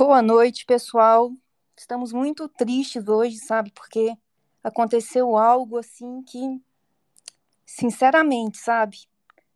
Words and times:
Boa 0.00 0.22
noite, 0.22 0.64
pessoal. 0.64 1.32
Estamos 1.76 2.12
muito 2.12 2.48
tristes 2.48 3.08
hoje, 3.08 3.36
sabe? 3.38 3.72
Porque 3.72 4.16
aconteceu 4.62 5.36
algo 5.36 5.76
assim 5.76 6.22
que, 6.22 6.62
sinceramente, 7.66 8.58
sabe? 8.58 9.08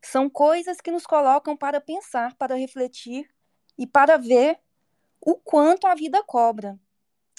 São 0.03 0.29
coisas 0.29 0.81
que 0.81 0.91
nos 0.91 1.07
colocam 1.07 1.57
para 1.57 1.81
pensar, 1.81 2.35
para 2.35 2.57
refletir 2.57 3.31
e 3.79 3.87
para 3.87 4.17
ver 4.17 4.59
o 5.21 5.37
quanto 5.37 5.87
a 5.87 5.95
vida 5.95 6.21
cobra. 6.25 6.77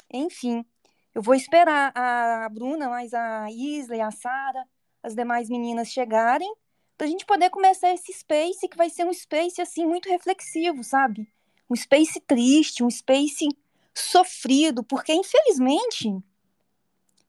Enfim, 0.10 0.66
eu 1.14 1.22
vou 1.22 1.36
esperar 1.36 1.92
a 1.94 2.48
Bruna, 2.48 2.88
mais 2.88 3.14
a 3.14 3.52
Isla 3.52 3.98
e 3.98 4.02
a 4.02 4.12
Sara, 4.12 4.66
as 5.04 5.14
demais 5.14 5.50
meninas 5.50 5.90
chegarem, 5.90 6.56
para 6.98 7.06
a 7.06 7.10
gente 7.10 7.26
poder 7.26 7.50
começar 7.50 7.94
esse 7.94 8.14
space 8.14 8.66
que 8.70 8.78
vai 8.78 8.90
ser 8.90 9.04
um 9.04 9.12
space 9.12 9.62
assim 9.62 9.86
muito 9.86 10.08
reflexivo, 10.08 10.86
sabe? 10.86 11.28
Um 11.70 11.76
space 11.76 12.20
triste, 12.22 12.84
um 12.84 12.90
space 12.90 13.48
sofrido, 13.94 14.84
porque 14.84 15.14
infelizmente, 15.14 16.08
o 16.10 16.24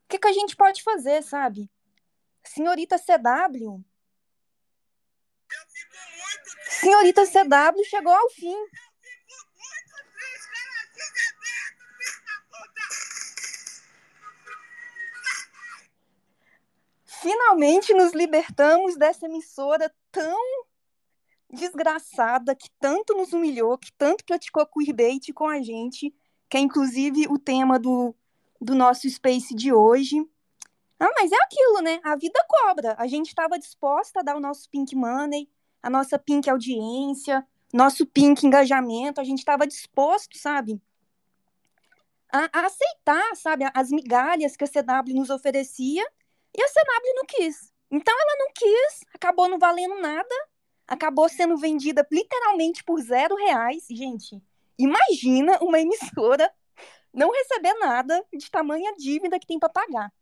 que, 0.09 0.19
que 0.19 0.29
a 0.29 0.33
gente 0.33 0.57
pode 0.57 0.83
fazer, 0.83 1.23
sabe? 1.23 1.71
Senhorita 2.43 2.99
CW. 2.99 3.83
Senhorita 6.69 7.25
CW 7.27 7.85
chegou 7.85 8.13
ao 8.13 8.31
fim. 8.31 8.57
Finalmente 17.23 17.95
nos 17.95 18.13
libertamos 18.13 18.97
dessa 18.97 19.25
emissora 19.25 19.91
tão 20.13 20.67
desgraçada, 21.55 22.55
que 22.55 22.69
tanto 22.79 23.15
nos 23.15 23.33
humilhou, 23.33 23.79
que 23.79 23.93
tanto 23.93 24.25
praticou 24.25 24.67
queerbait 24.67 25.33
com 25.33 25.49
a 25.49 25.63
gente, 25.63 26.15
que 26.49 26.57
é 26.57 26.61
inclusive 26.61 27.27
o 27.29 27.39
tema 27.39 27.79
do, 27.79 28.15
do 28.61 28.75
nosso 28.75 29.09
Space 29.09 29.55
de 29.55 29.73
hoje. 29.73 30.17
Ah, 30.99 31.11
mas 31.19 31.33
é 31.33 31.37
aquilo, 31.37 31.81
né? 31.83 32.01
A 32.05 32.17
vida 32.17 32.45
cobra. 32.49 32.95
A 32.99 33.07
gente 33.07 33.29
estava 33.29 33.59
disposta 33.59 34.21
a 34.21 34.23
dar 34.23 34.37
o 34.37 34.41
nosso 34.41 34.69
pink 34.71 34.95
money, 34.95 35.49
a 35.83 35.91
nossa 35.91 36.19
pink 36.19 36.49
audiência, 36.49 37.47
nosso 37.73 38.07
pink 38.07 38.47
engajamento, 38.47 39.21
a 39.21 39.25
gente 39.25 39.39
estava 39.39 39.67
disposto, 39.67 40.39
sabe? 40.39 40.81
A, 42.33 42.49
a, 42.53 42.67
aceitar, 42.67 43.37
sabe, 43.37 43.65
as 43.75 43.91
migalhas 43.91 44.57
que 44.57 44.65
a 44.65 44.69
CW 44.69 45.15
nos 45.15 45.29
oferecia 45.29 46.05
e 46.57 46.63
a 46.63 46.69
CW 46.69 47.15
não 47.17 47.25
quis. 47.27 47.73
Então 47.91 48.15
ela 48.15 48.37
não 48.39 48.53
quis, 48.55 49.05
acabou 49.13 49.49
não 49.49 49.59
valendo 49.59 50.01
nada, 50.01 50.35
acabou 50.87 51.29
sendo 51.29 51.57
vendida 51.57 52.07
literalmente 52.11 52.85
por 52.85 53.01
zero 53.01 53.35
reais. 53.37 53.85
Gente, 53.91 54.43
imagina 54.79 55.59
uma 55.61 55.81
emissora 55.81 56.53
não 57.13 57.31
receber 57.31 57.75
nada 57.75 58.25
de 58.33 58.51
tamanha 58.51 58.95
dívida 58.97 59.39
que 59.39 59.47
tem 59.47 59.59
para 59.59 59.69
pagar. 59.69 60.13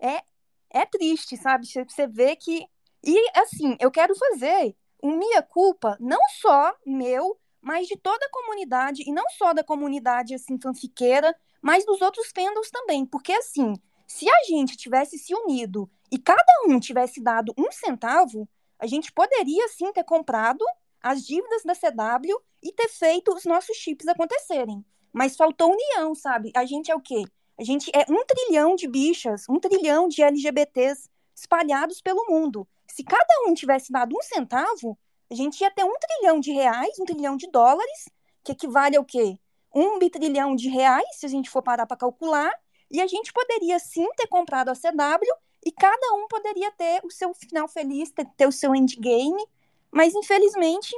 É, 0.00 0.22
é 0.70 0.86
triste, 0.86 1.36
sabe? 1.36 1.66
Você 1.66 2.06
vê 2.06 2.34
que. 2.34 2.66
E 3.02 3.30
assim, 3.38 3.76
eu 3.78 3.90
quero 3.90 4.14
fazer 4.16 4.74
um 5.02 5.18
minha 5.18 5.42
culpa, 5.42 5.96
não 6.00 6.20
só 6.40 6.74
meu, 6.86 7.38
mas 7.60 7.86
de 7.86 7.96
toda 7.96 8.24
a 8.24 8.30
comunidade, 8.30 9.02
e 9.06 9.12
não 9.12 9.24
só 9.36 9.52
da 9.52 9.62
comunidade 9.62 10.34
assim, 10.34 10.58
fanfiqueira, 10.58 11.34
mas 11.60 11.84
dos 11.84 12.00
outros 12.00 12.30
fandoms 12.34 12.70
também. 12.70 13.04
Porque 13.04 13.32
assim, 13.32 13.74
se 14.06 14.28
a 14.28 14.44
gente 14.48 14.76
tivesse 14.76 15.18
se 15.18 15.34
unido 15.34 15.90
e 16.10 16.18
cada 16.18 16.42
um 16.66 16.80
tivesse 16.80 17.22
dado 17.22 17.52
um 17.58 17.70
centavo, 17.70 18.48
a 18.84 18.86
gente 18.86 19.10
poderia 19.10 19.66
sim 19.68 19.90
ter 19.94 20.04
comprado 20.04 20.62
as 21.02 21.24
dívidas 21.24 21.62
da 21.64 21.74
CW 21.74 22.38
e 22.62 22.70
ter 22.70 22.86
feito 22.90 23.34
os 23.34 23.46
nossos 23.46 23.74
chips 23.78 24.06
acontecerem. 24.06 24.84
Mas 25.10 25.36
faltou 25.36 25.72
união, 25.72 26.14
sabe? 26.14 26.52
A 26.54 26.66
gente 26.66 26.90
é 26.90 26.94
o 26.94 27.00
quê? 27.00 27.24
A 27.58 27.64
gente 27.64 27.90
é 27.94 28.04
um 28.12 28.22
trilhão 28.26 28.76
de 28.76 28.86
bichas, 28.86 29.46
um 29.48 29.58
trilhão 29.58 30.06
de 30.06 30.22
LGBTs 30.22 31.08
espalhados 31.34 32.02
pelo 32.02 32.26
mundo. 32.28 32.68
Se 32.86 33.02
cada 33.02 33.48
um 33.48 33.54
tivesse 33.54 33.90
dado 33.90 34.14
um 34.14 34.20
centavo, 34.20 34.98
a 35.32 35.34
gente 35.34 35.62
ia 35.62 35.70
ter 35.70 35.84
um 35.84 35.98
trilhão 35.98 36.38
de 36.38 36.52
reais, 36.52 36.98
um 36.98 37.06
trilhão 37.06 37.38
de 37.38 37.50
dólares, 37.50 38.10
que 38.44 38.52
equivale 38.52 38.98
ao 38.98 39.04
quê? 39.04 39.38
Um 39.74 39.98
bitrilhão 39.98 40.54
de 40.54 40.68
reais, 40.68 41.08
se 41.14 41.24
a 41.24 41.28
gente 41.30 41.48
for 41.48 41.62
parar 41.62 41.86
para 41.86 41.96
calcular, 41.96 42.52
e 42.90 43.00
a 43.00 43.06
gente 43.06 43.32
poderia 43.32 43.78
sim 43.78 44.06
ter 44.14 44.26
comprado 44.26 44.68
a 44.68 44.74
CW 44.74 45.24
e 45.64 45.72
cada 45.72 46.14
um 46.14 46.28
poderia 46.28 46.70
ter 46.72 47.00
o 47.04 47.10
seu 47.10 47.32
final 47.34 47.66
feliz, 47.66 48.12
ter, 48.36 48.46
o 48.46 48.52
seu 48.52 48.74
endgame, 48.74 49.42
mas 49.90 50.14
infelizmente 50.14 50.94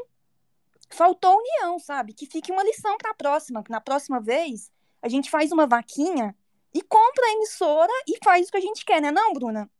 faltou 0.90 1.38
união, 1.38 1.78
sabe? 1.78 2.12
Que 2.12 2.26
fique 2.26 2.50
uma 2.50 2.64
lição 2.64 2.96
para 2.98 3.10
a 3.10 3.14
próxima, 3.14 3.62
que 3.62 3.70
na 3.70 3.80
próxima 3.80 4.20
vez 4.20 4.70
a 5.00 5.08
gente 5.08 5.30
faz 5.30 5.52
uma 5.52 5.66
vaquinha 5.66 6.34
e 6.74 6.82
compra 6.82 7.26
a 7.26 7.32
emissora 7.32 7.92
e 8.08 8.18
faz 8.24 8.48
o 8.48 8.50
que 8.50 8.56
a 8.56 8.60
gente 8.60 8.84
quer, 8.84 9.00
né, 9.00 9.10
não, 9.10 9.32
Bruna? 9.32 9.70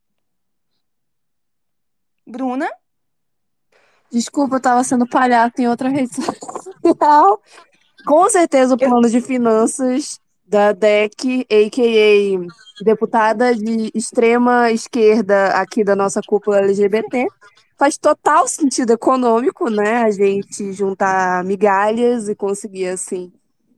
Bruna? 2.27 2.71
Desculpa, 4.11 4.57
eu 4.57 4.61
tava 4.61 4.85
sendo 4.85 5.09
palhaço 5.09 5.55
em 5.59 5.69
outra 5.69 5.89
rede 5.89 6.15
social. 6.15 7.43
Com 8.05 8.31
certeza 8.31 8.75
o 8.75 8.79
plano 8.79 9.09
de 9.09 9.21
finanças 9.21 10.21
da 10.47 10.73
DEC, 10.73 11.47
a.k.a. 11.51 12.85
deputada 12.85 13.55
de 13.55 13.91
extrema 13.95 14.71
esquerda 14.71 15.49
aqui 15.49 15.83
da 15.83 15.97
nossa 15.97 16.21
cúpula 16.25 16.59
LGBT. 16.59 17.27
Faz 17.77 17.99
total 17.99 18.49
sentido 18.49 18.93
econômico, 18.93 19.69
né? 19.69 20.03
A 20.03 20.11
gente 20.11 20.73
juntar 20.73 21.45
migalhas 21.45 22.29
e 22.29 22.35
conseguir, 22.35 22.89
assim, 22.89 23.33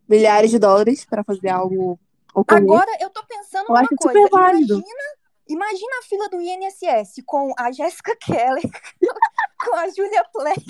milhares 0.09 0.51
de 0.51 0.59
dólares 0.59 1.05
para 1.05 1.25
fazer 1.25 1.49
algo 1.49 1.99
ocorrer. 2.35 2.63
Agora, 2.63 2.91
eu 3.01 3.11
tô 3.11 3.23
pensando 3.25 3.67
Eu 3.69 3.75
numa 3.75 3.89
coisa. 3.89 4.29
Imagina, 4.29 5.03
imagina 5.49 5.99
a 5.99 6.03
fila 6.03 6.29
do 6.29 6.41
INSS 6.41 7.23
com 7.27 7.53
a 7.59 7.73
Jéssica 7.73 8.15
Keller, 8.17 8.63
com 9.65 9.75
a 9.75 9.89
Julia 9.89 10.25
Plec. 10.33 10.65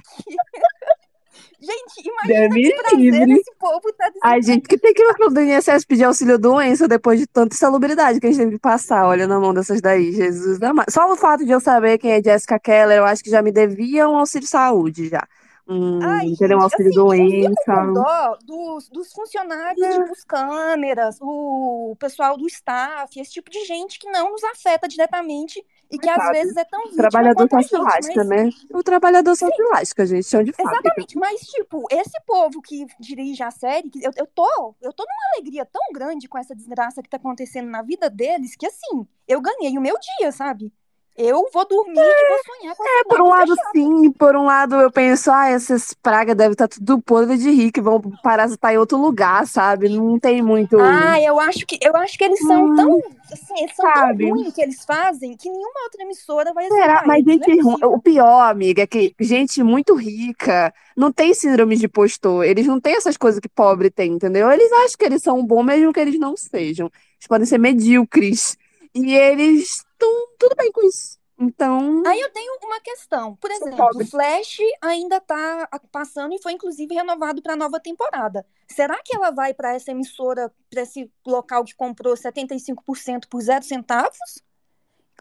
Gente, 1.61 2.09
imagina 2.09 2.49
Deve 2.49 2.63
que 2.63 2.77
prazer 2.77 3.31
esse 3.31 3.55
povo 3.59 3.93
tá 3.97 4.11
A 4.23 4.41
gente 4.41 4.69
que 4.69 4.79
tem 4.79 4.95
que 4.95 5.03
ir 5.03 5.15
pro 5.15 5.41
INSS 5.41 5.85
pedir 5.85 6.05
auxílio 6.05 6.39
doença 6.39 6.87
depois 6.87 7.19
de 7.19 7.27
tanta 7.27 7.55
insalubridade 7.55 8.21
que 8.21 8.27
a 8.27 8.31
gente 8.31 8.39
teve 8.39 8.53
que 8.53 8.59
passar, 8.61 9.07
olha 9.07 9.27
na 9.27 9.41
mão 9.41 9.53
dessas 9.53 9.81
daí, 9.81 10.13
Jesus. 10.13 10.59
Só 10.89 11.13
o 11.13 11.17
fato 11.17 11.45
de 11.45 11.51
eu 11.51 11.59
saber 11.61 11.99
quem 11.99 12.13
é 12.13 12.23
Jessica 12.23 12.61
Keller, 12.61 12.99
eu 12.99 13.05
acho 13.05 13.25
que 13.25 13.31
já 13.31 13.43
me 13.43 13.51
devia 13.51 14.09
um 14.09 14.17
auxílio 14.17 14.47
saúde 14.47 15.09
já. 15.09 15.27
Um, 15.71 15.99
Ai, 16.03 16.29
entendeu? 16.29 16.59
Um 16.59 16.63
gente, 16.63 16.73
auxílio 16.73 17.09
assim, 17.11 17.43
doença. 17.45 17.93
dó 17.93 18.39
dos, 18.43 18.89
dos 18.89 19.13
funcionários, 19.13 19.85
É. 19.85 19.91
tipo, 20.01 20.13
os 20.13 20.25
câmeras, 20.25 21.19
o 21.21 21.95
pessoal 21.99 22.39
do 22.39 22.47
staff, 22.47 23.21
esse 23.21 23.33
tipo 23.33 23.51
de 23.51 23.65
gente 23.67 23.99
que 23.99 24.11
não 24.11 24.31
nos 24.31 24.43
afeta 24.45 24.89
diretamente 24.89 25.63
e 25.91 25.99
que 25.99 26.09
às 26.09 26.29
wises 26.31 26.57
é 26.57 26.65
tão 26.65 26.83
vítima 26.85 27.09
Trabalhador 27.09 27.49
quanto 27.49 27.57
a 27.57 27.63
só 27.63 27.69
se 27.69 27.77
gente, 27.77 27.85
lasca, 27.85 28.25
mas... 28.25 28.29
né? 28.29 28.51
O 28.73 28.83
trabalhador 28.83 29.37
só 29.37 29.51
se 29.51 29.63
lasca, 29.71 30.07
gente, 30.07 30.27
chão 30.27 30.43
de 30.43 30.53
fábrica. 30.53 30.81
Exatamente, 30.81 31.19
mas 31.19 31.41
tipo, 31.41 31.85
esse 31.91 32.21
povo 32.27 32.61
que 32.61 32.87
dirige 33.01 33.43
a 33.43 33.51
série, 33.51 33.91
que 33.91 34.05
eu, 34.05 34.11
eu 34.17 34.27
tô, 34.27 34.75
eu 34.83 34.93
tô 34.93 35.05
numa 35.05 35.35
alegria 35.35 35.65
tão 35.65 35.83
grande 35.93 36.29
com 36.29 36.39
essa 36.39 36.55
desgraça 36.55 37.03
que 37.03 37.09
tá 37.09 37.17
acontecendo 37.17 37.69
na 37.69 37.83
vida 37.83 38.11
deles, 38.11 38.55
que 38.57 38.67
assim, 38.67 39.07
eu 39.27 39.41
ganhei 39.41 39.77
o 39.79 39.81
meu 39.81 39.97
dia, 40.19 40.31
sabe? 40.33 40.73
Eu 41.19 41.51
vou 41.53 41.67
dormir 41.69 42.15
e 42.19 42.25
vou 42.27 42.39
sonhar 42.39 42.75
com 42.77 42.85
É, 42.87 43.05
por 43.05 43.21
um 43.21 43.29
lado 43.29 43.55
sim, 43.73 44.13
por 44.13 44.37
um 44.37 44.45
lado 44.45 44.77
eu 44.77 44.91
penso, 44.91 45.31
ah, 45.31 45.49
essas 45.49 45.93
pragas 45.95 46.37
devem 46.37 46.53
estar 46.53 46.69
tudo 46.69 47.01
podre 47.01 47.37
de 47.37 47.51
rico, 47.51 47.83
vão 47.83 48.01
parasitar 48.23 48.73
em 48.73 48.79
outro 48.79 48.97
lugar, 48.99 49.47
sabe? 49.47 49.89
Não 49.89 50.19
tem 50.19 50.43
muito. 50.43 50.77
Ah, 50.77 51.21
eu 51.21 51.39
acho 51.41 51.67
que 51.67 51.79
eu 51.83 51.95
acho 51.97 52.17
que 52.17 52.25
eles 52.25 52.45
são 52.45 52.69
Hum, 52.71 52.75
tão, 52.75 53.03
assim, 53.33 53.55
eles 53.63 53.75
são 53.75 53.91
sabe? 53.93 54.25
tão 54.25 54.29
ruins 54.29 54.55
que 54.55 54.63
eles 54.63 54.85
fazem 54.85 55.37
que 55.37 55.51
nenhuma 55.51 55.83
outra 55.85 56.03
emissora 56.03 56.53
vai 56.55 56.67
Será? 56.71 57.03
Mas 57.07 57.25
eles. 57.25 57.41
É 57.41 57.49
gente 57.49 57.51
possível. 57.51 57.87
O 57.87 58.01
pior, 58.01 58.41
amiga, 58.51 58.83
é 58.83 58.87
que 58.87 59.15
gente 59.21 59.63
muito 59.63 59.95
rica 59.95 60.73
não 60.97 61.11
tem 61.13 61.33
síndrome 61.33 61.77
de 61.77 61.87
impostor. 61.87 62.45
Eles 62.45 62.67
não 62.67 62.81
têm 62.81 62.95
essas 62.97 63.17
coisas 63.17 63.41
que 63.41 63.49
pobre 63.49 63.91
tem, 63.91 64.13
entendeu? 64.13 64.51
Eles 64.51 64.71
acham 64.73 64.99
que 64.99 65.05
eles 65.05 65.23
são 65.23 65.45
bons 65.45 65.65
mesmo 65.65 65.93
que 65.93 66.01
eles 66.01 66.19
não 66.19 66.37
sejam. 66.37 66.91
Eles 67.19 67.27
podem 67.29 67.47
ser 67.47 67.59
medíocres. 67.59 68.57
E 68.95 69.15
eles 69.15 69.77
estão 69.77 70.29
tudo 70.39 70.57
bem 70.57 70.71
com 70.73 70.87
isso. 70.87 71.19
Então, 71.41 72.03
Aí 72.05 72.19
eu 72.21 72.33
tenho 72.33 72.59
uma 72.65 72.81
questão. 72.81 73.37
Por 73.37 73.49
exemplo, 73.51 73.77
pobre. 73.77 74.05
Flash 74.05 74.59
ainda 74.83 75.21
tá 75.21 75.69
passando 75.93 76.35
e 76.35 76.43
foi 76.43 76.53
inclusive 76.53 76.93
renovado 76.93 77.41
para 77.41 77.53
a 77.53 77.57
nova 77.57 77.79
temporada. 77.79 78.45
Será 78.67 79.01
que 79.05 79.15
ela 79.15 79.31
vai 79.31 79.55
para 79.55 79.73
essa 79.73 79.93
emissora, 79.93 80.53
para 80.69 80.83
esse 80.83 81.11
local 81.25 81.65
que 81.65 81.77
comprou 81.77 82.15
75% 82.15 83.29
por 83.31 83.41
zero 83.41 83.65
centavos? 83.65 84.19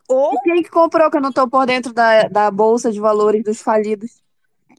Ou, 0.08 0.34
E 0.34 0.40
quem 0.42 0.64
que 0.64 0.70
comprou 0.72 1.12
que 1.12 1.18
eu 1.18 1.22
não 1.22 1.32
tô 1.32 1.48
por 1.48 1.68
dentro 1.68 1.94
da, 1.94 2.24
da 2.24 2.50
bolsa 2.50 2.92
de 2.92 3.00
valores 3.00 3.44
dos 3.44 3.62
falidos? 3.62 4.24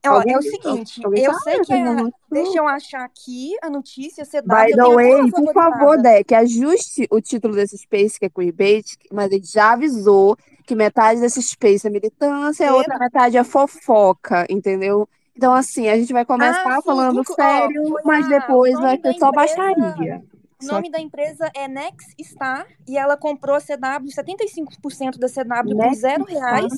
Ó, 0.07 0.11
Alguém, 0.15 0.35
é 0.35 0.39
o 0.39 0.43
seguinte, 0.43 1.01
eu 1.03 1.33
sabe 1.33 1.43
sei 1.45 1.61
que 1.61 1.73
é. 1.73 1.97
Deixa 2.31 2.59
eu 2.59 2.69
achar 2.69 3.05
aqui 3.05 3.57
a 3.63 3.71
notícia, 3.71 4.25
CW, 4.25 4.43
By 4.47 4.71
eu 4.73 4.77
the 4.77 4.95
way, 4.95 5.31
por 5.31 5.53
favor. 5.53 5.99
Deck, 6.03 6.35
ajuste 6.35 7.07
o 7.11 7.21
título 7.21 7.55
desse 7.55 7.77
Space, 7.79 8.19
que 8.19 8.27
é 8.27 8.29
Queerbait, 8.29 8.97
mas 9.13 9.31
ele 9.33 9.45
já 9.45 9.73
avisou 9.73 10.37
que 10.67 10.75
metade 10.75 11.21
desse 11.21 11.43
Space 11.43 11.87
é 11.87 11.91
militância 11.91 12.65
e 12.65 12.67
a 12.69 12.75
outra 12.75 12.99
metade 12.99 13.37
é 13.39 13.45
fofoca, 13.45 14.47
entendeu? 14.51 15.09
Então, 15.35 15.55
assim, 15.55 15.89
a 15.89 15.97
gente 15.97 16.13
vai 16.13 16.25
começar 16.25 16.63
Ah, 16.67 16.81
sim, 16.81 16.87
falando 16.87 17.21
ó, 17.21 17.35
sério, 17.35 17.89
foi 17.89 18.03
mas 18.05 18.29
depois 18.29 18.75
vai 18.75 18.97
ser 19.01 19.15
só 19.15 19.29
empresa- 19.29 19.33
baixaria. 19.33 20.23
O 20.61 20.65
Só 20.65 20.73
nome 20.73 20.91
da 20.91 20.99
empresa 21.01 21.49
é 21.55 21.69
Nexstar 21.69 22.67
e 22.87 22.99
ela 22.99 23.17
comprou 23.17 23.55
a 23.55 23.61
CW, 23.61 24.11
75% 24.11 25.17
da 25.17 25.29
CW 25.29 25.63
por 25.63 25.75
Next 25.77 26.01
zero 26.01 26.25
reais. 26.25 26.73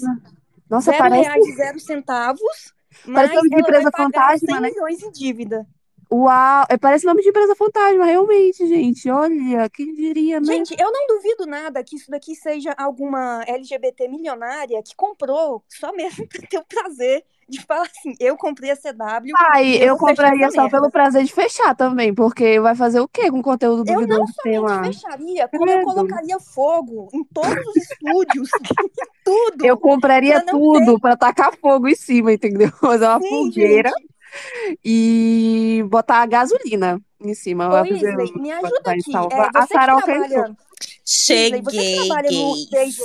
Nossa, 0.68 0.90
zero 0.90 1.02
parece 1.02 1.22
reais 1.22 1.46
e 1.46 1.56
zero 1.56 1.80
centavos. 1.80 2.74
Mas 3.04 3.30
Parece 3.30 3.34
nome 3.34 3.50
de 3.50 3.60
empresa 3.60 3.90
fantasma, 3.96 4.38
100 4.38 4.60
né? 4.60 4.70
milhões 4.70 5.02
em 5.02 5.10
dívida. 5.10 5.66
Uau! 6.12 6.66
é, 6.68 6.76
Parece 6.76 7.06
nome 7.06 7.22
de 7.22 7.28
empresa 7.28 7.54
fantasma, 7.54 8.04
realmente, 8.04 8.66
gente. 8.66 9.08
Olha, 9.08 9.70
quem 9.70 9.94
diria, 9.94 10.40
né? 10.40 10.46
Gente, 10.46 10.74
eu 10.78 10.90
não 10.90 11.06
duvido 11.06 11.46
nada 11.46 11.84
que 11.84 11.94
isso 11.96 12.10
daqui 12.10 12.34
seja 12.34 12.72
alguma 12.76 13.44
LGBT 13.46 14.08
milionária 14.08 14.82
que 14.82 14.94
comprou 14.96 15.62
só 15.68 15.92
mesmo 15.92 16.26
pra 16.28 16.48
ter 16.48 16.58
o 16.58 16.64
prazer 16.64 17.24
de 17.50 17.60
falar 17.66 17.82
assim, 17.82 18.14
eu 18.20 18.36
comprei 18.36 18.70
a 18.70 18.76
CW. 18.76 19.32
Ai, 19.52 19.74
eu 19.74 19.78
fechar 19.78 19.98
compraria 19.98 20.50
só 20.50 20.62
merda. 20.62 20.70
pelo 20.78 20.90
prazer 20.90 21.24
de 21.24 21.32
fechar 21.32 21.74
também, 21.74 22.14
porque 22.14 22.58
vai 22.60 22.74
fazer 22.74 23.00
o 23.00 23.08
quê 23.08 23.30
com 23.30 23.42
conteúdo 23.42 23.84
Eu 23.90 24.06
não 24.06 24.26
somente 24.26 24.58
lá? 24.60 24.84
fecharia, 24.84 25.48
como 25.48 25.70
eu 25.70 25.82
colocaria 25.82 26.38
fogo 26.40 27.08
em 27.12 27.24
todos 27.24 27.66
os 27.66 27.76
estúdios, 27.76 28.48
tudo. 29.24 29.64
Eu 29.66 29.76
compraria 29.76 30.44
tudo 30.46 30.98
pra 31.00 31.16
tacar 31.16 31.52
fogo 31.56 31.88
em 31.88 31.94
cima, 31.94 32.32
entendeu? 32.32 32.70
Fazer 32.80 33.06
uma 33.06 33.20
Sim, 33.20 33.28
fogueira 33.28 33.90
gente. 33.90 34.78
e 34.84 35.84
botar 35.88 36.24
gasolina 36.26 37.00
em 37.20 37.34
cima. 37.34 37.68
Ô, 37.80 37.84
Isley, 37.84 38.32
me 38.36 38.50
ajuda 38.52 38.92
aqui. 38.92 39.12
É, 39.32 39.40
A 39.54 39.62
você 39.62 39.66
que 39.68 39.74
Sarah 39.74 40.02
trabalha. 40.02 40.56
Isley, 41.04 41.62
você 41.62 41.96
trabalha 42.06 42.30
no 42.30 42.54
gays. 42.70 42.96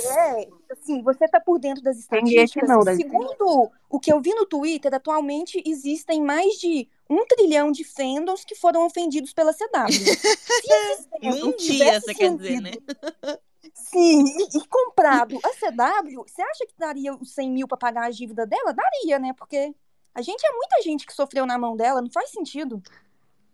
Assim, 0.86 1.02
você 1.02 1.26
tá 1.26 1.40
por 1.40 1.58
dentro 1.58 1.82
das 1.82 1.98
estatísticas. 1.98 2.68
não, 2.68 2.84
deve 2.84 3.02
Segundo 3.02 3.70
o 3.90 3.98
que 3.98 4.12
eu 4.12 4.20
vi 4.20 4.32
no 4.32 4.46
Twitter, 4.46 4.94
atualmente 4.94 5.60
existem 5.66 6.22
mais 6.22 6.54
de 6.60 6.88
um 7.10 7.26
trilhão 7.26 7.72
de 7.72 7.82
fandoms 7.82 8.44
que 8.44 8.54
foram 8.54 8.86
ofendidos 8.86 9.32
pela 9.32 9.52
CW. 9.52 9.88
Se 9.90 10.72
esses 10.72 11.08
fandoms 11.10 11.40
Num 11.40 11.56
dia, 11.56 12.00
você 12.00 12.14
quer 12.14 12.36
dizer, 12.36 12.60
né? 12.60 12.70
Sim, 13.74 14.24
e, 14.24 14.58
e 14.58 14.68
comprado 14.68 15.38
a 15.42 15.48
CW, 15.50 16.24
você 16.26 16.40
acha 16.40 16.66
que 16.66 16.74
daria 16.78 17.14
os 17.14 17.34
100 17.34 17.50
mil 17.50 17.68
pra 17.68 17.76
pagar 17.76 18.04
a 18.04 18.10
dívida 18.10 18.46
dela? 18.46 18.72
Daria, 18.72 19.18
né? 19.18 19.34
Porque 19.36 19.74
a 20.14 20.22
gente 20.22 20.46
é 20.46 20.52
muita 20.52 20.82
gente 20.82 21.04
que 21.04 21.12
sofreu 21.12 21.44
na 21.44 21.58
mão 21.58 21.76
dela, 21.76 22.00
não 22.00 22.10
faz 22.10 22.30
sentido. 22.30 22.80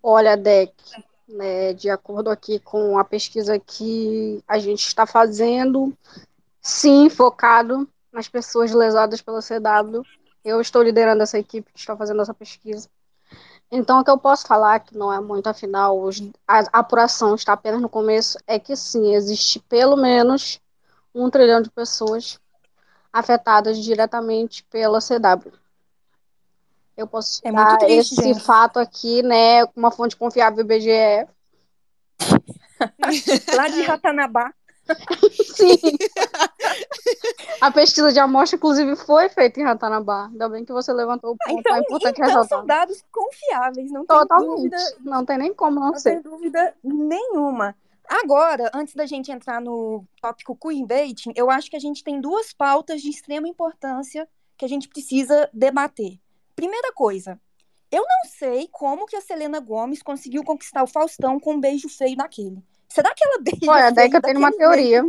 Olha, 0.02 0.36
Deck, 0.36 0.74
né, 1.26 1.72
de 1.72 1.88
acordo 1.88 2.28
aqui 2.28 2.58
com 2.58 2.98
a 2.98 3.04
pesquisa 3.04 3.58
que 3.58 4.42
a 4.46 4.58
gente 4.58 4.86
está 4.86 5.06
fazendo, 5.06 5.96
sim, 6.62 7.10
focado 7.10 7.88
nas 8.12 8.28
pessoas 8.28 8.72
lesadas 8.72 9.20
pela 9.20 9.42
CW. 9.42 10.02
Eu 10.44 10.60
estou 10.60 10.82
liderando 10.82 11.22
essa 11.22 11.38
equipe 11.38 11.72
que 11.72 11.78
está 11.78 11.96
fazendo 11.96 12.22
essa 12.22 12.32
pesquisa. 12.32 12.88
Então, 13.70 14.00
o 14.00 14.04
que 14.04 14.10
eu 14.10 14.18
posso 14.18 14.46
falar, 14.46 14.80
que 14.80 14.96
não 14.96 15.12
é 15.12 15.20
muito, 15.20 15.46
afinal, 15.46 15.98
os- 16.00 16.20
a, 16.46 16.58
apuração 16.78 17.34
está 17.34 17.54
apenas 17.54 17.80
no 17.80 17.88
começo, 17.88 18.38
é 18.46 18.58
que 18.58 18.76
sim, 18.76 19.14
existe 19.14 19.60
pelo 19.60 19.96
menos 19.96 20.60
um 21.14 21.30
trilhão 21.30 21.62
de 21.62 21.70
pessoas 21.70 22.38
afetadas 23.12 23.78
diretamente 23.78 24.62
pela 24.64 25.00
CW. 25.00 25.52
Eu 26.96 27.06
posso 27.06 27.40
É 27.44 27.50
dar 27.50 27.78
triste, 27.78 28.14
esse 28.14 28.22
gente. 28.22 28.44
fato 28.44 28.78
aqui, 28.78 29.22
né, 29.22 29.66
com 29.66 29.80
uma 29.80 29.90
fonte 29.90 30.16
confiável 30.16 30.60
IBGE. 30.60 31.26
Lá 33.56 33.68
de 33.68 33.82
Ratanabá. 33.82 34.52
Sim. 35.56 35.76
A 37.60 37.70
pesquisa 37.70 38.12
de 38.12 38.18
amostra, 38.18 38.56
inclusive, 38.56 38.96
foi 38.96 39.28
feita 39.28 39.60
em 39.60 39.64
Ratanabá. 39.64 40.26
Ainda 40.26 40.48
bem 40.48 40.64
que 40.64 40.72
você 40.72 40.92
levantou 40.92 41.32
o 41.32 41.36
ponto, 41.36 41.58
Então, 41.60 41.74
é 41.76 41.78
importante 41.80 42.14
então 42.16 42.26
ressaltar. 42.26 42.58
são 42.58 42.66
dados 42.66 43.04
confiáveis, 43.12 43.90
não 43.90 44.04
tem 44.04 44.18
Totalmente. 44.18 44.56
dúvida, 44.56 44.76
Não 45.00 45.24
tem 45.24 45.38
nem 45.38 45.54
como 45.54 45.78
não 45.80 45.92
não 45.92 45.98
ser. 45.98 46.14
tem 46.14 46.22
dúvida 46.22 46.74
nenhuma. 46.82 47.74
Agora, 48.08 48.70
antes 48.74 48.94
da 48.94 49.06
gente 49.06 49.30
entrar 49.30 49.60
no 49.60 50.04
tópico 50.20 50.56
queerbaiting, 50.56 51.32
eu 51.36 51.50
acho 51.50 51.70
que 51.70 51.76
a 51.76 51.80
gente 51.80 52.02
tem 52.04 52.20
duas 52.20 52.52
pautas 52.52 53.00
de 53.00 53.08
extrema 53.08 53.48
importância 53.48 54.28
que 54.58 54.64
a 54.64 54.68
gente 54.68 54.88
precisa 54.88 55.48
debater. 55.52 56.18
Primeira 56.54 56.92
coisa, 56.92 57.40
eu 57.90 58.02
não 58.02 58.30
sei 58.30 58.68
como 58.70 59.06
que 59.06 59.16
a 59.16 59.20
Selena 59.20 59.60
Gomes 59.60 60.02
conseguiu 60.02 60.42
conquistar 60.44 60.82
o 60.82 60.86
Faustão 60.86 61.38
com 61.40 61.54
um 61.54 61.60
beijo 61.60 61.88
feio 61.88 62.16
daquele. 62.16 62.62
Será 62.92 63.14
que 63.14 63.24
ela 63.24 63.38
beija 63.40 63.58
Olha, 63.72 63.86
a 63.86 63.90
Deca 63.90 64.20
tem 64.20 64.36
uma 64.36 64.52
teoria, 64.52 65.02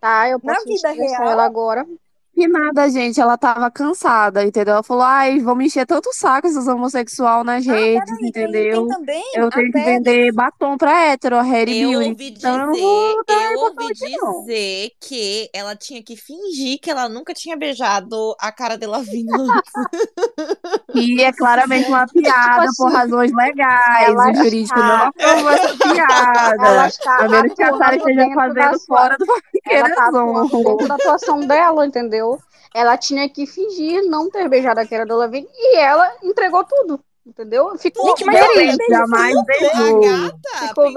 tá? 0.00 0.28
Eu 0.28 0.38
Na 0.42 0.54
posso 0.54 0.66
vida 0.66 0.74
expressar 0.90 1.18
real? 1.22 1.30
ela 1.32 1.44
agora. 1.44 1.86
Que 2.34 2.48
nada, 2.48 2.88
gente. 2.88 3.20
Ela 3.20 3.36
tava 3.36 3.70
cansada, 3.70 4.44
entendeu? 4.44 4.74
Ela 4.74 4.82
falou, 4.82 5.02
ai, 5.02 5.40
vão 5.40 5.54
me 5.54 5.66
encher 5.66 5.86
tanto 5.86 6.08
o 6.08 6.12
saco 6.14 6.46
esses 6.46 6.66
homossexual 6.66 7.44
nas 7.44 7.66
Ah, 7.66 7.72
redes, 7.74 7.92
peraí, 7.92 8.32
tem, 8.32 8.66
tem 8.68 8.86
entendeu? 8.86 8.86
também 8.86 9.22
Eu 9.34 9.48
a 9.48 9.50
tenho 9.50 9.70
que 9.72 9.80
vender 9.80 10.32
batom 10.32 10.76
pra 10.78 11.06
hétero, 11.06 11.36
a 11.36 11.42
Harry 11.42 11.74
Eu 11.80 11.90
Beauty. 11.90 12.08
ouvi 12.10 12.30
Então 12.38 12.56
eu 12.58 12.70
dizer, 12.70 13.24
dar 13.26 13.52
eu 13.52 13.58
ouvi 13.58 13.92
dizer 13.94 14.92
que 15.00 15.50
ela 15.52 15.76
tinha 15.76 16.02
que 16.02 16.16
fingir 16.16 16.78
que 16.80 16.90
ela 16.90 17.08
nunca 17.08 17.34
tinha 17.34 17.56
beijado 17.56 18.34
a 18.40 18.52
cara 18.52 18.76
de 18.76 18.86
Lavigne 18.86 19.30
antes. 19.38 19.72
E 20.94 21.22
é 21.22 21.32
claramente 21.32 21.88
uma 21.88 22.06
piada 22.14 22.66
Tipo 22.66 22.74
por 22.76 22.88
assim, 22.88 22.96
razões 22.96 23.32
legais. 23.32 24.06
ela 24.08 24.30
O 24.30 24.34
jurídico 24.34 24.82
não 24.82 24.96
aprovou 25.04 25.50
essa 25.50 25.76
Ela 26.58 26.86
piada. 26.86 26.86
está 26.88 27.16
A 27.18 27.28
menos 27.28 27.54
que 27.54 27.62
a 27.62 27.72
Sara 27.74 27.96
esteja 27.96 28.28
fazendo 28.34 28.78
sua... 28.78 28.96
fora 28.96 29.16
do 29.18 29.26
Ela 29.68 29.90
tá 29.90 30.08
atuando 30.08 30.62
dentro 30.62 30.86
da 30.88 30.94
atuação 30.96 31.40
dela, 31.40 31.86
entendeu? 31.86 32.29
Ela 32.74 32.96
tinha 32.96 33.28
que 33.28 33.46
fingir 33.46 34.02
não 34.08 34.30
ter 34.30 34.48
beijado 34.48 34.80
a 34.80 34.86
cara 34.86 35.04
da 35.06 35.16
Lavigne 35.16 35.48
e 35.52 35.76
ela 35.76 36.16
entregou 36.22 36.64
tudo, 36.64 37.04
entendeu? 37.26 37.76
Ficou 37.78 38.16
Gente, 38.16 38.24
mas 38.24 38.36
beijo 38.54 38.76
Jamais 38.88 39.36
A 39.36 39.42
beijou. 39.44 40.00
gata 40.00 40.68
Ficou 40.68 40.84
tudo, 40.84 40.94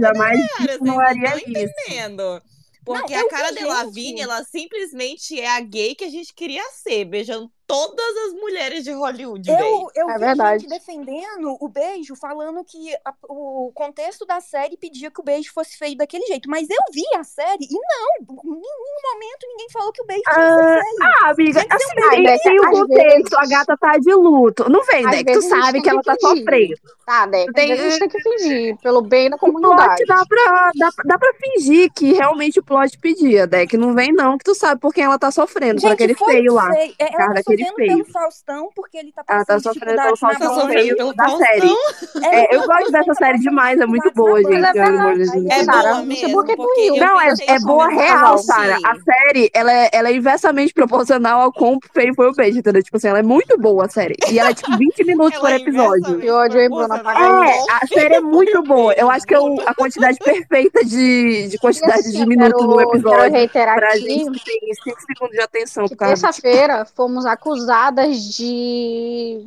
jamais 0.00 0.40
estão 0.68 1.00
isso. 1.46 1.72
entendendo. 1.86 2.42
Porque 2.84 3.14
Não, 3.14 3.26
a 3.26 3.28
cara 3.28 3.48
vi 3.48 3.54
de 3.54 3.60
gente. 3.60 3.68
Lavigne, 3.68 4.20
ela 4.20 4.44
simplesmente 4.44 5.40
é 5.40 5.48
a 5.56 5.60
gay 5.60 5.94
que 5.94 6.04
a 6.04 6.10
gente 6.10 6.34
queria 6.34 6.62
ser, 6.70 7.04
beijando 7.06 7.50
todas 7.66 8.16
as 8.26 8.32
mulheres 8.34 8.84
de 8.84 8.92
Hollywood. 8.92 9.48
Eu, 9.50 9.88
eu 9.94 10.10
É 10.10 10.14
vi 10.14 10.20
verdade. 10.20 10.62
gente 10.62 10.70
defendendo 10.70 11.56
o 11.60 11.68
beijo, 11.68 12.14
falando 12.16 12.62
que 12.64 12.94
a- 13.04 13.14
o 13.28 13.72
contexto 13.74 14.26
da 14.26 14.40
série 14.40 14.76
pedia 14.76 15.10
que 15.10 15.20
o 15.20 15.24
beijo 15.24 15.52
fosse 15.52 15.76
feito 15.76 15.98
daquele 15.98 16.26
jeito. 16.26 16.48
Mas 16.50 16.68
eu 16.68 16.76
vi 16.92 17.02
a 17.16 17.24
série 17.24 17.64
e 17.64 17.72
não, 17.74 18.34
em 18.44 18.50
nenhum 18.50 19.12
momento 19.12 19.46
ninguém 19.48 19.70
falou 19.72 19.92
que 19.92 20.02
o 20.02 20.06
beijo 20.06 20.22
Ah, 20.28 20.80
feio. 20.82 21.10
ah, 21.22 21.30
amiga, 21.30 21.64
que 21.64 21.78
ser 21.78 21.84
um 22.00 22.08
assim, 22.10 22.22
beijo. 22.22 22.42
Tem 22.42 22.60
o 22.60 22.70
contexto, 22.70 23.34
a 23.38 23.46
gata 23.46 23.76
tá 23.78 23.98
de 23.98 24.12
luto. 24.14 24.68
Não 24.70 24.84
vem, 24.84 25.06
Deck, 25.08 25.24
tu 25.32 25.40
gente 25.40 25.48
sabe 25.48 25.80
que 25.82 25.88
ela 25.88 26.00
que 26.00 26.06
tá 26.06 26.16
fingir. 26.20 26.38
sofrendo. 26.38 26.74
Tá, 27.06 27.26
Deca, 27.26 27.52
Tem- 27.52 27.72
a 27.72 27.76
gente 27.76 27.98
tem 27.98 28.08
que 28.08 28.18
fingir, 28.22 28.76
pelo 28.82 29.02
bem 29.02 29.28
da 29.30 29.36
O 29.36 29.38
plot 29.38 29.52
comunidade. 29.52 30.04
dá 30.06 30.22
pra, 30.26 30.70
dá, 30.74 30.90
dá 31.04 31.18
pra 31.18 31.32
fingir 31.34 31.90
que 31.94 32.12
realmente 32.12 32.58
o 32.60 32.62
plot 32.64 32.98
pedia, 32.98 33.46
Deck. 33.46 33.76
Não 33.76 33.94
vem 33.94 34.12
não, 34.12 34.38
que 34.38 34.44
tu 34.44 34.54
sabe 34.54 34.80
por 34.80 34.92
quem 34.92 35.04
ela 35.04 35.18
tá 35.18 35.30
sofrendo, 35.30 35.74
por 35.76 35.80
Gente, 35.82 35.92
aquele 35.92 36.14
foi 36.14 36.34
feio 36.34 36.54
lá. 36.54 36.70
feio. 36.72 36.94
É, 36.98 37.10
Cara, 37.12 37.26
tá 37.28 37.32
daquele 37.34 37.63
sofrendo 37.68 37.92
pelo 37.92 38.12
Faustão, 38.12 38.70
porque 38.74 38.98
ele 38.98 39.12
tá 39.12 39.24
Ela 39.28 39.44
tá 39.44 39.54
passando 39.54 39.74
sofrendo 39.74 40.02
pelo 40.02 40.16
dificuldades 40.16 40.20
na 40.20 40.28
Faustão 40.28 40.48
Tá 40.48 40.60
sofrendo 40.60 40.82
feio 40.82 40.96
pelo 40.96 41.14
da 41.14 41.24
Faustão. 41.24 41.46
série. 41.46 42.26
É, 42.26 42.46
tá 42.46 42.54
eu 42.54 42.66
gosto 42.66 42.68
passando 42.68 42.92
dessa 42.92 43.14
série 43.14 43.38
passando 43.38 43.38
demais, 43.38 43.80
é 43.80 43.86
muito 43.86 44.10
boa, 44.12 44.42
gente. 44.42 44.54
É 44.54 44.72
pelo. 44.72 45.50
É 45.50 45.64
Sara, 45.64 45.82
boa 45.82 46.02
não 46.02 46.04
sei 46.04 46.04
mesmo, 46.04 46.32
porque 46.32 46.52
eu 46.52 46.96
Não, 46.96 47.20
é, 47.20 47.34
é 47.46 47.58
boa 47.60 47.88
real, 47.88 48.38
Sara. 48.38 48.76
A 48.84 48.94
série, 49.00 49.50
ela 49.54 49.72
é, 49.72 49.90
ela 49.92 50.08
é 50.08 50.14
inversamente 50.14 50.72
proporcional 50.72 51.40
ao 51.40 51.52
quão 51.52 51.78
feio 51.92 52.14
foi 52.14 52.28
o 52.28 52.32
beijo, 52.32 52.58
entendeu? 52.58 52.82
Tipo 52.82 52.96
assim, 52.96 53.08
ela 53.08 53.18
é 53.18 53.22
muito 53.22 53.58
boa 53.58 53.86
a 53.86 53.88
série. 53.88 54.16
E 54.30 54.38
ela 54.38 54.50
é 54.50 54.54
tipo 54.54 54.76
20 54.76 55.04
minutos 55.04 55.38
por 55.38 55.50
é 55.50 55.56
episódio. 55.56 56.18
Que 56.18 56.30
ódio, 56.30 56.60
hein, 56.60 56.68
Bruna? 56.68 56.96
É, 56.96 57.72
a 57.72 57.86
série 57.86 58.14
é 58.14 58.20
muito 58.20 58.62
boa. 58.62 58.92
Eu 58.94 59.10
acho 59.10 59.26
que 59.26 59.34
é 59.34 59.38
a 59.66 59.74
quantidade 59.74 60.18
perfeita 60.22 60.84
de, 60.84 61.48
de 61.48 61.56
E 61.56 61.58
quantidade 61.58 62.10
de 62.10 62.20
eu 62.22 62.26
minutos 62.26 62.64
no 62.64 62.80
episódio 62.80 63.48
pra 63.54 63.96
gente 63.96 64.44
tem 64.44 64.74
5 64.74 65.00
segundos 65.00 65.36
de 65.36 65.40
atenção 65.40 65.86
terça-feira 65.88 66.84
fomos 66.84 67.26
acusadas 67.44 68.18
de, 68.34 69.46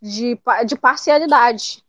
de, 0.00 0.38
de 0.66 0.76
parcialidade. 0.78 1.82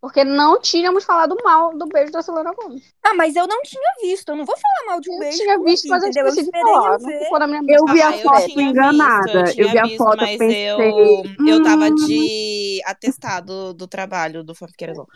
Porque 0.00 0.24
não 0.24 0.60
tínhamos 0.60 1.04
falado 1.04 1.36
mal 1.44 1.76
do 1.78 1.86
beijo 1.86 2.10
da 2.10 2.22
Selena 2.22 2.52
Gomes. 2.54 2.82
Ah, 3.04 3.14
mas 3.14 3.36
eu 3.36 3.46
não 3.46 3.62
tinha 3.62 3.80
visto. 4.02 4.30
Eu 4.30 4.36
não 4.36 4.44
vou 4.44 4.56
falar 4.56 4.86
mal 4.92 5.00
de 5.00 5.08
um 5.08 5.14
Eu 5.14 5.20
beijo 5.20 5.36
tinha 5.38 5.54
eu 5.54 5.64
visto, 5.64 5.84
vi, 5.84 5.90
mas 5.90 6.02
eu 6.02 6.08
entendeu? 6.08 6.22
Eu 6.24 6.28
esqueci 6.30 6.50
de 6.50 6.56
esperei 6.56 6.72
falar. 6.72 6.94
eu 6.94 6.98
Não 6.98 7.08
ver. 7.08 7.24
ficou 7.24 7.38
na 7.38 7.46
minha 7.46 7.60
Eu 7.68 7.86
vi 7.86 8.02
a 8.02 8.08
Ah, 8.08 8.16
eu 8.16 8.30
foto 8.30 8.50
tinha 8.50 8.64
enganada. 8.70 9.30
visto, 9.32 9.36
eu 9.36 9.44
Eu 9.64 9.70
vi 9.70 9.78
a 9.78 9.82
tinha 9.82 9.82
visto, 9.84 9.96
foto, 9.98 10.16
mas 10.16 10.38
pensei. 10.38 10.50
eu, 10.50 11.22
eu 11.46 11.62
tava 11.62 11.88
"Hum, 11.88 11.94
de 11.94 12.82
atestado 12.84 13.74
do 13.74 13.86
trabalho 13.86 14.42
do 14.42 14.56
Fanfiqueirazão. 14.56 15.06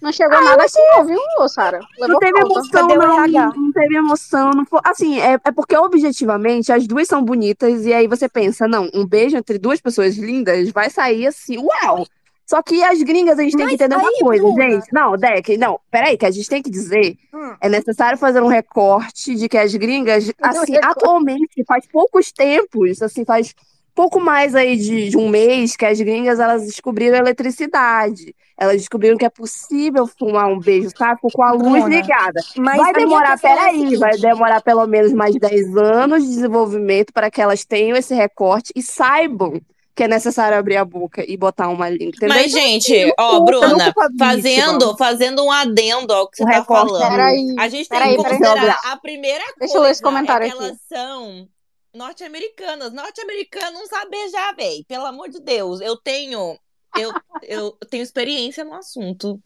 Não 0.00 0.12
chegou 0.12 0.40
nada 0.40 0.62
aqui, 0.62 0.78
não, 0.94 1.04
viu, 1.04 1.48
Sara? 1.48 1.80
Não 1.98 2.18
teve 2.18 2.38
falta. 2.38 2.54
emoção, 2.54 2.88
não. 2.88 3.52
Não 3.52 3.72
teve 3.72 3.96
emoção. 3.96 4.50
Não 4.50 4.64
foi... 4.64 4.80
Assim, 4.84 5.20
é, 5.20 5.34
é 5.44 5.50
porque 5.50 5.76
objetivamente 5.76 6.72
as 6.72 6.86
duas 6.86 7.08
são 7.08 7.22
bonitas, 7.22 7.84
e 7.84 7.92
aí 7.92 8.06
você 8.06 8.28
pensa, 8.28 8.68
não, 8.68 8.88
um 8.94 9.04
beijo 9.04 9.36
entre 9.36 9.58
duas 9.58 9.80
pessoas 9.80 10.16
lindas 10.16 10.70
vai 10.70 10.88
sair 10.88 11.26
assim, 11.26 11.58
uau! 11.58 12.06
Só 12.46 12.62
que 12.62 12.82
as 12.82 13.02
gringas, 13.02 13.38
a 13.38 13.42
gente 13.42 13.56
tem 13.56 13.66
que 13.66 13.72
Mas 13.72 13.74
entender 13.74 13.96
uma 13.96 14.08
aí, 14.08 14.20
coisa, 14.20 14.42
Bruna- 14.42 14.70
gente. 14.70 14.86
Não, 14.90 15.16
Deck, 15.18 15.58
não, 15.58 15.78
peraí, 15.90 16.16
que 16.16 16.24
a 16.24 16.30
gente 16.30 16.48
tem 16.48 16.62
que 16.62 16.70
dizer. 16.70 17.18
Hum. 17.34 17.54
É 17.60 17.68
necessário 17.68 18.16
fazer 18.16 18.40
um 18.40 18.46
recorte 18.46 19.34
de 19.34 19.50
que 19.50 19.58
as 19.58 19.74
gringas, 19.74 20.32
assim, 20.40 20.76
atualmente, 20.82 21.62
faz 21.66 21.86
poucos 21.86 22.32
tempos, 22.32 23.02
assim, 23.02 23.22
faz 23.22 23.54
pouco 23.98 24.20
mais 24.20 24.54
aí 24.54 24.76
de, 24.76 25.08
de 25.08 25.16
um 25.16 25.28
mês 25.28 25.74
que 25.74 25.84
as 25.84 26.00
gringas 26.00 26.38
elas 26.38 26.64
descobriram 26.64 27.16
a 27.16 27.18
eletricidade. 27.18 28.32
Elas 28.56 28.76
descobriram 28.76 29.16
que 29.16 29.24
é 29.24 29.28
possível 29.28 30.06
fumar 30.06 30.46
um 30.46 30.60
beijo 30.60 30.88
sáfico 30.96 31.28
com 31.32 31.42
a 31.42 31.50
luz 31.50 31.82
Bruna, 31.82 31.88
ligada. 31.88 32.40
Mas 32.56 32.76
Vai 32.76 32.92
demorar, 32.92 33.34
é 33.34 33.36
peraí, 33.38 33.96
vai 33.96 34.16
demorar 34.16 34.62
pelo 34.62 34.86
menos 34.86 35.12
mais 35.12 35.34
10 35.34 35.76
anos 35.76 36.22
de 36.22 36.28
desenvolvimento 36.28 37.12
para 37.12 37.28
que 37.28 37.42
elas 37.42 37.64
tenham 37.64 37.96
esse 37.96 38.14
recorte 38.14 38.72
e 38.76 38.82
saibam 38.82 39.60
que 39.96 40.04
é 40.04 40.08
necessário 40.08 40.56
abrir 40.56 40.76
a 40.76 40.84
boca 40.84 41.24
e 41.26 41.36
botar 41.36 41.68
uma 41.68 41.88
língua, 41.88 42.14
entendeu? 42.14 42.28
Mas, 42.28 42.52
Então, 42.52 42.62
gente, 42.62 43.14
ó, 43.18 43.40
Bruna, 43.40 43.92
fazendo, 44.16 44.96
fazendo 44.96 45.44
um 45.44 45.50
adendo 45.50 46.12
ao 46.12 46.30
que 46.30 46.36
você 46.36 46.44
O 46.44 46.46
tá 46.46 46.52
recorte 46.52 46.92
falando. 46.92 47.10
Peraí, 47.10 47.54
A 47.58 47.68
gente 47.68 47.88
tem 47.88 47.98
peraí, 47.98 48.16
que 48.16 48.22
considerar 48.22 48.80
a 48.84 48.96
primeira 48.96 49.42
Deixa 49.58 49.76
eu 49.76 49.82
ler 49.82 49.90
esse 49.90 50.00
coisa 50.00 50.16
comentário 50.16 50.46
é 50.46 50.50
que 50.50 50.54
aqui. 50.56 50.64
elas 50.66 50.78
são 50.88 51.48
norte-americanas. 51.94 52.92
Norte-americano 52.92 53.78
não 53.78 53.86
sabe 53.86 54.10
beijar, 54.10 54.54
véi. 54.56 54.84
Pelo 54.84 55.06
amor 55.06 55.28
de 55.28 55.40
Deus. 55.40 55.80
Eu 55.80 55.96
tenho, 55.96 56.58
eu, 56.94 57.12
eu 57.42 57.72
tenho 57.90 58.02
experiência 58.02 58.64
no 58.64 58.74
assunto. 58.74 59.42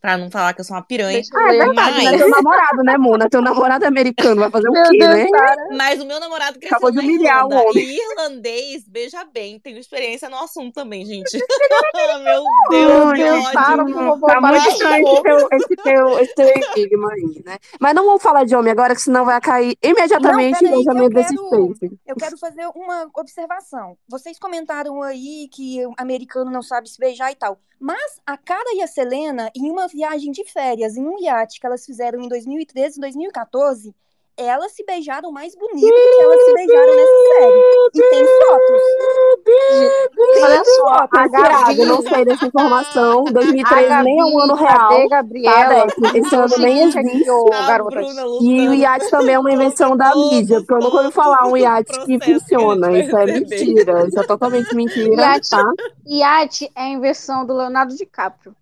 Pra 0.00 0.16
não 0.16 0.30
falar 0.30 0.54
que 0.54 0.60
eu 0.60 0.64
sou 0.64 0.76
uma 0.76 0.82
piranha. 0.82 1.20
Ah, 1.34 1.52
é 1.54 1.58
verdade, 1.58 2.04
né? 2.04 2.10
Mas- 2.12 2.18
Teu 2.18 2.30
namorado, 2.30 2.82
né, 2.84 2.96
Mona? 2.98 3.28
Teu 3.28 3.42
namorado 3.42 3.84
é 3.84 3.88
americano, 3.88 4.40
vai 4.42 4.50
fazer 4.50 4.68
o 4.68 4.72
Meu 4.72 4.90
quê, 4.90 4.98
Deus, 4.98 5.14
né? 5.14 5.26
cara. 5.28 5.68
Mas 5.76 6.00
o 6.00 6.06
meu 6.06 6.20
namorado 6.20 6.58
cresceu 6.58 6.76
Acabou 6.76 6.92
de 6.92 6.98
humilhar 7.00 7.44
o 7.46 7.50
homem. 7.52 7.72
E 7.84 7.98
irlandês, 8.00 8.84
beija 8.86 9.24
bem. 9.24 9.58
Tenho 9.58 9.76
experiência 9.78 10.28
no 10.28 10.38
assunto 10.38 10.72
também, 10.74 11.04
gente. 11.04 11.30
meu 12.22 12.44
Deus, 12.70 13.46
que 13.48 13.52
para, 13.52 13.82
ódio. 13.82 13.94
favor, 13.94 14.20
Tá 14.28 14.40
para 14.40 14.50
muito 14.52 14.62
de 14.62 14.68
estranho 14.68 15.08
esse 15.08 15.22
teu, 15.22 15.48
esse, 15.52 15.76
teu, 15.82 16.18
esse 16.20 16.34
teu 16.34 16.48
enigma 16.76 17.12
aí, 17.12 17.42
né? 17.44 17.58
Mas 17.80 17.94
não 17.94 18.04
vamos 18.06 18.22
falar 18.22 18.44
de 18.44 18.54
homem 18.54 18.70
agora, 18.70 18.94
que 18.94 19.02
senão 19.02 19.24
vai 19.24 19.40
cair 19.40 19.76
imediatamente 19.82 20.62
Não, 20.62 20.80
o 20.80 20.84
peraí, 20.84 21.08
desse 21.08 21.34
quero-. 21.36 21.74
Eu 22.06 22.16
quero 22.16 22.38
fazer 22.38 22.66
uma 22.74 23.08
observação. 23.16 23.96
Vocês 24.08 24.38
comentaram 24.38 25.02
aí 25.02 25.48
que 25.52 25.84
o 25.86 25.92
americano 25.98 26.50
não 26.52 26.62
sabe 26.62 26.88
se 26.88 26.98
beijar 26.98 27.32
e 27.32 27.34
tal. 27.34 27.58
Mas 27.80 28.20
a 28.26 28.36
Cara 28.36 28.74
e 28.74 28.82
a 28.82 28.88
Selena, 28.88 29.50
em 29.54 29.70
uma 29.70 29.87
viagem 29.88 30.30
de 30.30 30.44
férias, 30.44 30.96
em 30.96 31.04
um 31.04 31.18
iate 31.20 31.58
que 31.58 31.66
elas 31.66 31.84
fizeram 31.84 32.20
em 32.20 32.28
2013 32.28 32.98
e 32.98 33.00
2014, 33.00 33.94
elas 34.38 34.70
se 34.70 34.84
beijaram 34.84 35.32
mais 35.32 35.56
bonito 35.56 35.80
do 35.80 35.90
que 35.90 36.20
elas 36.22 36.40
se 36.44 36.54
beijaram 36.54 36.94
nessa 36.94 37.12
série. 37.40 37.90
E 37.94 38.10
tem 38.10 38.24
fotos. 38.46 38.82
Olha 40.44 40.64
só, 40.64 40.86
a 40.90 41.08
Tá 41.08 41.28
tirado, 41.28 41.80
eu 41.80 41.86
não 41.86 41.96
Gabi, 42.02 42.14
sei 42.14 42.24
dessa 42.24 42.46
informação. 42.46 43.24
a 43.26 43.32
2013 43.32 44.02
nem 44.04 44.20
é 44.20 44.24
um 44.24 44.38
ano 44.38 44.54
Gabi, 44.54 44.68
real. 44.68 44.88
Cadê 44.90 45.08
Gabriela? 45.08 45.86
Tá? 45.88 46.18
Esse 46.18 46.34
ano 46.36 46.58
nem 46.58 46.82
existe. 46.82 47.30
ô, 47.30 47.50
A. 47.52 47.78
Bruna 47.78 48.22
E 48.40 48.68
o 48.68 48.74
iate 48.74 49.10
também 49.10 49.34
é 49.34 49.38
uma 49.40 49.50
invenção 49.52 49.96
da 49.96 50.14
mídia, 50.14 50.58
porque 50.60 50.74
eu 50.74 50.78
nunca 50.78 50.96
ouvi 50.98 51.10
falar 51.12 51.46
um 51.48 51.56
iate 51.56 51.98
que 52.04 52.14
a 52.14 52.20
funciona. 52.24 52.96
Isso 52.96 53.16
é 53.16 53.26
mentira. 53.26 54.06
Isso 54.06 54.20
é 54.20 54.22
totalmente 54.22 54.72
mentira, 54.74 55.14
Iate, 55.20 55.50
tá? 55.50 55.72
iate 56.06 56.70
é 56.76 56.82
a 56.82 56.88
invenção 56.88 57.44
do 57.44 57.54
Leonardo 57.54 57.96
DiCaprio. 57.96 58.54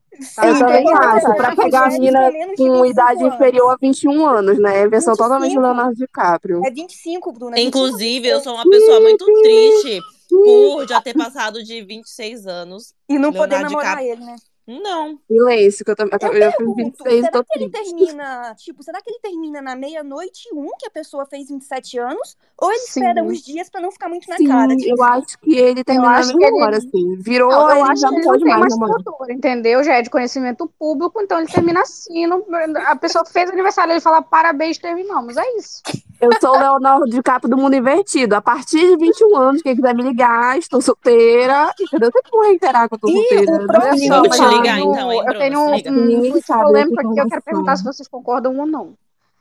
Eu 0.42 0.54
Sim, 0.54 0.58
também 0.61 0.85
tem 0.85 0.94
acho. 0.94 1.14
outras 1.16 1.37
Pra 1.37 1.56
pegar 1.56 1.78
a 1.85 1.90
mulheres 1.90 1.99
menina 1.99 2.32
com 2.56 2.82
25 2.82 2.87
idade 2.87 3.23
anos. 3.23 3.35
inferior 3.35 3.70
a 3.70 3.76
21 3.80 4.26
anos, 4.26 4.58
né? 4.58 4.78
É 4.78 4.82
a 4.82 4.87
invenção 4.87 5.14
totalmente 5.14 5.54
do 5.54 5.61
25? 5.61 5.62
Leonardo 5.62 5.94
DiCaprio. 5.96 6.62
É 6.64 6.70
25, 6.70 7.32
Bruna. 7.32 7.56
25 7.56 7.68
Inclusive, 7.78 8.28
eu 8.28 8.40
sou 8.40 8.54
uma 8.54 8.64
pessoa 8.68 9.00
muito 9.00 9.25
triste 9.42 10.00
por 10.28 10.87
já 10.88 11.00
ter 11.00 11.14
passado 11.14 11.62
de 11.62 11.82
26 11.82 12.46
anos. 12.46 12.92
E 13.08 13.18
não 13.18 13.32
poder 13.32 13.56
Leonardo 13.56 13.73
namorar 13.75 13.96
DiCaprio. 13.99 14.12
ele, 14.12 14.25
né? 14.25 14.37
Não. 14.66 15.18
Silêncio, 15.28 15.85
que 15.85 15.90
eu 15.92 15.96
também. 15.96 16.18
Eu 16.20 16.28
Eu 16.32 16.40
já 16.40 16.46
fiz 16.50 16.56
pergunto, 16.56 16.76
26 17.04 17.14
e 17.14 17.18
será 17.20 17.30
tô 17.30 17.44
que 17.44 17.58
ele 17.58 17.70
termina, 17.70 18.54
tipo, 18.56 18.82
será 18.82 19.00
que 19.00 19.08
ele 19.11 19.18
termina 19.20 19.62
na 19.62 19.76
meia-noite 19.76 20.49
um, 20.52 20.66
que 20.78 20.87
a 20.87 20.90
pessoa 20.90 21.25
fez 21.25 21.49
27 21.49 21.99
anos? 21.99 22.37
Ou 22.58 22.70
ele 22.73 22.80
Sim. 22.80 23.00
espera 23.00 23.23
uns 23.23 23.42
dias 23.44 23.70
pra 23.70 23.80
não 23.80 23.92
ficar 23.92 24.08
muito 24.08 24.28
na 24.28 24.37
Sim, 24.37 24.49
cara? 24.49 24.76
Tipo, 24.76 24.96
eu 24.99 25.04
acho 25.04 25.38
que 25.38 25.54
ele 25.56 25.85
terminou 25.85 26.11
na 26.11 26.18
acho 26.18 26.32
que 26.32 26.38
mesma 26.38 26.66
ele- 26.66 26.76
assim. 26.76 27.16
Virou, 27.20 27.50
Não, 27.50 27.70
eu 27.70 27.76
ele 27.76 27.90
acho 27.92 28.00
já 28.00 28.08
que 28.08 28.14
não 28.14 28.20
ele 28.20 28.28
pode 28.28 28.44
mais 28.44 28.76
mais 28.76 28.92
futuro, 29.04 29.32
entendeu? 29.32 29.85
Já 29.85 29.94
é 29.99 30.02
de 30.02 30.11
conhecimento 30.11 30.66
público, 30.78 31.20
então 31.20 31.38
ele 31.38 31.49
termina 31.49 31.82
assim. 31.82 32.26
não- 32.26 32.44
a 32.87 32.96
pessoa 32.96 33.25
fez 33.25 33.49
aniversário, 33.50 33.92
ele 33.92 34.00
fala 34.00 34.20
parabéns, 34.20 34.78
terminamos. 34.78 35.37
É 35.37 35.56
isso. 35.56 35.80
Eu 36.26 36.40
sou 36.40 36.56
o 36.56 36.59
Leonardo 36.59 37.06
DiCaprio 37.06 37.50
do 37.50 37.56
mundo 37.56 37.75
invertido. 37.75 38.35
A 38.35 38.40
partir 38.40 38.80
de 38.80 38.97
21 38.97 39.37
anos, 39.37 39.62
quem 39.62 39.75
quiser 39.76 39.95
me 39.95 40.02
ligar, 40.02 40.59
estou 40.59 40.80
solteira. 40.80 41.73
Entendeu? 41.80 42.11
Tem 42.11 42.23
como 42.30 42.45
reiterar 42.45 42.88
que 42.88 42.95
eu 42.95 42.99
tô 42.99 43.09
E 43.09 43.12
solteira. 43.12 43.52
o 43.52 43.59
né? 43.59 43.66
Vou 44.09 44.23
te 44.23 44.28
mas 44.28 44.40
eu 44.40 44.50
ligar, 44.50 44.78
então, 44.80 45.12
hein, 45.12 45.25
Eu 45.26 45.38
tenho 45.38 45.61
um, 45.61 45.75
um 45.75 46.40
polêmico 46.42 46.97
dessa 46.97 47.09
aqui, 47.09 47.21
eu 47.21 47.28
quero 47.28 47.42
perguntar 47.42 47.76
se 47.76 47.85
vocês 47.85 48.09
concordam 48.09 48.59
ou 48.59 48.66
não. 48.66 48.95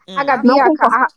Hum. 0.08 0.18
A 0.20 0.24
Gabi, 0.24 0.48
Não 0.48 0.60
a, 0.60 0.66
a, 0.66 1.08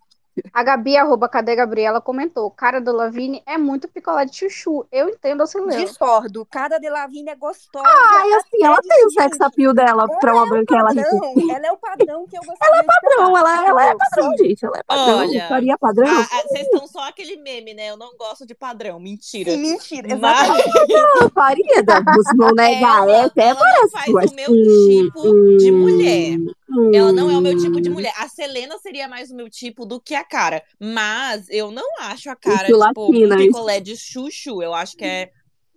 a 0.52 0.62
Gabi, 0.62 0.96
arroba 0.96 1.28
Cadê 1.28 1.54
Gabriela, 1.56 2.00
comentou: 2.00 2.50
cara 2.50 2.80
do 2.80 2.92
Lavigne 2.92 3.42
é 3.46 3.56
muito 3.58 3.88
picolé 3.88 4.24
de 4.24 4.36
chuchu. 4.36 4.86
Eu 4.92 5.08
entendo 5.08 5.42
a 5.42 5.46
Selena. 5.46 5.76
discordo. 5.76 6.46
Cada 6.50 6.78
Delavigne 6.78 7.30
é 7.30 7.34
gostosa. 7.36 7.84
Ai, 7.86 8.32
assim, 8.34 8.64
ela 8.64 8.80
tem 8.82 9.06
o 9.06 9.10
sex 9.10 9.40
appeal 9.40 9.72
dela 9.74 10.06
pra 10.20 10.34
uma 10.34 10.46
branquela 10.48 10.90
rica. 10.90 11.08
Padrão, 11.10 11.34
ela 11.50 11.66
é 11.66 11.72
o 11.72 11.76
padrão 11.76 12.26
que 12.26 12.36
eu 12.36 12.42
gostaria 12.42 12.68
ela 12.68 12.78
é 12.80 12.84
Padrão, 12.84 13.36
ela, 13.38 13.66
ela 13.66 13.86
é 13.86 13.94
padrão, 13.96 14.30
Sim. 14.36 14.44
gente. 14.44 14.64
Ela 14.64 14.78
é 14.78 14.82
padrão. 14.82 15.18
Olha, 15.18 15.48
Faria 15.48 15.78
padrão? 15.78 16.08
Ah, 16.08 16.28
ah, 16.32 16.42
Vocês 16.48 16.62
estão 16.66 16.86
só 16.86 17.08
aquele 17.08 17.36
meme, 17.36 17.74
né? 17.74 17.90
Eu 17.90 17.96
não 17.96 18.16
gosto 18.16 18.46
de 18.46 18.54
padrão. 18.54 18.98
Mentira. 19.00 19.50
Sim, 19.52 19.56
mentira. 19.58 20.16
Mas 20.16 20.40
Exatamente. 20.48 20.68
Não, 21.20 21.30
faria. 21.30 21.82
da- 21.82 22.00
Vocês 22.00 22.36
vão 22.36 22.50
negar. 22.52 23.02
ela, 23.08 23.16
Essa 23.24 23.32
é 23.36 23.48
ela 23.48 23.60
não 23.80 23.88
faz 23.90 24.08
o 24.30 24.34
meu 24.34 24.46
tipo 24.46 25.56
de 25.58 25.70
mulher. 25.72 26.38
Hum, 26.68 26.90
Ela 26.94 27.12
não 27.12 27.30
é 27.30 27.36
o 27.36 27.40
meu 27.40 27.56
tipo 27.56 27.80
de 27.80 27.90
mulher. 27.90 28.12
A 28.18 28.28
Selena 28.28 28.78
seria 28.78 29.08
mais 29.08 29.30
o 29.30 29.36
meu 29.36 29.48
tipo 29.50 29.84
do 29.86 30.00
que 30.00 30.14
a 30.14 30.24
cara. 30.24 30.62
Mas 30.80 31.46
eu 31.50 31.70
não 31.70 31.86
acho 32.00 32.30
a 32.30 32.36
cara, 32.36 32.68
Isso, 32.68 32.78
tipo, 32.88 33.06
um 33.06 33.36
picolé 33.36 33.80
de 33.80 33.96
chuchu. 33.96 34.62
Eu 34.62 34.74
acho 34.74 34.96
que 34.96 35.04
é. 35.04 35.30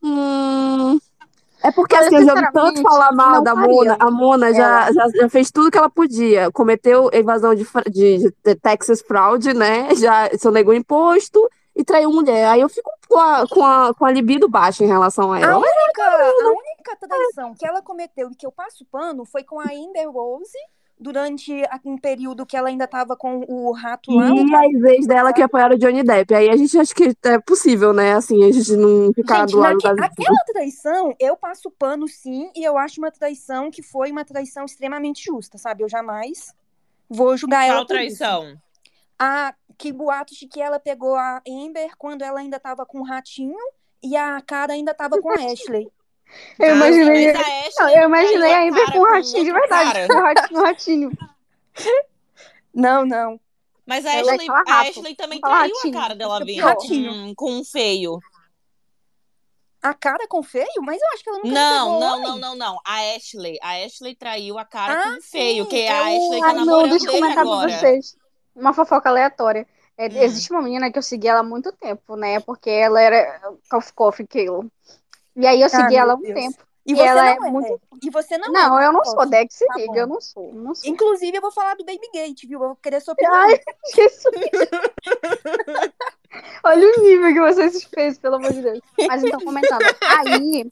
Hum, 0.03 0.99
É 1.63 1.71
porque 1.71 1.95
Olha, 1.95 2.07
assim, 2.07 2.15
eu 2.15 2.25
já 2.25 2.33
ouvi 2.33 2.51
tanto 2.51 2.81
falar 2.81 3.11
mal 3.13 3.41
da 3.41 3.53
faria. 3.55 3.67
Mona. 3.67 3.97
A 3.99 4.11
Mona 4.11 4.53
já, 4.53 4.91
já, 4.91 5.07
já 5.09 5.29
fez 5.29 5.51
tudo 5.51 5.69
que 5.71 5.77
ela 5.77 5.89
podia. 5.89 6.51
Cometeu 6.51 7.09
evasão 7.13 7.53
de, 7.55 7.65
de, 7.91 8.33
de 8.43 8.55
Texas 8.55 9.01
Fraud, 9.01 9.53
né? 9.53 9.93
Já 9.95 10.29
sonegou 10.39 10.73
imposto 10.73 11.39
e 11.75 11.83
traiu 11.83 12.11
mulher. 12.11 12.47
Aí 12.47 12.61
eu 12.61 12.69
fico 12.69 12.89
com 13.07 13.17
a, 13.19 13.47
com 13.47 13.63
a, 13.65 13.93
com 13.93 14.05
a 14.05 14.11
libido 14.11 14.49
baixa 14.49 14.83
em 14.83 14.87
relação 14.87 15.31
a 15.31 15.39
A 15.39 15.39
ela. 15.39 15.57
única, 15.57 16.03
a 16.03 16.49
única 16.51 16.97
traição 16.99 17.53
que 17.55 17.65
ela 17.65 17.81
cometeu 17.81 18.31
e 18.31 18.35
que 18.35 18.45
eu 18.45 18.51
passo 18.51 18.85
pano 18.91 19.25
foi 19.25 19.43
com 19.43 19.59
a 19.59 19.65
Amber 19.65 20.09
Rose 20.11 20.57
durante 21.01 21.51
a- 21.65 21.79
um 21.83 21.97
período 21.97 22.45
que 22.45 22.55
ela 22.55 22.69
ainda 22.69 22.87
tava 22.87 23.17
com 23.17 23.43
o 23.47 23.71
rato 23.71 24.11
lá. 24.11 24.29
E 24.29 24.87
ex 24.95 25.07
dela 25.07 25.33
que 25.33 25.41
apoiaram 25.41 25.75
o 25.75 25.79
Johnny 25.79 26.03
Depp. 26.03 26.33
Aí 26.35 26.47
a 26.49 26.55
gente 26.55 26.77
acha 26.77 26.93
que 26.93 27.11
é 27.23 27.39
possível, 27.39 27.91
né? 27.91 28.13
Assim, 28.13 28.43
a 28.47 28.51
gente 28.51 28.71
não 28.73 29.11
ficar 29.11 29.39
Gente, 29.39 29.51
do 29.53 29.57
lado 29.57 29.73
naque- 29.83 29.95
das 29.95 30.11
aquela 30.11 30.37
traição, 30.45 31.15
eu 31.19 31.35
passo 31.35 31.71
pano 31.71 32.07
sim, 32.07 32.51
e 32.55 32.63
eu 32.63 32.77
acho 32.77 33.01
uma 33.01 33.11
traição 33.11 33.71
que 33.71 33.81
foi 33.81 34.11
uma 34.11 34.23
traição 34.23 34.63
extremamente 34.63 35.25
justa, 35.25 35.57
sabe? 35.57 35.83
Eu 35.83 35.89
jamais 35.89 36.53
vou 37.09 37.35
julgar 37.35 37.65
ela 37.65 37.79
Qual 37.79 37.87
por 37.87 37.99
isso. 37.99 38.17
traição? 38.19 38.55
a 39.23 39.53
que 39.77 39.91
boatos 39.91 40.35
de 40.37 40.47
que 40.47 40.59
ela 40.61 40.79
pegou 40.79 41.15
a 41.15 41.41
Amber 41.47 41.91
quando 41.97 42.21
ela 42.23 42.39
ainda 42.39 42.59
tava 42.59 42.85
com 42.85 42.99
o 42.99 43.03
ratinho 43.03 43.57
e 44.03 44.15
a 44.15 44.41
cara 44.41 44.73
ainda 44.73 44.93
tava 44.93 45.19
com 45.21 45.29
a 45.29 45.35
Ashley. 45.51 45.91
Eu 46.59 46.65
Ah, 46.73 46.75
imaginei. 46.75 47.33
Não, 47.33 47.89
eu 47.89 48.03
imaginei 48.03 48.37
traiu 48.49 48.53
a 48.55 48.67
Amber 48.69 48.85
cara 48.85 48.91
com 48.91 48.99
um 48.99 49.11
ratinho 49.11 49.43
de 49.45 49.51
verdade. 49.51 50.07
Com 50.07 50.13
um 50.13 50.21
ratinho, 50.21 50.59
um 50.59 50.63
ratinho. 50.65 51.11
Não, 52.73 53.05
não. 53.05 53.39
Mas 53.85 54.05
a 54.05 54.13
Ela 54.13 54.33
Ashley, 54.33 54.47
a. 54.49 54.79
Ashley 54.81 55.15
também 55.15 55.39
Fala 55.39 55.55
traiu 55.59 55.75
ratinho. 55.75 55.97
a 55.97 56.01
cara 56.01 56.15
dela 56.15 56.41
é 56.41 56.45
pior. 56.45 56.75
com, 56.75 57.35
com 57.35 57.51
um 57.51 57.65
feio. 57.65 58.19
A 59.81 59.93
cara 59.95 60.27
com 60.27 60.43
feio? 60.43 60.67
Mas 60.83 61.01
eu 61.01 61.07
acho 61.13 61.23
que 61.23 61.29
ela 61.29 61.39
nunca 61.39 61.49
Não, 61.49 61.99
não, 61.99 62.13
homem. 62.13 62.27
não, 62.27 62.37
não, 62.37 62.55
não. 62.55 62.79
A 62.85 63.15
Ashley. 63.15 63.57
A 63.61 63.83
Ashley 63.83 64.15
traiu 64.15 64.59
a 64.59 64.63
cara 64.65 64.93
Ah, 65.01 65.15
com 65.15 65.21
feio, 65.21 65.65
que 65.65 65.75
é 65.77 65.89
a 65.91 66.01
Ashley 66.03 66.39
tá 66.39 66.53
não, 66.53 66.65
namorando 66.65 66.89
deixa 66.91 67.05
eu 67.07 67.11
dele 67.11 67.21
comentar 67.23 67.43
pra 67.43 67.53
agora. 67.53 67.79
vocês. 67.79 68.15
Uma 68.55 68.73
fofoca 68.73 69.09
aleatória. 69.09 69.67
É, 69.97 70.07
Hum. 70.07 70.21
Existe 70.21 70.51
uma 70.51 70.61
menina 70.61 70.91
que 70.91 70.97
eu 70.99 71.03
segui 71.03 71.27
ela 71.27 71.39
há 71.39 71.43
muito 71.43 71.71
tempo, 71.73 72.15
né? 72.15 72.39
Porque 72.41 72.69
ela 72.69 73.01
era 73.01 73.41
Coffee 73.69 73.93
Coffee 73.93 74.27
Kill. 74.27 74.71
E 75.35 75.47
aí 75.47 75.61
eu 75.61 75.69
segui 75.69 75.97
Ah, 75.97 76.01
ela 76.01 76.13
há 76.13 76.17
meu 76.17 76.31
um 76.31 76.33
Deus. 76.33 76.45
tempo. 76.45 76.63
E 76.83 76.93
E 76.93 76.95
você 76.95 77.03
ela 77.03 77.21
não 77.21 77.45
é 77.45 77.47
é, 77.47 77.51
muito- 77.51 77.81
E 78.01 78.09
você 78.09 78.37
não, 78.39 78.51
Não, 78.51 78.79
é. 78.79 78.87
eu 78.87 78.91
não 78.91 79.05
sou 79.05 79.23
Dex, 79.27 79.53
se 79.53 79.67
Tá 79.67 79.75
liga, 79.75 79.99
eu 79.99 80.07
não 80.07 80.19
sou. 80.19 80.51
Não 80.51 80.73
sou. 80.73 80.89
Inclusive, 80.89 81.37
eu 81.37 81.41
vou 81.41 81.51
falar 81.51 81.75
do 81.75 81.85
Baby 81.85 82.09
Gate, 82.11 82.47
viu? 82.47 82.59
Eu 82.61 82.67
vou 82.69 82.75
querer 82.77 82.99
sua 83.01 83.13
opinião. 83.13 83.35
Ai. 83.35 83.59
Olha 86.63 86.87
o 86.97 87.01
nível 87.01 87.33
que 87.33 87.39
vocês 87.39 87.83
fez, 87.83 88.17
pelo 88.17 88.35
amor 88.35 88.53
de 88.53 88.61
Deus. 88.61 88.79
Mas 89.07 89.23
então, 89.23 89.39
comentando. 89.41 89.81
Aí, 90.01 90.71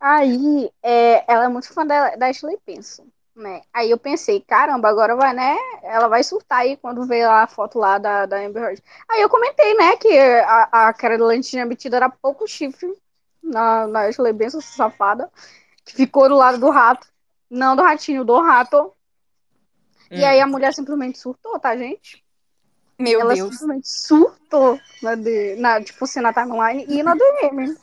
aí 0.00 0.70
é, 0.82 1.24
ela 1.32 1.44
é 1.44 1.48
muito 1.48 1.72
fã 1.72 1.86
da, 1.86 2.14
da 2.16 2.28
Ashley 2.28 2.58
Benson, 2.66 3.06
né? 3.34 3.62
Aí 3.72 3.90
eu 3.90 3.98
pensei, 3.98 4.40
caramba, 4.40 4.88
agora 4.88 5.16
vai, 5.16 5.34
né? 5.34 5.56
Ela 5.82 6.08
vai 6.08 6.22
surtar 6.22 6.60
aí 6.60 6.76
quando 6.76 7.06
vê 7.06 7.26
lá 7.26 7.42
a 7.42 7.46
foto 7.46 7.78
lá 7.78 7.98
da, 7.98 8.26
da 8.26 8.36
Amber 8.38 8.62
Heard. 8.62 8.82
Aí 9.10 9.20
eu 9.20 9.28
comentei, 9.28 9.74
né, 9.74 9.96
que 9.96 10.16
a, 10.18 10.88
a 10.88 10.92
Caroline 10.94 11.42
tinha 11.42 11.66
metido 11.66 11.96
era 11.96 12.08
pouco 12.08 12.46
chifre 12.46 12.94
na, 13.42 13.86
na 13.86 14.00
Ashley 14.06 14.32
Benson, 14.32 14.58
essa 14.58 14.72
safada, 14.76 15.30
que 15.84 15.94
ficou 15.94 16.28
do 16.28 16.36
lado 16.36 16.58
do 16.58 16.70
rato. 16.70 17.06
Não 17.50 17.76
do 17.76 17.82
ratinho, 17.82 18.24
do 18.24 18.40
rato. 18.40 18.92
E 20.10 20.22
Hum. 20.22 20.26
aí 20.26 20.40
a 20.40 20.46
mulher 20.46 20.72
simplesmente 20.74 21.18
surtou, 21.18 21.58
tá, 21.58 21.76
gente? 21.76 22.22
Meu 22.98 23.20
ela 23.20 23.34
Deus. 23.34 23.50
simplesmente 23.50 23.88
surtou 23.88 24.78
na, 25.02 25.14
de, 25.14 25.56
na, 25.56 25.82
tipo 25.82 26.04
assim, 26.04 26.20
na 26.20 26.32
timeline 26.32 26.84
e 26.88 27.02
na 27.02 27.14
DM. 27.14 27.76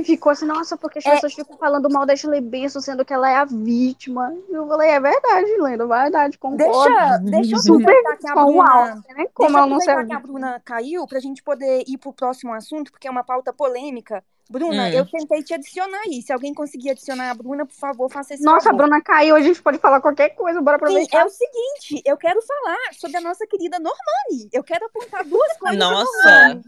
E 0.00 0.04
ficou 0.04 0.32
assim, 0.32 0.46
nossa, 0.46 0.76
porque 0.76 0.98
as 0.98 1.04
É. 1.06 1.10
pessoas 1.14 1.34
ficam 1.34 1.56
falando 1.58 1.90
mal 1.90 2.06
da 2.06 2.16
Shirley 2.16 2.40
Benson, 2.40 2.80
sendo 2.80 3.04
que 3.04 3.12
ela 3.12 3.30
é 3.30 3.36
a 3.36 3.44
vítima. 3.44 4.32
E 4.48 4.52
eu 4.52 4.66
falei, 4.66 4.90
é 4.90 5.00
verdade, 5.00 5.56
Lenda, 5.60 5.86
verdade, 5.86 6.38
concordo. 6.38 6.64
Deixa, 6.64 7.18
deixa 7.18 7.56
eu 7.56 7.58
Super 7.60 8.02
que 8.18 8.28
a 8.28 8.34
Bruna... 8.34 9.02
nem 9.16 9.28
como 9.34 9.48
Deixa 9.48 9.52
eu 9.52 9.56
ela 9.58 9.66
não 9.66 9.80
ser 9.80 9.90
a 9.90 9.92
aproveitar 9.94 10.06
que 10.06 10.12
a. 10.14 10.20
Bruna 10.20 10.62
caiu 10.64 11.06
pra 11.06 11.20
gente 11.20 11.42
poder 11.42 11.84
ir 11.86 11.98
pro 11.98 12.12
próximo 12.12 12.52
assunto, 12.54 12.90
porque 12.90 13.06
é 13.06 13.10
uma 13.10 13.22
pauta 13.24 13.52
polêmica. 13.52 14.24
Bruna, 14.48 14.84
Hum. 14.84 14.88
eu 14.88 15.06
tentei 15.06 15.44
te 15.44 15.54
adicionar 15.54 16.00
aí. 16.06 16.22
Se 16.22 16.32
alguém 16.32 16.52
conseguir 16.52 16.90
adicionar 16.90 17.30
a 17.30 17.34
Bruna, 17.34 17.64
por 17.64 17.74
favor, 17.74 18.10
faça 18.10 18.34
esse 18.34 18.42
Nossa, 18.42 18.70
a 18.70 18.72
favor. 18.72 18.78
Bruna 18.78 19.00
caiu, 19.00 19.36
a 19.36 19.40
gente 19.40 19.62
pode 19.62 19.78
falar 19.78 20.00
qualquer 20.00 20.30
coisa, 20.30 20.60
bora 20.60 20.76
Sim, 20.78 20.84
aproveitar. 20.86 21.18
é 21.20 21.24
o 21.24 21.30
seguinte, 21.30 22.02
eu 22.04 22.16
quero 22.16 22.40
falar 22.42 22.78
sobre 22.94 23.16
a 23.18 23.20
nossa 23.20 23.46
querida 23.46 23.78
Normani. 23.78 24.48
Eu 24.52 24.64
quero 24.64 24.86
apontar 24.86 25.24
duas 25.24 25.56
coisas 25.56 25.78
Nossa. 25.78 26.60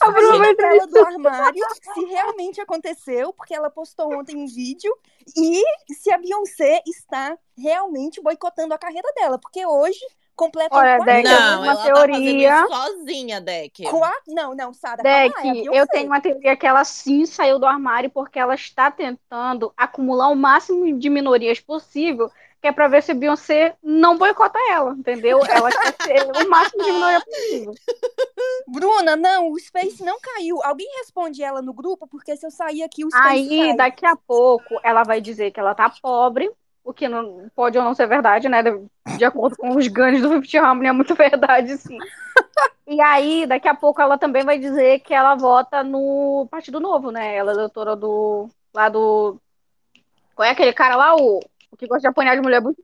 A 0.00 0.10
Bruna 0.10 0.38
vai 0.38 0.54
dela 0.54 0.86
do 0.86 0.98
armário, 0.98 1.64
se 1.94 2.04
realmente 2.06 2.60
aconteceu, 2.60 3.32
porque 3.32 3.54
ela 3.54 3.70
postou 3.70 4.14
ontem 4.14 4.36
um 4.36 4.46
vídeo, 4.46 4.94
e 5.36 5.62
se 5.92 6.12
a 6.12 6.18
Beyoncé 6.18 6.82
está 6.86 7.36
realmente 7.56 8.20
boicotando 8.20 8.74
a 8.74 8.78
carreira 8.78 9.08
dela, 9.14 9.38
porque 9.38 9.66
hoje 9.66 10.00
completam 10.36 10.78
Olha, 10.78 10.98
Deck, 10.98 11.26
eu 11.26 11.32
Não, 11.32 11.62
uma 11.62 11.76
tá 11.76 11.82
fazendo 11.82 11.94
teoria. 11.94 12.64
isso 12.64 12.74
sozinha, 12.74 13.40
Deck. 13.40 13.82
Quatro? 13.84 14.34
Não, 14.34 14.54
não, 14.54 14.72
Sara, 14.72 15.02
Deck, 15.02 15.34
lá, 15.34 15.46
é 15.46 15.50
a 15.50 15.80
eu 15.80 15.86
tenho 15.86 16.06
uma 16.06 16.20
teoria 16.20 16.56
que 16.56 16.66
ela 16.66 16.84
sim 16.84 17.24
saiu 17.26 17.58
do 17.58 17.66
armário 17.66 18.10
porque 18.10 18.38
ela 18.38 18.54
está 18.54 18.90
tentando 18.90 19.72
acumular 19.76 20.28
o 20.28 20.36
máximo 20.36 20.98
de 20.98 21.08
minorias 21.08 21.60
possível, 21.60 22.30
que 22.64 22.68
é 22.68 22.72
pra 22.72 22.88
ver 22.88 23.02
se 23.02 23.12
Beyoncé 23.12 23.76
não 23.82 24.16
boicota 24.16 24.58
ela, 24.70 24.92
entendeu? 24.92 25.38
Ela 25.44 25.68
quer 25.70 25.94
ser 26.02 26.24
o 26.24 26.32
máximo 26.48 26.82
de 26.82 26.92
minoria 26.92 27.20
possível. 27.20 27.74
Bruna, 28.66 29.16
não, 29.16 29.50
o 29.50 29.60
Space 29.60 30.02
não 30.02 30.18
caiu. 30.18 30.62
Alguém 30.64 30.88
responde 30.96 31.42
ela 31.42 31.60
no 31.60 31.74
grupo, 31.74 32.06
porque 32.06 32.34
se 32.34 32.46
eu 32.46 32.50
sair 32.50 32.82
aqui, 32.82 33.04
o 33.04 33.10
Space 33.10 33.28
Aí, 33.28 33.66
cai. 33.66 33.76
daqui 33.76 34.06
a 34.06 34.16
pouco, 34.16 34.80
ela 34.82 35.02
vai 35.02 35.20
dizer 35.20 35.50
que 35.50 35.60
ela 35.60 35.74
tá 35.74 35.92
pobre, 36.00 36.50
o 36.82 36.94
que 36.94 37.06
não 37.06 37.50
pode 37.54 37.76
ou 37.76 37.84
não 37.84 37.94
ser 37.94 38.06
verdade, 38.06 38.48
né? 38.48 38.62
De, 38.62 38.70
de 39.18 39.24
acordo 39.26 39.58
com 39.58 39.76
os 39.76 39.86
ganhos 39.86 40.22
do 40.22 40.30
Fifty 40.30 40.56
Harmony, 40.56 40.88
é 40.88 40.92
muito 40.92 41.12
verdade, 41.14 41.76
sim. 41.76 41.98
E 42.86 42.98
aí, 43.02 43.44
daqui 43.46 43.68
a 43.68 43.74
pouco, 43.74 44.00
ela 44.00 44.16
também 44.16 44.42
vai 44.42 44.58
dizer 44.58 45.00
que 45.00 45.12
ela 45.12 45.34
vota 45.34 45.84
no 45.84 46.48
Partido 46.50 46.80
Novo, 46.80 47.10
né? 47.10 47.36
Ela 47.36 47.52
é 47.52 47.56
doutora 47.56 47.94
do. 47.94 48.48
lá 48.72 48.88
do. 48.88 49.36
Qual 50.34 50.48
é 50.48 50.50
aquele 50.50 50.72
cara 50.72 50.96
lá, 50.96 51.14
o, 51.14 51.40
o 51.74 51.76
que 51.76 51.86
gosta 51.86 52.02
de 52.02 52.06
apanhar 52.08 52.36
de 52.36 52.40
mulher 52.42 52.60
bonita? 52.60 52.82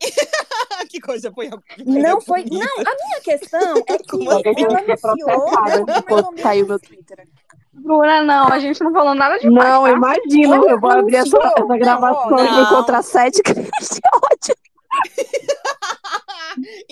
que 0.88 1.00
coisa 1.00 1.30
foi 1.32 1.50
Não 1.84 2.20
foi. 2.20 2.44
Não, 2.50 2.60
a 2.60 2.94
minha 3.06 3.20
questão 3.22 3.76
é 3.86 3.98
que 3.98 4.04
Como 4.08 4.24
Logo 4.24 4.48
a 4.48 4.52
gente 4.52 4.64
ela 4.64 4.80
anunciou. 4.80 5.94
menos- 6.08 6.42
caiu 6.42 6.66
meu 6.66 6.78
Twitter. 6.80 7.28
Bruna, 7.72 8.22
não, 8.22 8.48
a 8.48 8.58
gente 8.58 8.82
não 8.82 8.92
falou 8.92 9.14
nada 9.14 9.38
demais. 9.38 9.68
Não, 9.68 9.82
tá? 9.84 9.90
imagina, 9.90 10.56
eu 10.56 10.80
vou 10.80 10.90
abrir 10.90 11.16
essa, 11.16 11.36
essa 11.36 11.78
gravação 11.78 12.30
Não, 12.30 12.44
e 12.44 12.48
vou 12.48 12.56
não. 12.56 12.62
encontrar 12.64 13.02
sete 13.02 13.42
crimes 13.44 13.70
de 13.90 14.00
ódio. 14.14 14.56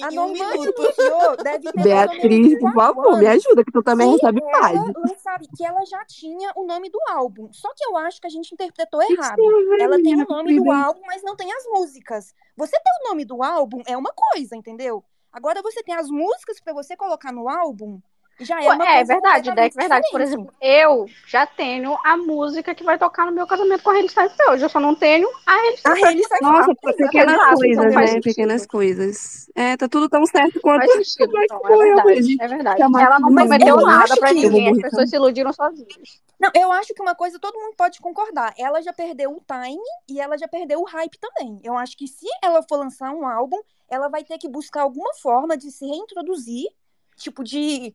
A 0.02 0.08
em 0.12 0.18
um 0.18 0.32
minuto. 0.32 0.82
anunciou, 0.82 1.36
deve 1.36 1.72
ter 1.72 1.82
Beatriz, 1.82 2.48
mais 2.48 2.58
por 2.60 2.74
favor, 2.74 3.18
me 3.18 3.26
ajuda, 3.26 3.64
que 3.64 3.72
tu 3.72 3.82
também 3.82 4.10
recebe 4.10 4.40
ela 4.42 4.50
paz. 4.50 4.80
lançaria, 4.96 5.48
que 5.56 5.64
ela 5.64 5.84
já 5.84 6.04
tinha 6.04 6.52
o 6.56 6.66
nome 6.66 6.90
do 6.90 6.98
álbum. 7.08 7.52
Só 7.52 7.68
que 7.74 7.84
eu 7.84 7.96
acho 7.96 8.20
que 8.20 8.26
a 8.26 8.30
gente 8.30 8.52
interpretou 8.52 9.02
errado. 9.02 9.40
Ela 9.80 9.96
tem 10.02 10.14
o 10.14 10.26
nome 10.28 10.60
do 10.60 10.70
álbum, 10.70 11.00
mas 11.06 11.22
não 11.22 11.36
tem 11.36 11.52
as 11.52 11.64
músicas. 11.66 12.34
Você 12.56 12.76
ter 12.76 12.90
o 13.04 13.08
nome 13.08 13.24
do 13.24 13.42
álbum 13.42 13.82
é 13.86 13.96
uma 13.96 14.12
coisa, 14.14 14.56
entendeu? 14.56 15.04
Agora 15.32 15.62
você 15.62 15.82
tem 15.82 15.94
as 15.94 16.08
músicas 16.08 16.58
pra 16.60 16.72
você 16.72 16.96
colocar 16.96 17.32
no 17.32 17.48
álbum, 17.48 18.00
já 18.44 18.60
é 18.60 18.66
Pô, 18.66 18.72
uma 18.74 18.84
É, 18.84 18.96
coisa 18.96 19.12
verdade, 19.14 19.14
Deck, 19.14 19.70
completamente 19.70 19.74
verdade. 19.76 20.08
Por 20.10 20.20
exemplo, 20.20 20.54
eu 20.60 21.06
já 21.26 21.46
tenho 21.46 21.96
a 22.04 22.16
música 22.16 22.74
que 22.74 22.84
vai 22.84 22.98
tocar 22.98 23.26
no 23.26 23.32
meu 23.32 23.46
casamento 23.46 23.82
com 23.82 23.90
a 23.90 23.94
Hailey 23.94 24.06
Styles 24.06 24.32
hoje. 24.48 24.64
Eu 24.64 24.68
só 24.68 24.80
não 24.80 24.94
tenho 24.94 25.28
a 25.46 25.52
Hailey 25.52 25.70
A 25.70 25.74
Styles. 25.74 26.02
Hailey 26.04 26.20
Styles 26.22 26.40
Nossa, 26.42 26.74
fez, 26.84 26.96
pequenas 26.96 27.34
exato, 27.34 27.56
coisas, 27.56 27.94
né? 27.94 28.06
sentido. 28.06 28.22
Pequenas 28.22 28.66
coisas. 28.66 29.50
É, 29.54 29.76
tá 29.76 29.88
tudo 29.88 30.08
tão 30.08 30.24
certo 30.26 30.60
quanto 30.60 30.86
Faz 30.86 31.08
sentido, 31.08 31.32
então, 31.42 31.60
é 31.64 31.76
verdade, 31.76 32.36
é 32.40 32.48
verdade. 32.48 32.82
Ela 32.82 33.18
não 33.18 33.34
prometeu 33.34 33.68
eu 33.68 33.86
nada 33.86 34.04
acho 34.04 34.16
pra 34.16 34.32
ninguém, 34.32 34.70
as 34.70 34.78
pessoas 34.78 35.10
se 35.10 35.16
iludiram 35.16 35.52
sozinhas. 35.52 36.22
Não, 36.38 36.50
eu 36.54 36.70
acho 36.70 36.94
que 36.94 37.02
uma 37.02 37.16
coisa 37.16 37.38
todo 37.40 37.58
mundo 37.58 37.74
pode 37.76 38.00
concordar. 38.00 38.54
Ela 38.56 38.80
já 38.80 38.92
perdeu 38.92 39.32
o 39.32 39.42
time 39.44 39.82
e 40.08 40.20
ela 40.20 40.38
já 40.38 40.46
perdeu 40.46 40.80
o 40.80 40.84
hype 40.84 41.18
também. 41.18 41.58
Eu 41.64 41.76
acho 41.76 41.96
que 41.96 42.06
se 42.06 42.26
ela 42.42 42.62
for 42.62 42.76
lançar 42.76 43.10
um 43.10 43.26
álbum, 43.26 43.58
ela 43.90 44.08
vai 44.08 44.22
ter 44.22 44.38
que 44.38 44.48
buscar 44.48 44.82
alguma 44.82 45.12
forma 45.14 45.56
de 45.56 45.70
se 45.72 45.84
reintroduzir, 45.84 46.68
tipo, 47.16 47.42
de 47.42 47.92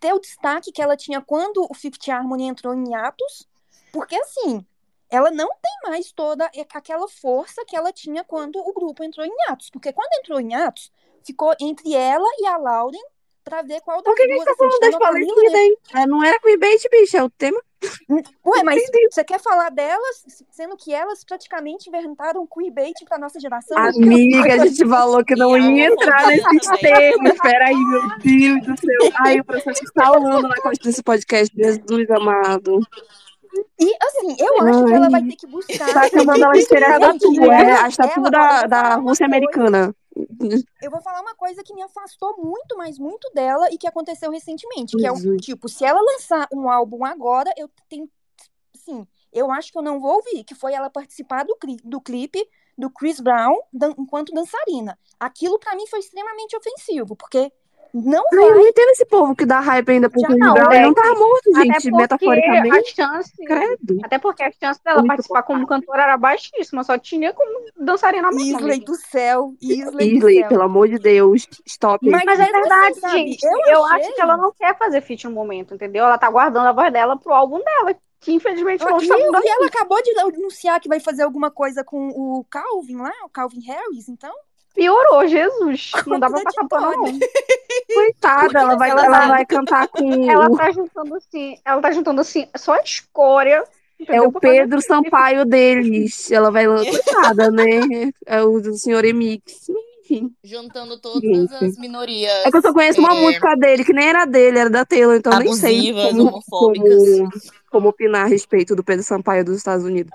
ter 0.00 0.12
o 0.12 0.18
destaque 0.18 0.72
que 0.72 0.82
ela 0.82 0.96
tinha 0.96 1.20
quando 1.20 1.66
o 1.68 1.74
Fifth 1.74 2.08
Harmony 2.08 2.44
entrou 2.44 2.74
em 2.74 2.94
atos, 2.94 3.48
porque 3.92 4.16
assim, 4.16 4.64
ela 5.10 5.30
não 5.30 5.48
tem 5.48 5.90
mais 5.90 6.12
toda 6.12 6.50
aquela 6.72 7.08
força 7.08 7.64
que 7.64 7.76
ela 7.76 7.92
tinha 7.92 8.24
quando 8.24 8.58
o 8.58 8.72
grupo 8.72 9.04
entrou 9.04 9.24
em 9.24 9.34
atos. 9.48 9.70
Porque 9.70 9.92
quando 9.92 10.08
entrou 10.18 10.40
em 10.40 10.54
atos, 10.54 10.90
ficou 11.24 11.54
entre 11.60 11.94
ela 11.94 12.26
e 12.38 12.46
a 12.46 12.56
Lauren 12.56 13.02
pra 13.44 13.62
ver 13.62 13.80
qual 13.82 14.02
das 14.02 14.04
Por 14.04 14.16
que 14.16 14.22
a 14.22 14.26
gente 14.26 14.44
duas 14.44 14.44
tá 14.46 14.54
falando 14.56 14.80
das 14.80 14.94
falecidas, 14.96 15.54
hein? 15.54 15.76
Não 16.08 16.24
era 16.24 16.40
clickbait, 16.40 16.82
bicho, 16.90 17.16
é 17.16 17.22
o 17.22 17.30
tema. 17.30 17.62
Ué, 18.44 18.62
mas 18.62 18.82
você 19.10 19.24
quer 19.24 19.40
falar 19.40 19.70
delas, 19.70 20.24
sendo 20.50 20.76
que 20.76 20.92
elas 20.92 21.24
praticamente 21.24 21.88
inventaram 21.88 22.46
queerbait 22.46 22.94
pra 23.06 23.18
nossa 23.18 23.40
geração? 23.40 23.76
Amiga, 23.76 24.54
a 24.54 24.66
gente 24.66 24.84
falou 24.88 25.24
que 25.24 25.34
não 25.34 25.56
ia 25.56 25.86
entrar 25.86 26.26
nesses 26.28 26.80
termos. 26.80 27.32
Peraí, 27.40 27.74
meu 27.74 28.02
Deus 28.18 28.66
do 28.66 28.80
céu. 28.80 29.12
Ai, 29.20 29.40
o 29.40 29.44
processo 29.44 29.84
está 29.84 30.06
rolando 30.06 30.48
na 30.48 30.56
costa 30.56 30.84
desse 30.84 31.02
podcast, 31.02 31.54
Jesus 31.56 32.10
amado. 32.10 32.80
E 33.78 33.96
assim, 34.02 34.36
eu 34.38 34.66
acho 34.66 34.84
que 34.84 34.92
ela 34.92 35.10
vai 35.10 35.22
ter 35.22 35.36
que 35.36 35.46
buscar. 35.46 35.92
Tá 35.92 36.08
chamando 36.08 36.42
ela 36.44 36.52
de 36.52 36.66
tatu, 36.66 37.52
é 37.52 37.72
a 37.80 37.88
estatua 37.88 38.30
da, 38.30 38.66
da 38.66 38.94
Rússia 38.96 39.26
americana. 39.26 39.94
Eu 40.82 40.90
vou 40.90 41.00
falar 41.02 41.20
uma 41.20 41.34
coisa 41.34 41.62
que 41.62 41.74
me 41.74 41.82
afastou 41.82 42.36
muito, 42.38 42.76
mas 42.76 42.98
muito 42.98 43.28
dela 43.34 43.68
e 43.72 43.78
que 43.78 43.86
aconteceu 43.86 44.30
recentemente. 44.30 44.96
Que 44.96 45.06
é 45.06 45.10
o 45.12 45.16
tipo, 45.40 45.68
se 45.68 45.84
ela 45.84 46.00
lançar 46.00 46.48
um 46.52 46.68
álbum 46.70 47.04
agora, 47.04 47.52
eu 47.56 47.68
tenho. 47.88 48.08
Sim, 48.74 49.06
eu 49.32 49.50
acho 49.50 49.72
que 49.72 49.78
eu 49.78 49.82
não 49.82 50.00
vou 50.00 50.16
ouvir, 50.16 50.44
que 50.44 50.54
foi 50.54 50.72
ela 50.74 50.90
participar 50.90 51.44
do, 51.44 51.56
cli- 51.56 51.80
do 51.84 52.00
clipe 52.00 52.46
do 52.76 52.90
Chris 52.90 53.20
Brown 53.20 53.56
dan- 53.72 53.94
enquanto 53.98 54.32
dançarina. 54.32 54.98
Aquilo 55.18 55.58
pra 55.58 55.74
mim 55.74 55.86
foi 55.86 56.00
extremamente 56.00 56.56
ofensivo, 56.56 57.16
porque 57.16 57.50
não 57.94 58.24
Ai, 58.32 58.38
eu 58.38 58.48
vai. 58.48 58.58
não 58.58 58.66
entendo 58.66 58.88
esse 58.90 59.06
povo 59.06 59.36
que 59.36 59.46
dá 59.46 59.60
hype 59.60 59.88
ainda 59.90 60.10
pro 60.10 60.20
não, 60.22 60.52
Brown. 60.54 60.72
Ele 60.72 60.82
não 60.86 60.92
Beck. 60.94 61.02
tá 61.08 61.14
morto, 61.14 61.54
gente, 61.54 61.90
metaforicamente. 61.92 63.00
a 63.00 63.06
chance. 63.06 63.32
Credo. 63.46 63.98
Até 64.02 64.18
porque 64.18 64.42
a 64.42 64.50
chance 64.50 64.82
dela 64.82 64.98
Muito 64.98 65.08
participar 65.08 65.42
como 65.44 65.66
cantora 65.66 66.02
era 66.02 66.16
baixíssima, 66.16 66.82
só 66.82 66.98
tinha 66.98 67.32
como 67.32 67.66
dançarina 67.78 68.30
mesmo. 68.32 68.58
Isley 68.60 68.80
do 68.80 68.94
céu, 68.96 69.54
Isley 69.60 70.10
do 70.10 70.16
Isley, 70.18 70.38
céu. 70.40 70.48
pelo 70.48 70.62
amor 70.62 70.88
de 70.88 70.98
Deus, 70.98 71.46
stop. 71.64 72.10
Mas, 72.10 72.22
Mas 72.24 72.40
é 72.40 72.46
verdade, 72.52 73.00
sabe, 73.00 73.14
gente. 73.18 73.44
eu 73.46 73.50
Eu, 73.74 73.84
achei- 73.84 74.06
acho 74.06 74.14
que 74.14 74.20
ela 74.20 74.36
não 74.36 74.52
quer 74.52 74.76
fazer 74.76 75.00
feat 75.00 75.24
no 75.26 75.30
momento, 75.32 75.74
entendeu? 75.74 76.04
Ela 76.04 76.18
tá 76.18 76.28
guardando 76.28 76.66
a 76.66 76.72
voz 76.72 76.92
dela 76.92 77.16
pro 77.16 77.32
álbum 77.32 77.62
dela, 77.62 77.94
que 78.20 78.32
infelizmente 78.32 78.84
não 78.84 78.96
está 78.98 79.16
mudando. 79.18 79.44
e 79.44 79.48
ela 79.48 79.66
acabou 79.66 80.02
de 80.02 80.18
anunciar 80.18 80.80
que 80.80 80.88
vai 80.88 80.98
fazer 80.98 81.22
alguma 81.22 81.50
coisa 81.50 81.84
com 81.84 82.08
o 82.08 82.44
Calvin 82.50 82.96
lá, 82.96 83.12
o 83.24 83.28
Calvin 83.28 83.60
Harris, 83.60 84.08
então. 84.08 84.32
Piorou, 84.74 85.26
Jesus. 85.28 85.92
Não 86.06 86.18
dá 86.18 86.28
pra 86.28 86.42
passar 86.42 86.68
pano, 86.68 86.90
não. 86.90 87.18
Coitada, 87.94 88.58
ela 88.58 88.76
vai, 88.76 88.90
ela 88.90 89.04
ela 89.06 89.18
tá- 89.20 89.28
vai 89.28 89.46
cantar 89.46 89.88
com 89.88 90.04
Ela 90.30 90.50
o, 90.50 90.56
tá 90.56 90.70
juntando 90.72 91.14
assim, 91.14 91.56
ela 91.64 91.80
tá 91.80 91.90
juntando 91.92 92.20
assim, 92.20 92.48
só 92.56 92.74
a 92.74 92.80
escória. 92.80 93.64
é 94.00 94.02
entendeu? 94.02 94.24
o 94.24 94.32
Pra 94.32 94.40
fazer 94.40 94.60
Pedro 94.62 94.82
Sampaio 94.82 95.44
deles. 95.44 96.30
Ela 96.30 96.50
vai 96.50 96.66
coitada, 96.66 97.50
né? 97.50 98.10
É 98.26 98.42
o 98.42 98.60
do 98.60 98.74
senhor 98.74 99.04
Emix. 99.04 99.68
Enfim. 100.00 100.34
Juntando 100.42 100.98
todas 100.98 101.22
Gente. 101.22 101.64
as 101.64 101.78
minorias. 101.78 102.44
É 102.44 102.50
que 102.50 102.56
eu 102.58 102.62
só 102.62 102.74
conheço 102.74 103.00
uma 103.00 103.16
é, 103.16 103.20
música 103.22 103.54
dele, 103.56 103.84
que 103.84 103.92
nem 103.92 104.06
era 104.08 104.26
dele, 104.26 104.58
era 104.58 104.68
da 104.68 104.84
Taylor, 104.84 105.14
então 105.16 105.38
nem 105.38 105.54
sei 105.54 105.90
Abusivas, 105.90 106.10
como, 106.10 106.28
homofóbicas. 106.28 106.98
como, 107.18 107.30
como 107.70 107.88
opinar 107.88 108.24
a 108.24 108.28
respeito 108.28 108.76
do 108.76 108.84
Pedro 108.84 109.02
Sampaio 109.02 109.44
dos 109.44 109.56
Estados 109.56 109.84
Unidos. 109.84 110.12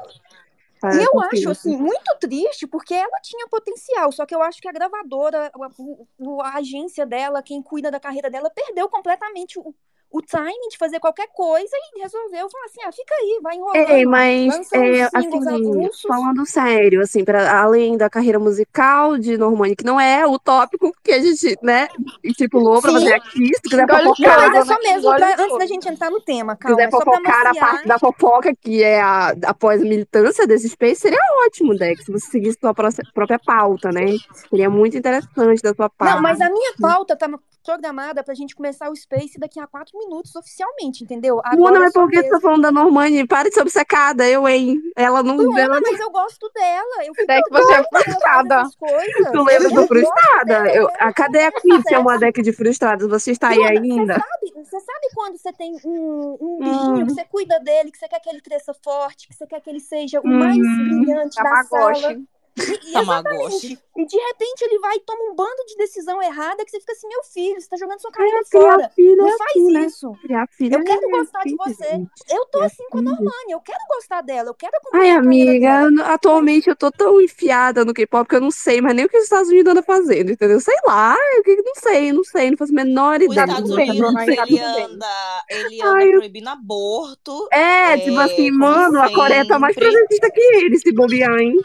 E 0.92 0.98
É, 0.98 1.06
eu 1.06 1.12
confio. 1.12 1.30
acho, 1.32 1.50
assim, 1.50 1.78
muito 1.78 2.18
triste, 2.20 2.66
porque 2.68 2.94
ela 2.96 3.20
tinha 3.22 3.48
potencial, 3.48 4.12
só 4.12 4.26
que 4.26 4.34
eu 4.34 4.42
acho 4.42 4.60
que 4.62 4.68
a 4.68 4.72
gravadora, 4.72 5.52
o- 5.78 6.08
o- 6.18 6.42
a 6.42 6.56
agência 6.56 7.06
dela, 7.06 7.44
quem 7.44 7.62
cuida 7.62 7.92
da 7.92 8.00
carreira 8.00 8.30
dela, 8.30 8.50
perdeu 8.50 8.90
completamente 8.90 9.60
o, 9.60 9.76
o 10.12 10.22
timing 10.22 10.70
de 10.70 10.78
fazer 10.78 11.00
qualquer 11.00 11.28
coisa 11.34 11.70
e 11.96 12.02
resolveu 12.02 12.50
falar 12.50 12.66
assim: 12.66 12.82
ah, 12.86 12.92
fica 12.92 13.14
aí, 13.16 13.40
vai 13.42 13.56
enrolando. 13.56 13.90
É, 13.92 14.06
mas 14.06 14.72
é, 14.74 15.04
assim, 15.04 15.50
avulsos. 15.50 16.02
falando 16.02 16.46
sério, 16.46 17.02
assim, 17.02 17.24
para 17.24 17.62
além 17.62 17.98
da 17.98 18.10
carreira 18.10 18.40
musical 18.40 19.18
de 19.18 19.38
Normani, 19.38 19.76
que 19.76 19.86
não 19.86 20.00
é 20.00 20.26
o 20.26 20.40
tópico 20.40 20.92
que 21.04 21.12
a 21.12 21.20
gente, 21.20 21.58
né, 21.62 21.88
estipulou 22.24 22.82
pra 22.82 22.92
Sim. 22.92 23.00
fazer 23.00 23.14
aqui, 23.14 23.54
se 23.56 23.62
quiser 23.62 23.84
Engole 23.84 24.04
Não, 24.04 24.10
fofocar, 24.10 24.52
mas 24.52 24.70
é 24.70 24.74
só 24.74 24.80
mesmo 24.80 25.16
pra, 25.16 25.28
antes 25.44 25.58
da 25.58 25.66
gente 25.66 25.90
entrar 25.90 26.10
no 26.10 26.22
tema, 26.22 26.54
se 26.54 26.60
calma. 26.60 26.78
quiser 26.78 26.88
É 26.88 26.92
só 26.92 26.98
pra 27.00 27.12
fofocar 27.12 27.48
a 27.48 27.56
parte 27.56 27.88
da 27.88 28.00
fofoca, 28.00 28.56
que 28.56 28.84
é 28.84 29.02
a, 29.02 29.30
após 29.46 29.82
a 29.82 29.86
militância 29.86 30.48
desse 30.48 30.70
space, 30.70 31.02
seria 31.02 31.20
ótimo, 31.46 31.78
Dex, 31.78 32.06
se 32.06 32.12
você 32.12 32.26
seguisse 32.32 32.58
sua 32.60 32.74
pró- 32.74 32.90
própria 33.14 33.40
pauta, 33.40 33.92
né? 33.92 34.18
Seria 34.50 34.70
muito 34.70 34.98
interessante 34.98 35.62
da 35.62 35.74
sua 35.74 35.90
parte. 35.90 36.16
Não, 36.16 36.22
mas 36.22 36.42
a 36.42 36.50
minha 36.50 36.74
pauta 36.82 37.16
tá 37.16 37.28
programada 37.64 38.24
pra 38.24 38.34
gente 38.34 38.56
começar 38.56 38.90
o 38.90 38.96
Space 38.96 39.38
daqui 39.40 39.60
a 39.60 39.68
quatro 39.68 39.98
minutos 39.98 40.36
oficialmente, 40.36 41.04
entendeu? 41.04 41.36
Mona, 41.36 41.50
Agora 41.54 41.80
mas 41.80 41.94
só 41.94 42.02
por 42.02 42.10
que 42.10 42.22
você 42.22 42.30
tá 42.30 42.40
falando 42.40 42.62
da 42.64 42.72
Normani? 42.72 43.26
Para 43.28 43.50
de 43.50 43.56
ser 43.56 43.62
obcecada, 43.62 44.28
eu, 44.28 44.48
hein? 44.48 44.82
Ela 44.96 45.22
não. 45.24 45.36
Luana, 45.38 45.62
Ela... 45.62 45.80
mas 45.82 46.00
eu 46.00 46.10
gosto 46.12 46.50
dela. 46.54 47.06
Eu 47.06 47.14
fico 47.14 47.32
Até 47.32 47.42
que 47.42 47.50
você 47.52 47.74
é 47.74 47.84
frustrada. 47.84 48.64
Tu 49.32 49.44
lembra 49.44 49.68
Eu 49.70 49.72
do 49.72 49.88
Frustrada? 49.88 50.74
Eu, 50.74 50.88
a, 51.00 51.14
cadê 51.14 51.44
a 51.44 51.52
Queen 51.52 51.82
que 51.82 51.90
chamou 51.90 52.12
a 52.12 52.18
Deck 52.18 52.42
de 52.42 52.52
Frustrados? 52.54 53.08
Você 53.08 53.32
está 53.32 53.50
aí 53.50 53.64
ainda? 53.64 54.14
Você 54.16 54.20
sabe, 54.22 54.66
você 54.66 54.80
sabe 54.80 55.08
quando 55.14 55.38
você 55.38 55.54
tem 55.54 55.76
um, 55.86 56.38
um 56.40 56.58
Hum. 56.60 56.64
bichinho 56.64 57.06
que 57.08 57.14
você 57.14 57.26
cuida 57.26 57.60
dele, 57.60 57.92
que 57.92 57.98
você 57.98 58.08
quer 58.08 58.20
que 58.20 58.30
ele 58.30 58.42
cresça 58.42 58.74
forte, 58.84 59.28
que 59.28 59.36
você 59.36 59.46
quer 59.46 59.62
que 59.62 59.70
ele 59.70 59.80
seja 59.80 60.20
o 60.20 60.28
mais 60.28 60.58
Uhum. 60.58 61.04
brilhante 61.04 61.36
da 61.42 61.64
sala. 61.64 62.20
Tamagotchi. 62.56 62.86
E, 62.86 62.90
e 62.90 62.94
Tamagotchi. 62.94 63.68
exatamente. 63.68 63.90
E 64.00 64.06
de 64.06 64.18
repente 64.18 64.62
ele 64.62 64.80
vai 64.80 64.96
e 64.96 65.00
toma 65.02 65.24
um 65.32 65.36
bando 65.36 65.66
de 65.68 65.76
decisão 65.76 66.22
errada 66.24 66.64
que 66.64 66.72
você 66.72 66.80
fica 66.80 66.94
assim, 66.94 67.08
meu 67.08 67.24
filho, 67.24 67.60
você 67.60 67.68
tá 67.68 67.76
jogando 67.78 68.00
sua 68.00 68.12
carreira 68.12 68.40
fora. 68.50 68.92
Não 68.98 69.28
é 69.28 69.38
faz 69.38 69.56
isso. 69.86 70.12
Criar 70.22 70.48
filho 70.48 70.76
Eu 70.76 70.84
quero 70.86 71.06
é 71.06 71.10
gostar 71.12 71.44
de 71.44 71.50
assim, 71.50 71.58
você. 71.58 71.90
gente. 71.90 72.10
Eu 72.30 72.46
tô 72.46 72.62
assim 72.62 72.84
com 72.90 73.00
a. 73.00 73.02
Normani, 73.02 73.52
eu 73.52 73.60
quero 73.60 73.80
gostar 73.90 74.22
dela, 74.22 74.50
eu 74.50 74.54
quero 74.54 74.72
Ai, 74.94 75.10
amiga, 75.12 75.90
atualmente 76.06 76.70
eu 76.70 76.76
tô 76.76 76.90
tão 76.92 77.20
enfiada 77.22 77.84
no 77.84 77.94
K-pop 77.94 78.28
que 78.28 78.36
eu 78.36 78.42
não 78.42 78.52
sei 78.52 78.80
mais 78.82 78.96
nem 78.96 79.06
o 79.06 79.10
que 79.10 79.18
os 79.18 79.24
Estados 79.26 79.50
Unidos 79.50 79.72
andam 79.72 79.84
fazendo, 79.84 80.32
entendeu? 80.32 80.60
Sei 80.60 80.76
lá, 80.86 81.16
eu 81.36 81.44
que- 81.44 81.62
não 81.62 81.76
sei, 81.76 82.12
não 82.14 82.24
sei, 82.24 82.52
não 82.52 82.58
faço 82.58 82.72
a 82.72 82.76
menor 82.76 83.20
Os 83.20 83.26
ideia. 83.26 83.48
Tá 83.48 83.54
Estados 83.54 83.76
bem, 83.76 83.90
Unidos, 83.92 84.14
tá 84.14 84.44
ele 84.44 84.60
anda, 84.60 85.44
ele 85.50 85.82
anda 85.82 85.94
Ai, 85.98 86.08
eu- 86.08 86.18
proibindo 86.20 86.48
aborto. 86.48 87.48
É, 87.52 87.94
É, 87.94 87.98
tipo 87.98 88.20
assim, 88.20 88.52
mano, 88.52 89.02
a 89.02 89.12
Coreia 89.14 89.46
tá 89.48 89.60
mais 89.60 89.76
progressista 89.76 90.30
que 90.32 90.42
eles, 90.56 90.82
se 90.82 90.92
bobear, 90.92 91.38
hein? 91.40 91.56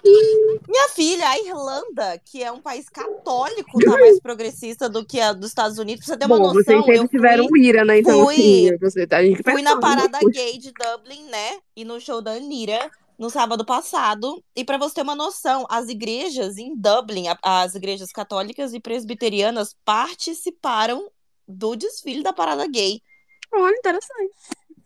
Minha 0.74 0.88
filha, 0.88 1.28
a 1.28 1.38
Irlanda, 1.38 2.18
que 2.24 2.42
é 2.42 2.50
um 2.50 2.60
país 2.60 2.88
católico, 2.88 3.78
tá 3.78 3.92
mais 3.92 4.18
progressista 4.18 4.88
do 4.88 5.06
que 5.06 5.20
a 5.20 5.32
dos 5.32 5.50
Estados 5.50 5.78
Unidos. 5.78 6.04
Pra 6.04 6.14
você 6.14 6.18
ter 6.18 6.26
uma 6.26 6.36
Bom, 6.36 6.48
vocês 6.48 6.66
noção, 6.66 6.82
sempre 6.82 6.98
eu 6.98 7.08
tiveram 7.08 7.48
fui, 7.48 7.60
ira, 7.60 7.84
né? 7.84 8.00
Então, 8.00 8.24
fui- 8.24 8.34
assim, 8.34 8.78
você, 8.78 9.06
a 9.08 9.22
gente 9.22 9.40
fui 9.44 9.62
na 9.62 9.76
pensando, 9.76 9.80
parada 9.80 10.18
gay 10.32 10.58
de 10.58 10.72
Dublin, 10.72 11.28
né? 11.28 11.58
E 11.76 11.84
no 11.84 12.00
show 12.00 12.20
da 12.20 12.32
Anira, 12.32 12.90
no 13.16 13.30
sábado 13.30 13.64
passado. 13.64 14.42
E 14.56 14.64
pra 14.64 14.76
você 14.76 14.96
ter 14.96 15.02
uma 15.02 15.14
noção, 15.14 15.64
as 15.70 15.88
igrejas 15.88 16.58
em 16.58 16.74
Dublin, 16.74 17.26
as 17.40 17.76
igrejas 17.76 18.10
católicas 18.10 18.74
e 18.74 18.80
presbiterianas 18.80 19.76
participaram 19.84 21.08
do 21.46 21.76
desfile 21.76 22.24
da 22.24 22.32
parada 22.32 22.66
gay. 22.66 23.00
Olha, 23.52 23.76
interessante. 23.76 24.34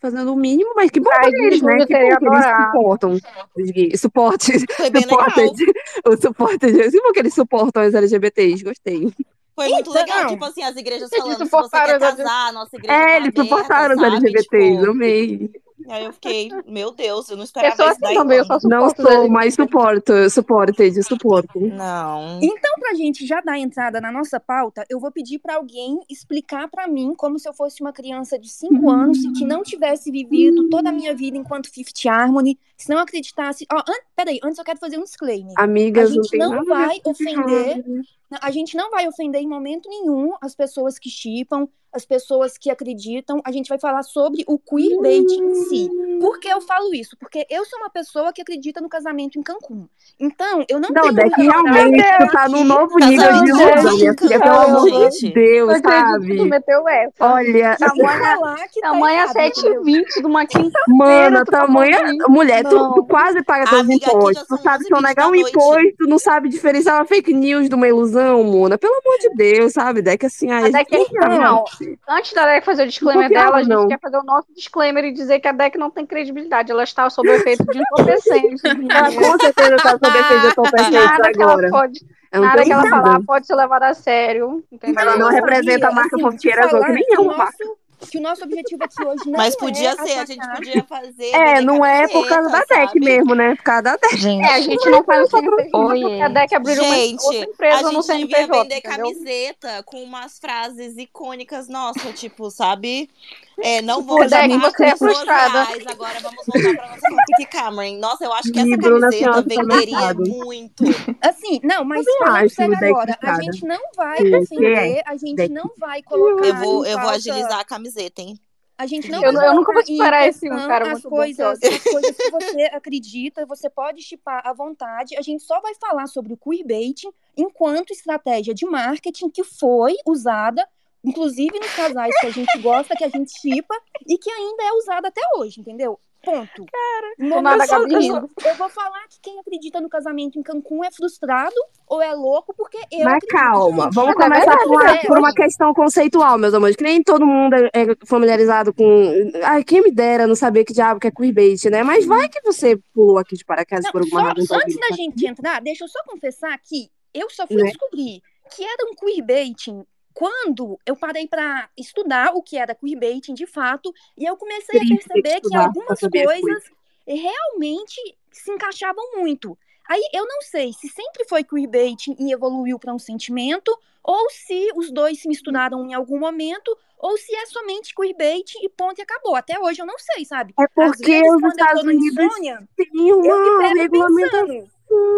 Fazendo 0.01 0.33
o 0.33 0.37
mínimo, 0.37 0.73
mas 0.77 0.91
que 0.91 1.01
bom 1.01 1.11
pra 1.11 1.29
eles, 1.29 1.61
né? 1.61 1.73
Júlia, 1.73 1.87
Que 1.87 1.95
bom 1.95 2.19
que 2.19 2.27
eles 2.27 2.47
suportam 2.67 3.13
os 3.57 3.71
gays. 3.71 4.01
Suporte, 4.01 4.67
Foi 4.77 4.91
bem 4.91 5.03
legal. 5.03 5.19
supported, 5.25 5.73
o 6.07 6.17
supported. 6.17 6.91
Que 6.91 7.01
bom 7.03 7.13
que 7.13 7.19
eles 7.19 7.35
suportam 7.35 7.87
os 7.87 7.95
LGBTs, 7.95 8.63
gostei. 8.65 9.13
Foi 9.57 9.69
muito 9.69 9.91
Então, 9.91 9.93
legal. 9.93 10.29
Tipo 10.29 10.45
assim, 10.45 10.63
as 10.63 10.77
igrejas 10.77 11.11
Eles 11.11 11.19
falando, 11.25 11.33
se 11.39 11.39
você 11.39 11.51
suportaram 11.51 11.99
quer 11.99 12.17
casar, 12.17 12.49
a 12.49 12.53
nossa 12.53 12.77
igreja 12.77 12.95
É, 12.95 13.07
tá 13.07 13.17
eles 13.17 13.29
aberta, 13.29 13.43
suportaram 13.43 13.97
os? 13.97 14.03
LGBTs, 14.03 14.79
Tipo, 14.79 14.91
amei. 14.93 15.51
Aí 15.88 16.05
eu 16.05 16.12
fiquei, 16.12 16.51
meu 16.67 16.91
Deus, 16.93 17.29
eu 17.29 17.37
não 17.37 17.43
Eu 17.43 17.45
esperava 17.45 17.77
sou 17.77 17.87
isso 17.87 18.05
assim 18.05 18.14
da 18.14 18.21
também, 18.21 18.38
eu 18.38 18.45
Não 18.45 18.59
suporto 18.59 19.03
os 19.03 19.12
sou, 19.12 19.29
mas 19.29 19.59
LGBT. 19.59 19.62
suporto, 19.62 20.31
supported, 20.31 21.03
suporto. 21.03 21.61
Não. 21.61 22.38
Então, 22.43 22.75
pra 22.79 22.95
gente 22.95 23.27
já 23.27 23.41
dar 23.41 23.59
entrada 23.59 24.01
na 24.01 24.11
nossa 24.11 24.41
pauta, 24.41 24.85
eu 24.88 24.99
vou 24.99 25.12
pedir 25.12 25.38
pra 25.38 25.57
alguém 25.57 26.01
explicar 26.09 26.69
pra 26.69 26.88
mim, 26.88 27.14
como 27.14 27.38
se 27.38 27.49
eu 27.49 27.55
fosse 27.55 27.81
uma 27.81 27.93
criança 27.93 28.38
de 28.38 28.49
5 28.49 28.91
anos 28.91 29.25
e 29.25 29.33
que 29.33 29.45
não 29.45 29.62
tivesse 29.62 30.11
vivido 30.11 30.69
toda 30.69 30.88
a 30.91 30.93
minha 30.93 31.14
vida 31.14 31.37
enquanto 31.37 31.71
Fifth 31.71 32.07
Harmony, 32.07 32.59
se 32.77 32.88
não 32.88 32.99
acreditasse. 32.99 33.67
Ó, 33.73 33.79
an... 33.79 33.95
peraí, 34.17 34.38
antes 34.43 34.59
eu 34.59 34.64
quero 34.64 34.79
fazer 34.79 34.99
um 34.99 35.05
disclaimer. 35.05 35.53
A 35.57 35.64
Amigas, 35.64 36.11
não 36.11 36.17
gente 36.17 36.31
tem 36.31 36.41
não 36.41 36.53
a 36.55 36.59
ver 36.61 36.64
vai 36.64 37.01
ofender, 37.05 37.79
Harmony. 37.79 38.03
a 38.41 38.51
gente 38.51 38.77
não 38.77 38.91
vai 38.91 39.07
ofender 39.07 39.41
em 39.41 39.49
momento 39.49 39.88
nenhum 39.88 40.35
as 40.41 40.55
pessoas 40.55 40.99
que 40.99 41.09
chipam, 41.11 41.69
as 41.92 42.05
pessoas 42.05 42.57
que 42.59 42.70
acreditam. 42.70 43.40
A 43.44 43.53
gente 43.53 43.68
vai 43.68 43.79
falar 43.79 44.03
sobre 44.03 44.44
o 44.46 44.59
queerbait 44.59 45.24
em 45.31 45.55
si. 45.55 45.88
Por 46.20 46.38
que 46.40 46.48
eu 46.48 46.61
falo 46.61 46.94
isso? 46.94 47.16
Porque 47.18 47.46
eu 47.51 47.64
sou 47.64 47.79
uma 47.79 47.90
pessoa 47.90 48.33
que 48.33 48.42
acredita 48.42 48.81
no 48.81 48.88
casamento 48.88 49.38
em 49.38 49.42
Cancún. 49.42 49.87
Então, 50.18 50.64
eu 50.68 50.81
não, 50.81 50.88
Não, 50.90 51.03
tenho 51.03 51.14
Deck, 51.14 51.37
muita 51.38 51.53
coragem 51.55 51.90
realmente 51.92 52.18
tu 52.18 52.33
tá 52.33 52.48
num 52.48 52.64
novo 52.64 52.98
nível 52.98 53.33
de 53.42 53.48
ilusão, 53.51 53.98
filha, 53.98 54.14
pelo 54.40 54.61
amor 54.61 55.09
de. 55.11 55.33
Deus, 55.33 55.68
Não 55.68 55.77
acredito 55.77 56.20
que 56.20 56.29
tu 56.29 56.37
sabe? 56.38 56.51
meteu 56.51 56.88
essa. 56.88 57.12
Olha, 57.20 57.77
Eu 57.81 57.87
Tamanha, 57.88 58.68
que 58.72 58.81
tá 58.81 58.88
tamanha 58.88 59.24
entendeu? 59.27 59.83
7h20 59.83 60.05
de 60.20 60.27
uma 60.27 60.46
quinta-feira. 60.46 60.83
Mana, 60.88 61.44
tu 61.44 61.51
tá 61.51 61.61
tamanha. 61.61 61.98
Mulher, 62.29 62.64
tu, 62.64 62.74
Não. 62.74 62.94
tu 62.94 63.05
quase 63.07 63.42
paga 63.44 63.68
teus 63.70 63.88
impostos. 63.88 64.46
Tu 64.46 64.48
são 64.48 64.59
sabe 64.59 64.85
que 64.85 64.92
eu 64.92 64.98
11h20 64.98 65.03
negar 65.03 65.29
um 65.31 65.35
imposto, 65.35 66.07
não 66.07 66.18
sabe 66.18 66.48
diferenciar 66.48 66.96
uma 66.96 67.05
fake 67.07 67.33
news 67.33 67.68
de 67.68 67.74
uma 67.74 67.87
ilusão, 67.88 68.42
Mona. 68.44 68.77
Pelo 68.79 68.94
amor 68.94 69.18
de 69.20 69.31
Deus, 69.31 69.72
sabe? 69.72 70.03
Deck 70.03 70.27
assim, 70.27 70.51
ai, 70.51 70.64
A 70.64 70.66
a 70.66 70.70
gente 70.70 70.88
Deck 70.90 70.94
é 70.94 70.98
confiava. 70.98 71.38
não. 71.38 71.64
Antes 72.09 72.33
da 72.33 72.46
Deck 72.46 72.64
fazer 72.64 72.83
o 72.83 72.87
disclaimer 72.87 73.29
dela, 73.29 73.57
a 73.57 73.62
gente 73.62 73.70
não. 73.70 73.88
quer 73.88 73.98
fazer 74.01 74.16
o 74.18 74.22
nosso 74.22 74.48
disclaimer 74.55 75.05
e 75.05 75.12
dizer 75.12 75.40
que 75.40 75.48
a 75.48 75.53
Deck 75.53 75.79
não 75.79 75.90
tem 75.90 76.05
credibilidade. 76.07 76.70
Ela 76.72 76.85
está 76.85 77.09
sob 77.09 77.29
o 77.29 77.33
efeito 77.33 77.64
de 77.64 77.79
entorpecentes. 77.79 78.62
Ela 78.90 79.12
com 79.14 79.38
certeza 79.38 79.77
tá 79.77 79.90
sob 79.90 80.18
efeito 80.18 80.48
de 80.48 80.55
perfeitos 80.55 81.05
Nada 81.05 81.33
que 81.33 81.42
ela 81.42 81.53
agora. 81.53 81.70
pode, 81.70 82.07
nada 82.33 82.62
que 82.64 82.72
ela 82.72 82.83
dúvida. 82.83 83.03
falar 83.03 83.20
pode 83.24 83.46
ser 83.46 83.55
levado 83.55 83.83
a 83.85 83.94
sério. 83.94 84.64
Entendeu? 84.70 85.01
Ela 85.01 85.16
não 85.16 85.29
representa 85.29 85.88
a 85.88 85.92
marca 85.92 86.16
assim, 86.16 86.24
fofoqueira 86.24 86.62
de 86.62 86.70
Zô, 86.70 86.81
que 86.85 86.92
nem 86.92 87.07
é 87.11 87.18
uma 87.18 87.37
marca. 87.37 87.64
Que 88.11 88.19
o 88.19 88.21
nosso 88.21 88.45
objetivo 88.45 88.85
aqui 88.85 89.03
hoje 89.05 89.25
não 89.27 89.39
Mas 89.39 89.55
é 89.55 89.59
podia 89.59 89.95
ser, 89.97 90.19
a 90.19 90.25
gente 90.25 90.39
atacar. 90.41 90.57
podia 90.57 90.85
fazer. 90.85 91.31
É, 91.35 91.55
vender 91.57 91.61
não 91.61 91.85
é 91.85 92.07
por 92.09 92.27
causa 92.29 92.49
da 92.51 92.61
Deck 92.61 92.87
sabe? 92.87 93.01
mesmo, 93.01 93.35
né? 93.35 93.55
Por 93.57 93.63
causa 93.65 93.83
da 93.83 93.97
Deck. 93.97 94.17
Gente, 94.17 94.45
É, 94.45 94.55
a 94.55 94.61
gente 94.61 94.89
não 94.91 95.05
faz 95.05 95.27
o 95.27 95.31
CNPJ 95.31 95.77
Oi, 95.77 96.01
porque 96.01 96.23
a 96.23 96.29
Deck 96.29 96.55
abriu 96.55 96.83
uma 96.83 96.95
Gente, 96.95 97.25
outra 97.25 97.45
a 97.45 97.45
empresa 97.51 97.93
no 97.93 98.03
gente 98.03 98.17
devia 98.17 98.37
CNPJ, 98.37 98.63
vender 98.63 98.77
entendeu? 98.79 98.97
camiseta 99.15 99.83
com 99.85 100.03
umas 100.03 100.39
frases 100.39 100.97
icônicas, 100.97 101.69
nossa, 101.69 102.13
tipo, 102.13 102.51
sabe? 102.51 103.11
É, 103.61 103.83
não 103.83 104.03
vou 104.03 104.23
juntar 104.23 104.49
você 104.49 104.85
é 104.85 104.97
frustrada. 104.97 105.64
reais, 105.64 105.87
agora 105.87 106.21
vamos 106.21 106.47
voltar 106.47 106.77
pra 106.77 106.88
nossa 106.88 107.01
fanfic 107.01 107.47
Cameron. 107.51 107.99
Nossa, 107.99 108.25
eu 108.25 108.33
acho 108.33 108.53
que 108.53 108.59
essa 108.59 108.77
Bruna, 108.77 109.11
camiseta 109.11 109.42
venderia 109.42 109.99
supermercado. 109.99 110.29
muito. 110.29 110.85
Assim, 111.21 111.61
não, 111.64 111.85
mas 111.85 112.05
falando 112.18 112.37
acho 112.37 112.55
sério 112.55 112.77
agora, 112.77 113.18
a 113.21 113.42
gente 113.42 113.64
não 113.66 113.81
vai 113.97 114.18
Sim, 114.18 114.37
ofender, 114.37 115.03
a 115.07 115.16
gente 115.16 115.49
não 115.49 115.71
vai 115.77 116.03
colocar 116.03 116.47
Eu 116.47 116.55
vou, 116.57 116.87
eu 116.87 117.01
vou 117.01 117.11
agilizar 117.11 117.59
a 117.59 117.64
camiseta, 117.64 118.23
hein? 118.23 118.38
A 118.79 118.87
gente 118.87 119.11
não 119.11 119.21
Eu 119.25 119.33
eu 119.33 119.55
nunca 119.55 119.73
vou 119.73 119.85
superar 119.85 120.29
esse 120.29 120.49
cara 120.49 120.92
as 120.92 121.03
coisas, 121.03 121.59
que 121.59 121.66
as 121.66 121.83
coisas 121.83 122.16
que 122.16 122.31
você 122.31 122.62
acredita, 122.73 123.44
você 123.44 123.68
pode 123.68 124.01
chipar 124.03 124.40
à 124.47 124.53
vontade. 124.53 125.16
A 125.16 125.21
gente 125.21 125.42
só 125.42 125.61
vai 125.61 125.75
falar 125.75 126.07
sobre 126.07 126.33
o 126.33 126.37
queerbaiting 126.37 127.11
enquanto 127.37 127.90
estratégia 127.90 128.55
de 128.55 128.64
marketing 128.64 129.31
que 129.31 129.42
foi 129.42 129.97
usada, 130.07 130.64
inclusive 131.05 131.59
nos 131.59 131.75
casais 131.75 132.15
que 132.21 132.27
a 132.27 132.31
gente 132.31 132.59
gosta, 132.59 132.95
que 132.97 133.05
a 133.05 133.09
gente 133.09 133.31
chipa 133.41 133.75
e 134.07 134.19
que 134.19 134.31
ainda 134.31 134.63
é 134.65 134.73
usada 134.73 135.09
até 135.09 135.21
hoje, 135.37 135.61
entendeu? 135.61 135.99
Ponto. 136.21 136.67
Cara, 136.67 137.15
do 137.31 137.41
nada, 137.41 137.65
eu, 137.65 137.87
eu, 138.03 138.29
eu 138.45 138.55
vou 138.57 138.69
falar 138.69 139.07
que 139.09 139.21
quem 139.23 139.39
acredita 139.39 139.81
no 139.81 139.89
casamento 139.89 140.37
em 140.37 140.43
Cancún 140.43 140.83
é 140.85 140.91
frustrado 140.91 141.55
ou 141.87 142.03
é 142.03 142.13
louco, 142.13 142.53
porque 142.57 142.77
eu 142.91 143.05
Mas 143.05 143.15
acredito. 143.23 143.29
calma, 143.29 143.89
vamos 143.93 144.15
começar 144.17 144.59
por 144.59 144.67
uma, 144.69 144.97
por 144.99 145.19
uma 145.19 145.33
questão 145.33 145.73
conceitual, 145.73 146.37
meus 146.37 146.53
amores. 146.53 146.75
Que 146.75 146.83
nem 146.83 147.05
todo 147.05 147.25
mundo 147.25 147.55
é 147.55 147.71
é 147.73 147.87
familiarizado 148.05 148.75
com. 148.75 149.31
Ai, 149.45 149.63
quem 149.63 149.81
me 149.81 149.93
dera 149.93 150.27
não 150.27 150.35
saber 150.35 150.65
que 150.65 150.73
diabo 150.73 150.99
que 150.99 151.07
é 151.07 151.11
queerbait, 151.13 151.65
né? 151.71 151.85
Mas 151.85 152.05
vai 152.05 152.29
que 152.29 152.41
você 152.43 152.77
pulou 152.93 153.19
aqui 153.19 153.37
de 153.37 153.45
paraquedas 153.45 153.85
Não, 153.85 153.93
por 153.93 154.03
alguma 154.03 154.23
só- 154.23 154.55
razão. 154.57 154.59
antes 154.59 154.77
da 154.77 154.97
gente 154.97 155.25
entrar, 155.25 155.61
deixa 155.63 155.85
eu 155.85 155.89
só 155.89 156.01
confessar 156.05 156.59
que 156.59 156.91
eu 157.15 157.31
só 157.31 157.47
fui 157.47 157.57
Né? 157.57 157.69
descobrir 157.69 158.21
que 158.57 158.65
era 158.65 158.85
um 158.91 158.95
queerbaiting 158.97 159.85
quando 160.18 160.76
eu 160.85 160.96
parei 160.96 161.28
pra 161.28 161.70
estudar 161.76 162.35
o 162.35 162.42
que 162.42 162.59
era 162.59 162.74
queerbaiting 162.74 163.35
de 163.35 163.46
fato, 163.46 163.94
e 164.16 164.24
eu 164.24 164.37
comecei 164.37 164.76
a 164.76 164.81
Sim, 164.81 164.88
que 164.88 164.94
perceber 164.96 165.40
que 165.40 165.46
estudar 165.46 165.59
pra 165.59 165.66
algumas 165.68 166.00
coisas 166.00 166.64
realmente 167.07 168.16
se 168.33 168.50
encaixavam 168.50 169.12
muito. 169.14 169.57
Aí 169.88 170.02
eu 170.12 170.26
não 170.26 170.42
sei 170.42 170.72
se 170.72 170.88
sempre 170.88 171.24
foi 171.28 171.44
queerbaiting 171.44 172.16
e 172.18 172.33
evoluiu 172.33 172.81
para 172.81 172.92
um 172.92 172.98
sentimento, 172.98 173.70
ou 174.02 174.28
se 174.28 174.72
os 174.74 174.90
dois 174.90 175.22
se 175.22 175.28
misturaram 175.28 175.87
em 175.87 175.94
algum 175.94 176.18
momento, 176.18 176.76
ou 176.98 177.16
se 177.16 177.33
é 177.37 177.46
somente 177.46 177.94
queerbaiting 177.94 178.59
e 178.64 178.68
ponto 178.68 178.98
e 178.98 179.02
acabou. 179.02 179.37
Até 179.37 179.57
hoje 179.61 179.81
eu 179.81 179.87
não 179.87 180.00
sei, 180.00 180.24
sabe? 180.24 180.52
É 180.59 180.64
Às 180.64 180.72
porque 180.74 181.07
vezes, 181.07 181.28
os 181.28 181.40
quando 181.40 181.44
eu 181.44 181.50
Estados 181.50 181.81
tô 181.81 181.87
na 181.87 181.92
Unidos 181.92 182.24
insônia, 182.24 182.68
têm 182.76 183.09
eu 183.09 183.22
me 183.22 183.28
uma 183.28 183.59
pego 183.59 183.83
regulamentação. 183.83 184.68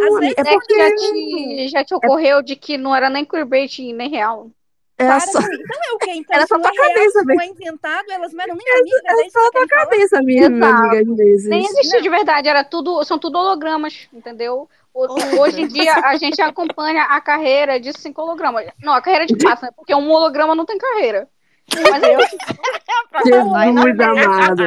Às 0.02 0.18
vezes 0.18 0.34
É 0.36 0.44
porque 0.44 0.74
já 0.74 0.90
te, 0.94 1.68
já 1.68 1.84
te 1.84 1.94
ocorreu 1.94 2.42
de 2.42 2.54
que 2.54 2.76
não 2.76 2.94
era 2.94 3.08
nem 3.08 3.24
queerbait 3.24 3.78
nem 3.94 4.10
real. 4.10 4.50
É 5.00 5.06
Para 5.06 5.20
só. 5.20 5.38
Então 5.40 5.80
é 5.90 5.92
o 5.94 5.98
quê? 5.98 6.12
Então 6.12 6.36
Era 6.36 6.46
só 6.46 6.58
não 6.58 6.68
é 6.68 6.72
tua 6.72 6.72
cabeça 6.72 7.18
não 7.20 7.24
mesmo. 7.24 7.42
é 7.42 7.46
inventado, 7.46 8.10
elas 8.10 8.32
não 8.32 8.44
eram 8.44 8.56
nem 8.56 8.70
amigas, 8.80 9.00
é 9.04 9.22
é 9.22 9.26
isso 9.26 9.38
só 9.38 9.46
a 9.46 9.50
que 9.50 9.52
tua 9.52 9.66
cabeça, 9.68 10.22
minha, 10.22 10.48
minha 10.50 10.70
Exato. 10.70 10.82
amiga, 10.82 11.00
às 11.00 11.16
vezes. 11.16 11.48
Nem 11.48 11.64
existia 11.64 12.02
de 12.02 12.08
verdade, 12.08 12.48
era 12.48 12.64
tudo, 12.64 13.02
são 13.04 13.18
tudo 13.18 13.38
hologramas, 13.38 14.08
entendeu? 14.12 14.68
Hoje 14.94 15.62
em 15.62 15.68
dia 15.68 15.94
a 16.02 16.16
gente 16.16 16.42
acompanha 16.42 17.04
a 17.04 17.20
carreira 17.20 17.78
de 17.80 17.92
cinco 17.98 18.22
hologramas. 18.22 18.66
Não, 18.82 18.92
a 18.92 19.00
carreira 19.00 19.26
de 19.26 19.36
quatro, 19.36 19.64
né? 19.66 19.72
Porque 19.74 19.94
um 19.94 20.10
holograma 20.10 20.54
não 20.54 20.66
tem 20.66 20.76
carreira. 20.78 21.28
Mas 21.90 22.02
eu, 22.02 22.18
Jesus 23.24 23.50
Vai 23.50 23.72
na 23.72 23.82
amado. 23.82 24.62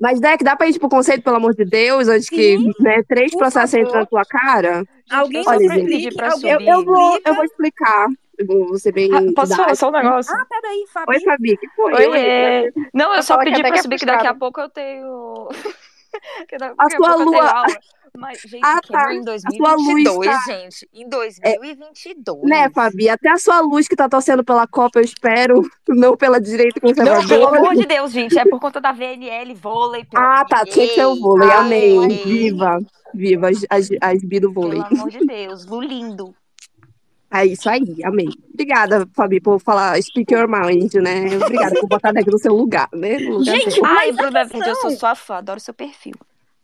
Mas, 0.00 0.20
Deck, 0.20 0.44
dá 0.44 0.54
pra 0.56 0.66
ir 0.68 0.78
pro 0.78 0.88
conceito, 0.88 1.22
pelo 1.22 1.36
amor 1.36 1.54
de 1.54 1.64
Deus, 1.64 2.08
antes 2.08 2.28
que 2.28 2.58
né, 2.80 3.02
três 3.08 3.30
por 3.32 3.38
processos 3.38 3.70
favor. 3.70 3.86
entrem 3.86 4.00
na 4.00 4.06
tua 4.06 4.24
cara? 4.24 4.84
Alguém 5.10 5.44
Olha, 5.46 5.58
me 5.58 5.68
gente, 5.68 5.80
explique, 5.80 6.16
pra 6.16 6.32
alguém 6.32 6.50
Eu, 6.50 6.58
subir. 6.60 6.70
eu, 6.70 6.84
vou, 6.84 7.20
eu 7.24 7.34
vou 7.34 7.44
explicar. 7.44 8.06
Eu 8.36 8.46
vou 8.46 8.78
ser 8.78 8.92
bem. 8.92 9.08
Ah, 9.14 9.20
posso 9.34 9.54
falar 9.56 9.74
só 9.76 9.88
um 9.88 9.92
negócio? 9.92 10.34
Ah, 10.34 10.44
peraí, 10.48 10.84
Fabi. 10.92 11.12
Oi, 11.12 11.20
Fabi, 11.20 11.56
que 11.56 11.68
foi? 11.76 11.94
Oi, 11.94 12.06
Oi. 12.08 12.18
é. 12.18 12.70
Não, 12.92 13.06
eu 13.06 13.12
Vai 13.12 13.22
só 13.22 13.38
pedi 13.38 13.60
pra 13.60 13.70
que 13.70 13.78
é 13.78 13.82
subir 13.82 13.98
que 13.98 14.06
daqui 14.06 14.26
a 14.26 14.34
pouco 14.34 14.60
eu 14.60 14.68
tenho. 14.68 15.48
A 16.78 16.84
a 16.84 16.90
sua 16.90 17.10
eu 17.12 17.24
lua- 17.24 17.48
aula. 17.50 17.66
Mas, 18.16 18.40
gente, 18.42 18.60
Ah, 18.62 18.80
tá. 18.80 19.12
Em 19.12 19.20
A 19.20 19.38
sua 19.56 19.74
luz 19.74 20.04
2022, 20.04 20.26
tá- 20.30 20.40
gente. 20.46 20.88
Em 20.94 21.08
2022. 21.08 22.42
Né, 22.44 22.70
Fabi? 22.70 23.08
Até 23.08 23.28
a 23.30 23.36
sua 23.38 23.60
luz 23.60 23.88
que 23.88 23.96
tá 23.96 24.08
torcendo 24.08 24.44
pela 24.44 24.66
Copa, 24.68 25.00
eu 25.00 25.04
espero, 25.04 25.62
não 25.88 26.16
pela 26.16 26.40
direita 26.40 26.78
Não, 26.82 26.94
pelo 26.94 27.08
conservadora. 27.10 27.58
amor 27.58 27.74
de 27.74 27.86
Deus, 27.86 28.12
gente. 28.12 28.38
É 28.38 28.44
por 28.44 28.60
conta 28.60 28.80
da 28.80 28.92
VNL, 28.92 29.52
vôlei. 29.54 30.06
Ah, 30.14 30.44
tá. 30.48 30.64
Tinha 30.64 30.86
que 30.86 30.94
ser 30.94 31.06
o 31.06 31.16
vôlei. 31.20 31.50
Ai. 31.50 32.08
Viva. 32.24 32.78
Viva 33.12 33.48
as, 33.48 33.64
as, 33.68 33.88
as 34.00 34.22
bi 34.22 34.38
do 34.40 34.52
vôlei. 34.52 34.82
Pelo 34.84 35.00
amor 35.00 35.10
de 35.10 35.18
Deus, 35.26 35.66
Lu 35.66 35.80
lindo. 35.80 36.34
É 37.32 37.44
isso 37.44 37.68
aí. 37.68 37.82
Amém. 38.04 38.28
Obrigada, 38.52 39.08
Fabi, 39.12 39.40
por 39.40 39.58
falar 39.60 40.00
speak 40.00 40.32
your 40.32 40.46
mind, 40.48 40.94
né? 40.94 41.24
Obrigada 41.42 41.80
por 41.80 41.88
botar 41.88 42.12
daqui 42.12 42.30
no 42.30 42.38
seu 42.38 42.54
lugar, 42.54 42.88
né? 42.94 43.18
Lugar 43.18 43.56
Gente. 43.56 43.80
Ai, 43.84 44.12
Bruna 44.12 44.44
Verde, 44.44 44.68
eu 44.68 44.76
sou 44.76 44.90
sua 44.92 45.16
fã, 45.16 45.38
adoro 45.38 45.58
seu 45.58 45.74
perfil. 45.74 46.14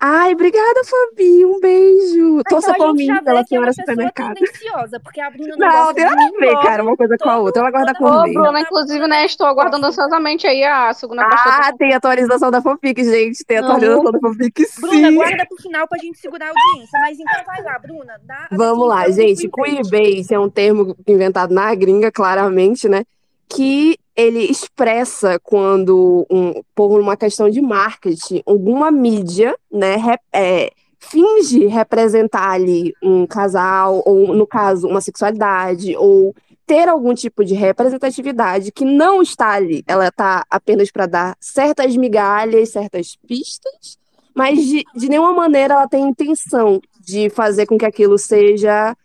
Ai, 0.03 0.33
obrigada, 0.33 0.81
Fabi. 0.85 1.45
Um 1.45 1.61
beijo. 1.61 2.43
Torça 2.49 2.71
então 2.71 2.87
a 2.87 2.89
por 2.89 2.95
mim, 2.95 3.07
pela 3.23 3.41
é 3.41 3.45
senhora 3.45 3.67
pessoa 3.67 3.85
supermercado. 3.87 4.35
tendenciosa, 4.35 4.99
porque 4.99 5.21
a 5.21 5.31
Bruna 5.31 5.57
não, 5.59 5.69
Não, 5.69 5.95
tem 5.95 6.05
nada 6.07 6.23
a 6.23 6.41
ver, 6.41 6.63
cara. 6.63 6.83
Uma 6.83 6.97
coisa 6.97 7.19
com 7.19 7.29
a 7.29 7.39
outra. 7.39 7.61
Ela 7.69 7.71
toda 7.71 7.95
por 7.99 8.11
ô 8.11 8.23
mim. 8.25 8.33
Bruna, 8.33 8.61
inclusive, 8.63 9.07
né, 9.07 9.27
estou 9.27 9.47
aguardando 9.47 9.87
ansiosamente 9.87 10.47
aí 10.47 10.65
a 10.65 10.95
segunda. 10.95 11.23
Ah, 11.23 11.71
tem 11.79 11.93
atualização 11.93 12.51
da 12.51 12.63
fanfic, 12.63 13.05
gente. 13.05 13.45
Tem 13.45 13.61
Não. 13.61 13.73
atualização 13.73 14.11
da 14.11 14.19
fanfic, 14.19 14.65
sim. 14.65 14.81
Bruna, 14.81 15.13
guarda 15.13 15.47
pro 15.47 15.63
final 15.63 15.87
pra 15.87 15.99
gente 15.99 16.19
segurar 16.19 16.47
a 16.47 16.49
audiência. 16.49 16.99
Mas 16.99 17.21
então 17.21 17.45
vai 17.45 17.63
lá, 17.63 17.79
Bruna. 17.79 18.15
Dá 18.25 18.49
Vamos 18.53 18.89
lá, 18.89 19.07
gente. 19.11 19.51
Queerbait 19.51 20.33
é 20.33 20.39
um 20.39 20.49
termo 20.49 20.97
inventado 21.07 21.53
na 21.53 21.75
gringa, 21.75 22.11
claramente, 22.11 22.89
né? 22.89 23.05
Que 23.47 23.99
ele 24.21 24.45
expressa 24.51 25.39
quando, 25.41 26.27
um, 26.31 26.63
por 26.75 27.01
uma 27.01 27.17
questão 27.17 27.49
de 27.49 27.61
marketing, 27.61 28.43
alguma 28.47 28.91
mídia, 28.91 29.57
né, 29.71 30.17
é, 30.33 30.71
finge 30.99 31.67
representar 31.67 32.51
ali 32.51 32.93
um 33.03 33.27
casal, 33.27 34.03
ou, 34.05 34.35
no 34.35 34.47
caso, 34.47 34.87
uma 34.87 35.01
sexualidade, 35.01 35.97
ou 35.97 36.35
ter 36.67 36.89
algum 36.89 37.15
tipo 37.15 37.45
de 37.45 37.55
representatividade 37.55 38.71
que 38.71 38.85
não 38.85 39.23
está 39.23 39.51
ali. 39.51 39.83
Ela 39.89 40.09
está 40.09 40.45
apenas 40.49 40.91
para 40.91 41.07
dar 41.07 41.37
certas 41.41 41.97
migalhas, 41.97 42.69
certas 42.69 43.17
pistas, 43.27 43.99
mas 44.35 44.65
de, 44.65 44.85
de 44.95 45.09
nenhuma 45.09 45.33
maneira 45.33 45.75
ela 45.75 45.89
tem 45.89 46.09
intenção 46.09 46.81
de 47.01 47.29
fazer 47.31 47.67
com 47.67 47.77
que 47.77 47.87
aquilo 47.87 48.17
seja 48.19 48.97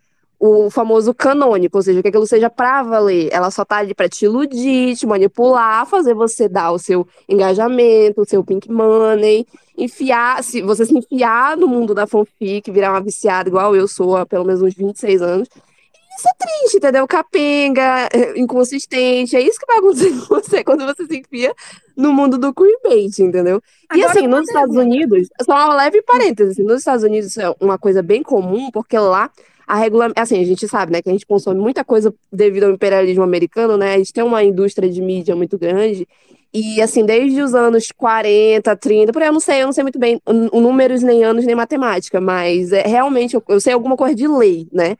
o 0.45 0.69
famoso 0.69 1.13
canônico, 1.13 1.77
ou 1.77 1.81
seja, 1.81 2.01
que 2.01 2.09
aquilo 2.09 2.27
seja 2.27 2.49
pra 2.49 2.83
valer. 2.83 3.29
Ela 3.31 3.49
só 3.49 3.65
tá 3.65 3.77
ali 3.77 3.93
pra 3.95 4.07
te 4.07 4.25
iludir, 4.25 4.95
te 4.95 5.05
manipular, 5.05 5.85
fazer 5.85 6.13
você 6.13 6.47
dar 6.47 6.71
o 6.71 6.79
seu 6.79 7.07
engajamento, 7.27 8.21
o 8.21 8.25
seu 8.25 8.43
pink 8.43 8.71
money, 8.71 9.45
enfiar, 9.77 10.43
se 10.43 10.61
você 10.61 10.85
se 10.85 10.95
enfiar 10.95 11.57
no 11.57 11.67
mundo 11.67 11.95
da 11.95 12.05
fanfic, 12.05 12.69
virar 12.71 12.91
uma 12.91 13.01
viciada 13.01 13.49
igual 13.49 13.75
eu 13.75 13.87
sou 13.87 14.15
há 14.15 14.25
pelo 14.25 14.45
menos 14.45 14.61
uns 14.61 14.75
26 14.75 15.21
anos. 15.21 15.47
E 15.55 16.17
isso 16.17 16.27
é 16.29 16.45
triste, 16.45 16.77
entendeu? 16.77 17.07
Capenga, 17.07 18.07
é, 18.13 18.39
inconsistente, 18.39 19.35
é 19.35 19.41
isso 19.41 19.59
que 19.59 19.65
vai 19.65 19.79
acontecer 19.79 20.11
com 20.21 20.35
você 20.35 20.63
quando 20.63 20.85
você 20.85 21.05
se 21.05 21.17
enfia 21.17 21.53
no 21.97 22.13
mundo 22.13 22.37
do 22.37 22.53
queerbait, 22.53 23.19
entendeu? 23.19 23.61
E 23.93 24.01
Agora, 24.01 24.11
assim, 24.11 24.27
uma 24.27 24.39
nos 24.39 24.47
Estados. 24.47 24.75
Unidos, 24.75 25.27
só 25.41 25.53
uma 25.53 25.75
leve 25.75 26.01
parêntese, 26.03 26.51
assim, 26.51 26.63
nos 26.63 26.79
Estados 26.79 27.03
Unidos 27.03 27.31
isso 27.31 27.41
é 27.41 27.53
uma 27.59 27.77
coisa 27.77 28.03
bem 28.03 28.21
comum, 28.21 28.69
porque 28.71 28.97
lá 28.97 29.29
a 29.67 29.75
regula... 29.75 30.11
assim, 30.15 30.39
a 30.41 30.45
gente 30.45 30.67
sabe, 30.67 30.91
né, 30.91 31.01
que 31.01 31.09
a 31.09 31.11
gente 31.11 31.25
consome 31.25 31.59
muita 31.59 31.83
coisa 31.83 32.13
devido 32.31 32.65
ao 32.65 32.71
imperialismo 32.71 33.23
americano, 33.23 33.77
né? 33.77 33.95
A 33.95 33.97
gente 33.97 34.13
tem 34.13 34.23
uma 34.23 34.43
indústria 34.43 34.89
de 34.89 35.01
mídia 35.01 35.35
muito 35.35 35.57
grande. 35.57 36.07
E 36.53 36.81
assim, 36.81 37.05
desde 37.05 37.41
os 37.41 37.53
anos 37.53 37.91
40, 37.91 38.75
30, 38.77 39.11
por 39.11 39.21
aí 39.21 39.27
eu 39.27 39.33
não 39.33 39.41
sei, 39.41 39.61
eu 39.61 39.65
não 39.65 39.73
sei 39.73 39.83
muito 39.83 39.99
bem 39.99 40.21
números, 40.53 41.03
nem 41.03 41.23
anos, 41.23 41.45
nem 41.45 41.53
matemática, 41.53 42.21
mas 42.21 42.71
é, 42.71 42.83
realmente 42.83 43.35
eu, 43.35 43.43
eu 43.49 43.59
sei 43.59 43.73
alguma 43.73 43.97
coisa 43.97 44.15
de 44.15 44.25
lei, 44.27 44.67
né? 44.71 44.95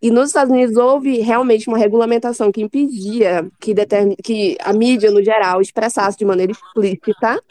E 0.00 0.10
nos 0.10 0.28
Estados 0.28 0.52
Unidos 0.52 0.76
houve 0.76 1.18
realmente 1.18 1.66
uma 1.66 1.78
regulamentação 1.78 2.52
que 2.52 2.60
impedia 2.60 3.48
que, 3.58 3.74
determin... 3.74 4.16
que 4.22 4.56
a 4.60 4.72
mídia, 4.72 5.10
no 5.10 5.22
geral, 5.22 5.60
expressasse 5.60 6.16
de 6.16 6.24
maneira 6.24 6.52
explícita 6.52 7.42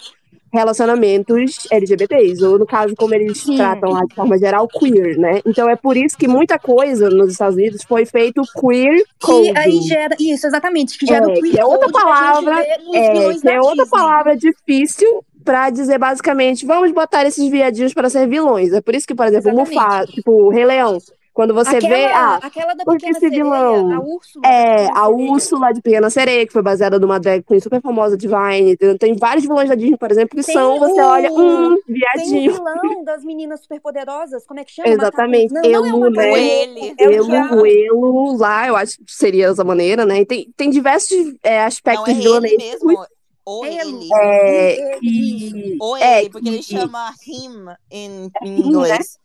relacionamentos 0.51 1.67
LGBTs, 1.71 2.43
ou 2.43 2.59
no 2.59 2.65
caso, 2.65 2.95
como 2.95 3.13
eles 3.13 3.39
Sim. 3.39 3.57
tratam 3.57 3.91
lá 3.91 4.03
de 4.05 4.15
forma 4.15 4.37
geral, 4.37 4.67
queer, 4.67 5.17
né? 5.17 5.41
Então 5.45 5.69
é 5.69 5.75
por 5.75 5.97
isso 5.97 6.17
que 6.17 6.27
muita 6.27 6.57
coisa 6.57 7.09
nos 7.09 7.31
Estados 7.31 7.55
Unidos 7.55 7.83
foi 7.87 8.05
feito 8.05 8.41
queer 8.59 9.03
Que 9.19 9.57
aí 9.57 9.81
gera. 9.81 10.15
Isso, 10.19 10.47
exatamente. 10.47 10.97
Que 10.97 11.05
gera 11.05 11.25
É, 11.25 11.27
o 11.27 11.33
queer 11.33 11.51
que 11.53 11.59
é 11.59 11.65
outra 11.65 11.91
code 11.91 11.93
gente 11.93 12.03
palavra, 12.03 12.59
É, 12.61 13.33
que 13.33 13.49
é 13.49 13.61
outra 13.61 13.85
palavra 13.87 14.37
difícil 14.37 15.23
pra 15.43 15.69
dizer 15.69 15.97
basicamente, 15.97 16.65
vamos 16.65 16.91
botar 16.91 17.25
esses 17.25 17.49
viadinhos 17.49 17.93
para 17.93 18.09
ser 18.09 18.27
vilões. 18.27 18.73
É 18.73 18.81
por 18.81 18.93
isso 18.93 19.07
que, 19.07 19.15
por 19.15 19.27
exemplo. 19.27 19.53
Mufasa, 19.53 20.05
tipo, 20.07 20.31
o 20.31 20.49
Rei 20.49 20.65
Leão, 20.65 20.97
quando 21.37 21.53
você 21.53 21.75
aquela, 21.77 21.95
vê, 21.95 22.05
ah, 22.05 22.39
aquela 22.41 22.73
da 22.73 22.83
Pequena 22.83 23.11
esse 23.11 23.19
Sereia, 23.19 23.43
vilão? 23.43 23.93
a 23.93 23.99
Úrsula. 23.99 24.47
É, 24.47 24.87
a. 24.91 25.07
Úrsula 25.07 25.71
de 25.71 25.81
Pequena 25.83 26.09
Sereia, 26.09 26.47
que 26.47 26.51
foi 26.51 26.63
baseada 26.63 26.97
numa 26.97 27.19
drag 27.19 27.43
queen 27.43 27.59
super 27.59 27.79
famosa 27.79 28.17
de 28.17 28.27
Vine. 28.27 28.75
Tem- 28.97 29.15
vários 29.15 29.43
vilões 29.45 29.69
da 29.69 29.75
Disney, 29.75 29.97
por 29.97 30.09
exemplo, 30.11 30.35
que 30.35 30.43
Tem 30.43 30.55
são, 30.55 30.79
você 30.79 30.99
o- 30.99 31.05
olha, 31.05 31.31
hum, 31.31 31.77
Tem 31.85 31.95
o 31.95 31.99
viadinho. 31.99 32.53
vilão 32.53 33.03
das 33.03 33.23
meninas 33.23 33.59
superpoderosas, 33.61 34.47
como 34.47 34.59
é 34.59 34.63
que 34.63 34.71
chama? 34.71 34.89
Exatamente. 34.89 35.53
Não, 35.53 35.61
não 35.61 35.69
é 35.69 35.73
Elu, 35.73 35.95
o 35.97 35.99
macaco, 35.99 36.15
né? 36.17 36.39
Ele. 36.41 36.95
é 36.97 37.07
o 37.07 37.11
Elo, 37.11 37.27
diabo. 37.27 37.65
Elo, 37.67 38.37
lá, 38.39 38.67
eu 38.67 38.75
acho 38.75 38.97
que 38.97 39.03
seria 39.13 39.45
essa 39.49 39.63
maneira, 39.63 40.07
né? 40.07 40.21
E 40.21 40.25
tem, 40.25 40.51
tem 40.57 40.71
diversos 40.71 41.15
é, 41.43 41.59
Não, 41.59 41.67
aspectos 41.67 42.07
é 42.07 42.11
ele 42.13 42.21
vilanescos 42.21 42.57
mesmo. 42.83 43.05
Ou 43.45 43.65
ele. 43.65 44.09
é, 44.13 44.97
Isso. 45.01 45.53
que. 45.53 45.77
Ou 45.79 45.95
é, 45.97 46.19
ele, 46.21 46.29
porque 46.31 46.49
ele 46.49 46.63
chama 46.63 47.11
him 47.25 47.51
em, 47.91 48.09
em 48.43 48.49
né? 48.49 48.57
inglês. 48.67 49.19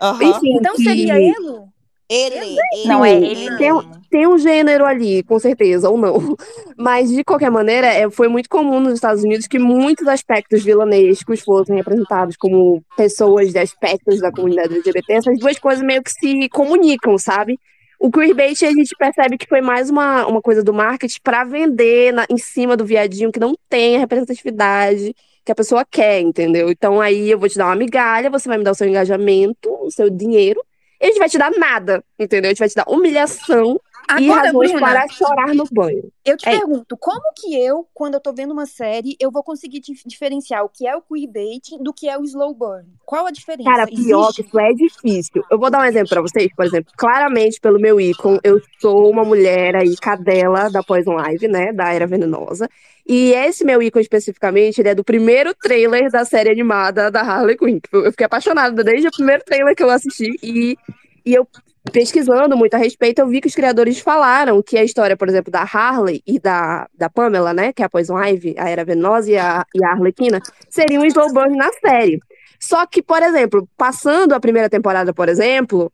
Aham. 0.00 0.22
Enfim, 0.24 0.56
Então 0.56 0.74
que 0.74 0.82
seria 0.82 1.14
Elo? 1.20 1.68
Ele, 2.08 2.36
ele. 2.36 2.86
Não, 2.86 3.04
é 3.04 3.14
ele 3.16 3.56
tem, 3.56 3.72
um- 3.72 3.82
tem 4.08 4.26
um 4.28 4.38
gênero 4.38 4.84
ali, 4.84 5.24
com 5.24 5.40
certeza, 5.40 5.90
ou 5.90 5.98
não. 5.98 6.14
Mas, 6.78 7.10
de 7.10 7.24
qualquer 7.24 7.50
maneira, 7.50 7.88
é, 7.88 8.08
foi 8.08 8.28
muito 8.28 8.48
comum 8.48 8.78
nos 8.78 8.94
Estados 8.94 9.24
Unidos 9.24 9.48
que 9.48 9.58
muitos 9.58 10.06
aspectos 10.06 10.62
vilanescos 10.62 11.40
fossem 11.40 11.74
representados 11.74 12.36
como 12.36 12.80
pessoas 12.96 13.50
de 13.50 13.58
aspectos 13.58 14.20
da 14.20 14.30
comunidade 14.30 14.74
LGBT. 14.74 15.12
Essas 15.14 15.38
duas 15.40 15.58
coisas 15.58 15.82
meio 15.84 16.00
que 16.00 16.12
se 16.12 16.48
comunicam, 16.50 17.18
sabe? 17.18 17.58
O 17.98 18.08
queerbait 18.08 18.62
a 18.62 18.70
gente 18.70 18.94
percebe 18.96 19.36
que 19.36 19.48
foi 19.48 19.60
mais 19.60 19.90
uma, 19.90 20.26
uma 20.28 20.40
coisa 20.40 20.62
do 20.62 20.72
marketing 20.72 21.18
para 21.24 21.42
vender 21.42 22.12
na- 22.12 22.26
em 22.30 22.38
cima 22.38 22.76
do 22.76 22.84
viadinho 22.84 23.32
que 23.32 23.40
não 23.40 23.54
tem 23.68 23.96
a 23.96 23.98
representatividade 23.98 25.12
que 25.46 25.52
a 25.52 25.54
pessoa 25.54 25.84
quer, 25.88 26.20
entendeu? 26.20 26.68
Então 26.68 27.00
aí 27.00 27.30
eu 27.30 27.38
vou 27.38 27.48
te 27.48 27.56
dar 27.56 27.66
uma 27.66 27.76
migalha, 27.76 28.28
você 28.28 28.48
vai 28.48 28.58
me 28.58 28.64
dar 28.64 28.72
o 28.72 28.74
seu 28.74 28.88
engajamento, 28.88 29.70
o 29.80 29.90
seu 29.92 30.10
dinheiro, 30.10 30.60
e 31.00 31.04
a 31.04 31.08
gente 31.08 31.18
vai 31.20 31.28
te 31.28 31.38
dar 31.38 31.52
nada, 31.52 32.04
entendeu? 32.18 32.48
A 32.48 32.52
gente 32.52 32.58
vai 32.58 32.68
te 32.68 32.74
dar 32.74 32.84
humilhação 32.88 33.80
e 34.08 34.30
Agora, 34.30 34.46
razões 34.46 34.70
Bruna, 34.72 34.86
para 34.86 35.08
chorar 35.08 35.54
no 35.54 35.64
banho. 35.72 36.10
eu 36.24 36.36
te 36.36 36.48
É. 36.48 36.52
pergunto, 36.58 36.96
como 36.96 37.22
que 37.34 37.54
eu, 37.54 37.86
quando 37.92 38.14
eu 38.14 38.20
tô 38.20 38.32
vendo 38.32 38.52
uma 38.52 38.66
série, 38.66 39.16
eu 39.18 39.30
vou 39.30 39.42
conseguir 39.42 39.80
dif- 39.80 40.02
diferenciar 40.06 40.64
o 40.64 40.68
que 40.68 40.86
é 40.86 40.94
o 40.96 41.00
queerbait 41.02 41.76
do 41.80 41.92
que 41.92 42.08
é 42.08 42.16
o 42.18 42.22
slow 42.24 42.54
burn? 42.54 42.84
Qual 43.04 43.26
a 43.26 43.30
diferença? 43.30 43.68
Cara, 43.68 43.86
pior 43.86 44.32
que 44.32 44.40
Existe? 44.42 44.46
isso 44.46 44.58
é 44.60 44.72
difícil. 44.72 45.44
Eu 45.50 45.58
vou 45.58 45.70
dar 45.70 45.80
um 45.80 45.84
exemplo 45.84 46.08
pra 46.08 46.20
vocês, 46.22 46.48
por 46.54 46.64
exemplo. 46.64 46.92
Claramente, 46.96 47.60
pelo 47.60 47.80
meu 47.80 48.00
ícone, 48.00 48.38
eu 48.44 48.60
sou 48.80 49.10
uma 49.10 49.24
mulher 49.24 49.74
aí, 49.76 49.96
cadela 49.96 50.68
da 50.70 50.82
Poison 50.82 51.18
Ivy, 51.18 51.48
né? 51.48 51.72
Da 51.72 51.92
Era 51.92 52.06
Venenosa. 52.06 52.68
E 53.08 53.32
esse 53.32 53.64
meu 53.64 53.80
ícone 53.82 54.02
especificamente, 54.02 54.80
ele 54.80 54.88
é 54.88 54.94
do 54.94 55.04
primeiro 55.04 55.54
trailer 55.54 56.10
da 56.10 56.24
série 56.24 56.50
animada 56.50 57.10
da 57.10 57.20
Harley 57.20 57.56
Quinn. 57.56 57.78
Eu 57.92 58.10
fiquei 58.10 58.26
apaixonada 58.26 58.82
desde 58.82 59.08
o 59.08 59.12
primeiro 59.12 59.44
trailer 59.44 59.76
que 59.76 59.82
eu 59.82 59.90
assisti. 59.90 60.36
E, 60.42 60.76
e 61.24 61.34
eu, 61.34 61.46
pesquisando 61.92 62.56
muito 62.56 62.74
a 62.74 62.78
respeito, 62.78 63.20
eu 63.20 63.28
vi 63.28 63.40
que 63.40 63.48
os 63.48 63.54
criadores 63.54 64.00
falaram 64.00 64.62
que 64.62 64.76
a 64.76 64.84
história, 64.84 65.16
por 65.16 65.28
exemplo, 65.28 65.50
da 65.50 65.62
Harley 65.62 66.22
e 66.26 66.38
da, 66.38 66.88
da 66.96 67.08
Pamela, 67.08 67.52
né? 67.52 67.72
Que 67.72 67.82
é 67.82 67.86
a 67.86 67.88
Poison 67.88 68.18
Ivy, 68.22 68.54
a 68.58 68.68
Era 68.68 68.84
Venenosa 68.84 69.30
e 69.30 69.36
a, 69.36 69.64
e 69.74 69.84
a 69.84 69.90
Arlequina, 69.92 70.40
seria 70.68 71.00
um 71.00 71.04
slow 71.06 71.32
burn 71.32 71.56
na 71.56 71.70
série. 71.72 72.20
Só 72.58 72.86
que, 72.86 73.02
por 73.02 73.22
exemplo, 73.22 73.68
passando 73.76 74.32
a 74.34 74.40
primeira 74.40 74.68
temporada, 74.68 75.12
por 75.12 75.28
exemplo, 75.28 75.92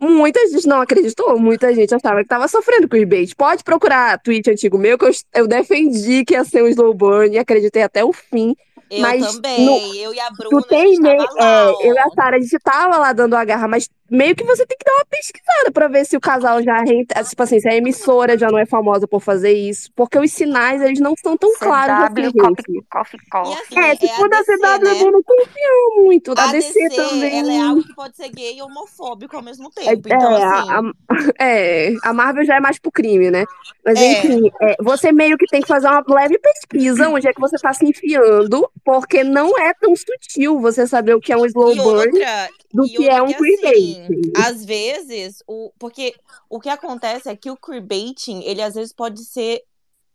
Muita 0.00 0.44
gente 0.48 0.66
não 0.66 0.80
acreditou, 0.80 1.38
muita 1.38 1.72
gente 1.72 1.94
achava 1.94 2.20
que 2.20 2.28
tava 2.28 2.48
sofrendo 2.48 2.88
queerbait. 2.88 3.32
Pode 3.36 3.62
procurar 3.62 4.18
tweet 4.18 4.50
antigo 4.50 4.76
meu, 4.76 4.98
que 4.98 5.04
eu, 5.04 5.10
eu 5.32 5.46
defendi 5.46 6.24
que 6.24 6.34
ia 6.34 6.44
ser 6.44 6.62
um 6.64 6.66
slow 6.68 6.92
burn 6.92 7.34
e 7.34 7.38
acreditei 7.38 7.82
até 7.82 8.04
o 8.04 8.12
fim. 8.12 8.54
Eu 8.90 9.00
Mas 9.00 9.34
também. 9.34 9.64
no- 9.64 9.94
eu 9.94 10.12
e 10.12 10.20
a 10.20 10.28
Bruna, 10.30 10.50
Tu 10.50 10.58
a 10.58 10.62
tem 10.68 10.96
gente 10.96 11.00
tava 11.16 11.32
lá, 11.34 11.70
É, 11.70 11.88
eu 11.88 11.94
e 11.94 11.98
a. 11.98 12.10
Sara, 12.10 12.36
a 12.36 12.40
gente 12.40 12.58
tava 12.58 12.98
lá 12.98 13.12
dando 13.12 13.34
a 13.34 13.44
garra, 13.44 13.68
mas 13.68 13.88
meio 14.14 14.34
que 14.36 14.44
você 14.44 14.64
tem 14.66 14.76
que 14.78 14.84
dar 14.84 14.94
uma 14.94 15.04
pesquisada 15.06 15.72
pra 15.72 15.88
ver 15.88 16.04
se 16.04 16.16
o 16.16 16.20
casal 16.20 16.62
já. 16.62 16.78
renta- 16.82 17.22
Tipo 17.24 17.42
assim, 17.42 17.60
se 17.60 17.68
a 17.68 17.74
emissora 17.76 18.38
já 18.38 18.48
não 18.50 18.58
é 18.58 18.66
famosa 18.66 19.06
por 19.08 19.20
fazer 19.20 19.52
isso. 19.52 19.90
Porque 19.94 20.18
os 20.18 20.30
sinais, 20.32 20.80
eles 20.82 21.00
não 21.00 21.14
são 21.22 21.36
tão 21.36 21.52
claros 21.58 21.94
assim, 22.04 22.14
CW, 22.14 22.24
gente. 22.24 22.36
Coffee, 22.38 22.82
coffee, 22.90 23.20
coffee. 23.30 23.78
assim, 23.78 23.78
É, 23.78 23.92
é 23.92 24.16
for 24.16 24.26
a 24.26 24.28
da 24.28 24.38
DC, 24.38 24.52
CW, 24.58 24.84
né? 24.84 25.02
eu 25.02 25.12
não 25.12 25.22
confio 25.22 26.04
muito. 26.04 26.34
Da 26.34 26.44
A 26.44 26.52
DC, 26.52 26.72
DC, 26.72 26.96
também. 26.96 27.38
ela 27.40 27.52
é 27.52 27.60
algo 27.60 27.82
que 27.82 27.94
pode 27.94 28.16
ser 28.16 28.28
gay 28.30 28.56
e 28.58 28.62
homofóbico 28.62 29.36
ao 29.36 29.42
mesmo 29.42 29.70
É, 29.78 29.84
tempo. 29.96 30.08
Então, 30.08 30.36
é, 30.36 30.42
a, 30.42 30.60
assim, 30.60 30.70
a- 30.70 30.92
é, 31.44 31.94
a 32.02 32.12
Marvel 32.12 32.44
já 32.44 32.56
é 32.56 32.60
mais 32.60 32.78
pro 32.78 32.90
crime, 32.92 33.30
né? 33.30 33.44
Mas 33.84 33.98
É. 34.00 34.12
enfim, 34.12 34.50
é, 34.62 34.76
você 34.82 35.12
meio 35.12 35.36
que 35.36 35.46
tem 35.46 35.60
que 35.60 35.68
fazer 35.68 35.86
uma 35.88 36.04
leve 36.08 36.38
pesquisa 36.38 37.08
onde 37.08 37.26
é 37.28 37.32
que 37.32 37.40
você 37.40 37.56
tá 37.58 37.72
se 37.72 37.84
enfiando, 37.86 38.68
porque 38.84 39.22
não 39.24 39.58
é 39.58 39.72
tão 39.74 39.94
sutil 39.96 40.60
você 40.60 40.86
saber 40.86 41.14
o 41.14 41.20
que 41.20 41.32
é 41.32 41.36
um 41.36 41.44
slow 41.46 41.72
E 41.72 41.76
burn 41.76 42.12
outra, 42.12 42.48
do 42.72 42.84
que 42.84 42.98
outra 42.98 43.12
é 43.14 43.22
um 43.22 43.26
que 43.26 43.34
queerbait. 43.34 44.03
Assim, 44.04 44.32
às 44.36 44.64
vezes, 44.64 45.42
o, 45.46 45.72
porque 45.78 46.14
o 46.48 46.60
que 46.60 46.68
acontece 46.68 47.28
é 47.28 47.36
que 47.36 47.50
o 47.50 47.56
queerbaiting, 47.56 48.42
ele 48.42 48.62
às 48.62 48.74
vezes 48.74 48.92
pode 48.92 49.24
ser 49.24 49.64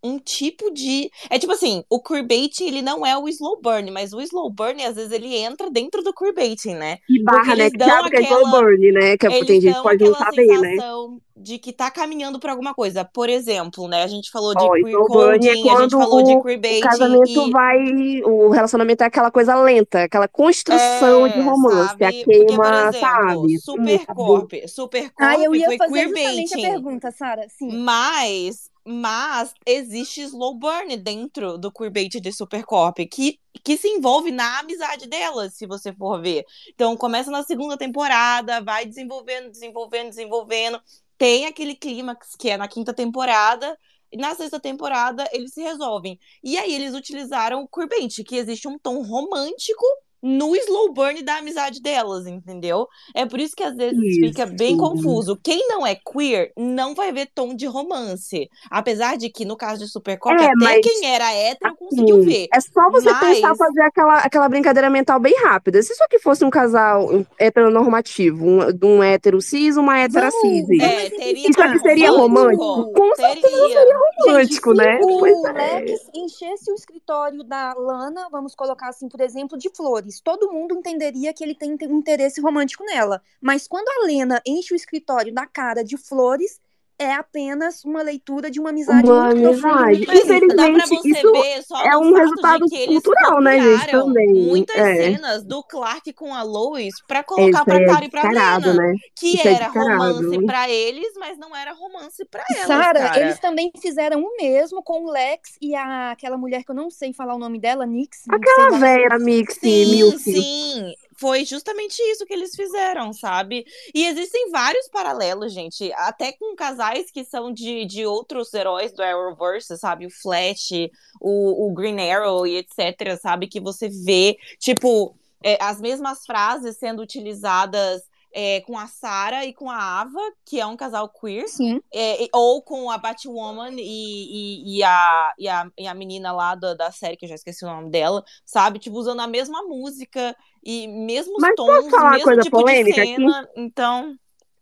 um 0.04 0.18
tipo 0.20 0.72
de. 0.72 1.10
É 1.30 1.38
tipo 1.40 1.52
assim, 1.54 1.84
o 1.90 2.02
queerbaiting, 2.02 2.68
ele 2.68 2.82
não 2.82 3.06
é 3.06 3.18
o 3.18 3.28
slow 3.28 3.60
burn, 3.62 3.92
mas 3.92 4.14
o 4.14 4.22
slow 4.22 4.50
burn, 4.50 4.84
às 4.84 4.96
vezes, 4.96 5.12
ele 5.12 5.36
entra 5.36 5.70
dentro 5.70 6.02
do 6.04 6.14
queerbaiting, 6.14 6.76
né? 6.76 6.98
E 7.10 7.22
barra, 7.24 7.56
né? 7.56 7.64
eles 7.64 7.72
Que 7.74 7.78
dão 7.78 7.88
sabe 7.90 8.10
que 8.10 8.16
é 8.18 8.22
slow 8.22 8.40
aquela- 8.48 8.62
burn, 8.62 8.92
né? 8.92 9.18
Que 9.18 9.28
é- 9.28 9.32
Eles 9.36 9.48
tem 9.48 9.62
gente 9.62 9.76
que 9.76 9.84
pode 9.84 10.04
não 10.04 10.12
aquela 10.14 10.26
saber, 10.26 10.48
né? 10.60 10.70
sensação 10.72 11.22
de 11.42 11.58
que 11.58 11.72
tá 11.72 11.90
caminhando 11.90 12.38
pra 12.40 12.52
alguma 12.52 12.74
coisa. 12.74 13.06
Por 13.06 13.30
exemplo, 13.30 13.88
né? 13.88 14.04
A 14.04 14.08
gente 14.08 14.30
falou 14.30 14.54
de 14.54 14.62
Ó, 14.64 14.72
queer 14.74 14.84
burn 15.08 15.48
é 15.48 15.54
coding, 15.56 15.70
a 15.70 15.82
gente 15.82 15.92
falou 15.92 16.22
de 16.24 16.32
o, 16.34 16.38
o 16.40 16.44
queerbaiting 16.44 16.80
casamento 16.82 17.48
e 17.48 17.52
vai. 17.52 18.22
O 18.26 18.50
relacionamento 18.50 19.04
é 19.04 19.08
aquela 19.08 19.32
coisa 19.32 19.56
lenta, 19.56 20.04
aquela 20.04 20.28
construção 20.28 21.28
de 21.30 21.40
É, 21.40 21.42
romance. 21.42 21.88
sabe? 21.90 22.06
A 22.06 22.12
Porque, 22.12 22.24
por 22.26 22.46
queima, 22.48 22.70
exemplo, 22.90 23.00
sabe? 23.00 23.60
Supercorp. 23.60 24.52
Supercorp 24.68 25.14
Ah, 25.20 25.36
eu 25.40 25.56
ia 25.56 25.66
foi 25.68 25.78
fazer 25.78 26.00
justamente 26.04 26.54
a 26.54 26.58
queerbaiting. 26.58 26.62
pergunta, 26.62 27.12
Sara. 27.12 27.46
Sim. 27.50 27.84
Mas, 27.84 28.69
mas 28.86 29.54
existe 29.66 30.22
slow 30.22 30.56
burn 30.56 30.96
dentro 30.98 31.58
do 31.58 31.72
queerbait 31.72 32.10
de 32.10 32.32
Supercorp, 32.32 32.98
que, 33.12 33.40
que 33.64 33.78
se 33.78 33.88
envolve 33.88 34.32
na 34.32 34.60
amizade 34.60 35.08
delas, 35.08 35.56
se 35.56 35.66
você 35.68 35.94
for 35.94 36.22
ver. 36.22 36.46
Então, 36.70 36.96
começa 36.98 37.30
na 37.30 37.44
segunda 37.44 37.78
temporada, 37.78 38.62
vai 38.62 38.86
desenvolvendo, 38.86 39.52
desenvolvendo, 39.52 40.10
desenvolvendo. 40.10 40.82
Tem 41.18 41.46
aquele 41.46 41.76
clímax 41.76 42.36
que 42.38 42.50
é 42.50 42.58
na 42.58 42.68
quinta 42.68 42.94
temporada. 42.94 43.78
E 44.12 44.18
na 44.18 44.34
sexta 44.34 44.60
temporada, 44.60 45.30
eles 45.32 45.54
se 45.54 45.62
resolvem. 45.62 46.20
E 46.44 46.58
aí, 46.58 46.74
eles 46.74 46.96
utilizaram 46.96 47.62
o 47.62 47.68
queerbait, 47.68 48.24
que 48.24 48.38
existe 48.38 48.68
um 48.68 48.80
tom 48.80 49.04
romântico 49.04 49.86
no 50.22 50.56
slow 50.56 50.94
burn 50.94 51.22
da 51.24 51.38
amizade 51.38 51.82
delas, 51.82 52.28
entendeu? 52.28 52.88
É 53.16 53.26
por 53.26 53.40
isso 53.40 53.56
que 53.56 53.64
às 53.64 53.76
vezes 53.76 54.00
fica 54.16 54.46
bem 54.46 54.74
Isso. 54.74 54.78
confuso. 54.80 55.38
Quem 55.42 55.68
não 55.68 55.86
é 55.86 55.96
queer 55.96 56.52
não 56.58 56.94
vai 56.94 57.12
ver 57.12 57.30
tom 57.34 57.56
de 57.56 57.66
romance. 57.66 58.50
Apesar 58.70 59.18
de 59.18 59.30
que, 59.30 59.46
no 59.46 59.56
caso 59.56 59.86
de 59.86 59.92
Supercop, 59.92 60.36
É, 60.36 60.46
até 60.46 60.54
mas, 60.56 60.82
quem 60.82 61.06
era 61.06 61.32
hétero 61.34 61.76
conseguiu 61.76 62.22
Sim, 62.22 62.26
ver. 62.26 62.48
É 62.54 62.60
só 62.62 62.90
você 62.92 63.10
Mas- 63.12 63.20
pensar 63.36 63.56
fazer 63.56 63.82
aquela, 63.82 64.18
aquela 64.20 64.50
brincadeira 64.50 64.90
mental 64.90 65.20
bem 65.20 65.36
rápida. 65.44 65.82
Se 65.82 65.94
isso 65.94 66.04
aqui 66.04 66.20
fosse 66.20 66.44
um 66.44 66.50
casal 66.50 67.08
heteronormativo, 67.38 68.46
um, 68.46 68.60
um 68.84 69.04
hétero 69.04 69.42
cis, 69.42 69.78
uma 69.78 70.00
hétera 70.00 70.32
cis. 70.32 70.70
É, 70.82 71.10
teria 71.10 71.50
Isso 71.50 71.62
aqui 71.62 71.80
seria 71.80 72.12
romântico? 72.12 72.92
Com 72.94 73.12
Teria. 73.14 73.86
Romântico, 74.26 74.70
Gente, 74.76 74.82
se 74.82 74.86
né? 74.86 75.00
o 75.02 75.20
Pois 75.20 75.44
é. 75.46 75.52
Lex 75.80 76.10
enchesse 76.14 76.72
o 76.72 76.76
escritório 76.76 77.44
da 77.44 77.74
Lana, 77.74 78.28
vamos 78.32 78.56
colocar 78.56 78.90
assim, 78.90 79.08
por 79.08 79.22
exemplo, 79.22 79.58
de 79.58 79.70
flores, 79.76 80.09
todo 80.18 80.52
mundo 80.52 80.76
entenderia 80.76 81.34
que 81.34 81.44
ele 81.44 81.54
tem 81.54 81.78
um 81.84 81.98
interesse 81.98 82.42
romântico 82.42 82.84
nela. 82.86 83.22
Mas 83.42 83.68
quando 83.68 83.88
a 83.90 84.06
Lena 84.06 84.42
enche 84.46 84.74
o 84.74 84.76
escritório 84.76 85.34
da 85.34 85.46
cara 85.46 85.84
de 85.84 85.98
flores, 85.98 86.60
é 87.00 87.14
apenas 87.14 87.84
uma 87.86 88.02
leitura 88.02 88.52
de 88.52 88.60
uma 88.60 88.70
amizade 88.72 89.10
Uma 89.10 89.28
muito 89.34 89.42
profunda, 89.60 89.84
amizade. 89.86 90.06
pra 90.06 90.16
Infelizmente, 90.16 90.90
você 90.90 91.10
isso 91.10 91.32
ver 91.32 91.64
só 91.64 91.82
é 91.84 91.98
um 91.98 92.14
resultado 92.14 92.66
de 92.66 92.70
que 92.70 92.76
eles 92.76 93.02
cultural, 93.04 93.42
né, 93.42 93.60
gente, 93.62 93.92
também. 93.92 94.34
muitas 94.34 94.76
É. 94.76 94.96
cenas 94.96 95.44
do 95.46 95.64
Clark 95.64 96.12
com 96.14 96.34
a 96.36 96.44
Lois 96.44 96.94
pra 97.08 97.24
colocar 97.24 97.48
Isso 97.50 97.66
pra 97.66 97.76
aí 97.78 97.84
é 97.84 97.88
Cara 97.88 98.06
e 98.06 98.66
Lena. 98.66 98.74
né? 98.74 98.94
Que 99.16 99.28
Isso 99.36 99.48
é 99.48 99.54
era 99.54 99.68
romance 99.70 100.20
descarado. 100.20 100.46
pra 100.46 100.70
eles, 100.70 101.14
mas 101.18 101.38
não 101.38 101.56
era 101.56 101.74
romance 101.74 102.26
pra 102.30 102.44
elas, 102.50 102.68
Sara, 102.68 103.00
cara. 103.00 103.22
eles 103.22 103.40
também 103.40 103.72
fizeram 103.82 104.22
o 104.22 104.36
mesmo 104.38 104.84
com 104.84 105.06
o 105.06 105.12
Lex 105.12 105.58
e 105.62 105.74
a, 105.76 106.12
aquela 106.12 106.38
mulher 106.38 106.64
que 106.64 106.72
eu 106.72 106.76
não 106.76 106.90
sei 106.90 107.14
falar 107.14 107.34
o 107.36 107.40
nome 107.40 107.60
dela, 107.60 107.86
Nix. 107.86 108.24
Aquela 108.30 108.70
lá. 108.72 108.78
véia 108.78 109.18
mix 109.20 109.56
Sim, 109.56 110.18
sim. 110.18 110.94
Foi 111.20 111.44
justamente 111.44 112.02
isso 112.12 112.26
que 112.26 112.34
eles 112.34 112.56
fizeram, 112.56 113.12
sabe? 113.12 113.66
E 113.94 114.06
existem 114.06 114.50
vários 114.52 114.88
paralelos, 114.88 115.52
gente. 115.52 115.92
Até 115.94 116.32
com 116.32 116.56
casais 116.56 117.12
que 117.12 117.26
são 117.26 117.52
de, 117.52 117.86
de 117.86 118.06
outros 118.06 118.54
heróis 118.54 118.94
do 118.94 119.04
Arrowverse, 119.04 119.78
sabe? 119.78 120.06
O 120.06 120.10
Flash, 120.10 120.72
o, 121.20 121.68
o 121.68 121.74
Green 121.74 122.00
Arrow 122.10 122.48
e 122.48 122.58
etc, 122.58 123.20
sabe? 123.22 123.48
Que 123.48 123.60
você 123.60 123.90
vê, 123.90 124.38
tipo, 124.60 125.14
é, 125.44 125.58
as 125.62 125.82
mesmas 125.82 126.26
frases 126.26 126.78
sendo 126.78 127.02
utilizadas 127.02 128.02
é, 128.34 128.62
com 128.62 128.78
a 128.78 128.88
Sarah 128.88 129.46
e 129.46 129.54
com 129.54 129.70
a 129.70 130.02
Ava, 130.02 130.20
que 130.46 130.60
é 130.60 130.66
um 130.66 130.78
casal 130.78 131.10
queer. 131.10 131.46
É, 131.94 132.28
ou 132.34 132.62
com 132.62 132.90
a 132.90 132.98
Batwoman 132.98 133.72
e, 133.72 133.82
e, 133.82 134.78
e, 134.78 134.84
a, 134.84 135.34
e, 135.38 135.48
a, 135.48 135.72
e 135.78 135.88
a 135.88 135.94
menina 135.94 136.32
lá 136.32 136.56
da, 136.56 136.74
da 136.74 136.92
série, 136.92 137.18
que 137.18 137.26
eu 137.26 137.30
já 137.30 137.36
esqueci 137.36 137.66
o 137.66 137.68
nome 137.68 137.90
dela, 137.90 138.24
sabe? 138.46 138.80
Tipo, 138.80 138.98
usando 138.98 139.22
a 139.22 139.28
mesma 139.28 139.64
música 139.64 140.36
e 140.64 140.88
mesmos 140.88 141.38
Mas 141.40 141.56
tons, 141.56 141.68
posso 141.68 141.90
falar 141.90 142.12
mesmo 142.12 142.26
coisa 142.26 142.42
tipo 142.42 142.58
polêmica 142.58 142.96
de 143.06 143.14
aqui? 143.14 143.16
cena. 143.16 143.50
Então. 143.56 144.16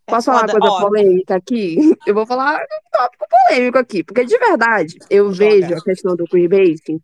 é 0.06 0.10
Posso 0.10 0.26
falar 0.26 0.44
uma 0.44 0.60
coisa 0.60 0.74
Ó, 0.74 0.80
polêmica 0.80 1.36
aqui? 1.36 1.76
Eu 2.06 2.14
vou 2.14 2.26
falar 2.26 2.60
um 2.60 2.98
tópico 2.98 3.26
polêmico 3.28 3.78
aqui, 3.78 4.02
porque 4.02 4.24
de 4.24 4.38
verdade, 4.38 4.98
eu 5.10 5.32
Joga. 5.32 5.50
vejo 5.50 5.74
a 5.74 5.82
questão 5.82 6.16
do 6.16 6.24
queerbaiting 6.24 7.00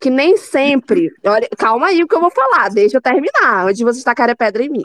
que 0.00 0.10
nem 0.10 0.36
sempre. 0.36 1.10
Olha, 1.24 1.48
calma 1.56 1.88
aí 1.88 2.02
o 2.02 2.06
que 2.08 2.14
eu 2.14 2.20
vou 2.20 2.30
falar, 2.30 2.68
deixa 2.68 2.96
eu 2.98 3.00
terminar, 3.00 3.66
antes 3.66 3.78
de 3.78 3.84
vocês 3.84 4.04
tacarem 4.04 4.32
a 4.32 4.36
pedra 4.36 4.62
em 4.62 4.68
mim. 4.68 4.84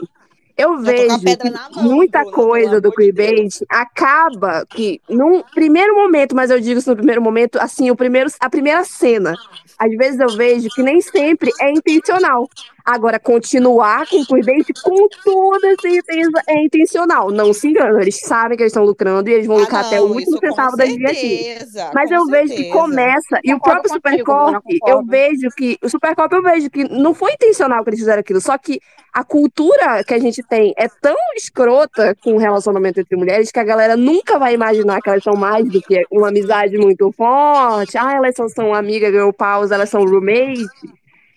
Eu 0.62 0.76
Já 0.84 0.92
vejo 0.92 1.18
mão, 1.52 1.82
muita 1.82 2.24
coisa 2.24 2.80
do 2.80 2.90
de 2.90 2.96
queerbait 2.96 3.48
acaba 3.68 4.64
que, 4.66 5.00
num 5.08 5.42
primeiro 5.42 5.94
momento, 5.94 6.36
mas 6.36 6.50
eu 6.50 6.60
digo 6.60 6.78
isso 6.78 6.90
no 6.90 6.96
primeiro 6.96 7.20
momento, 7.20 7.58
assim, 7.58 7.90
o 7.90 7.96
primeiro, 7.96 8.30
a 8.38 8.48
primeira 8.48 8.84
cena, 8.84 9.34
às 9.78 9.90
vezes 9.96 10.20
eu 10.20 10.28
vejo 10.36 10.68
que 10.70 10.82
nem 10.82 11.00
sempre 11.00 11.50
é 11.60 11.72
intencional. 11.72 12.48
Agora, 12.84 13.18
continuar 13.18 14.06
com 14.08 14.20
o 14.20 14.26
queerbait, 14.26 14.66
com 14.82 15.08
toda 15.24 15.74
certeza, 15.80 16.42
é 16.48 16.64
intencional. 16.64 17.30
Não 17.30 17.52
se 17.52 17.68
engana, 17.68 18.00
eles 18.02 18.18
sabem 18.20 18.56
que 18.56 18.62
eles 18.62 18.72
estão 18.72 18.84
lucrando 18.84 19.28
e 19.28 19.32
eles 19.32 19.46
vão 19.46 19.56
Ah, 19.56 19.60
lucrar 19.60 19.84
até 19.86 20.00
o 20.00 20.08
não, 20.08 20.16
último 20.16 20.38
centavo 20.38 20.76
da 20.76 20.84
dia 20.84 21.08
aqui. 21.08 21.44
certeza. 21.44 21.90
Mas 21.94 22.10
eu 22.10 22.26
vejo 22.26 22.48
que 22.50 22.56
certeza. 22.56 22.74
começa, 22.78 23.40
e 23.44 23.54
o 23.54 23.60
próprio 23.60 23.92
Supercorp, 23.92 24.64
eu 24.86 25.04
vejo 25.04 25.48
que. 25.56 25.78
O 25.82 25.88
Supercorp 25.88 26.32
eu 26.32 26.42
vejo 26.42 26.70
que 26.70 26.84
não 26.84 27.14
foi 27.14 27.32
intencional 27.32 27.82
que 27.84 27.90
eles 27.90 28.00
fizeram 28.00 28.20
aquilo, 28.20 28.40
só 28.40 28.56
que 28.58 28.80
a 29.12 29.22
cultura 29.22 30.02
que 30.04 30.14
a 30.14 30.18
gente 30.18 30.42
tem 30.42 30.72
é 30.76 30.88
tão 30.88 31.16
escrota 31.36 32.16
com 32.22 32.34
o 32.34 32.38
relacionamento 32.38 32.98
entre 32.98 33.14
mulheres 33.16 33.52
que 33.52 33.60
a 33.60 33.64
galera 33.64 33.96
nunca 33.96 34.38
vai 34.38 34.54
imaginar 34.54 35.00
que 35.02 35.08
elas 35.10 35.22
são 35.22 35.34
mais 35.34 35.68
do 35.70 35.80
que 35.82 36.02
uma 36.10 36.28
amizade 36.28 36.78
muito 36.78 37.12
forte. 37.12 37.96
Ah, 37.98 38.14
elas 38.14 38.34
são, 38.34 38.48
são 38.48 38.74
amigas, 38.74 39.12
girl 39.12 39.30
pals, 39.30 39.70
elas 39.70 39.88
são 39.90 40.04
roommates. 40.04 40.66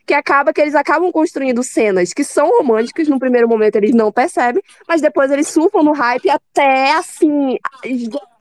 Que 0.06 0.14
acaba 0.14 0.54
que 0.54 0.62
eles 0.62 0.76
acabam 0.76 1.12
construindo 1.12 1.64
cenas 1.64 2.14
que 2.14 2.24
são 2.24 2.58
românticas, 2.58 3.08
no 3.08 3.20
primeiro 3.20 3.48
momento 3.48 3.76
eles 3.76 3.92
não 3.94 4.12
percebem, 4.12 4.62
mas 4.88 5.02
depois 5.02 5.32
eles 5.32 5.48
surfam 5.48 5.84
no 5.84 5.94
hype 5.94 6.30
até 6.30 6.94
assim, 6.94 7.58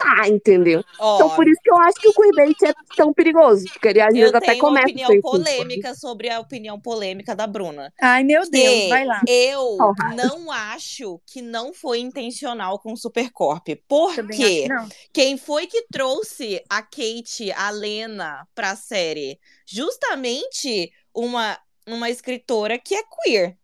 esgotar, 0.04 0.28
entendeu? 0.28 0.84
Então 1.14 1.28
Ó, 1.28 1.28
por 1.28 1.46
isso 1.48 1.60
que 1.62 1.70
eu 1.70 1.76
acho 1.78 2.00
que 2.00 2.08
o 2.08 2.12
queerbait 2.14 2.56
é 2.64 2.74
tão 2.96 3.12
perigoso, 3.12 3.64
porque 3.72 3.88
ele 3.88 4.00
às 4.00 4.14
eu 4.14 4.20
vezes 4.20 4.34
até 4.34 4.52
tenho 4.52 4.58
uma 4.64 4.68
começa 4.68 4.86
opinião 4.88 5.20
polêmica 5.20 5.94
sobre 5.94 6.28
a 6.30 6.40
opinião 6.40 6.80
polêmica 6.80 7.34
da 7.34 7.46
Bruna. 7.46 7.92
Ai, 8.00 8.24
meu 8.24 8.48
Deus, 8.48 8.84
Que 8.84 8.88
vai 8.88 9.04
lá. 9.04 9.20
eu 9.26 9.76
Porra. 9.76 10.14
não 10.14 10.50
acho 10.50 11.20
que 11.26 11.40
não 11.42 11.72
foi 11.72 11.98
intencional 12.00 12.78
com 12.78 12.92
o 12.92 12.96
Supercorp. 12.96 13.68
Por 13.88 14.14
Também 14.14 14.36
quê? 14.36 14.44
acho 14.44 14.54
que 14.62 14.68
não. 14.68 14.88
Quem 15.12 15.36
foi 15.36 15.66
que 15.66 15.86
trouxe 15.90 16.62
a 16.68 16.82
Kate, 16.82 17.50
a 17.52 17.70
Lena, 17.70 18.46
pra 18.54 18.76
série? 18.76 19.38
Justamente 19.66 20.92
uma, 21.14 21.58
uma 21.86 22.10
escritora 22.10 22.78
que 22.78 22.94
é 22.94 23.02
queer. 23.24 23.56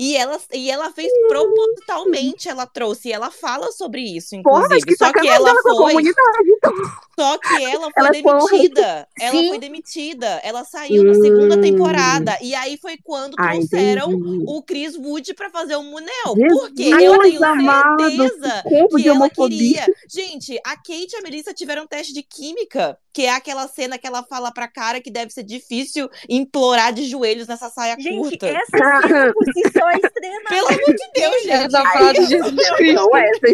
E 0.00 0.16
ela, 0.16 0.38
e 0.54 0.70
ela 0.70 0.92
fez 0.92 1.10
propositalmente, 1.28 2.48
ela 2.48 2.66
trouxe, 2.66 3.08
e 3.08 3.12
ela 3.12 3.32
fala 3.32 3.72
sobre 3.72 4.00
isso, 4.00 4.40
Porra, 4.42 4.68
mas 4.68 4.82
inclusive. 4.82 4.86
que 4.86 4.96
Só 4.96 5.12
que 5.12 5.26
ela 5.28 5.54
foi. 5.62 5.74
comunidade, 5.92 6.50
então. 6.56 6.72
Só 7.18 7.36
que 7.38 7.64
ela 7.64 7.90
foi 7.92 7.92
Ela 7.96 8.08
é 8.16 8.22
porra. 8.22 8.38
demitida. 8.50 9.08
Ela 9.20 9.30
Sim. 9.32 9.48
foi 9.48 9.58
demitida. 9.58 10.40
Ela 10.44 10.64
saiu 10.64 11.02
na 11.02 11.14
segunda 11.14 11.56
Hum. 11.56 11.60
temporada. 11.60 12.38
E 12.40 12.54
aí 12.54 12.76
foi 12.78 12.96
quando 13.02 13.34
trouxeram 13.34 14.12
entendi. 14.12 14.44
o 14.46 14.62
Chris 14.62 14.94
Wood 14.96 15.34
pra 15.34 15.50
fazer 15.50 15.74
o 15.74 15.82
Munel. 15.82 16.08
Porque 16.24 16.82
eu 16.84 17.18
tenho 17.18 17.44
amado, 17.44 18.08
certeza 18.08 18.62
que 18.88 19.02
que 19.02 19.08
ela 19.08 19.28
queria. 19.30 19.84
Gente, 20.08 20.60
a 20.64 20.76
Kate 20.76 21.12
e 21.12 21.16
a 21.16 21.22
Melissa 21.22 21.52
tiveram 21.52 21.86
teste 21.88 22.12
de 22.14 22.22
química, 22.22 22.96
que 23.12 23.22
é 23.22 23.30
aquela 23.34 23.66
cena 23.66 23.98
que 23.98 24.06
ela 24.06 24.22
fala 24.22 24.52
pra 24.52 24.68
cara 24.68 25.00
que 25.00 25.10
deve 25.10 25.32
ser 25.32 25.42
difícil 25.42 26.08
implorar 26.28 26.92
de 26.92 27.04
joelhos 27.04 27.48
nessa 27.48 27.68
saia 27.68 27.96
Gente, 27.98 28.16
curta. 28.38 28.46
essa 28.46 28.78
cena 29.08 29.32
por 29.32 29.44
si 29.52 29.62
só 29.76 29.87
é 29.90 29.96
extremamente. 29.96 30.48
Pelo 30.48 30.68
amor 30.68 30.94
de 30.94 31.10
Deus, 31.14 31.42
gente. 31.42 31.50
Essa 31.66 31.82
frase 31.90 32.20
de 32.20 32.26
Jesus 32.26 32.70
Cristo. 32.76 32.94
Não, 32.94 33.16
essa, 33.16 33.46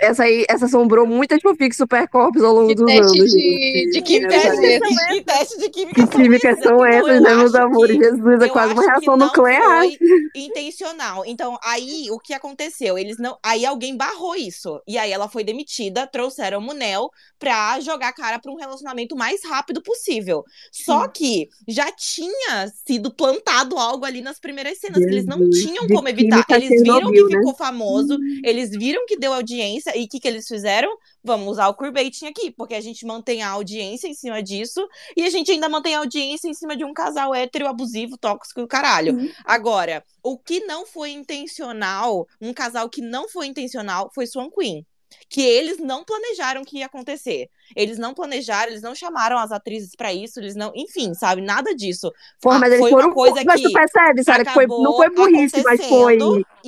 essa 0.00 0.22
aí, 0.24 0.44
essa 0.48 0.64
assombrou 0.66 1.06
muitas 1.06 1.40
fanfics 1.42 1.76
supercorpos 1.76 2.42
ao 2.42 2.52
longo 2.54 2.68
Que 2.68 2.74
dos 2.74 2.90
anos. 2.90 3.12
de, 3.12 3.28
gente. 3.28 3.90
de 3.90 3.90
Que 3.92 4.02
química 4.02 4.34
é 4.34 4.40
teste, 4.40 4.64
esse? 4.66 5.08
que 5.08 5.22
teste 5.22 5.58
de 5.58 5.68
química 5.70 5.94
Que 5.94 6.00
esses? 6.02 6.62
são 6.62 6.74
Então, 6.76 6.86
essas, 6.86 7.20
né, 7.22 7.34
meus 7.34 7.54
amores? 7.54 7.96
Jesus, 7.96 8.40
é 8.42 8.48
quase 8.48 8.72
uma 8.72 8.82
reação 8.82 9.16
nuclear. 9.16 9.84
intencional. 10.34 11.24
Então, 11.26 11.58
aí 11.62 12.10
o 12.10 12.18
que 12.18 12.34
aconteceu? 12.34 12.98
Eles 12.98 13.18
não. 13.18 13.38
Aí 13.42 13.64
alguém 13.64 13.96
barrou 13.96 14.34
isso. 14.34 14.80
E 14.86 14.98
aí 14.98 15.12
ela 15.12 15.28
foi 15.28 15.44
demitida, 15.44 16.06
trouxeram 16.06 16.58
o 16.58 16.62
Munel 16.62 17.10
pra 17.38 17.78
jogar 17.80 18.08
a 18.08 18.12
cara 18.12 18.38
pra 18.38 18.50
um 18.52 18.56
relacionamento 18.56 19.16
mais 19.16 19.44
rápido 19.44 19.82
possível. 19.82 20.44
Só 20.70 21.08
que 21.08 21.48
já 21.68 21.90
tinha 21.92 22.68
sido 22.86 23.12
plantado 23.12 23.78
algo 23.78 24.04
ali 24.04 24.20
nas 24.20 24.38
primeiras 24.38 24.78
cenas, 24.78 24.98
que 24.98 25.10
eles 25.10 25.26
não 25.26 25.38
Jesus, 25.38 25.62
tinham 25.86 25.96
como 25.96 26.08
evitar. 26.08 26.44
Eles 26.50 26.82
viram 26.82 27.10
que 27.10 27.22
né? 27.22 27.38
ficou 27.38 27.54
famoso, 27.54 28.18
eles 28.44 28.70
viram 28.70 29.06
que 29.06 29.16
deu 29.16 29.32
audiência, 29.32 29.96
e 29.96 30.04
o 30.04 30.08
que, 30.08 30.20
que 30.20 30.28
eles 30.28 30.46
fizeram? 30.46 30.90
Vamos 31.22 31.48
usar 31.48 31.68
o 31.68 31.74
queerbaiting 31.74 32.26
aqui, 32.26 32.50
porque 32.50 32.74
a 32.74 32.80
gente 32.80 33.06
mantém 33.06 33.42
a 33.42 33.50
audiência 33.50 34.08
em 34.08 34.14
cima 34.14 34.42
disso, 34.42 34.86
e 35.16 35.24
a 35.24 35.30
gente 35.30 35.50
ainda 35.50 35.68
mantém 35.68 35.94
a 35.94 35.98
audiência 35.98 36.48
em 36.48 36.54
cima 36.54 36.76
de 36.76 36.84
um 36.84 36.92
casal 36.92 37.34
hétero 37.34 37.66
abusivo, 37.66 38.16
tóxico 38.16 38.60
e 38.60 38.64
o 38.64 38.68
caralho. 38.68 39.16
Agora, 39.44 40.04
o 40.22 40.38
que 40.38 40.60
não 40.60 40.86
foi 40.86 41.10
intencional, 41.10 42.26
um 42.40 42.52
casal 42.52 42.88
que 42.88 43.00
não 43.00 43.28
foi 43.28 43.46
intencional, 43.46 44.10
foi 44.14 44.26
Swan 44.26 44.50
Queen. 44.50 44.86
Que 45.28 45.42
eles 45.42 45.78
não 45.78 46.04
planejaram 46.04 46.64
que 46.64 46.78
ia 46.78 46.86
acontecer. 46.86 47.48
Eles 47.74 47.98
não 47.98 48.12
planejaram, 48.14 48.70
eles 48.70 48.82
não 48.82 48.94
chamaram 48.94 49.38
as 49.38 49.50
atrizes 49.52 49.94
pra 49.96 50.12
isso, 50.12 50.38
eles 50.40 50.54
não. 50.54 50.72
Enfim, 50.74 51.14
sabe? 51.14 51.40
Nada 51.40 51.74
disso. 51.74 52.12
Porra, 52.40 52.56
Ah, 52.56 52.58
mas 52.60 52.68
eles 52.72 52.80
foi 52.82 52.90
foram. 52.90 53.08
uma 53.08 53.14
coisa 53.14 53.42
mas 53.44 53.60
tu 53.60 53.68
que 53.68 53.74
percebe, 53.74 54.22
Sara, 54.24 54.44
que 54.44 54.52
foi, 54.52 54.66
não 54.66 54.94
foi 54.96 55.10
burrice, 55.10 55.62
mas 55.62 55.84
foi, 55.86 56.18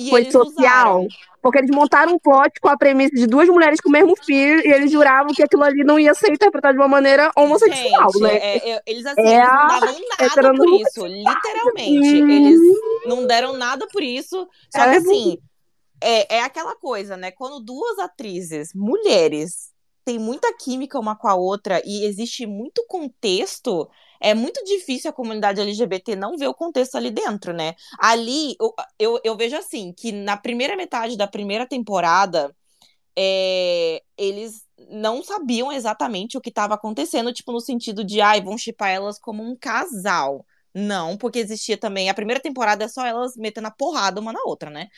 foi 0.09 0.31
social. 0.31 0.47
usaram. 1.01 1.07
Porque 1.41 1.59
eles 1.59 1.69
montaram 1.69 2.13
um 2.15 2.17
plot 2.17 2.59
com 2.59 2.69
a 2.69 2.75
premissa 2.75 3.13
de 3.15 3.27
duas 3.27 3.47
mulheres 3.47 3.79
com 3.79 3.87
o 3.87 3.91
mesmo 3.91 4.15
filho 4.25 4.65
e 4.65 4.71
eles 4.71 4.91
juravam 4.91 5.27
que 5.31 5.43
aquilo 5.43 5.63
ali 5.63 5.83
não 5.83 5.99
ia 5.99 6.11
ser 6.15 6.31
interpretado 6.31 6.73
de 6.73 6.79
uma 6.81 6.87
maneira 6.87 7.31
homossexual, 7.37 8.11
Gente, 8.13 8.21
né? 8.23 8.35
é- 8.35 8.69
é- 8.71 8.81
eles 8.87 9.05
assim, 9.05 9.21
É 9.21 9.35
eles 9.35 9.47
não 9.47 9.67
davam 9.67 9.95
nada 10.17 10.53
por 10.55 10.81
isso, 10.81 11.05
literalmente. 11.05 12.23
Hum. 12.23 12.29
Eles 12.31 12.59
não 13.05 13.27
deram 13.27 13.53
nada 13.53 13.85
por 13.91 14.01
isso. 14.01 14.47
Só 14.75 14.81
É 14.85 14.89
que 14.91 14.97
assim, 14.97 15.37
é, 16.05 16.37
é 16.37 16.43
aquela 16.43 16.75
coisa, 16.75 17.17
né? 17.17 17.31
Quando 17.31 17.59
duas 17.59 17.97
atrizes, 17.99 18.69
mulheres, 18.75 19.71
têm 20.05 20.19
muita 20.19 20.53
química 20.55 20.99
uma 20.99 21.15
com 21.15 21.27
a 21.27 21.33
outra 21.35 21.81
e 21.83 22.05
existe 22.05 22.45
muito 22.45 22.85
contexto, 22.87 23.89
é 24.21 24.35
muito 24.35 24.63
difícil 24.63 25.09
a 25.09 25.13
comunidade 25.13 25.59
LGBT 25.59 26.15
não 26.15 26.37
ver 26.37 26.47
o 26.47 26.53
contexto 26.53 26.95
ali 26.95 27.09
dentro, 27.09 27.53
né? 27.53 27.73
Ali, 27.99 28.55
eu, 28.61 28.73
eu, 28.99 29.19
eu 29.23 29.35
vejo 29.35 29.55
assim, 29.57 29.91
que 29.93 30.11
na 30.11 30.37
primeira 30.37 30.75
metade 30.75 31.17
da 31.17 31.27
primeira 31.27 31.65
temporada, 31.67 32.55
é, 33.17 34.01
eles 34.17 34.63
não 34.89 35.23
sabiam 35.23 35.71
exatamente 35.71 36.37
o 36.37 36.41
que 36.41 36.49
estava 36.49 36.75
acontecendo, 36.75 37.33
tipo, 37.33 37.51
no 37.51 37.61
sentido 37.61 38.03
de, 38.03 38.21
ai, 38.21 38.41
vão 38.41 38.57
chipar 38.57 38.89
elas 38.89 39.19
como 39.19 39.43
um 39.43 39.55
casal. 39.55 40.45
Não, 40.73 41.17
porque 41.17 41.39
existia 41.39 41.77
também. 41.77 42.09
A 42.09 42.13
primeira 42.13 42.41
temporada 42.41 42.83
é 42.83 42.87
só 42.89 43.05
elas 43.05 43.37
metendo 43.37 43.67
a 43.67 43.71
porrada 43.71 44.19
uma 44.19 44.33
na 44.33 44.41
outra, 44.43 44.69
né? 44.69 44.89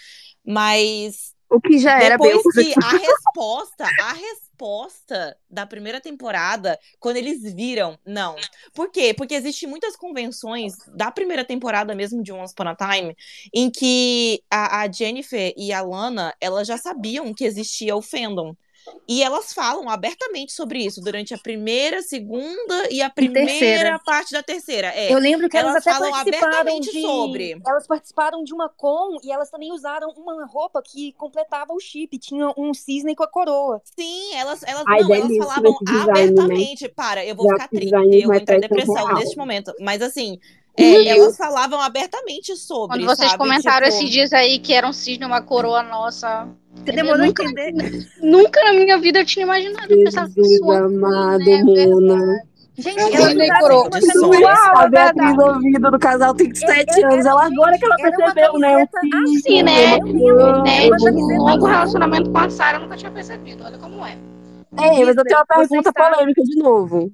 Mas 0.48 1.36
O 1.50 1.60
que 1.60 1.78
já 1.78 2.02
era 2.02 2.18
bem 2.18 2.38
depois 2.38 2.56
que 2.56 2.74
a 2.82 2.92
resposta, 2.96 3.86
a 4.00 4.14
resposta 4.14 5.38
da 5.50 5.66
primeira 5.66 6.00
temporada, 6.00 6.80
quando 7.02 7.18
eles 7.18 7.44
viram, 7.54 8.00
não. 8.06 8.38
Por 8.74 8.90
quê? 8.90 9.14
Porque 9.14 9.36
existem 9.36 9.68
muitas 9.68 9.98
convenções 9.98 10.74
da 10.96 11.12
primeira 11.12 11.44
temporada 11.44 11.94
mesmo 11.94 12.24
de 12.24 12.32
Once 12.32 12.54
Upon 12.54 12.70
a 12.70 12.76
Time, 12.76 13.14
em 13.54 13.70
que 13.70 14.42
a, 14.50 14.84
a 14.84 14.92
Jennifer 14.92 15.54
e 15.58 15.74
a 15.74 15.82
Lana, 15.82 16.34
elas 16.40 16.66
já 16.66 16.78
sabiam 16.78 17.34
que 17.34 17.44
existia 17.44 17.94
o 17.94 18.02
fandom. 18.02 18.56
E 19.08 19.24
elas 19.24 19.54
falam 19.54 19.90
abertamente 19.90 20.52
sobre 20.52 20.80
isso 20.80 21.02
durante 21.02 21.34
a 21.34 21.38
primeira, 21.38 22.02
segunda 22.02 22.90
e 22.92 23.02
a 23.02 23.10
primeira 23.10 23.48
terceira. 23.48 24.00
parte 24.00 24.32
da 24.32 24.44
terceira. 24.44 24.88
É. 24.88 25.14
Eu 25.14 25.20
lembro 25.20 25.50
que 25.50 25.58
elas, 25.58 25.72
Elas 25.72 25.88
até 25.88 25.94
falam 25.94 26.12
participaram 26.12 26.60
abertamente 26.60 26.92
de. 26.92 27.02
sobre. 27.02 27.62
Elas 27.66 27.88
participaram 27.88 28.44
de 28.44 28.54
uma 28.54 28.70
com 28.70 29.18
e 29.24 29.32
elas 29.32 29.50
também 29.50 29.72
usaram 29.72 30.10
uma 30.18 30.46
roupa 30.46 30.82
que 30.82 31.14
completava 31.14 31.74
o 31.74 31.80
chip. 31.80 32.18
Tinha 32.18 32.54
um 32.58 32.74
cisne 32.74 33.16
com 33.16 33.24
a 33.24 33.28
coroa. 33.28 33.82
Sim, 33.98 34.34
elas, 34.36 34.64
elas, 34.64 34.84
Ai, 34.88 35.02
não, 35.02 35.16
elas 35.16 35.38
falavam 35.38 35.78
design, 35.82 36.06
né? 36.06 36.12
abertamente. 36.12 36.90
Para, 36.90 37.26
eu 37.26 37.36
vou 37.36 37.48
Já 37.48 37.54
ficar 37.54 37.68
triste, 37.70 37.94
eu 37.94 38.28
vou 38.28 38.36
entrar 38.36 38.56
em 38.56 38.58
essa 38.58 38.68
depressão 38.68 39.14
neste 39.14 39.38
momento. 39.38 39.74
Mas 39.80 40.02
assim, 40.02 40.40
é, 40.78 41.08
elas 41.08 41.36
falavam 41.36 41.82
abertamente 41.82 42.56
sobre. 42.56 42.98
Quando 42.98 43.06
vocês 43.06 43.32
sabe? 43.32 43.40
comentaram 43.40 43.88
Tipo, 43.88 43.98
esses 43.98 44.10
dias 44.12 44.32
aí 44.32 44.60
que 44.60 44.74
era 44.74 44.88
um 44.88 44.94
cisne, 44.94 45.26
uma 45.26 45.42
coroa 45.42 45.82
nossa. 45.82 46.48
Você 46.84 46.92
Eu 46.92 46.96
demorou 46.96 47.26
nunca- 47.26 47.44
a 47.44 47.46
entender? 47.46 48.08
Nunca 48.22 48.64
na 48.64 48.74
minha 48.74 48.98
vida 48.98 49.20
eu 49.20 49.26
tinha 49.26 49.44
imaginado. 49.44 49.88
Pensava 49.88 50.28
que 50.30 50.36
Jesus 50.36 50.58
Swan 50.60 50.86
amado, 50.86 51.40
né? 51.46 51.64
Mona. 51.64 52.40
Gente, 52.80 53.00
Eu 53.00 53.34
né, 53.34 53.46
usaram 53.46 53.60
coroa. 53.60 53.82
uma 53.88 54.00
De 54.00 54.46
a 54.46 54.84
é 54.84 54.90
Beatriz 54.90 55.38
ouvido 55.40 55.92
do 55.92 56.00
casal 56.00 56.34
tem 56.36 56.54
7 56.54 57.00
era- 57.00 57.12
anos. 57.14 57.26
Ela 57.26 57.46
agora 57.48 57.78
que 57.78 57.86
ela 57.86 57.96
percebeu, 57.96 58.54
né? 58.60 58.84
O 58.84 59.36
assim, 59.36 59.64
né? 59.64 59.84
ela 59.96 59.98
Eu 59.98 60.64
lembro, 60.64 60.64
Né? 60.64 61.38
longo 61.38 61.50
azul. 61.56 61.68
relacionamento 61.68 62.30
com 62.30 62.38
a 62.38 62.50
Sarah, 62.52 62.78
eu 62.78 62.82
nunca 62.84 62.96
tinha 62.96 63.10
percebido. 63.12 63.64
Olha 63.66 63.78
como 63.80 64.06
é. 64.06 64.16
Ei, 64.80 65.04
mas 65.06 65.18
eu 65.18 65.24
tenho 65.24 65.40
uma 65.40 65.46
pergunta 65.48 65.92
polêmica 65.92 66.44
de 66.44 66.56
novo. 66.62 67.12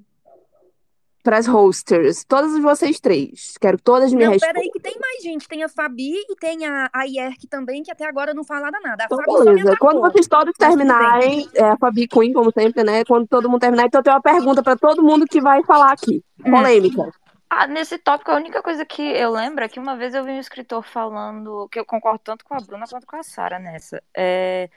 Para 1.24 1.38
as 1.38 1.46
hosters. 1.46 2.22
Todas 2.24 2.56
vocês 2.60 3.00
três. 3.00 3.54
Quero 3.60 3.78
todas 3.80 4.12
me 4.12 4.24
Não, 4.24 4.32
respondam. 4.32 4.54
peraí, 4.54 4.70
que 4.70 4.78
tem 4.78 4.94
mais 5.00 5.22
gente. 5.22 5.48
Tem 5.48 5.64
a 5.64 5.68
Fabi 5.70 6.14
e 6.28 6.36
tem 6.36 6.66
a, 6.66 6.90
a 6.92 7.04
Yerk 7.04 7.46
também, 7.48 7.82
que 7.82 7.90
até 7.90 8.06
agora 8.06 8.34
não 8.34 8.44
falaram 8.44 8.78
nada. 8.82 9.04
A 9.04 9.06
Então, 9.06 9.18
Fabi 9.18 9.44
beleza. 9.44 9.76
Quando 9.78 10.00
vocês 10.02 10.28
todos 10.28 10.54
terminarem, 10.56 11.48
é 11.54 11.64
a 11.64 11.76
Fabi 11.78 12.06
Queen, 12.06 12.32
como 12.32 12.52
sempre, 12.52 12.84
né? 12.84 13.04
Quando 13.06 13.26
todo 13.26 13.48
mundo 13.48 13.60
terminar, 13.60 13.86
então 13.86 14.00
eu 14.00 14.04
tenho 14.04 14.14
uma 14.16 14.22
pergunta 14.22 14.62
para 14.62 14.76
todo 14.76 15.02
mundo 15.02 15.24
que 15.26 15.40
vai 15.40 15.64
falar 15.64 15.92
aqui. 15.92 16.22
Hum. 16.44 16.50
Polêmica. 16.50 17.10
Ah, 17.48 17.66
nesse 17.66 17.96
tópico, 17.98 18.30
a 18.30 18.36
única 18.36 18.62
coisa 18.62 18.84
que 18.84 19.00
eu 19.02 19.30
lembro 19.30 19.64
é 19.64 19.68
que 19.68 19.78
uma 19.80 19.96
vez 19.96 20.12
eu 20.14 20.24
vi 20.24 20.32
um 20.32 20.40
escritor 20.40 20.82
falando, 20.82 21.68
que 21.70 21.78
eu 21.78 21.84
concordo 21.86 22.20
tanto 22.22 22.44
com 22.44 22.54
a 22.54 22.60
Bruna 22.60 22.84
quanto 22.88 23.06
com 23.06 23.16
a 23.16 23.22
Sara 23.22 23.58
nessa. 23.58 24.02
É 24.14 24.68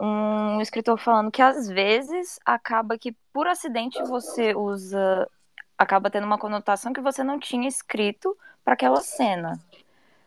um 0.00 0.60
escritor 0.60 0.96
falando 0.98 1.30
que 1.30 1.42
às 1.42 1.68
vezes 1.68 2.38
acaba 2.46 2.96
que 2.98 3.16
por 3.32 3.46
acidente 3.48 4.00
você 4.04 4.54
usa, 4.54 5.26
acaba 5.78 6.10
tendo 6.10 6.26
uma 6.26 6.38
conotação 6.38 6.92
que 6.92 7.00
você 7.00 7.22
não 7.22 7.38
tinha 7.38 7.68
escrito 7.68 8.36
para 8.64 8.74
aquela 8.74 9.00
cena. 9.00 9.58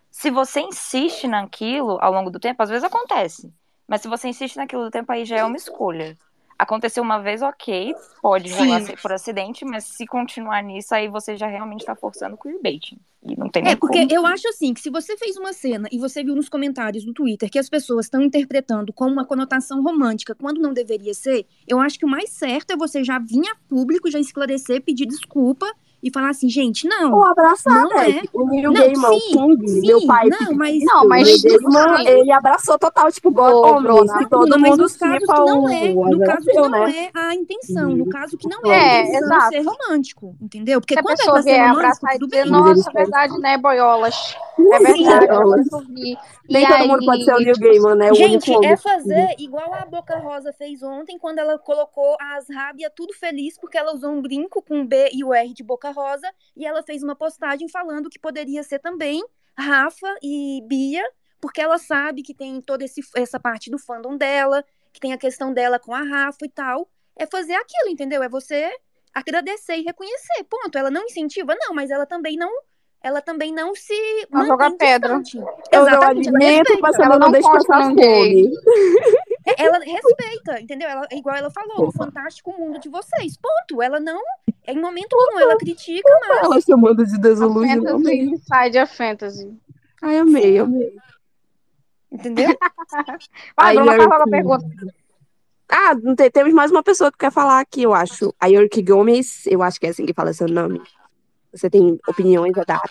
Se 0.09 0.31
você 0.31 0.61
insiste 0.61 1.27
naquilo 1.27 1.97
ao 2.01 2.13
longo 2.13 2.31
do 2.31 2.39
tempo, 2.39 2.63
às 2.63 2.69
vezes 2.69 2.83
acontece. 2.83 3.53
Mas 3.87 4.01
se 4.01 4.07
você 4.07 4.29
insiste 4.29 4.57
naquilo 4.57 4.85
do 4.85 4.91
tempo, 4.91 5.11
aí 5.11 5.25
já 5.25 5.37
é 5.37 5.43
uma 5.43 5.57
escolha. 5.57 6.17
Aconteceu 6.61 7.01
uma 7.01 7.17
vez, 7.17 7.41
ok, 7.41 7.95
pode 8.21 8.53
rolar 8.53 8.81
Sim. 8.81 8.93
por 9.01 9.11
acidente, 9.11 9.65
mas 9.65 9.83
se 9.83 10.05
continuar 10.05 10.61
nisso, 10.61 10.93
aí 10.93 11.07
você 11.07 11.35
já 11.35 11.47
realmente 11.47 11.79
está 11.79 11.95
forçando 11.95 12.35
o 12.35 12.37
queerbaiting. 12.37 12.99
E 13.25 13.35
não 13.35 13.49
tem 13.49 13.67
É, 13.67 13.75
porque 13.75 13.97
como. 14.01 14.13
eu 14.13 14.27
acho 14.27 14.47
assim, 14.47 14.71
que 14.71 14.79
se 14.79 14.91
você 14.91 15.17
fez 15.17 15.37
uma 15.37 15.53
cena 15.53 15.89
e 15.91 15.97
você 15.97 16.23
viu 16.23 16.35
nos 16.35 16.47
comentários 16.47 17.03
do 17.03 17.13
Twitter 17.15 17.49
que 17.49 17.57
as 17.57 17.67
pessoas 17.67 18.05
estão 18.05 18.21
interpretando 18.21 18.93
como 18.93 19.11
uma 19.11 19.25
conotação 19.25 19.81
romântica 19.81 20.35
quando 20.35 20.61
não 20.61 20.71
deveria 20.71 21.15
ser, 21.15 21.47
eu 21.67 21.79
acho 21.79 21.97
que 21.97 22.05
o 22.05 22.09
mais 22.09 22.29
certo 22.29 22.73
é 22.73 22.77
você 22.77 23.03
já 23.03 23.17
vir 23.17 23.47
a 23.47 23.55
público, 23.67 24.11
já 24.11 24.19
esclarecer, 24.19 24.83
pedir 24.83 25.07
desculpa 25.07 25.65
e 26.03 26.11
falar 26.11 26.29
assim, 26.29 26.49
gente, 26.49 26.87
não. 26.87 27.13
Ou 27.13 27.23
abraçar, 27.25 27.83
Não 27.83 27.89
né? 27.89 28.09
é. 28.09 28.21
O 28.33 28.45
Neil 28.47 28.71
Não, 28.71 28.81
Gaiman, 28.81 29.09
o 29.11 29.19
sim, 29.19 29.31
King, 29.31 29.67
sim, 29.67 29.87
meu 29.87 30.05
pai. 30.07 30.27
não, 30.29 30.53
mas- 30.53 30.83
Não, 30.83 31.07
mas- 31.07 31.41
Gaiman, 31.43 32.07
ele 32.07 32.31
abraçou 32.31 32.77
total, 32.79 33.11
tipo, 33.11 33.31
God 33.31 33.53
Ô, 33.53 33.65
Omnis, 33.67 33.83
Bruna. 33.83 34.17
que 34.19 34.29
todo 34.29 34.39
Bruna, 34.41 34.57
mas 34.57 34.69
mundo 34.71 34.81
nos 34.83 34.95
casos 34.97 35.19
chipa 35.19 35.33
que 35.33 35.39
não 35.39 35.63
o 35.63 35.69
é, 35.69 35.93
no 35.93 36.19
caso 36.19 36.45
que 36.45 36.53
não 36.53 36.69
né? 36.69 36.95
é 37.13 37.19
a 37.19 37.35
intenção, 37.35 37.89
Uhum. 37.91 37.97
no 37.97 38.09
caso 38.09 38.37
que 38.37 38.47
não 38.49 38.71
é, 38.71 38.75
É, 38.77 38.99
a 38.99 39.03
intenção 39.03 39.25
exato. 39.37 39.49
ser 39.49 39.61
romântico, 39.61 40.35
entendeu? 40.41 40.81
Porque 40.81 40.95
quando 40.95 41.09
é 41.13 41.17
pessoa 41.17 41.33
pra 41.35 41.43
ser 41.43 41.49
vier 41.51 41.59
romântico, 41.69 41.85
abraçar 41.85 42.15
e 42.15 42.19
tudo 42.19 42.29
bem. 42.31 42.45
nossa, 42.45 42.89
é 42.89 42.93
verdade, 42.93 43.37
né, 43.39 43.57
boiolas? 43.57 44.35
É 44.59 44.79
verdade. 44.79 45.27
Nem 46.49 46.67
todo 46.67 46.87
mundo 46.87 47.05
pode 47.05 47.23
ser 47.23 47.33
o 47.33 47.37
Neil 47.39 47.53
tipo, 47.53 47.65
Gaiman, 47.65 47.95
né? 47.95 48.13
Gente, 48.13 48.65
é 48.65 48.75
fazer 48.75 49.35
igual 49.39 49.73
a 49.73 49.85
Boca 49.85 50.17
Rosa 50.19 50.51
fez 50.51 50.83
ontem, 50.83 51.17
quando 51.17 51.39
ela 51.39 51.57
colocou 51.57 52.17
as 52.19 52.49
rábias 52.53 52.91
tudo 52.95 53.13
feliz, 53.13 53.57
porque 53.57 53.77
ela 53.77 53.93
usou 53.93 54.11
um 54.11 54.21
brinco 54.21 54.61
com 54.61 54.81
o 54.81 54.85
B 54.85 55.09
e 55.13 55.23
o 55.23 55.33
R 55.33 55.53
de 55.53 55.63
Boca 55.63 55.90
Rosa, 55.91 56.31
e 56.55 56.65
ela 56.65 56.83
fez 56.83 57.03
uma 57.03 57.15
postagem 57.15 57.67
falando 57.69 58.09
que 58.09 58.19
poderia 58.19 58.63
ser 58.63 58.79
também 58.79 59.23
Rafa 59.57 60.17
e 60.21 60.61
Bia 60.67 61.03
porque 61.41 61.59
ela 61.59 61.79
sabe 61.79 62.21
que 62.21 62.35
tem 62.35 62.61
toda 62.61 62.85
esse, 62.85 63.01
essa 63.15 63.39
parte 63.39 63.71
do 63.71 63.79
fandom 63.79 64.15
dela, 64.15 64.63
que 64.93 64.99
tem 65.01 65.11
a 65.11 65.17
questão 65.17 65.51
dela 65.51 65.79
com 65.79 65.93
a 65.93 66.03
Rafa 66.03 66.45
e 66.45 66.49
tal. 66.49 66.87
É 67.17 67.25
fazer 67.25 67.55
aquilo, 67.55 67.89
entendeu? 67.89 68.21
É 68.21 68.29
você 68.29 68.71
agradecer 69.11 69.77
e 69.77 69.81
reconhecer. 69.81 70.43
Ponto. 70.47 70.77
Ela 70.77 70.91
não 70.91 71.03
incentiva, 71.03 71.55
não, 71.59 71.73
mas 71.73 71.89
ela 71.89 72.05
também 72.05 72.37
não. 72.37 72.51
Ela 73.03 73.19
também 73.19 73.51
não 73.51 73.73
se. 73.73 73.93
Não 74.29 74.45
joga 74.45 74.69
pedra. 74.77 75.19
distante. 75.19 75.37
Eu 75.71 75.79
dou 75.79 75.87
Exatamente, 75.87 76.27
ela 76.27 76.37
alimento 76.37 76.71
Ela 76.71 77.05
ela 77.05 77.17
não 77.17 77.19
não 77.19 77.31
deixar 77.31 77.51
posta 77.51 77.73
passar 77.73 77.89
fome. 77.89 78.51
É, 79.57 79.63
Ela 79.65 79.79
respeita, 79.79 80.59
entendeu? 80.61 80.87
Ela, 80.89 81.07
é 81.11 81.17
igual 81.17 81.35
ela 81.35 81.49
falou, 81.51 81.87
o 81.87 81.91
fantástico 81.91 82.51
mundo 82.57 82.79
de 82.79 82.89
vocês. 82.89 83.37
Ponto. 83.37 83.81
Ela 83.81 83.99
não. 83.99 84.21
Em 84.67 84.79
momento 84.79 85.13
algum, 85.13 85.39
ela 85.39 85.57
critica, 85.57 86.09
mas. 86.27 86.43
Ela 86.43 86.61
chamando 86.61 87.05
de 87.05 87.15
A 87.15 87.19
desilusão. 87.19 87.99
inside 88.09 88.77
a 88.77 88.85
fantasy. 88.87 89.51
Ai, 90.01 90.17
amei, 90.17 90.59
amei. 90.59 90.95
Entendeu? 92.11 92.47
Vai, 93.57 93.75
Bruna, 93.75 93.93
York- 93.95 94.09
faz 94.09 94.19
logo 94.19 94.23
a 94.23 94.31
pergunta. 94.31 94.65
Ah, 95.69 95.95
não 95.95 96.15
tem- 96.15 96.29
temos 96.29 96.53
mais 96.53 96.69
uma 96.71 96.83
pessoa 96.83 97.11
que 97.11 97.17
quer 97.17 97.31
falar 97.31 97.59
aqui, 97.61 97.83
eu 97.83 97.93
acho. 97.93 98.33
A 98.39 98.47
York 98.47 98.81
Gomes, 98.81 99.45
eu 99.47 99.63
acho 99.63 99.79
que 99.79 99.87
é 99.87 99.89
assim 99.89 100.05
que 100.05 100.13
fala 100.13 100.33
seu 100.33 100.47
nome. 100.47 100.81
Você 101.53 101.69
tem 101.69 101.97
opiniões 102.07 102.57
a 102.57 102.63
dar? 102.63 102.81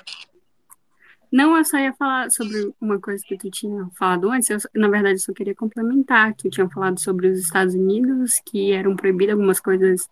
Não, 1.32 1.56
eu 1.56 1.64
só 1.64 1.78
ia 1.78 1.92
falar 1.94 2.30
sobre 2.30 2.72
uma 2.80 2.98
coisa 3.00 3.22
que 3.26 3.36
tu 3.36 3.50
tinha 3.50 3.88
falado 3.96 4.30
antes. 4.30 4.50
Eu, 4.50 4.58
na 4.74 4.88
verdade, 4.88 5.14
eu 5.14 5.18
só 5.20 5.32
queria 5.32 5.54
complementar. 5.54 6.34
Tu 6.34 6.50
tinha 6.50 6.68
falado 6.68 6.98
sobre 6.98 7.28
os 7.28 7.38
Estados 7.38 7.74
Unidos, 7.74 8.40
que 8.44 8.72
eram 8.72 8.96
proibidas 8.96 9.34
algumas 9.34 9.60
coisas 9.60 10.08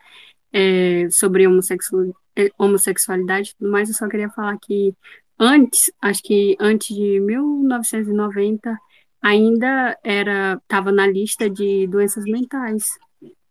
é, 0.53 1.09
sobre 1.11 1.47
homossexu- 1.47 2.14
eh, 2.37 2.51
homossexualidade 2.59 3.51
e 3.51 3.55
tudo 3.57 3.71
mais. 3.71 3.89
Eu 3.89 3.95
só 3.97 4.09
queria 4.09 4.31
falar 4.31 4.57
que 4.59 4.95
antes, 5.39 5.91
acho 6.01 6.23
que 6.23 6.57
antes 6.61 6.95
de 6.97 7.21
1990, 7.21 8.79
ainda 9.21 9.99
era, 10.05 10.61
estava 10.62 10.93
na 10.93 11.07
lista 11.07 11.51
de 11.51 11.87
doenças 11.89 12.25
mentais. 12.25 12.97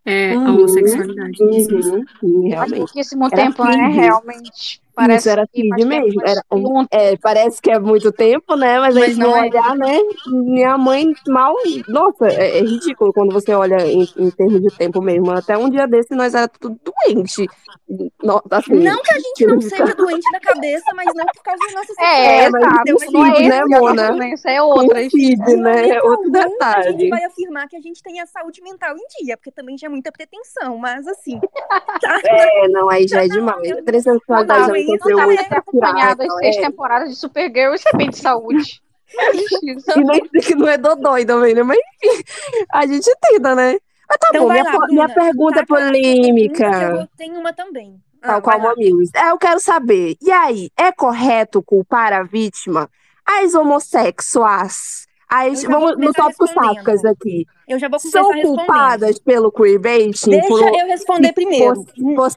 É, 0.05 0.33
a 0.33 0.37
Uhum. 0.37 0.55
homossexualidade. 0.55 1.43
Isso, 1.57 1.77
isso. 1.77 1.95
Uhum, 1.95 2.05
sim, 2.21 2.45
Há 2.53 2.59
realmente. 2.63 2.77
pouquíssimo 2.77 3.29
tempo, 3.29 3.63
né? 3.65 3.75
Realmente. 3.89 4.81
Parece 4.97 5.19
Isso 5.19 5.29
era 5.29 5.47
que 5.53 5.61
feed 5.61 5.75
tempo, 5.87 5.87
mesmo. 5.87 6.21
mas 6.21 6.31
Era, 6.31 6.41
um 6.51 6.85
é, 6.91 7.15
parece 7.17 7.61
que 7.61 7.69
é 7.71 7.79
muito 7.79 8.11
tempo, 8.11 8.55
né? 8.55 8.79
Mas, 8.79 8.97
a 8.97 8.99
Mas 8.99 9.09
gente 9.09 9.19
não 9.19 9.27
não 9.27 9.37
é. 9.37 9.41
olhar, 9.47 9.75
né? 9.77 9.99
Minha 10.25 10.77
mãe 10.77 11.05
mal. 11.27 11.53
Nossa, 11.87 12.27
é, 12.27 12.57
é 12.59 12.61
ridículo 12.61 13.13
quando 13.13 13.31
você 13.31 13.53
olha 13.53 13.85
em, 13.85 14.07
em 14.17 14.31
termos 14.31 14.61
de 14.61 14.71
tempo 14.75 15.01
mesmo. 15.01 15.31
Até 15.31 15.57
um 15.57 15.69
dia 15.69 15.87
desse 15.87 16.15
nós 16.15 16.33
era 16.33 16.47
tudo 16.47 16.79
doente. 16.83 17.47
No- 18.23 18.41
assim, 18.51 18.73
Não 18.73 19.01
que 19.01 19.13
a 19.13 19.19
gente 19.19 19.45
não 19.45 19.61
seja 19.61 19.93
doente 19.95 20.29
da 20.31 20.39
cabeça, 20.39 20.93
mas 20.95 21.13
não 21.13 21.25
por 21.29 21.43
causa 21.43 21.61
da 21.67 21.71
nossa 21.79 21.93
É, 21.99 22.43
É, 22.43 22.49
mas 22.49 22.61
exato. 22.63 22.75
entendeu? 22.81 22.95
Isso 22.97 23.11
não 23.11 23.25
é 23.25 23.33
feed, 23.33 23.49
né, 23.49 23.57
é 23.57 23.65
Mona? 23.65 24.09
doença, 24.11 24.49
é 24.51 24.61
com 24.61 24.63
outras. 24.79 25.11
feed, 25.11 25.37
né? 25.57 25.73
momento 25.73 26.03
Outro 26.03 26.31
algum, 26.31 26.57
a 26.73 26.81
gente 26.81 27.05
detalhe. 27.05 27.09
vai 27.09 27.23
afirmar 27.23 27.67
que 27.67 27.75
a 27.75 27.81
gente 27.81 28.01
tem 28.03 28.19
a 28.19 28.25
saúde 28.25 28.61
mental 28.61 28.95
em 28.97 29.23
dia, 29.23 29.37
porque 29.37 29.51
também 29.51 29.77
já 29.77 29.87
é 29.87 29.89
muita 29.89 30.11
pretensão, 30.11 30.77
mas 30.77 31.07
assim, 31.07 31.39
tá? 32.01 32.19
É, 32.23 32.67
não, 32.69 32.89
aí 32.89 33.07
já 33.07 33.23
é 33.23 33.27
Não, 33.27 33.35
demais. 33.35 33.67
eu- 33.69 33.77
A 33.79 33.83
transexualidade 33.83 34.67
não, 34.67 34.75
não 34.91 35.35
pra 35.35 35.45
Ter 35.45 35.55
acompanhado 35.57 36.21
tirar. 36.21 36.33
as 36.33 36.39
seis 36.39 36.57
É. 36.57 36.61
temporadas 36.61 37.09
de 37.09 37.15
Supergirl, 37.15 37.73
isso 37.73 37.87
é 37.93 37.97
bem 37.97 38.09
de 38.09 38.17
saúde. 38.17 38.81
E 39.95 40.03
nem 40.03 40.19
que 40.41 40.53
não 40.53 40.67
é 40.67 40.77
dodói 40.77 41.25
também, 41.25 41.53
né? 41.55 41.63
Mas 41.63 41.77
enfim, 42.03 42.23
a 42.73 42.85
gente 42.85 43.09
tenta, 43.21 43.55
né? 43.55 43.77
Mas 44.09 44.17
tá 44.17 44.27
Então 44.29 44.41
bom, 44.41 44.47
vai 44.49 44.61
minha, 44.61 44.71
lá, 44.73 44.79
po- 44.79 44.87
minha 44.93 45.07
Bruna, 45.07 45.21
pergunta 45.23 45.61
é 45.61 45.65
sua 45.65 45.77
polêmica. 45.77 46.65
eu 46.99 47.07
tenho 47.17 47.39
uma 47.39 47.53
também. 47.53 47.95
Ah, 48.21 48.27
Tal 48.33 48.41
qual. 48.41 48.59
Mamilos. 48.59 49.09
É, 49.15 49.29
eu 49.29 49.37
quero 49.37 49.61
saber. 49.61 50.17
E 50.21 50.29
aí, 50.29 50.69
é 50.77 50.91
correto 50.91 51.63
culpar 51.63 52.11
a 52.11 52.23
vítima? 52.23 52.89
As 53.25 53.53
homossexuais? 53.55 55.06
Vou 55.29 55.81
vamos 55.81 55.97
no 55.97 56.13
tópico 56.13 56.47
sáficas 56.47 57.03
aqui. 57.03 57.45
Eu 57.67 57.77
já 57.77 57.89
vou 57.89 57.99
São 57.99 58.11
começar 58.11 58.35
respondendo. 58.35 58.57
culpadas 58.65 59.19
pelo 59.19 59.51
queerbaiting? 59.51 60.29
Deixa 60.29 60.47
por, 60.47 60.61
eu 60.61 60.87
responder 60.87 61.33
primeiro. 61.33 61.83
por, 61.83 62.31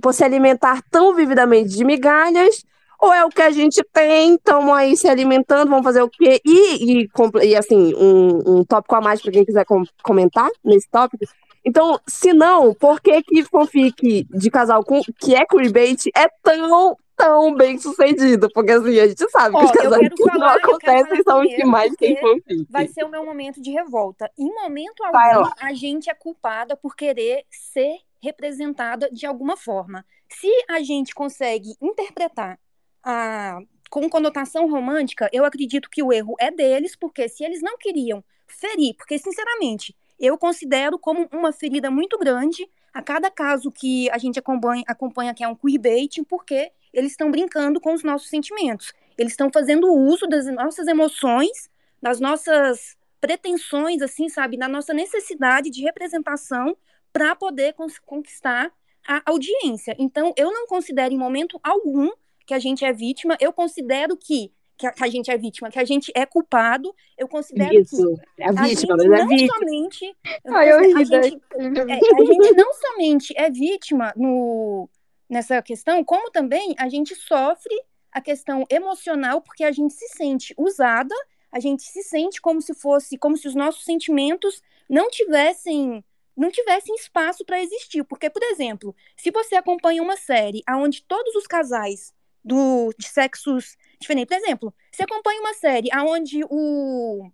por 0.00 0.12
se, 0.14 0.24
alimentar 0.24 0.82
tão 0.90 1.14
vividamente 1.14 1.68
de 1.70 1.84
migalhas? 1.84 2.64
Ou 3.00 3.12
é 3.12 3.24
o 3.24 3.28
que 3.28 3.42
a 3.42 3.50
gente 3.50 3.82
tem, 3.92 4.34
estamos 4.34 4.72
aí 4.72 4.96
se 4.96 5.08
alimentando, 5.08 5.68
vamos 5.68 5.84
fazer 5.84 6.02
o 6.02 6.08
quê? 6.08 6.40
E, 6.44 7.02
e, 7.02 7.08
e, 7.42 7.56
assim, 7.56 7.92
um, 7.96 8.58
um 8.58 8.64
tópico 8.64 8.94
a 8.94 9.00
mais 9.00 9.20
para 9.20 9.32
quem 9.32 9.44
quiser 9.44 9.64
com- 9.64 9.82
comentar 10.04 10.48
nesse 10.64 10.88
tópico. 10.88 11.24
Então, 11.64 11.98
se 12.06 12.32
não, 12.32 12.74
por 12.74 13.00
que 13.00 13.22
que 13.22 13.44
fanfic 13.44 14.26
de 14.30 14.50
casal 14.50 14.84
com, 14.84 15.00
que 15.18 15.34
é 15.34 15.44
queerbait 15.44 16.10
é 16.16 16.28
tão, 16.42 16.96
tão 17.22 17.54
bem 17.54 17.78
sucedido? 17.78 18.48
Porque 18.52 18.72
assim, 18.72 18.98
a 18.98 19.06
gente 19.06 19.30
sabe 19.30 19.56
que 19.56 19.62
Ó, 19.62 19.64
os 19.64 19.70
quero 19.70 19.90
que 20.14 20.24
não 20.24 20.32
falar- 20.32 20.54
quero 20.54 20.70
acontecem 20.70 21.22
são 21.22 21.40
os 21.42 21.54
que 21.54 21.64
mais 21.64 21.90
porque 21.90 22.16
fanfic. 22.16 22.66
Vai 22.70 22.88
ser 22.88 23.04
o 23.04 23.08
meu 23.08 23.24
momento 23.24 23.60
de 23.60 23.70
revolta. 23.70 24.30
Em 24.38 24.52
momento 24.52 25.02
algum, 25.04 25.50
a 25.60 25.72
gente 25.72 26.10
é 26.10 26.14
culpada 26.14 26.76
por 26.76 26.96
querer 26.96 27.44
ser 27.50 27.98
representada 28.20 29.08
de 29.10 29.26
alguma 29.26 29.56
forma. 29.56 30.04
Se 30.28 30.50
a 30.68 30.80
gente 30.80 31.14
consegue 31.14 31.74
interpretar 31.80 32.58
a, 33.02 33.58
com 33.90 34.08
conotação 34.08 34.68
romântica, 34.70 35.28
eu 35.32 35.44
acredito 35.44 35.90
que 35.90 36.02
o 36.02 36.12
erro 36.12 36.34
é 36.38 36.50
deles, 36.50 36.96
porque 36.96 37.28
se 37.28 37.44
eles 37.44 37.60
não 37.60 37.76
queriam 37.76 38.22
ferir, 38.46 38.94
porque 38.96 39.18
sinceramente, 39.18 39.94
eu 40.18 40.38
considero 40.38 40.98
como 40.98 41.28
uma 41.32 41.52
ferida 41.52 41.90
muito 41.90 42.16
grande 42.18 42.68
a 42.94 43.02
cada 43.02 43.30
caso 43.30 43.72
que 43.72 44.08
a 44.10 44.18
gente 44.18 44.38
acompanha, 44.38 44.84
acompanha 44.86 45.34
que 45.34 45.42
é 45.42 45.48
um 45.48 45.54
queerbaiting, 45.54 46.24
porque 46.24 46.70
eles 46.92 47.12
estão 47.12 47.30
brincando 47.30 47.80
com 47.80 47.94
os 47.94 48.02
nossos 48.02 48.28
sentimentos. 48.28 48.92
Eles 49.16 49.32
estão 49.32 49.50
fazendo 49.52 49.92
uso 49.92 50.26
das 50.26 50.46
nossas 50.46 50.86
emoções, 50.86 51.70
das 52.00 52.20
nossas 52.20 52.96
pretensões, 53.20 54.02
assim, 54.02 54.28
sabe, 54.28 54.56
da 54.58 54.68
nossa 54.68 54.92
necessidade 54.92 55.70
de 55.70 55.82
representação 55.82 56.76
para 57.12 57.36
poder 57.36 57.74
conquistar 58.04 58.72
a 59.06 59.22
audiência. 59.26 59.94
Então, 59.98 60.32
eu 60.36 60.50
não 60.50 60.66
considero 60.66 61.14
em 61.14 61.18
momento 61.18 61.60
algum 61.62 62.10
que 62.46 62.54
a 62.54 62.58
gente 62.58 62.84
é 62.84 62.92
vítima, 62.92 63.36
eu 63.40 63.52
considero 63.52 64.16
que, 64.16 64.50
que, 64.76 64.86
a, 64.86 64.92
que 64.92 65.04
a 65.04 65.08
gente 65.08 65.30
é 65.30 65.38
vítima, 65.38 65.70
que 65.70 65.78
a 65.78 65.84
gente 65.84 66.10
é 66.14 66.26
culpado, 66.26 66.92
eu 67.16 67.28
considero 67.28 67.70
que 67.70 67.80
Isso, 67.80 68.20
é 68.38 68.46
a 68.46 68.48
a 68.48 68.52
vítima, 68.64 68.98
gente 68.98 69.08
mas 69.08 69.20
é 69.20 69.22
não 69.22 69.28
vítima. 69.28 69.54
somente. 69.58 70.16
Ai, 70.46 70.70
a 70.70 70.82
gente 70.82 71.14
é, 71.14 71.18
a 71.18 72.24
gente 72.24 72.54
não 72.54 72.72
somente 72.74 73.34
é 73.36 73.50
vítima 73.50 74.12
no, 74.16 74.88
nessa 75.32 75.62
questão, 75.62 76.04
como 76.04 76.30
também 76.30 76.74
a 76.78 76.90
gente 76.90 77.14
sofre 77.14 77.74
a 78.12 78.20
questão 78.20 78.66
emocional, 78.68 79.40
porque 79.40 79.64
a 79.64 79.72
gente 79.72 79.94
se 79.94 80.06
sente 80.08 80.54
usada, 80.58 81.14
a 81.50 81.58
gente 81.58 81.82
se 81.84 82.02
sente 82.02 82.38
como 82.38 82.60
se 82.60 82.74
fosse, 82.74 83.16
como 83.16 83.34
se 83.38 83.48
os 83.48 83.54
nossos 83.54 83.82
sentimentos 83.82 84.62
não 84.88 85.08
tivessem 85.08 86.04
não 86.34 86.50
tivessem 86.50 86.94
espaço 86.94 87.44
para 87.44 87.62
existir. 87.62 88.04
Porque, 88.04 88.28
por 88.30 88.42
exemplo, 88.42 88.94
se 89.16 89.30
você 89.30 89.54
acompanha 89.54 90.02
uma 90.02 90.16
série 90.16 90.62
onde 90.68 91.02
todos 91.02 91.34
os 91.34 91.46
casais 91.46 92.12
do, 92.44 92.92
de 92.98 93.06
sexos 93.06 93.76
diferentes, 93.98 94.34
por 94.34 94.42
exemplo, 94.42 94.74
você 94.90 95.02
acompanha 95.02 95.40
uma 95.40 95.54
série 95.54 95.88
onde 95.94 96.40
o. 96.44 97.30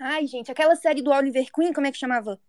Ai, 0.00 0.26
gente, 0.26 0.50
aquela 0.50 0.76
série 0.76 1.02
do 1.02 1.10
Oliver 1.10 1.46
Queen, 1.52 1.72
como 1.72 1.86
é 1.86 1.92
que 1.92 1.98
chamava? 1.98 2.40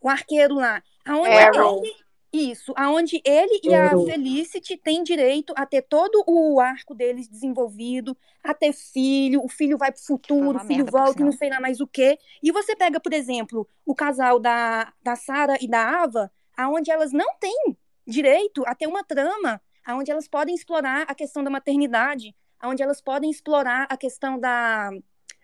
O 0.00 0.08
arqueiro 0.08 0.54
lá. 0.54 0.82
Aonde 1.04 1.30
Arrow. 1.30 1.84
ele. 1.84 2.11
Isso, 2.32 2.72
aonde 2.76 3.20
ele 3.26 3.60
e 3.62 3.74
a. 3.74 3.90
Felicity 3.90 4.78
têm 4.78 5.02
direito 5.02 5.52
a 5.54 5.66
ter 5.66 5.82
todo 5.82 6.24
o 6.26 6.58
arco 6.60 6.94
deles 6.94 7.28
desenvolvido, 7.28 8.16
a 8.42 8.54
ter 8.54 8.72
filho, 8.72 9.44
o 9.44 9.48
filho 9.48 9.76
vai 9.76 9.92
pro 9.92 10.02
futuro, 10.02 10.56
o 10.56 10.66
filho 10.66 10.86
volta 10.86 11.20
e 11.20 11.24
não 11.24 11.32
sei 11.32 11.50
lá 11.50 11.60
mais 11.60 11.78
o 11.80 11.86
quê. 11.86 12.18
E 12.42 12.50
você 12.50 12.74
pega, 12.74 12.98
por 12.98 13.12
exemplo, 13.12 13.68
o 13.84 13.94
casal 13.94 14.40
da, 14.40 14.92
da 15.02 15.14
Sarah 15.14 15.58
e 15.60 15.68
da 15.68 16.02
Ava, 16.02 16.32
aonde 16.56 16.90
elas 16.90 17.12
não 17.12 17.36
têm 17.38 17.76
direito 18.06 18.62
a 18.66 18.74
ter 18.74 18.86
uma 18.86 19.04
trama, 19.04 19.60
aonde 19.84 20.10
elas 20.10 20.26
podem 20.26 20.54
explorar 20.54 21.04
a 21.08 21.14
questão 21.14 21.44
da 21.44 21.50
maternidade, 21.50 22.34
aonde 22.58 22.82
elas 22.82 23.02
podem 23.02 23.30
explorar 23.30 23.86
a 23.90 23.96
questão 23.96 24.38
da, 24.38 24.88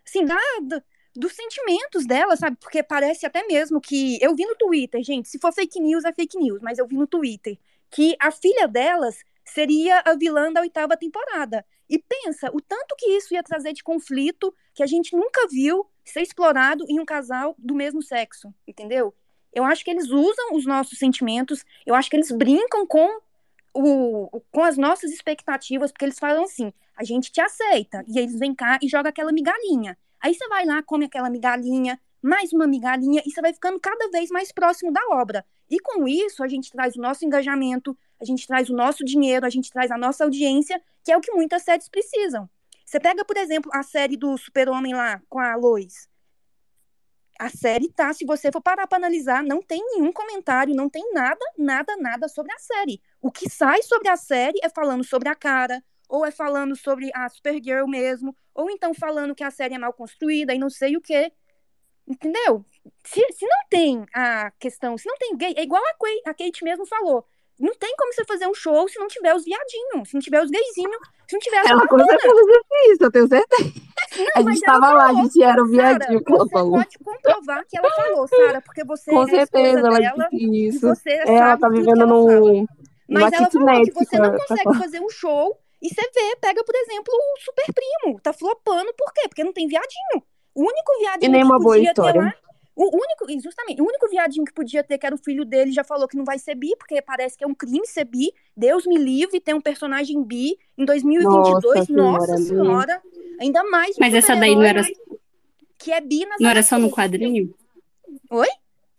assim, 0.06 0.24
da, 0.24 0.36
dos 1.18 1.32
sentimentos 1.32 2.06
dela, 2.06 2.36
sabe? 2.36 2.56
Porque 2.60 2.82
parece 2.82 3.26
até 3.26 3.44
mesmo 3.46 3.80
que 3.80 4.18
eu 4.22 4.36
vi 4.36 4.46
no 4.46 4.54
Twitter, 4.54 5.02
gente, 5.02 5.28
se 5.28 5.38
for 5.38 5.52
fake 5.52 5.80
news 5.80 6.04
é 6.04 6.12
fake 6.12 6.38
news, 6.38 6.60
mas 6.62 6.78
eu 6.78 6.86
vi 6.86 6.96
no 6.96 7.08
Twitter 7.08 7.58
que 7.90 8.16
a 8.20 8.30
filha 8.30 8.68
delas 8.68 9.24
seria 9.44 10.00
a 10.04 10.14
vilã 10.14 10.52
da 10.52 10.60
oitava 10.60 10.96
temporada. 10.96 11.64
E 11.88 11.98
pensa 11.98 12.50
o 12.52 12.60
tanto 12.60 12.94
que 12.96 13.06
isso 13.16 13.34
ia 13.34 13.42
trazer 13.42 13.72
de 13.72 13.82
conflito 13.82 14.54
que 14.74 14.82
a 14.82 14.86
gente 14.86 15.16
nunca 15.16 15.48
viu 15.48 15.86
ser 16.04 16.20
explorado 16.20 16.84
em 16.88 17.00
um 17.00 17.04
casal 17.04 17.56
do 17.58 17.74
mesmo 17.74 18.02
sexo, 18.02 18.54
entendeu? 18.66 19.12
Eu 19.52 19.64
acho 19.64 19.84
que 19.84 19.90
eles 19.90 20.10
usam 20.10 20.54
os 20.54 20.66
nossos 20.66 20.98
sentimentos, 20.98 21.64
eu 21.84 21.94
acho 21.94 22.10
que 22.10 22.16
eles 22.16 22.30
brincam 22.30 22.86
com 22.86 23.20
o, 23.74 24.40
com 24.52 24.62
as 24.62 24.76
nossas 24.76 25.10
expectativas, 25.10 25.90
porque 25.90 26.04
eles 26.04 26.18
falam 26.18 26.44
assim: 26.44 26.72
a 26.94 27.02
gente 27.02 27.32
te 27.32 27.40
aceita, 27.40 28.04
e 28.06 28.18
eles 28.18 28.38
vêm 28.38 28.54
cá 28.54 28.78
e 28.82 28.88
jogam 28.88 29.08
aquela 29.08 29.32
migalhinha. 29.32 29.96
Aí 30.20 30.34
você 30.34 30.48
vai 30.48 30.64
lá, 30.64 30.82
come 30.82 31.04
aquela 31.04 31.30
migalhinha, 31.30 32.00
mais 32.20 32.52
uma 32.52 32.66
migalhinha, 32.66 33.22
e 33.24 33.30
você 33.30 33.40
vai 33.40 33.52
ficando 33.52 33.78
cada 33.78 34.10
vez 34.10 34.30
mais 34.30 34.50
próximo 34.52 34.92
da 34.92 35.00
obra. 35.10 35.44
E 35.70 35.78
com 35.78 36.08
isso, 36.08 36.42
a 36.42 36.48
gente 36.48 36.70
traz 36.70 36.96
o 36.96 37.00
nosso 37.00 37.24
engajamento, 37.24 37.96
a 38.20 38.24
gente 38.24 38.46
traz 38.46 38.68
o 38.68 38.74
nosso 38.74 39.04
dinheiro, 39.04 39.46
a 39.46 39.50
gente 39.50 39.70
traz 39.70 39.90
a 39.90 39.98
nossa 39.98 40.24
audiência, 40.24 40.80
que 41.04 41.12
é 41.12 41.16
o 41.16 41.20
que 41.20 41.32
muitas 41.32 41.62
séries 41.62 41.88
precisam. 41.88 42.48
Você 42.84 42.98
pega, 42.98 43.24
por 43.24 43.36
exemplo, 43.36 43.70
a 43.74 43.82
série 43.82 44.16
do 44.16 44.36
Super-Homem 44.38 44.94
lá, 44.94 45.20
com 45.28 45.38
a 45.38 45.54
Lois. 45.56 46.08
A 47.38 47.50
série 47.50 47.88
tá, 47.92 48.12
se 48.12 48.24
você 48.24 48.50
for 48.50 48.60
parar 48.60 48.86
para 48.88 48.98
analisar, 48.98 49.44
não 49.44 49.62
tem 49.62 49.80
nenhum 49.80 50.12
comentário, 50.12 50.74
não 50.74 50.88
tem 50.88 51.12
nada, 51.12 51.44
nada, 51.56 51.96
nada 51.96 52.28
sobre 52.28 52.52
a 52.52 52.58
série. 52.58 53.00
O 53.20 53.30
que 53.30 53.48
sai 53.48 53.82
sobre 53.82 54.08
a 54.08 54.16
série 54.16 54.58
é 54.62 54.68
falando 54.68 55.04
sobre 55.04 55.28
a 55.28 55.36
cara, 55.36 55.84
ou 56.08 56.24
é 56.24 56.30
falando 56.30 56.74
sobre 56.74 57.10
a 57.14 57.28
Supergirl 57.28 57.86
mesmo, 57.86 58.34
ou 58.54 58.70
então 58.70 58.94
falando 58.94 59.34
que 59.34 59.44
a 59.44 59.50
série 59.50 59.74
é 59.74 59.78
mal 59.78 59.92
construída 59.92 60.54
e 60.54 60.58
não 60.58 60.70
sei 60.70 60.96
o 60.96 61.00
quê. 61.00 61.30
Entendeu? 62.06 62.64
Se, 63.04 63.20
se 63.32 63.46
não 63.46 63.58
tem 63.68 64.06
a 64.14 64.50
questão, 64.58 64.96
se 64.96 65.06
não 65.06 65.16
tem 65.18 65.36
gay, 65.36 65.54
é 65.56 65.62
igual 65.62 65.82
a, 65.84 65.94
Kay, 65.94 66.20
a 66.24 66.32
Kate 66.34 66.64
mesmo 66.64 66.86
falou. 66.86 67.24
Não 67.60 67.74
tem 67.74 67.94
como 67.96 68.12
você 68.12 68.24
fazer 68.24 68.46
um 68.46 68.54
show 68.54 68.88
se 68.88 68.98
não 68.98 69.08
tiver 69.08 69.34
os 69.34 69.44
viadinhos, 69.44 70.08
se 70.08 70.14
não 70.14 70.20
tiver 70.20 70.42
os 70.42 70.48
gayzinhos, 70.50 70.96
se 71.26 71.34
não 71.34 71.40
tiver 71.40 71.58
as 71.58 71.70
Ela 71.70 71.88
com 71.88 71.98
certeza 71.98 72.34
disse 72.46 72.92
isso, 72.92 73.04
eu 73.04 73.10
tenho 73.10 73.28
certeza. 73.28 73.72
a 74.36 74.42
mas 74.42 74.54
gente 74.54 74.64
tava 74.64 74.92
lá, 74.92 75.04
a 75.04 75.08
falou, 75.08 75.22
gente 75.24 75.42
era 75.42 75.62
o 75.62 75.66
viadinho 75.66 76.22
ela 76.24 76.38
você 76.38 76.50
falou. 76.50 76.72
pode 76.78 76.98
comprovar 76.98 77.66
que 77.66 77.76
ela 77.76 77.90
falou, 77.90 78.28
Sara, 78.28 78.62
porque 78.62 78.84
você 78.84 79.10
Com 79.10 79.22
é 79.22 79.24
a 79.24 79.28
certeza, 79.28 79.78
ela 79.80 79.98
dela 79.98 80.28
disse 80.30 80.66
isso. 80.68 80.88
você 80.88 81.10
É, 81.10 81.34
ela 81.34 81.58
tá 81.58 81.68
vivendo 81.68 82.06
num, 82.06 82.64
Mas 83.08 83.32
ela 83.32 83.50
falou 83.50 83.82
que 83.82 83.92
você 83.92 84.18
não 84.18 84.30
pra 84.30 84.38
consegue 84.38 84.78
fazer 84.78 85.00
um 85.00 85.10
show 85.10 85.58
e 85.80 85.88
você 85.88 86.02
vê, 86.02 86.36
pega, 86.40 86.64
por 86.64 86.74
exemplo, 86.74 87.12
o 87.14 87.40
Super 87.40 87.66
Primo. 87.72 88.20
Tá 88.20 88.32
flopando, 88.32 88.92
por 88.94 89.12
quê? 89.12 89.28
Porque 89.28 89.44
não 89.44 89.52
tem 89.52 89.66
viadinho. 89.68 90.22
O 90.54 90.62
único 90.62 90.92
E 90.96 91.00
viadinho 91.00 91.32
nem 91.32 91.40
que 91.40 91.46
uma 91.46 91.58
boa 91.58 91.76
podia 91.76 91.94
ter 91.94 92.00
história. 92.00 92.20
lá. 92.20 92.34
O 92.74 92.84
único, 92.94 93.28
e 93.28 93.40
justamente, 93.40 93.82
o 93.82 93.84
único 93.84 94.08
viadinho 94.08 94.44
que 94.44 94.52
podia 94.52 94.84
ter, 94.84 94.98
que 94.98 95.04
era 95.06 95.14
o 95.14 95.18
filho 95.18 95.44
dele, 95.44 95.72
já 95.72 95.82
falou 95.82 96.06
que 96.06 96.16
não 96.16 96.24
vai 96.24 96.38
ser 96.38 96.54
bi, 96.54 96.76
porque 96.78 97.02
parece 97.02 97.36
que 97.36 97.42
é 97.42 97.46
um 97.46 97.54
crime 97.54 97.84
ser 97.84 98.04
bi. 98.04 98.32
Deus 98.56 98.86
me 98.86 98.96
livre, 98.96 99.40
ter 99.40 99.52
um 99.52 99.60
personagem 99.60 100.22
bi 100.22 100.56
em 100.76 100.84
2022. 100.84 101.88
Nossa 101.88 101.92
Nossa 101.92 102.36
senhora, 102.36 102.36
senhora. 102.38 103.02
Ainda 103.40 103.64
mais 103.64 103.96
um 103.96 104.00
Mas 104.00 104.14
essa 104.14 104.36
daí 104.36 104.54
não 104.54 104.62
era, 104.62 104.82
que 105.76 105.92
é 105.92 106.00
bi 106.00 106.24
nas 106.24 106.38
não 106.40 106.48
era 106.50 106.62
só 106.62 106.78
no 106.78 106.88
quadrinho? 106.88 107.52
Oi? 108.30 108.48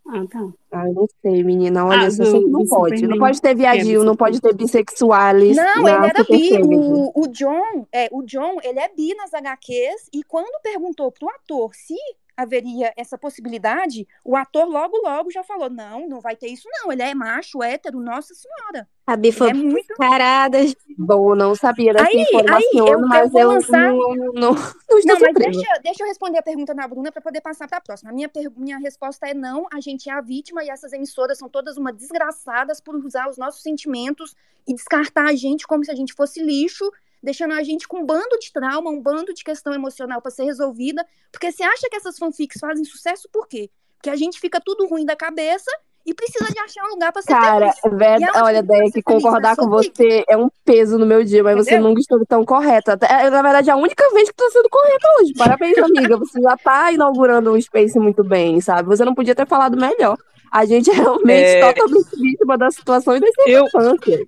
Ah, 0.06 0.24
tá. 0.28 0.48
Ah, 0.72 0.88
eu 0.88 0.94
não 0.94 1.06
sei, 1.22 1.44
menina. 1.44 1.86
Olha, 1.86 2.06
Ah, 2.06 2.10
só 2.10 2.24
sei 2.24 2.40
que 2.40 2.48
não 2.50 2.66
pode. 2.66 2.92
Não 2.94 3.00
Superman, 3.00 3.18
pode 3.18 3.42
ter 3.42 3.54
viadinho, 3.54 4.02
é 4.02 4.04
não 4.04 4.16
pode 4.16 4.40
ter 4.40 4.54
bissexuais. 4.54 5.56
Não, 5.56 5.82
na 5.82 5.96
ele 5.96 6.06
era 6.06 6.24
bi. 6.24 6.62
O, 6.62 7.12
o 7.14 7.28
John, 7.28 7.86
é, 7.92 8.08
o 8.10 8.22
John, 8.22 8.58
ele 8.62 8.80
é 8.80 8.88
bi 8.88 9.14
nas 9.14 9.32
HQs 9.32 10.08
e 10.12 10.22
quando 10.24 10.60
perguntou 10.62 11.12
pro 11.12 11.28
ator 11.28 11.74
se 11.74 11.94
haveria 12.40 12.92
essa 12.96 13.16
possibilidade, 13.18 14.06
o 14.24 14.36
ator 14.36 14.66
logo 14.66 14.96
logo 14.98 15.30
já 15.30 15.42
falou: 15.44 15.70
"Não, 15.70 16.08
não 16.08 16.20
vai 16.20 16.36
ter 16.36 16.48
isso 16.48 16.68
não. 16.70 16.90
Ele 16.92 17.02
é 17.02 17.14
macho, 17.14 17.62
hétero, 17.62 18.00
nossa 18.00 18.34
senhora". 18.34 18.88
A 19.06 19.16
Bi 19.16 19.32
foi 19.32 19.50
É 19.50 19.54
muito 19.54 19.94
caradas. 19.94 20.74
Bom, 20.96 21.34
não 21.34 21.54
sabia 21.54 21.92
dessa 21.92 22.06
Aí- 22.06 22.16
aí, 22.18 22.22
informação, 22.22 22.86
eu- 22.86 22.86
eu 22.86 23.00
mas 23.00 23.30
vou 23.32 23.40
eu, 23.40 23.48
lançar- 23.48 23.92
não, 23.92 24.14
não, 24.14 24.32
não 24.32 24.54
Não, 24.54 25.20
mas 25.20 25.34
deixa, 25.34 25.80
deixa 25.82 26.02
eu 26.04 26.06
responder 26.06 26.38
a 26.38 26.42
pergunta 26.42 26.74
da 26.74 26.86
Bruna 26.86 27.10
para 27.10 27.20
poder 27.22 27.40
passar 27.40 27.66
para 27.66 27.78
a 27.78 27.80
próxima. 27.80 28.10
A 28.10 28.14
minha, 28.14 28.28
per- 28.28 28.52
minha 28.56 28.78
resposta 28.78 29.26
é 29.26 29.34
não, 29.34 29.66
a 29.72 29.80
gente 29.80 30.08
é 30.08 30.12
a 30.12 30.20
vítima 30.20 30.62
e 30.62 30.68
essas 30.70 30.92
emissoras 30.92 31.38
são 31.38 31.48
todas 31.48 31.76
uma 31.76 31.92
desgraçadas 31.92 32.80
por 32.80 32.94
usar 32.96 33.28
os 33.28 33.36
nossos 33.36 33.62
sentimentos 33.62 34.34
e 34.68 34.74
descartar 34.74 35.28
a 35.28 35.34
gente 35.34 35.66
como 35.66 35.84
se 35.84 35.90
a 35.90 35.94
gente 35.94 36.12
fosse 36.12 36.40
lixo, 36.42 36.88
deixando 37.22 37.54
a 37.54 37.62
gente 37.62 37.86
com 37.88 37.98
um 38.00 38.06
bando 38.06 38.38
de 38.40 38.52
trauma, 38.52 38.90
um 38.90 39.00
bando 39.00 39.32
de 39.34 39.44
questão 39.44 39.72
emocional 39.74 40.20
para 40.22 40.30
ser 40.30 40.44
resolvida. 40.44 41.04
Porque 41.30 41.50
você 41.52 41.62
acha 41.62 41.88
que 41.90 41.96
essas 41.96 42.18
fanfics 42.18 42.58
fazem 42.60 42.84
sucesso 42.84 43.28
por 43.32 43.46
quê? 43.48 43.70
Porque 43.96 44.10
a 44.10 44.16
gente 44.16 44.40
fica 44.40 44.60
tudo 44.64 44.86
ruim 44.86 45.04
da 45.04 45.14
cabeça 45.14 45.70
e 46.06 46.14
precisa 46.14 46.50
de 46.50 46.58
achar 46.58 46.82
um 46.86 46.92
lugar 46.94 47.12
para 47.12 47.20
ser 47.20 47.28
Cara, 47.28 47.66
E 47.84 48.24
aonde 48.24 48.38
olha, 48.42 48.62
que 48.62 48.66
você 48.68 48.76
ser 48.86 48.90
feliz? 48.92 49.04
concordar 49.04 49.54
com 49.54 49.68
você 49.68 50.24
é 50.26 50.34
um 50.36 50.48
peso 50.64 50.98
no 50.98 51.04
meu 51.04 51.22
dia, 51.22 51.42
mas 51.44 51.56
você 51.56 51.72
Entendeu? 51.72 51.88
nunca 51.90 52.00
esteve 52.00 52.24
tão 52.24 52.42
correta. 52.42 52.94
Até- 52.94 53.28
Na 53.28 53.42
verdade, 53.42 53.68
é 53.68 53.72
a 53.74 53.76
única 53.76 54.08
vez 54.14 54.30
que 54.30 54.34
tá 54.36 54.48
sendo 54.50 54.68
correta 54.70 55.06
hoje. 55.20 55.34
Parabéns, 55.34 55.76
amiga. 55.76 56.16
Você 56.16 56.40
já 56.40 56.56
tá 56.56 56.90
inaugurando 56.90 57.52
um 57.52 57.60
Space 57.60 57.98
muito 57.98 58.24
bem, 58.24 58.60
sabe? 58.62 58.88
Você 58.88 59.04
não 59.04 59.14
podia 59.14 59.34
ter 59.34 59.46
falado 59.46 59.76
melhor. 59.76 60.16
A 60.50 60.64
gente 60.64 60.90
é 60.90 60.94
realmente 60.94 61.44
É. 61.44 61.72
totalmente 61.74 62.16
vítima 62.18 62.56
da 62.56 62.70
situação 62.70 63.16
e 63.16 63.20
das 63.20 63.30
Eu, 63.46 63.64
circunstâncias. 63.66 64.20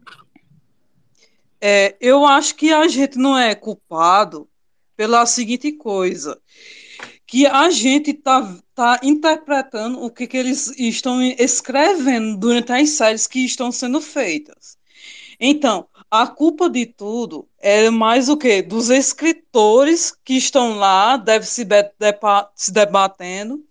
É, 1.65 1.95
eu 2.01 2.27
acho 2.27 2.57
que 2.57 2.73
a 2.73 2.89
gente 2.89 3.17
não 3.17 3.39
é 3.39 3.55
culpado 3.55 4.49
pela 4.97 5.25
seguinte 5.25 5.71
coisa, 5.71 6.37
que 7.25 7.47
a 7.47 7.71
gente 7.71 8.13
tá, 8.13 8.59
tá 8.75 8.99
interpretando 9.01 10.03
o 10.03 10.11
que, 10.11 10.27
que 10.27 10.37
eles 10.37 10.77
estão 10.77 11.23
escrevendo 11.23 12.37
durante 12.37 12.73
as 12.73 12.91
séries 12.91 13.29
que 13.29 13.45
estão 13.45 13.71
sendo 13.71 14.01
feitas. 14.01 14.77
Então, 15.39 15.87
a 16.11 16.27
culpa 16.27 16.69
de 16.69 16.85
tudo 16.85 17.49
é 17.61 17.89
mais 17.91 18.29
o 18.29 18.37
quê? 18.37 18.61
Dos 18.61 18.91
escritores 18.91 20.13
que 20.25 20.35
estão 20.35 20.77
lá, 20.77 21.17
devem 21.17 21.47
se, 21.47 21.65
se 22.57 22.73
debatendo, 22.73 23.65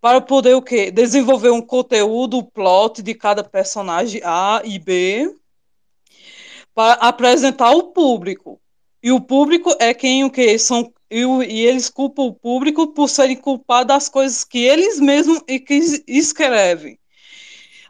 para 0.00 0.20
poder 0.20 0.54
o 0.54 0.62
quê? 0.62 0.92
Desenvolver 0.92 1.50
um 1.50 1.60
conteúdo, 1.60 2.38
o 2.38 2.44
plot 2.44 3.02
de 3.02 3.12
cada 3.12 3.42
personagem 3.42 4.20
A 4.24 4.62
e 4.64 4.78
B, 4.78 5.34
para 6.78 6.92
apresentar 6.92 7.66
ao 7.66 7.88
público. 7.90 8.60
E 9.02 9.10
o 9.10 9.20
público 9.20 9.74
é 9.80 9.92
quem 9.92 10.22
o 10.22 10.30
que 10.30 10.56
são 10.60 10.92
e, 11.10 11.24
o- 11.24 11.42
e 11.42 11.66
eles 11.66 11.90
culpam 11.90 12.22
o 12.22 12.32
público 12.32 12.86
por 12.94 13.08
serem 13.08 13.34
culpados 13.34 13.88
das 13.88 14.08
coisas 14.08 14.44
que 14.44 14.60
eles 14.60 15.00
mesmos 15.00 15.40
e 15.48 15.58
que 15.58 15.74
es- 15.74 16.04
escrevem. 16.06 16.96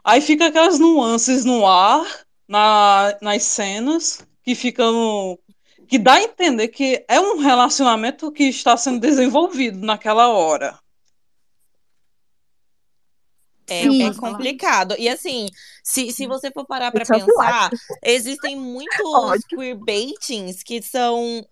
Aí 0.03 0.21
fica 0.21 0.47
aquelas 0.47 0.79
nuances 0.79 1.45
no 1.45 1.67
ar, 1.67 2.03
na, 2.47 3.15
nas 3.21 3.43
cenas, 3.43 4.25
que 4.43 4.55
ficam 4.55 5.37
que 5.87 5.99
dá 5.99 6.15
a 6.15 6.23
entender 6.23 6.69
que 6.69 7.05
é 7.07 7.19
um 7.19 7.37
relacionamento 7.37 8.31
que 8.31 8.45
está 8.45 8.75
sendo 8.75 8.99
desenvolvido 8.99 9.85
naquela 9.85 10.29
hora. 10.29 10.79
É, 13.69 13.83
é 13.85 14.13
complicado. 14.13 14.95
E 14.97 15.07
assim, 15.07 15.47
se, 15.83 16.11
se 16.11 16.27
você 16.27 16.51
for 16.51 16.65
parar 16.65 16.91
pra 16.91 17.01
also 17.01 17.25
pensar, 17.25 17.69
existem 18.03 18.55
muitos 18.55 19.43
queerbaitings 19.49 20.63
que 20.63 20.81
são 20.81 21.45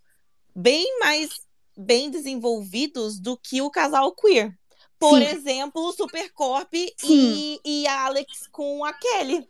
bem 0.56 1.00
mais 1.00 1.30
bem 1.78 2.10
desenvolvidos 2.10 3.20
do 3.20 3.38
que 3.38 3.62
o 3.62 3.70
casal 3.70 4.12
queer. 4.16 4.58
Por 5.00 5.22
Sim. 5.22 5.28
exemplo, 5.28 5.82
o 5.88 5.92
Supercorp 5.92 6.74
e, 6.74 7.60
e 7.64 7.86
a 7.88 8.06
Alex 8.06 8.48
com 8.52 8.84
a 8.84 8.92
Kelly. 8.94 9.48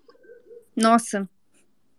Nossa. 0.75 1.27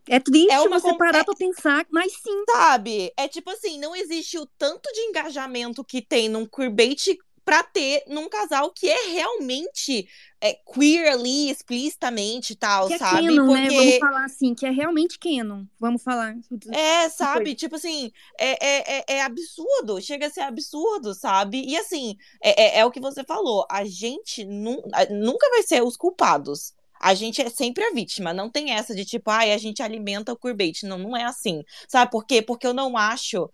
É 0.07 0.19
triste 0.21 0.51
É 0.51 0.61
uma 0.61 0.79
você 0.79 0.95
parar 0.97 1.21
é- 1.21 1.25
pra 1.25 1.35
pensar, 1.35 1.87
mas 1.91 2.13
sim. 2.13 2.45
Sabe? 2.51 3.13
É 3.17 3.29
tipo 3.29 3.51
assim, 3.51 3.79
não 3.79 3.95
existe 3.95 4.39
o 4.39 4.47
tanto 4.59 4.91
de 4.93 5.01
engajamento 5.01 5.85
que 5.85 6.01
tem 6.01 6.29
num 6.29 6.47
queerbait 6.47 7.19
pra 7.49 7.63
ter 7.63 8.05
num 8.09 8.29
casal 8.29 8.71
que 8.73 8.87
é 8.89 9.07
realmente 9.11 10.07
é, 10.41 10.55
queer 10.75 11.13
ali, 11.13 11.51
explicitamente 11.51 12.53
e 12.53 12.57
tal, 12.57 12.89
Que 12.89 12.95
é 12.95 12.99
sabe? 12.99 13.27
canon, 13.27 13.47
né? 13.53 13.71
Vamos 13.71 13.75
Porque 13.75 13.99
falar 13.99 14.25
assim, 14.25 14.55
que 14.55 14.67
é 14.67 14.71
realmente 14.71 15.19
canon. 15.19 15.65
Vamos 15.79 16.03
falar. 16.03 16.37
É, 16.73 17.09
sabe? 17.09 17.55
Tipo 17.55 17.77
assim, 17.77 18.13
é, 18.39 18.67
é, 18.67 18.99
é, 18.99 19.05
é 19.17 19.23
absurdo. 19.23 20.01
Chega 20.01 20.27
a 20.27 20.31
ser 20.31 20.41
absurdo, 20.43 21.15
sabe? 21.15 21.63
E 21.67 21.77
assim, 21.77 22.17
é, 22.43 22.79
é, 22.79 22.81
é 22.81 22.85
o 22.85 22.91
que 22.91 23.01
você 23.01 23.25
falou. 23.25 23.67
A 23.71 23.85
gente 23.85 24.45
nu- 24.45 24.83
nunca 25.11 25.49
vai 25.51 25.63
ser 25.63 25.83
os 25.83 25.97
culpados. 25.97 26.75
A 27.01 27.15
gente 27.15 27.41
é 27.41 27.49
sempre 27.49 27.85
a 27.85 27.93
vítima. 27.93 28.35
Não 28.35 28.51
tem 28.51 28.73
essa 28.73 28.95
de 28.95 29.05
tipo, 29.05 29.31
ai, 29.31 29.53
a 29.53 29.59
gente 29.59 29.83
alimenta 29.83 30.33
o 30.33 30.37
queerbait. 30.37 30.83
Não, 30.85 30.99
não 30.99 31.17
é 31.17 31.25
assim. 31.25 31.63
Sabe 31.89 32.11
por 32.11 32.27
quê? 32.27 32.43
Porque 32.43 32.67
eu 32.67 32.75
não 32.75 32.97
acho 32.97 33.49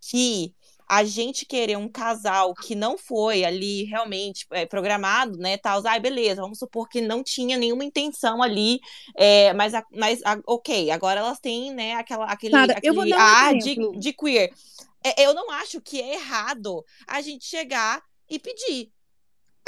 que 0.00 0.54
a 0.90 1.04
gente 1.04 1.46
querer 1.46 1.76
um 1.78 1.88
casal 1.88 2.56
que 2.56 2.74
não 2.74 2.98
foi 2.98 3.44
ali 3.44 3.84
realmente 3.84 4.46
é, 4.50 4.66
programado, 4.66 5.38
né, 5.38 5.56
tal, 5.56 5.80
ai, 5.86 6.00
beleza, 6.00 6.42
vamos 6.42 6.58
supor 6.58 6.88
que 6.88 7.00
não 7.00 7.22
tinha 7.22 7.56
nenhuma 7.56 7.84
intenção 7.84 8.42
ali, 8.42 8.80
é, 9.16 9.52
mas, 9.52 9.72
a- 9.74 9.84
mas 9.92 10.20
a- 10.24 10.40
ok, 10.46 10.90
agora 10.90 11.20
elas 11.20 11.38
têm, 11.38 11.72
né, 11.72 11.94
aquela, 11.94 12.24
aquele, 12.26 12.72
Cara, 12.72 12.74
aquele 12.74 13.14
um 13.14 13.14
ar 13.14 13.54
de, 13.56 13.80
de 13.92 14.12
queer. 14.12 14.50
É, 15.04 15.24
eu 15.26 15.34
não 15.34 15.50
acho 15.50 15.80
que 15.80 16.00
é 16.00 16.14
errado 16.14 16.84
a 17.06 17.20
gente 17.20 17.44
chegar 17.44 18.02
e 18.28 18.38
pedir, 18.38 18.92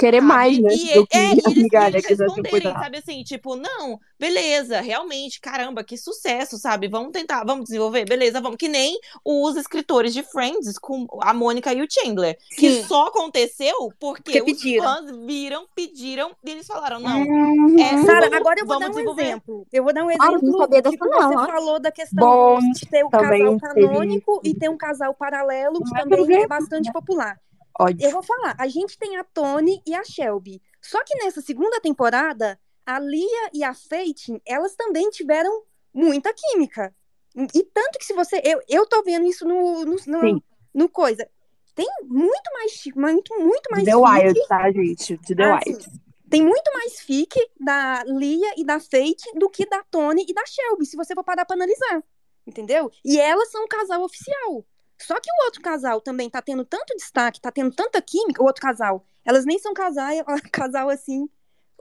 Querer 0.03 0.21
sabe? 0.21 0.27
mais, 0.27 0.59
né? 0.59 0.73
E, 0.73 0.93
do 0.93 1.07
que 1.07 1.17
é, 1.17 1.35
e 1.35 1.41
a 1.45 1.51
eles, 1.51 1.55
migalha 1.55 1.97
eles 1.97 2.05
que 2.05 2.15
já 2.15 2.27
tinha 2.27 2.43
responderem, 2.43 2.49
cuidado. 2.49 2.79
sabe 2.79 2.97
assim, 2.97 3.23
tipo, 3.23 3.55
não, 3.55 3.99
beleza, 4.19 4.81
realmente, 4.81 5.39
caramba, 5.39 5.83
que 5.83 5.97
sucesso, 5.97 6.57
sabe? 6.57 6.87
Vamos 6.87 7.11
tentar, 7.11 7.43
vamos 7.45 7.65
desenvolver, 7.65 8.05
beleza, 8.05 8.41
vamos. 8.41 8.57
Que 8.57 8.67
nem 8.67 8.97
os 9.23 9.55
escritores 9.55 10.13
de 10.13 10.23
Friends 10.23 10.77
com 10.79 11.07
a 11.21 11.33
Mônica 11.33 11.73
e 11.73 11.81
o 11.81 11.87
Chandler. 11.89 12.37
Que 12.55 12.69
Sim. 12.69 12.83
só 12.83 13.07
aconteceu 13.07 13.93
porque, 13.99 14.39
Porque 14.39 14.41
os 14.41 14.57
pediram. 14.57 14.83
fãs 14.85 15.11
viram, 15.25 15.67
pediram, 15.75 16.31
e 16.45 16.51
eles 16.51 16.67
falaram, 16.67 16.99
não, 16.99 17.21
Uhum. 17.21 17.79
é, 17.79 18.05
Sara, 18.05 18.35
agora 18.35 18.59
eu 18.59 18.65
vou 18.65 18.79
vamos 18.79 18.95
dar 18.95 19.01
um 19.03 19.19
exemplo. 19.19 19.67
Eu 19.71 19.83
vou 19.83 19.93
dar 19.93 20.03
um 20.03 20.09
Ah, 20.09 20.17
não 20.31 20.35
exemplo 20.37 20.57
sabia 20.57 20.81
de 20.81 20.89
dessa 20.89 20.97
que 20.97 21.09
não, 21.09 21.29
você 21.29 21.35
ó. 21.35 21.45
falou 21.45 21.79
da 21.79 21.91
questão 21.91 22.27
Bond 22.27 22.73
de 22.73 22.85
ter 22.87 23.03
o 23.03 23.09
casal 23.09 23.29
teve 23.29 23.59
canônico 23.59 24.41
e 24.43 24.53
ter 24.53 24.69
um 24.69 24.77
casal 24.77 25.13
paralelo 25.13 25.81
que 25.83 25.91
Não 25.91 25.97
é 25.97 26.03
também 26.03 26.43
é 26.43 26.47
bastante 26.47 26.91
popular. 26.91 27.39
Eu 28.03 28.11
vou 28.11 28.23
falar, 28.23 28.55
a 28.59 28.67
gente 28.67 28.97
tem 28.97 29.17
a 29.17 29.23
Tony 29.23 29.81
e 29.85 29.93
a 29.95 30.03
Shelby. 30.03 30.61
Só 30.81 31.03
que 31.03 31.15
nessa 31.23 31.41
segunda 31.41 31.79
temporada, 31.81 32.59
a 32.85 32.99
Lia 32.99 33.49
e 33.53 33.63
a 33.63 33.73
Fate, 33.73 34.41
elas 34.45 34.75
também 34.75 35.09
tiveram 35.09 35.63
muita 35.93 36.33
química. 36.33 36.93
E 37.35 37.63
tanto 37.63 37.97
que 37.97 38.05
se 38.05 38.13
você. 38.13 38.39
Eu, 38.43 38.61
eu 38.69 38.85
tô 38.87 39.01
vendo 39.03 39.25
isso 39.25 39.47
no, 39.47 39.83
no, 39.85 39.95
no- 40.05 40.21
no 40.73 40.89
coisa. 40.89 41.27
Tem 41.73 41.87
muito 42.03 42.51
mais, 42.53 42.83
muito, 42.95 43.39
muito 43.39 43.69
mais 43.71 43.85
The 43.85 43.91
fic. 43.91 44.03
Wild, 44.03 44.47
tá, 44.47 44.71
gente? 44.71 45.17
De 45.17 45.35
The 45.35 45.43
Ah, 45.43 45.59
Wild. 45.65 45.85
Tem 46.29 46.41
muito 46.43 46.71
mais 46.73 46.99
fic 46.99 47.35
da 47.59 48.03
Lia 48.05 48.53
e 48.57 48.63
da 48.63 48.79
Fate 48.79 49.23
do 49.35 49.49
que 49.49 49.65
da 49.67 49.83
Tony 49.83 50.25
e 50.27 50.33
da 50.33 50.43
Shelby, 50.45 50.85
se 50.85 50.95
você 50.95 51.13
for 51.15 51.23
parar 51.23 51.45
pra 51.45 51.55
analisar. 51.55 52.03
Entendeu? 52.45 52.91
E 53.03 53.19
elas 53.19 53.49
são 53.49 53.63
um 53.63 53.67
casal 53.67 54.03
oficial. 54.03 54.65
Só 55.05 55.15
que 55.15 55.29
o 55.29 55.45
outro 55.45 55.61
casal 55.61 55.99
também 56.01 56.29
tá 56.29 56.41
tendo 56.41 56.63
tanto 56.65 56.95
destaque, 56.95 57.41
tá 57.41 57.51
tendo 57.51 57.71
tanta 57.73 58.01
química, 58.01 58.41
o 58.41 58.45
outro 58.45 58.61
casal. 58.61 59.05
Elas 59.25 59.45
nem 59.45 59.57
são 59.59 59.73
casal, 59.73 60.09
casal 60.51 60.89
assim, 60.89 61.23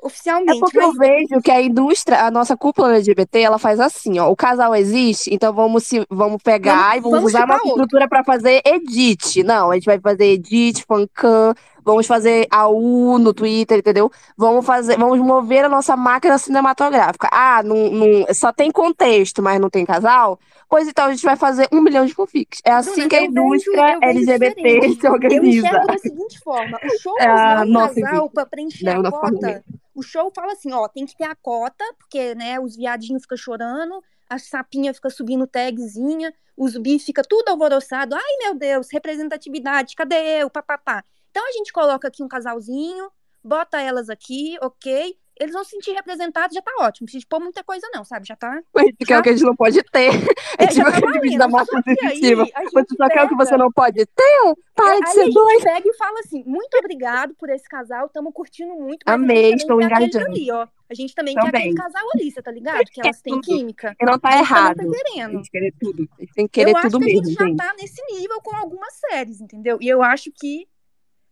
É 0.03 0.07
oficialmente. 0.07 0.59
porque 0.61 0.79
eu 0.79 0.89
mas 0.95 0.97
vejo 0.99 1.41
que 1.43 1.51
a 1.51 1.61
indústria, 1.63 2.25
a 2.25 2.31
nossa 2.31 2.57
cúpula 2.57 2.95
LGBT, 2.95 3.41
ela 3.41 3.59
faz 3.59 3.79
assim, 3.81 4.19
ó. 4.19 4.29
O 4.31 4.37
casal 4.37 4.75
existe, 4.75 5.33
então 5.33 5.53
vamos 5.53 5.85
se 5.85 6.05
vamos 6.11 6.43
pegar 6.43 6.75
Vamos- 6.77 6.97
e 6.97 7.01
vamos, 7.01 7.11
vamos 7.13 7.31
usar 7.31 7.39
a 7.39 7.43
chupar 7.43 7.57
nossa 7.59 7.69
outro. 7.69 7.83
estrutura 7.83 8.09
pra 8.09 8.25
fazer 8.25 8.61
edit. 8.65 9.43
Não, 9.45 9.71
a 9.71 9.75
gente 9.75 9.85
vai 9.87 10.01
fazer 10.01 10.25
edit, 10.27 10.85
fancam, 10.87 11.55
vamos 11.85 12.07
fazer 12.07 12.47
AU 12.51 13.19
no 13.19 13.33
Twitter, 13.35 13.79
entendeu? 13.79 14.11
Vamos 14.37 14.65
fazer, 14.65 14.97
vamos 14.99 15.19
mover 15.21 15.65
a 15.65 15.69
nossa 15.69 15.97
máquina 15.97 16.39
cinematográfica. 16.39 17.29
Ah, 17.33 17.63
não, 17.63 17.91
não- 17.91 18.27
só 18.35 18.53
tem 18.53 18.71
contexto, 18.71 19.43
mas 19.43 19.61
não 19.61 19.71
tem 19.71 19.85
casal? 19.85 20.39
Pois 20.69 20.89
então 20.89 21.07
a 21.07 21.11
gente 21.11 21.25
vai 21.25 21.37
fazer 21.37 21.69
um 21.73 21.81
milhão 21.81 22.07
de 22.07 22.15
fanfics. 22.15 22.61
É 22.65 22.73
assim 22.73 22.93
Bruna, 22.93 23.09
que 23.09 23.17
a 23.17 23.21
eu 23.21 23.27
indústria 23.27 23.95
eu 23.95 24.01
vejo 24.01 24.19
LGBT 24.21 24.55
diferente. 24.55 25.01
se 25.01 25.07
Eu 25.07 25.13
organiza. 25.13 25.49
enxergo 25.49 25.87
da 25.87 25.99
seguinte 25.99 26.39
forma: 26.41 26.79
o 26.83 26.91
show 26.91 27.15
É 27.19 27.27
a 27.27 27.65
não 27.65 27.85
um 27.85 27.95
casal 27.95 28.31
pra 28.31 28.47
preencher 28.47 28.85
Não, 28.85 29.07
a 29.07 29.11
cota. 29.11 29.65
O 29.95 30.03
show 30.03 30.31
fala 30.35 30.53
assim: 30.53 30.73
ó, 30.73 30.89
tem 30.89 31.05
que 31.07 31.17
ter 31.17 31.25
a 31.25 31.35
cota, 31.35 31.85
porque 31.99 32.35
né, 32.35 32.59
os 32.61 32.77
viadinhos 32.77 33.23
ficam 33.23 33.37
chorando, 33.37 34.03
a 34.29 34.39
sapinha 34.39 34.95
fica 34.95 35.11
subindo 35.11 35.47
tagzinha, 35.47 36.33
os 36.57 36.77
bi 36.79 36.99
fica 36.99 37.23
tudo 37.23 37.49
alvoroçado. 37.51 38.15
Ai, 38.15 38.37
meu 38.41 38.55
Deus, 38.55 38.89
representatividade, 38.91 39.95
cadê 39.95 40.43
eu? 40.43 40.51
Papapá. 40.51 41.05
Então 41.33 41.49
a 41.49 41.53
gente 41.53 41.73
coloca 41.73 42.07
aqui 42.09 42.23
um 42.23 42.29
casalzinho, 42.29 43.11
bota 43.43 43.81
elas 43.81 44.09
aqui, 44.09 44.57
ok. 44.63 45.17
Eles 45.41 45.55
vão 45.55 45.65
se 45.65 45.71
sentir 45.71 45.93
representados, 45.93 46.55
já 46.55 46.61
tá 46.61 46.71
ótimo. 46.81 47.05
Não 47.05 47.07
precisa 47.07 47.25
pôr 47.29 47.41
muita 47.41 47.65
coisa, 47.65 47.89
não, 47.93 48.05
sabe? 48.05 48.27
Já 48.29 48.37
tá. 48.37 48.63
Mas 48.73 48.89
isso 48.89 48.99
que 48.99 49.13
é 49.15 49.19
o 49.19 49.23
que 49.23 49.31
a 49.31 49.33
gente 49.33 49.45
não 49.47 49.57
pode 49.57 49.83
ter. 49.91 50.11
É 50.59 50.65
É, 50.65 50.67
tipo 50.69 50.85
tá 50.85 50.99
aquele 50.99 51.21
vídeo 51.21 51.39
da 51.39 51.49
massa 51.49 51.83
que 51.83 51.95
sensitiva. 51.97 52.45
gente 52.45 52.71
Você 52.71 52.95
só 52.97 53.09
quer 53.09 53.25
o 53.25 53.29
que 53.29 53.35
você 53.35 53.57
não 53.57 53.73
pode 53.73 54.05
ter? 54.07 54.55
Para 54.75 54.95
É, 54.95 55.01
de 55.01 55.11
ser 55.11 55.21
a 55.23 55.25
gente 55.25 55.35
doido. 55.35 55.63
pega 55.65 55.89
e 55.89 55.95
fala 55.97 56.21
assim, 56.21 56.45
muito 56.47 56.77
obrigado 56.77 57.35
por 57.35 57.49
esse 57.49 57.67
casal, 57.67 58.07
estamos 58.07 58.31
curtindo 58.35 58.75
muito, 58.75 58.99
Amei, 59.07 59.51
gente 59.53 59.61
estou 59.63 59.79
quer 59.79 59.87
engajando. 59.87 60.27
ali, 60.27 60.51
ó. 60.53 60.69
A 60.89 60.95
gente 60.95 61.15
também 61.15 61.35
quer 61.35 61.47
Também. 61.47 61.61
aquele 61.63 61.75
casal 61.77 62.07
ali, 62.15 62.31
você 62.31 62.43
tá 62.43 62.51
ligado? 62.53 62.85
Que 62.85 63.01
elas 63.01 63.23
têm 63.23 63.41
química. 63.41 63.97
E 64.01 64.05
não 64.05 64.19
tá 64.19 64.29
a 64.29 64.33
gente 64.33 64.41
errado. 64.43 64.77
tá 64.77 64.85
querendo. 64.85 65.33
gente 65.39 65.51
querer 65.51 65.75
tudo. 65.81 66.09
Gente 66.21 66.33
tem 66.35 66.47
que 66.47 66.53
querer 66.53 66.71
eu 66.73 66.77
acho 66.77 66.91
tudo 66.91 66.99
que 67.07 67.11
a 67.11 67.15
mesmo, 67.15 67.25
gente 67.31 67.39
já 67.39 67.47
gente. 67.47 67.57
tá 67.57 67.75
nesse 67.81 68.03
nível 68.13 68.41
com 68.43 68.55
algumas 68.55 68.93
séries, 69.11 69.41
entendeu? 69.41 69.79
E 69.81 69.89
eu 69.89 70.03
acho 70.03 70.31
que, 70.31 70.69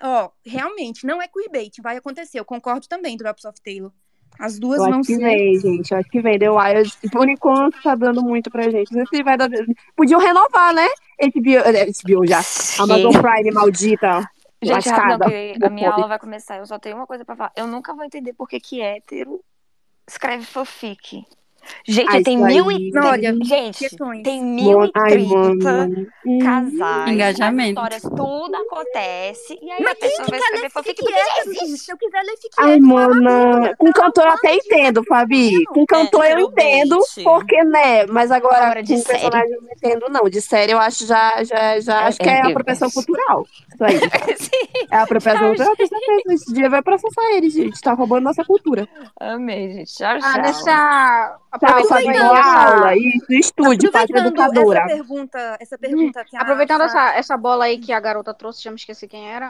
ó, 0.03 0.31
realmente, 0.45 1.07
não 1.07 1.21
é 1.21 1.29
queerbait, 1.29 1.73
vai 1.83 1.97
acontecer. 1.97 2.39
Eu 2.39 2.45
concordo 2.45 2.87
também, 2.89 3.17
Drops 3.17 3.45
of 3.45 3.61
Taylor. 3.63 3.93
As 4.39 4.59
duas 4.59 4.79
Eu 4.79 4.87
vão 4.87 5.01
acho 5.01 5.07
que 5.07 5.17
ser... 5.17 5.23
vem, 5.23 5.59
gente. 5.59 5.91
Eu 5.93 5.99
acho 5.99 6.09
que 6.09 6.21
vem. 6.21 6.39
The 6.39 6.51
Wild, 6.51 6.97
por 7.13 7.29
enquanto, 7.29 7.83
tá 7.83 7.95
dando 7.95 8.23
muito 8.23 8.51
pra 8.51 8.71
gente. 8.71 8.95
Não 8.95 9.05
sei 9.07 9.19
se 9.19 9.23
vai 9.25 9.37
dar. 9.37 9.51
Podiam 9.97 10.21
renovar, 10.21 10.73
né? 10.73 10.87
HBO, 11.21 11.51
eh, 11.51 11.87
HBO 11.87 12.27
já. 12.27 12.41
Amazon 12.79 13.13
Prime, 13.13 13.51
maldita. 13.51 14.21
Gente, 14.63 14.89
lascada. 14.89 15.19
não, 15.19 15.27
a 15.27 15.31
minha 15.31 15.89
homofóbica. 15.89 15.91
aula 15.95 16.09
vai 16.09 16.19
começar. 16.19 16.59
Eu 16.59 16.67
só 16.67 16.79
tenho 16.79 16.97
uma 16.97 17.07
coisa 17.07 17.25
pra 17.25 17.37
falar. 17.37 17.53
Eu 17.57 17.67
nunca 17.67 17.95
vou 17.95 18.05
entender 18.05 18.33
por 18.33 18.49
que 18.49 18.61
que 18.61 18.81
hétero 18.81 19.43
escreve 20.09 20.45
fanfic. 20.45 21.25
Gente, 21.87 22.17
Ah, 22.17 22.23
tem 22.23 22.37
mil 22.39 22.71
e... 22.71 22.91
Olha, 22.99 23.35
Gente, 23.43 23.79
questões. 23.79 24.23
tem 24.23 24.43
mil 24.45 24.85
e 24.85 24.93
trinta 24.93 25.89
casais. 26.43 27.03
As 27.05 27.11
Engajamento. 27.11 27.69
histórias, 27.71 28.03
tudo 28.03 28.55
acontece. 28.57 29.59
E 29.61 29.71
aí 29.71 29.79
Mas 29.83 29.93
a 29.93 29.95
pessoa 29.97 30.29
vai 30.29 30.39
escrever 30.39 30.71
fanfic 30.71 30.97
porque 31.03 31.13
já 31.15 31.41
existe. 31.45 31.79
Se 31.85 31.93
eu 31.93 31.97
quiser 31.99 32.23
ler 32.23 32.37
fic 32.37 32.51
Ai, 32.59 32.79
mana. 32.81 33.75
Com 33.79 33.93
cantor 33.93 34.25
eu 34.27 34.33
até 34.33 34.55
entendo, 34.55 35.03
Fabi. 35.05 35.65
Com 35.67 35.85
cantor 35.87 36.25
eu 36.25 36.31
Hétero 36.31 36.41
entendo, 36.51 36.99
porque, 37.25 37.63
né? 37.65 38.07
Mas 38.07 38.31
agora, 38.31 38.65
Agora, 38.65 38.83
de 38.83 38.95
com 38.95 39.01
série? 39.01 39.19
personagem 39.21 39.53
eu 39.55 39.63
não 39.63 39.71
entendo, 39.73 40.07
não. 40.11 40.29
De 40.31 40.41
série 40.41 40.73
eu 40.73 40.79
acho 40.79 41.07
já, 41.07 41.43
já, 41.45 41.81
já 41.81 42.01
É, 42.03 42.05
acho 42.07 42.19
que 42.19 42.29
é 42.29 42.33
é, 42.33 42.41
a 42.41 42.45
eu- 42.45 42.51
apropriação 42.51 42.91
cultural. 42.91 43.47
Isso 43.75 43.85
aí. 43.85 44.01
É 44.91 44.97
a 44.97 45.03
apropriação 45.03 45.47
cultural, 45.49 45.77
com 45.77 45.87
certeza. 45.87 46.23
Esse 46.35 46.53
dia 46.53 46.69
vai 46.69 46.83
processar 46.83 47.23
eles, 47.33 47.53
gente. 47.53 47.81
Tá 47.81 47.93
roubando 47.93 48.25
nossa 48.25 48.45
cultura. 48.45 48.89
amei, 49.21 49.73
gente. 49.73 49.95
Tchau, 49.95 50.09
Ah, 50.17 50.19
tchau. 50.21 50.43
nessa. 50.43 50.65
Tchau, 51.50 51.50
Aproveitando 51.51 51.89
Fabi. 51.89 52.09
aí 52.09 52.19
Boa 52.19 52.39
essa, 52.39 52.71
aula. 52.75 52.97
Isso, 52.97 53.27
Aproveitando 53.89 54.27
educadora. 54.27 54.79
essa 54.81 54.89
pergunta, 54.89 55.57
essa 55.61 55.79
pergunta 55.79 56.25
que 56.25 56.37
a 56.37 56.41
aproveitando 56.43 56.83
essa, 56.83 57.15
essa 57.15 57.37
bola 57.37 57.65
aí 57.65 57.79
que 57.79 57.93
a 57.93 58.01
garota 58.01 58.33
trouxe, 58.35 58.63
já 58.63 58.71
me 58.71 58.77
esqueci 58.77 59.09
quem 59.09 59.29
era. 59.29 59.47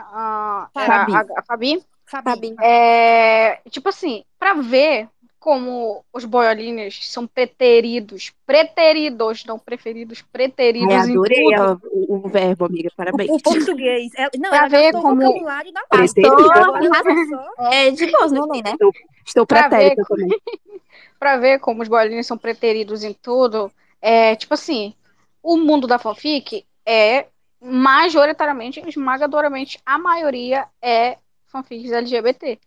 era 0.75 0.87
Fabi. 1.07 1.13
a, 1.15 1.21
a 1.39 1.43
Fabi. 1.43 1.85
Fabi, 2.07 2.57
É, 2.61 3.61
tipo 3.71 3.89
assim, 3.89 4.25
pra 4.39 4.55
ver 4.55 5.09
como 5.41 6.05
os 6.13 6.27
boiolinhas 6.27 7.01
são 7.09 7.27
preteridos, 7.27 8.31
preteridos, 8.47 9.43
não 9.47 9.59
preferidos, 9.59 10.21
preteridos 10.31 10.93
em 11.09 11.13
adorei 11.13 11.45
tudo. 11.45 11.63
a- 11.63 11.79
o, 11.91 12.15
o 12.27 12.29
verbo, 12.29 12.67
amiga. 12.67 12.91
Parabéns. 12.95 13.31
O, 13.31 13.37
o 13.37 13.43
português. 13.43 14.13
Ela, 14.17 14.31
não, 14.39 14.51
Pra 14.51 14.59
ela 14.59 14.69
ver 14.69 14.93
como- 14.93 15.23
o 15.23 15.27
vocabulário 15.27 15.73
da. 15.73 15.81
É 17.73 17.91
de 17.91 18.07
boas, 18.11 18.31
não 18.33 18.47
nem, 18.49 18.63
né? 18.63 18.75
Estou 19.27 19.47
Pra 19.47 19.69
pretérita 19.69 20.03
ver 20.03 20.09
também. 20.09 20.41
Pra 21.19 21.37
ver 21.39 21.59
como 21.59 21.81
os 21.83 21.89
boiolinhas 21.89 22.27
são 22.27 22.37
preteridos 22.37 23.03
em 23.03 23.15
tudo, 23.15 23.73
é 24.01 24.37
tipo 24.37 24.53
assim, 24.55 24.95
o 25.43 25.57
mundo 25.57 25.87
da 25.87 25.99
fanfic 25.99 26.67
é 26.85 27.27
majoritariamente, 27.63 28.83
esmagadoramente, 28.87 29.81
a 29.87 29.99
maioria 29.99 30.67
é 30.83 31.17
fanfics 31.47 31.93
LGBT. 31.93 32.59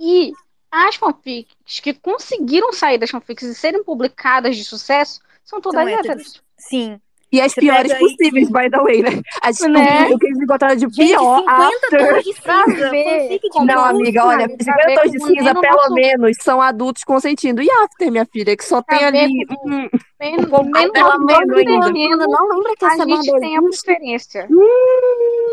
E 0.00 0.32
as 0.70 0.96
fanfics 0.96 1.80
que 1.80 1.92
conseguiram 1.94 2.72
sair 2.72 2.98
das 2.98 3.10
fanfics 3.10 3.42
e 3.44 3.54
serem 3.54 3.82
publicadas 3.84 4.56
de 4.56 4.64
sucesso 4.64 5.20
são 5.44 5.60
todas 5.60 5.80
São 5.80 5.88
héteros. 5.88 6.08
héteros. 6.10 6.42
Sim. 6.56 7.00
E 7.30 7.42
as 7.42 7.52
Você 7.52 7.60
piores 7.60 7.92
aí- 7.92 7.98
possíveis, 7.98 8.48
by 8.48 8.70
the 8.70 8.78
way, 8.78 9.02
né? 9.02 9.20
As, 9.42 9.60
Né? 9.60 10.16
que 10.16 10.26
eles 10.26 10.40
encontraram 10.40 10.74
de 10.76 10.80
Gente, 10.88 11.08
pior 11.08 11.38
50 11.40 11.66
after. 11.68 12.14
tons 12.14 12.24
de 12.24 12.40
Pra 12.40 12.64
cinza. 12.64 12.90
de 12.90 13.66
Não, 13.66 13.84
amiga, 13.84 14.24
olha, 14.24 14.48
sabe? 14.48 14.56
Pra 14.56 14.64
50 14.64 14.86
ver 14.86 14.94
tons 15.02 15.12
de 15.12 15.24
cinza, 15.26 15.52
no 15.54 15.60
pelo 15.60 15.76
nosso- 15.76 15.92
menos, 15.92 16.36
são 16.40 16.62
adultos 16.62 17.04
consentindo. 17.04 17.60
E 17.62 17.70
after, 17.70 18.10
minha 18.10 18.24
filha, 18.24 18.56
que 18.56 18.64
só 18.64 18.80
tem 18.80 19.04
ali. 19.04 19.44
como- 19.46 19.76
hum, 19.76 19.88
Men- 20.18 20.36
Um 20.36 20.64
menos 20.70 20.90
pelo 20.92 21.18
menos 21.18 21.58
ainda. 21.58 21.86
feminino, 21.86 22.16
não 22.16 22.48
lembra 22.48 22.74
que 22.76 22.84
a 22.86 22.88
essa 22.88 23.04
gente 23.04 23.26
banda 23.26 23.40
tem 23.40 23.56
a 23.56 23.60
existe? 23.60 23.84
preferência. 23.84 24.48
hum. 24.50 25.47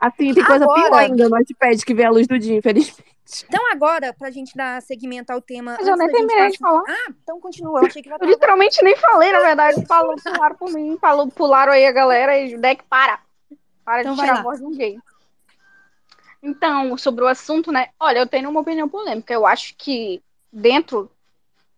Assim, 0.00 0.32
tem 0.32 0.42
coisa 0.44 0.64
Agora- 0.64 0.82
pior 0.82 0.94
ainda 0.98 1.24
no 1.28 1.36
Notepad 1.36 1.84
que 1.84 1.92
vê 1.94 2.04
a 2.04 2.10
luz 2.10 2.26
do 2.26 2.38
dia, 2.38 2.56
infelizmente. 2.56 3.04
Então 3.46 3.70
agora, 3.70 4.12
pra 4.12 4.30
gente 4.30 4.56
dar 4.56 4.80
segmento 4.82 5.30
ao 5.32 5.40
tema... 5.40 5.76
Mas 5.78 5.86
eu 5.86 5.96
nem 5.96 6.08
terminei 6.10 6.50
de 6.50 6.58
passar- 6.58 6.72
falar. 6.74 6.84
Ah, 6.88 7.12
então 7.22 7.38
continua. 7.40 7.80
Eu 7.80 7.86
achei 7.86 8.02
que 8.02 8.08
já 8.08 8.16
Eu 8.20 8.26
literalmente 8.26 8.82
nem 8.82 8.96
falei, 8.96 9.30
na 9.30 9.40
verdade. 9.40 9.86
Falou, 9.86 10.16
pularam 10.16 10.56
por 10.56 10.72
mim, 10.72 10.96
falou, 11.00 11.28
pularam 11.28 11.72
aí 11.72 11.86
a 11.86 11.92
galera 11.92 12.36
e 12.38 12.54
o 12.54 12.60
deck 12.60 12.82
para. 12.88 13.20
Para 13.84 14.00
Então 14.00 14.14
de 14.14 14.20
tirar 14.20 14.34
lá. 14.34 14.40
a 14.40 14.42
voz 14.42 14.58
de 14.58 14.64
um 14.64 14.72
gay. 14.76 14.98
Então, 16.42 16.96
sobre 16.96 17.22
o 17.22 17.28
assunto, 17.28 17.70
né? 17.70 17.88
Olha, 18.00 18.18
eu 18.20 18.26
tenho 18.26 18.48
uma 18.48 18.60
opinião 18.60 18.88
polêmica. 18.88 19.32
Eu 19.32 19.46
acho 19.46 19.74
que 19.76 20.22
dentro 20.52 21.10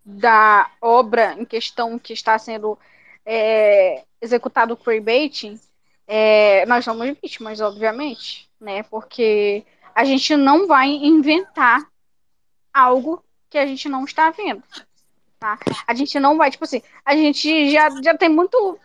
da 0.04 0.70
obra 0.80 1.34
em 1.38 1.44
questão 1.44 1.98
que 1.98 2.12
está 2.12 2.38
sendo 2.38 2.78
é, 3.26 4.04
executado 4.20 4.74
o 4.74 4.76
queerbaiting, 4.76 5.60
é, 6.06 6.66
nós 6.66 6.84
somos 6.84 7.06
vítimas, 7.22 7.60
obviamente, 7.60 8.48
né? 8.60 8.82
Porque 8.84 9.64
a 9.94 10.04
gente 10.04 10.36
não 10.36 10.66
vai 10.66 10.88
inventar 10.88 11.86
algo 12.72 13.22
que 13.48 13.58
a 13.58 13.66
gente 13.66 13.88
não 13.88 14.04
está 14.04 14.30
vendo. 14.30 14.62
Tá? 15.38 15.58
A 15.86 15.94
gente 15.94 16.18
não 16.20 16.36
vai, 16.36 16.50
tipo 16.50 16.64
assim, 16.64 16.82
a 17.04 17.16
gente 17.16 17.70
já, 17.70 17.90
já 18.02 18.16
tem 18.16 18.28
muito 18.28 18.78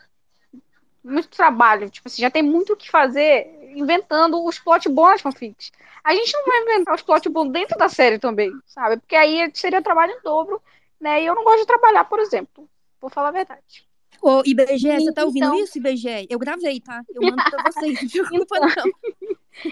muito 1.04 1.30
trabalho, 1.30 1.90
tipo 1.90 2.08
assim, 2.08 2.22
já 2.22 2.30
tem 2.30 2.44
muito 2.44 2.74
o 2.74 2.76
que 2.76 2.92
fazer 2.92 3.48
inventando 3.76 4.44
os 4.44 4.60
plot 4.60 4.90
bons 4.90 5.10
nas 5.12 5.22
fanfics. 5.22 5.72
A 6.04 6.14
gente 6.14 6.34
não 6.34 6.46
vai 6.46 6.62
inventar 6.64 6.96
os 6.96 7.02
plot 7.02 7.30
bons 7.30 7.50
dentro 7.50 7.78
da 7.78 7.88
série 7.88 8.20
também, 8.20 8.52
sabe? 8.66 8.98
Porque 8.98 9.16
aí 9.16 9.50
seria 9.54 9.82
trabalho 9.82 10.14
em 10.14 10.22
dobro, 10.22 10.62
né? 11.00 11.22
E 11.22 11.26
eu 11.26 11.36
não 11.36 11.44
gosto 11.44 11.60
de 11.60 11.68
trabalhar, 11.68 12.04
por 12.06 12.20
exemplo. 12.20 12.68
Vou 13.00 13.10
falar 13.10 13.30
a 13.30 13.32
verdade. 13.32 13.88
Ô, 14.22 14.42
IBGE, 14.46 15.00
você 15.00 15.14
tá 15.14 15.24
ouvindo 15.26 15.46
Então- 15.46 15.60
isso, 15.60 15.78
IBGE? 15.78 16.28
Eu 16.30 16.40
gravei, 16.40 16.80
tá? 16.80 17.02
Eu 17.14 17.22
mando 17.22 17.36
pra 17.36 17.64
vocês. 17.72 18.00
Não 18.02 18.46
preocupa, 18.46 18.60
não. 18.60 18.92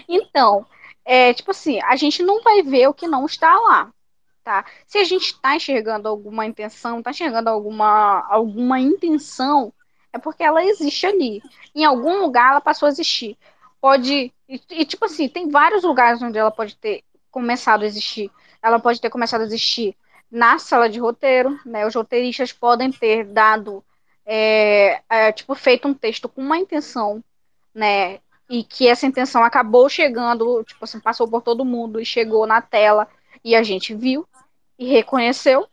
Então, 0.08 0.66
é 1.04 1.32
tipo 1.34 1.50
assim, 1.50 1.80
a 1.82 1.96
gente 1.96 2.22
não 2.22 2.42
vai 2.42 2.62
ver 2.62 2.88
o 2.88 2.94
que 2.94 3.06
não 3.06 3.24
está 3.26 3.54
lá, 3.58 3.92
tá? 4.42 4.64
Se 4.86 4.98
a 4.98 5.04
gente 5.04 5.26
está 5.26 5.54
enxergando 5.56 6.08
alguma 6.08 6.44
intenção, 6.46 6.98
está 6.98 7.10
enxergando 7.10 7.48
alguma, 7.50 8.26
alguma 8.28 8.80
intenção, 8.80 9.72
é 10.12 10.18
porque 10.18 10.42
ela 10.42 10.64
existe 10.64 11.06
ali. 11.06 11.42
Em 11.74 11.84
algum 11.84 12.20
lugar 12.20 12.52
ela 12.52 12.60
passou 12.60 12.86
a 12.86 12.90
existir. 12.90 13.36
Pode. 13.80 14.32
E, 14.48 14.60
e, 14.70 14.84
tipo 14.84 15.04
assim, 15.04 15.28
tem 15.28 15.48
vários 15.48 15.84
lugares 15.84 16.20
onde 16.22 16.38
ela 16.38 16.50
pode 16.50 16.74
ter 16.76 17.02
começado 17.30 17.82
a 17.82 17.86
existir. 17.86 18.30
Ela 18.62 18.78
pode 18.80 19.00
ter 19.00 19.10
começado 19.10 19.42
a 19.42 19.44
existir 19.44 19.94
na 20.30 20.58
sala 20.58 20.88
de 20.88 20.98
roteiro, 20.98 21.56
né? 21.64 21.86
Os 21.86 21.94
roteiristas 21.94 22.52
podem 22.52 22.90
ter 22.90 23.24
dado, 23.26 23.84
é, 24.26 25.00
é, 25.08 25.32
tipo, 25.32 25.54
feito 25.54 25.88
um 25.88 25.94
texto 25.94 26.28
com 26.28 26.42
uma 26.42 26.58
intenção, 26.58 27.22
né? 27.74 28.20
e 28.48 28.62
que 28.62 28.88
essa 28.88 29.06
intenção 29.06 29.42
acabou 29.42 29.88
chegando, 29.88 30.62
tipo 30.64 30.84
assim, 30.84 31.00
passou 31.00 31.28
por 31.28 31.42
todo 31.42 31.64
mundo 31.64 32.00
e 32.00 32.04
chegou 32.04 32.46
na 32.46 32.62
tela 32.62 33.08
e 33.44 33.54
a 33.54 33.62
gente 33.62 33.94
viu 33.94 34.26
e 34.78 34.86
reconheceu. 34.86 35.66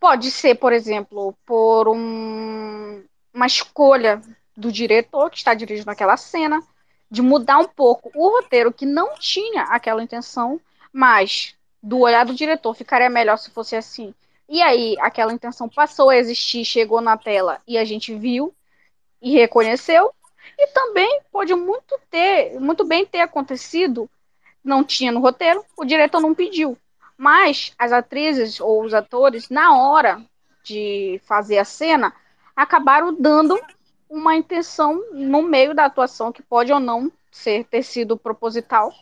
Pode 0.00 0.30
ser, 0.30 0.54
por 0.56 0.72
exemplo, 0.72 1.34
por 1.44 1.88
um, 1.88 3.04
uma 3.32 3.46
escolha 3.46 4.20
do 4.56 4.72
diretor 4.72 5.30
que 5.30 5.36
está 5.36 5.52
dirigindo 5.54 5.90
aquela 5.90 6.16
cena, 6.16 6.62
de 7.10 7.22
mudar 7.22 7.58
um 7.58 7.68
pouco 7.68 8.10
o 8.14 8.28
roteiro 8.28 8.72
que 8.72 8.86
não 8.86 9.14
tinha 9.18 9.62
aquela 9.64 10.02
intenção, 10.02 10.60
mas 10.92 11.54
do 11.82 12.00
olhar 12.00 12.24
do 12.24 12.34
diretor 12.34 12.74
ficaria 12.74 13.10
melhor 13.10 13.36
se 13.36 13.50
fosse 13.50 13.76
assim. 13.76 14.14
E 14.48 14.62
aí 14.62 14.96
aquela 15.00 15.32
intenção 15.32 15.68
passou 15.68 16.10
a 16.10 16.16
existir, 16.16 16.64
chegou 16.64 17.00
na 17.00 17.16
tela 17.16 17.60
e 17.66 17.76
a 17.76 17.84
gente 17.84 18.14
viu 18.14 18.54
e 19.20 19.32
reconheceu. 19.32 20.12
E 20.58 20.68
também 20.68 21.20
pode 21.32 21.54
muito 21.54 21.98
ter, 22.08 22.58
muito 22.60 22.84
bem 22.84 23.04
ter 23.04 23.20
acontecido, 23.20 24.08
não 24.62 24.84
tinha 24.84 25.10
no 25.10 25.20
roteiro, 25.20 25.64
o 25.76 25.84
diretor 25.84 26.20
não 26.20 26.34
pediu. 26.34 26.78
Mas 27.16 27.72
as 27.78 27.92
atrizes 27.92 28.60
ou 28.60 28.84
os 28.84 28.94
atores, 28.94 29.48
na 29.48 29.76
hora 29.76 30.22
de 30.62 31.20
fazer 31.24 31.58
a 31.58 31.64
cena, 31.64 32.14
acabaram 32.54 33.14
dando 33.14 33.58
uma 34.08 34.36
intenção 34.36 35.02
no 35.12 35.42
meio 35.42 35.74
da 35.74 35.86
atuação 35.86 36.32
que 36.32 36.42
pode 36.42 36.72
ou 36.72 36.80
não 36.80 37.10
ser 37.30 37.64
ter 37.64 37.82
sido 37.82 38.16
proposital. 38.16 38.92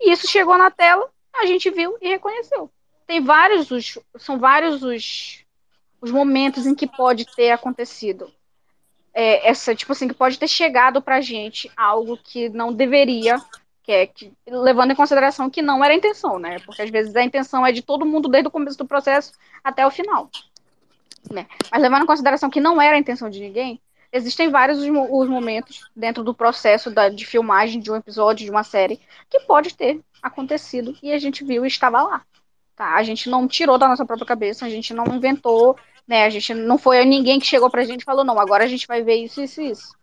E 0.00 0.12
isso 0.12 0.26
chegou 0.26 0.58
na 0.58 0.70
tela, 0.70 1.08
a 1.34 1.46
gente 1.46 1.70
viu 1.70 1.96
e 2.00 2.08
reconheceu. 2.08 2.70
Tem 3.06 3.20
vários 3.22 3.70
os, 3.70 3.98
são 4.18 4.38
vários 4.38 4.82
os, 4.82 5.44
os 6.00 6.10
momentos 6.10 6.66
em 6.66 6.74
que 6.74 6.86
pode 6.86 7.26
ter 7.34 7.50
acontecido. 7.50 8.32
É, 9.12 9.48
essa, 9.48 9.74
tipo 9.74 9.92
assim, 9.92 10.08
que 10.08 10.14
pode 10.14 10.38
ter 10.38 10.48
chegado 10.48 11.00
pra 11.00 11.20
gente 11.20 11.70
algo 11.76 12.16
que 12.16 12.48
não 12.48 12.72
deveria, 12.72 13.40
que 13.82 13.92
é 13.92 14.06
que, 14.06 14.32
levando 14.46 14.90
em 14.90 14.96
consideração 14.96 15.50
que 15.50 15.62
não 15.62 15.84
era 15.84 15.94
a 15.94 15.96
intenção, 15.96 16.38
né? 16.38 16.58
Porque 16.60 16.82
às 16.82 16.90
vezes 16.90 17.14
a 17.14 17.22
intenção 17.22 17.64
é 17.64 17.70
de 17.70 17.82
todo 17.82 18.06
mundo 18.06 18.28
desde 18.28 18.48
o 18.48 18.50
começo 18.50 18.78
do 18.78 18.86
processo 18.86 19.32
até 19.62 19.86
o 19.86 19.90
final. 19.90 20.30
Né? 21.30 21.46
Mas 21.70 21.82
levando 21.82 22.02
em 22.02 22.06
consideração 22.06 22.50
que 22.50 22.60
não 22.60 22.80
era 22.80 22.96
a 22.96 22.98
intenção 22.98 23.30
de 23.30 23.40
ninguém, 23.40 23.80
existem 24.12 24.48
vários 24.48 24.78
os, 24.78 24.88
os 24.88 25.28
momentos 25.28 25.90
dentro 25.94 26.22
do 26.22 26.34
processo 26.34 26.90
da, 26.90 27.08
de 27.08 27.26
filmagem 27.26 27.80
de 27.80 27.90
um 27.90 27.96
episódio, 27.96 28.44
de 28.44 28.50
uma 28.50 28.64
série, 28.64 29.00
que 29.28 29.40
pode 29.40 29.74
ter 29.74 30.00
acontecido 30.22 30.96
e 31.02 31.12
a 31.12 31.18
gente 31.18 31.44
viu 31.44 31.64
e 31.64 31.68
estava 31.68 32.02
lá. 32.02 32.22
Tá? 32.76 32.94
A 32.94 33.02
gente 33.02 33.30
não 33.30 33.46
tirou 33.46 33.78
da 33.78 33.88
nossa 33.88 34.04
própria 34.04 34.26
cabeça, 34.26 34.66
a 34.66 34.68
gente 34.68 34.92
não 34.92 35.06
inventou, 35.06 35.76
né? 36.06 36.24
A 36.24 36.30
gente 36.30 36.52
não 36.54 36.76
foi 36.76 37.04
ninguém 37.04 37.38
que 37.38 37.46
chegou 37.46 37.70
pra 37.70 37.84
gente 37.84 38.02
e 38.02 38.04
falou, 38.04 38.24
não, 38.24 38.38
agora 38.38 38.64
a 38.64 38.66
gente 38.66 38.86
vai 38.86 39.02
ver 39.02 39.16
isso, 39.16 39.40
isso, 39.40 39.60
isso. 39.60 39.96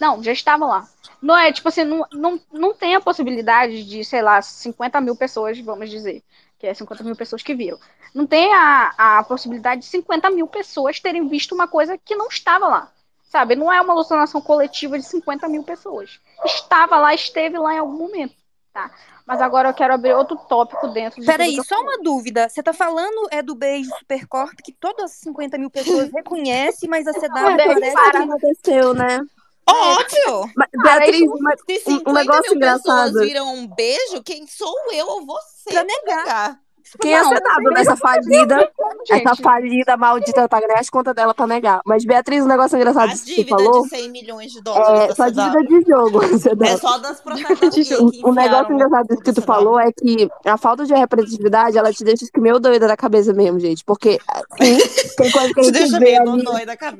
Não, 0.00 0.22
já 0.22 0.32
estava 0.32 0.66
lá. 0.66 0.88
Não 1.20 1.36
é, 1.36 1.52
tipo 1.52 1.68
assim, 1.68 1.84
não, 1.84 2.06
não, 2.12 2.40
não 2.52 2.74
tem 2.74 2.94
a 2.94 3.00
possibilidade 3.00 3.84
de, 3.84 4.04
sei 4.04 4.22
lá, 4.22 4.40
50 4.40 5.00
mil 5.00 5.16
pessoas, 5.16 5.58
vamos 5.60 5.90
dizer, 5.90 6.22
que 6.58 6.66
é 6.66 6.74
50 6.74 7.04
mil 7.04 7.16
pessoas 7.16 7.42
que 7.42 7.54
viram. 7.54 7.78
Não 8.14 8.26
tem 8.26 8.52
a, 8.52 8.94
a 8.96 9.22
possibilidade 9.24 9.82
de 9.82 9.86
50 9.88 10.30
mil 10.30 10.46
pessoas 10.46 11.00
terem 11.00 11.28
visto 11.28 11.54
uma 11.54 11.68
coisa 11.68 11.98
que 11.98 12.14
não 12.14 12.28
estava 12.28 12.66
lá. 12.66 12.92
Sabe? 13.24 13.56
Não 13.56 13.72
é 13.72 13.80
uma 13.80 13.92
alucinação 13.92 14.40
coletiva 14.40 14.98
de 14.98 15.04
50 15.04 15.48
mil 15.48 15.62
pessoas. 15.62 16.20
Estava 16.44 16.98
lá, 16.98 17.14
esteve 17.14 17.58
lá 17.58 17.74
em 17.74 17.78
algum 17.78 17.98
momento. 17.98 18.34
Tá? 18.76 18.90
Mas 19.24 19.40
agora 19.40 19.70
eu 19.70 19.74
quero 19.74 19.94
abrir 19.94 20.12
outro 20.12 20.36
tópico 20.36 20.86
dentro 20.88 21.18
de 21.18 21.26
Peraí, 21.26 21.56
só 21.64 21.80
uma 21.80 21.96
dúvida. 22.02 22.46
Você 22.46 22.62
tá 22.62 22.74
falando 22.74 23.26
é 23.30 23.40
do 23.42 23.54
beijo 23.54 23.88
Supercorp 23.98 24.52
que 24.62 24.70
todas 24.70 25.06
as 25.06 25.12
50 25.12 25.56
mil 25.56 25.70
pessoas 25.70 26.10
reconhecem, 26.12 26.86
mas 26.86 27.06
a 27.06 27.12
CW 27.14 27.30
parece 27.32 27.86
isso 27.86 28.10
que 28.10 28.16
aconteceu, 28.18 28.92
né? 28.92 29.20
Óbvio! 29.66 30.52
Mas, 30.54 30.68
Cara, 30.70 30.98
Beatriz, 31.00 31.22
isso- 31.22 31.38
mas 31.40 31.60
Se 31.60 31.90
um, 31.90 31.92
50 31.98 32.10
um 32.10 32.12
negócio 32.12 32.50
mil 32.50 32.60
pessoas 32.60 32.84
engraçado. 32.84 33.20
viram 33.20 33.54
um 33.54 33.66
beijo, 33.66 34.22
quem 34.22 34.46
sou 34.46 34.74
eu 34.92 35.06
ou 35.06 35.24
você 35.26 35.72
Pra 35.72 35.82
pra 35.82 35.84
negar. 35.84 36.60
Quem 37.00 37.14
é 37.14 37.20
Não, 37.22 37.30
CW 37.30 37.74
dessa 37.74 37.96
falida, 38.86 38.96
como, 38.96 39.02
essa 39.20 39.34
gente. 39.34 39.42
falida 39.42 39.96
maldita, 39.96 40.48
tá 40.48 40.60
ganhando 40.60 40.78
as 40.78 40.90
contas 40.90 41.14
dela 41.14 41.34
pra 41.34 41.46
negar. 41.46 41.80
Mas, 41.84 42.04
Beatriz, 42.04 42.44
um 42.44 42.48
negócio 42.48 42.76
engraçado 42.76 43.10
A 43.10 43.12
que 43.12 43.18
você 43.18 43.24
dívida 43.24 43.56
falou. 43.56 43.82
de 43.82 43.88
100 43.88 44.10
milhões 44.10 44.52
de 44.52 44.62
dólares 44.62 45.10
É, 45.10 45.14
só 45.14 45.28
dívida 45.28 45.62
de 45.64 45.80
jogo. 45.88 46.20
É 46.66 46.76
só 46.76 46.98
das 46.98 47.22
O, 48.24 48.32
negócio 48.32 48.68
no 48.70 48.74
engraçado 48.74 49.16
que 49.22 49.32
tu 49.32 49.42
falou 49.42 49.78
é 49.78 49.90
que 49.92 50.28
a 50.44 50.56
falta 50.56 50.84
de 50.84 50.94
representatividade, 50.94 51.78
ela 51.78 51.92
te 51.92 52.04
deixa 52.04 52.26
meio 52.38 52.58
doida 52.58 52.86
da 52.86 52.96
cabeça 52.96 53.32
mesmo, 53.32 53.58
gente. 53.60 53.84
Porque, 53.84 54.18
sim, 54.60 54.78
tem 55.16 55.30
coisa 55.30 55.54
que 55.54 55.60
a 55.60 55.62
Te 55.62 55.66
gente 55.66 55.78
deixa 55.78 55.98
vê 55.98 56.18
meio 56.18 56.32
ali 56.32 56.44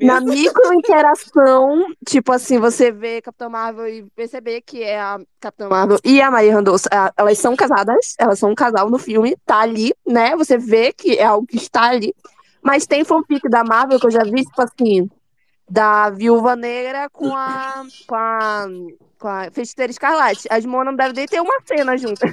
na 0.00 0.20
micro-interação, 0.20 1.86
tipo 2.06 2.32
assim, 2.32 2.58
você 2.58 2.90
vê 2.90 3.20
Capitã 3.20 3.48
Marvel 3.48 3.88
e 3.88 4.02
perceber 4.14 4.60
que 4.62 4.82
é 4.82 5.00
a 5.00 5.18
Capitã 5.40 5.68
Marvel 5.68 5.98
e 6.04 6.20
a 6.20 6.30
Maria 6.30 6.54
Randolph, 6.54 6.84
elas 7.16 7.38
são 7.38 7.56
casadas, 7.56 8.14
elas 8.18 8.38
são 8.38 8.50
um 8.50 8.54
casal 8.54 8.90
no 8.90 8.98
filme, 8.98 9.36
tá 9.44 9.60
ali, 9.60 9.92
né? 10.06 10.36
Você 10.36 10.58
vê 10.58 10.92
que 10.92 11.14
é 11.18 11.24
algo 11.24 11.46
que 11.46 11.56
está 11.56 11.75
ali. 11.84 12.14
Mas 12.62 12.86
tem 12.86 13.04
fanfic 13.04 13.48
da 13.48 13.62
Marvel 13.62 14.00
que 14.00 14.06
eu 14.06 14.10
já 14.10 14.24
vi, 14.24 14.44
tipo 14.44 14.60
assim, 14.62 15.08
da 15.68 16.10
Viúva 16.10 16.56
Negra 16.56 17.08
com 17.10 17.34
a, 17.34 17.84
com 18.06 18.14
a, 18.14 18.66
com 19.18 19.28
a 19.28 19.50
Feiticeira 19.50 19.90
Escarlate. 19.90 20.46
As 20.50 20.64
Mona 20.64 20.90
não 20.90 20.96
devem 20.96 21.26
ter 21.26 21.40
uma 21.40 21.54
cena 21.64 21.96
juntas. 21.96 22.30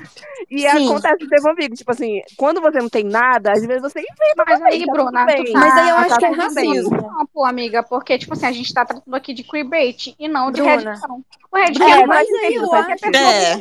E 0.49 0.59
Sim. 0.69 0.85
acontece 0.89 1.17
de 1.17 1.29
ter 1.29 1.41
fanfic, 1.41 1.73
tipo 1.75 1.91
assim, 1.91 2.21
quando 2.37 2.61
você 2.61 2.77
não 2.79 2.89
tem 2.89 3.03
nada, 3.03 3.51
às 3.53 3.65
vezes 3.65 3.81
você 3.81 3.99
inventa 3.99 4.43
Mas 4.45 4.61
aí, 4.61 4.85
tá 4.85 4.91
Bruna, 4.93 5.11
tá- 5.11 5.25
Mas 5.25 5.77
aí 5.77 5.89
eu 5.89 5.95
Mas 5.95 6.05
acho 6.05 6.09
tá 6.09 6.17
que 6.17 6.25
é 6.25 6.29
racismo. 6.29 6.97
Não, 7.01 7.25
pô, 7.27 7.45
amiga, 7.45 7.81
porque, 7.83 8.17
tipo 8.17 8.33
assim, 8.33 8.45
a 8.45 8.51
gente 8.51 8.73
tá 8.73 8.85
tratando 8.85 9.13
aqui 9.15 9.33
de 9.33 9.43
queerbait 9.43 10.15
e 10.19 10.27
não 10.27 10.51
de. 10.51 10.61
Redcon. 10.61 11.21
O 11.51 11.55
Bruna, 11.55 11.85
É, 11.95 12.01
é 12.01 12.05
mas 12.07 12.27
aí 12.29 12.55
eu 12.55 12.73
acho. 12.73 12.89
sentido. 12.99 13.15
É. 13.15 13.55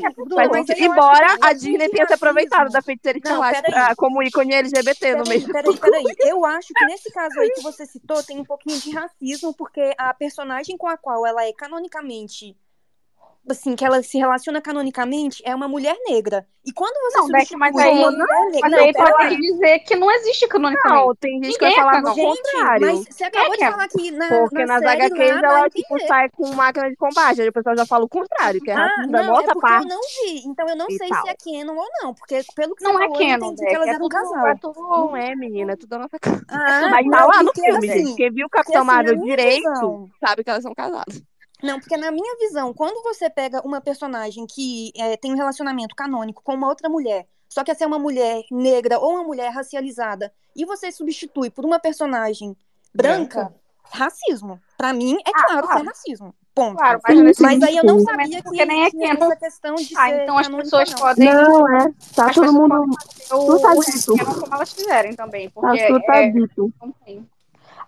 Mas 0.49 0.69
eu 0.71 0.77
Embora 0.87 1.37
que 1.39 1.47
a 1.47 1.53
Disney 1.53 1.89
tenha 1.91 2.07
se 2.07 2.15
aproveitado 2.15 2.71
da 2.71 2.81
feiticeira 2.83 3.19
escarlate 3.19 3.63
pra- 3.63 3.95
como 3.97 4.23
ícone 4.23 4.55
LGBT 4.55 5.15
no 5.17 5.25
meio. 5.29 5.47
peraí, 5.53 5.77
peraí. 5.77 6.05
Eu 6.21 6.45
acho 6.45 6.69
que 6.75 6.85
nesse 6.87 7.11
caso 7.13 7.39
aí 7.39 7.51
que 7.51 7.63
você 7.63 7.87
citou 7.87 8.23
tem 8.23 8.39
um 8.41 8.45
pouquinho 8.45 8.79
de 8.81 8.91
racismo, 8.91 9.55
porque 9.55 9.95
a 9.99 10.13
personagem 10.15 10.77
com 10.77 10.89
a 10.89 10.97
qual 10.97 11.27
ela 11.27 11.45
é 11.45 11.53
canonicamente. 11.53 12.57
Assim, 13.51 13.75
que 13.75 13.85
ela 13.85 14.01
se 14.05 14.17
relaciona 14.19 14.61
canonicamente 14.63 15.43
é 15.45 15.53
uma 15.53 15.67
mulher 15.67 15.97
negra. 16.07 16.47
E 16.65 16.73
quando 16.73 16.95
você 17.11 17.19
Não, 17.19 17.27
Beck, 17.27 17.49
substitui 17.49 17.59
mas 17.59 17.75
uma 17.75 17.83
aí- 17.83 17.95
mulher 17.97 18.51
negra. 18.53 18.61
Mas 18.63 18.71
Não, 18.71 18.79
aí 18.79 18.93
pode 18.93 19.17
peraí. 19.17 19.37
dizer 19.37 19.79
que 19.81 19.97
não 19.97 20.09
existe 20.13 20.47
canonicamente. 20.47 21.07
Não, 21.07 21.15
tem 21.17 21.43
gente 21.43 21.59
que 21.59 21.65
vai 21.65 21.75
falar 21.75 21.97
é 21.97 22.01
do 22.01 22.03
canon. 22.05 22.15
Gente, 22.15 22.37
contrário. 22.53 22.87
mas 22.87 23.05
você 23.11 23.25
acabou 23.25 23.51
de 23.51 23.59
que 23.59 23.65
é? 23.65 23.71
falar 23.73 23.89
que 23.89 24.11
na, 24.13 24.29
Porque 24.29 24.65
na 24.65 24.67
nas 24.81 24.83
HQs 24.93 25.41
dá 25.41 25.49
a 25.49 25.59
ela, 25.59 25.71
tipo, 25.71 26.07
sai 26.07 26.29
com 26.31 26.53
máquina 26.55 26.89
de 26.89 26.95
combate. 26.97 27.43
Aí 27.43 27.49
o 27.49 27.53
pessoal 27.53 27.77
já 27.77 27.85
fala 27.85 28.05
o 28.05 28.09
contrário, 28.09 28.61
que 28.61 28.71
é 28.71 28.75
Ah, 28.75 28.89
da 28.97 29.07
não, 29.09 29.19
é 29.19 29.27
nossa 29.27 29.43
porque 29.55 29.61
parte. 29.61 29.83
eu 29.83 29.89
não 29.89 30.01
vi. 30.01 30.43
Então 30.47 30.69
eu 30.69 30.77
não 30.77 30.87
e 30.89 30.97
sei 30.97 31.09
tal. 31.09 31.23
se 31.23 31.29
é 31.31 31.35
canon 31.35 31.77
ou 31.81 31.89
não. 32.01 32.15
Porque 32.15 32.41
pelo 32.55 32.77
que 32.77 32.85
Não 32.85 32.93
você 32.93 32.97
é 32.97 33.09
falou, 33.09 33.21
eu 33.21 33.27
canon, 33.29 33.47
entendi 33.47 33.61
Beck. 33.63 33.69
que 33.71 33.75
elas 33.75 33.87
É 33.89 33.91
eram 33.91 33.99
um 33.99 34.09
tudo, 34.09 34.13
casal. 34.19 34.47
é 34.47 34.55
tudo... 34.55 34.81
Não 34.81 35.17
é, 35.17 35.35
menina, 35.35 35.73
é 35.73 35.77
tudo 35.77 35.89
da 35.91 35.99
nossa 35.99 36.17
cara. 36.21 36.41
Ah, 36.49 36.89
Mas 36.91 37.07
tá 37.11 37.21
não, 37.21 37.27
lá 37.27 37.43
no 37.43 37.53
filme, 37.53 37.91
assim, 37.91 38.07
gente. 38.07 38.17
Quem 38.17 38.31
viu 38.31 38.47
o 38.47 38.51
Capitão 38.51 38.83
assim, 38.83 38.87
Marvel 38.87 39.17
direito 39.17 40.09
sabe 40.25 40.45
que 40.45 40.51
elas 40.51 40.63
são 40.63 40.73
casadas. 40.75 41.21
Não, 41.63 41.79
porque 41.79 41.97
na 41.97 42.11
minha 42.11 42.37
visão, 42.39 42.73
quando 42.75 43.03
você 43.03 43.31
pega 43.31 43.61
uma 43.67 43.81
personagem 43.81 44.47
que 44.47 44.93
é, 44.97 45.17
tem 45.17 45.33
um 45.33 45.37
relacionamento 45.37 45.95
canônico 45.95 46.43
com 46.43 46.55
uma 46.55 46.69
outra 46.69 46.89
mulher, 46.89 47.27
só 47.49 47.63
que 47.63 47.71
essa 47.71 47.85
é 47.85 47.87
uma 47.87 47.99
mulher 47.99 48.43
negra 48.51 48.99
ou 48.99 49.13
uma 49.13 49.25
mulher 49.25 49.51
racializada, 49.51 50.33
e 50.57 50.65
você 50.65 50.91
substitui 50.91 51.51
por 51.51 51.65
uma 51.65 51.79
personagem 51.79 52.57
branca, 52.95 53.55
racismo. 53.91 54.61
Pra 54.77 54.93
mim, 54.93 55.17
é 55.27 55.31
Ah, 55.35 55.45
claro, 55.47 55.69
que 55.69 55.79
é 55.79 55.83
racismo. 55.83 56.35
Ponto. 56.55 56.77
Claro, 56.77 57.01
mas 57.03 57.17
Sim, 57.17 57.23
nesse 57.25 57.43
Mas 57.43 57.63
aí 57.63 57.77
eu 57.79 57.85
não 57.85 57.99
sim. 57.99 58.05
sabia 58.05 58.27
que 58.29 58.43
Porque 58.43 58.65
nem 58.67 58.85
é 58.85 58.91
canon. 58.91 59.25
essa 59.27 59.37
questão 59.37 59.75
de 59.75 59.97
Ah, 59.97 60.09
ser 60.11 60.23
então 60.23 60.37
as 60.37 60.49
pessoas 60.49 60.91
não. 60.91 60.99
podem... 60.99 61.33
Não, 61.33 61.77
é. 61.79 61.93
Tá 62.15 62.27
As 62.29 62.35
todo 62.35 62.53
mundo. 62.53 62.75
o, 62.75 63.47
Tudo 63.47 63.61
tá 63.61 63.75
dito. 63.75 64.15
Como 64.19 64.55
elas 64.55 64.73
quiserem 64.75 65.15
também, 65.17 65.49
Tá 65.49 65.61
porque 65.61 65.87
tudo 65.87 66.03
tá 66.05 66.17
é, 66.17 66.29
dito. 66.31 66.73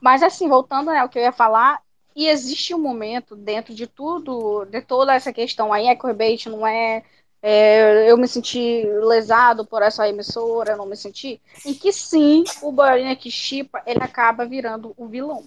Mas 0.01 0.23
assim, 0.23 0.49
voltando 0.49 0.91
né, 0.91 0.99
ao 0.99 1.09
que 1.11 1.19
eu 1.19 1.23
ia 1.23 1.33
falar, 1.33 1.79
e 2.15 2.29
existe 2.29 2.75
um 2.75 2.79
momento 2.79 3.35
dentro 3.35 3.75
de 3.75 3.87
tudo, 3.87 4.65
de 4.67 4.81
toda 4.83 5.15
essa 5.15 5.33
questão 5.33 5.73
aí, 5.73 5.87
é 5.87 5.97
queerbait, 5.97 6.47
não 6.47 6.67
é, 6.67 7.03
é, 7.43 8.11
eu 8.11 8.17
me 8.17 8.29
senti 8.29 8.85
lesado 9.03 9.67
por 9.67 9.83
essa 9.83 10.09
emissora, 10.09 10.77
não 10.77 10.87
me 10.87 10.97
senti, 10.97 11.41
em 11.65 11.75
que 11.75 11.93
sim, 11.93 12.45
o 12.63 12.71
Bolinha 12.71 13.17
que 13.17 13.31
chipa, 13.31 13.83
ele 13.87 14.03
acaba 14.03 14.47
virando 14.47 14.95
o 14.97 15.07
vilão. 15.07 15.45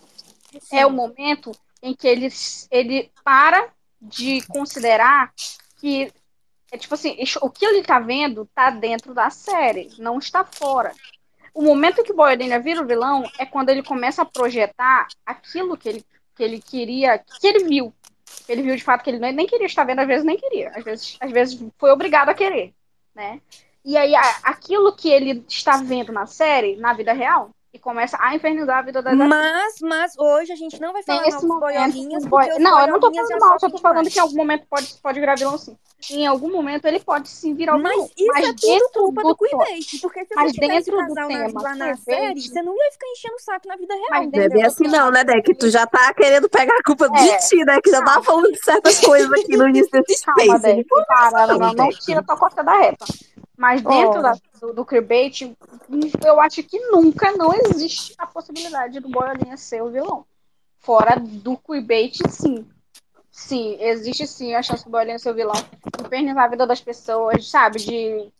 É 0.71 0.85
o 0.85 0.91
momento 0.91 1.51
em 1.81 1.93
que 1.93 2.07
ele, 2.07 2.27
ele 2.71 3.11
para 3.23 3.69
de 4.01 4.41
considerar 4.47 5.33
que 5.77 6.11
é 6.71 6.77
tipo 6.77 6.93
assim, 6.93 7.17
o 7.41 7.49
que 7.49 7.65
ele 7.65 7.83
tá 7.83 7.99
vendo 7.99 8.45
tá 8.53 8.69
dentro 8.69 9.13
da 9.13 9.29
série, 9.29 9.89
não 9.97 10.19
está 10.19 10.43
fora. 10.43 10.93
O 11.53 11.61
momento 11.61 12.03
que 12.03 12.11
o 12.11 12.15
Boyodenia 12.15 12.59
vira 12.59 12.81
o 12.81 12.85
vilão 12.85 13.23
é 13.39 13.45
quando 13.45 13.69
ele 13.69 13.81
começa 13.81 14.21
a 14.21 14.25
projetar 14.25 15.07
aquilo 15.25 15.77
que 15.77 15.89
ele, 15.89 16.05
que 16.37 16.43
ele 16.43 16.61
queria, 16.61 17.17
que 17.17 17.47
ele 17.47 17.65
viu. 17.65 17.93
Ele 18.47 18.61
viu 18.61 18.75
de 18.75 18.83
fato 18.83 19.03
que 19.03 19.09
ele 19.09 19.19
nem 19.19 19.47
queria 19.47 19.65
estar 19.65 19.83
vendo, 19.83 19.99
às 19.99 20.07
vezes 20.07 20.23
nem 20.23 20.37
queria. 20.37 20.71
Às 20.75 20.83
vezes, 20.83 21.17
às 21.19 21.31
vezes 21.31 21.59
foi 21.77 21.91
obrigado 21.91 22.29
a 22.29 22.33
querer, 22.33 22.73
né? 23.13 23.41
E 23.83 23.97
aí 23.97 24.13
aquilo 24.43 24.95
que 24.95 25.09
ele 25.09 25.43
está 25.47 25.77
vendo 25.77 26.11
na 26.11 26.25
série, 26.25 26.75
na 26.75 26.93
vida 26.93 27.13
real, 27.13 27.51
que 27.77 27.83
começa 27.83 28.17
a 28.19 28.35
infernizar 28.35 28.79
a 28.79 28.81
vida 28.81 29.01
das 29.01 29.15
Mas, 29.15 29.75
mas 29.81 30.17
hoje 30.17 30.51
a 30.51 30.55
gente 30.55 30.79
não 30.81 30.91
vai 30.91 31.03
falar 31.03 31.17
mal 31.19 31.25
Nesse 31.25 31.37
dos 31.37 31.47
momento, 31.47 31.61
boiolinhas, 31.73 32.25
boy- 32.25 32.59
Não, 32.59 32.79
eu 32.81 32.87
não 32.87 32.99
tô 32.99 33.13
falando 33.13 33.29
já 33.29 33.37
mal, 33.39 33.59
só 33.59 33.69
tô 33.69 33.77
falando 33.77 33.97
demais. 33.97 34.13
que 34.13 34.19
em 34.19 34.21
algum 34.21 34.35
momento 34.35 34.65
pode, 34.69 34.93
pode 35.01 35.19
virar 35.19 35.35
vilão 35.35 35.57
sim. 35.57 35.77
Em 36.11 36.27
algum 36.27 36.51
momento 36.51 36.85
ele 36.85 36.99
pode 36.99 37.27
sim 37.27 37.55
virar 37.55 37.75
um 37.75 37.81
Mas 37.81 37.91
vilão. 37.93 38.09
isso 38.17 38.27
Mas 38.33 38.49
é 38.49 38.53
tudo 38.53 38.89
culpa 38.93 39.21
do 39.23 39.27
do 39.29 39.35
queerbait. 39.35 39.99
Porque 40.01 40.25
se 40.25 40.35
Mas 40.35 40.51
você 40.51 40.59
tivesse 40.59 40.91
dentro 40.91 40.91
do 41.07 41.15
casal 41.15 41.29
na, 41.29 41.45
tema 41.45 41.61
lá 41.61 41.75
na 41.75 41.85
queerbait- 41.85 42.03
série, 42.03 42.41
você 42.41 42.61
não 42.61 42.73
ia 42.75 42.91
ficar 42.91 43.07
enchendo 43.07 43.35
o 43.35 43.39
saco 43.39 43.67
na 43.67 43.75
vida 43.75 43.93
real, 43.93 44.05
Mas 44.09 44.19
Não 44.19 44.23
é 44.23 44.25
entendeu? 44.27 44.49
bem 44.51 44.63
assim 44.63 44.87
não, 44.87 45.11
né, 45.11 45.23
Deck? 45.23 45.55
Tu 45.55 45.69
já 45.69 45.87
tá 45.87 46.13
querendo 46.13 46.47
pegar 46.49 46.75
a 46.77 46.83
culpa 46.83 47.09
de 47.09 47.29
É. 47.29 47.37
ti, 47.37 47.57
né? 47.65 47.79
Que 47.83 47.89
já 47.89 48.03
tava 48.03 48.23
falando 48.23 48.51
de 48.51 48.63
certas 48.63 48.99
coisas 48.99 49.31
aqui 49.31 49.57
no 49.57 49.67
início 49.69 49.89
desse 49.91 50.23
Calma. 50.23 50.59
Deck, 50.59 50.85
para, 51.07 51.47
não, 51.47 51.89
tira 51.89 52.21
tua 52.23 52.37
costa 52.37 52.63
da 52.63 52.73
reta. 52.79 53.05
Mas 53.57 53.81
dentro 53.81 54.19
Ó. 54.19 54.21
da- 54.21 54.37
do, 54.61 54.73
do 54.73 54.87
eu 56.23 56.39
acho 56.39 56.61
que 56.61 56.79
nunca 56.91 57.31
não 57.31 57.51
existe 57.53 58.13
a 58.17 58.27
possibilidade 58.27 58.99
do 58.99 59.09
Boiolinha 59.09 59.57
ser 59.57 59.81
o 59.81 59.89
vilão. 59.89 60.25
Fora 60.79 61.19
do 61.19 61.57
queerbait, 61.57 62.15
sim. 62.29 62.65
Sim, 63.31 63.77
existe 63.79 64.27
sim 64.27 64.53
a 64.53 64.61
chance 64.61 64.85
do 64.85 64.91
Boiolinha 64.91 65.17
ser 65.17 65.31
o 65.31 65.33
vilão. 65.33 65.55
Infernizar 66.05 66.43
a 66.43 66.47
vida 66.47 66.67
das 66.67 66.81
pessoas, 66.81 67.49
sabe? 67.49 67.79
De 67.79 68.31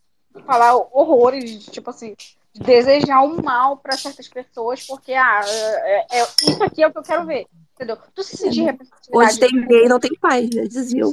falar 0.46 0.76
horrores, 0.76 1.64
de, 1.66 1.72
tipo 1.72 1.90
assim, 1.90 2.16
de 2.54 2.62
desejar 2.62 3.24
o 3.24 3.42
mal 3.44 3.78
para 3.78 3.98
certas 3.98 4.28
pessoas, 4.28 4.86
porque, 4.86 5.14
ah, 5.14 5.42
é, 5.46 6.20
é- 6.20 6.28
isso 6.48 6.64
aqui 6.64 6.84
é 6.84 6.88
o 6.88 6.92
que 6.92 7.00
eu 7.00 7.04
quero 7.04 7.26
ver. 7.26 7.48
Entendeu? 7.74 7.98
Tu 8.14 8.24
se 8.24 8.38
sentir 8.38 8.64
representatividade 8.64 9.32
Hoje 9.32 9.40
tem 9.40 9.68
gay, 9.68 9.88
não 9.88 10.00
tem 10.00 10.16
pai. 10.20 10.50
Já 10.52 10.64
dizia 10.64 11.06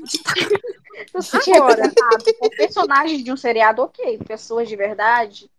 o 1.15 1.23
sentir 1.23 1.57
Agora. 1.57 1.93
por 2.39 2.51
personagens 2.57 3.23
de 3.25 3.33
um 3.33 3.37
seriado, 3.37 3.83
ok. 3.83 4.19
Pessoas 4.27 4.69
de 4.69 4.77
verdade. 4.77 5.51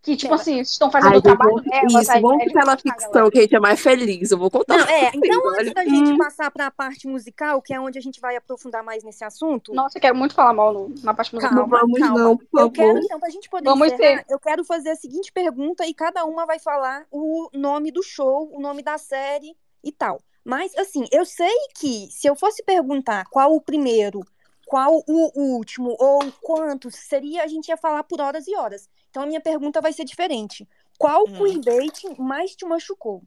Que, 0.00 0.16
tipo 0.16 0.32
assim, 0.32 0.60
estão 0.60 0.90
fazendo 0.92 1.12
Ai, 1.14 1.18
o 1.18 1.22
trabalho 1.22 1.56
delas. 1.56 1.92
Isso, 1.92 2.20
vamos 2.22 2.40
é 2.40 2.46
difícil, 2.46 2.78
ficção, 2.82 3.30
que 3.30 3.38
a 3.38 3.42
gente 3.42 3.56
é 3.56 3.60
mais 3.60 3.80
feliz. 3.80 4.30
Eu 4.30 4.38
vou 4.38 4.48
contar. 4.50 4.78
Não, 4.78 4.86
é, 4.86 5.10
então 5.12 5.42
Olha. 5.44 5.60
antes 5.60 5.74
da 5.74 5.84
gente 5.84 6.16
passar 6.16 6.50
para 6.52 6.66
a 6.68 6.70
parte 6.70 7.06
musical, 7.08 7.60
que 7.60 7.74
é 7.74 7.80
onde 7.80 7.98
a 7.98 8.00
gente 8.00 8.20
vai 8.20 8.36
aprofundar 8.36 8.82
mais 8.82 9.02
nesse 9.02 9.24
assunto, 9.24 9.74
Nossa, 9.74 9.98
eu 9.98 10.00
quero 10.00 10.14
muito 10.16 10.34
falar 10.34 10.54
mal 10.54 10.72
no- 10.72 10.94
na 11.02 11.12
parte 11.12 11.34
musical. 11.34 11.54
Calma, 11.54 11.78
Não 11.78 11.80
vamos 11.80 11.98
calma. 11.98 12.18
não, 12.20 12.36
por 12.36 12.44
eu 12.44 12.58
favor. 12.60 12.72
quero, 12.72 12.98
então, 13.00 13.20
pra 13.20 13.28
gente 13.28 13.50
poder 13.50 13.68
Vamos 13.68 13.88
encerrar, 13.92 14.24
ter. 14.24 14.32
eu 14.32 14.38
quero 14.38 14.64
fazer 14.64 14.90
a 14.90 14.96
seguinte 14.96 15.32
pergunta 15.32 15.84
e 15.84 15.92
cada 15.92 16.24
uma 16.24 16.46
vai 16.46 16.60
falar 16.60 17.04
o 17.10 17.50
nome 17.52 17.90
do 17.90 18.02
show, 18.02 18.48
o 18.54 18.60
nome 18.60 18.82
da 18.82 18.96
série 18.98 19.54
e 19.82 19.90
tal. 19.90 20.22
Mas, 20.44 20.74
assim, 20.78 21.04
eu 21.12 21.26
sei 21.26 21.52
que 21.78 22.06
se 22.10 22.26
eu 22.28 22.36
fosse 22.36 22.62
perguntar 22.62 23.24
qual 23.30 23.52
o 23.54 23.60
primeiro, 23.60 24.20
qual 24.68 25.02
o 25.08 25.32
último 25.56 25.96
ou 25.98 26.20
quantos 26.42 26.94
seria, 26.94 27.42
a 27.42 27.46
gente 27.46 27.68
ia 27.68 27.76
falar 27.76 28.02
por 28.04 28.20
horas 28.20 28.46
e 28.46 28.54
horas. 28.54 28.88
Então, 29.10 29.22
a 29.22 29.26
minha 29.26 29.40
pergunta 29.40 29.80
vai 29.80 29.92
ser 29.92 30.04
diferente. 30.04 30.68
Qual 30.98 31.24
Hum. 31.26 31.32
queerbait 31.32 32.02
mais 32.18 32.54
te 32.54 32.66
machucou? 32.66 33.22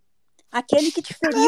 Aquele 0.52 0.92
que 0.92 1.02
te 1.02 1.14
feriu, 1.14 1.40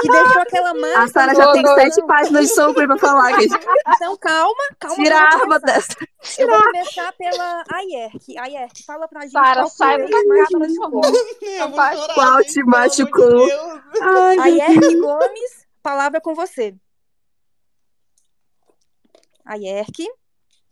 que 0.00 0.08
deixou 0.10 0.42
aquela 0.42 0.74
marca. 0.74 1.02
A 1.04 1.06
Sara 1.06 1.32
já 1.32 1.52
tem 1.52 1.64
sete 1.64 2.04
páginas 2.08 2.48
de 2.48 2.54
sombra 2.54 2.84
pra 2.88 2.98
falar. 2.98 3.40
Gente 3.40 3.54
Então, 3.94 4.16
calma, 4.16 4.62
calma. 4.80 4.96
tira 4.96 5.16
a 5.16 5.22
arma 5.34 5.60
dessa. 5.60 5.94
Eu 6.36 6.48
vou 6.48 6.60
começar 6.60 7.12
pela 7.12 7.64
Ayerk. 7.72 8.36
Ayerk, 8.36 8.82
fala 8.84 9.06
pra 9.06 9.20
gente 9.22 9.32
qual 9.32 9.68
sai 9.68 10.04
te 10.04 10.10
casa, 10.10 10.24
por 10.50 10.58
machucou. 10.58 11.02
favor. 11.56 12.14
Qual 12.14 12.44
te 12.44 12.64
machucou? 12.64 13.48
Ayerk 14.40 14.96
Gomes, 15.00 15.66
palavra 15.80 16.20
com 16.20 16.34
você. 16.34 16.74
Ayerk, 19.50 20.06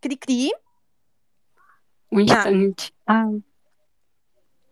Cri-Cri, 0.00 0.52
Um 2.12 2.20
instante. 2.20 2.94
Ah, 3.06 3.26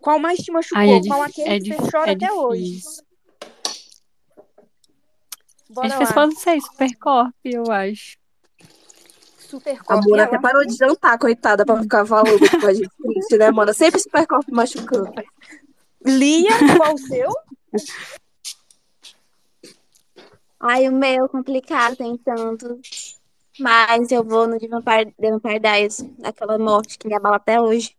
qual 0.00 0.20
mais 0.20 0.38
te 0.38 0.52
machucou? 0.52 0.78
ai, 0.78 0.90
é, 0.90 1.00
qual 1.06 1.22
aquele 1.22 1.50
é, 1.50 1.58
que 1.58 1.74
você 1.74 1.90
chora 1.90 2.12
é 2.12 2.14
até 2.14 2.32
hoje? 2.32 2.62
difícil. 2.62 3.04
É 5.68 5.72
Bora 5.74 5.88
difícil 5.88 6.06
lá. 6.06 6.12
falar, 6.14 6.26
não 6.28 6.36
sei, 6.36 6.60
Supercorp, 6.60 7.34
eu 7.44 7.70
acho. 7.72 8.16
Super 9.38 9.80
A. 9.88 10.00
Mona 10.00 10.24
até 10.24 10.38
parou 10.38 10.64
de 10.64 10.74
jantar, 10.74 11.18
coitada, 11.18 11.64
pra 11.64 11.80
ficar 11.82 12.06
falando 12.06 12.38
com 12.60 12.66
a 12.66 12.72
gente 12.74 13.36
né, 13.36 13.50
mano? 13.50 13.74
Sempre 13.74 14.00
super 14.00 14.26
corpo 14.26 14.54
machucando. 14.54 15.12
Lia, 16.04 16.50
qual 16.76 16.94
o 16.94 16.98
seu? 16.98 17.28
Ai, 20.60 20.88
o 20.88 20.92
meu 20.92 21.28
complicado, 21.28 21.96
tem 21.96 22.16
tanto. 22.16 22.80
Mas 23.58 24.10
eu 24.10 24.22
vou 24.24 24.46
no 24.46 24.58
Vampire, 24.58 25.12
The 25.20 25.30
Vampire 25.30 25.58
Diaries, 25.60 26.04
aquela 26.22 26.58
morte 26.58 26.98
que 26.98 27.06
me 27.08 27.14
abala 27.14 27.36
até 27.36 27.60
hoje. 27.60 27.96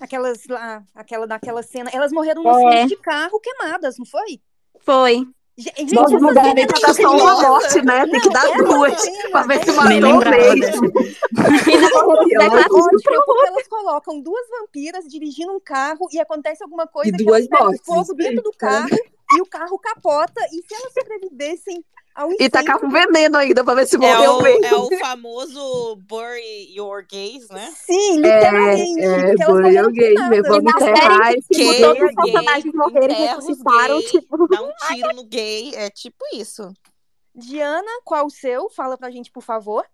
Aquelas 0.00 0.46
lá, 0.46 0.82
aquela 0.94 1.26
daquela 1.26 1.62
cena. 1.62 1.90
Elas 1.92 2.12
morreram 2.12 2.42
no 2.42 2.70
É. 2.70 2.86
de 2.86 2.96
carro 2.96 3.40
queimadas, 3.40 3.96
não 3.98 4.04
foi? 4.04 4.40
Foi. 4.80 5.26
Ge- 5.58 5.72
Gente, 5.74 5.94
Nós 5.94 6.12
não 6.12 6.34
dá 6.34 6.52
nem 6.52 6.64
é 6.64 6.66
pra 6.66 6.78
dar 6.80 6.92
só 6.94 7.16
uma 7.16 7.40
morte, 7.40 7.80
né? 7.82 8.06
Tem 8.06 8.20
que 8.20 8.28
dar 8.28 8.44
essa 8.46 8.62
duas. 8.62 9.00
cena 9.00 9.30
Pra 9.30 9.42
ver 9.44 9.64
se 9.64 9.70
é 9.70 9.72
matou 9.72 10.30
mesmo. 10.30 10.92
É 12.42 13.46
elas 13.48 13.68
colocam 13.68 14.20
duas 14.20 14.46
vampiras 14.50 15.06
dirigindo 15.06 15.52
um 15.52 15.60
carro 15.60 16.08
e 16.12 16.20
acontece 16.20 16.62
alguma 16.62 16.86
coisa 16.86 17.08
E 17.08 17.16
que 17.16 17.24
duas 17.24 17.46
elas 17.50 17.60
mortes. 17.62 17.80
fogo 17.86 18.12
dentro 18.14 18.42
do 18.42 18.52
carro 18.52 18.88
e 19.32 19.40
o 19.40 19.46
carro 19.46 19.78
capota. 19.78 20.40
E 20.52 20.62
se 20.66 20.74
elas 20.74 20.92
sobrevivessem 20.92 21.82
E 22.38 22.48
tacar 22.48 22.82
um 22.82 22.88
veneno 22.88 23.36
ainda 23.36 23.62
pra 23.62 23.74
ver 23.74 23.86
se 23.86 23.96
É 23.96 23.98
morreu 23.98 24.38
o, 24.38 24.42
mesmo. 24.42 24.64
é 24.64 24.74
o 24.74 24.98
famoso 24.98 25.96
bury 25.96 26.74
your 26.74 27.04
gays, 27.06 27.48
né? 27.50 27.70
Sim, 27.76 28.16
literalmente. 28.16 29.00
É, 29.00 29.04
elas 29.30 29.44
foi 29.44 29.54
morreram 29.62 29.84
alguém, 29.86 30.14
queimadas. 30.14 30.30
né? 30.42 30.48
Vamos 30.48 30.72
enterrar 30.74 31.32
esse 31.34 31.48
Que 31.48 31.80
todos 31.80 32.02
os 32.02 32.14
personagens 32.14 32.74
morreram 32.74 33.14
e 33.14 33.26
ressuscitaram, 33.26 33.98
gay, 34.00 34.08
tipo- 34.08 34.48
dá 34.48 34.62
um 34.62 34.72
tiro 34.88 35.12
no 35.14 35.24
gay, 35.24 35.74
é 35.74 35.90
tipo 35.90 36.24
isso. 36.34 36.72
Diana, 37.34 37.90
qual 38.02 38.24
o 38.26 38.30
seu? 38.30 38.70
Fala 38.70 38.96
pra 38.96 39.10
gente, 39.10 39.30
por 39.30 39.42
favor. 39.42 39.84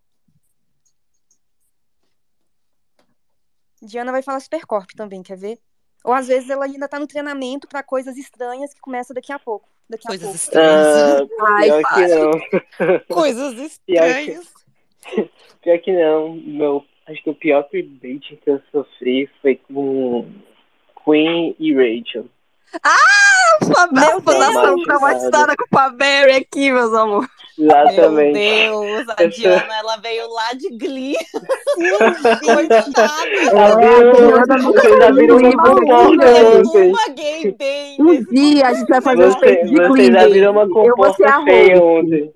Diana 3.82 4.12
vai 4.12 4.22
falar 4.22 4.38
Supercorp 4.40 4.90
também, 4.94 5.22
quer 5.22 5.36
ver? 5.36 5.58
Ou 6.04 6.12
às 6.12 6.28
vezes 6.28 6.48
ela 6.50 6.64
ainda 6.66 6.88
tá 6.88 6.98
no 7.00 7.06
treinamento 7.06 7.66
pra 7.66 7.82
coisas 7.82 8.16
estranhas 8.16 8.72
que 8.72 8.80
começa 8.80 9.12
daqui 9.12 9.32
a 9.32 9.38
pouco. 9.38 9.68
Daqui 9.90 10.06
a 10.06 10.08
Coisas 10.10 10.24
pouco. 10.24 10.36
estranhas. 10.36 10.86
Ah, 11.40 11.56
Ai, 11.56 11.64
pior 11.66 11.78
que 11.78 11.84
pai. 11.94 12.08
não. 12.08 12.98
Coisas 13.14 13.80
Pior 13.86 14.06
estranhas. 14.06 14.52
Pior 15.62 15.78
que 15.78 15.92
não. 15.92 16.34
Meu, 16.36 16.84
acho 17.08 17.22
que 17.22 17.30
o 17.30 17.34
pior 17.34 17.62
clickbait 17.68 18.20
que 18.36 18.50
eu 18.50 18.60
sofri 18.72 19.28
foi 19.40 19.56
com 19.56 20.28
Queen 21.04 21.54
e 21.58 21.72
Rachel. 21.74 22.26
Meu 23.92 24.20
Deus! 24.20 24.38
nação 24.38 24.82
traumatizada 24.82 25.54
com 25.56 25.78
a 25.78 25.90
Barry 25.90 26.36
aqui, 26.36 26.72
meus 26.72 26.92
amores. 26.94 27.28
Lá 27.58 27.84
Meu 27.84 27.94
também. 27.96 28.32
Deus, 28.32 29.06
a 29.10 29.24
Diana, 29.26 29.74
ela 29.78 29.96
veio 29.98 30.26
lá 30.30 30.52
de 30.54 30.70
Glee. 30.70 31.16
Coitada. 32.44 33.30
Ela 33.50 33.76
viu 35.12 35.36
uma 36.88 37.08
gay 37.14 37.52
bem 37.52 37.96
Um 38.00 38.24
dia 38.24 38.68
a 38.68 38.74
gente 38.74 38.88
vai 38.88 39.00
fazer 39.02 39.26
um 39.26 39.30
Você, 39.30 39.38
space 39.38 39.68
de 39.68 39.74
vocês 39.76 39.92
Green 39.92 40.12
Day. 40.12 40.24
abriram 40.24 40.52
uma 40.52 40.62
Eu 40.62 40.96
vou 40.96 41.14
ser 41.14 41.24
comporta 41.24 41.36
a 41.40 41.44
feia 41.44 41.82
ontem. 41.82 42.32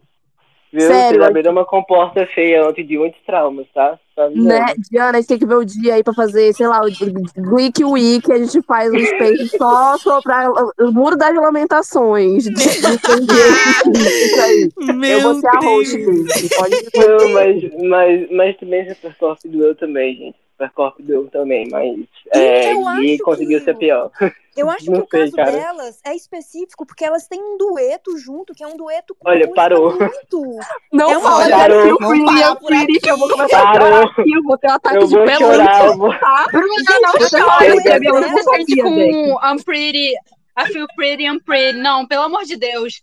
Viu? 0.77 0.89
Sério, 0.89 1.20
Vocês 1.20 1.31
abriram 1.31 1.53
uma 1.53 1.64
comporta 1.64 2.27
feia 2.27 2.68
ontem 2.68 2.85
de 2.85 2.99
muitos 2.99 3.18
traumas, 3.24 3.66
tá? 3.72 3.99
Tá. 4.14 4.29
Né, 4.29 4.62
Diana, 4.91 5.16
a 5.16 5.20
gente 5.20 5.29
tem 5.29 5.39
que 5.39 5.47
ver 5.47 5.55
o 5.55 5.64
dia 5.64 5.95
aí 5.95 6.05
pra 6.05 6.12
fazer, 6.12 6.53
sei 6.53 6.66
lá, 6.66 6.83
o 6.83 7.55
Week 7.55 7.83
Week, 7.83 8.31
a 8.31 8.37
gente 8.37 8.61
faz 8.62 8.93
um 8.93 8.99
space 8.99 9.49
só 9.57 9.97
sobre 9.97 10.33
o 10.81 10.93
muro 10.93 11.16
das 11.16 11.35
lamentações. 11.35 12.45
De, 12.45 12.53
de 12.53 14.41
aí. 14.41 14.70
Eu 15.11 15.20
vou 15.22 15.35
ser 15.35 15.49
a 15.49 15.61
host 15.61 15.97
dele. 15.97 16.24
Pode 16.59 16.77
Não, 16.95 17.29
mas, 17.31 17.89
mas, 17.89 18.31
mas 18.31 18.57
também 18.59 18.87
Supercorp 18.89 19.39
doeu 19.47 19.74
também, 19.74 20.14
gente. 20.14 20.45
Supercorp 20.57 20.97
doeu 21.01 21.29
também, 21.29 21.69
mas 21.71 21.95
é, 22.33 22.73
eu 22.73 22.89
acho 22.89 23.19
conseguiu 23.25 23.59
que- 23.59 23.65
ser 23.67 23.77
pior. 23.77 24.11
Eu 24.57 24.71
acho 24.71 24.87
Não 24.91 25.03
que 25.03 25.07
o 25.07 25.09
sei, 25.11 25.21
caso 25.21 25.37
cara. 25.37 25.53
delas 25.53 26.01
é 26.05 26.15
específico 26.17 26.87
porque 26.87 27.05
elas 27.05 27.29
têm 27.29 27.39
um 27.43 27.59
dueto 27.59 28.17
junto, 28.17 28.55
que 28.55 28.65
é 28.65 28.67
um 28.67 28.77
dueto 28.77 29.15
com 29.15 29.29
Olha, 29.29 29.47
parou. 29.53 29.91
muito. 29.99 30.59
Não 30.91 31.11
É 31.11 31.21
fala 31.21 31.49
Parou. 31.51 31.99
Vamos 32.01 32.09
Free, 32.09 32.25
parar 32.25 32.57
por 32.57 32.69
que 33.01 33.11
eu 33.11 33.19
vou 33.19 33.29
começar 33.29 33.59
a 33.59 33.73
Parou. 33.73 33.89
chorar 33.91 34.05
aqui, 34.07 34.33
eu 34.33 34.43
vou 34.43 34.59
ter 34.59 34.67
um 34.69 34.73
ataque 34.73 34.97
Eu 34.97 35.07
de 35.07 35.15
vou 35.15 35.29
chorar, 35.29 35.87
eu 35.87 35.99
vou... 35.99 36.19
tá? 36.19 36.47
Bruna, 36.51 36.67
não 37.03 37.13
Não 37.13 37.19
eu 38.03 38.21
não 38.21 38.31
I'm 39.45 39.63
Pretty, 39.63 40.15
I 40.59 40.73
Feel 40.73 40.87
Pretty, 40.97 41.25
I'm 41.25 41.39
Pretty. 41.41 41.79
Não, 41.79 42.07
pelo 42.07 42.23
amor 42.23 42.45
de 42.45 42.57
Deus. 42.57 43.03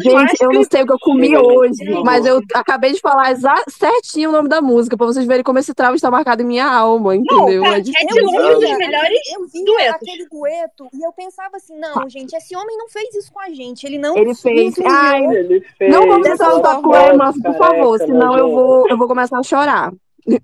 Gente, 0.00 0.42
eu 0.42 0.50
não 0.52 0.64
sei 0.64 0.82
o 0.82 0.86
que 0.86 0.92
eu 0.92 0.98
comi 0.98 1.36
hoje, 1.36 1.84
mas 2.04 2.26
eu 2.26 2.40
acabei 2.54 2.92
de 2.92 3.00
falar 3.00 3.34
certinho 3.68 4.30
o 4.30 4.32
nome 4.32 4.48
da 4.48 4.60
música, 4.60 4.96
pra 4.96 5.06
vocês 5.06 5.24
verem 5.24 5.44
como 5.44 5.58
esse 5.58 5.72
trauma 5.74 5.94
está 5.94 6.10
marcado 6.10 6.42
em 6.42 6.46
minha 6.46 6.66
alma, 6.66 7.14
entendeu? 7.14 7.62
cara, 7.62 7.76
É 7.76 7.78
é 7.78 7.80
de 7.82 8.20
longe 8.20 8.36
um 8.38 8.60
dos 8.60 8.78
melhores 8.78 9.20
eu 9.34 9.46
via 9.48 9.64
duetos. 9.64 9.94
aquele 9.94 10.28
dueto 10.28 10.88
e 10.92 11.06
eu 11.06 11.12
pensava 11.12 11.56
assim, 11.56 11.78
não, 11.78 12.08
gente, 12.08 12.34
esse 12.34 12.56
homem 12.56 12.76
não 12.76 12.88
fez 12.88 13.14
isso 13.14 13.32
com 13.32 13.40
a 13.40 13.50
gente. 13.50 13.86
Ele 13.86 13.98
não 13.98 14.16
Ele 14.16 14.34
fez. 14.34 14.76
incluiu. 14.78 14.90
Ai, 14.92 15.24
Ele 15.24 15.60
fez 15.78 15.92
não 15.92 16.08
vamos 16.08 16.38
papo 16.62 16.82
com 16.82 16.96
Emma, 16.96 17.32
por 17.32 17.56
favor, 17.56 17.98
Careca, 17.98 18.06
senão 18.06 18.36
eu 18.38 18.48
nojento. 18.48 18.54
vou, 18.66 18.88
eu 18.88 18.96
vou 18.98 19.06
começar 19.08 19.38
a 19.38 19.42
chorar. 19.42 19.92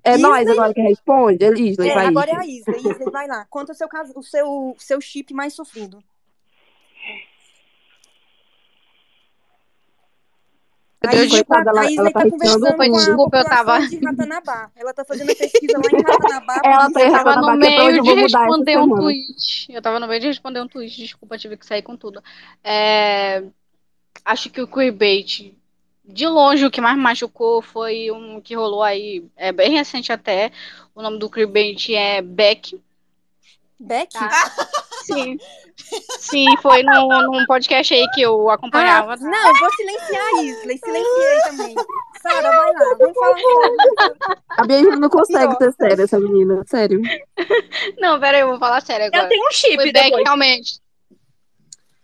É 0.03 0.15
Isley? 0.15 0.21
nós 0.21 0.47
agora 0.49 0.73
que 0.73 0.81
responde? 0.81 1.45
Isley, 1.45 1.89
É, 1.89 1.93
vai. 1.93 2.05
agora 2.07 2.31
é 2.31 2.35
a 2.35 2.45
Isley. 2.45 2.77
Isley. 2.79 2.91
Isley, 2.93 3.11
vai 3.11 3.27
lá. 3.27 3.45
Conta 3.49 3.71
o 3.71 3.75
seu, 3.75 3.87
cas- 3.87 4.11
o 4.15 4.21
seu, 4.21 4.75
seu 4.77 4.99
chip 4.99 5.33
mais 5.33 5.53
sofrido. 5.53 5.99
Meu 11.01 11.09
A 11.11 11.13
Deus, 11.15 11.25
Isley 11.27 11.43
tá, 11.45 11.55
coitada, 11.55 11.69
ela- 11.69 11.81
tá 11.81 12.11
tá 12.11 12.19
riscando 12.23 12.31
conversando 12.31 12.65
tudo. 12.65 12.75
com 12.75 12.81
a 12.83 12.87
Desculpa, 12.99 13.37
eu 13.37 13.45
tava- 13.45 13.79
de 13.87 13.97
Ratanabá. 14.05 14.71
Ela 14.75 14.93
tá 14.93 15.05
fazendo 15.05 15.31
a 15.31 15.35
pesquisa 15.35 15.77
lá 15.77 15.99
em 15.99 16.03
Ratanabá. 16.03 16.61
Ela 16.63 16.91
tá 16.91 17.01
em 17.07 17.11
tava 17.11 17.35
no 17.41 17.49
é 17.51 17.55
meio 17.55 18.03
de 18.03 18.13
responder 18.13 18.77
um 18.77 18.83
semana. 18.83 19.01
tweet. 19.01 19.67
Eu 19.71 19.81
tava 19.81 19.99
no 19.99 20.07
meio 20.07 20.19
de 20.19 20.27
responder 20.27 20.61
um 20.61 20.67
tweet, 20.67 20.97
desculpa, 20.97 21.37
tive 21.37 21.55
que 21.55 21.65
sair 21.65 21.81
com 21.81 21.95
tudo. 21.95 22.21
É, 22.63 23.43
Acho 24.25 24.49
que 24.49 24.61
o 24.61 24.67
queerbait, 24.67 25.53
de 26.03 26.27
longe, 26.27 26.65
o 26.65 26.71
que 26.71 26.81
mais 26.81 26.97
machucou 26.97 27.61
foi 27.61 28.11
um 28.11 28.41
que 28.41 28.53
rolou 28.55 28.83
aí, 28.83 29.23
é 29.37 29.51
bem 29.53 29.71
recente 29.71 30.11
até. 30.11 30.51
O 30.93 31.01
nome 31.01 31.17
do 31.17 31.29
queerbait 31.29 31.89
é 31.95 32.21
Beck. 32.21 32.79
Beck? 33.79 34.11
Tá. 34.13 34.29
Sim. 35.05 35.37
Sim, 36.19 36.45
foi 36.61 36.83
num, 36.83 37.07
num 37.31 37.45
podcast 37.45 37.93
aí 37.93 38.07
que 38.13 38.21
eu 38.21 38.49
Ah, 38.49 38.55
acompanhava. 38.55 39.17
tá? 39.17 39.23
não, 39.23 39.53
vou 39.55 39.71
silenciar 39.73 40.25
a 40.25 40.41
Isley. 40.43 40.77
Silenciei 40.77 41.41
também. 41.45 41.75
Sara, 42.21 42.49
vai 42.49 42.73
lá. 42.73 42.95
Vamos 42.99 43.17
falar. 43.17 44.17
A 44.49 44.67
Bia 44.67 44.81
não 44.97 45.09
consegue 45.09 45.55
ser 45.55 45.73
séria, 45.73 46.03
essa 46.03 46.19
menina. 46.19 46.63
Sério. 46.67 47.01
Não, 47.97 48.19
pera 48.19 48.37
aí, 48.37 48.41
eu 48.43 48.49
vou 48.49 48.59
falar 48.59 48.81
sério 48.81 49.07
agora. 49.07 49.23
Eu 49.23 49.29
tenho 49.29 49.47
um 49.47 49.51
chip 49.51 49.75
Foi 49.75 49.91
Beck 49.91 50.03
depois. 50.05 50.23
realmente. 50.25 50.79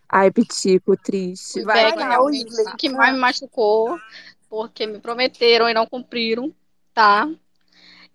Ai, 0.10 0.32
Pitico, 0.32 0.96
triste. 0.98 1.54
Foi 1.54 1.64
Vai 1.66 1.84
Beck 1.86 1.98
lá, 2.00 2.10
realmente 2.10 2.54
o 2.62 2.78
que 2.78 2.90
mais 2.90 3.14
me 3.14 3.20
machucou, 3.20 4.00
porque 4.50 4.88
me 4.88 5.00
prometeram 5.00 5.68
e 5.68 5.74
não 5.74 5.86
cumpriram, 5.86 6.56
tá? 6.94 7.28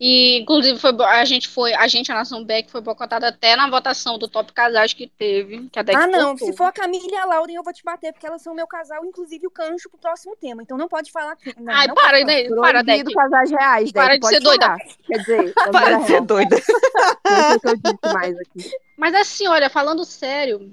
E, 0.01 0.39
inclusive, 0.39 0.79
foi, 0.79 0.93
a 1.05 1.25
gente 1.27 1.47
foi, 1.47 1.75
a 1.75 1.87
gente, 1.87 2.11
a 2.11 2.15
Nação 2.15 2.43
Beck, 2.43 2.71
foi 2.71 2.81
boicotada 2.81 3.29
até 3.29 3.55
na 3.55 3.69
votação 3.69 4.17
do 4.19 4.27
top 4.27 4.51
casais 4.51 4.95
que 4.95 5.07
teve, 5.07 5.69
que 5.69 5.79
a 5.79 5.83
Deck 5.83 5.95
Ah, 5.95 6.07
não. 6.07 6.39
Se 6.39 6.55
for 6.55 6.65
a 6.65 6.73
Camila 6.73 7.07
e 7.13 7.17
a 7.17 7.27
Lauren, 7.27 7.53
eu 7.53 7.63
vou 7.63 7.71
te 7.71 7.85
bater, 7.85 8.11
porque 8.11 8.27
elas 8.27 8.41
são 8.41 8.55
meu 8.55 8.67
casal, 8.67 9.05
inclusive 9.05 9.47
o 9.47 9.51
cancho 9.51 9.91
pro 9.91 9.99
próximo 9.99 10.35
tema. 10.41 10.63
Então 10.63 10.79
não 10.79 10.89
pode 10.89 11.13
falar 11.13 11.37
que. 11.37 11.55
Não, 11.61 11.71
Ai, 11.71 11.87
não 11.87 11.95
para, 11.95 12.25
daí, 12.25 12.49
para, 12.49 12.83
Deck. 12.83 13.13
Casais 13.13 13.51
reais, 13.51 13.93
Para 13.93 14.15
Deck, 14.15 14.21
de 14.21 14.29
ser 14.29 14.41
doida. 14.41 14.77
Quer 15.07 15.19
dizer, 15.19 15.53
Para 15.71 15.99
de 15.99 16.07
ser 16.07 16.21
doida. 16.23 16.57
Não 16.57 17.59
sei 17.59 17.59
o 17.59 17.61
que 17.61 17.69
eu 17.69 17.93
disse 17.93 18.15
mais 18.15 18.39
aqui. 18.39 18.71
Mas 18.97 19.15
assim, 19.15 19.47
olha, 19.49 19.69
falando 19.69 20.05
sério, 20.07 20.73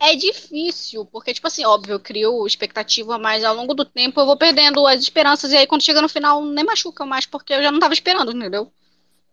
é 0.00 0.14
difícil, 0.16 1.04
porque, 1.06 1.34
tipo 1.34 1.46
assim, 1.46 1.64
óbvio, 1.64 1.94
eu 1.94 2.00
crio 2.00 2.46
expectativa, 2.46 3.18
mas 3.18 3.44
ao 3.44 3.54
longo 3.54 3.74
do 3.74 3.84
tempo 3.84 4.20
eu 4.20 4.26
vou 4.26 4.36
perdendo 4.36 4.86
as 4.86 5.00
esperanças, 5.00 5.52
e 5.52 5.56
aí 5.56 5.66
quando 5.66 5.82
chega 5.84 6.02
no 6.02 6.08
final, 6.08 6.44
nem 6.44 6.64
machuca 6.64 7.04
mais, 7.06 7.26
porque 7.26 7.52
eu 7.54 7.62
já 7.62 7.70
não 7.72 7.80
tava 7.80 7.94
esperando, 7.94 8.32
entendeu? 8.32 8.72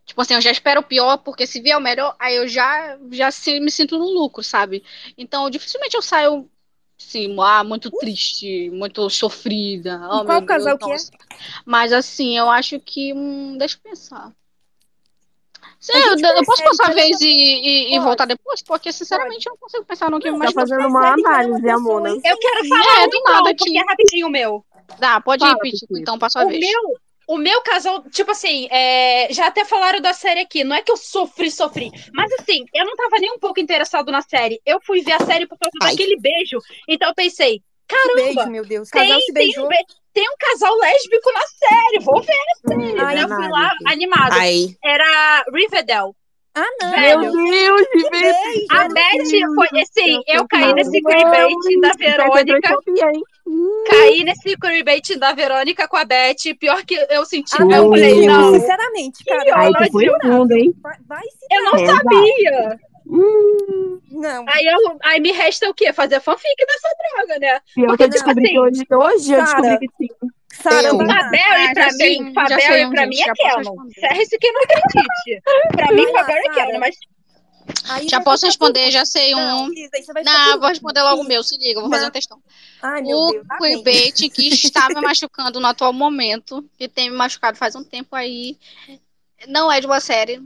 Tipo 0.05 0.21
assim, 0.21 0.35
eu 0.35 0.41
já 0.41 0.51
espero 0.51 0.81
o 0.81 0.83
pior, 0.83 1.17
porque 1.19 1.47
se 1.47 1.61
vier 1.61 1.77
o 1.77 1.81
melhor, 1.81 2.15
aí 2.19 2.35
eu 2.35 2.47
já, 2.47 2.97
já 3.11 3.31
se- 3.31 3.59
me 3.59 3.71
sinto 3.71 3.97
no 3.97 4.05
lucro, 4.11 4.43
sabe? 4.43 4.83
Então, 5.17 5.49
dificilmente 5.49 5.95
eu 5.95 6.01
saio, 6.01 6.49
assim, 6.99 7.35
ah, 7.41 7.63
muito 7.63 7.91
triste, 7.91 8.69
muito 8.71 9.09
sofrida. 9.09 9.99
Oh, 10.11 10.23
qual 10.25 10.41
casal 10.43 10.77
Deus, 10.77 10.79
que 10.79 10.91
é? 10.91 10.97
Mas 11.65 11.91
assim, 11.93 12.37
eu 12.37 12.49
acho 12.49 12.79
que. 12.79 13.13
Hum, 13.13 13.57
deixa 13.57 13.77
eu 13.77 13.81
pensar. 13.81 14.33
Sim, 15.85 15.93
eu, 16.23 16.35
eu 16.37 16.43
posso 16.45 16.63
passar 16.63 16.89
a 16.89 16.93
vez 16.93 17.21
e, 17.21 17.27
e- 17.27 17.95
e 17.95 17.99
voltar 17.99 18.25
depois? 18.25 18.61
Porque, 18.63 18.91
sinceramente, 18.91 19.45
eu 19.47 19.51
não 19.51 19.57
consigo 19.57 19.85
pensar 19.85 20.09
no 20.09 20.19
que 20.19 20.31
Não, 20.31 20.37
mais. 20.39 20.53
Tá 20.53 20.61
fazendo 20.61 20.87
uma 20.87 21.13
análise, 21.13 21.69
Amona. 21.69 22.09
Eu 22.09 22.37
quero 22.37 22.67
falar 22.67 23.01
É, 23.01 23.05
um 23.05 23.09
do 23.09 23.15
então, 23.17 23.33
nada 23.33 23.55
porque 23.55 23.69
aqui. 23.69 23.77
é 23.77 23.81
rapidinho 23.81 24.27
o 24.27 24.29
meu. 24.31 24.65
Dá, 24.97 25.21
pode 25.21 25.45
Fala, 25.45 25.57
ir, 25.63 25.73
então 25.99 26.17
passa 26.17 26.41
a 26.41 26.45
O 26.45 26.47
vez. 26.47 26.59
meu, 26.59 26.81
o 27.27 27.37
meu 27.37 27.61
casal, 27.61 28.03
tipo 28.09 28.31
assim, 28.31 28.67
é, 28.71 29.27
já 29.31 29.47
até 29.47 29.63
falaram 29.65 30.01
da 30.01 30.13
série 30.13 30.39
aqui. 30.39 30.63
Não 30.63 30.75
é 30.75 30.81
que 30.81 30.91
eu 30.91 30.97
sofri, 30.97 31.51
sofri. 31.51 31.91
Mas 32.13 32.31
assim, 32.39 32.65
eu 32.73 32.85
não 32.85 32.95
tava 32.95 33.17
nem 33.19 33.31
um 33.31 33.39
pouco 33.39 33.59
interessado 33.59 34.11
na 34.11 34.21
série. 34.23 34.59
Eu 34.65 34.79
fui 34.81 35.01
ver 35.01 35.13
a 35.13 35.19
série 35.25 35.45
por 35.47 35.57
causa 35.59 35.71
Ai. 35.83 35.91
daquele 35.91 36.19
beijo. 36.19 36.57
Então 36.87 37.09
eu 37.09 37.15
pensei, 37.15 37.61
caramba, 37.87 38.15
beijo, 38.33 38.49
meu 38.49 38.65
Deus. 38.65 38.87
O 38.87 38.91
casal 38.91 39.07
tem, 39.17 39.19
se 39.21 39.33
tem, 39.33 39.45
beijou. 39.45 39.65
um, 39.65 39.69
be- 39.69 39.85
tem 40.15 40.23
um 40.23 40.35
casal 40.39 40.73
lésbico 40.77 41.31
na 41.33 41.41
série. 41.41 42.03
Vou 42.03 42.21
ver 42.21 42.31
a 42.31 42.69
série. 42.69 42.99
Ai, 42.99 43.15
né? 43.15 43.23
eu 43.23 43.27
fui 43.27 43.49
lá 43.49 43.71
animado. 43.85 44.31
Ai, 44.31 44.67
Era 44.83 45.45
Riverdale. 45.53 46.13
Ah, 46.57 46.65
não. 46.81 46.89
Velho. 46.89 47.19
Meu 47.19 47.75
Deus, 47.75 48.09
Beijo. 48.09 48.67
A 48.71 48.87
Beth 48.87 49.55
foi 49.55 49.81
assim, 49.81 50.21
eu 50.25 50.47
caí 50.47 50.73
nesse 50.73 51.01
queerbait 51.01 51.81
da 51.81 51.89
Vai 51.89 51.97
ser 51.97 52.15
Verônica. 52.17 52.77
Caí 53.89 54.23
nesse 54.23 54.57
queerbait 54.57 55.17
da 55.19 55.33
Verônica 55.33 55.85
com 55.85 55.97
a 55.97 56.05
Beth. 56.05 56.55
Pior 56.57 56.85
que 56.85 56.95
eu 57.09 57.25
senti. 57.25 57.53
Ah, 57.59 57.63
eu 57.63 57.67
não, 57.67 57.89
falei, 57.89 58.25
não, 58.25 58.53
sinceramente, 58.53 59.21
cara. 59.25 59.73
Tu 59.73 59.91
foi 59.91 60.07
fundo, 60.21 60.51
hein? 60.53 60.73
Vai, 60.81 60.97
vai 61.05 61.23
se 61.23 61.45
eu 61.51 61.63
não 61.63 61.75
Exato. 61.75 62.03
sabia. 62.03 62.79
Hum, 63.07 63.99
Não. 64.11 64.45
Aí, 64.47 64.65
eu, 64.65 64.97
aí 65.03 65.19
me 65.19 65.31
resta 65.31 65.69
o 65.69 65.73
quê? 65.73 65.93
Fazer 65.93 66.19
fanfic 66.19 66.55
dessa 66.65 66.89
droga, 67.15 67.39
né? 67.39 67.61
Porque, 67.75 67.97
que 67.97 68.03
eu 68.03 68.09
tipo 68.09 68.09
descobri 68.09 68.41
que 68.43 68.47
assim, 68.49 68.59
hoje, 68.59 68.85
hoje 68.91 69.33
eu 69.33 69.43
descobri 69.43 69.77
que 69.79 69.87
tinha. 69.97 70.31
Sara, 70.53 70.87
Eu. 70.87 70.97
Fabel 70.97 71.09
Ah, 71.11 71.73
pra 71.73 71.87
mim, 71.93 72.33
Fabel 72.33 72.87
um, 72.87 72.91
pra 72.91 73.05
mim 73.05 73.19
é 73.21 73.25
já 73.25 73.33
posso 73.35 73.55
canon. 73.55 73.69
responder. 73.71 73.93
Ferre-se 73.99 74.37
que 74.39 74.51
não 74.51 74.61
acredite. 74.61 75.41
Pra 75.75 75.91
mim, 75.91 76.07
Fabel 76.11 76.35
é 76.37 76.55
canon, 76.55 76.79
mas 76.79 76.95
Aí 77.89 78.07
Já 78.07 78.21
posso 78.21 78.41
por 78.41 78.47
responder, 78.47 78.91
já 78.91 79.05
sei 79.05 79.33
Não, 79.33 79.65
um. 79.65 79.71
Não, 80.23 80.59
vou 80.59 80.69
responder 80.69 81.01
logo 81.01 81.21
o 81.21 81.23
Sim. 81.23 81.29
meu, 81.29 81.43
se 81.43 81.57
liga, 81.57 81.81
vou 81.81 81.89
fazer 81.89 82.03
Não. 82.03 82.09
um 82.09 82.11
textão. 82.13 82.41
Ai, 82.81 83.01
meu 83.01 83.17
O 83.17 83.31
Deus. 83.31 83.45
queerbait 83.59 84.29
que 84.29 84.47
está 84.49 84.87
me 84.89 84.95
machucando 85.01 85.59
no 85.59 85.67
atual 85.67 85.91
momento, 85.91 86.63
que 86.77 86.87
tem 86.87 87.09
me 87.09 87.15
machucado 87.17 87.57
faz 87.57 87.75
um 87.75 87.83
tempo 87.83 88.15
aí, 88.15 88.57
não 89.47 89.71
é 89.71 89.79
de 89.81 89.87
uma 89.87 89.99
série. 89.99 90.37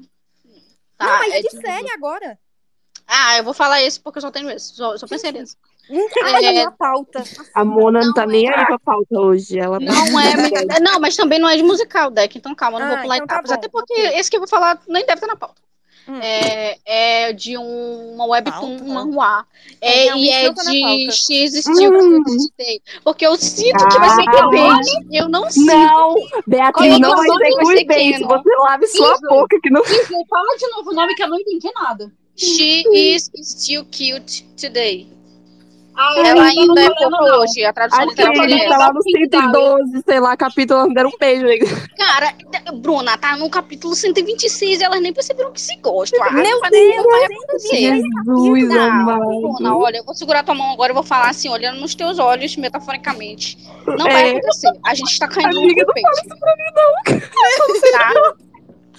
Tá? 0.97 1.05
Não, 1.05 1.19
mas 1.19 1.33
é 1.33 1.41
de 1.41 1.51
série 1.51 1.91
agora. 1.91 2.39
Ah, 3.11 3.37
eu 3.37 3.43
vou 3.43 3.53
falar 3.53 3.81
esse 3.81 3.99
porque 3.99 4.19
eu 4.19 4.21
só 4.21 4.29
tenho 4.31 4.49
esse. 4.51 4.75
Só, 4.75 4.95
só 4.97 5.07
pensei 5.07 5.31
nesse. 5.31 5.55
Ai, 6.23 6.45
É. 6.57 6.63
a 6.65 6.71
pauta. 6.71 7.23
A 7.55 7.65
Mona 7.65 8.01
não 8.01 8.13
tá 8.13 8.21
Não 8.25 8.31
nem 8.33 8.47
é. 8.47 8.55
aí 8.55 8.65
pra 8.67 8.77
pauta 8.77 9.19
hoje. 9.19 9.57
Ela 9.59 9.79
tá 9.79 9.85
Não 9.85 10.19
é, 10.19 10.35
mas- 10.37 10.79
não, 10.81 10.99
mas 10.99 11.15
também 11.15 11.39
não 11.39 11.49
é 11.49 11.57
de 11.57 11.63
musical, 11.63 12.11
Deck, 12.11 12.37
então 12.37 12.53
calma, 12.53 12.77
não 12.79 12.85
Ah, 12.85 12.89
vou 12.91 13.01
pular 13.01 13.15
então 13.17 13.27
tá 13.27 13.33
etapas. 13.35 13.49
bom, 13.51 13.55
Até 13.57 13.67
porque 13.69 13.93
ok. 13.93 14.19
esse 14.19 14.29
que 14.29 14.37
eu 14.37 14.41
vou 14.41 14.47
falar 14.47 14.79
nem 14.87 15.01
deve 15.03 15.15
estar 15.15 15.25
na 15.27 15.35
pauta. 15.35 15.59
Hum. 16.07 16.19
É, 16.23 16.77
é 17.27 17.33
de 17.33 17.55
um, 17.57 18.13
uma 18.15 18.25
webtoon, 18.25 18.77
um 18.83 18.93
manhwa. 18.93 19.45
É, 19.81 20.07
É, 20.07 20.17
e 20.17 20.29
é 20.29 20.53
tá 20.53 20.63
de. 20.63 21.11
X 21.11 21.53
Steel 21.63 21.91
Hum. 21.93 22.23
Day. 22.57 22.81
Porque 23.03 23.25
eu 23.27 23.35
sinto 23.35 23.87
que 23.87 23.99
vai 23.99 24.09
ser 24.09 24.21
Ah. 24.27 24.31
clickbait. 24.31 24.87
Eu 25.11 25.27
não 25.29 25.49
sinto. 25.51 25.65
Não, 25.67 26.15
Beatriz, 26.47 26.99
não 26.99 27.15
vai 27.15 27.27
ser 27.27 27.57
clickbait. 27.57 28.19
Canon. 28.21 28.27
Você 28.43 28.55
lave 28.59 28.87
sua 28.87 29.13
Isso. 29.13 29.21
boca 29.27 29.59
que 29.61 29.69
não. 29.71 29.81
Isley, 29.83 30.25
fala 30.29 30.57
de 30.57 30.67
novo 30.69 30.89
o 30.91 30.93
nome 30.93 31.13
que 31.15 31.23
eu 31.23 31.27
não 31.27 31.37
entendi 31.39 31.69
nada. 31.75 32.11
She 32.39 32.83
is 32.93 33.29
still 33.43 33.85
cute 33.91 34.45
today. 34.59 35.07
Ah, 36.01 36.13
Ela 36.25 36.43
ainda 36.45 36.65
não 36.65 36.77
é 36.81 36.87
fofa 36.87 37.09
não. 37.09 37.39
hoje. 37.41 37.65
A 37.65 37.73
tradução 37.73 38.05
literal 38.05 38.31
ele 38.35 38.53
seria 38.53 38.69
tá 38.69 38.77
lá 38.77 38.93
no 38.93 39.01
112, 39.03 40.01
sei 40.07 40.19
lá, 40.21 40.37
capítulo, 40.37 40.79
elas 40.79 40.93
deram 40.93 41.09
um 41.09 41.17
beijo. 41.19 41.45
aí. 41.45 41.59
Cara, 41.97 42.33
Bruna, 42.75 43.17
tá 43.17 43.35
no 43.35 43.49
capítulo 43.49 43.93
126 43.93 44.79
e 44.79 44.83
elas 44.85 45.01
nem 45.01 45.11
perceberam 45.11 45.51
que 45.51 45.59
se 45.59 45.75
gostam. 45.81 46.23
Ah, 46.23 46.31
Meu 46.31 46.43
não 46.45 46.59
vai, 46.61 46.69
Deus, 46.69 46.95
não 46.95 47.03
vai. 47.03 47.27
Jesus 47.77 48.69
Não, 48.69 48.81
amado. 48.81 49.19
Bruna, 49.25 49.75
olha, 49.77 49.97
eu 49.97 50.05
vou 50.05 50.15
segurar 50.15 50.41
tua 50.43 50.55
mão 50.55 50.71
agora 50.71 50.93
e 50.93 50.95
vou 50.95 51.03
falar 51.03 51.31
assim, 51.31 51.49
olhando 51.49 51.81
nos 51.81 51.93
teus 51.93 52.17
olhos, 52.17 52.55
metaforicamente. 52.55 53.57
Não 53.85 53.97
vai 54.05 54.29
É. 54.29 54.31
acontecer. 54.37 54.71
A 54.85 54.93
gente 54.95 55.19
tá 55.19 55.27
caindo 55.27 55.55
no 55.55 55.63
Amiga, 55.63 55.83
não 55.85 55.93
clickbait. 57.03 57.29
Tá? 57.91 58.33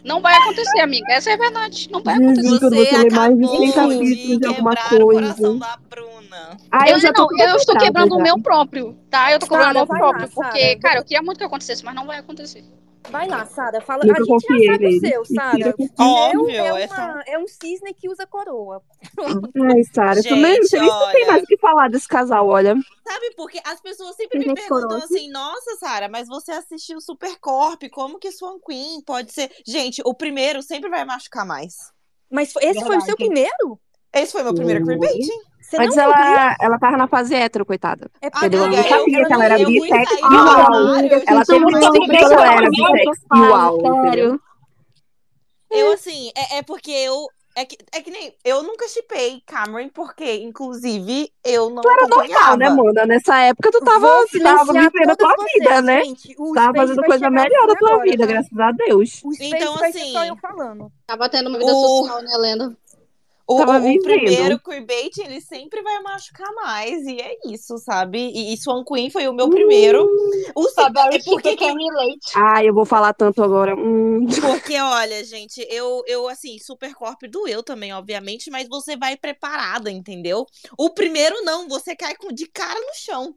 Não 0.04 0.20
vai 0.20 0.34
acontecer, 0.34 0.80
amiga. 0.80 1.12
Essa 1.12 1.30
é 1.30 1.34
a 1.34 1.36
verdade. 1.36 1.88
Não 1.90 2.02
vai 2.02 2.14
acontecer. 2.14 2.48
Você 2.48 2.58
você 2.58 2.68
lê 2.70 3.10
mais 3.10 3.36
de 3.38 3.44
acabou 3.44 3.58
100 3.58 3.66
de 3.66 3.72
capítulos 3.72 4.38
de 4.40 4.46
alguma 4.46 4.72
o 4.72 4.88
coisa. 4.88 5.58
da 5.58 5.78
Bruna. 5.88 6.56
Ah, 6.70 6.88
Eu, 6.88 6.94
eu 6.94 7.00
já 7.00 7.12
tô 7.12 7.26
não, 7.30 7.38
eu 7.38 7.56
estou 7.56 7.76
quebrando 7.76 8.14
o 8.14 8.18
já. 8.18 8.22
meu 8.24 8.40
próprio, 8.40 8.96
tá? 9.10 9.32
Eu 9.32 9.38
tô 9.38 9.46
quebrando 9.46 9.70
o 9.70 9.74
meu 9.74 9.86
próprio. 9.86 10.28
porque, 10.34 10.76
cara, 10.76 11.00
eu 11.00 11.04
queria 11.04 11.22
muito 11.22 11.38
que 11.38 11.44
acontecesse, 11.44 11.84
mas 11.84 11.94
não 11.94 12.06
vai 12.06 12.18
acontecer. 12.18 12.64
Vai 13.08 13.26
lá, 13.26 13.44
Sara. 13.46 13.80
Fala. 13.80 14.04
Nunca 14.04 14.22
A 14.22 14.24
gente 14.24 14.66
já 14.66 14.72
sabe 14.72 14.86
o 14.96 15.00
seu, 15.00 15.24
Sara. 15.24 15.74
O 15.78 16.02
Óbvio, 16.02 16.50
é, 16.50 16.82
é 16.82 16.88
só- 16.88 16.94
uma- 16.94 17.22
é 17.26 17.38
um 17.38 17.46
cisne 17.48 17.94
que 17.94 18.08
usa 18.08 18.26
coroa. 18.26 18.82
Ai, 19.74 19.82
Sara, 19.92 20.20
nem 20.22 20.58
não 20.60 20.66
tem 20.68 20.88
olha. 20.88 21.26
mais 21.26 21.42
o 21.42 21.46
que 21.46 21.58
falar 21.58 21.88
desse 21.88 22.06
casal, 22.06 22.46
olha. 22.46 22.74
Sabe, 23.06 23.32
porque 23.36 23.60
as 23.64 23.80
pessoas 23.80 24.14
sempre 24.16 24.38
me 24.38 24.44
perguntam 24.54 24.88
coroa. 24.88 25.04
assim, 25.04 25.30
nossa, 25.30 25.76
Sara, 25.76 26.08
mas 26.08 26.28
você 26.28 26.52
assistiu 26.52 27.00
Super 27.00 27.36
Corp, 27.40 27.82
como 27.90 28.18
que 28.18 28.30
Swan 28.30 28.58
Queen 28.64 29.00
pode 29.02 29.32
ser... 29.32 29.50
Gente, 29.66 30.02
o 30.04 30.14
primeiro 30.14 30.62
sempre 30.62 30.88
vai 30.90 31.04
machucar 31.04 31.44
mais. 31.46 31.74
Mas 32.30 32.52
foi- 32.52 32.64
esse 32.64 32.84
foi 32.84 32.96
o 32.96 33.00
seu 33.00 33.16
primeiro? 33.16 33.80
Esse 34.12 34.32
foi 34.32 34.42
meu 34.42 34.54
primeiro 34.54 34.84
Foi. 34.84 34.98
queerbait. 34.98 35.26
Você 35.70 35.88
viu 35.88 36.00
ela, 36.02 36.56
ela 36.60 36.78
tava 36.78 36.96
na 36.96 37.06
fase 37.06 37.34
hétero, 37.34 37.64
coitada. 37.64 38.10
É 38.20 38.28
porque? 38.28 38.46
Ela 38.46 38.66
não 38.66 38.74
eu- 38.76 38.84
sabia 38.84 39.18
eu 39.20 39.26
que 39.26 39.32
ela 39.32 39.44
era 39.44 39.60
eu 39.60 39.66
bissexual. 39.68 40.74
eu 40.74 41.22
Ela 41.26 41.44
teve 41.44 41.66
tinha- 41.66 41.78
descobrir 41.80 42.18
que 42.18 42.24
ela 42.24 42.52
era 42.54 42.70
bissexual? 42.70 43.78
Sério. 44.10 44.40
Eu, 45.70 45.92
assim, 45.92 46.30
é, 46.36 46.58
é 46.58 46.62
porque 46.62 46.90
eu, 46.90 47.26
É 47.56 47.64
que, 47.64 47.76
é 47.92 48.00
que 48.00 48.12
nem. 48.12 48.32
Eu 48.44 48.62
nunca 48.62 48.86
chipei 48.86 49.42
Cameron, 49.44 49.88
porque, 49.92 50.36
inclusive, 50.36 51.30
eu 51.44 51.68
não 51.68 51.82
Era 51.84 52.06
normal, 52.06 52.56
né, 52.56 52.70
Mona? 52.70 53.04
Nessa 53.04 53.38
época 53.40 53.72
tu 53.72 53.80
tava, 53.80 54.06
tu 54.30 54.40
tava 54.40 54.72
vivendo 54.72 55.10
a 55.10 55.16
tua 55.16 55.34
todas 55.34 55.52
vida, 55.52 55.68
vocês, 55.70 55.84
né? 55.84 56.04
gente. 56.04 56.36
Tava 56.54 56.72
fazendo 56.76 57.02
coisa 57.02 57.28
melhor 57.28 57.66
da 57.66 57.74
tua 57.74 57.88
agora, 57.90 58.04
vida, 58.08 58.24
tá? 58.24 58.32
graças 58.32 58.58
a 58.58 58.70
Deus. 58.70 59.20
O 59.24 59.32
Space 59.34 59.52
Então, 59.56 59.74
assim, 59.84 60.12
só 60.12 60.24
eu 60.24 60.36
falando. 60.36 60.92
Tava 61.06 61.28
tendo 61.28 61.48
uma 61.48 61.58
vida 61.58 61.72
O- 61.72 61.98
social, 61.98 62.22
né, 62.22 62.36
Lenda? 62.38 62.76
O, 63.52 63.56
Tava 63.56 63.80
o- 63.80 63.90
o 63.92 64.02
primeiro 64.02 64.60
queerbait, 64.60 65.18
ele 65.18 65.40
sempre 65.40 65.82
vai 65.82 66.00
machucar 66.02 66.46
mais, 66.54 67.04
e 67.04 67.20
é 67.20 67.36
isso, 67.46 67.78
sabe? 67.78 68.18
E, 68.32 68.52
e 68.54 68.56
Swan 68.56 68.84
Queen 68.84 69.10
foi 69.10 69.26
o 69.26 69.32
meu 69.32 69.46
Hum. 69.46 69.50
primeiro. 69.50 70.08
O 70.54 70.68
se- 70.68 70.74
Fabiola 70.76 71.16
é 71.16 71.18
porque, 71.24 71.56
Leite. 71.56 72.32
Ai, 72.36 72.68
eu 72.68 72.74
vou 72.74 72.84
falar 72.84 73.12
tanto 73.12 73.42
agora. 73.42 73.74
Hum. 73.74 74.24
porque, 74.40 74.78
olha, 74.78 75.24
gente, 75.24 75.66
eu, 75.68 76.04
eu 76.06 76.28
assim, 76.28 76.60
super 76.60 76.94
corp 76.94 77.22
doeu 77.28 77.60
também, 77.60 77.92
obviamente, 77.92 78.50
mas 78.52 78.68
você 78.68 78.96
vai 78.96 79.16
preparada, 79.16 79.90
entendeu? 79.90 80.46
O 80.78 80.90
primeiro 80.90 81.42
não, 81.42 81.66
você 81.68 81.96
cai 81.96 82.14
com, 82.14 82.28
de 82.32 82.46
cara 82.46 82.78
no 82.78 82.94
chão. 82.94 83.34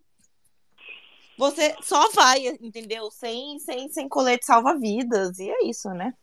Você 1.39 1.75
só 1.81 2.09
vai, 2.11 2.45
entendeu? 2.61 3.09
Sem, 3.09 3.57
sem, 3.57 3.89
sem 3.89 4.07
colete 4.07 4.45
salva-vidas, 4.45 5.39
e 5.39 5.49
é 5.49 5.65
isso, 5.65 5.89
né? 5.89 6.13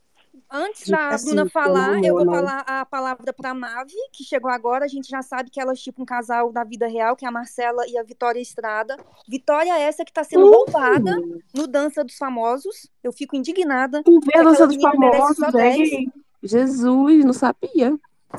Antes 0.50 0.88
da 0.88 1.08
assim, 1.08 1.26
Bruna 1.26 1.48
falar, 1.48 2.02
eu 2.02 2.14
vou 2.14 2.22
amor, 2.22 2.34
falar 2.36 2.60
a 2.66 2.84
palavra 2.84 3.32
pra 3.32 3.54
Mavi, 3.54 3.94
que 4.12 4.24
chegou 4.24 4.50
agora. 4.50 4.84
A 4.84 4.88
gente 4.88 5.08
já 5.08 5.22
sabe 5.22 5.50
que 5.50 5.60
elas 5.60 5.80
tipo 5.80 6.02
um 6.02 6.04
casal 6.04 6.52
da 6.52 6.64
vida 6.64 6.86
real, 6.86 7.14
que 7.14 7.24
é 7.24 7.28
a 7.28 7.32
Marcela 7.32 7.86
e 7.88 7.96
a 7.96 8.02
Vitória 8.02 8.40
Estrada. 8.40 8.96
Vitória 9.28 9.72
é 9.72 9.82
essa 9.82 10.04
que 10.04 10.12
tá 10.12 10.24
sendo 10.24 10.50
roubada 10.50 11.16
no 11.54 11.66
Dança 11.66 12.02
dos 12.02 12.16
Famosos. 12.16 12.88
Eu 13.02 13.12
fico 13.12 13.36
indignada. 13.36 14.02
Tu 14.02 14.20
vê 14.20 14.38
a 14.38 14.42
dança 14.42 14.66
dos 14.66 14.76
famosos, 14.76 15.42
é 15.42 15.52
10. 15.52 15.90
gay. 15.90 16.08
Jesus, 16.42 17.24
não 17.24 17.32
sabia. 17.32 17.98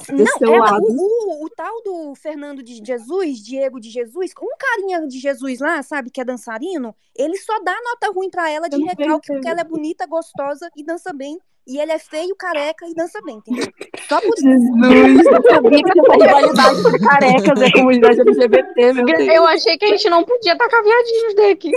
Não, 0.09 0.53
ela, 0.53 0.71
lado. 0.71 0.85
o, 0.85 1.41
o, 1.41 1.45
o 1.45 1.49
tal 1.49 1.83
do 1.83 2.15
Fernando 2.15 2.63
de 2.63 2.81
Jesus, 2.83 3.39
Diego 3.39 3.79
de 3.79 3.89
Jesus, 3.89 4.31
um 4.41 4.55
carinha 4.57 5.05
de 5.05 5.19
Jesus 5.19 5.59
lá, 5.59 5.83
sabe, 5.83 6.09
que 6.09 6.21
é 6.21 6.25
dançarino, 6.25 6.95
ele 7.13 7.37
só 7.37 7.61
dá 7.61 7.75
nota 7.83 8.11
ruim 8.13 8.29
pra 8.29 8.49
ela 8.49 8.69
de 8.69 8.77
não 8.77 8.87
recalque 8.87 9.27
porque 9.27 9.47
ela 9.47 9.61
é 9.61 9.65
bonita, 9.65 10.07
gostosa 10.07 10.69
e 10.77 10.83
dança 10.83 11.11
bem. 11.11 11.37
E 11.67 11.79
ele 11.79 11.91
é 11.91 11.99
feio, 11.99 12.35
careca 12.35 12.85
e 12.87 12.93
dança 12.95 13.21
bem, 13.23 13.35
entendeu? 13.35 13.67
Só 14.09 14.19
por 14.19 14.33
isso. 14.33 14.41
Jesus, 14.41 15.25
não 15.25 15.41
sabia 15.43 15.83
que 15.83 15.91
tinha 15.91 16.03
essa 16.03 16.25
rivalidade 16.25 16.83
com 16.83 17.07
carecas 17.07 17.61
a 17.61 17.71
comunidade 17.71 18.21
LGBT, 18.21 18.93
meu 18.93 19.05
Deus. 19.05 19.27
Eu 19.27 19.45
achei 19.45 19.77
que 19.77 19.85
a 19.85 19.89
gente 19.89 20.09
não 20.09 20.23
podia 20.23 20.57
tacar 20.57 20.83
viadinhos 20.83 21.35
daqui. 21.35 21.71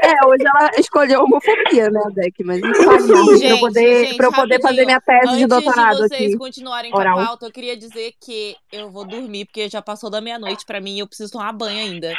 É, 0.00 0.26
hoje 0.26 0.44
ela 0.46 0.70
escolheu 0.78 1.22
homofobia, 1.22 1.90
né, 1.90 2.00
Deck? 2.14 2.44
Mas 2.44 2.60
parte 2.60 3.06
pra 3.06 3.48
eu 3.48 3.58
poder, 3.58 4.06
gente, 4.06 4.16
pra 4.16 4.26
eu 4.26 4.32
poder 4.32 4.60
fazer 4.60 4.84
minha 4.84 5.00
tese 5.00 5.36
de 5.36 5.44
Antes 5.44 5.48
doutorado 5.48 5.96
de 5.96 6.08
vocês 6.08 6.30
aqui. 6.30 6.38
continuarem 6.38 6.90
com 6.90 7.00
a 7.00 7.14
pauta, 7.14 7.46
eu 7.46 7.52
queria 7.52 7.76
dizer 7.76 8.12
que 8.20 8.56
eu 8.72 8.90
vou 8.90 9.04
dormir, 9.04 9.46
porque 9.46 9.68
já 9.68 9.82
passou 9.82 10.08
da 10.08 10.20
meia-noite 10.20 10.64
pra 10.64 10.80
mim 10.80 10.96
e 10.96 11.00
eu 11.00 11.06
preciso 11.06 11.32
tomar 11.32 11.52
banho 11.52 11.78
ainda. 11.78 12.14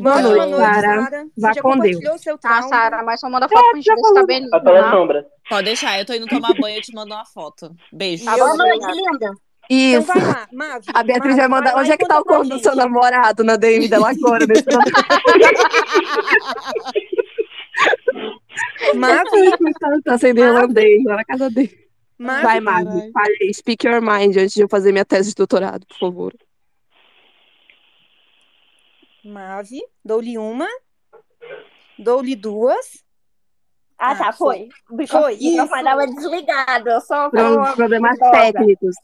Boa 0.00 0.20
Então, 0.20 0.36
noite, 0.36 0.56
Sara. 0.56 0.80
Sara. 1.02 1.24
Vá 1.36 1.48
Você 1.48 1.54
já 1.54 1.62
com 1.62 1.70
compartilhou 1.72 2.18
seu 2.18 2.38
Tá. 2.38 2.62
Sara, 2.62 3.02
mas 3.02 3.18
só 3.20 3.28
manda 3.28 3.48
foto 3.48 3.70
pra 3.70 3.80
gente 3.80 3.92
ver 3.94 4.00
se 4.00 4.14
tá 4.14 4.26
bem. 4.26 4.48
Vai 4.48 4.60
pela 4.62 4.90
sombra. 4.90 5.26
pode 5.48 5.64
deixar, 5.64 5.98
eu 5.98 6.06
tô 6.06 6.14
indo 6.14 6.26
tomar 6.28 6.54
banho, 6.54 6.76
eu 6.76 6.82
te 6.82 6.94
mando 6.94 7.12
uma 7.14 7.24
foto. 7.24 7.74
Beijo. 7.92 8.24
Tá 8.24 8.36
Boa 8.36 8.50
bom, 8.50 8.56
noite, 8.58 8.86
linda. 8.86 9.30
Então 9.70 10.00
Isso. 10.00 10.06
vai 10.08 10.20
lá, 10.20 10.46
Mavi. 10.52 10.86
A 10.92 11.02
Beatriz 11.02 11.36
Mavi, 11.36 11.40
vai 11.40 11.48
mandar. 11.48 11.72
lá 11.74 11.80
Onde 11.80 11.90
e 11.90 11.92
é 11.92 11.96
que 11.96 12.06
tá 12.06 12.20
o 12.20 12.24
corpo 12.24 12.44
do 12.48 12.58
seu 12.60 12.76
namorado 12.76 13.42
na 13.42 13.56
DM 13.56 13.88
dela 13.88 14.10
agora? 14.10 14.46
momento? 14.46 14.64
Mavi, 18.94 20.02
tá 20.04 20.18
sendo 20.18 20.40
irlandês 20.40 21.02
lá 21.04 21.16
na 21.16 21.24
casa 21.24 21.50
dele. 21.50 21.70
Mavi, 22.18 22.42
Vai, 22.42 22.60
Mavi. 22.60 23.10
Fale, 23.12 23.54
speak 23.54 23.86
your 23.86 24.00
mind 24.00 24.36
antes 24.36 24.54
de 24.54 24.62
eu 24.62 24.68
fazer 24.68 24.92
minha 24.92 25.04
tese 25.04 25.30
de 25.30 25.34
doutorado, 25.34 25.86
por 25.86 25.98
favor. 25.98 26.32
Mavi, 29.24 29.80
dou-lhe 30.04 30.36
uma, 30.36 30.68
dou-lhe 31.98 32.34
duas. 32.34 33.04
Ah, 33.98 34.12
Ah, 34.12 34.16
tá, 34.16 34.32
foi. 34.32 34.56
foi. 34.56 34.68
O 34.90 34.96
microfone 34.96 35.34
isso. 35.40 35.68
tava 35.68 36.06
desligado. 36.06 36.88
Eu 36.90 37.00
só 37.00 37.30
Problemas 37.30 38.18
técnicos. 38.18 38.96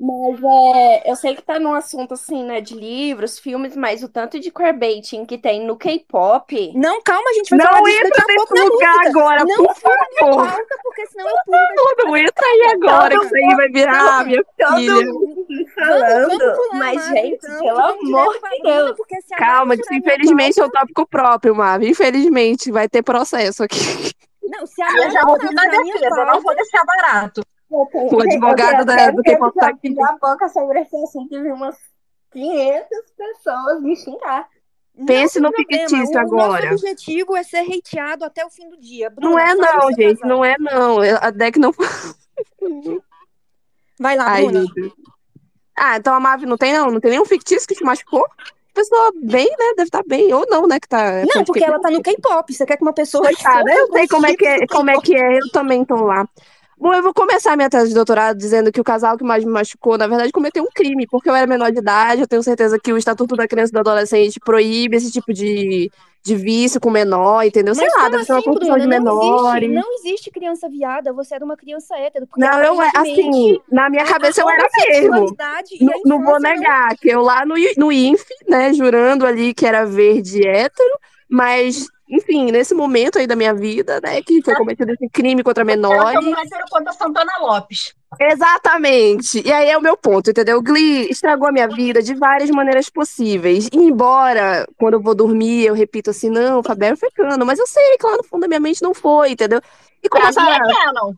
Mas 0.00 0.38
é, 0.76 1.10
eu 1.10 1.16
sei 1.16 1.34
que 1.34 1.42
tá 1.42 1.58
num 1.58 1.74
assunto 1.74 2.14
assim, 2.14 2.44
né, 2.44 2.60
de 2.60 2.72
livros, 2.74 3.36
filmes, 3.38 3.74
mas 3.74 4.02
o 4.04 4.08
tanto 4.08 4.38
de 4.38 4.48
queerbaiting 4.52 5.26
que 5.26 5.36
tem 5.36 5.66
no 5.66 5.76
K-pop. 5.76 6.72
Não, 6.76 7.02
calma, 7.02 7.28
a 7.28 7.32
gente 7.32 7.50
vai 7.50 7.66
falar 7.66 7.78
Não 7.78 7.84
disso 7.84 7.98
entra 7.98 8.10
daqui 8.10 8.30
a 8.30 8.34
pouco 8.36 8.54
nesse 8.54 8.66
na 8.68 8.72
lugar 8.74 8.94
música. 8.96 9.08
agora, 9.18 9.44
Não 9.44 9.56
por 9.56 9.74
favor. 9.74 10.46
pauta, 10.46 10.76
porque 10.84 11.06
senão 11.08 11.28
eu 11.28 11.36
pulo 11.44 11.94
Não 11.98 12.16
entra 12.16 12.46
aí 12.46 12.72
agora, 12.74 13.18
que 13.18 13.24
isso 13.26 13.34
aí 13.34 13.56
vai 13.56 13.68
virar 13.70 14.24
minha 14.24 14.44
filha. 14.54 14.68
Todo 14.68 15.14
mundo 15.14 15.46
Vamos, 15.48 15.74
falando. 15.74 16.28
vamos 16.28 16.56
pular, 16.56 16.78
Mas, 16.78 16.96
Mavi, 16.96 17.14
gente, 17.20 17.34
então, 17.46 17.58
pelo 17.60 17.78
amor 17.80 18.34
de 18.34 18.62
Deus. 18.62 18.96
porque 18.96 19.20
se 19.22 19.34
a 19.34 19.36
Calma, 19.36 19.76
que 19.76 19.94
infelizmente 19.96 20.60
é 20.60 20.62
pauta- 20.62 20.76
o 20.78 20.80
tópico 20.80 21.06
próprio, 21.08 21.54
Mavi. 21.56 21.90
Infelizmente, 21.90 22.70
vai 22.70 22.88
ter 22.88 23.02
processo 23.02 23.64
aqui. 23.64 23.78
Não, 24.44 24.64
se 24.64 24.80
a 24.80 24.90
Eu 24.96 25.10
já 25.10 25.22
ouvi 25.26 25.48
tirar 25.48 25.66
na 25.66 25.80
minha 25.82 25.94
defesa, 25.94 26.06
eu 26.06 26.16
não 26.18 26.26
pauta, 26.26 26.40
vou 26.42 26.54
deixar 26.54 26.84
barato. 26.84 27.42
Eu 27.70 27.86
tenho- 27.92 28.14
O 28.14 28.20
advogado 28.22 28.80
eu 28.80 28.84
da- 28.84 29.10
do 29.10 29.20
até 29.20 29.32
K-pop 29.32 29.54
tá 29.58 29.68
aqui. 29.68 29.94
a 30.00 30.12
boca 30.16 30.48
sobre 30.48 30.80
esse 30.80 30.96
assunto 30.96 31.34
e 31.34 31.42
vi 31.42 31.50
umas 31.52 31.76
500 32.32 32.88
pessoas 33.16 33.82
me 33.82 33.94
xingar. 33.96 34.48
não 34.96 35.06
Pense 35.06 35.34
tem 35.34 35.42
no 35.42 35.52
fictício 35.52 36.16
o 36.16 36.18
agora. 36.18 36.70
nosso 36.70 36.84
objetivo 36.86 37.36
é 37.36 37.42
ser 37.42 37.60
hateado 37.70 38.24
até 38.24 38.44
o 38.44 38.50
fim 38.50 38.68
do 38.68 38.78
dia. 38.80 39.10
Bruna, 39.10 39.30
Não 39.30 39.38
é 39.38 39.54
não, 39.54 39.92
gente. 39.92 40.20
Não 40.26 40.44
é 40.44 40.56
não. 40.58 40.98
A 41.20 41.30
Deck 41.30 41.58
não... 41.58 41.72
Vai 44.00 44.16
lá, 44.16 44.24
Ai, 44.30 44.44
Bruna. 44.46 44.64
Deus. 44.74 44.92
Ah, 45.76 45.96
então 45.96 46.14
a 46.14 46.20
Mavi 46.20 46.46
não 46.46 46.56
tem 46.56 46.72
não? 46.72 46.90
Não 46.90 47.00
tem 47.00 47.10
nenhum 47.12 47.24
fictício 47.24 47.66
que 47.68 47.74
te 47.74 47.84
machucou? 47.84 48.24
Pessoa 48.74 49.12
bem, 49.22 49.46
né? 49.46 49.74
Deve 49.76 49.84
estar 49.88 50.02
bem. 50.06 50.32
Ou 50.32 50.44
não, 50.48 50.66
né? 50.66 50.78
Que 50.80 50.88
tá, 50.88 51.02
é 51.02 51.24
Não, 51.34 51.44
porque 51.44 51.64
ela 51.64 51.80
tá 51.80 51.90
no 51.90 52.02
K-pop. 52.02 52.52
Você 52.52 52.64
quer 52.66 52.76
que 52.76 52.82
uma 52.82 52.92
pessoa. 52.92 53.24
Coitada, 53.24 53.72
eu 53.72 53.88
sei 53.92 54.06
como 54.08 54.26
é 54.26 54.34
que 54.36 54.46
é, 54.46 54.66
como 54.66 54.90
é 54.90 55.00
que 55.00 55.14
é, 55.16 55.38
eu 55.38 55.50
também 55.52 55.84
tô 55.84 55.96
lá. 55.96 56.28
Bom, 56.80 56.94
eu 56.94 57.02
vou 57.02 57.12
começar 57.12 57.56
minha 57.56 57.68
tese 57.68 57.88
de 57.88 57.94
doutorado 57.94 58.36
dizendo 58.38 58.70
que 58.70 58.80
o 58.80 58.84
casal 58.84 59.18
que 59.18 59.24
mais 59.24 59.44
me 59.44 59.50
machucou, 59.50 59.98
na 59.98 60.06
verdade, 60.06 60.30
cometeu 60.30 60.62
um 60.62 60.68
crime, 60.72 61.08
porque 61.08 61.28
eu 61.28 61.34
era 61.34 61.46
menor 61.46 61.72
de 61.72 61.78
idade, 61.80 62.20
eu 62.22 62.28
tenho 62.28 62.42
certeza 62.42 62.78
que 62.78 62.92
o 62.92 62.96
Estatuto 62.96 63.34
da 63.34 63.48
Criança 63.48 63.70
e 63.72 63.74
do 63.74 63.80
Adolescente 63.80 64.38
proíbe 64.38 64.96
esse 64.96 65.10
tipo 65.10 65.32
de, 65.34 65.90
de 66.22 66.36
vício 66.36 66.80
com 66.80 66.88
menor, 66.88 67.42
entendeu? 67.44 67.74
Sei 67.74 67.84
Mas 67.84 67.94
lá, 67.94 67.98
como 68.04 68.10
deve 68.12 68.24
ser 68.24 68.32
uma 68.32 68.38
assim, 68.38 68.50
confusão 68.52 68.78
Bruna? 68.78 68.98
de 69.00 69.04
Não 69.04 69.20
existe, 69.20 69.68
não 69.68 69.94
existe 69.94 70.30
criança 70.30 70.68
viada. 70.68 71.12
Você 71.12 71.34
era 71.34 71.44
uma 71.44 71.56
criança 71.56 71.96
hétero. 71.96 72.28
Não, 72.36 72.62
eu, 72.62 72.80
aparentemente, 72.80 73.28
assim, 73.28 73.60
na 73.72 73.90
minha 73.90 74.04
cabeça 74.04 74.40
eu 74.40 74.48
era 74.48 74.68
mesmo. 74.88 75.36
Não, 75.80 76.00
não 76.04 76.22
vou 76.22 76.36
infância 76.36 76.54
não- 76.54 76.60
negar 76.60 76.96
que 76.96 77.08
eu 77.08 77.20
lá 77.22 77.44
no, 77.44 77.54
no 77.76 77.90
INF, 77.92 78.24
né, 78.48 78.72
jurando 78.72 79.26
ali 79.26 79.52
que 79.52 79.66
era 79.66 79.84
verde 79.84 80.46
hétero, 80.46 80.98
mas, 81.28 81.86
enfim, 82.08 82.50
nesse 82.50 82.74
momento 82.74 83.18
aí 83.18 83.26
da 83.26 83.36
minha 83.36 83.54
vida, 83.54 84.00
né, 84.02 84.22
que 84.22 84.42
foi 84.42 84.54
cometido 84.54 84.92
esse 84.92 85.08
crime 85.10 85.42
contra 85.42 85.62
Ela 85.62 85.66
menores. 85.70 86.18
tem 86.20 86.28
um 86.34 86.38
hétero 86.38 86.64
quanto 86.70 86.88
a 86.88 86.92
Santana 86.92 87.32
Lopes. 87.40 87.94
Exatamente. 88.20 89.46
E 89.46 89.52
aí 89.52 89.68
é 89.68 89.76
o 89.76 89.82
meu 89.82 89.96
ponto, 89.96 90.30
entendeu? 90.30 90.62
Glee 90.62 91.08
estragou 91.10 91.48
a 91.48 91.52
minha 91.52 91.68
vida 91.68 92.02
de 92.02 92.14
várias 92.14 92.48
maneiras 92.50 92.88
possíveis. 92.88 93.68
E 93.72 93.76
embora, 93.76 94.66
quando 94.78 94.94
eu 94.94 95.00
vou 95.02 95.14
dormir, 95.14 95.66
eu 95.66 95.74
repito 95.74 96.10
assim, 96.10 96.30
não, 96.30 96.62
Fabio 96.62 96.96
foi 96.96 97.10
cano, 97.10 97.44
mas 97.44 97.58
eu 97.58 97.66
sei 97.66 97.96
que 97.98 98.06
lá 98.06 98.16
no 98.16 98.24
fundo 98.24 98.42
da 98.42 98.48
minha 98.48 98.60
mente 98.60 98.82
não 98.82 98.94
foi, 98.94 99.32
entendeu? 99.32 99.60
E 100.02 100.08
como 100.08 100.22
Pra 100.32 100.42
a 100.42 100.44
mim 100.44 100.50
é 100.52 100.74
canon. 100.74 101.12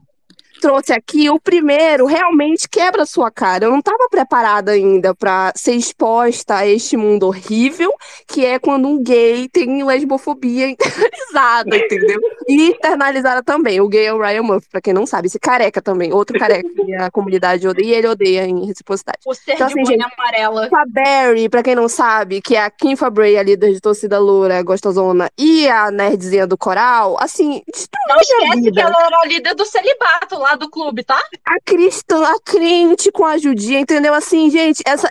Trouxe 0.60 0.92
aqui, 0.92 1.30
o 1.30 1.40
primeiro 1.40 2.06
realmente 2.06 2.68
quebra 2.68 3.02
a 3.02 3.06
sua 3.06 3.30
cara. 3.30 3.64
Eu 3.64 3.70
não 3.70 3.78
estava 3.78 4.08
preparada 4.10 4.72
ainda 4.72 5.14
para 5.14 5.52
ser 5.56 5.72
exposta 5.72 6.56
a 6.56 6.66
este 6.66 6.96
mundo 6.96 7.26
horrível, 7.26 7.92
que 8.26 8.44
é 8.44 8.58
quando 8.58 8.86
um 8.86 9.02
gay 9.02 9.48
tem 9.48 9.82
lesbofobia 9.82 10.68
internalizada, 10.70 11.76
entendeu? 11.76 12.20
E 12.46 12.68
internalizada 12.68 13.42
também. 13.42 13.80
O 13.80 13.88
gay 13.88 14.06
é 14.06 14.12
o 14.12 14.20
Ryan 14.20 14.42
Murphy, 14.42 14.68
pra 14.68 14.80
quem 14.80 14.92
não 14.92 15.06
sabe, 15.06 15.26
esse 15.26 15.38
careca 15.38 15.80
também, 15.80 16.12
outro 16.12 16.38
careca 16.38 16.68
que 16.68 16.94
a 16.94 17.10
comunidade 17.10 17.66
odeia 17.66 17.86
e 17.86 17.94
ele 17.94 18.06
odeia 18.06 18.46
em 18.46 18.66
reciprocidade. 18.66 19.18
O 19.26 19.34
ser 19.34 19.54
Então, 19.54 19.66
assim, 19.66 19.84
gente, 19.84 20.04
amarela. 20.04 20.68
Faberry, 20.68 21.48
pra 21.48 21.62
quem 21.62 21.74
não 21.74 21.88
sabe, 21.88 22.40
que 22.40 22.54
é 22.54 22.62
a 22.62 22.70
Kim 22.70 22.94
Fabray, 22.94 23.38
a 23.38 23.42
líder 23.42 23.72
de 23.72 23.80
torcida 23.80 24.18
loura, 24.18 24.62
gostosona, 24.62 25.30
e 25.38 25.68
a 25.68 25.90
nerdzinha 25.90 26.46
do 26.46 26.58
coral, 26.58 27.16
assim, 27.18 27.62
destruiu 27.72 28.08
Não 28.08 28.20
esquece 28.20 28.70
que 28.70 28.80
ela 28.80 29.06
era 29.06 29.20
a 29.20 29.26
líder 29.26 29.54
do 29.54 29.64
celibato 29.64 30.38
lá 30.38 30.49
do 30.56 30.70
clube, 30.70 31.04
tá? 31.04 31.20
a 31.44 31.60
cristã, 31.64 32.24
a 32.24 32.38
crente 32.44 33.10
com 33.10 33.24
a 33.24 33.36
judia, 33.36 33.80
entendeu? 33.80 34.14
Assim, 34.14 34.50
gente, 34.50 34.82
essa, 34.86 35.10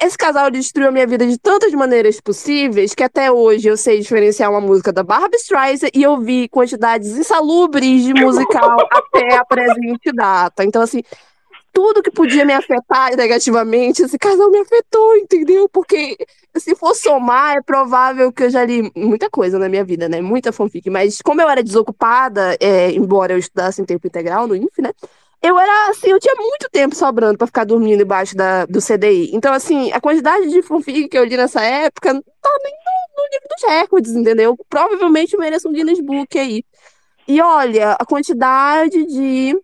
esse 0.00 0.16
casal 0.16 0.50
destruiu 0.50 0.88
a 0.88 0.92
minha 0.92 1.06
vida 1.06 1.26
de 1.26 1.38
tantas 1.38 1.72
maneiras 1.74 2.20
possíveis 2.20 2.94
que 2.94 3.02
até 3.02 3.30
hoje 3.30 3.68
eu 3.68 3.76
sei 3.76 4.00
diferenciar 4.00 4.50
uma 4.50 4.60
música 4.60 4.92
da 4.92 5.02
Barbra 5.02 5.36
Streisand 5.36 5.90
e 5.92 6.06
ouvir 6.06 6.48
quantidades 6.48 7.16
insalubres 7.16 8.04
de 8.04 8.14
musical 8.14 8.76
até 8.90 9.36
a 9.36 9.44
presente 9.44 10.12
data. 10.12 10.64
Então, 10.64 10.82
assim, 10.82 11.02
tudo 11.76 12.02
que 12.02 12.10
podia 12.10 12.42
me 12.42 12.54
afetar 12.54 13.14
negativamente, 13.14 14.00
esse 14.00 14.18
casal 14.18 14.50
me 14.50 14.60
afetou, 14.60 15.14
entendeu? 15.18 15.68
Porque 15.68 16.16
se 16.56 16.74
for 16.74 16.94
somar, 16.94 17.58
é 17.58 17.60
provável 17.60 18.32
que 18.32 18.44
eu 18.44 18.50
já 18.50 18.64
li 18.64 18.90
muita 18.96 19.28
coisa 19.28 19.58
na 19.58 19.68
minha 19.68 19.84
vida, 19.84 20.08
né? 20.08 20.22
Muita 20.22 20.52
fanfic. 20.52 20.88
Mas 20.88 21.20
como 21.20 21.42
eu 21.42 21.50
era 21.50 21.62
desocupada, 21.62 22.56
é, 22.60 22.92
embora 22.92 23.34
eu 23.34 23.38
estudasse 23.38 23.82
em 23.82 23.84
tempo 23.84 24.06
integral 24.06 24.46
no 24.46 24.56
INF, 24.56 24.80
né? 24.80 24.90
eu 25.42 25.58
era 25.58 25.90
assim, 25.90 26.08
eu 26.08 26.18
tinha 26.18 26.34
muito 26.34 26.66
tempo 26.72 26.96
sobrando 26.96 27.36
pra 27.36 27.46
ficar 27.46 27.64
dormindo 27.64 28.02
embaixo 28.02 28.34
da, 28.34 28.64
do 28.64 28.80
CDI. 28.80 29.30
Então, 29.34 29.52
assim, 29.52 29.92
a 29.92 30.00
quantidade 30.00 30.48
de 30.48 30.62
fanfic 30.62 31.08
que 31.08 31.18
eu 31.18 31.24
li 31.24 31.36
nessa 31.36 31.62
época 31.62 32.14
não 32.14 32.22
tá 32.22 32.58
nem 32.64 32.72
no, 32.72 33.22
no 33.22 33.28
livro 33.30 33.48
dos 33.50 33.70
recordes, 33.70 34.12
entendeu? 34.12 34.56
Provavelmente 34.66 35.34
eu 35.34 35.40
mereço 35.40 35.68
um 35.68 35.72
Guinness 35.72 36.00
Book 36.00 36.38
aí. 36.38 36.64
E 37.28 37.38
olha, 37.38 37.92
a 37.92 38.06
quantidade 38.06 39.04
de 39.04 39.54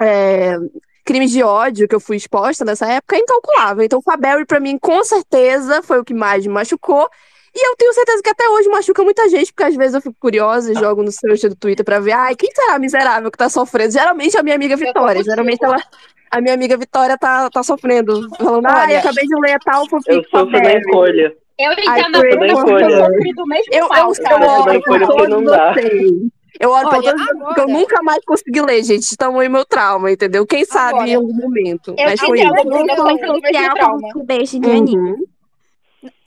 é, 0.00 0.56
crimes 1.04 1.30
de 1.30 1.42
ódio 1.42 1.86
que 1.86 1.94
eu 1.94 2.00
fui 2.00 2.16
exposta 2.16 2.64
nessa 2.64 2.86
época 2.86 3.16
é 3.16 3.20
incalculável. 3.20 3.84
Então, 3.84 4.00
Faberry, 4.02 4.44
pra 4.46 4.58
mim, 4.60 4.78
com 4.78 5.02
certeza, 5.04 5.82
foi 5.82 5.98
o 5.98 6.04
que 6.04 6.14
mais 6.14 6.46
me 6.46 6.52
machucou. 6.52 7.08
E 7.54 7.68
eu 7.68 7.76
tenho 7.76 7.92
certeza 7.92 8.20
que 8.22 8.30
até 8.30 8.48
hoje 8.48 8.68
machuca 8.68 9.04
muita 9.04 9.28
gente, 9.28 9.52
porque 9.52 9.62
às 9.62 9.76
vezes 9.76 9.94
eu 9.94 10.00
fico 10.00 10.16
curiosa 10.18 10.72
e 10.72 10.74
jogo 10.74 11.04
no 11.04 11.12
search 11.12 11.48
do 11.48 11.54
Twitter 11.54 11.84
pra 11.84 12.00
ver, 12.00 12.10
ai, 12.12 12.34
quem 12.34 12.50
será 12.52 12.74
a 12.74 12.78
miserável 12.80 13.30
que 13.30 13.38
tá 13.38 13.48
sofrendo? 13.48 13.92
Geralmente 13.92 14.36
é 14.36 14.40
a 14.40 14.42
minha 14.42 14.56
amiga 14.56 14.76
Vitória. 14.76 15.22
Geralmente 15.22 15.64
ela, 15.64 15.76
a 16.32 16.40
minha 16.40 16.54
amiga 16.54 16.76
Vitória 16.76 17.16
tá, 17.16 17.48
tá 17.50 17.62
sofrendo. 17.62 18.28
Falando, 18.36 18.66
ai, 18.66 18.96
acabei 18.96 19.24
de 19.24 19.40
ler 19.40 19.56
tal 19.60 19.84
Eu 19.84 19.88
fanfic 19.88 20.28
sofro 20.30 20.50
da 20.50 20.58
Faberry. 20.58 20.80
encolha. 20.80 21.36
Eu 21.56 21.70
Ai, 21.70 22.00
entendo 22.00 22.16
a 22.16 22.18
Bruna 22.18 22.54
porque 22.64 22.84
eu 22.84 22.90
sofri 23.04 23.32
do 23.34 23.46
mesmo 23.46 23.72
Eu, 23.72 23.82
eu, 23.84 23.88
mal, 23.88 23.98
eu. 23.98 24.08
Eu 24.08 24.14
sou 24.14 24.38
não. 24.40 24.66
Eu 24.66 24.82
eu 25.78 26.30
agora- 26.60 27.66
nunca 27.66 28.02
mais 28.02 28.24
consegui 28.24 28.60
ler, 28.60 28.82
gente. 28.82 29.16
Tamanho 29.16 29.50
meu 29.50 29.64
trauma, 29.64 30.10
entendeu? 30.10 30.46
Quem 30.46 30.64
sabe 30.64 30.94
Agora, 30.94 31.08
em 31.10 31.14
algum 31.14 31.32
momento. 31.34 31.94
eu 31.96 32.04
Mas 32.04 32.20
foi 32.20 32.40
isso. 32.40 32.54
Eu 32.54 33.10
influenciar 33.10 33.74
trauma. 33.74 34.12
com 34.12 34.24
beijo 34.24 34.58
de 34.60 34.70
anime. 34.70 35.10
Uhum. 35.10 35.24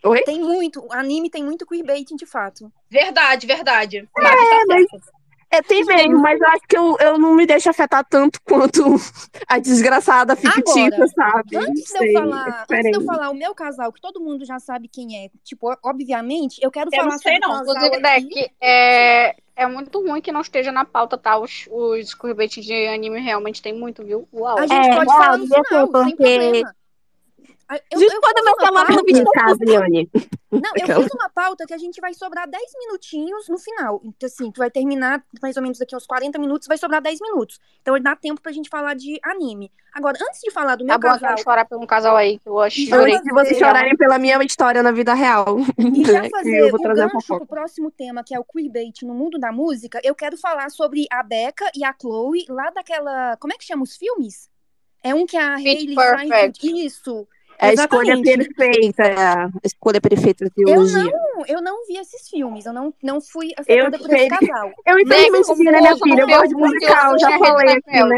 Oi? 0.06 0.22
Tem 0.24 0.40
muito, 0.40 0.86
anime 0.92 1.30
tem 1.30 1.44
muito 1.44 1.66
queerbaiting 1.66 2.16
de 2.16 2.26
fato. 2.26 2.72
Verdade, 2.90 3.46
verdade. 3.46 4.08
Mavi 4.18 4.36
tá 4.38 4.66
certa. 4.90 5.18
É, 5.50 5.62
tem 5.62 5.84
mesmo, 5.86 6.20
mas 6.20 6.40
eu 6.42 6.48
acho 6.48 6.62
que 6.68 6.78
eu, 6.78 6.98
eu 7.00 7.18
não 7.18 7.34
me 7.34 7.46
deixo 7.46 7.70
afetar 7.70 8.06
tanto 8.06 8.38
quanto 8.44 8.84
a 9.48 9.58
desgraçada 9.60 10.36
fictícia, 10.36 10.88
Agora, 10.88 11.08
sabe? 11.08 11.56
Antes 11.56 11.86
de, 11.86 11.98
eu 11.98 12.04
é 12.04 12.12
falar, 12.14 12.66
antes 12.70 12.92
de 12.92 12.98
eu 12.98 13.06
falar 13.06 13.30
o 13.30 13.34
meu 13.34 13.56
casal, 13.56 13.94
que 13.94 14.02
todo 14.02 14.20
mundo 14.20 14.44
já 14.44 14.60
sabe 14.60 14.90
quem 14.90 15.24
é, 15.24 15.30
tipo, 15.46 15.74
obviamente, 15.86 16.60
eu 16.62 16.70
quero 16.70 16.90
Eu 16.92 16.98
falar 17.00 17.12
não 17.12 17.18
sei, 17.20 17.34
sobre 17.36 17.48
não. 17.48 17.56
o 17.56 17.66
casal 17.66 17.76
Inclusive, 17.76 18.08
aqui. 18.08 18.28
Deck, 18.36 18.52
é, 18.62 19.36
é 19.58 19.68
muito 19.68 20.00
ruim 20.08 20.22
que 20.22 20.32
não 20.32 20.42
esteja 20.42 20.72
na 20.72 20.86
pauta, 20.86 21.18
tá? 21.18 21.38
Os, 21.38 21.68
os 21.70 22.14
de 22.66 22.88
anime 22.88 23.20
realmente 23.20 23.62
tem 23.62 23.74
muito, 23.74 24.04
viu? 24.06 24.28
Uau. 24.32 24.58
A 24.58 24.68
gente 24.68 24.88
É, 24.88 24.96
pode 24.96 25.10
real, 25.10 25.24
falar 25.24 25.38
no 25.38 25.48
final, 25.48 25.66
sem 25.66 25.92
porque- 25.92 26.16
problema. 26.16 26.76
A- 27.70 27.76
Eu, 27.92 28.00
Justo 28.00 28.14
eu 28.14 28.20
uma 28.22 28.56
falar 28.56 28.84
do 28.86 28.88
pauta, 28.88 29.04
vídeo 29.06 29.24
No 29.26 29.32
caso, 29.32 29.60
Liane. 29.62 30.10
não, 30.50 30.60
eu 30.78 30.84
Aquela. 30.84 31.04
fiz 31.04 31.12
uma 31.14 31.30
pauta 31.30 31.66
que 31.66 31.74
a 31.74 31.78
gente 31.78 32.00
vai 32.00 32.14
sobrar 32.14 32.48
10 32.50 32.64
minutinhos 32.80 33.50
no 33.50 33.58
final. 33.58 34.00
Então, 34.06 34.26
assim, 34.26 34.50
que 34.52 34.58
vai 34.58 34.72
terminar 34.72 35.22
mais 35.42 35.58
ou 35.58 35.64
menos 35.64 35.78
daqui 35.78 35.94
uns 35.94 36.06
40 36.08 36.40
minutos, 36.40 36.66
vai 36.68 36.78
sobrar 36.78 37.02
10 37.02 37.20
minutos. 37.20 37.60
Então, 37.82 38.00
dá 38.00 38.16
tempo 38.16 38.40
pra 38.42 38.54
gente 38.54 38.70
falar 38.70 38.94
de 38.96 39.20
anime. 39.22 39.70
Agora, 39.94 40.18
antes 40.22 40.40
de 40.42 40.50
falar 40.50 40.76
do 40.78 40.86
meu 40.86 40.98
Tá 40.98 41.00
bom, 41.00 41.08
eu 41.08 41.20
casal 41.20 41.30
quero 41.36 41.44
chorar 41.44 41.66
por 41.66 41.78
um 41.78 41.86
casal 41.86 42.16
aí 42.16 42.40
que 42.40 42.48
eu 42.48 42.58
acho 42.60 42.80
E 42.80 42.86
jurei. 42.86 43.16
Antes 43.16 43.26
de 43.26 43.34
vocês 43.34 43.58
chorarem 43.58 43.98
pela 43.98 44.18
minha 44.18 44.42
história 44.46 44.82
na 44.82 44.92
vida 44.94 45.14
real. 45.14 45.58
E 45.78 46.06
já 46.06 46.24
fazer 46.32 46.60
eu 46.62 46.72
vou 46.72 46.80
o 46.80 46.94
gancho 46.96 47.28
pro 47.38 47.46
próximo 47.46 47.92
tema, 47.92 48.24
que 48.24 48.34
é 48.34 48.40
o 48.40 48.46
queerbait 48.46 49.02
no 49.04 49.14
mundo 49.14 49.38
da 49.38 49.52
música, 49.52 50.00
eu 50.06 50.16
quero 50.16 50.38
falar 50.38 50.70
sobre 50.70 51.06
a 51.12 51.22
Becca 51.22 51.70
e 51.76 51.84
a 51.84 51.94
Chloe, 52.00 52.46
lá 52.48 52.70
daquela. 52.70 53.36
Como 53.38 53.52
é 53.52 53.58
que 53.58 53.66
chama 53.66 53.84
os 53.84 53.98
filmes? 53.98 54.50
É 55.04 55.14
um 55.14 55.26
que 55.26 55.36
a 55.36 55.56
Pitch 55.56 55.68
Hailey 55.68 55.96
Perfect. 55.96 56.86
Isso. 56.86 57.28
É 57.60 57.70
a 57.70 57.74
escolha 57.74 58.22
perfeita. 58.22 59.04
é 59.04 59.16
A 59.24 59.50
escolha 59.64 60.00
perfeita 60.02 60.46
da 60.46 60.52
Eu 60.58 60.66
trilogia. 60.66 61.04
não, 61.04 61.46
eu 61.48 61.62
não 61.62 61.86
vi 61.88 61.98
esses 61.98 62.30
filmes, 62.30 62.66
eu 62.66 62.74
não, 62.74 62.94
não 63.04 63.20
fui 63.20 63.48
Eu 63.48 63.62
afetada 63.88 63.98
por 63.98 64.14
esse 64.14 64.28
casal. 64.30 64.72
Eu 64.86 65.00
infelizmente 65.00 65.56
vi, 65.56 65.64
né, 65.66 65.80
minha 65.82 65.98
filha? 65.98 66.22
Eu 66.22 66.28
eu 66.28 66.28
gosto 66.28 66.48
de 66.50 66.56
musical, 66.56 67.14
o 67.14 67.18
já 67.18 67.30
Rede 67.30 67.40
falei 67.40 67.70
aqui, 67.76 68.04
né? 68.04 68.18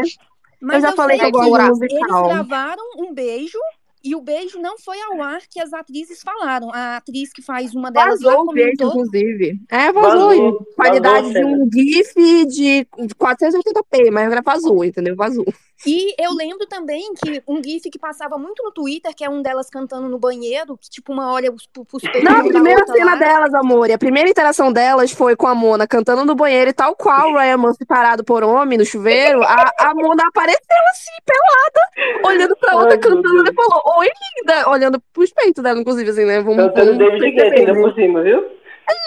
Mas 0.60 0.82
já 0.82 0.90
eu 0.90 0.96
falei 0.96 1.18
que 1.18 1.24
eu 1.24 1.30
gosto 1.30 1.50
de 1.78 1.84
eles 1.86 1.92
musical. 1.94 2.28
gravaram 2.28 2.82
um 2.98 3.14
beijo 3.14 3.58
e 4.04 4.14
o 4.14 4.20
beijo 4.20 4.58
não 4.60 4.78
foi 4.78 4.98
ao 5.00 5.22
ar 5.22 5.40
que 5.50 5.60
as 5.60 5.72
atrizes 5.72 6.22
falaram. 6.22 6.70
A 6.72 6.96
atriz 6.98 7.32
que 7.32 7.40
faz 7.42 7.74
uma 7.74 7.90
delas 7.90 8.20
lá 8.20 8.32
Vazou 8.32 8.50
o 8.50 8.52
beijo, 8.52 8.76
comentou. 8.78 8.88
inclusive. 8.88 9.60
É, 9.70 9.92
vazou. 9.92 10.28
Vazou, 10.30 10.66
Qualidade 10.76 11.32
vazou 11.32 11.32
de 11.32 11.44
um 11.44 11.70
GIF 11.72 12.46
de 12.46 12.86
480p, 13.18 14.10
mas 14.10 14.34
vazou, 14.44 14.84
entendeu? 14.84 15.16
Vazou. 15.16 15.44
E 15.86 16.14
eu 16.22 16.32
lembro 16.34 16.66
também 16.66 17.12
que 17.14 17.42
um 17.48 17.62
GIF 17.62 17.90
que 17.90 17.98
passava 17.98 18.36
muito 18.36 18.62
no 18.62 18.70
Twitter, 18.70 19.14
que 19.14 19.24
é 19.24 19.30
um 19.30 19.40
delas 19.40 19.70
cantando 19.70 20.08
no 20.08 20.18
banheiro, 20.18 20.76
que 20.76 20.90
tipo 20.90 21.12
uma 21.12 21.32
olha 21.32 21.50
os, 21.50 21.66
pros 21.66 22.02
peitos 22.02 22.22
Não, 22.22 22.40
a 22.40 22.44
primeira 22.44 22.86
cena 22.86 23.12
lá. 23.12 23.16
delas, 23.16 23.54
amor, 23.54 23.88
e 23.88 23.92
a 23.92 23.98
primeira 23.98 24.28
interação 24.28 24.70
delas 24.72 25.10
foi 25.10 25.34
com 25.34 25.46
a 25.46 25.54
Mona 25.54 25.86
cantando 25.86 26.24
no 26.24 26.34
banheiro 26.34 26.70
e 26.70 26.72
tal 26.74 26.94
qual 26.94 27.30
o 27.30 27.38
Ryan 27.38 27.56
Murphy 27.56 27.86
parado 27.86 28.22
por 28.22 28.42
homem 28.42 28.78
no 28.78 28.84
chuveiro, 28.84 29.42
a, 29.42 29.70
a 29.78 29.94
Mona 29.94 30.24
apareceu 30.28 30.76
assim, 30.92 31.10
pelada, 31.24 32.28
olhando 32.28 32.56
pra 32.56 32.76
outra 32.76 32.92
Ai, 32.92 32.98
cantando 32.98 33.50
e 33.50 33.54
falou, 33.54 33.82
oi, 33.98 34.08
linda, 34.38 34.68
olhando 34.68 35.00
pros 35.12 35.32
peitos 35.32 35.62
dela, 35.62 35.78
inclusive, 35.80 36.10
assim, 36.10 36.24
né? 36.24 36.40
Vamos, 36.42 36.66
Cantando 36.66 36.98
vamos 36.98 37.20
David 37.20 37.30
Guetta 37.36 37.54
ainda 37.56 37.72
né? 37.72 37.80
por 37.80 37.94
cima, 37.94 38.22
viu? 38.22 38.59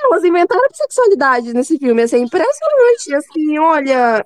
Elas 0.06 0.24
inventaram 0.24 0.68
bissexualidade 0.70 1.54
nesse 1.54 1.78
filme, 1.78 2.02
assim, 2.02 2.22
impressionante, 2.22 3.16
assim, 3.16 3.60
olha, 3.60 4.24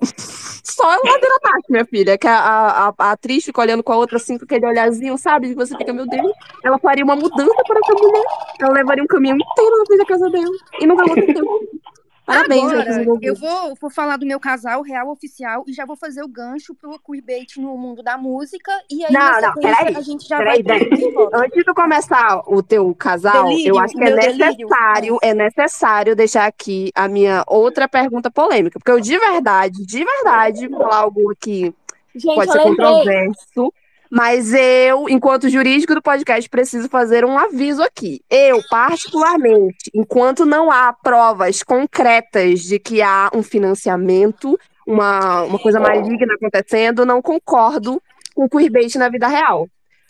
só 0.62 0.86
ladeira 0.86 1.36
abaixo, 1.42 1.66
minha 1.68 1.84
filha, 1.84 2.18
que 2.18 2.26
a, 2.26 2.38
a, 2.38 2.94
a 2.96 3.10
atriz 3.12 3.44
fica 3.44 3.60
olhando 3.60 3.82
com 3.82 3.92
a 3.92 3.96
outra 3.96 4.16
assim, 4.16 4.38
com 4.38 4.44
aquele 4.44 4.66
olharzinho, 4.66 5.18
sabe, 5.18 5.48
que 5.48 5.54
você 5.54 5.76
fica, 5.76 5.92
meu 5.92 6.06
Deus, 6.06 6.32
ela 6.64 6.78
faria 6.78 7.04
uma 7.04 7.16
mudança 7.16 7.62
para 7.66 7.80
essa 7.80 7.94
mulher, 7.94 8.24
ela 8.60 8.72
levaria 8.72 9.02
um 9.02 9.06
caminhão 9.06 9.36
inteiro 9.36 9.78
na 9.78 9.86
frente 9.86 9.98
da 9.98 10.06
casa 10.06 10.30
dela, 10.30 10.50
e 10.80 10.84
aconteceu. 10.84 11.44
Parabéns, 11.44 11.78
aí, 11.78 11.97
pros 12.36 12.72
Agora, 12.72 13.18
eu 13.22 13.34
vou, 13.34 13.74
vou 13.80 13.90
falar 13.90 14.16
do 14.18 14.26
meu 14.26 14.38
casal 14.38 14.82
real 14.82 15.08
oficial 15.10 15.64
e 15.66 15.72
já 15.72 15.86
vou 15.86 15.96
fazer 15.96 16.22
o 16.22 16.28
gancho 16.28 16.74
pro 16.74 16.98
queerbait 17.00 17.56
no 17.58 17.76
mundo 17.76 18.02
da 18.02 18.18
música. 18.18 18.70
E 18.90 19.04
aí, 19.04 19.12
Não, 19.12 19.40
não, 19.40 19.52
peraí, 19.54 19.96
a 19.96 20.00
gente 20.00 20.28
já 20.28 20.38
Peraí, 20.38 20.62
vai. 20.62 20.78
K-pop. 20.84 21.30
Antes 21.32 21.64
de 21.64 21.74
começar 21.74 22.42
o 22.46 22.62
teu 22.62 22.94
casal, 22.94 23.48
Delírio, 23.48 23.70
eu 23.70 23.78
acho 23.78 23.96
que 23.96 24.04
é 24.04 24.10
delírio. 24.10 24.68
necessário, 24.68 25.18
é 25.22 25.34
necessário 25.34 26.14
deixar 26.16 26.46
aqui 26.46 26.92
a 26.94 27.08
minha 27.08 27.42
outra 27.46 27.88
pergunta 27.88 28.30
polêmica, 28.30 28.78
porque 28.78 28.90
eu 28.90 29.00
de 29.00 29.18
verdade, 29.18 29.84
de 29.86 30.04
verdade, 30.04 30.68
vou 30.68 30.80
falar 30.80 30.96
algo 30.98 31.30
aqui 31.32 31.74
Gente, 32.14 32.34
pode 32.34 32.52
ser 32.52 32.58
lembrei. 32.58 32.76
controverso, 32.76 33.72
mas 34.10 34.52
eu, 34.54 35.08
enquanto 35.08 35.48
jurídico 35.48 35.94
do 35.94 36.02
podcast, 36.02 36.48
preciso 36.48 36.88
fazer 36.88 37.24
um 37.24 37.38
aviso 37.38 37.82
aqui. 37.82 38.20
Eu, 38.30 38.60
particularmente, 38.70 39.90
enquanto 39.94 40.46
não 40.46 40.70
há 40.70 40.92
provas 40.92 41.62
concretas 41.62 42.60
de 42.60 42.78
que 42.78 43.02
há 43.02 43.30
um 43.34 43.42
financiamento, 43.42 44.58
uma, 44.86 45.42
uma 45.42 45.58
coisa 45.58 45.78
maligna 45.78 46.34
acontecendo, 46.34 47.04
não 47.04 47.20
concordo 47.20 48.02
com 48.34 48.44
o 48.44 48.48
queerbait 48.48 48.94
na 48.96 49.08
vida 49.08 49.28
real. 49.28 49.68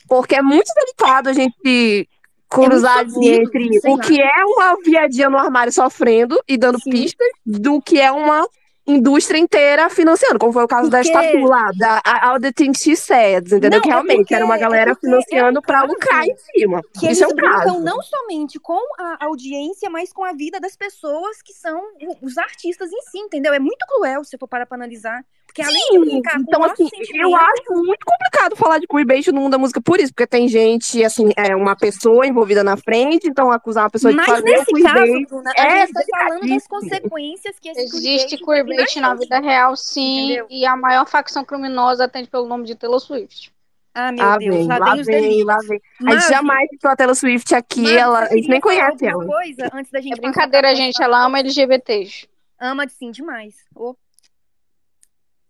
Porque 0.08 0.36
é 0.36 0.42
muito 0.42 0.70
delicado 0.74 1.28
a 1.28 1.32
gente 1.32 2.08
cruzar 2.48 3.04
muito 3.04 3.12
sofrido, 3.14 3.56
entre 3.56 3.80
o 3.90 3.98
que 3.98 4.20
é 4.20 4.44
uma 4.44 4.76
viadinha 4.82 5.28
no 5.28 5.36
armário 5.36 5.72
sofrendo 5.72 6.40
e 6.48 6.56
dando 6.56 6.80
Sim. 6.80 6.90
pistas 6.90 7.28
do 7.44 7.80
que 7.82 8.00
é 8.00 8.10
uma 8.10 8.48
indústria 8.88 9.38
inteira 9.38 9.88
financiando, 9.90 10.38
como 10.38 10.52
foi 10.52 10.64
o 10.64 10.68
caso 10.68 10.88
da 10.90 10.98
Porque- 11.02 11.10
Statu 11.12 11.44
lá, 11.44 11.70
da 11.76 12.00
a- 12.04 12.30
All 12.30 12.40
the 12.40 12.50
Things 12.50 12.80
She 12.80 12.96
Said, 12.96 13.46
entendeu? 13.46 13.70
Não, 13.70 13.80
que 13.82 13.88
é 13.88 13.92
realmente 13.92 14.18
porque- 14.20 14.34
era 14.34 14.44
uma 14.44 14.56
é 14.56 14.58
galera 14.58 14.92
é 14.92 14.94
financiando 14.94 15.60
pra 15.62 15.80
caso 15.80 15.92
lucrar 15.92 16.24
em 16.26 16.36
cima. 16.36 16.82
Que 16.98 17.10
Isso 17.10 17.22
eles 17.24 17.32
é 17.32 17.34
brincam 17.34 17.80
não 17.80 18.00
somente 18.02 18.58
com 18.58 18.80
a 18.98 19.24
audiência, 19.26 19.90
mas 19.90 20.12
com 20.12 20.24
a 20.24 20.32
vida 20.32 20.58
das 20.58 20.74
pessoas 20.76 21.42
que 21.42 21.52
são 21.52 21.82
os 22.22 22.38
artistas 22.38 22.90
em 22.90 23.00
si, 23.02 23.18
entendeu? 23.18 23.52
É 23.52 23.58
muito 23.58 23.84
cruel 23.86 24.24
se 24.24 24.38
for 24.38 24.48
parar 24.48 24.66
pra 24.66 24.76
analisar. 24.76 25.22
Porque 25.48 25.62
além 25.62 25.74
de 25.74 25.80
Sim, 25.88 26.00
brincar 26.00 26.34
com 26.34 26.40
então 26.42 26.60
o 26.60 26.62
nosso 26.68 26.74
assim, 26.74 26.84
eu 26.84 26.88
sentimento, 27.06 27.34
acho 27.36 27.72
muito 27.84 28.04
complicado 28.04 28.54
falar 28.54 28.78
de 28.78 28.86
queerbait 28.86 29.26
no 29.32 29.40
mundo 29.40 29.52
da 29.52 29.58
música 29.58 29.80
por 29.80 29.98
isso, 29.98 30.12
porque 30.12 30.26
tem 30.26 30.46
gente, 30.46 31.02
assim, 31.02 31.30
é 31.36 31.56
uma 31.56 31.74
pessoa 31.74 32.26
envolvida 32.26 32.62
na 32.62 32.76
frente, 32.76 33.26
então 33.26 33.50
acusar 33.50 33.84
uma 33.84 33.90
pessoa 33.90 34.12
de 34.12 34.16
Mas 34.18 34.26
fazer 34.26 34.42
o 34.42 34.44
nesse 34.44 34.82
caso, 34.82 35.26
Bruna, 35.26 35.50
a 35.56 35.66
é 35.66 35.86
gente 35.86 35.92
tá 35.94 36.02
falando 36.18 36.48
das 36.48 36.66
consequências 36.66 37.58
que 37.58 37.68
esse 37.70 37.80
Existe 37.80 38.36
queerbait 38.36 39.00
na 39.00 39.10
gente. 39.10 39.20
vida 39.20 39.40
real, 39.40 39.74
sim. 39.76 40.24
Entendeu? 40.26 40.46
E 40.50 40.66
a 40.66 40.76
maior 40.76 41.06
facção 41.08 41.44
criminosa 41.44 42.04
atende 42.04 42.28
pelo 42.28 42.46
nome 42.46 42.64
de 42.64 42.74
Taylor 42.74 43.00
Swift. 43.00 43.52
Ah, 43.94 44.12
meu 44.12 44.24
Lá 44.24 44.36
Deus, 44.36 44.54
vem, 44.54 44.66
lá 44.66 44.78
lá 44.78 44.94
vem 44.94 45.04
vem, 45.04 45.44
lá 45.44 45.58
vem. 45.66 45.80
A 46.06 46.12
gente 46.12 46.28
Mavi, 46.28 46.28
jamais 46.28 46.68
citou 46.70 46.90
a 46.90 46.96
Taylor 46.96 47.16
Swift 47.16 47.54
aqui, 47.54 47.80
Mavi, 47.82 47.96
ela, 47.96 48.20
a 48.20 48.36
gente 48.36 48.48
nem 48.48 48.60
falar 48.60 48.60
conhece 48.60 49.06
ela. 49.06 49.24
coisa 49.26 49.70
antes 49.72 49.90
da 49.90 50.00
gente 50.00 50.18
É 50.18 50.20
passar 50.20 50.42
pra 50.48 50.50
brincadeira, 50.50 50.74
gente. 50.74 51.02
Ela 51.02 51.24
ama 51.24 51.40
LGBTs. 51.40 52.28
Ama 52.60 52.88
sim, 52.88 53.10
demais. 53.10 53.54
Ô. 53.74 53.96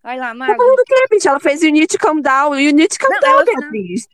Vai 0.03 0.17
lá, 0.17 0.27
Tá 0.29 0.33
Mavi. 0.33 0.55
falando 0.55 0.75
do 0.75 0.83
quê, 0.85 1.05
bicho? 1.11 1.27
Ela 1.29 1.39
fez 1.39 1.61
You 1.61 1.71
Need 1.71 1.87
to 1.87 1.97
Calm 1.99 2.21
Down, 2.21 2.57
You 2.59 2.71
Need 2.73 2.87
to 2.89 2.99
Calm 2.99 3.11
Não, 3.13 3.19
Down, 3.19 3.31
ela- 3.31 3.45
Beatriz. 3.45 4.07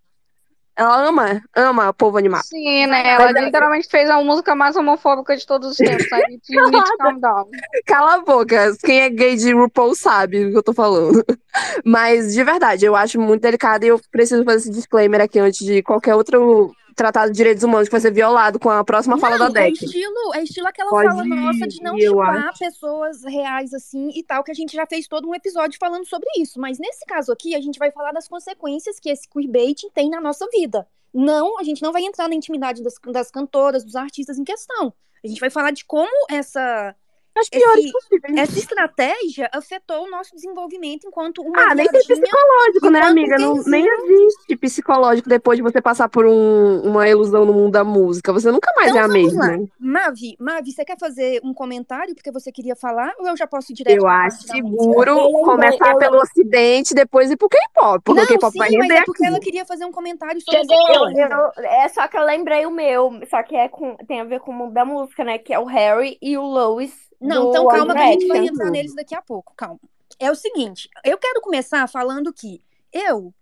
Ela 0.77 1.07
ama, 1.07 1.41
ama 1.55 1.87
o 1.89 1.93
povo 1.93 2.17
animado. 2.17 2.43
Sim, 2.43 2.85
né? 2.87 3.07
Ela 3.13 3.25
Mas 3.27 3.35
é- 3.37 3.45
literalmente 3.45 3.87
fez 3.87 4.09
a 4.09 4.21
música 4.21 4.53
mais 4.53 4.75
homofóbica 4.75 5.37
de 5.37 5.45
todos 5.47 5.71
os 5.71 5.77
tempos. 5.77 6.05
Né? 6.11 6.21
You 6.49 6.69
need 6.69 6.83
to 6.83 6.97
calm 6.97 7.17
down. 7.17 7.49
Cala 7.85 8.15
a 8.15 8.19
boca, 8.19 8.75
quem 8.83 8.99
é 8.99 9.09
gay 9.09 9.37
de 9.37 9.53
RuPaul 9.53 9.95
sabe 9.95 10.45
o 10.47 10.51
que 10.51 10.57
eu 10.57 10.63
tô 10.63 10.73
falando. 10.73 11.23
Mas, 11.85 12.33
de 12.33 12.43
verdade, 12.43 12.83
eu 12.85 12.93
acho 12.93 13.17
muito 13.21 13.41
delicado 13.41 13.85
e 13.85 13.87
eu 13.87 14.01
preciso 14.11 14.43
fazer 14.43 14.57
esse 14.57 14.71
disclaimer 14.71 15.21
aqui 15.21 15.39
antes 15.39 15.65
de 15.65 15.81
qualquer 15.81 16.13
outro 16.15 16.75
tratado 16.95 17.31
de 17.31 17.37
direitos 17.37 17.63
humanos 17.63 17.87
que 17.87 17.91
vai 17.91 18.01
ser 18.01 18.11
violado 18.11 18.57
com 18.57 18.69
a 18.69 18.83
próxima 18.83 19.17
fala 19.17 19.37
da 19.37 19.49
Não, 19.49 19.61
é 19.61 19.69
estilo, 19.69 20.33
é 20.33 20.43
estilo 20.43 20.67
aquela 20.67 20.89
Pode 20.89 21.09
fala 21.09 21.25
nossa 21.25 21.67
de 21.67 21.81
não 21.81 21.97
ir, 21.97 22.03
eu 22.05 22.13
chipar 22.13 22.47
acho. 22.47 22.59
pessoas 22.59 23.23
reais 23.23 23.73
assim 23.73 24.09
e 24.15 24.23
tal, 24.23 24.43
que 24.43 24.51
a 24.51 24.55
gente 24.55 24.73
já 24.73 24.85
fez 24.87 25.07
todo 25.07 25.27
um 25.27 25.35
episódio 25.35 25.77
falando 25.77 26.05
sobre 26.05 26.27
isso. 26.37 26.59
Mas 26.59 26.79
nesse 26.79 27.05
caso 27.05 27.31
aqui, 27.31 27.53
a 27.53 27.61
gente 27.61 27.77
vai 27.77 27.91
falar 27.91 28.13
das 28.13 28.27
consequências 28.27 28.99
que 28.99 29.09
esse 29.09 29.27
queerbaiting 29.29 29.89
tem 29.93 30.09
na 30.09 30.21
nossa 30.21 30.47
vida. 30.51 30.87
Não, 31.13 31.59
a 31.59 31.63
gente 31.63 31.81
não 31.81 31.91
vai 31.91 32.03
entrar 32.03 32.27
na 32.27 32.35
intimidade 32.35 32.81
das, 32.81 32.95
das 33.11 33.29
cantoras, 33.29 33.83
dos 33.83 33.95
artistas 33.95 34.37
em 34.37 34.43
questão. 34.43 34.93
A 35.23 35.27
gente 35.27 35.39
vai 35.39 35.49
falar 35.49 35.71
de 35.71 35.83
como 35.85 36.27
essa, 36.29 36.95
As 37.37 37.49
piores 37.49 37.83
esse- 37.85 37.91
possíveis. 37.91 38.37
essa 38.37 38.57
estratégia 38.59 39.49
afetou 39.53 40.05
o 40.05 40.09
nosso 40.09 40.33
desenvolvimento 40.35 41.07
enquanto 41.07 41.41
uma 41.41 41.59
Ah, 41.71 41.75
nem 41.75 41.87
tem 41.87 42.01
psicológico, 42.01 42.89
né, 42.89 43.01
amiga? 43.01 43.37
Não, 43.37 43.55
nem 43.65 43.85
existe 43.85 44.55
psicológico 44.57 45.27
depois 45.29 45.57
de 45.57 45.63
você 45.63 45.81
passar 45.81 46.07
por 46.09 46.25
um- 46.25 46.79
uma 46.81 47.07
ilusão 47.09 47.45
no 47.45 47.53
mundo 47.53 47.71
da 47.73 47.83
música. 47.83 48.31
Você 48.33 48.51
nunca 48.51 48.71
mais 48.75 48.89
Então 48.91 49.01
é 49.01 49.05
a 49.05 49.07
mesma. 49.07 49.47
lá. 49.47 49.57
Mavi, 49.79 50.35
Mavi, 50.39 50.71
você 50.71 50.85
quer 50.85 50.97
fazer 50.97 51.41
um 51.43 51.53
comentário 51.53 52.15
porque 52.15 52.31
você 52.31 52.51
queria 52.51 52.75
falar 52.75 53.13
ou 53.19 53.27
eu 53.27 53.35
já 53.37 53.45
posso 53.47 53.71
ir 53.71 53.75
direto 53.75 53.97
Eu 53.97 54.07
acho 54.07 54.43
seguro 54.47 55.15
começar 55.43 55.91
eu 55.91 55.97
pelo 55.97 56.17
ocidente 56.17 56.91
e 56.91 56.95
depois 56.95 57.29
ir 57.31 57.37
pro 57.37 57.49
K-pop. 57.49 58.01
Porque 58.03 58.21
o 58.21 58.27
K-pop 58.27 58.51
sim, 58.53 58.59
vai 58.59 58.69
mas 58.71 58.81
render 58.81 58.95
é 58.95 59.03
porque 59.03 59.23
aqui. 59.25 59.33
ela 59.33 59.39
queria 59.41 59.65
fazer 59.65 59.85
um 59.85 59.91
comentário 59.91 60.39
sobre 60.41 60.59
essa 60.61 60.73
Eu, 60.73 61.09
eu- 61.29 61.51
é 61.65 61.87
só 61.89 62.07
que 62.07 62.17
eu 62.17 62.23
lembrei 62.25 62.65
o 62.65 62.71
meu, 62.71 63.19
só 63.29 63.43
que 63.43 63.55
é 63.55 63.67
com, 63.67 63.95
tem 64.07 64.21
a 64.21 64.23
ver 64.23 64.39
com 64.39 64.51
o 64.51 64.53
mundo 64.53 64.73
da 64.73 64.85
música, 64.85 65.23
né? 65.23 65.37
Que 65.37 65.53
é 65.53 65.59
o 65.59 65.65
Harry 65.65 66.17
e 66.21 66.37
o 66.37 66.43
Lois 66.43 66.93
Não, 67.27 67.49
então 67.49 67.67
calma 67.67 67.93
que 67.93 67.99
a 67.99 68.11
gente 68.11 68.27
vai 68.27 68.45
entrar 68.45 68.71
neles 68.71 68.95
daqui 68.95 69.15
a 69.15 69.21
pouco, 69.21 69.53
calma. 69.55 69.79
É 70.19 70.31
o 70.31 70.35
seguinte, 70.35 70.89
eu 71.03 71.17
quero 71.17 71.41
começar 71.41 71.87
falando 71.87 72.31
que 72.31 72.61
eu, 72.91 73.33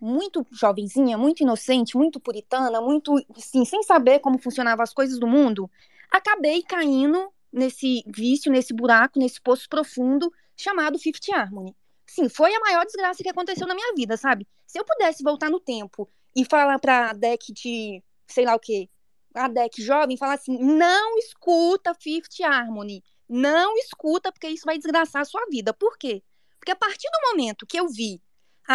muito 0.00 0.46
jovenzinha, 0.50 1.16
muito 1.16 1.42
inocente, 1.42 1.96
muito 1.96 2.20
puritana, 2.20 2.80
muito, 2.80 3.14
assim, 3.36 3.64
sem 3.64 3.82
saber 3.82 4.18
como 4.20 4.38
funcionavam 4.38 4.82
as 4.82 4.92
coisas 4.92 5.18
do 5.18 5.26
mundo, 5.26 5.70
acabei 6.10 6.62
caindo 6.62 7.32
nesse 7.52 8.04
vício, 8.06 8.52
nesse 8.52 8.74
buraco, 8.74 9.18
nesse 9.18 9.40
poço 9.40 9.68
profundo 9.68 10.32
chamado 10.56 10.98
Fifth 10.98 11.30
Harmony. 11.32 11.74
Sim, 12.06 12.28
foi 12.28 12.54
a 12.54 12.60
maior 12.60 12.84
desgraça 12.84 13.22
que 13.22 13.28
aconteceu 13.28 13.66
na 13.66 13.74
minha 13.74 13.94
vida, 13.94 14.16
sabe? 14.16 14.46
Se 14.66 14.78
eu 14.78 14.84
pudesse 14.84 15.22
voltar 15.22 15.50
no 15.50 15.60
tempo 15.60 16.08
e 16.34 16.44
falar 16.44 16.78
pra 16.78 17.12
Deck 17.12 17.52
de, 17.52 18.02
sei 18.26 18.44
lá 18.44 18.54
o 18.54 18.58
quê, 18.60 18.88
a 19.34 19.48
Deck 19.48 19.80
jovem, 19.82 20.16
falar 20.16 20.34
assim, 20.34 20.58
não 20.58 21.18
escuta 21.18 21.94
Fifth 21.94 22.40
Harmony, 22.42 23.02
não 23.28 23.76
escuta, 23.78 24.32
porque 24.32 24.48
isso 24.48 24.64
vai 24.64 24.78
desgraçar 24.78 25.22
a 25.22 25.24
sua 25.24 25.44
vida. 25.50 25.72
Por 25.74 25.96
quê? 25.98 26.22
Porque 26.58 26.72
a 26.72 26.76
partir 26.76 27.08
do 27.12 27.30
momento 27.30 27.66
que 27.66 27.78
eu 27.78 27.88
vi, 27.88 28.20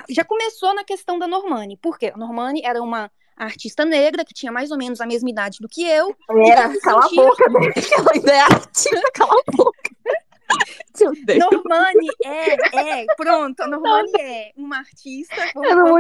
já 0.10 0.24
começou 0.24 0.74
na 0.74 0.84
questão 0.84 1.18
da 1.20 1.28
Normani. 1.28 1.78
Por 1.78 1.98
quê? 1.98 2.12
A 2.14 2.18
Normani 2.18 2.62
era 2.64 2.82
uma 2.82 3.12
artista 3.36 3.84
negra 3.84 4.24
que 4.24 4.34
tinha 4.34 4.52
mais 4.52 4.72
ou 4.72 4.78
menos 4.78 5.02
a 5.02 5.06
mesma 5.06 5.30
idade 5.30 5.58
do 5.60 5.68
que 5.68 5.84
eu. 5.84 6.16
Era, 6.30 6.68
me 6.70 6.80
cala 6.80 7.02
sentia- 7.04 7.24
a 7.24 7.26
boca, 7.26 7.50
né? 7.50 7.60
Ela 7.98 8.12
ainda 8.14 8.32
é 8.32 8.40
artista, 8.40 9.12
cala 9.14 9.42
a 9.48 9.52
boca. 9.52 9.92
Normani 11.40 12.08
é, 12.24 13.02
é, 13.02 13.06
pronto, 13.18 13.60
a 13.62 13.68
Normani 13.68 14.12
é 14.20 14.52
uma 14.56 14.78
artista. 14.78 15.36
Vamos, 15.56 15.70
Eu 15.70 15.76
não 15.78 16.00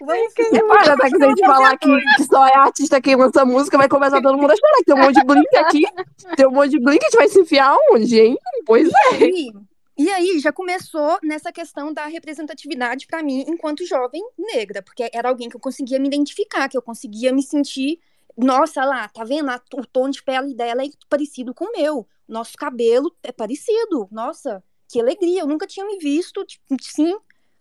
vamos, 0.00 0.34
me 0.36 0.58
vamos 0.60 0.76
Olha, 0.76 0.96
tá 0.96 1.08
que 1.08 1.22
a 1.22 1.28
gente 1.28 1.46
falar 1.46 1.78
que, 1.78 2.00
que 2.16 2.24
só 2.24 2.46
é 2.46 2.54
artista 2.56 3.00
que 3.00 3.16
lança 3.16 3.44
música, 3.44 3.78
vai 3.78 3.88
começar 3.88 4.20
todo 4.20 4.36
mundo 4.36 4.50
a 4.50 4.56
chorar. 4.56 4.76
que 4.78 4.84
Tem 4.84 4.94
um 4.94 4.98
monte 4.98 5.14
de 5.14 5.24
blink 5.24 5.56
aqui. 5.56 5.82
Tem 6.36 6.46
um 6.46 6.50
monte 6.50 6.70
de 6.70 6.80
blink, 6.80 7.02
a 7.02 7.04
gente 7.04 7.16
vai 7.16 7.28
se 7.28 7.40
enfiar 7.40 7.76
onde, 7.92 8.20
hein? 8.20 8.38
Pois 8.66 8.88
é. 8.88 9.24
aí, 9.24 9.52
e 9.98 10.08
aí 10.10 10.38
já 10.38 10.52
começou 10.52 11.18
nessa 11.24 11.50
questão 11.52 11.92
da 11.92 12.06
representatividade 12.06 13.06
pra 13.08 13.20
mim 13.20 13.44
enquanto 13.48 13.84
jovem 13.84 14.22
negra, 14.38 14.80
porque 14.80 15.10
era 15.12 15.28
alguém 15.28 15.48
que 15.48 15.56
eu 15.56 15.60
conseguia 15.60 15.98
me 15.98 16.06
identificar, 16.06 16.68
que 16.68 16.78
eu 16.78 16.82
conseguia 16.82 17.32
me 17.32 17.42
sentir, 17.42 17.98
nossa 18.36 18.84
lá, 18.84 19.08
tá 19.08 19.24
vendo? 19.24 19.50
O 19.74 19.84
tom 19.84 20.08
de 20.08 20.22
pele 20.22 20.54
dela 20.54 20.84
é 20.84 20.88
parecido 21.08 21.52
com 21.52 21.64
o 21.64 21.72
meu, 21.72 22.06
nosso 22.28 22.56
cabelo 22.56 23.12
é 23.24 23.32
parecido, 23.32 24.06
nossa, 24.12 24.62
que 24.88 25.00
alegria, 25.00 25.40
eu 25.40 25.48
nunca 25.48 25.66
tinha 25.66 25.84
me 25.84 25.98
visto, 25.98 26.44
tipo, 26.44 26.64
sim, 26.80 27.16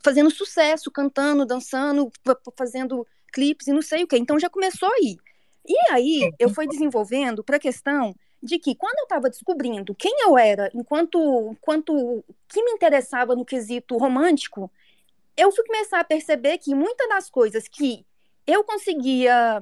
fazendo 0.08 0.32
sucesso, 0.32 0.90
cantando, 0.90 1.46
dançando, 1.46 2.10
fa- 2.24 2.40
fa- 2.46 2.52
fazendo 2.56 3.06
clipes 3.34 3.68
e 3.68 3.74
não 3.74 3.82
sei 3.82 4.04
o 4.04 4.08
que. 4.08 4.18
Então 4.18 4.40
já 4.40 4.50
começou 4.50 4.90
aí. 4.94 5.18
E 5.68 5.76
aí 5.92 6.32
eu 6.40 6.48
fui 6.50 6.66
desenvolvendo 6.66 7.44
para 7.44 7.58
a 7.58 7.60
questão 7.60 8.16
de 8.42 8.58
que 8.58 8.74
quando 8.74 9.00
eu 9.00 9.04
estava 9.04 9.30
descobrindo 9.30 9.94
quem 9.94 10.14
eu 10.22 10.38
era 10.38 10.72
enquanto, 10.74 11.50
enquanto 11.52 12.24
que 12.48 12.64
me 12.64 12.72
interessava 12.72 13.36
no 13.36 13.44
quesito 13.44 13.98
romântico, 13.98 14.72
eu 15.36 15.52
fui 15.52 15.66
começar 15.66 16.00
a 16.00 16.06
perceber 16.06 16.58
que 16.58 16.74
muitas 16.74 17.10
das 17.10 17.30
coisas 17.30 17.68
que 17.68 18.06
eu 18.46 18.64
conseguia, 18.64 19.58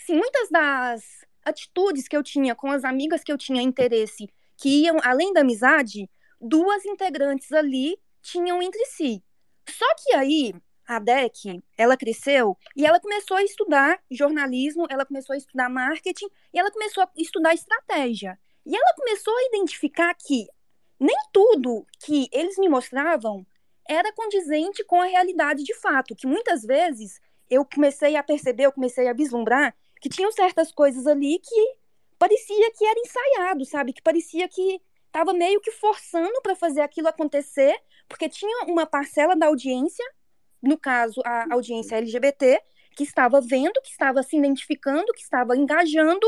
assim, 0.00 0.14
muitas 0.14 0.48
das 0.50 1.02
atitudes 1.44 2.06
que 2.06 2.16
eu 2.16 2.22
tinha 2.22 2.54
com 2.54 2.70
as 2.70 2.84
amigas 2.84 3.24
que 3.24 3.32
eu 3.32 3.36
tinha 3.36 3.60
interesse, 3.60 4.30
que 4.56 4.84
iam 4.84 4.98
além 5.02 5.32
da 5.32 5.40
amizade, 5.40 6.08
duas 6.40 6.84
integrantes 6.84 7.50
ali 7.50 7.98
tinham 8.22 8.62
entre 8.62 8.84
si. 8.86 9.20
Só 9.70 9.86
que 9.96 10.14
aí 10.14 10.54
a 10.86 10.98
Deck, 10.98 11.62
ela 11.78 11.96
cresceu 11.96 12.56
e 12.76 12.84
ela 12.84 12.98
começou 12.98 13.36
a 13.36 13.44
estudar 13.44 14.00
jornalismo, 14.10 14.86
ela 14.90 15.06
começou 15.06 15.34
a 15.34 15.36
estudar 15.36 15.68
marketing 15.68 16.26
e 16.52 16.58
ela 16.58 16.70
começou 16.70 17.04
a 17.04 17.10
estudar 17.16 17.54
estratégia. 17.54 18.38
E 18.66 18.74
ela 18.74 18.94
começou 18.96 19.32
a 19.36 19.42
identificar 19.44 20.12
que 20.14 20.46
nem 20.98 21.16
tudo 21.32 21.86
que 22.04 22.28
eles 22.32 22.58
me 22.58 22.68
mostravam 22.68 23.46
era 23.88 24.12
condizente 24.12 24.84
com 24.84 25.00
a 25.00 25.06
realidade 25.06 25.62
de 25.62 25.74
fato, 25.74 26.14
que 26.14 26.26
muitas 26.26 26.62
vezes 26.62 27.20
eu 27.48 27.64
comecei 27.64 28.16
a 28.16 28.22
perceber, 28.22 28.64
eu 28.64 28.72
comecei 28.72 29.08
a 29.08 29.12
vislumbrar 29.12 29.74
que 30.00 30.08
tinham 30.08 30.32
certas 30.32 30.72
coisas 30.72 31.06
ali 31.06 31.38
que 31.38 31.76
parecia 32.18 32.70
que 32.72 32.84
era 32.84 33.00
ensaiado, 33.00 33.64
sabe? 33.64 33.92
Que 33.92 34.02
parecia 34.02 34.48
que 34.48 34.80
estava 35.10 35.34
meio 35.34 35.60
que 35.60 35.72
forçando 35.72 36.40
para 36.40 36.54
fazer 36.54 36.80
aquilo 36.80 37.08
acontecer, 37.08 37.76
porque 38.08 38.28
tinha 38.28 38.64
uma 38.66 38.86
parcela 38.86 39.34
da 39.36 39.46
audiência, 39.46 40.04
no 40.62 40.78
caso 40.78 41.20
a 41.24 41.52
audiência 41.52 41.96
LGBT, 41.96 42.62
que 42.96 43.02
estava 43.02 43.40
vendo, 43.40 43.80
que 43.82 43.90
estava 43.90 44.22
se 44.22 44.36
identificando, 44.36 45.12
que 45.12 45.22
estava 45.22 45.56
engajando 45.56 46.26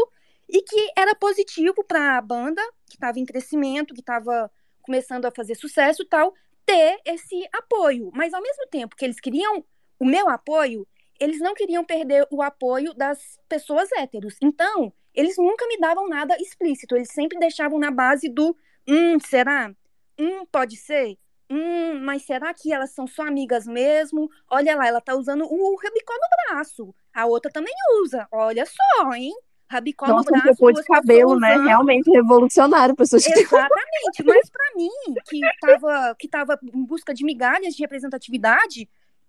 e 0.48 0.62
que 0.62 0.92
era 0.96 1.14
positivo 1.14 1.84
para 1.84 2.18
a 2.18 2.20
banda, 2.20 2.62
que 2.86 2.96
estava 2.96 3.18
em 3.18 3.24
crescimento, 3.24 3.94
que 3.94 4.00
estava 4.00 4.50
começando 4.82 5.26
a 5.26 5.30
fazer 5.30 5.54
sucesso 5.54 6.02
e 6.02 6.06
tal, 6.06 6.34
ter 6.66 7.00
esse 7.04 7.48
apoio. 7.52 8.10
Mas 8.12 8.34
ao 8.34 8.42
mesmo 8.42 8.66
tempo 8.68 8.96
que 8.96 9.04
eles 9.04 9.20
queriam 9.20 9.64
o 9.98 10.04
meu 10.04 10.28
apoio, 10.28 10.86
eles 11.20 11.38
não 11.38 11.54
queriam 11.54 11.84
perder 11.84 12.26
o 12.30 12.42
apoio 12.42 12.92
das 12.94 13.38
pessoas 13.48 13.88
héteros. 13.92 14.36
Então, 14.42 14.92
eles 15.14 15.36
nunca 15.36 15.66
me 15.68 15.78
davam 15.78 16.08
nada 16.08 16.36
explícito, 16.40 16.96
eles 16.96 17.12
sempre 17.12 17.38
deixavam 17.38 17.78
na 17.78 17.90
base 17.90 18.28
do 18.28 18.56
hum, 18.88 19.18
será? 19.20 19.72
Hum, 20.18 20.44
pode 20.46 20.76
ser? 20.76 21.16
Hum, 21.50 22.00
mas 22.00 22.22
será 22.22 22.54
que 22.54 22.72
elas 22.72 22.92
são 22.92 23.06
só 23.06 23.26
amigas 23.26 23.66
mesmo? 23.66 24.30
Olha 24.50 24.74
lá, 24.74 24.86
ela 24.86 25.00
tá 25.00 25.14
usando 25.14 25.44
o 25.44 25.76
rabicó 25.76 26.14
no 26.14 26.54
braço. 26.54 26.94
A 27.12 27.26
outra 27.26 27.52
também 27.52 27.74
usa. 28.02 28.26
Olha 28.32 28.64
só, 28.64 29.12
hein? 29.12 29.32
Rabicó 29.68 30.06
Nossa, 30.06 30.30
no 30.30 30.42
braço, 30.42 30.60
duas 30.60 30.76
de 30.76 30.84
cabelo, 30.84 31.38
né? 31.38 31.54
usando. 31.54 31.66
Realmente 31.66 32.10
revolucionário. 32.10 32.96
Pessoas 32.96 33.24
que 33.24 33.32
Exatamente, 33.32 34.22
mas 34.24 34.50
para 34.50 34.74
mim, 34.76 34.90
que 35.26 35.40
estava 35.44 36.16
que 36.18 36.28
tava 36.28 36.58
em 36.62 36.84
busca 36.84 37.12
de 37.12 37.24
migalhas 37.24 37.74
de 37.74 37.82
representatividade, 37.82 38.88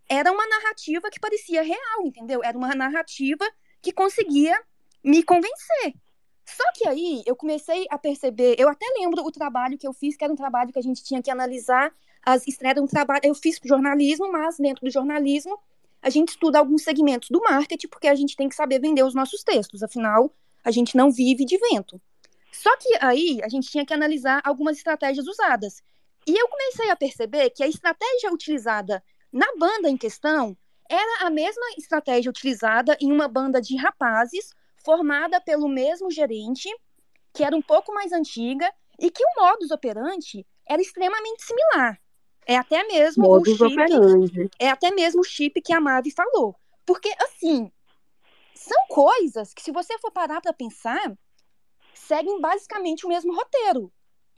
era 0.10 0.32
uma 0.32 0.48
narrativa 0.48 1.10
que 1.10 1.20
parecia 1.20 1.62
real, 1.64 2.06
entendeu? 2.06 2.42
Era 2.44 2.58
uma 2.58 2.76
narrativa 2.76 3.46
que 3.82 3.92
conseguia 3.92 4.58
me 5.04 5.24
convencer. 5.24 5.94
Só 6.45 6.64
que 6.74 6.88
aí 6.88 7.24
eu 7.26 7.36
comecei 7.36 7.86
a 7.90 7.98
perceber, 7.98 8.56
eu 8.57 8.68
até 8.68 8.86
lembro 8.98 9.24
o 9.24 9.32
trabalho 9.32 9.78
que 9.78 9.88
eu 9.88 9.94
fiz, 9.94 10.15
que 10.15 10.24
era 10.24 10.34
um 10.34 10.36
trabalho 10.36 10.72
que 10.72 10.80
a 10.80 10.82
gente 10.82 11.03
tinha 11.03 11.22
que 11.22 11.32
analisar 11.32 11.94
as 12.26 12.48
estreias, 12.48 12.78
um 12.78 12.88
trabalho, 12.88 13.22
eu 13.24 13.36
fiz 13.36 13.60
jornalismo, 13.64 14.32
mas 14.32 14.57
dentro 14.57 14.86
do 14.86 14.91
jornalismo 14.91 15.60
a 16.02 16.10
gente 16.10 16.30
estuda 16.30 16.60
alguns 16.60 16.84
segmentos 16.84 17.30
do 17.30 17.40
marketing, 17.40 17.88
porque 17.88 18.07
a 18.07 18.15
gente 18.15 18.36
tem 18.36 18.49
que 18.49 18.56
saber 18.56 18.80
vender 18.80 19.03
os 19.03 19.15
nossos 19.15 19.41
textos, 19.41 19.82
afinal, 19.82 20.34
a 20.64 20.70
gente 20.70 20.98
não 20.98 21.10
vive 21.10 21.45
de 21.45 21.57
vento. 21.57 21.99
Só 22.52 22.76
que 22.78 22.98
aí 22.99 23.40
a 23.41 23.48
gente 23.48 23.70
tinha 23.70 23.86
que 23.86 23.94
analisar 23.94 24.41
algumas 24.44 24.78
estratégias 24.78 25.26
usadas. 25.28 25.82
E 26.28 26.38
eu 26.38 26.48
comecei 26.48 26.90
a 26.90 26.95
perceber 26.95 27.49
que 27.49 27.64
a 27.64 27.68
estratégia 27.68 28.32
utilizada 28.32 29.03
na 29.32 29.48
banda 29.57 29.90
em 29.90 29.98
questão 29.98 30.56
era 30.90 31.26
a 31.26 31.30
mesma 31.30 31.65
estratégia 31.78 32.30
utilizada 32.30 32.98
em 33.02 33.11
uma 33.11 33.28
banda 33.28 33.61
de 33.61 33.76
rapazes 33.78 34.53
formada 34.84 35.39
pelo 35.41 35.68
mesmo 35.68 36.11
gerente, 36.11 36.69
que 37.34 37.43
era 37.43 37.55
um 37.55 37.61
pouco 37.61 37.93
mais 37.93 38.11
antiga 38.11 38.72
e 38.99 39.10
que 39.10 39.23
o 39.23 39.41
modus 39.41 39.72
operandi 39.72 40.45
era 40.68 40.81
extremamente 40.81 41.43
similar. 41.43 41.99
É 42.45 42.57
até 42.57 42.84
mesmo 42.84 43.23
modus 43.23 43.60
o 43.60 43.69
chip, 43.69 43.81
operandi. 43.81 44.49
é 44.60 44.69
até 44.69 44.91
mesmo 44.91 45.22
o 45.22 45.23
chip 45.23 45.61
que 45.61 45.73
a 45.73 45.80
Mavi 45.80 46.11
falou. 46.11 46.55
Porque, 46.85 47.14
assim, 47.22 47.72
são 48.53 48.77
coisas 48.89 49.53
que, 49.53 49.61
se 49.61 49.72
você 49.72 49.97
for 49.99 50.11
parar 50.11 50.41
para 50.41 50.53
pensar, 50.53 51.18
seguem 51.93 52.41
basicamente 52.41 53.05
o 53.05 53.10
mesmo 53.10 53.34
roteiro. 53.34 53.91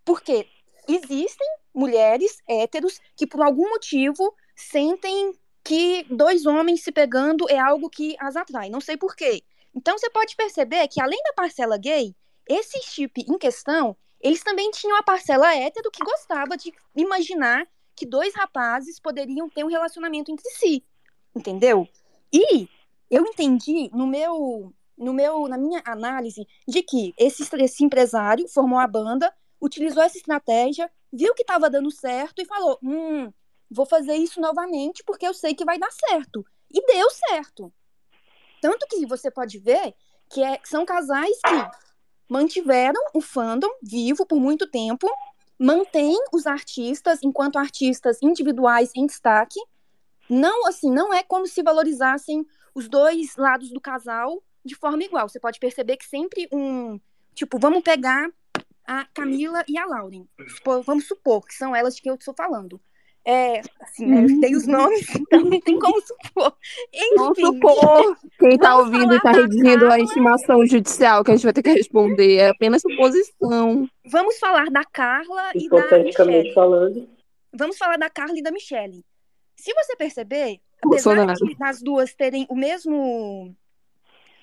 Porque 0.03 0.47
existem 0.87 1.47
mulheres 1.73 2.37
héteros 2.47 2.99
que, 3.15 3.25
por 3.25 3.41
algum 3.41 3.69
motivo, 3.69 4.35
sentem 4.55 5.33
que 5.63 6.05
dois 6.11 6.45
homens 6.45 6.83
se 6.83 6.91
pegando 6.91 7.49
é 7.49 7.57
algo 7.57 7.89
que 7.89 8.15
as 8.19 8.35
atrai. 8.35 8.69
Não 8.69 8.79
sei 8.79 8.95
por 8.95 9.15
quê. 9.15 9.43
Então 9.75 9.97
você 9.97 10.09
pode 10.09 10.35
perceber 10.35 10.87
que 10.87 11.01
além 11.01 11.21
da 11.23 11.33
parcela 11.33 11.77
gay, 11.77 12.15
esse 12.47 12.81
chip 12.81 13.21
em 13.27 13.37
questão, 13.37 13.95
eles 14.21 14.41
também 14.41 14.71
tinham 14.71 14.97
a 14.97 15.03
parcela 15.03 15.53
hétero 15.53 15.91
que 15.91 16.03
gostava 16.03 16.55
de 16.55 16.73
imaginar 16.95 17.67
que 17.95 18.05
dois 18.05 18.33
rapazes 18.35 18.99
poderiam 18.99 19.49
ter 19.49 19.63
um 19.63 19.69
relacionamento 19.69 20.31
entre 20.31 20.49
si, 20.51 20.83
entendeu? 21.35 21.87
E 22.31 22.67
eu 23.09 23.25
entendi 23.25 23.89
no 23.93 24.07
meu, 24.07 24.73
no 24.97 25.13
meu, 25.13 25.47
na 25.47 25.57
minha 25.57 25.81
análise 25.85 26.45
de 26.67 26.81
que 26.81 27.13
esse, 27.17 27.47
esse 27.61 27.83
empresário 27.83 28.47
formou 28.47 28.79
a 28.79 28.87
banda, 28.87 29.33
utilizou 29.61 30.03
essa 30.03 30.17
estratégia, 30.17 30.89
viu 31.11 31.33
que 31.33 31.43
estava 31.43 31.69
dando 31.69 31.91
certo 31.91 32.41
e 32.41 32.45
falou: 32.45 32.77
hum, 32.83 33.31
vou 33.69 33.85
fazer 33.85 34.15
isso 34.15 34.41
novamente 34.41 35.03
porque 35.03 35.27
eu 35.27 35.33
sei 35.33 35.53
que 35.53 35.65
vai 35.65 35.77
dar 35.77 35.91
certo. 35.91 36.45
E 36.71 36.85
deu 36.85 37.09
certo. 37.11 37.71
Tanto 38.65 38.87
que 38.87 39.05
você 39.05 39.29
pode 39.29 39.59
ver 39.59 39.93
que 40.27 40.43
é, 40.43 40.59
são 40.63 40.83
casais 40.83 41.37
que 41.45 41.77
mantiveram 42.27 42.99
o 43.13 43.21
fandom 43.21 43.69
vivo 43.79 44.25
por 44.25 44.39
muito 44.39 44.65
tempo, 44.65 45.07
mantém 45.59 46.17
os 46.33 46.47
artistas 46.47 47.19
enquanto 47.21 47.59
artistas 47.59 48.17
individuais 48.23 48.89
em 48.95 49.05
destaque. 49.05 49.59
Não, 50.27 50.65
assim, 50.65 50.89
não 50.89 51.13
é 51.13 51.21
como 51.21 51.45
se 51.45 51.61
valorizassem 51.61 52.43
os 52.73 52.89
dois 52.89 53.35
lados 53.37 53.69
do 53.69 53.79
casal 53.79 54.41
de 54.65 54.73
forma 54.73 55.03
igual. 55.03 55.29
Você 55.29 55.39
pode 55.39 55.59
perceber 55.59 55.97
que 55.97 56.05
sempre 56.05 56.49
um, 56.51 56.99
tipo, 57.35 57.59
vamos 57.59 57.83
pegar 57.83 58.27
a 58.83 59.05
Camila 59.13 59.63
e 59.67 59.77
a 59.77 59.85
Lauren. 59.85 60.25
Vamos 60.83 61.07
supor 61.07 61.45
que 61.45 61.53
são 61.53 61.75
elas 61.75 61.95
de 61.95 62.01
que 62.01 62.09
eu 62.09 62.15
estou 62.15 62.33
falando. 62.33 62.81
É, 63.27 63.61
assim, 63.81 64.05
né, 64.05 64.23
eu 64.23 64.39
tenho 64.39 64.57
os 64.57 64.67
nomes, 64.67 65.07
então 65.15 65.41
não 65.41 65.59
tem 65.59 65.79
como 65.79 65.99
supor. 66.01 66.55
Enfim, 66.93 67.15
Vamos 67.15 67.39
supor. 67.39 68.17
Quem 68.39 68.57
tá 68.57 68.77
ouvindo 68.77 69.15
e 69.15 69.21
tá 69.21 69.33
falar 69.33 69.33
da 69.33 69.41
redigindo 69.41 69.85
a 69.85 69.89
Carla. 69.89 70.03
intimação 70.03 70.65
judicial 70.67 71.23
que 71.23 71.31
a 71.31 71.35
gente 71.35 71.43
vai 71.43 71.53
ter 71.53 71.63
que 71.63 71.73
responder. 71.73 72.35
É 72.37 72.49
apenas 72.49 72.81
suposição. 72.83 73.89
vamos 74.05 74.37
falar 74.37 74.69
da 74.69 74.83
Carla 74.85 75.51
e 75.55 75.67
da 75.69 75.79
Hipoteticamente 75.79 76.37
Michelle. 76.49 76.53
falando. 76.53 77.09
Vamos 77.51 77.77
falar 77.77 77.97
da 77.97 78.09
Carla 78.09 78.37
e 78.37 78.43
da 78.43 78.51
Michelle. 78.51 79.03
Se 79.55 79.73
você 79.73 79.95
perceber, 79.95 80.59
apesar 80.83 81.33
de 81.33 81.55
das 81.57 81.81
duas 81.81 82.13
terem 82.13 82.45
o 82.49 82.55
mesmo 82.55 83.55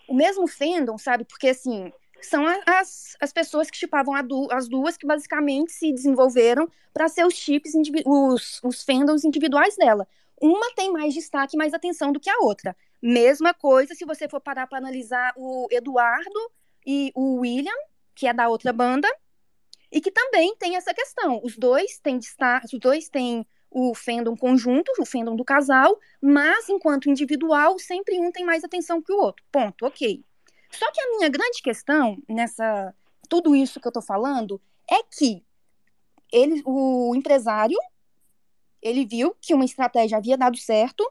o 0.09 0.15
mesmo 0.15 0.49
fandom, 0.49 0.99
sabe? 0.99 1.25
Porque 1.25 1.49
assim, 1.49 1.93
são 2.27 2.45
as, 2.67 3.17
as 3.21 3.33
pessoas 3.33 3.71
que 3.71 3.77
chipavam 3.77 4.15
as 4.51 4.69
duas 4.69 4.97
que 4.97 5.07
basicamente 5.07 5.73
se 5.73 5.93
desenvolveram 5.93 6.69
para 6.93 7.09
ser 7.09 7.27
os 7.27 7.35
chips, 7.35 7.73
os, 8.07 8.61
os 8.63 8.83
fandoms 8.83 9.25
individuais 9.25 9.77
dela. 9.77 10.07
Uma 10.41 10.75
tem 10.75 10.93
mais 10.93 11.15
destaque, 11.15 11.57
mais 11.57 11.73
atenção 11.73 12.13
do 12.13 12.21
que 12.21 12.29
a 12.31 12.39
outra. 12.39 12.77
Mesma 13.01 13.55
coisa 13.55 13.95
se 13.95 14.05
você 14.05 14.29
for 14.29 14.41
parar 14.41 14.67
para 14.67 14.79
analisar 14.79 15.33
o 15.37 15.69
Eduardo 15.71 16.51
e 16.87 17.13
o 17.15 17.41
William, 17.41 17.73
que 18.15 18.27
é 18.27 18.33
da 18.33 18.49
outra 18.49 18.73
banda, 18.73 19.09
e 19.91 20.01
que 20.01 20.11
também 20.11 20.57
tem 20.57 20.77
essa 20.77 20.93
questão. 20.95 21.41
Os 21.45 21.57
dois 21.57 21.99
têm 21.99 22.19
destaque, 22.19 22.75
os 22.75 22.81
dois 22.81 23.09
têm 23.09 23.47
o 23.71 23.95
fandom 23.95 24.37
conjunto, 24.37 24.91
o 24.99 25.07
fandom 25.07 25.35
do 25.37 25.45
casal, 25.45 25.99
mas 26.21 26.69
enquanto 26.69 27.11
individual, 27.11 27.79
sempre 27.79 28.19
um 28.21 28.31
tem 28.31 28.45
mais 28.45 28.65
atenção 28.65 29.01
que 29.01 29.13
o 29.13 29.19
outro. 29.19 29.45
Ponto, 29.51 29.87
ok. 29.87 30.23
Só 30.73 30.91
que 30.91 31.01
a 31.01 31.11
minha 31.11 31.29
grande 31.29 31.63
questão 31.63 32.17
nessa 32.29 32.95
tudo 33.29 33.55
isso 33.57 33.81
que 33.81 33.89
eu 33.89 33.93
tô 33.93 34.03
falando 34.03 34.61
é 34.91 35.03
que 35.05 35.43
ele, 36.31 36.63
o 36.67 37.15
empresário, 37.15 37.79
ele 38.81 39.07
viu 39.07 39.35
que 39.41 39.55
uma 39.55 39.65
estratégia 39.65 40.19
havia 40.19 40.37
dado 40.37 40.57
certo 40.57 41.11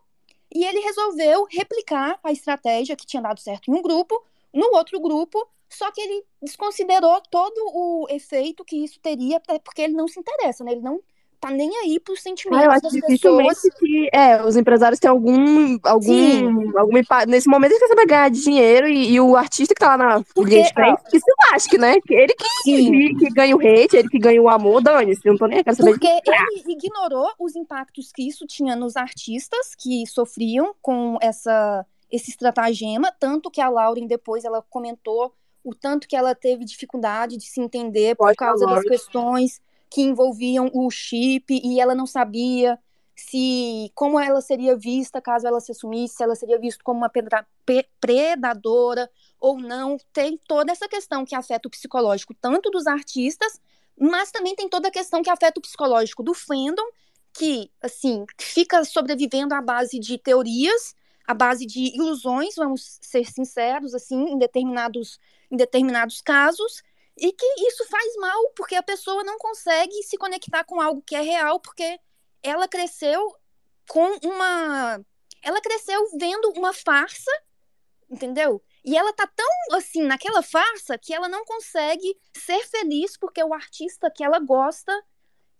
e 0.53 0.65
ele 0.65 0.79
resolveu 0.79 1.47
replicar 1.49 2.19
a 2.23 2.31
estratégia 2.31 2.95
que 2.95 3.05
tinha 3.05 3.21
dado 3.21 3.39
certo 3.39 3.71
em 3.71 3.73
um 3.73 3.81
grupo, 3.81 4.23
no 4.53 4.65
outro 4.75 4.99
grupo, 4.99 5.47
só 5.69 5.89
que 5.91 6.01
ele 6.01 6.25
desconsiderou 6.41 7.21
todo 7.21 7.57
o 7.73 8.07
efeito 8.09 8.65
que 8.65 8.75
isso 8.75 8.99
teria, 8.99 9.39
porque 9.63 9.81
ele 9.81 9.93
não 9.93 10.07
se 10.07 10.19
interessa, 10.19 10.63
né? 10.63 10.73
Ele 10.73 10.81
não 10.81 11.01
tá 11.41 11.49
nem 11.49 11.75
aí 11.77 11.99
pros 11.99 12.19
Ah, 12.19 12.21
sentimentos 12.21 12.63
eu 12.65 12.71
acho 12.71 12.81
das 12.83 12.91
pessoas. 13.01 13.59
que 13.79 14.09
é, 14.13 14.43
os 14.45 14.55
empresários 14.55 14.99
têm 14.99 15.09
algum, 15.09 15.77
algum, 15.83 16.03
Sim. 16.03 16.77
algum 16.77 16.93
nesse 17.27 17.49
momento 17.49 17.71
eles 17.71 17.79
querem 17.79 17.95
saber 17.95 18.07
ganhar 18.07 18.29
dinheiro 18.29 18.87
e, 18.87 19.13
e 19.13 19.19
o 19.19 19.35
artista 19.35 19.73
que 19.73 19.79
tá 19.79 19.95
lá 19.95 19.97
na 19.97 20.23
Porque, 20.35 20.63
frente 20.65 21.01
que 21.09 21.19
se 21.19 21.31
lasque, 21.51 21.77
né? 21.79 21.95
Ele 22.07 22.33
que, 22.35 22.47
Sim. 22.63 22.91
que, 22.91 23.15
que 23.15 23.29
ganha 23.33 23.55
o 23.55 23.59
hate, 23.59 23.97
ele 23.97 24.07
que 24.07 24.19
ganha 24.19 24.41
o 24.41 24.47
amor, 24.47 24.81
dane-se, 24.81 25.25
não 25.25 25.35
tô 25.35 25.47
nem 25.47 25.63
quero 25.63 25.75
saber 25.75 25.91
Porque 25.91 26.07
ele 26.07 26.63
ignorou 26.67 27.31
os 27.39 27.55
impactos 27.55 28.11
que 28.13 28.27
isso 28.27 28.45
tinha 28.45 28.75
nos 28.75 28.95
artistas 28.95 29.73
que 29.75 30.05
sofriam 30.05 30.75
com 30.81 31.17
essa, 31.21 31.85
esse 32.11 32.29
estratagema, 32.29 33.11
tanto 33.19 33.49
que 33.49 33.59
a 33.59 33.67
Lauren 33.69 34.05
depois 34.05 34.45
ela 34.45 34.63
comentou 34.69 35.33
o 35.63 35.73
tanto 35.75 36.07
que 36.07 36.15
ela 36.15 36.33
teve 36.35 36.65
dificuldade 36.65 37.37
de 37.37 37.45
se 37.45 37.59
entender 37.61 38.15
por 38.15 38.25
Pode 38.25 38.37
causa 38.37 38.65
das 38.65 38.83
questões 38.83 39.59
que 39.91 40.01
envolviam 40.01 40.71
o 40.73 40.89
chip 40.89 41.53
e 41.63 41.79
ela 41.79 41.93
não 41.93 42.07
sabia 42.07 42.79
se 43.15 43.91
como 43.93 44.19
ela 44.19 44.41
seria 44.41 44.75
vista 44.75 45.21
caso 45.21 45.45
ela 45.45 45.59
se 45.59 45.71
assumisse, 45.73 46.15
se 46.15 46.23
ela 46.23 46.35
seria 46.35 46.57
vista 46.59 46.83
como 46.83 46.99
uma 46.99 47.09
pedra- 47.09 47.45
pe- 47.65 47.87
predadora 47.99 49.09
ou 49.39 49.59
não. 49.59 49.97
Tem 50.13 50.39
toda 50.47 50.71
essa 50.71 50.87
questão 50.87 51.25
que 51.25 51.35
afeta 51.35 51.67
o 51.67 51.71
psicológico 51.71 52.33
tanto 52.33 52.71
dos 52.71 52.87
artistas 52.87 53.59
mas 53.99 54.31
também 54.31 54.55
tem 54.55 54.67
toda 54.67 54.87
a 54.87 54.91
questão 54.91 55.21
que 55.21 55.29
afeta 55.29 55.59
o 55.59 55.61
psicológico 55.61 56.23
do 56.23 56.33
fandom, 56.33 56.83
que, 57.33 57.71
assim, 57.81 58.25
fica 58.39 58.83
sobrevivendo 58.83 59.53
à 59.53 59.61
base 59.61 59.99
de 59.99 60.17
teorias, 60.17 60.95
à 61.25 61.33
base 61.33 61.65
de 61.65 61.95
ilusões, 61.95 62.55
vamos 62.55 62.97
ser 63.01 63.25
sinceros, 63.31 63.93
assim, 63.93 64.31
em 64.31 64.37
determinados, 64.37 65.19
em 65.51 65.55
determinados 65.55 66.19
casos, 66.21 66.81
e 67.21 67.31
que 67.31 67.45
isso 67.67 67.85
faz 67.85 68.15
mal, 68.15 68.49
porque 68.55 68.73
a 68.73 68.81
pessoa 68.81 69.23
não 69.23 69.37
consegue 69.37 69.93
se 70.01 70.17
conectar 70.17 70.63
com 70.63 70.81
algo 70.81 71.03
que 71.05 71.15
é 71.15 71.21
real, 71.21 71.59
porque 71.59 71.99
ela 72.41 72.67
cresceu 72.67 73.21
com 73.87 74.17
uma. 74.23 74.99
Ela 75.43 75.61
cresceu 75.61 76.03
vendo 76.17 76.51
uma 76.55 76.73
farsa, 76.73 77.31
entendeu? 78.09 78.59
E 78.83 78.97
ela 78.97 79.13
tá 79.13 79.27
tão 79.27 79.77
assim 79.77 80.01
naquela 80.01 80.41
farsa 80.41 80.97
que 80.97 81.13
ela 81.13 81.29
não 81.29 81.45
consegue 81.45 82.17
ser 82.35 82.65
feliz 82.65 83.15
porque 83.15 83.43
o 83.43 83.53
artista 83.53 84.09
que 84.09 84.23
ela 84.23 84.39
gosta 84.39 84.91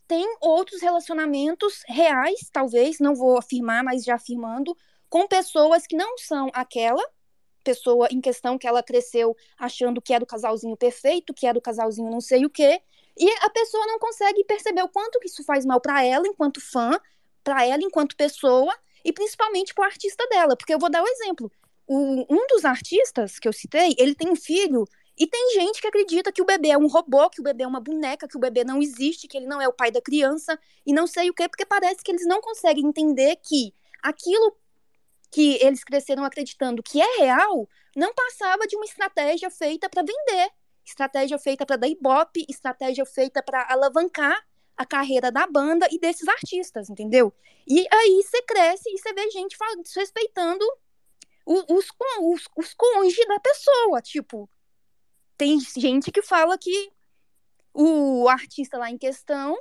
tem 0.08 0.26
outros 0.42 0.82
relacionamentos 0.82 1.84
reais, 1.88 2.50
talvez, 2.52 2.98
não 3.00 3.14
vou 3.14 3.38
afirmar, 3.38 3.84
mas 3.84 4.04
já 4.04 4.16
afirmando, 4.16 4.76
com 5.08 5.28
pessoas 5.28 5.86
que 5.86 5.96
não 5.96 6.18
são 6.18 6.50
aquela 6.54 7.04
pessoa 7.62 8.08
em 8.12 8.20
questão 8.20 8.58
que 8.58 8.68
ela 8.68 8.84
cresceu 8.84 9.36
achando 9.58 10.02
que 10.02 10.14
era 10.14 10.24
o 10.24 10.28
casalzinho 10.28 10.76
perfeito, 10.76 11.34
que 11.34 11.46
era 11.46 11.58
o 11.58 11.62
casalzinho 11.62 12.10
não 12.10 12.22
sei 12.22 12.46
o 12.46 12.50
quê, 12.50 12.82
e 13.18 13.30
a 13.42 13.50
pessoa 13.50 13.86
não 13.88 14.00
consegue 14.00 14.44
perceber 14.44 14.84
o 14.84 14.90
quanto 14.90 15.20
que 15.20 15.28
isso 15.28 15.44
faz 15.44 15.66
mal 15.66 15.80
para 15.80 16.04
ela 16.04 16.28
enquanto 16.28 16.62
fã, 16.62 17.00
para 17.44 17.66
ela 17.66 17.82
enquanto 17.84 18.16
pessoa 18.16 18.74
e 19.04 19.12
principalmente 19.12 19.74
para 19.74 19.84
o 19.84 19.86
artista 19.86 20.26
dela, 20.28 20.56
porque 20.56 20.74
eu 20.74 20.80
vou 20.80 20.90
dar 20.90 21.04
um 21.04 21.08
exemplo. 21.08 21.52
O, 21.88 22.26
um 22.30 22.48
dos 22.48 22.64
artistas 22.64 23.40
que 23.40 23.48
eu 23.48 23.54
citei, 23.54 23.96
ele 23.98 24.16
tem 24.16 24.30
um 24.30 24.36
filho 24.36 24.86
e 25.18 25.28
tem 25.28 25.54
gente 25.54 25.82
que 25.82 25.88
acredita 25.88 26.32
que 26.32 26.42
o 26.42 26.46
bebê 26.46 26.70
é 26.70 26.78
um 26.78 26.88
robô, 26.88 27.30
que 27.30 27.42
o 27.42 27.44
bebê 27.44 27.64
é 27.64 27.68
uma 27.68 27.80
boneca, 27.80 28.28
que 28.28 28.38
o 28.38 28.40
bebê 28.40 28.64
não 28.64 28.82
existe, 28.82 29.28
que 29.28 29.38
ele 29.38 29.46
não 29.46 29.62
é 29.62 29.68
o 29.68 29.74
pai 29.74 29.92
da 29.92 30.02
criança 30.02 30.58
e 30.86 30.94
não 30.94 31.06
sei 31.06 31.30
o 31.30 31.34
quê, 31.34 31.48
porque 31.48 31.66
parece 31.66 32.02
que 32.02 32.12
eles 32.12 32.26
não 32.26 32.42
conseguem 32.42 32.86
entender 32.86 33.36
que 33.36 33.74
aquilo 34.02 34.56
que 35.32 35.58
eles 35.64 35.84
cresceram 35.84 36.24
acreditando 36.24 36.84
que 36.84 37.02
é 37.02 37.18
real 37.20 37.68
não 37.96 38.14
passava 38.14 38.68
de 38.68 38.76
uma 38.76 38.86
estratégia 38.86 39.50
feita 39.50 39.90
para 39.90 40.04
vender, 40.04 40.52
estratégia 40.86 41.40
feita 41.40 41.66
para 41.66 41.78
dar 41.78 41.88
ibope, 41.88 42.46
estratégia 42.50 43.06
feita 43.06 43.42
para 43.42 43.66
alavancar 43.70 44.46
a 44.76 44.86
carreira 44.86 45.32
da 45.32 45.48
banda 45.48 45.88
e 45.92 46.00
desses 46.00 46.28
artistas, 46.28 46.90
entendeu? 46.90 47.34
E 47.68 47.86
aí 47.92 48.24
você 48.24 48.42
cresce 48.44 48.90
e 48.90 48.98
você 48.98 49.14
vê 49.14 49.30
gente 49.30 49.58
desrespeitando 49.84 50.66
os, 51.46 51.64
os, 51.70 51.88
os, 52.20 52.48
os 52.58 52.74
cônjuges 52.74 53.28
da 53.28 53.40
pessoa, 53.40 54.02
tipo, 54.02 54.50
tem 55.38 55.60
gente 55.60 56.12
que 56.12 56.22
fala 56.22 56.58
que 56.58 56.92
o 57.74 58.28
artista 58.28 58.78
lá 58.78 58.90
em 58.90 58.98
questão 58.98 59.58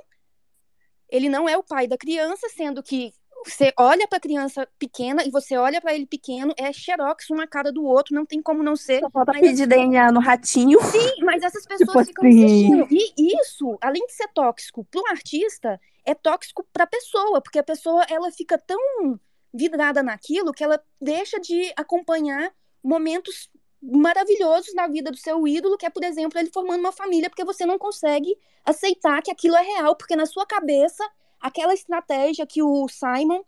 ele 1.11 1.27
não 1.27 1.47
é 1.47 1.57
o 1.57 1.63
pai 1.63 1.87
da 1.87 1.97
criança, 1.97 2.47
sendo 2.49 2.81
que 2.81 3.13
você 3.45 3.73
olha 3.77 4.07
para 4.07 4.17
a 4.17 4.21
criança 4.21 4.67
pequena 4.77 5.23
e 5.23 5.31
você 5.31 5.57
olha 5.57 5.81
para 5.81 5.93
ele 5.93 6.05
pequeno, 6.05 6.53
é 6.57 6.71
xerox 6.71 7.29
uma 7.29 7.47
cara 7.47 7.71
do 7.71 7.83
outro, 7.83 8.15
não 8.15 8.25
tem 8.25 8.41
como 8.41 8.63
não 8.63 8.75
ser. 8.75 8.99
Só 8.99 9.09
falta 9.09 9.33
pedir 9.33 9.65
DNA 9.67 10.11
no 10.11 10.19
ratinho. 10.19 10.79
Sim, 10.83 11.23
mas 11.23 11.43
essas 11.43 11.65
pessoas 11.65 12.07
Tipo 12.07 12.25
ficam 12.25 12.27
assim. 12.27 12.43
insistindo. 12.43 12.87
E 12.91 13.35
isso, 13.41 13.77
além 13.81 14.05
de 14.05 14.13
ser 14.13 14.27
tóxico 14.29 14.85
para 14.85 15.01
o 15.01 15.07
artista, 15.07 15.79
é 16.05 16.13
tóxico 16.13 16.65
para 16.71 16.83
a 16.83 16.87
pessoa, 16.87 17.41
porque 17.41 17.59
a 17.59 17.63
pessoa 17.63 18.05
ela 18.09 18.31
fica 18.31 18.57
tão 18.57 19.19
vidrada 19.53 20.01
naquilo 20.01 20.53
que 20.53 20.63
ela 20.63 20.81
deixa 20.99 21.39
de 21.39 21.73
acompanhar 21.75 22.51
momentos 22.83 23.49
maravilhosos 23.81 24.73
na 24.75 24.87
vida 24.87 25.09
do 25.09 25.17
seu 25.17 25.47
ídolo, 25.47 25.77
que 25.77 25.85
é, 25.85 25.89
por 25.89 26.03
exemplo, 26.03 26.39
ele 26.39 26.51
formando 26.53 26.79
uma 26.79 26.91
família, 26.91 27.29
porque 27.29 27.43
você 27.43 27.65
não 27.65 27.79
consegue 27.79 28.37
aceitar 28.63 29.21
que 29.21 29.31
aquilo 29.31 29.55
é 29.55 29.61
real, 29.61 29.95
porque 29.95 30.15
na 30.15 30.25
sua 30.25 30.45
cabeça, 30.45 31.03
aquela 31.41 31.73
estratégia 31.73 32.45
que 32.45 32.61
o 32.61 32.87
Simon 32.87 33.41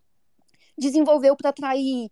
desenvolveu 0.77 1.35
para 1.35 1.49
atrair 1.51 2.09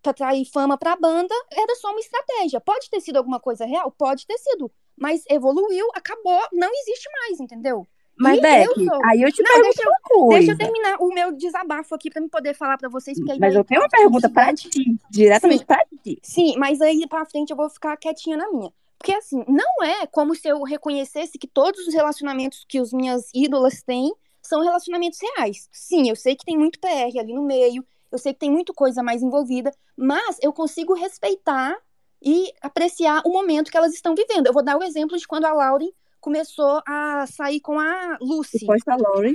para 0.00 0.10
atrair 0.12 0.44
fama 0.46 0.78
para 0.78 0.92
a 0.92 0.96
banda, 0.96 1.34
era 1.52 1.74
só 1.76 1.90
uma 1.90 2.00
estratégia. 2.00 2.58
Pode 2.60 2.88
ter 2.88 2.98
sido 3.02 3.18
alguma 3.18 3.38
coisa 3.38 3.66
real? 3.66 3.90
Pode 3.92 4.26
ter 4.26 4.38
sido. 4.38 4.72
Mas 4.96 5.22
evoluiu, 5.28 5.86
acabou, 5.94 6.40
não 6.50 6.70
existe 6.80 7.08
mais, 7.20 7.38
entendeu? 7.40 7.86
Mas, 8.18 8.38
E 8.38 8.40
Beck, 8.40 8.66
eu 8.86 9.04
aí 9.04 9.20
eu 9.22 9.30
te 9.30 9.42
Não, 9.42 9.52
pergunto 9.52 9.74
deixa 9.76 9.82
eu-. 10.14 10.28
Deixa 10.30 10.52
eu 10.52 10.58
terminar 10.58 10.96
o 10.98 11.08
meu 11.08 11.32
desabafo 11.32 11.94
aqui 11.94 12.10
para 12.10 12.22
me 12.22 12.28
poder 12.30 12.54
falar 12.54 12.78
para 12.78 12.88
vocês, 12.88 13.18
porque 13.18 13.32
aí 13.32 13.38
Mas 13.38 13.54
eu 13.54 13.64
tenho 13.64 13.82
uma 13.82 13.88
pergunta 13.88 14.30
pra 14.30 14.50
conseguir- 14.50 14.70
ti, 14.70 14.98
diretamente 15.10 15.64
pra 15.66 15.84
ti. 16.02 16.18
Sim, 16.22 16.54
mas 16.56 16.80
aí 16.80 17.06
pra 17.06 17.26
frente 17.26 17.50
eu 17.50 17.56
vou 17.56 17.68
ficar 17.68 17.94
quietinha 17.98 18.36
na 18.38 18.50
minha. 18.50 18.72
Porque 18.98 19.12
assim, 19.12 19.44
não 19.46 19.84
é 19.84 20.06
como 20.06 20.34
se 20.34 20.48
eu 20.48 20.62
reconhecesse 20.62 21.38
que 21.38 21.46
todos 21.46 21.86
os 21.86 21.92
relacionamentos 21.92 22.64
que 22.66 22.80
os 22.80 22.92
minhas 22.94 23.28
ídolas 23.34 23.82
têm 23.82 24.10
são 24.42 24.60
relacionamentos 24.60 25.18
reais. 25.20 25.68
Sim, 25.72 26.08
eu 26.08 26.16
sei 26.16 26.36
que 26.36 26.44
tem 26.44 26.58
muito 26.58 26.80
PR 26.80 27.18
ali 27.18 27.32
no 27.32 27.42
meio, 27.42 27.84
eu 28.10 28.18
sei 28.18 28.34
que 28.34 28.40
tem 28.40 28.50
muita 28.50 28.72
coisa 28.72 29.02
mais 29.02 29.22
envolvida, 29.22 29.72
mas 29.96 30.38
eu 30.42 30.52
consigo 30.52 30.94
respeitar 30.94 31.76
e 32.20 32.52
apreciar 32.60 33.22
o 33.24 33.30
momento 33.30 33.70
que 33.70 33.76
elas 33.76 33.94
estão 33.94 34.14
vivendo. 34.14 34.46
Eu 34.46 34.52
vou 34.52 34.62
dar 34.62 34.76
o 34.76 34.82
exemplo 34.82 35.16
de 35.16 35.26
quando 35.26 35.44
a 35.44 35.52
Lauren 35.52 35.90
começou 36.20 36.80
a 36.86 37.26
sair 37.26 37.60
com 37.60 37.78
a 37.78 38.18
Lucy. 38.20 38.60
Suposta 38.60 38.96
Lauren. 38.96 39.34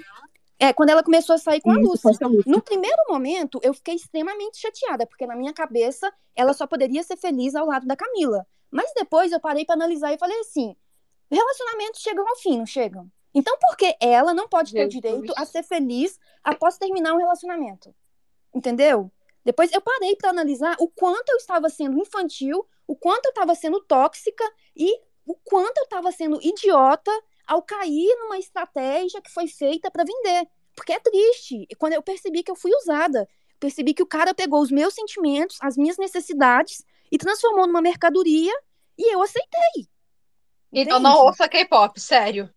É, 0.60 0.74
quando 0.74 0.90
ela 0.90 1.04
começou 1.04 1.36
a 1.36 1.38
sair 1.38 1.62
com 1.62 1.72
a 1.72 1.76
Lucy. 1.76 2.08
Lucy. 2.22 2.50
No 2.50 2.62
primeiro 2.62 2.98
momento, 3.08 3.60
eu 3.62 3.74
fiquei 3.74 3.96
extremamente 3.96 4.60
chateada, 4.60 5.06
porque 5.06 5.28
na 5.28 5.36
minha 5.36 5.54
cabeça 5.54 6.12
ela 6.36 6.54
só 6.54 6.66
poderia 6.66 7.04
ser 7.04 7.18
feliz 7.18 7.56
ao 7.56 7.68
lado 7.68 7.86
da 7.86 7.96
Camila. 7.96 8.46
Mas 8.72 8.92
depois 8.96 9.32
eu 9.32 9.40
parei 9.40 9.66
pra 9.66 9.76
analisar 9.76 10.14
e 10.14 10.18
falei 10.18 10.40
assim: 10.40 10.76
relacionamentos 11.30 12.02
chegam 12.02 12.28
ao 12.28 12.36
fim, 12.38 12.58
não 12.58 12.66
chegam? 12.66 13.12
Então 13.38 13.56
por 13.60 13.78
que 13.78 13.96
ela 14.02 14.34
não 14.34 14.50
pode 14.50 14.74
ter 14.74 14.90
Jesus. 14.90 14.96
direito 14.96 15.32
a 15.38 15.46
ser 15.46 15.62
feliz 15.62 16.20
após 16.44 16.76
terminar 16.80 17.14
um 17.14 17.18
relacionamento? 17.18 17.94
Entendeu? 18.52 19.12
Depois 19.46 19.72
eu 19.72 19.80
parei 19.80 20.16
pra 20.16 20.32
analisar 20.32 20.76
o 20.80 20.88
quanto 20.88 21.30
eu 21.30 21.38
estava 21.38 21.70
sendo 21.70 22.00
infantil, 22.00 22.68
o 22.88 22.96
quanto 22.96 23.28
eu 23.28 23.30
estava 23.30 23.54
sendo 23.54 23.80
tóxica 23.82 24.44
e 24.76 24.92
o 25.24 25.36
quanto 25.36 25.78
eu 25.78 25.84
estava 25.84 26.12
sendo 26.12 26.42
idiota 26.42 27.12
ao 27.46 27.62
cair 27.62 28.12
numa 28.22 28.40
estratégia 28.40 29.22
que 29.22 29.32
foi 29.32 29.48
feita 29.48 29.92
pra 29.92 30.04
vender. 30.04 30.50
Porque 30.76 30.94
é 30.94 31.00
triste. 31.00 31.68
E 31.70 31.76
Quando 31.76 31.94
eu 31.94 32.02
percebi 32.02 32.42
que 32.42 32.50
eu 32.50 32.56
fui 32.56 32.72
usada, 32.82 33.30
percebi 33.60 33.94
que 33.94 34.02
o 34.02 34.08
cara 34.08 34.34
pegou 34.34 34.64
os 34.64 34.72
meus 34.72 34.96
sentimentos, 34.96 35.60
as 35.62 35.78
minhas 35.78 36.00
necessidades 36.00 36.84
e 37.12 37.20
transformou 37.20 37.68
numa 37.68 37.84
mercadoria 37.84 38.54
e 38.98 39.14
eu 39.14 39.22
aceitei. 39.22 39.88
Então 40.74 40.98
Entende? 40.98 41.04
não 41.04 41.24
ouça 41.24 41.48
K-pop, 41.48 42.02
sério. 42.02 42.52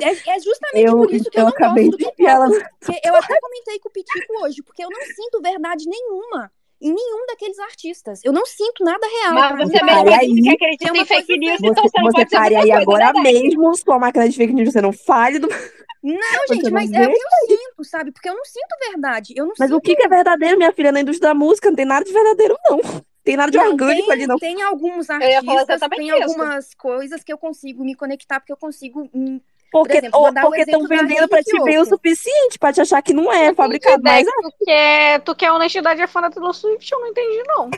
É, 0.00 0.10
é 0.36 0.40
justamente 0.40 0.84
Eu, 0.86 0.96
por 0.96 1.12
isso 1.12 1.30
que 1.30 1.38
eu, 1.38 1.42
eu 1.42 1.46
não 1.46 1.50
acabei 1.50 1.84
gosto 1.84 1.90
do 1.90 1.98
ver 1.98 2.14
ela. 2.24 2.46
Porque 2.80 3.00
eu 3.04 3.14
até 3.16 3.38
comentei 3.40 3.78
com 3.78 3.88
o 3.88 3.92
Pitico 3.92 4.32
hoje, 4.44 4.62
porque 4.62 4.84
eu 4.84 4.90
não 4.90 5.00
sinto 5.04 5.40
verdade 5.40 5.84
nenhuma 5.88 6.50
em 6.80 6.92
nenhum 6.92 7.26
daqueles 7.26 7.58
artistas. 7.58 8.20
Eu 8.24 8.32
não 8.32 8.46
sinto 8.46 8.84
nada 8.84 9.06
real. 9.06 9.34
Mas 9.34 9.58
você 9.58 9.82
mesmo 9.82 9.86
pare 9.86 10.10
disse 10.18 10.40
que 10.40 10.48
aí. 10.48 10.48
acredita 10.50 10.96
em 10.98 11.04
fake 11.04 11.36
news, 11.38 11.60
então 11.62 11.82
Você, 11.82 11.88
você 11.88 11.98
não 12.00 12.10
você 12.12 12.24
pode 12.26 12.54
aí 12.56 12.70
agora 12.70 13.12
mesmo, 13.14 13.74
sua 13.76 13.98
máquina 13.98 14.28
de 14.28 14.36
fake 14.36 14.52
news, 14.52 14.72
você 14.72 14.80
não 14.80 14.92
fale 14.92 15.38
do. 15.38 15.48
Não, 16.02 16.46
Você 16.46 16.54
gente, 16.54 16.70
não 16.70 16.72
mas 16.72 16.92
é 16.92 17.08
o 17.08 17.10
vê? 17.10 17.12
que 17.12 17.20
eu 17.22 17.30
sinto, 17.58 17.84
sabe? 17.84 18.12
Porque 18.12 18.28
eu 18.28 18.34
não 18.36 18.44
sinto 18.44 18.76
verdade. 18.92 19.34
Eu 19.36 19.46
não 19.46 19.54
Mas 19.58 19.70
o 19.72 19.74
sinto 19.74 19.80
que 19.80 19.96
que 19.96 20.02
é 20.02 20.08
verdadeiro, 20.08 20.56
minha 20.56 20.72
filha, 20.72 20.92
na 20.92 21.00
indústria 21.00 21.30
da 21.30 21.34
música? 21.34 21.68
Não 21.68 21.76
tem 21.76 21.84
nada 21.84 22.04
de 22.04 22.12
verdadeiro, 22.12 22.56
não. 22.64 22.80
Tem 23.24 23.36
nada 23.36 23.50
de 23.50 23.58
Não, 23.58 23.70
orgânico 23.72 24.10
ali, 24.10 24.20
tem, 24.20 24.26
não. 24.26 24.38
tem 24.38 24.62
alguns 24.62 25.10
artistas, 25.10 25.84
tem 25.90 26.12
isso. 26.18 26.22
algumas 26.22 26.72
coisas 26.74 27.22
que 27.22 27.32
eu 27.32 27.36
consigo 27.38 27.84
me 27.84 27.94
conectar, 27.94 28.40
porque 28.40 28.52
eu 28.52 28.56
consigo. 28.56 29.10
Porque 29.70 29.98
exemplo, 29.98 30.20
vou 30.20 30.32
dar 30.32 30.42
o 30.44 30.48
porque 30.48 30.62
estão 30.62 30.86
vendendo 30.86 31.28
pra 31.28 31.38
Rei 31.38 31.44
ti 31.44 31.62
bem 31.62 31.78
o 31.78 31.84
suficiente 31.84 32.58
pra 32.58 32.72
te 32.72 32.80
achar 32.80 33.02
que 33.02 33.12
não 33.12 33.32
é 33.32 33.54
fabricado. 33.54 34.02
Mas 34.02 34.24
Beck, 34.24 34.34
tu 34.42 34.64
quer, 34.64 35.20
tu 35.20 35.34
quer 35.34 35.52
honestidade 35.52 36.02
e 36.02 36.06
fã 36.06 36.20
da 36.20 36.30
Taylor 36.30 36.54
Swift? 36.54 36.90
Eu 36.90 37.00
não 37.00 37.08
entendi, 37.08 37.42
não. 37.46 37.70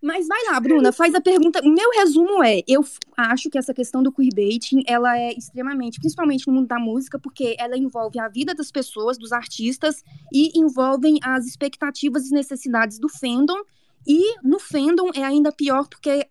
Mas 0.00 0.28
vai 0.28 0.38
lá, 0.44 0.60
Bruna, 0.60 0.92
faz 0.92 1.14
a 1.14 1.20
pergunta. 1.20 1.60
O 1.62 1.68
meu 1.68 1.90
resumo 1.90 2.42
é: 2.44 2.62
eu 2.68 2.84
acho 3.16 3.50
que 3.50 3.58
essa 3.58 3.74
questão 3.74 4.02
do 4.02 4.12
queerbaiting, 4.12 4.84
ela 4.86 5.18
é 5.18 5.32
extremamente, 5.32 5.98
principalmente 5.98 6.46
no 6.46 6.52
mundo 6.52 6.68
da 6.68 6.78
música, 6.78 7.18
porque 7.18 7.56
ela 7.58 7.76
envolve 7.76 8.18
a 8.20 8.28
vida 8.28 8.54
das 8.54 8.70
pessoas, 8.70 9.18
dos 9.18 9.32
artistas, 9.32 10.04
e 10.32 10.56
envolvem 10.58 11.18
as 11.22 11.46
expectativas 11.46 12.26
e 12.26 12.34
necessidades 12.34 12.98
do 12.98 13.08
fandom. 13.08 13.60
E 14.06 14.36
no 14.42 14.60
fandom 14.60 15.10
é 15.14 15.24
ainda 15.24 15.50
pior, 15.50 15.88
porque 15.88 16.28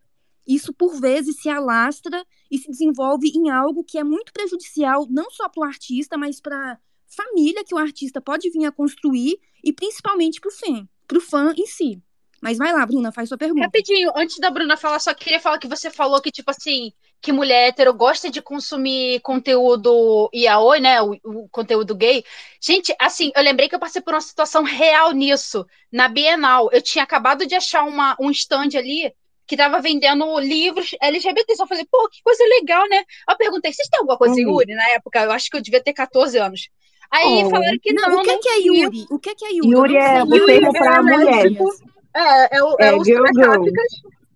isso 0.47 0.73
por 0.73 0.99
vezes 0.99 1.41
se 1.41 1.49
alastra 1.49 2.25
e 2.49 2.57
se 2.57 2.69
desenvolve 2.69 3.29
em 3.29 3.49
algo 3.49 3.83
que 3.83 3.97
é 3.97 4.03
muito 4.03 4.31
prejudicial, 4.31 5.07
não 5.09 5.29
só 5.29 5.49
para 5.49 5.61
o 5.61 5.63
artista, 5.63 6.17
mas 6.17 6.39
para 6.39 6.79
família 7.07 7.63
que 7.63 7.73
o 7.73 7.77
artista 7.77 8.19
pode 8.21 8.49
vir 8.49 8.65
a 8.65 8.71
construir 8.71 9.39
e 9.63 9.73
principalmente 9.73 10.39
para 10.39 10.49
o 10.49 10.51
fã, 10.51 10.87
para 11.07 11.17
o 11.17 11.21
fã 11.21 11.53
em 11.57 11.65
si. 11.65 12.01
Mas 12.41 12.57
vai 12.57 12.71
lá, 12.71 12.85
Bruna, 12.85 13.11
faz 13.11 13.29
sua 13.29 13.37
pergunta. 13.37 13.65
Rapidinho, 13.65 14.11
antes 14.15 14.37
da 14.37 14.51
Bruna 14.51 14.77
falar, 14.77 14.99
só 14.99 15.13
queria 15.13 15.39
falar 15.39 15.57
que 15.57 15.67
você 15.67 15.89
falou 15.89 16.21
que, 16.21 16.29
tipo 16.29 16.51
assim, 16.51 16.91
que 17.19 17.31
mulher 17.31 17.69
hétero 17.69 17.91
gosta 17.93 18.29
de 18.29 18.39
consumir 18.39 19.19
conteúdo 19.21 20.29
yaoi, 20.31 20.79
né? 20.79 21.01
O, 21.01 21.17
o 21.23 21.49
conteúdo 21.49 21.95
gay. 21.95 22.23
Gente, 22.61 22.95
assim, 22.99 23.31
eu 23.35 23.41
lembrei 23.41 23.67
que 23.67 23.73
eu 23.73 23.79
passei 23.79 23.99
por 23.99 24.13
uma 24.13 24.21
situação 24.21 24.61
real 24.61 25.11
nisso, 25.11 25.65
na 25.91 26.07
Bienal. 26.07 26.69
Eu 26.71 26.83
tinha 26.83 27.03
acabado 27.03 27.47
de 27.47 27.55
achar 27.55 27.83
uma, 27.83 28.15
um 28.19 28.29
stand 28.29 28.77
ali 28.77 29.11
que 29.47 29.55
tava 29.57 29.79
vendendo 29.81 30.39
livros 30.39 30.95
LGBT. 31.01 31.55
Só 31.55 31.67
falei, 31.67 31.85
pô, 31.91 32.09
que 32.09 32.21
coisa 32.23 32.43
legal, 32.59 32.83
né? 32.89 33.03
Eu 33.29 33.37
perguntei, 33.37 33.71
vocês 33.71 33.87
têm 33.89 33.99
alguma 33.99 34.17
coisa 34.17 34.39
em 34.39 34.45
Uhum. 34.45 34.53
Yuri? 34.53 34.73
Na 34.75 34.89
época, 34.91 35.23
eu 35.23 35.31
acho 35.31 35.49
que 35.49 35.57
eu 35.57 35.61
devia 35.61 35.81
ter 35.83 35.93
14 35.93 36.37
anos. 36.37 36.69
Aí 37.11 37.43
Oh. 37.45 37.49
falaram 37.51 37.77
que 37.81 37.93
não, 37.93 38.09
Não, 38.09 38.19
o 38.19 38.23
que, 38.23 38.31
não 38.31 38.39
que 38.39 38.49
é. 38.49 38.59
Yuri? 38.61 39.05
O 39.11 39.19
que, 39.19 39.35
que 39.35 39.45
é 39.45 39.49
Yuri? 39.53 39.69
Yuri 39.69 39.97
é 39.97 40.23
o 40.23 40.35
Yuri 40.35 40.45
termo 40.45 40.71
pra 40.73 40.95
é, 40.95 41.03
né, 41.03 41.17
mulher. 41.17 41.49
tipo, 41.49 41.69
é, 42.15 42.57
é, 42.57 42.63
o, 42.63 42.75
é, 42.79 42.87
É 42.87 42.95
os 42.95 43.05
girl, 43.05 43.25
girl. 43.35 43.63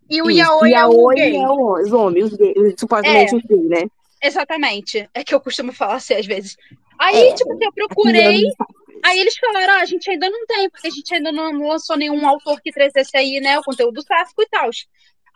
e 0.10 0.22
o 0.22 0.30
Isso. 0.30 0.40
yaoi 0.40 0.74
é 0.74 0.78
a 0.78 0.88
o 0.88 1.04
Oi 1.06 1.16
gay. 1.16 1.36
é 1.36 1.48
o- 1.50 1.74
os 1.82 1.92
homens, 1.92 2.26
os 2.32 2.38
gays, 2.38 2.76
supostamente 2.80 3.34
É. 3.34 3.38
os 3.38 3.44
gays, 3.44 3.70
né? 3.70 3.82
Exatamente. 4.22 5.10
É 5.14 5.24
que 5.24 5.34
eu 5.34 5.40
costumo 5.40 5.72
falar 5.74 5.96
assim 5.96 6.14
às 6.14 6.26
vezes. 6.26 6.58
Aí, 7.00 7.30
É. 7.30 7.34
tipo 7.34 7.58
eu 7.62 7.72
procurei, 7.74 8.42
aí 9.04 9.20
eles 9.20 9.38
falaram, 9.38 9.74
ah, 9.76 9.82
a 9.82 9.86
gente 9.86 10.10
ainda 10.10 10.30
não 10.30 10.46
tem, 10.46 10.70
porque 10.70 10.88
a 10.88 10.92
gente 10.92 11.14
ainda 11.14 11.32
não 11.32 11.52
lançou 11.68 11.96
nenhum 11.98 12.28
autor 12.28 12.60
que 12.62 12.72
trouxesse 12.72 13.16
aí, 13.16 13.40
né, 13.40 13.58
o 13.58 13.64
conteúdo 13.64 13.94
do 13.96 14.04
tráfico 14.04 14.42
e 14.42 14.48
tal. 14.48 14.70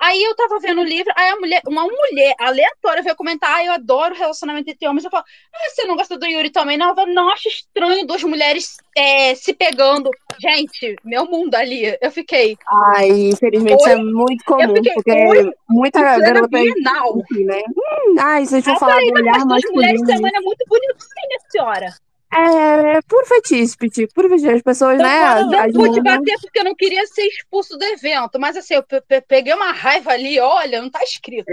Aí 0.04 0.22
eu 0.22 0.36
tava 0.36 0.60
vendo 0.60 0.82
o 0.82 0.84
livro, 0.84 1.14
aí 1.16 1.30
a 1.30 1.38
mulher, 1.38 1.62
uma 1.66 1.84
mulher 1.84 2.36
aleatória 2.38 3.02
veio 3.02 3.16
comentar, 3.16 3.50
ah, 3.56 3.66
eu 3.66 3.72
adoro 3.72 4.14
relacionamento 4.14 4.70
entre 4.70 4.86
homens. 4.86 5.06
Eu 5.06 5.10
falo, 5.10 5.24
ah, 5.24 5.70
você 5.70 5.86
não 5.86 5.96
gosta 5.96 6.18
do 6.18 6.26
Yuri 6.26 6.50
também? 6.50 6.78
Não, 6.78 6.90
eu 6.90 6.96
falo, 6.96 7.14
não, 7.14 7.30
acho 7.30 7.48
estranho 7.48 8.06
duas 8.06 8.22
mulheres 8.24 8.76
é, 8.98 9.34
se 9.34 9.54
pegando. 9.54 10.10
Gente, 10.42 10.98
meu 11.06 11.26
mundo 11.26 11.56
ali, 11.56 11.98
eu 12.02 12.12
fiquei, 12.12 12.58
Ai, 12.68 13.30
infelizmente 13.30 13.80
isso 13.80 13.90
é 13.90 13.96
muito 13.96 14.44
comum, 14.44 14.76
fiquei, 14.76 14.94
porque 14.94 15.12
oi? 15.12 15.54
muita 15.70 16.02
garota, 16.20 16.48
Bienal. 16.50 17.20
enfim, 17.20 17.46
né? 17.46 17.62
Hum, 17.70 18.16
ai, 18.20 18.46
vocês 18.46 18.66
vão 18.66 18.74
eu 18.74 18.80
falar 18.82 18.96
falei, 18.96 19.10
do 19.10 19.20
olhar 19.22 19.34
mas 19.34 19.48
duas 19.48 19.74
mulheres 19.74 20.02
masculino. 20.02 20.18
semana 20.18 20.38
é 20.38 20.42
muito 20.42 20.66
minha 20.70 21.40
senhora. 21.50 22.03
É, 22.36 22.98
é 22.98 23.02
puro 23.04 23.26
fetiche, 23.26 23.76
puro 24.14 24.30
fetiche. 24.30 24.50
As 24.50 24.62
pessoas, 24.62 24.96
Então, 24.96 25.08
né? 25.08 25.58
as 25.60 25.74
Não 25.74 25.84
pude 25.84 26.02
bater 26.02 26.36
porque 26.42 26.60
eu 26.60 26.64
não 26.64 26.76
queria 26.76 27.06
ser 27.08 27.24
expulso 27.28 27.78
do 27.78 27.84
evento, 27.86 28.40
mas 28.40 28.58
assim, 28.58 28.74
eu 28.74 28.84
pe- 28.84 29.02
pe- 29.02 29.22
peguei 29.22 29.54
uma 29.54 29.72
raiva 29.72 30.12
ali, 30.12 30.40
olha, 30.40 30.82
não 30.82 30.90
tá 30.90 31.04
escrito. 31.04 31.46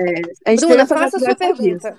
a 0.47 0.51
gente 0.51 0.67
Bruna, 0.67 0.87
faça 0.87 1.17
a 1.17 1.21
sua 1.21 1.35
pergunta. 1.35 1.99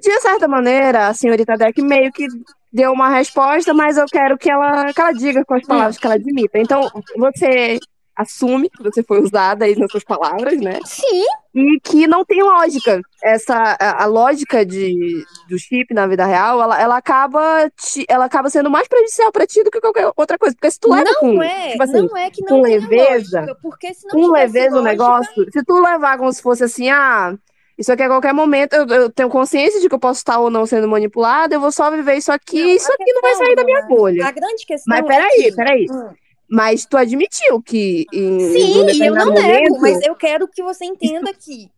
De 0.00 0.20
certa 0.20 0.46
maneira, 0.46 1.08
a 1.08 1.14
senhorita 1.14 1.56
Deck 1.56 1.82
meio 1.82 2.12
que 2.12 2.26
deu 2.72 2.92
uma 2.92 3.08
resposta, 3.08 3.74
mas 3.74 3.96
eu 3.96 4.06
quero 4.06 4.38
que 4.38 4.48
ela, 4.48 4.92
que 4.92 5.00
ela 5.00 5.12
diga 5.12 5.44
com 5.44 5.54
as 5.54 5.66
palavras 5.66 5.98
que 5.98 6.06
ela 6.06 6.14
admita. 6.14 6.58
Então, 6.58 6.88
você 7.16 7.80
assume 8.18 8.68
que 8.68 8.82
você 8.82 9.02
foi 9.02 9.20
usada 9.22 9.64
aí 9.64 9.78
nas 9.78 9.90
suas 9.90 10.02
palavras, 10.02 10.60
né? 10.60 10.78
Sim, 10.84 11.22
E 11.54 11.78
que 11.80 12.06
não 12.08 12.24
tem 12.24 12.42
lógica. 12.42 13.00
Essa, 13.22 13.54
a, 13.80 14.02
a 14.02 14.06
lógica 14.06 14.66
de, 14.66 15.24
do 15.48 15.56
chip 15.58 15.94
na 15.94 16.06
vida 16.06 16.26
real, 16.26 16.60
ela, 16.60 16.80
ela, 16.80 16.96
acaba 16.96 17.70
te- 17.76 18.04
ela 18.08 18.24
acaba 18.24 18.50
sendo 18.50 18.68
mais 18.68 18.88
prejudicial 18.88 19.30
pra 19.30 19.46
ti 19.46 19.62
do 19.62 19.70
que 19.70 19.80
qualquer 19.80 20.10
outra 20.16 20.36
coisa. 20.36 20.54
Porque 20.56 20.70
se 20.70 20.80
tu 20.80 20.90
leva 20.90 21.04
não 21.04 21.14
com, 21.20 21.42
é, 21.42 21.70
tipo 21.70 21.82
assim, 21.84 21.92
não 22.08 22.16
é 22.16 22.30
que 22.30 22.40
não 22.42 22.48
com 22.48 22.62
leveza, 22.62 23.40
lógica, 23.40 23.58
porque 23.62 23.94
se 23.94 24.06
não 24.06 24.14
com 24.20 24.32
leveza 24.32 24.70
o 24.76 24.82
lógica, 24.82 24.90
negócio, 24.90 25.46
se 25.52 25.64
tu 25.64 25.80
levar 25.80 26.18
como 26.18 26.32
se 26.32 26.42
fosse 26.42 26.64
assim, 26.64 26.90
ah, 26.90 27.34
isso 27.78 27.92
aqui 27.92 28.02
a 28.02 28.08
qualquer 28.08 28.34
momento, 28.34 28.74
eu, 28.74 28.86
eu 28.88 29.10
tenho 29.10 29.28
consciência 29.28 29.80
de 29.80 29.88
que 29.88 29.94
eu 29.94 30.00
posso 30.00 30.18
estar 30.18 30.40
ou 30.40 30.50
não 30.50 30.66
sendo 30.66 30.88
manipulada, 30.88 31.54
eu 31.54 31.60
vou 31.60 31.70
só 31.70 31.88
viver 31.90 32.14
isso 32.16 32.32
aqui, 32.32 32.60
Não, 32.60 32.70
isso 32.70 32.92
aqui 32.92 33.12
não 33.12 33.20
vai 33.22 33.30
questão, 33.30 33.46
sair 33.46 33.54
da 33.56 33.64
minha 33.64 33.82
Bruna, 33.82 33.96
bolha. 33.96 34.26
a 34.26 34.32
grande 34.32 34.66
questão 34.66 34.84
Mas 34.96 35.04
é 35.04 35.06
peraí, 35.08 35.42
que... 35.44 35.54
peraí. 35.54 35.86
Hum. 35.88 36.08
Mas 36.50 36.86
tu 36.86 36.96
admitiu 36.96 37.62
que 37.62 38.06
em, 38.12 38.40
Sim, 38.52 39.04
eu 39.04 39.14
não 39.14 39.32
nego, 39.32 39.42
momento. 39.76 39.80
mas 39.80 40.00
eu 40.02 40.14
quero 40.16 40.48
que 40.48 40.62
você 40.62 40.84
entenda 40.86 41.32
que 41.34 41.70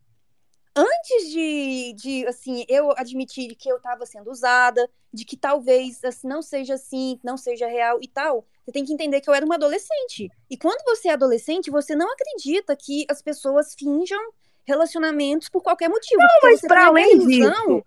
antes 0.77 1.31
de, 1.31 1.93
de 1.97 2.27
assim, 2.27 2.65
eu 2.69 2.93
admitir 2.97 3.55
que 3.57 3.71
eu 3.71 3.77
estava 3.77 4.07
sendo 4.07 4.31
usada, 4.31 4.89
de 5.13 5.25
que 5.25 5.37
talvez 5.37 6.03
assim, 6.05 6.29
não 6.29 6.41
seja 6.41 6.75
assim, 6.75 7.19
não 7.25 7.37
seja 7.37 7.67
real 7.67 7.99
e 8.01 8.07
tal, 8.07 8.47
você 8.65 8.71
tem 8.73 8.85
que 8.85 8.93
entender 8.93 9.21
que 9.21 9.29
eu 9.29 9.35
era 9.35 9.45
uma 9.45 9.57
adolescente. 9.57 10.31
E 10.49 10.57
quando 10.57 10.83
você 10.85 11.09
é 11.09 11.13
adolescente, 11.13 11.71
você 11.71 11.97
não 11.97 12.09
acredita 12.13 12.77
que 12.77 13.05
as 13.11 13.21
pessoas 13.21 13.75
finjam 13.75 14.21
relacionamentos 14.65 15.49
por 15.49 15.63
qualquer 15.63 15.89
motivo. 15.89 16.21
porque 16.23 16.47
mas 16.47 16.65
aquela 16.65 16.87
além 16.87 17.13
ilusão. 17.13 17.67
disso- 17.79 17.85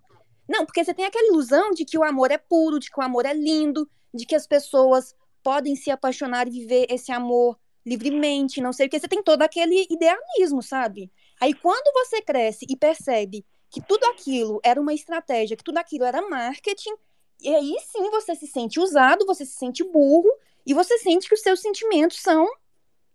Não, 0.50 0.66
porque 0.66 0.84
você 0.84 0.94
tem 0.94 1.06
aquela 1.06 1.28
ilusão 1.30 1.72
de 1.72 1.86
que 1.86 1.98
o 1.98 2.04
amor 2.04 2.30
é 2.32 2.38
puro, 2.38 2.78
de 2.80 2.92
que 2.92 3.00
o 3.00 3.04
amor 3.04 3.26
é 3.26 3.34
lindo, 3.34 3.90
de 4.14 4.26
que 4.26 4.36
as 4.36 4.46
pessoas 4.46 5.16
podem 5.44 5.76
se 5.76 5.92
apaixonar 5.92 6.48
e 6.48 6.52
viver 6.52 6.88
esse 6.90 7.12
amor 7.12 7.60
livremente, 7.86 8.62
não 8.62 8.72
sei 8.72 8.88
o 8.88 8.90
que. 8.90 9.00
Você 9.00 9.08
tem 9.08 9.22
todo 9.22 9.42
aquele 9.42 9.86
idealismo, 9.90 10.64
sabe? 10.64 11.12
Aí 11.40 11.54
quando 11.54 11.92
você 11.94 12.22
cresce 12.22 12.66
e 12.70 12.76
percebe 12.76 13.46
que 13.70 13.82
tudo 13.82 14.06
aquilo 14.06 14.60
era 14.64 14.80
uma 14.80 14.94
estratégia, 14.94 15.58
que 15.58 15.64
tudo 15.64 15.78
aquilo 15.78 16.06
era 16.06 16.22
marketing, 16.28 16.94
e 17.42 17.54
aí 17.54 17.76
sim 17.92 18.10
você 18.10 18.36
se 18.36 18.48
sente 18.48 18.80
usado, 18.80 19.26
você 19.26 19.46
se 19.46 19.56
sente 19.56 19.84
burro 19.84 20.32
e 20.66 20.74
você 20.74 20.98
sente 21.00 21.28
que 21.28 21.36
os 21.36 21.42
seus 21.42 21.60
sentimentos 21.60 22.22
são 22.22 22.48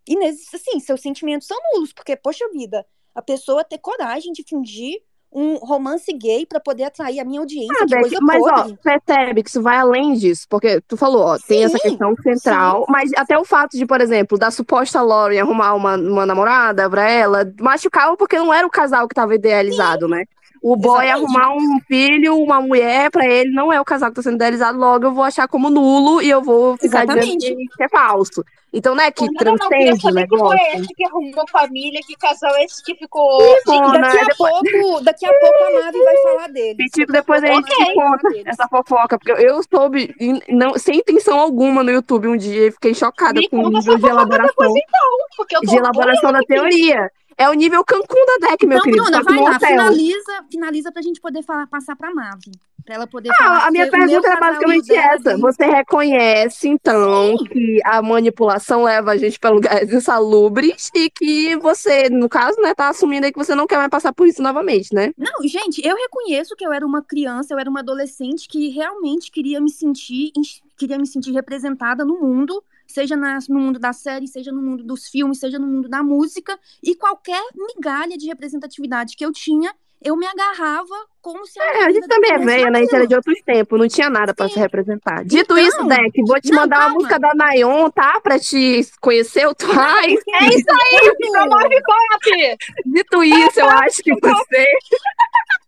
inex... 0.07 0.53
assim, 0.53 0.79
seus 0.79 1.01
sentimentos 1.01 1.47
são 1.47 1.57
nulos, 1.73 1.91
porque 1.93 2.15
poxa 2.15 2.47
vida, 2.49 2.85
a 3.15 3.21
pessoa 3.21 3.63
ter 3.63 3.79
coragem 3.79 4.31
de 4.31 4.43
fingir 4.43 5.01
um 5.31 5.55
romance 5.57 6.11
gay 6.13 6.45
pra 6.45 6.59
poder 6.59 6.83
atrair 6.85 7.19
a 7.19 7.25
minha 7.25 7.39
audiência, 7.39 7.73
Ah, 7.81 7.85
mas 8.21 8.47
ó, 8.47 8.63
podre. 8.63 8.77
percebe 8.83 9.43
que 9.43 9.49
isso 9.49 9.61
vai 9.61 9.77
além 9.77 10.13
disso, 10.13 10.45
porque 10.49 10.81
tu 10.87 10.97
falou, 10.97 11.21
ó, 11.23 11.37
tem 11.37 11.63
essa 11.63 11.77
Sim, 11.77 11.89
questão 11.89 12.15
central, 12.23 12.79
sim. 12.79 12.91
mas 12.91 13.11
até 13.15 13.37
o 13.37 13.45
fato 13.45 13.77
de, 13.77 13.85
por 13.85 14.01
exemplo, 14.01 14.37
da 14.37 14.49
suposta 14.49 15.01
Lauren 15.01 15.39
arrumar 15.41 15.75
uma, 15.75 15.95
uma 15.97 16.25
namorada 16.25 16.89
pra 16.89 17.09
ela, 17.09 17.51
machucava 17.59 18.17
porque 18.17 18.37
não 18.37 18.53
era 18.53 18.65
o 18.65 18.71
casal 18.71 19.07
que 19.07 19.15
tava 19.15 19.35
idealizado, 19.35 20.07
né? 20.07 20.25
O 20.61 20.75
boy 20.75 21.05
Exatamente. 21.05 21.35
arrumar 21.37 21.55
um 21.55 21.79
filho, 21.87 22.37
uma 22.37 22.61
mulher 22.61 23.09
pra 23.09 23.25
ele, 23.25 23.51
não 23.51 23.71
é 23.71 23.79
o 23.79 23.85
casal 23.85 24.09
que 24.09 24.15
tá 24.15 24.21
sendo 24.21 24.35
idealizado, 24.35 24.77
logo 24.77 25.05
eu 25.05 25.13
vou 25.13 25.23
achar 25.23 25.47
como 25.47 25.69
nulo 25.69 26.21
e 26.21 26.29
eu 26.29 26.41
vou 26.41 26.77
ficar 26.77 27.05
dizendo 27.05 27.19
Exatamente. 27.19 27.55
que, 27.55 27.77
que 27.77 27.83
é 27.83 27.89
falso. 27.89 28.43
Então, 28.71 28.93
né, 28.93 29.09
que 29.09 29.25
Não, 29.25 29.33
não, 29.33 29.51
não, 29.51 29.57
transcende 29.57 29.93
o 29.93 30.01
saber 30.01 30.27
que 30.27 30.37
foi 30.37 30.55
negócio. 30.55 30.79
esse 30.79 30.93
que 30.93 31.05
arrumou 31.05 31.45
família, 31.51 31.99
que 32.05 32.15
casal 32.15 32.55
é 32.55 32.65
esse 32.65 32.83
que 32.83 32.95
ficou. 32.95 33.41
Gente, 33.41 33.81
Mona, 33.81 33.99
daqui 33.99 34.19
a 34.19 34.25
depois, 34.25 34.51
pouco, 34.51 35.01
daqui 35.03 35.25
a 35.25 35.33
pouco 35.33 35.63
a 35.63 35.85
Mavi 35.85 36.03
vai 36.03 36.17
falar 36.17 36.47
deles. 36.49 36.77
E, 36.79 36.89
tipo, 36.89 37.11
depois 37.11 37.43
a 37.43 37.47
gente 37.47 37.75
falar 37.75 37.93
conta 37.95 38.27
essa 38.45 38.67
fofoca, 38.67 39.17
porque 39.17 39.31
eu 39.31 39.61
soube, 39.63 40.13
não, 40.47 40.77
sem 40.77 40.97
intenção 40.97 41.39
alguma, 41.39 41.83
no 41.83 41.89
YouTube 41.89 42.27
um 42.27 42.37
dia 42.37 42.67
e 42.67 42.71
fiquei 42.71 42.93
chocada 42.93 43.39
Me 43.39 43.49
com 43.49 43.57
o 43.57 43.69
nível 43.69 43.79
essa 43.79 43.95
de 43.95 44.01
fofoca 44.01 44.07
depois 44.07 44.11
elaboração, 44.11 44.77
então, 44.77 45.09
porque 45.35 45.55
eu 45.55 45.61
tô 45.61 45.67
de 45.67 45.77
elaboração 45.77 46.31
da 46.31 46.39
boiando 46.47 46.67
aqui. 46.67 46.93
É 47.39 47.49
o 47.49 47.53
nível 47.53 47.85
Cancún 47.85 48.25
da 48.41 48.49
deck, 48.49 48.67
meu 48.67 48.79
Então, 48.79 48.83
querido, 48.83 49.03
Bruna, 49.03 49.19
que 49.19 49.23
vai 49.23 49.37
lá, 49.39 49.55
hotel. 49.55 49.69
finaliza, 49.69 50.45
finaliza 50.51 50.91
pra 50.91 51.01
gente 51.01 51.21
poder 51.21 51.41
falar, 51.41 51.67
passar 51.67 51.95
pra 51.95 52.13
Mavi. 52.13 52.51
Pra 52.85 52.95
ela 52.95 53.07
poder 53.07 53.33
falar, 53.35 53.59
Ah, 53.63 53.67
a 53.67 53.71
minha 53.71 53.89
pergunta 53.89 54.27
é 54.27 54.39
basicamente 54.39 54.91
essa. 54.93 55.31
gay. 55.33 55.41
Você 55.41 55.65
reconhece, 55.65 56.67
então, 56.67 57.37
Sim, 57.37 57.45
que 57.45 57.79
a 57.85 58.01
manipulação 58.01 58.83
leva 58.83 59.11
a 59.11 59.17
gente 59.17 59.39
para 59.39 59.51
lugares 59.51 59.91
insalubres 59.93 60.89
e 60.93 61.09
que 61.09 61.55
você, 61.57 62.09
no 62.09 62.27
caso, 62.27 62.59
né, 62.61 62.73
tá 62.75 62.89
assumindo 62.89 63.25
aí 63.25 63.31
que 63.31 63.37
você 63.37 63.55
não 63.55 63.67
quer 63.67 63.77
mais 63.77 63.89
passar 63.89 64.11
por 64.13 64.27
isso 64.27 64.41
novamente, 64.41 64.93
né? 64.93 65.13
Não, 65.17 65.47
gente, 65.47 65.81
eu 65.87 65.95
reconheço 65.95 66.55
que 66.57 66.65
eu 66.65 66.73
era 66.73 66.85
uma 66.85 67.01
criança, 67.01 67.53
eu 67.53 67.59
era 67.59 67.69
uma 67.69 67.79
adolescente 67.81 68.47
que 68.49 68.69
realmente 68.69 69.31
queria 69.31 69.61
me 69.61 69.69
sentir, 69.71 70.31
queria 70.77 70.97
me 70.97 71.07
sentir 71.07 71.31
representada 71.31 72.03
no 72.03 72.19
mundo, 72.19 72.61
seja 72.89 73.15
na- 73.15 73.39
no 73.47 73.59
mundo 73.59 73.79
da 73.79 73.93
série, 73.93 74.27
seja 74.27 74.51
no 74.51 74.61
mundo 74.61 74.83
dos 74.83 75.07
filmes, 75.07 75.39
seja 75.39 75.57
no 75.59 75.67
mundo 75.67 75.87
da 75.87 76.01
música, 76.03 76.57
e 76.83 76.95
qualquer 76.95 77.41
migalha 77.55 78.17
de 78.17 78.27
representatividade 78.27 79.15
que 79.15 79.23
eu 79.25 79.31
tinha, 79.31 79.73
eu 80.01 80.15
me 80.15 80.25
agarrava 80.25 80.95
como 81.21 81.45
se 81.45 81.59
a 81.59 81.63
É, 81.65 81.83
a 81.85 81.91
gente 81.91 82.07
também 82.07 82.31
é 82.31 82.37
velha, 82.37 82.71
né? 82.71 82.79
A 82.79 82.81
gente 82.81 82.95
era 82.95 83.05
de 83.05 83.15
outros 83.15 83.37
tempos, 83.41 83.77
não 83.77 83.87
tinha 83.89 84.09
nada 84.09 84.33
pra 84.33 84.47
se 84.47 84.57
representar. 84.57 85.25
Dito 85.25 85.57
isso, 85.57 85.75
Então, 85.75 85.87
Deck, 85.89 86.21
vou 86.25 86.39
te 86.39 86.51
não, 86.51 86.61
mandar 86.61 86.77
uma 86.77 86.81
calma. 86.85 86.95
música 86.95 87.19
da 87.19 87.33
Nayon, 87.35 87.89
tá? 87.89 88.21
Pra 88.21 88.39
te 88.39 88.81
conhecer 89.01 89.45
o 89.45 89.53
Twice. 89.53 89.69
É 90.33 90.47
isso 90.55 90.65
aí, 90.71 91.31
promove 91.31 91.81
pop! 91.83 92.57
Dito 92.85 93.23
isso, 93.25 93.59
eu 93.59 93.69
acho 93.69 94.01
que 94.01 94.13
você. 94.13 94.67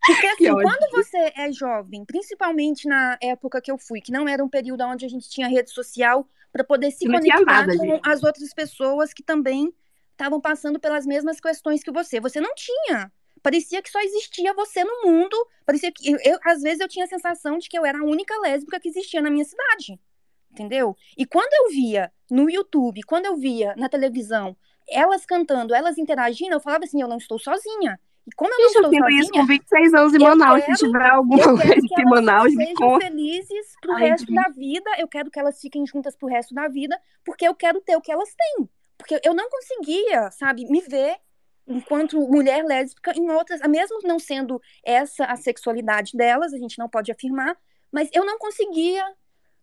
Porque 0.06 0.26
assim, 0.26 0.50
quando 0.50 0.90
você 0.92 1.32
é 1.36 1.52
jovem, 1.52 2.04
principalmente 2.04 2.88
na 2.88 3.16
época 3.22 3.60
que 3.60 3.70
eu 3.70 3.78
fui, 3.78 4.00
que 4.00 4.10
não 4.10 4.26
era 4.26 4.42
um 4.42 4.48
período 4.48 4.82
onde 4.84 5.04
a 5.04 5.08
gente 5.08 5.28
tinha 5.28 5.46
rede 5.46 5.70
social 5.70 6.26
para 6.52 6.62
poder 6.64 6.90
se 6.90 7.06
não 7.06 7.18
conectar 7.18 7.44
nada, 7.44 7.76
com 7.76 7.84
gente. 7.86 8.00
as 8.04 8.22
outras 8.22 8.52
pessoas 8.52 9.12
que 9.12 9.22
também 9.22 9.72
estavam 10.12 10.40
passando 10.40 10.78
pelas 10.78 11.06
mesmas 11.06 11.40
questões 11.40 11.82
que 11.82 11.90
você. 11.90 12.20
Você 12.20 12.40
não 12.40 12.54
tinha. 12.54 13.10
Parecia 13.42 13.82
que 13.82 13.90
só 13.90 14.00
existia 14.00 14.54
você 14.54 14.84
no 14.84 15.02
mundo. 15.04 15.36
Parecia 15.66 15.90
que 15.90 16.12
eu, 16.12 16.18
eu- 16.24 16.38
às 16.44 16.62
vezes 16.62 16.80
eu 16.80 16.88
tinha 16.88 17.04
a 17.04 17.08
sensação 17.08 17.58
de 17.58 17.68
que 17.68 17.76
eu 17.76 17.84
era 17.84 17.98
a 17.98 18.04
única 18.04 18.38
lésbica 18.40 18.78
que 18.78 18.88
existia 18.88 19.20
na 19.20 19.30
minha 19.30 19.44
cidade. 19.44 19.98
Entendeu? 20.50 20.94
E 21.16 21.24
quando 21.24 21.52
eu 21.54 21.70
via 21.70 22.12
no 22.30 22.48
YouTube, 22.50 23.02
quando 23.04 23.24
eu 23.26 23.36
via 23.36 23.74
na 23.76 23.88
televisão, 23.88 24.54
elas 24.88 25.24
cantando, 25.24 25.74
elas 25.74 25.96
interagindo, 25.96 26.52
eu 26.54 26.60
falava 26.60 26.84
assim, 26.84 27.00
eu 27.00 27.08
não 27.08 27.16
estou 27.16 27.38
sozinha. 27.38 27.98
E 28.26 28.30
como 28.36 28.52
eu 28.52 28.56
não 28.58 28.64
eu 28.64 28.66
estou 28.68 28.90
sinto 28.90 29.08
isso 29.10 29.24
sozinha, 29.26 29.40
com 29.42 29.46
26 29.46 29.94
anos 29.94 30.14
em 30.14 30.18
Manaus. 30.18 30.64
quero- 30.64 30.76
Se 30.78 30.86
tiver 30.86 31.10
alguma 31.10 31.42
coisa 31.44 31.74
em 31.98 32.04
Manaus, 32.04 32.54
me 32.54 32.74
conta. 32.74 33.04
felizes 33.06 33.66
pro 33.80 33.92
Ai, 33.94 34.10
resto 34.10 34.32
da 34.32 34.44
vida. 34.54 34.90
Eu 34.98 35.08
quero 35.08 35.30
que 35.30 35.38
elas 35.40 35.60
fiquem 35.60 35.84
juntas 35.86 36.14
pro 36.16 36.28
resto 36.28 36.54
da 36.54 36.68
vida, 36.68 36.96
porque 37.24 37.46
eu 37.46 37.54
quero 37.54 37.80
ter 37.80 37.96
o 37.96 38.00
que 38.00 38.12
elas 38.12 38.32
têm. 38.34 38.68
Porque 38.96 39.20
eu 39.24 39.34
não 39.34 39.48
conseguia, 39.50 40.30
sabe, 40.30 40.64
me 40.66 40.80
ver 40.80 41.16
enquanto 41.66 42.20
mulher 42.28 42.64
lésbica 42.64 43.12
em 43.16 43.28
outras, 43.30 43.60
mesmo 43.68 43.98
não 44.04 44.18
sendo 44.18 44.60
essa 44.84 45.24
a 45.24 45.36
sexualidade 45.36 46.16
delas, 46.16 46.52
a 46.52 46.58
gente 46.58 46.78
não 46.78 46.88
pode 46.88 47.10
afirmar, 47.10 47.56
mas 47.90 48.08
eu 48.12 48.24
não 48.24 48.38
conseguia 48.38 49.04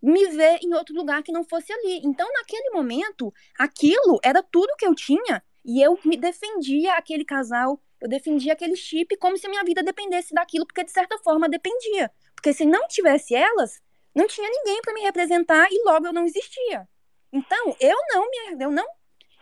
me 0.02 0.26
ver 0.28 0.60
em 0.64 0.74
outro 0.74 0.96
lugar 0.96 1.22
que 1.24 1.32
não 1.32 1.44
fosse 1.44 1.72
ali. 1.74 2.02
Então, 2.04 2.28
naquele 2.34 2.70
momento, 2.72 3.34
aquilo 3.58 4.20
era 4.24 4.42
tudo 4.44 4.76
que 4.78 4.86
eu 4.86 4.96
tinha 4.96 5.42
e 5.64 5.82
eu 5.82 5.98
me 6.06 6.16
defendia 6.18 6.94
aquele 6.94 7.24
casal, 7.26 7.82
eu 8.02 8.08
defendia 8.08 8.54
aquele 8.54 8.76
chip 8.76 9.16
como 9.18 9.38
se 9.38 9.46
a 9.46 9.50
minha 9.50 9.64
vida 9.64 9.84
dependesse 9.84 10.34
daquilo, 10.34 10.66
porque 10.66 10.84
de 10.84 10.92
certa 10.92 11.18
forma 11.20 11.50
dependia. 11.50 12.12
Porque 12.36 12.54
se 12.54 12.66
não 12.66 12.88
tivesse 12.88 13.36
elas, 13.36 13.82
não 14.16 14.28
tinha 14.28 14.50
ninguém 14.50 14.82
para 14.82 14.94
me 14.94 15.02
representar 15.02 15.68
e 15.72 15.84
logo 15.84 16.08
eu 16.08 16.14
não 16.14 16.26
existia. 16.26 16.88
Então, 17.32 17.76
eu 17.80 17.98
não 18.14 18.30
me 18.30 18.64
eu 18.64 18.72
não 18.72 18.86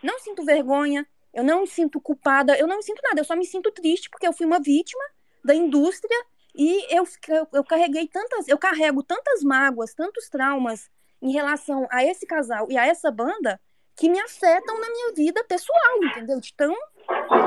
não 0.04 0.20
sinto 0.20 0.44
vergonha, 0.44 1.08
eu 1.34 1.44
não 1.44 1.62
me 1.62 1.68
sinto 1.68 2.00
culpada, 2.00 2.58
eu 2.58 2.68
não 2.68 2.78
me 2.78 2.84
sinto 2.84 3.02
nada, 3.04 3.20
eu 3.20 3.26
só 3.26 3.36
me 3.36 3.46
sinto 3.46 3.72
triste 3.72 4.10
porque 4.10 4.28
eu 4.28 4.34
fui 4.34 4.46
uma 4.46 4.60
vítima 4.60 5.04
da 5.44 5.56
indústria 5.56 6.18
e 6.56 6.96
eu, 6.96 7.08
eu, 7.28 7.48
eu 7.54 7.64
carreguei 7.64 8.08
tantas, 8.08 8.48
eu 8.48 8.58
carrego 8.58 9.04
tantas 9.04 9.44
mágoas, 9.44 9.94
tantos 9.94 10.30
traumas 10.30 10.90
em 11.22 11.32
relação 11.32 11.88
a 11.92 12.04
esse 12.04 12.26
casal 12.26 12.68
e 12.70 12.78
a 12.78 12.86
essa 12.86 13.12
banda 13.12 13.60
que 13.96 14.10
me 14.10 14.20
afetam 14.20 14.80
na 14.80 14.90
minha 14.90 15.14
vida 15.14 15.44
pessoal, 15.46 16.04
entendeu? 16.04 16.40
De 16.40 16.54
tão 16.54 16.76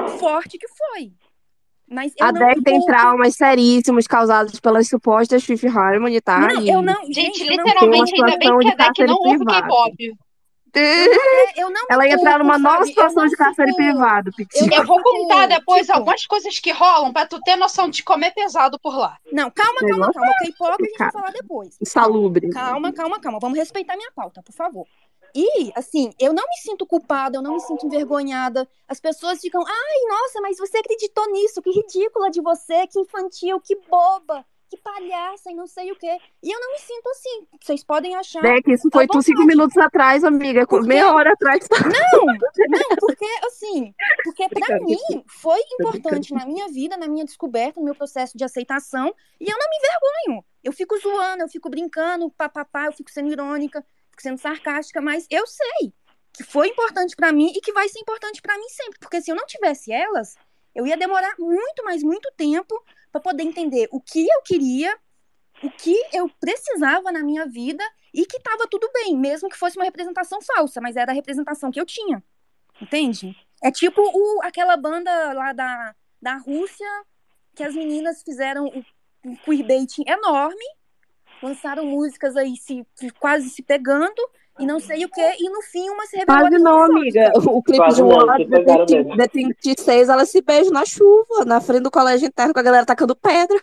forte 0.09 0.59
que 0.59 0.67
foi. 0.69 1.13
Mas 1.93 2.13
eu 2.17 2.25
A 2.27 2.31
não 2.33 2.41
Deck 2.47 2.63
tem 2.63 2.75
culpo- 2.77 2.87
traumas 2.93 3.35
seríssimos 3.35 4.07
causados 4.07 4.61
pelas 4.61 4.87
supostas 4.89 5.43
Fifth 5.43 5.65
Harmony, 5.65 6.21
tá? 6.21 6.39
Não, 6.39 6.61
E- 6.61 6.69
eu 6.71 6.81
não, 6.81 6.95
Gente, 7.07 7.39
gente, 7.39 7.41
eu 7.41 7.57
não 7.57 7.65
literalmente, 7.65 8.13
Tem 8.13 8.21
uma 8.23 8.27
ainda 8.29 8.39
bem 8.39 8.49
situação 8.49 8.59
que 8.59 8.65
de 8.65 8.71
a 8.71 8.87
Deck 8.87 9.07
não 9.07 9.17
ouve. 9.17 9.45
K-pop. 9.45 10.17
É, 10.73 11.61
eu 11.61 11.69
não 11.69 11.85
Ela 11.91 12.07
ia 12.07 12.15
entrar 12.15 12.39
numa 12.39 12.57
nova 12.57 12.77
sabe? 12.77 12.91
Situação 12.91 13.25
não 13.25 13.29
de 13.29 13.35
cárcere 13.37 13.73
fico- 13.73 13.77
privado, 13.83 14.31
eu 14.39 14.67
Eu 14.79 14.87
vou 14.87 15.03
contar 15.03 15.49
Tipo, 15.49 15.59
depois 15.59 15.81
tipo- 15.87 15.99
algumas 15.99 16.27
coisas 16.27 16.59
que 16.61 16.71
rolam 16.71 17.13
pra 17.13 17.27
tu 17.27 17.41
ter 17.41 17.57
noção 17.57 17.91
de 17.91 18.05
como 18.05 18.25
é 18.25 18.31
pesado 18.31 18.79
por 18.81 18.97
lá. 18.97 19.17
Não, 19.33 19.51
calma, 19.51 19.81
calma, 19.81 20.13
calma. 20.13 20.31
O 20.31 20.45
K-pop 20.45 20.77
a 20.81 20.85
gente 20.87 20.97
vai 20.99 21.11
falar 21.11 21.33
depois. 21.33 21.77
Insalubre. 21.83 22.51
Calma, 22.51 22.93
calma, 22.93 23.19
calma. 23.19 23.39
Vamos 23.41 23.59
respeitar 23.59 23.97
minha 23.97 24.13
pauta, 24.15 24.45
por 24.45 24.53
favor. 24.55 24.87
E, 25.35 25.73
assim, 25.75 26.13
eu 26.19 26.33
não 26.33 26.45
me 26.45 26.57
sinto 26.57 26.87
culpada, 26.87 27.39
eu 27.39 27.43
não 27.43 27.55
me 27.55 27.61
sinto 27.61 27.87
envergonhada. 27.87 28.69
As 28.89 29.01
pessoas 29.01 29.41
ficam, 29.41 29.63
ai, 29.67 30.09
nossa, 30.09 30.41
mas 30.41 30.59
você 30.59 30.79
acreditou 30.79 31.31
nisso, 31.31 31.63
que 31.63 31.71
ridícula 31.71 32.31
de 32.31 32.41
você, 32.41 32.87
que 32.87 32.99
infantil, 33.01 33.61
que 33.61 33.77
boba, 33.89 34.45
que 34.71 34.77
palhaça 34.77 35.51
e 35.51 35.55
não 35.55 35.67
sei 35.67 35.91
o 35.91 35.97
quê. 35.97 36.17
E 36.43 36.51
eu 36.51 36.61
não 36.61 36.73
me 36.73 36.79
sinto 36.79 37.09
assim. 37.11 37.47
Vocês 37.61 37.83
podem 37.83 38.15
achar. 38.15 38.41
Deck, 38.41 38.71
isso 38.73 38.87
à 38.89 38.91
foi 38.93 39.07
tu 39.09 39.21
cinco 39.21 39.45
minutos 39.45 39.77
atrás, 39.77 40.23
amiga. 40.23 40.65
Por 40.67 40.83
quê? 40.83 40.87
Meia 40.87 41.13
hora 41.13 41.33
atrás. 41.33 41.67
tá? 41.67 41.77
Não, 41.81 42.25
não, 42.25 42.97
porque 43.01 43.27
assim, 43.47 43.93
porque 44.23 44.49
pra 44.49 44.79
Brincando. 44.79 44.85
mim 44.85 45.25
foi 45.27 45.59
importante 45.73 46.33
na 46.33 46.47
minha 46.47 46.69
vida, 46.69 46.97
na 46.97 47.09
minha 47.09 47.25
descoberta, 47.25 47.81
no 47.81 47.87
meu 47.87 47.97
processo 47.97 48.39
de 48.39 48.45
aceitação, 48.45 49.13
e 49.41 49.51
eu 49.51 49.59
não 49.59 49.69
me 49.69 49.77
envergonho. 49.77 50.45
Eu 50.63 50.73
fico 50.73 50.97
zoando, 50.99 51.43
eu 51.43 51.49
fico 51.49 51.69
brincando, 51.69 52.31
papapá, 52.31 52.87
eu 52.87 52.93
fico 52.93 53.11
sendo 53.11 53.33
irônica, 53.33 53.85
sendo 54.23 54.39
sarcástica, 54.39 55.01
mas 55.01 55.27
eu 55.31 55.47
sei 55.47 55.93
que 56.33 56.45
foi 56.45 56.69
importante 56.69 57.17
pra 57.17 57.33
mim 57.33 57.53
e 57.55 57.61
que 57.61 57.73
vai 57.73 57.89
ser 57.89 58.01
importante 58.01 58.41
pra 58.41 58.57
mim 58.57 58.69
sempre, 58.69 58.99
porque 59.01 59.21
se 59.21 59.31
eu 59.31 59.37
não 59.37 59.47
tivesse 59.47 59.93
elas, 59.93 60.37
eu 60.75 60.87
ia 60.87 60.97
demorar 60.97 61.35
muito, 61.39 61.85
mas 61.85 62.03
muito 62.03 62.31
tempo 62.37 62.75
pra 63.11 63.21
poder 63.21 63.43
entender 63.43 63.89
o 63.91 64.01
que 64.01 64.27
eu 64.27 64.43
queria, 64.43 64.97
o 65.63 65.71
que 65.71 65.97
eu 66.13 66.29
precisava 66.41 67.11
na 67.11 67.23
minha 67.23 67.47
vida 67.47 67.85
e 68.15 68.25
que 68.25 68.41
tava 68.41 68.67
tudo 68.69 68.89
bem, 68.93 69.17
mesmo 69.17 69.49
que 69.49 69.59
fosse 69.59 69.77
uma 69.77 69.85
representação 69.85 70.41
falsa, 70.41 70.81
mas 70.81 70.97
era 70.97 71.13
a 71.13 71.15
representação 71.15 71.71
que 71.71 71.81
eu 71.81 71.87
tinha. 71.87 72.23
Entende? 72.81 73.37
É 73.63 73.71
tipo 73.71 74.01
o, 74.01 74.43
aquela 74.43 74.77
banda 74.77 75.33
lá 75.33 75.53
da, 75.53 75.95
da 76.21 76.37
Rússia, 76.37 76.89
que 77.55 77.63
as 77.63 77.75
meninas 77.75 78.23
fizeram 78.23 78.67
o, 78.67 78.85
um 79.25 79.37
queerbaiting 79.37 80.05
enorme, 80.07 80.65
lançaram 81.43 81.85
músicas 81.87 82.37
aí 82.37 82.55
se, 82.57 82.85
quase 83.19 83.51
se 83.51 83.63
pegando, 83.63 84.21
e 84.59 84.67
não 84.67 84.79
sei 84.79 85.05
o 85.05 85.09
que, 85.09 85.21
e 85.21 85.49
no 85.49 85.63
fim 85.63 85.89
uma 85.89 86.05
se 86.07 86.17
revelou 86.19 86.41
Quase 86.41 86.59
não, 86.63 86.83
amiga. 86.83 87.33
O 87.37 87.63
clipe 87.63 87.79
Quase 87.79 88.03
de 88.03 88.95
mesmo. 88.95 89.17
da 89.17 89.27
36, 89.27 90.09
ela 90.09 90.27
se 90.27 90.43
beija 90.43 90.71
na 90.71 90.85
chuva, 90.85 91.45
na 91.47 91.61
frente 91.61 91.83
do 91.83 91.91
colégio 91.91 92.29
interno, 92.29 92.53
com 92.53 92.61
a 92.61 92.63
galera 92.63 92.85
tacando 92.85 93.17
pedra. 93.17 93.59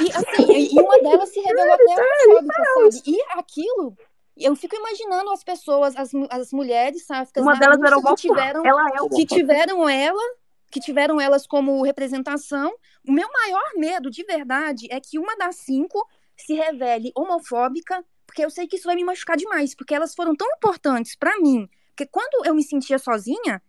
E 0.00 0.10
assim, 0.12 0.74
e 0.74 0.80
uma 0.80 0.98
delas 1.00 1.28
se 1.28 1.40
revelou 1.40 1.74
até 1.74 1.84
homofóbica, 1.84 2.64
sabe? 2.74 3.02
E 3.06 3.22
aquilo, 3.38 3.96
eu 4.36 4.54
fico 4.56 4.76
imaginando 4.76 5.30
as 5.30 5.42
pessoas, 5.42 5.94
as, 5.96 6.10
as 6.30 6.52
mulheres 6.52 7.04
sáficas 7.04 7.42
Uma 7.42 7.54
na 7.54 7.58
delas 7.58 7.82
era 7.82 8.00
que 8.00 8.14
tiveram, 8.14 8.64
Ela 8.64 8.88
é 8.88 9.08
que 9.14 9.26
tiveram 9.26 9.88
ela, 9.88 10.22
que 10.70 10.80
tiveram 10.80 11.20
elas 11.20 11.46
como 11.46 11.82
representação. 11.82 12.72
O 13.06 13.12
meu 13.12 13.28
maior 13.30 13.72
medo, 13.76 14.10
de 14.10 14.24
verdade, 14.24 14.86
é 14.90 15.00
que 15.00 15.18
uma 15.18 15.36
das 15.36 15.56
cinco 15.56 16.06
se 16.38 16.54
revele 16.54 17.12
homofóbica, 17.16 18.04
porque 18.26 18.44
eu 18.44 18.50
sei 18.50 18.66
que 18.66 18.76
isso 18.76 18.86
vai 18.86 18.96
me 18.96 19.04
machucar 19.04 19.36
demais, 19.36 19.74
porque 19.74 19.94
elas 19.94 20.14
foram 20.14 20.34
tão 20.36 20.48
importantes 20.56 21.16
pra 21.16 21.38
mim, 21.38 21.68
porque 21.88 22.06
quando 22.06 22.46
eu 22.46 22.54
me 22.54 22.62
sentia 22.62 22.98
sozinha, 22.98 23.60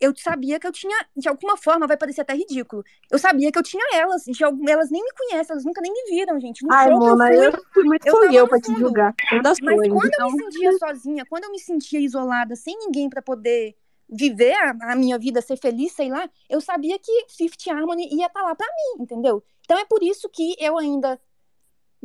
eu 0.00 0.14
sabia 0.16 0.60
que 0.60 0.66
eu 0.66 0.72
tinha, 0.72 0.96
de 1.16 1.28
alguma 1.28 1.56
forma, 1.56 1.86
vai 1.86 1.96
parecer 1.96 2.20
até 2.20 2.32
ridículo. 2.34 2.84
Eu 3.10 3.18
sabia 3.18 3.50
que 3.50 3.58
eu 3.58 3.62
tinha 3.62 3.82
elas, 3.94 4.22
de 4.24 4.44
algum, 4.44 4.68
elas 4.68 4.90
nem 4.90 5.02
me 5.02 5.10
conhecem, 5.12 5.52
elas 5.52 5.64
nunca 5.64 5.80
nem 5.80 5.92
me 5.92 6.10
viram, 6.10 6.38
gente. 6.38 6.64
No 6.64 6.72
Ai, 6.72 6.88
eu 6.88 6.98
Mona, 6.98 7.26
fui, 7.26 7.46
eu 7.46 7.52
fui 7.72 7.84
muito 7.84 8.06
eu 8.06 8.32
eu 8.32 8.48
pra 8.48 8.60
te 8.60 8.74
julgar. 8.78 9.14
Mas 9.60 9.80
ainda. 9.80 9.88
quando 9.88 10.04
eu 10.04 10.26
Então, 10.26 10.30
me 10.30 10.38
sentia 10.44 10.78
sozinha, 10.78 11.26
quando 11.28 11.44
eu 11.44 11.50
me 11.50 11.58
sentia 11.58 12.00
isolada, 12.00 12.54
sem 12.54 12.78
ninguém 12.78 13.08
pra 13.10 13.20
poder 13.20 13.74
viver 14.08 14.54
a, 14.54 14.92
a 14.92 14.96
minha 14.96 15.18
vida, 15.18 15.42
ser 15.42 15.56
feliz, 15.56 15.92
sei 15.92 16.10
lá, 16.10 16.30
eu 16.48 16.60
sabia 16.60 16.98
que 16.98 17.26
Fifth 17.36 17.66
Harmony 17.68 18.08
ia 18.14 18.26
estar 18.26 18.42
lá 18.42 18.54
pra 18.54 18.66
mim, 18.66 19.02
entendeu? 19.02 19.42
Então 19.64 19.78
é 19.78 19.84
por 19.84 20.02
isso 20.02 20.28
que 20.28 20.54
eu 20.58 20.78
ainda 20.78 21.20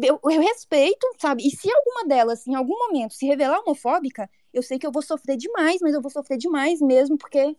eu, 0.02 0.20
eu 0.24 0.42
respeito, 0.42 1.06
sabe? 1.18 1.46
E 1.46 1.52
se 1.52 1.70
alguma 1.72 2.06
delas, 2.06 2.48
em 2.48 2.56
algum 2.56 2.78
momento, 2.78 3.14
se 3.14 3.26
revelar 3.26 3.60
homofóbica, 3.60 4.30
eu 4.54 4.64
sei 4.64 4.80
que 4.80 4.88
eu 4.88 4.92
vou 4.92 5.02
sofrer 5.02 5.38
demais, 5.38 5.80
mas 5.82 5.94
eu 5.94 6.02
vou 6.02 6.12
sofrer 6.12 6.38
demais 6.38 6.82
mesmo, 6.82 7.18
porque 7.18 7.56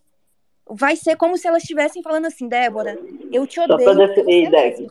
vai 0.69 0.97
ser 0.97 1.17
como 1.17 1.37
se 1.37 1.47
elas 1.47 1.63
estivessem 1.63 2.03
falando 2.03 2.27
assim, 2.27 2.49
Débora, 2.49 2.99
eu 3.33 3.47
te 3.47 3.57
Só 3.57 3.67
pra 3.67 3.75
odeio 3.75 3.95
defender, 3.95 4.51
Deck. 4.51 4.91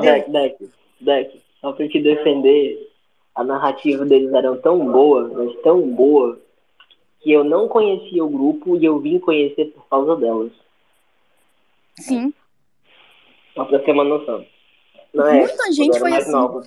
Deck, 0.00 0.30
Deck, 0.30 0.70
Deck. 1.00 1.42
Só 1.60 1.72
pra 1.72 1.88
te 1.88 2.00
defender, 2.00 2.90
a 3.34 3.44
narrativa 3.44 4.04
deles 4.04 4.32
era 4.32 4.56
tão 4.58 4.90
boa, 4.90 5.28
mas 5.28 5.60
tão 5.62 5.80
boa, 5.88 6.40
que 7.20 7.32
eu 7.32 7.44
não 7.44 7.68
conhecia 7.68 8.24
o 8.24 8.30
grupo 8.30 8.76
e 8.76 8.84
eu 8.84 8.98
vim 8.98 9.18
conhecer 9.18 9.66
por 9.66 9.86
causa 9.88 10.16
delas. 10.16 10.52
Sim. 11.98 12.32
Só 13.54 13.64
pra 13.64 13.78
ter 13.80 13.92
uma 13.92 14.04
noção. 14.04 14.46
Não 15.14 15.26
é? 15.26 15.38
Muita 15.40 15.72
gente 15.72 15.94
eu 15.94 16.00
foi 16.00 16.14
assim. 16.16 16.30
nova. 16.32 16.62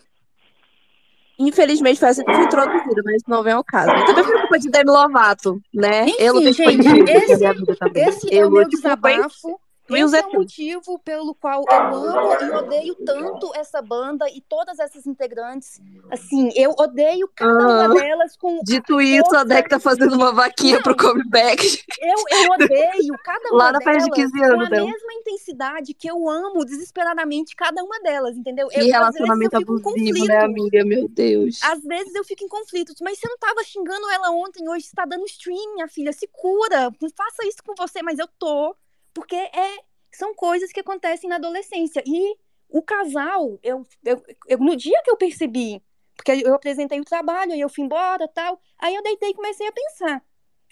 Infelizmente 1.40 1.99
foi 1.99 2.10
assim 2.10 2.24
que 2.24 2.34
foi 2.34 2.44
introduzida, 2.44 3.02
mas 3.03 3.15
isso 3.15 3.26
não 3.30 3.41
vem 3.44 3.53
ao 3.53 3.64
caso. 3.64 3.91
E 3.91 4.06
também 4.06 4.24
foi 4.24 4.40
culpa 4.41 4.60
de 4.60 4.70
Demi 4.70 4.91
Lovato, 4.91 5.60
né? 5.74 6.03
Enfim, 6.07 6.15
eu 6.20 6.34
lutei 6.36 6.53
gente, 6.53 6.88
esse- 7.10 7.76
também. 7.78 8.03
Esse 8.07 8.34
é 8.34 8.44
eu 8.44 8.48
o 8.48 8.52
meu 8.52 8.64
tipo, 8.64 8.76
desabafo. 8.76 9.60
Esse 9.89 10.18
é 10.18 10.26
o 10.26 10.31
motivo 10.34 10.99
pelo 10.99 11.35
qual 11.35 11.64
eu 11.69 11.77
amo 12.01 12.34
e 12.41 12.51
odeio 12.51 12.95
tanto 13.05 13.51
essa 13.55 13.81
banda 13.81 14.26
e 14.30 14.39
todas 14.41 14.80
essas 14.80 15.05
integrantes. 15.05 15.80
Assim, 16.10 16.49
eu 16.55 16.73
odeio 16.77 17.30
cada 17.35 17.53
uma 17.53 17.85
Ah. 17.85 17.88
delas 17.89 18.38
com. 18.38 18.60
Dito 18.64 19.01
isso, 19.01 19.35
a. 19.35 19.43
Deck 19.43 19.68
tá 19.69 19.80
fazendo 19.80 20.15
uma 20.15 20.31
vaquinha 20.31 20.81
pro 20.81 20.95
comeback. 20.95 21.84
Eu, 21.99 22.15
eu 22.43 22.51
odeio 22.51 23.14
cada 23.23 23.49
uma 23.51 23.81
festa 23.81 24.10
de 24.10 24.10
delas 24.11 24.31
15 24.31 24.43
anos 24.43 24.55
com 24.55 24.61
a 24.61 24.69
dela. 24.69 24.85
mesma 24.91 25.14
intensidade 25.14 25.93
que 25.93 26.10
eu 26.10 26.30
amo 26.30 26.65
desesperadamente 26.65 27.55
cada 27.55 27.84
uma 27.84 27.99
delas, 28.01 28.38
entendeu? 28.38 28.68
Que 28.69 28.76
eu, 28.76 28.80
às 28.80 28.84
vezes, 28.85 28.93
relacionamento 28.93 29.55
eu 29.55 29.60
fico 29.60 29.73
em 29.73 29.80
abusivo, 29.80 30.07
conflito. 30.07 30.27
né, 30.27 30.38
amiga? 30.39 30.85
Meu 30.85 31.07
Deus. 31.10 31.60
Às 31.64 31.81
vezes 31.84 32.15
eu 32.15 32.23
fico 32.23 32.43
em 32.43 32.47
conflitos, 32.47 32.95
mas 33.01 33.19
você 33.19 33.27
não 33.27 33.38
tava 33.38 33.64
xingando 33.64 34.10
ela 34.11 34.31
ontem, 34.31 34.68
hoje 34.69 34.85
você 34.88 34.95
tá 34.95 35.05
dando 35.05 35.26
stream, 35.26 35.73
minha 35.76 35.88
filha, 35.88 36.14
se 36.14 36.27
cura, 36.31 36.89
não 37.01 37.10
faça 37.15 37.45
isso 37.47 37.57
com 37.65 37.73
você, 37.77 38.01
mas 38.01 38.18
eu 38.19 38.27
tô, 38.39 38.76
porque 39.14 39.35
é, 39.35 39.77
são 40.11 40.34
coisas 40.35 40.72
que 40.72 40.80
acontecem 40.80 41.30
na 41.30 41.35
adolescência. 41.38 42.03
E 42.06 42.38
o 42.69 42.81
casal, 42.81 43.60
eu, 43.64 43.85
eu, 44.03 44.23
eu- 44.48 44.57
no 44.60 44.76
dia 44.76 45.02
que 45.03 45.11
eu 45.11 45.18
percebi, 45.18 45.81
porque 46.15 46.31
eu 46.45 46.53
apresentei 46.53 46.99
o 46.99 47.06
trabalho, 47.06 47.53
aí 47.53 47.61
eu 47.61 47.69
fui 47.69 47.84
embora 47.84 48.27
tal, 48.27 48.60
aí 48.80 48.95
eu 48.95 49.03
deitei 49.03 49.30
e 49.31 49.34
comecei 49.35 49.68
a 49.68 49.72
pensar. 49.72 50.23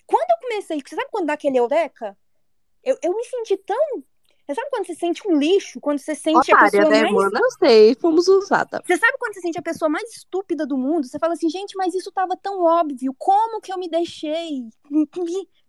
Quando 0.07 0.29
eu 0.31 0.37
comecei, 0.49 0.81
você 0.85 0.95
sabe 0.95 1.09
quando 1.11 1.27
dá 1.27 1.33
aquele 1.33 1.59
eureka? 1.59 2.17
Eu, 2.83 2.97
eu 3.03 3.15
me 3.15 3.23
senti 3.25 3.57
tão. 3.57 4.03
Sabe 4.47 4.69
quando 4.69 4.85
você 4.85 4.95
sente 4.95 5.21
um 5.27 5.37
lixo? 5.37 5.79
Quando 5.79 5.99
você 5.99 6.13
sente 6.13 6.51
a 6.51 6.59
pessoa 6.59 6.89
né, 6.89 7.03
mais 7.03 7.13
mano? 7.13 7.37
Eu 7.37 7.51
sei, 7.51 7.95
fomos 7.95 8.27
usadas. 8.27 8.81
você 8.85 8.97
sabe 8.97 9.17
quando 9.17 9.33
você 9.33 9.41
sente 9.41 9.57
a 9.57 9.61
pessoa 9.61 9.87
mais 9.87 10.09
estúpida 10.15 10.65
do 10.65 10.77
mundo? 10.77 11.07
Você 11.07 11.17
fala 11.19 11.33
assim, 11.33 11.49
gente, 11.49 11.75
mas 11.77 11.93
isso 11.93 12.11
tava 12.11 12.35
tão 12.35 12.63
óbvio. 12.63 13.15
Como 13.17 13.61
que 13.61 13.71
eu 13.71 13.77
me 13.77 13.89
deixei 13.89 14.67
me, 14.89 15.07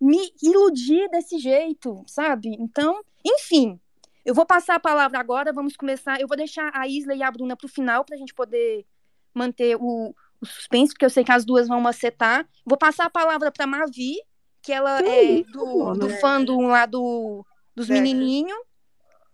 me 0.00 0.32
iludir 0.42 1.08
desse 1.10 1.38
jeito, 1.38 2.02
sabe? 2.06 2.56
Então, 2.58 3.00
enfim. 3.24 3.78
Eu 4.24 4.34
vou 4.34 4.46
passar 4.46 4.76
a 4.76 4.80
palavra 4.80 5.18
agora, 5.18 5.52
vamos 5.52 5.76
começar. 5.76 6.20
Eu 6.20 6.28
vou 6.28 6.36
deixar 6.36 6.70
a 6.74 6.86
Isla 6.86 7.14
e 7.14 7.22
a 7.22 7.30
Bruna 7.30 7.56
pro 7.56 7.68
final 7.68 8.04
pra 8.04 8.16
gente 8.16 8.32
poder 8.32 8.86
manter 9.34 9.76
o, 9.76 10.14
o 10.40 10.46
suspense, 10.46 10.92
porque 10.92 11.04
eu 11.04 11.10
sei 11.10 11.24
que 11.24 11.32
as 11.32 11.44
duas 11.44 11.66
vão 11.66 11.80
macetar. 11.80 12.48
Vou 12.64 12.78
passar 12.78 13.06
a 13.06 13.10
palavra 13.10 13.50
pra 13.50 13.66
Mavi, 13.66 14.14
que 14.62 14.72
ela 14.72 15.02
Que 15.02 15.08
é 15.08 15.22
isso, 15.24 15.50
do, 15.50 15.78
mano? 15.78 15.98
do 15.98 16.08
fandom 16.20 16.68
lá 16.68 16.86
do, 16.86 17.44
dos 17.74 17.88
É. 17.90 17.92
menininhos. 17.94 18.58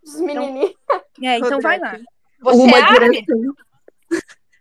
Os 0.04 0.20
menininhos. 0.20 0.74
É, 1.22 1.38
então 1.38 1.60
vai 1.60 1.78
lá. 1.78 1.98
Você 2.40 2.62
Uma 2.62 2.78
é 2.78 2.82
Armin? 2.82 3.22
direção. 3.22 3.54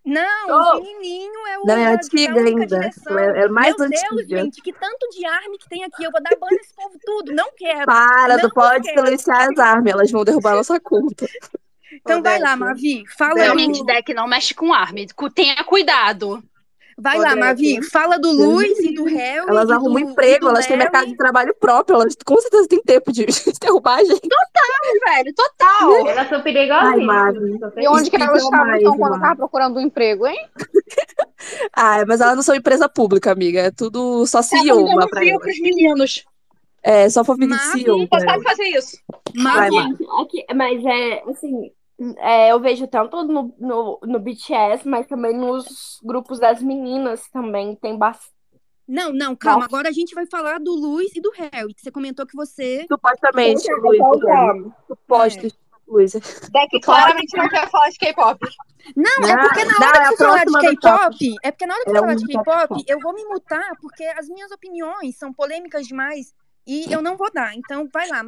Não, 0.05 0.47
Oh. 0.49 0.77
o 0.77 0.83
menininho 0.83 1.47
é 1.47 1.59
o 1.59 1.65
Não, 1.65 1.75
é 1.77 1.93
antiga 1.93 2.39
ainda. 2.41 2.65
direção. 2.65 3.19
É- 3.19 3.41
é 3.43 3.47
mais 3.49 3.75
Meu 3.77 3.89
Deus, 3.89 4.03
antiga. 4.03 4.37
gente, 4.41 4.61
que 4.61 4.71
tanto 4.71 5.09
de 5.09 5.25
arme 5.25 5.57
que 5.57 5.67
tem 5.67 5.83
aqui. 5.83 6.03
Eu 6.03 6.11
vou 6.11 6.23
dar 6.23 6.29
banho 6.39 6.55
nesse 6.57 6.73
povo 6.73 6.97
tudo. 7.05 7.33
Não 7.33 7.51
quero. 7.55 7.85
Para, 7.85 8.37
Não 8.37 8.39
tu 8.39 8.53
pode 8.53 8.83
quero. 8.83 9.05
silenciar 9.05 9.49
as 9.51 9.59
armas, 9.59 9.91
elas 9.91 10.09
vão 10.09 10.23
derrubar 10.23 10.53
a 10.53 10.57
nossa 10.57 10.79
conta. 10.79 11.25
Então 11.91 12.19
Ô, 12.19 12.23
vai 12.23 12.39
lá, 12.39 12.49
Deck. 12.51 12.59
Mavi. 12.59 13.03
Fala 13.17 13.33
Deck. 13.35 13.51
do... 13.51 13.59
Gente, 13.59 13.85
deck 13.85 14.13
não 14.13 14.27
mexe 14.27 14.53
com 14.53 14.73
arme. 14.73 15.07
Tenha 15.35 15.61
cuidado. 15.65 16.41
Vai 16.99 17.19
lá. 17.19 17.35
Mavi. 17.35 17.79
Fala 17.91 18.17
do 18.17 18.31
Luiz 18.31 18.79
e 18.79 18.93
do 18.95 19.03
Harry. 19.05 19.47
Elas 19.47 19.69
arrumam 19.69 20.03
do, 20.03 20.09
emprego, 20.11 20.47
elas 20.49 20.65
têm 20.65 20.75
mercado 20.77 21.05
de 21.05 21.15
trabalho 21.15 21.53
próprio, 21.59 22.01
elas 22.01 22.15
com 22.25 22.35
certeza 22.41 22.67
têm 22.67 22.81
tempo 22.81 23.11
de 23.11 23.25
derrubar 23.61 23.99
a 23.99 24.03
gente. 24.03 24.27
Velho, 25.05 25.33
total. 25.35 26.07
Elas 26.07 26.27
são 26.27 26.41
sei 27.71 27.83
E 27.83 27.87
onde 27.87 28.09
que 28.09 28.15
elas 28.15 28.41
estavam, 28.41 28.75
então, 28.75 28.97
quando 28.97 29.19
tava 29.19 29.35
procurando 29.35 29.77
um 29.77 29.81
emprego, 29.81 30.25
hein? 30.25 30.47
Ah, 31.71 32.03
mas 32.07 32.19
elas 32.19 32.35
não 32.35 32.41
são 32.41 32.55
empresa 32.55 32.89
pública, 32.89 33.31
amiga. 33.31 33.59
É 33.61 33.71
tudo 33.71 34.25
só 34.25 34.39
Estavam 34.39 34.65
CEO 34.65 34.95
lá 34.95 35.07
pra 35.07 35.23
elas. 35.23 35.39
pros 35.39 35.59
meninos. 35.59 36.25
É, 36.81 37.09
só 37.09 37.23
fanfic 37.23 37.47
de 37.47 37.59
CEO 37.71 38.07
pra 38.07 38.19
sabe 38.19 38.31
elas. 38.31 38.43
fazer 38.43 38.63
isso. 38.63 38.97
Vai, 39.35 39.69
Mavi. 39.69 39.75
Mari. 39.75 39.89
Gente, 39.89 40.07
aqui, 40.21 40.45
mas 40.55 40.83
é 40.85 41.23
assim, 41.29 41.71
é, 42.19 42.51
eu 42.51 42.59
vejo 42.59 42.87
tanto 42.87 43.23
no, 43.23 43.55
no, 43.57 43.99
no 44.03 44.19
BTS, 44.19 44.87
mas 44.87 45.07
também 45.07 45.35
nos 45.35 45.99
grupos 46.03 46.39
das 46.39 46.61
meninas 46.61 47.27
também 47.29 47.75
tem 47.75 47.97
bastante. 47.97 48.35
Não, 48.87 49.11
não, 49.11 49.35
calma. 49.35 49.65
Agora 49.65 49.89
a 49.89 49.91
gente 49.91 50.15
vai 50.15 50.25
falar 50.25 50.59
do 50.59 50.73
Luiz 50.73 51.13
e 51.15 51.19
do 51.19 51.31
Harry, 51.31 51.73
que 51.73 51.81
você 51.81 51.91
comentou 51.91 52.25
que 52.25 52.35
você... 52.35 52.85
Supostamente, 52.89 53.69
Luiz. 53.81 54.01
Suposto, 54.87 55.47
Luiz. 55.87 56.13
Deck 56.13 56.79
claramente 56.81 57.35
não 57.35 57.49
quer 57.49 57.69
falar 57.69 57.89
de 57.89 57.97
K-pop. 57.97 58.39
Não, 58.95 59.27
é 59.27 59.35
Não, 59.35 59.41
porque 59.41 59.65
na 59.65 59.79
não, 59.79 59.87
hora 59.87 59.97
é 59.97 60.09
que 60.09 60.17
falar 60.17 60.45
de 60.45 60.53
K-pop, 60.53 61.35
é 61.43 61.51
porque 61.51 61.65
na 61.65 61.73
hora 61.73 61.83
que 61.83 61.89
É 61.89 61.93
falar 61.95 62.13
um 62.13 62.15
de 62.15 62.27
K-pop, 62.27 62.83
eu 62.87 62.99
vou 62.99 63.13
me 63.13 63.25
mutar, 63.25 63.71
porque 63.81 64.03
as 64.17 64.29
minhas 64.29 64.51
opiniões 64.51 65.17
são 65.17 65.33
polêmicas 65.33 65.85
demais 65.85 66.33
e 66.65 66.91
eu 66.91 67.01
não 67.01 67.17
vou 67.17 67.31
dar. 67.33 67.53
Então 67.55 67.89
vai 67.91 68.07
lá, 68.07 68.23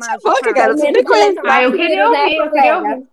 cara, 0.53 0.75
você 0.75 1.03
conhece. 1.03 1.39
Ah, 1.45 1.63
eu 1.63 1.71
queria 1.71 2.07
ouvir, 2.07 2.35
eu 2.35 2.51
queria 2.51 2.77
ouvir. 2.77 3.07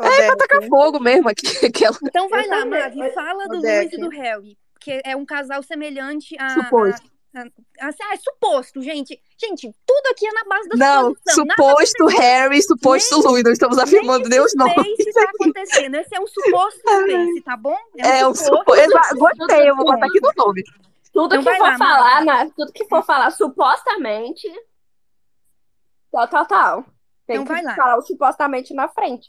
É 0.00 0.26
pra 0.26 0.36
tacar 0.36 0.62
fogo 0.68 1.00
mesmo 1.00 1.28
aqui. 1.28 1.46
Aquela... 1.66 1.96
Então 2.04 2.28
vai 2.28 2.46
lá. 2.46 2.64
Mavi, 2.64 3.10
fala 3.12 3.46
do 3.48 3.58
Luiz 3.58 3.92
e 3.92 3.98
do 3.98 4.08
Harry, 4.10 4.58
que 4.80 5.00
é 5.04 5.16
um 5.16 5.24
casal 5.24 5.62
semelhante 5.62 6.36
a... 6.38 6.50
Suposto. 6.50 7.06
a- 7.34 7.40
a- 7.40 7.88
assim, 7.88 8.02
ah, 8.02 8.14
é 8.14 8.16
suposto, 8.16 8.82
gente. 8.82 9.20
Gente, 9.38 9.72
tudo 9.86 10.06
aqui 10.10 10.26
é 10.26 10.32
na 10.32 10.44
base 10.44 10.68
da 10.68 10.76
Não, 10.76 11.14
suposto 11.28 12.06
Harry, 12.08 12.60
suposto 12.62 13.20
Luiz. 13.28 13.44
Não 13.44 13.52
estamos 13.52 13.78
afirmando 13.78 14.28
nem 14.28 14.40
os 14.40 14.54
nomes. 14.54 14.74
Space 14.74 15.12
tá 15.12 15.22
acontecendo. 15.34 15.94
Esse 15.94 16.14
é 16.16 16.20
um 16.20 16.26
suposto 16.26 16.80
Space, 16.80 17.40
tá 17.42 17.56
bom? 17.56 17.76
É 17.98 18.26
um 18.26 18.34
suposto. 18.34 18.74
Exa- 18.74 19.14
Gostei, 19.16 19.70
eu 19.70 19.76
vou 19.76 19.84
botar 19.86 20.06
aqui 20.06 20.20
no 20.20 20.32
nome. 20.36 20.62
Tudo 21.12 21.34
Então 21.36 21.52
que 21.52 21.58
for 21.58 21.64
lá, 21.68 21.78
falar, 21.78 22.24
né? 22.24 22.50
Tudo 22.56 22.72
que 22.72 22.84
for 22.86 23.04
falar 23.04 23.30
supostamente. 23.32 24.48
Tal, 26.12 26.28
tal, 26.28 26.46
tal. 26.46 26.84
Tem 27.26 27.36
Então 27.36 27.44
que 27.46 27.52
vai 27.52 27.62
lá. 27.62 27.74
falar 27.76 27.96
o 27.98 28.02
supostamente 28.02 28.74
na 28.74 28.88
frente. 28.88 29.28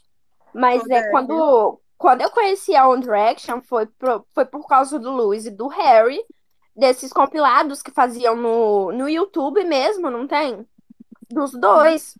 Mas 0.54 0.88
é 0.90 1.02
quando, 1.02 1.80
quando 1.98 2.20
eu 2.22 2.30
conheci 2.30 2.74
a 2.76 2.88
One 2.88 3.02
Direction 3.02 3.60
foi, 3.62 3.86
pro- 3.86 4.26
foi 4.34 4.44
por 4.44 4.66
causa 4.66 4.98
do 4.98 5.10
Luiz 5.12 5.46
e 5.46 5.50
do 5.50 5.68
Harry, 5.68 6.20
desses 6.76 7.12
compilados 7.12 7.82
que 7.82 7.90
faziam 7.90 8.36
no, 8.36 8.92
no 8.92 9.08
YouTube 9.08 9.64
mesmo, 9.64 10.10
não 10.10 10.26
tem? 10.26 10.66
Dos 11.30 11.52
dois. 11.52 12.16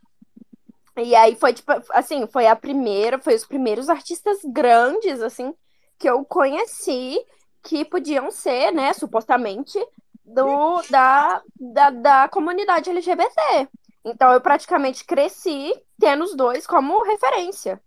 E 0.96 1.14
aí 1.14 1.34
foi 1.36 1.54
tipo, 1.54 1.72
assim, 1.90 2.26
foi 2.26 2.46
a 2.46 2.54
primeira, 2.56 3.18
foi 3.18 3.34
os 3.34 3.46
primeiros 3.46 3.88
artistas 3.88 4.38
grandes, 4.44 5.22
assim, 5.22 5.54
que 5.98 6.08
eu 6.08 6.24
conheci 6.24 7.18
que 7.62 7.84
podiam 7.84 8.30
ser, 8.30 8.72
né, 8.72 8.92
supostamente, 8.92 9.78
do, 10.24 10.82
da, 10.90 11.42
da, 11.58 11.90
da 11.90 12.28
comunidade 12.28 12.90
LGBT. 12.90 13.68
Então 14.04 14.32
eu 14.32 14.40
praticamente 14.40 15.04
cresci 15.04 15.72
tendo 15.98 16.24
os 16.24 16.36
dois 16.36 16.66
como 16.66 17.02
referência. 17.04 17.80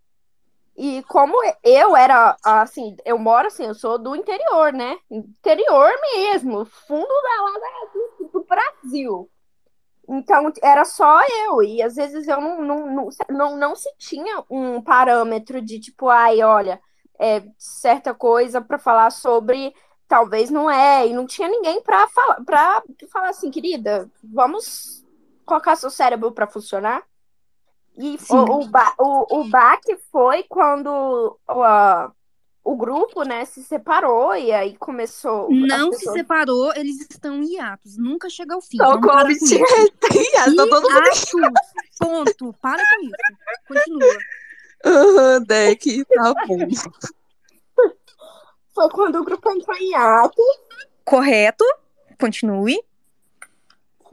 E 0.77 1.01
como 1.03 1.35
eu 1.63 1.95
era, 1.95 2.35
assim, 2.43 2.97
eu 3.05 3.17
moro 3.17 3.47
assim, 3.47 3.65
eu 3.65 3.73
sou 3.73 3.97
do 3.97 4.15
interior, 4.15 4.73
né? 4.73 4.97
Interior 5.09 5.89
mesmo, 6.13 6.65
fundo 6.65 7.07
da, 7.07 7.41
lá 7.43 7.91
do, 7.93 8.27
do 8.27 8.45
Brasil. 8.45 9.29
Então 10.07 10.51
era 10.61 10.85
só 10.85 11.21
eu, 11.45 11.63
e 11.63 11.81
às 11.81 11.95
vezes 11.95 12.27
eu 12.27 12.39
não, 12.39 12.61
não, 12.61 12.91
não, 12.91 13.09
não, 13.29 13.57
não 13.57 13.75
se 13.75 13.89
tinha 13.97 14.43
um 14.49 14.81
parâmetro 14.81 15.61
de 15.61 15.79
tipo, 15.79 16.09
ai, 16.09 16.43
olha, 16.43 16.79
é, 17.19 17.43
certa 17.57 18.13
coisa 18.13 18.61
para 18.61 18.77
falar 18.77 19.09
sobre, 19.11 19.73
talvez 20.07 20.49
não 20.49 20.69
é, 20.69 21.07
e 21.07 21.13
não 21.13 21.25
tinha 21.25 21.47
ninguém 21.47 21.81
para 21.81 22.07
falar, 22.07 22.43
para 22.43 22.83
falar 23.11 23.29
assim, 23.29 23.49
querida, 23.49 24.09
vamos 24.23 25.03
colocar 25.45 25.75
seu 25.75 25.89
cérebro 25.89 26.31
para 26.31 26.47
funcionar. 26.47 27.03
E 27.97 28.17
o, 28.29 28.35
o, 28.35 28.67
ba- 28.67 28.93
o, 28.99 29.39
o 29.39 29.43
baque 29.49 29.95
foi 30.11 30.43
quando 30.43 30.89
o, 31.47 31.63
a- 31.63 32.11
o 32.63 32.75
grupo, 32.75 33.23
né, 33.23 33.45
se 33.45 33.63
separou 33.63 34.35
e 34.35 34.51
aí 34.51 34.75
começou. 34.77 35.49
Não 35.51 35.91
se 35.93 35.99
pessoas- 35.99 36.15
separou, 36.17 36.73
eles 36.75 36.99
estão 37.01 37.35
em 37.41 37.53
hiatos. 37.53 37.95
Nunca 37.97 38.29
chega 38.29 38.55
ao 38.55 38.61
fim. 38.61 38.77
Parar 38.77 38.93
como 38.93 39.39
com 39.39 39.45
tinha 39.45 39.63
isso. 39.63 39.91
tá 40.55 40.67
todo 40.67 40.89
mundo. 40.89 41.53
Ponto. 41.99 42.53
Para 42.61 42.83
com 42.83 43.01
isso. 43.05 43.15
Continua. 43.67 44.17
Aham, 44.85 45.41
Deck, 45.43 46.05
tá 46.05 46.33
bom. 46.47 46.57
Foi 48.73 48.89
quando 48.89 49.15
o 49.21 49.23
grupo 49.23 49.49
entrou 49.51 49.77
em 49.77 49.91
hiato. 49.91 50.41
Correto. 51.05 51.63
Continue. 52.19 52.79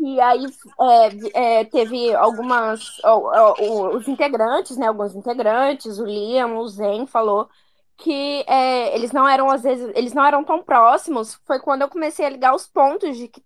E 0.05 0.21
aí 0.21 0.47
é, 1.35 1.61
é, 1.61 1.65
teve 1.65 2.13
algumas. 2.15 2.99
ó, 3.05 3.55
ó, 3.55 3.97
os 3.97 4.09
integrantes, 4.09 4.77
né? 4.77 4.89
Alguns 4.89 5.15
integrantes, 5.15 5.99
o 6.01 6.05
Liam, 6.05 6.59
o 6.59 6.67
Zen 6.69 7.07
falou 7.07 7.49
que 7.97 8.45
é, 8.49 8.95
eles 8.97 9.13
não 9.13 9.29
eram, 9.29 9.49
às 9.49 9.63
vezes, 9.63 9.93
eles 9.95 10.13
não 10.13 10.25
eram 10.25 10.43
tão 10.43 10.61
próximos. 10.63 11.35
Foi 11.47 11.61
quando 11.61 11.83
eu 11.83 11.89
comecei 11.89 12.27
a 12.27 12.31
ligar 12.31 12.53
os 12.55 12.67
pontos 12.67 13.17
de 13.17 13.29
que, 13.29 13.45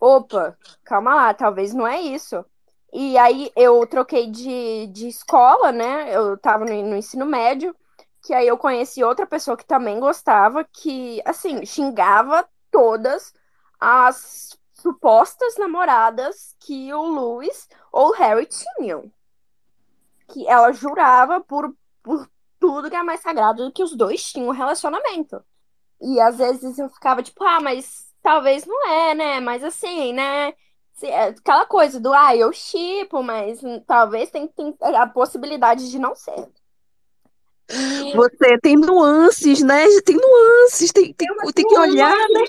opa, 0.00 0.56
calma 0.84 1.14
lá, 1.14 1.34
talvez 1.34 1.74
não 1.74 1.86
é 1.86 2.00
isso. 2.00 2.44
E 2.92 3.18
aí 3.18 3.50
eu 3.56 3.84
troquei 3.88 4.30
de, 4.30 4.86
de 4.88 5.08
escola, 5.08 5.72
né? 5.72 6.14
Eu 6.16 6.38
tava 6.38 6.64
no, 6.64 6.82
no 6.90 6.96
ensino 6.96 7.26
médio, 7.26 7.74
que 8.22 8.32
aí 8.32 8.46
eu 8.46 8.56
conheci 8.58 9.02
outra 9.02 9.26
pessoa 9.26 9.56
que 9.56 9.66
também 9.66 9.98
gostava, 10.00 10.64
que, 10.64 11.20
assim, 11.24 11.66
xingava 11.66 12.48
todas 12.70 13.34
as 13.80 14.56
supostas 14.86 15.56
namoradas 15.56 16.54
que 16.60 16.94
o 16.94 17.02
Lewis 17.02 17.68
ou 17.90 18.10
o 18.10 18.12
Harry 18.12 18.46
tinham. 18.46 19.10
Que 20.28 20.46
ela 20.46 20.72
jurava 20.72 21.40
por, 21.40 21.76
por 22.04 22.30
tudo 22.60 22.88
que 22.88 22.94
é 22.94 23.02
mais 23.02 23.20
sagrado 23.20 23.72
que 23.72 23.82
os 23.82 23.96
dois 23.96 24.22
tinham 24.22 24.48
um 24.48 24.52
relacionamento. 24.52 25.44
E 26.00 26.20
às 26.20 26.38
vezes 26.38 26.78
eu 26.78 26.88
ficava 26.88 27.20
tipo, 27.20 27.42
ah, 27.42 27.60
mas 27.60 28.14
talvez 28.22 28.64
não 28.64 28.88
é, 28.88 29.14
né? 29.14 29.40
Mas 29.40 29.64
assim, 29.64 30.12
né? 30.12 30.54
É 31.02 31.24
Aquela 31.24 31.66
coisa 31.66 31.98
do, 31.98 32.12
ah, 32.12 32.36
eu 32.36 32.52
chipo, 32.52 33.22
mas 33.22 33.60
talvez 33.86 34.30
tem, 34.30 34.46
tem 34.46 34.76
a 34.82 35.06
possibilidade 35.06 35.90
de 35.90 35.98
não 35.98 36.14
ser. 36.14 36.48
Você 38.14 38.58
tem 38.60 38.76
nuances, 38.76 39.62
né? 39.62 39.84
Tem 40.04 40.16
nuances, 40.16 40.92
tem, 40.92 41.12
tem, 41.12 41.28
tem 41.54 41.66
que 41.66 41.78
olhar, 41.78 42.16
né? 42.28 42.44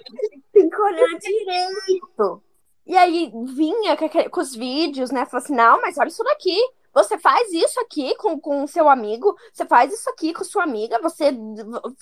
Tem 0.54 0.70
que 0.70 0.82
olhar 0.82 1.20
direito. 1.20 2.44
E 2.86 2.96
aí 2.96 3.32
vinha 3.56 3.98
com, 4.30 4.42
os 4.42 4.56
vídeos, 4.56 5.12
né? 5.12 5.26
Falou 5.26 5.44
assim: 5.44 5.56
não, 5.56 5.82
mas 5.82 5.98
olha 5.98 6.08
isso 6.08 6.24
daqui. 6.24 6.58
Você 6.94 7.18
faz 7.18 7.52
isso 7.52 7.80
aqui 7.80 8.16
com 8.16 8.40
com 8.40 8.64
o 8.64 8.68
seu 8.68 8.90
amigo, 8.90 9.36
você 9.54 9.66
faz 9.66 9.94
isso 9.94 10.10
aqui 10.10 10.34
com 10.34 10.44
sua 10.44 10.64
amiga, 10.64 11.00
você 11.00 11.32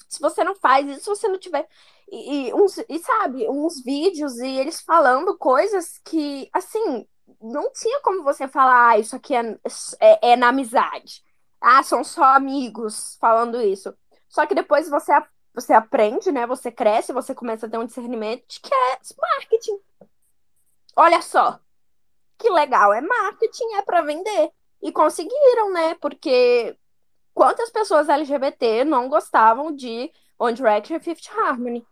se 0.07 0.21
você 0.21 0.43
não 0.43 0.55
faz 0.55 0.87
isso, 0.87 1.13
você 1.13 1.27
não 1.27 1.37
tiver. 1.37 1.67
E, 2.09 2.47
e, 2.49 2.53
uns, 2.53 2.77
e 2.87 2.99
sabe, 2.99 3.49
uns 3.49 3.83
vídeos 3.83 4.37
e 4.37 4.47
eles 4.47 4.79
falando 4.81 5.37
coisas 5.37 5.99
que, 6.03 6.47
assim, 6.53 7.05
não 7.41 7.71
tinha 7.71 7.99
como 8.01 8.23
você 8.23 8.47
falar, 8.47 8.89
ah, 8.89 8.99
isso 8.99 9.15
aqui 9.15 9.35
é, 9.35 9.57
é, 9.99 10.31
é 10.31 10.35
na 10.35 10.49
amizade. 10.49 11.23
Ah, 11.61 11.81
são 11.83 12.03
só 12.03 12.23
amigos 12.23 13.17
falando 13.19 13.61
isso. 13.61 13.93
Só 14.27 14.45
que 14.45 14.55
depois 14.55 14.89
você, 14.89 15.11
você 15.53 15.73
aprende, 15.73 16.31
né? 16.31 16.45
Você 16.45 16.71
cresce, 16.71 17.13
você 17.13 17.33
começa 17.33 17.65
a 17.65 17.69
ter 17.69 17.77
um 17.77 17.85
discernimento 17.85 18.45
de 18.47 18.59
que 18.59 18.73
é 18.73 18.99
marketing. 19.19 19.79
Olha 20.95 21.21
só, 21.21 21.59
que 22.37 22.49
legal, 22.49 22.93
é 22.93 23.01
marketing, 23.01 23.73
é 23.75 23.81
para 23.81 24.01
vender. 24.01 24.51
E 24.81 24.91
conseguiram, 24.91 25.71
né? 25.71 25.95
Porque 25.95 26.77
quantas 27.33 27.69
pessoas 27.69 28.09
LGBT 28.09 28.83
não 28.83 29.09
gostavam 29.09 29.73
de 29.75 30.11
One 30.37 30.53
Direction 30.53 30.97
e 30.97 30.99
Fifth 30.99 31.29
Harmony? 31.31 31.85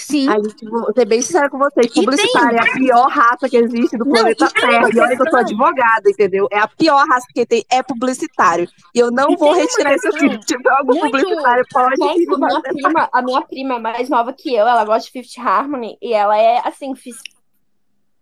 Sim. 0.00 0.28
Aí, 0.28 0.40
tipo, 0.54 0.70
vou 0.70 0.92
ser 0.94 1.04
bem 1.06 1.20
sincera 1.20 1.50
com 1.50 1.58
vocês, 1.58 1.86
E 1.86 1.90
tem- 1.90 2.04
publicitária 2.04 2.56
é 2.56 2.60
a 2.60 2.72
pior 2.72 3.08
raça 3.08 3.48
que 3.48 3.56
existe 3.56 3.98
do 3.98 4.04
Não, 4.04 4.12
planeta 4.12 4.48
tem 4.48 4.60
Terra. 4.70 4.88
E 4.94 4.98
olha 5.00 5.16
que 5.16 5.22
eu 5.22 5.30
sou 5.30 5.38
advogada, 5.40 6.08
entendeu? 6.10 6.46
É 6.52 6.58
a 6.60 6.68
pior 6.68 7.04
raça 7.08 7.26
que 7.34 7.44
tem, 7.44 7.64
é 7.70 7.82
publicitário. 7.82 8.68
E 8.94 8.98
eu 9.00 9.10
não 9.10 9.32
E 9.32 9.36
vou 9.36 9.52
retirar 9.52 9.94
isso 9.94 10.08
aqui. 10.08 10.20
questão 10.20 10.40
Se 10.42 10.46
tiver 10.46 10.70
algum 10.70 10.94
muito- 10.94 11.10
publicitário, 11.18 11.64
pode 11.72 11.96
vir 11.96 12.32
a 12.32 12.38
minha 12.38 12.60
prima, 12.62 13.08
a 13.12 13.22
minha 13.22 13.40
prima 13.42 13.74
é 13.74 13.78
mais 13.80 14.08
nova 14.08 14.32
que 14.32 14.54
eu, 14.54 14.68
ela 14.68 14.84
gosta 14.84 15.04
de 15.06 15.10
Fifth 15.10 15.38
Harmony 15.38 15.98
e 16.00 16.14
ela 16.14 16.38
é 16.38 16.62
assim, 16.64 16.94
fis- 16.94 17.20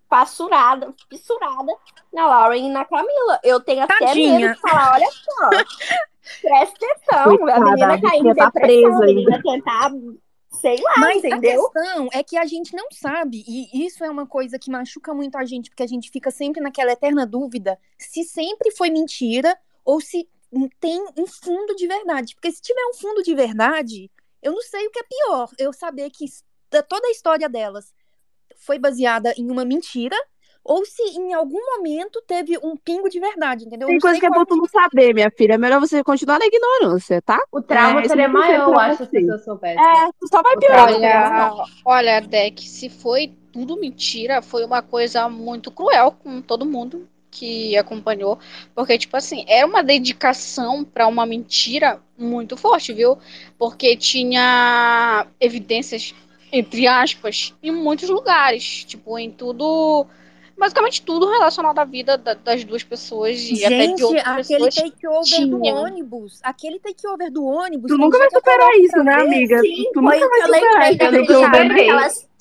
fissurada, 0.08 0.94
fissurada 1.10 1.72
na 2.12 2.26
Lauren 2.26 2.66
e 2.66 2.70
na 2.70 2.84
Camila. 2.84 3.38
Eu 3.42 3.60
tenho 3.60 3.82
até 3.82 3.98
Tadinha. 3.98 4.38
medo 4.38 4.54
de 4.54 4.60
falar, 4.60 4.94
olha 4.94 5.08
só. 5.10 5.50
Presta 6.42 6.74
atenção, 6.74 7.34
a 7.34 7.38
Coitada, 7.38 7.64
menina 7.64 7.94
a 7.94 8.00
caindo 8.00 8.06
em 8.06 8.22
bichinha 8.22 8.34
tá 8.34 8.50
depressão, 8.50 8.82
presa 8.82 8.96
a 8.96 9.06
menina 9.06 9.42
tentar, 9.42 9.90
sei 10.60 10.76
lá, 10.80 10.94
Mas 10.98 11.24
entendeu? 11.24 11.66
a 11.66 11.72
questão 11.72 12.08
é 12.12 12.22
que 12.22 12.36
a 12.36 12.46
gente 12.46 12.74
não 12.74 12.88
sabe, 12.90 13.44
e 13.46 13.86
isso 13.86 14.04
é 14.04 14.10
uma 14.10 14.26
coisa 14.26 14.58
que 14.58 14.70
machuca 14.70 15.14
muito 15.14 15.36
a 15.36 15.44
gente, 15.44 15.70
porque 15.70 15.82
a 15.82 15.88
gente 15.88 16.10
fica 16.10 16.30
sempre 16.30 16.60
naquela 16.60 16.92
eterna 16.92 17.26
dúvida 17.26 17.78
se 17.98 18.24
sempre 18.24 18.70
foi 18.70 18.90
mentira 18.90 19.56
ou 19.84 20.00
se 20.00 20.28
tem 20.80 21.04
um 21.16 21.26
fundo 21.26 21.74
de 21.74 21.86
verdade. 21.86 22.34
Porque 22.34 22.52
se 22.52 22.60
tiver 22.60 22.84
um 22.86 22.94
fundo 22.94 23.22
de 23.22 23.34
verdade, 23.34 24.10
eu 24.42 24.52
não 24.52 24.62
sei 24.62 24.86
o 24.86 24.90
que 24.90 24.98
é 24.98 25.02
pior. 25.02 25.50
Eu 25.58 25.72
saber 25.72 26.10
que 26.10 26.24
toda 26.88 27.06
a 27.06 27.10
história 27.10 27.48
delas 27.48 27.94
foi 28.56 28.78
baseada 28.78 29.34
em 29.36 29.50
uma 29.50 29.64
mentira, 29.64 30.16
ou 30.66 30.84
se 30.84 31.02
em 31.16 31.32
algum 31.32 31.60
momento 31.76 32.20
teve 32.26 32.58
um 32.58 32.76
pingo 32.76 33.08
de 33.08 33.20
verdade, 33.20 33.64
entendeu? 33.64 33.86
Eu 33.86 33.92
Tem 33.92 34.00
coisa 34.00 34.18
que 34.18 34.26
é 34.26 34.30
bom 34.30 34.44
tu 34.44 34.56
não 34.56 34.66
saber, 34.66 35.14
minha 35.14 35.30
filha. 35.30 35.54
É 35.54 35.58
melhor 35.58 35.78
você 35.80 36.02
continuar 36.02 36.40
na 36.40 36.46
ignorância, 36.46 37.22
tá? 37.22 37.40
O 37.52 37.62
trauma 37.62 38.00
É, 38.00 38.08
seria 38.08 38.24
isso 38.24 38.32
não 38.32 38.40
maior, 38.40 38.68
eu 38.70 38.78
acho, 38.78 39.04
se 39.04 39.10
pessoas 39.10 39.44
soubessem. 39.44 39.78
É, 39.80 40.10
tu 40.18 40.28
só 40.28 40.42
vai 40.42 40.56
piorar. 40.56 40.92
seria. 40.92 41.52
Olha, 41.54 41.64
olha, 41.84 42.20
Deck, 42.20 42.68
se 42.68 42.88
foi 42.88 43.32
tudo 43.52 43.78
mentira, 43.78 44.42
foi 44.42 44.64
uma 44.64 44.82
coisa 44.82 45.28
muito 45.28 45.70
cruel 45.70 46.12
com 46.22 46.42
todo 46.42 46.66
mundo 46.66 47.08
que 47.30 47.76
acompanhou, 47.76 48.38
porque 48.74 48.96
tipo 48.98 49.16
assim, 49.16 49.44
era 49.46 49.66
uma 49.66 49.82
dedicação 49.82 50.82
para 50.82 51.06
uma 51.06 51.26
mentira 51.26 52.00
muito 52.18 52.56
forte, 52.56 52.92
viu? 52.92 53.18
Porque 53.58 53.94
tinha 53.96 55.26
evidências 55.38 56.14
entre 56.50 56.86
aspas 56.86 57.54
em 57.62 57.70
muitos 57.70 58.08
lugares, 58.08 58.84
tipo 58.84 59.18
em 59.18 59.30
tudo, 59.30 60.06
basicamente 60.58 61.02
tudo 61.02 61.28
relacionado 61.30 61.78
à 61.78 61.84
vida 61.84 62.16
da- 62.16 62.34
das 62.34 62.64
duas 62.64 62.82
pessoas 62.82 63.38
e 63.40 63.64
até 63.64 63.76
de 63.78 63.86
Gente, 63.86 64.04
outras 64.04 64.26
aquele 64.26 64.64
pessoas. 64.64 64.74
takeover 64.90 65.46
do 65.48 65.62
ônibus, 65.64 66.40
aquele 66.42 66.78
takeover 66.78 67.30
do 67.30 67.44
ônibus. 67.44 67.90
Tu 67.90 67.98
nunca 67.98 68.18
vai 68.18 68.26
eu 68.26 68.30
superar 68.30 68.70
isso, 68.78 69.02
né, 69.02 69.14
amiga? 69.14 69.60
Sim, 69.60 69.84
Tu 69.92 70.00
foi 70.02 70.02
nunca 70.02 70.26
o 70.26 70.28
vai 70.28 70.28
que 70.28 70.44
eu 70.44 70.54
superar 70.54 70.72
lembrei. 70.72 70.90
esse 70.90 71.04
Eu 71.04 71.10
takeover, 71.26 71.50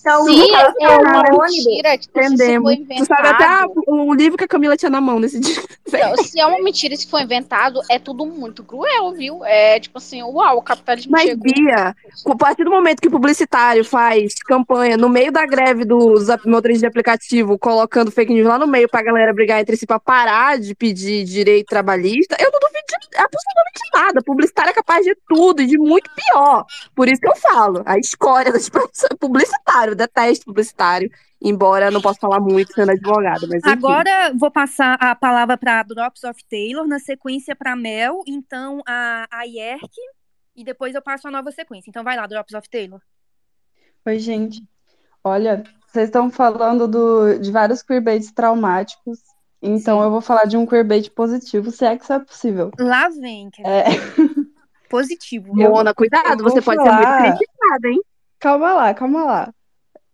que 0.06 0.34
Se 0.34 0.52
elas 0.54 0.74
é 0.80 0.84
estão 0.84 1.02
uma 1.02 1.48
mentira, 1.48 1.98
tipo, 1.98 2.20
se 2.20 2.26
isso 2.26 2.34
Entendemos. 2.34 2.76
foi 2.76 2.96
Tu 2.98 3.06
sabe 3.06 3.28
até 3.28 3.44
a- 3.44 3.64
inventado. 3.66 3.84
o 3.88 4.14
livro 4.14 4.38
que 4.38 4.44
a 4.44 4.48
Camila 4.48 4.78
tinha 4.78 4.90
na 4.90 5.02
mão 5.02 5.20
nesse 5.20 5.40
dia. 5.40 5.56
Não, 5.92 6.18
se 6.24 6.40
é 6.40 6.46
uma 6.46 6.62
mentira 6.62 6.94
e 6.94 6.98
se 6.98 7.08
for 7.08 7.22
inventado, 7.22 7.80
é 7.90 7.98
tudo 8.00 8.26
muito 8.26 8.64
cruel, 8.64 9.12
viu? 9.14 9.44
É 9.46 9.80
tipo 9.80 9.98
assim, 9.98 10.22
uau, 10.24 10.58
o 10.58 10.62
capitalismo 10.62 11.12
Mas, 11.12 11.24
chegou. 11.30 11.44
Bia, 11.44 11.96
a 12.26 12.36
partir 12.36 12.64
do 12.64 12.72
momento 12.72 13.02
que 13.02 13.08
o 13.08 13.12
publicitário 13.12 13.86
faz 13.86 14.34
campanha 14.46 14.98
no 14.98 15.08
meio 15.10 15.32
da 15.32 15.46
greve 15.46 15.86
dos 15.86 16.28
motoristas 16.46 16.82
de 16.82 16.88
aplicativo, 16.88 17.58
colocando 17.58 18.12
fake 18.12 18.34
news 18.34 18.48
lá 18.48 18.58
no 18.60 18.68
meio 18.68 18.90
pra 18.90 19.02
galera 19.04 19.34
brigar 19.34 19.62
entre 19.62 19.78
si 19.78 19.86
pra 19.86 20.00
parar 20.00 20.58
de 20.60 20.74
pedir 20.76 21.24
direito 21.24 21.68
trabalhista, 21.68 22.36
eu 22.40 22.52
não 22.52 22.60
duvido 22.60 22.75
absolutamente 23.18 23.82
nada. 23.94 24.22
Publicitário 24.24 24.72
é 24.72 24.74
capaz 24.74 25.06
de 25.06 25.16
tudo 25.28 25.62
e 25.62 25.68
de 25.68 25.78
muito 25.78 26.10
pior. 26.16 26.66
Por 26.96 27.08
isso 27.08 27.20
que 27.22 27.28
eu 27.28 27.36
falo, 27.36 27.82
a 27.86 27.98
escória 27.98 28.52
das 28.52 28.68
profissões. 28.70 29.18
Publicitário, 29.20 29.92
eu 29.92 29.96
detesto 29.96 30.46
publicitário. 30.46 31.10
Embora 31.42 31.92
não 31.92 32.02
possa 32.02 32.20
falar 32.20 32.40
muito 32.40 32.74
sendo 32.74 32.92
advogada, 32.92 33.46
mas 33.48 33.62
enfim. 33.64 33.70
Agora 33.70 34.34
vou 34.36 34.50
passar 34.50 34.98
a 35.00 35.14
palavra 35.14 35.58
para 35.58 35.84
Drops 35.84 36.24
of 36.24 36.44
Taylor, 36.50 36.88
na 36.88 36.98
sequência 36.98 37.56
para 37.56 37.76
Mel, 37.76 38.24
então 38.26 38.82
a, 38.88 39.28
a 39.30 39.44
Yerk, 39.44 39.90
e 40.56 40.64
depois 40.64 40.96
eu 40.96 41.02
passo 41.04 41.28
a 41.28 41.32
nova 41.32 41.52
sequência. 41.52 41.90
Então 41.90 42.04
vai 42.04 42.16
lá, 42.16 42.26
Drops 42.26 42.54
of 42.56 42.68
Taylor. 42.70 43.00
Oi, 44.08 44.18
gente. 44.18 44.68
Olha, 45.24 45.64
vocês 45.88 46.06
estão 46.06 46.32
falando 46.32 46.88
do- 46.88 47.38
de 47.38 47.52
vários 47.52 47.84
queerbaits 47.84 48.32
traumáticos 48.32 49.20
Então 49.68 50.02
eu 50.04 50.12
vou 50.12 50.22
falar 50.22 50.46
de 50.46 50.56
um 50.58 50.66
queerbait 50.66 51.10
positivo, 51.10 51.72
se 51.72 51.84
é 51.86 51.98
que 51.98 52.04
isso 52.04 52.14
é 52.14 52.20
possível. 52.20 52.72
Lá 52.80 53.10
vem, 53.10 53.50
quer 53.50 53.66
É, 53.66 53.84
positivo. 54.90 55.54
Mona, 55.56 55.94
cuidado, 55.94 56.44
você 56.44 56.62
pode 56.62 56.82
ser 56.84 56.92
muito 56.92 57.08
falar- 57.08 57.18
criticada, 57.38 57.88
hein? 57.90 58.02
calma 58.40 58.74
lá, 58.74 58.94
calma 58.94 59.24
lá. 59.24 59.54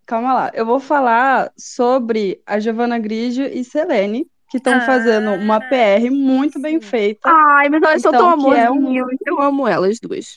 Calma 0.06 0.34
lá. 0.34 0.52
Eu 0.54 0.66
vou 0.66 0.80
falar 0.80 1.52
sobre 1.58 2.42
a 2.46 2.60
Giovanna 2.60 2.98
Grigio 2.98 3.46
e 3.46 3.64
Selene, 3.64 4.28
que 4.50 4.58
estão 4.58 4.74
Ah, 4.74 4.82
fazendo 4.82 5.32
uma 5.34 5.60
PR 5.62 6.10
muito 6.10 6.60
bem 6.60 6.80
sim. 6.82 6.88
feita, 6.88 7.30
Ai, 7.30 7.70
mas 7.70 7.82
elas 7.82 8.02
são 8.02 8.12
Então, 8.12 8.38
tão 8.38 8.52
que 8.52 8.58
é 8.58 8.70
um-. 8.72 9.08
Eu 9.26 9.42
amo 9.42 9.68
elas 9.68 10.00
duas. 10.00 10.36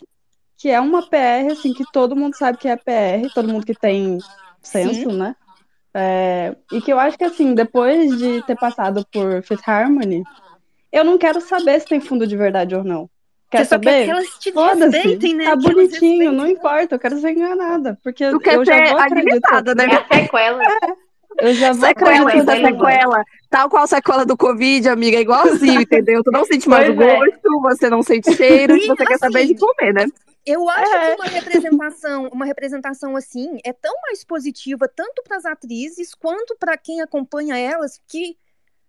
que 0.59 0.69
é 0.71 0.81
uma 0.81 1.03
PR, 1.09 1.51
assim, 1.53 1.73
que 1.73 1.85
todo 1.93 2.15
mundo 2.17 2.37
sabe 2.37 2.59
que 2.59 2.69
é 2.69 2.77
PR, 2.77 3.29
todo 3.35 3.49
mundo 3.49 3.67
que 3.67 3.75
tem 3.75 4.19
senso, 4.63 5.11
né? 5.13 5.35
É, 5.95 6.57
e 6.73 6.81
que 6.81 6.93
eu 6.93 6.99
acho 6.99 7.17
que, 7.17 7.25
assim, 7.25 7.55
depois 7.55 8.19
de 8.19 8.43
ter 8.43 8.57
passado 8.57 9.07
por 9.13 9.43
Fifth 9.43 9.69
Harmony, 9.69 10.25
eu 10.93 11.05
não 11.05 11.17
quero 11.17 11.41
saber 11.41 11.81
se 11.81 11.87
tem 11.87 12.01
fundo 12.01 12.27
de 12.27 12.37
verdade 12.37 12.75
ou 12.75 12.83
não. 12.83 13.09
Quer 13.51 13.59
quer 13.59 13.65
saber? 13.67 14.05
que 14.05 14.11
elas 14.11 14.39
te 14.41 14.53
Foda-se, 14.53 15.35
né? 15.35 15.45
tá 15.45 15.51
Que 15.51 15.51
elas 15.51 15.65
bonitinho, 15.65 16.33
não 16.33 16.49
importa, 16.49 16.97
eu 16.97 16.99
quero 16.99 17.21
ser 17.21 17.31
enganada, 17.31 17.97
porque 18.03 18.29
Tu 18.29 18.41
quer 18.41 18.57
eu 18.57 18.65
já 18.65 18.75
ser 18.85 18.91
vou 18.91 18.99
acreditar. 18.99 19.63
né? 19.63 19.85
É 19.85 19.95
a 19.95 20.21
sequela. 20.21 20.63
Eu 21.39 21.55
já 21.55 21.73
vou 21.73 21.89
Sequela, 21.89 22.29
acreditar 22.29 22.53
ainda 22.53 22.69
sequela. 22.69 23.25
Tal 23.51 23.69
qual 23.69 23.87
sequela 23.87 24.25
do 24.25 24.37
Covid, 24.37 24.89
amiga, 24.89 25.17
é 25.17 25.21
igualzinho, 25.21 25.81
entendeu? 25.83 26.23
Tu 26.23 26.31
não 26.31 26.45
sente 26.45 26.69
mais 26.69 26.89
o 26.89 26.93
é. 27.03 27.17
gosto, 27.17 27.61
você 27.61 27.91
não 27.91 28.03
sente 28.03 28.33
cheiro, 28.35 28.77
E, 28.77 28.87
você 28.87 29.05
quer 29.05 29.19
saber 29.19 29.47
de 29.47 29.55
assim, 29.55 29.57
comer, 29.57 29.93
né? 29.95 30.07
Eu 30.47 30.69
acho 30.69 30.95
É. 30.95 31.11
que 31.17 31.23
uma 31.23 31.31
representação, 31.31 32.29
uma 32.29 32.45
representação 32.45 33.17
assim 33.17 33.59
é 33.65 33.73
tão 33.73 33.95
mais 34.03 34.23
positiva 34.25 34.87
tanto 34.89 35.23
para 35.23 35.37
as 35.39 35.45
atrizes 35.47 36.15
quanto 36.15 36.57
para 36.59 36.77
quem 36.77 37.01
acompanha 37.01 37.57
elas, 37.57 38.01
que 38.07 38.37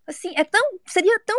assim, 0.06 0.34
é 0.36 0.44
tão 0.44 0.62
seria 0.86 1.18
tão 1.26 1.38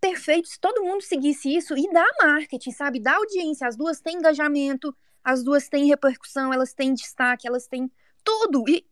perfeito 0.00 0.48
se 0.48 0.58
todo 0.60 0.82
mundo 0.82 1.02
seguisse 1.02 1.54
isso 1.54 1.76
e 1.76 1.88
dá 1.92 2.04
marketing, 2.22 2.70
sabe? 2.72 3.00
Dá 3.00 3.16
audiência, 3.16 3.66
as 3.66 3.76
duas 3.76 4.00
têm 4.00 4.16
engajamento, 4.16 4.94
as 5.22 5.42
duas 5.42 5.68
têm 5.68 5.86
repercussão, 5.86 6.52
elas 6.52 6.74
têm 6.74 6.92
destaque, 6.92 7.46
elas 7.46 7.66
têm 7.66 7.90
tudo. 8.22 8.64
E, 8.68 8.84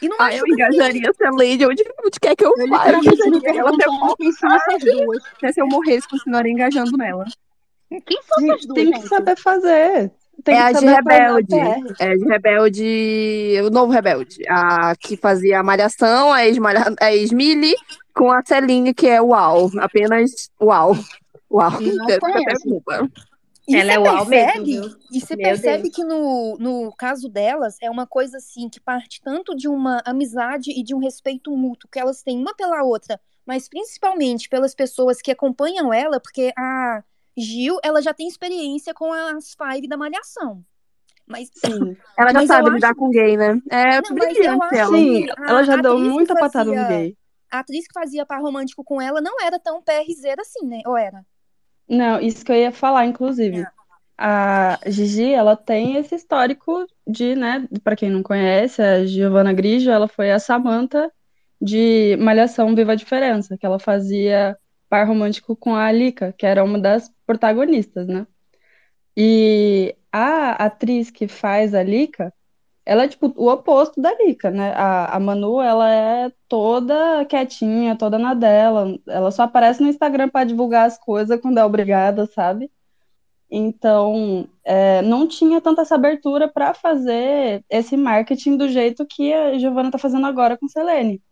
e 0.00 0.08
não 0.08 0.16
Ah, 0.20 0.34
eu 0.34 0.46
engajaria 0.46 1.08
essa 1.08 1.30
lady 1.30 1.66
onde, 1.66 1.84
onde 2.04 2.20
quer 2.20 2.36
que 2.36 2.44
eu 2.44 2.52
vá. 2.68 2.90
Eu 2.90 2.98
engajaria 2.98 3.58
ela 3.58 3.70
até 3.70 3.84
essas 4.24 4.84
duas. 4.84 5.24
até 5.36 5.52
se 5.52 5.60
eu 5.60 5.66
morresse, 5.66 6.08
continuaria 6.08 6.52
engajando 6.52 6.96
nela. 6.96 7.24
Quem 7.90 8.22
são 8.22 8.52
essas 8.52 8.66
duas, 8.66 8.74
Tem 8.74 8.90
que 8.90 8.98
gente? 8.98 9.08
saber 9.08 9.36
fazer. 9.38 10.10
Tem 10.44 10.56
É 10.56 10.70
que 10.72 10.76
a 10.76 10.80
de 10.80 10.86
Rebelde. 10.86 11.54
É 12.00 12.08
a 12.08 12.16
de 12.16 12.24
Rebelde. 12.24 13.54
O 13.64 13.70
novo 13.70 13.92
Rebelde. 13.92 14.42
A 14.48 14.94
que 14.98 15.16
fazia 15.16 15.60
a 15.60 15.62
Malhação, 15.62 16.32
a 16.32 16.44
ex-Mili, 17.14 17.74
com 18.14 18.32
a 18.32 18.42
Celine, 18.44 18.94
que 18.94 19.06
é 19.08 19.20
Uau. 19.20 19.70
Apenas 19.78 20.50
Uau. 20.60 20.96
Uau. 21.50 21.70
Não 21.80 22.04
até. 22.04 22.18
E 23.68 23.76
Ela 23.76 23.92
é 23.92 23.98
mesmo, 23.98 24.26
percebe, 24.28 24.64
viu? 24.64 24.96
e 25.10 25.20
você 25.20 25.36
Meu 25.36 25.44
percebe 25.46 25.82
Deus. 25.84 25.94
que 25.94 26.02
no, 26.04 26.56
no 26.58 26.92
caso 26.96 27.28
delas 27.28 27.76
é 27.80 27.88
uma 27.88 28.06
coisa 28.06 28.38
assim 28.38 28.68
que 28.68 28.80
parte 28.80 29.20
tanto 29.22 29.54
de 29.54 29.68
uma 29.68 30.02
amizade 30.04 30.72
e 30.72 30.82
de 30.82 30.94
um 30.94 30.98
respeito 30.98 31.56
mútuo 31.56 31.88
que 31.90 31.98
elas 32.00 32.22
têm 32.24 32.38
uma 32.38 32.54
pela 32.56 32.82
outra, 32.82 33.20
mas 33.46 33.68
principalmente 33.68 34.48
pelas 34.48 34.74
pessoas 34.74 35.22
que 35.22 35.30
acompanham 35.30 35.92
ela, 35.94 36.18
porque 36.18 36.52
a 36.58 37.04
Gil, 37.36 37.78
ela 37.84 38.02
já 38.02 38.12
tem 38.12 38.26
experiência 38.26 38.92
com 38.92 39.12
as 39.12 39.54
Five 39.54 39.86
da 39.88 39.96
Malhação. 39.96 40.64
Mas 41.24 41.48
Sim. 41.54 41.96
Ela 42.18 42.32
já 42.32 42.40
Mas 42.40 42.48
sabe 42.48 42.66
acho- 42.66 42.74
lidar 42.74 42.94
com 42.96 43.08
gay, 43.10 43.36
né? 43.36 43.58
É 43.70 44.00
Não, 44.02 44.12
brilhante 44.14 44.48
acho 44.64 44.74
ela. 44.74 44.96
Sim, 44.96 45.26
ela 45.46 45.62
já 45.62 45.76
deu 45.76 45.98
muita 45.98 46.34
patada 46.34 46.64
no 46.64 46.74
fazia- 46.74 46.88
gay. 46.98 47.16
a 47.50 47.60
atriz 47.60 47.86
que 47.86 47.94
fazia 47.94 48.26
par 48.26 48.42
romântico 48.42 48.82
com 48.82 49.00
ela 49.00 49.20
não 49.20 49.40
era 49.40 49.58
tão 49.58 49.80
PRZera 49.80 50.42
assim, 50.42 50.66
né? 50.66 50.80
Ou 50.84 50.96
era? 50.96 51.24
Não, 51.92 52.18
isso 52.18 52.42
que 52.42 52.50
eu 52.50 52.56
ia 52.56 52.72
falar, 52.72 53.04
inclusive. 53.04 53.66
A 54.16 54.78
Gigi, 54.86 55.30
ela 55.30 55.54
tem 55.54 55.96
esse 55.96 56.14
histórico 56.14 56.86
de, 57.06 57.34
né, 57.34 57.68
para 57.84 57.94
quem 57.94 58.08
não 58.08 58.22
conhece, 58.22 58.80
a 58.80 59.04
Giovanna 59.04 59.52
Grigio, 59.52 59.92
ela 59.92 60.08
foi 60.08 60.30
a 60.32 60.38
Samantha 60.38 61.12
de 61.60 62.16
Malhação 62.18 62.74
Viva 62.74 62.92
a 62.92 62.94
Diferença, 62.94 63.58
que 63.58 63.66
ela 63.66 63.78
fazia 63.78 64.56
par 64.88 65.06
romântico 65.06 65.54
com 65.54 65.74
a 65.74 65.84
Alika, 65.84 66.32
que 66.32 66.46
era 66.46 66.64
uma 66.64 66.78
das 66.78 67.12
protagonistas, 67.26 68.06
né? 68.08 68.26
E 69.14 69.94
a 70.10 70.64
atriz 70.64 71.10
que 71.10 71.28
faz 71.28 71.74
a 71.74 71.80
Alika, 71.80 72.32
ela 72.84 73.04
é 73.04 73.08
tipo 73.08 73.32
o 73.36 73.48
oposto 73.48 74.00
da 74.00 74.10
Alika, 74.10 74.50
né? 74.50 74.72
A, 74.74 75.16
a 75.16 75.20
Manu, 75.20 75.60
ela 75.60 75.90
é 75.90 76.32
toda 76.48 77.24
quietinha, 77.26 77.96
toda 77.96 78.18
na 78.18 78.34
dela, 78.34 78.98
ela 79.06 79.30
só 79.30 79.44
aparece 79.44 79.82
no 79.82 79.88
Instagram 79.88 80.28
para 80.28 80.44
divulgar 80.44 80.86
as 80.86 80.98
coisas 80.98 81.40
quando 81.40 81.58
é 81.58 81.64
obrigada, 81.64 82.26
sabe? 82.26 82.70
Então, 83.50 84.48
é, 84.64 85.02
não 85.02 85.28
tinha 85.28 85.60
tanta 85.60 85.82
essa 85.82 85.94
abertura 85.94 86.48
para 86.48 86.72
fazer 86.74 87.64
esse 87.68 87.96
marketing 87.96 88.56
do 88.56 88.68
jeito 88.68 89.06
que 89.06 89.32
a 89.32 89.58
Giovanna 89.58 89.88
está 89.88 89.98
fazendo 89.98 90.26
agora 90.26 90.56
com 90.56 90.66
Selene. 90.68 91.22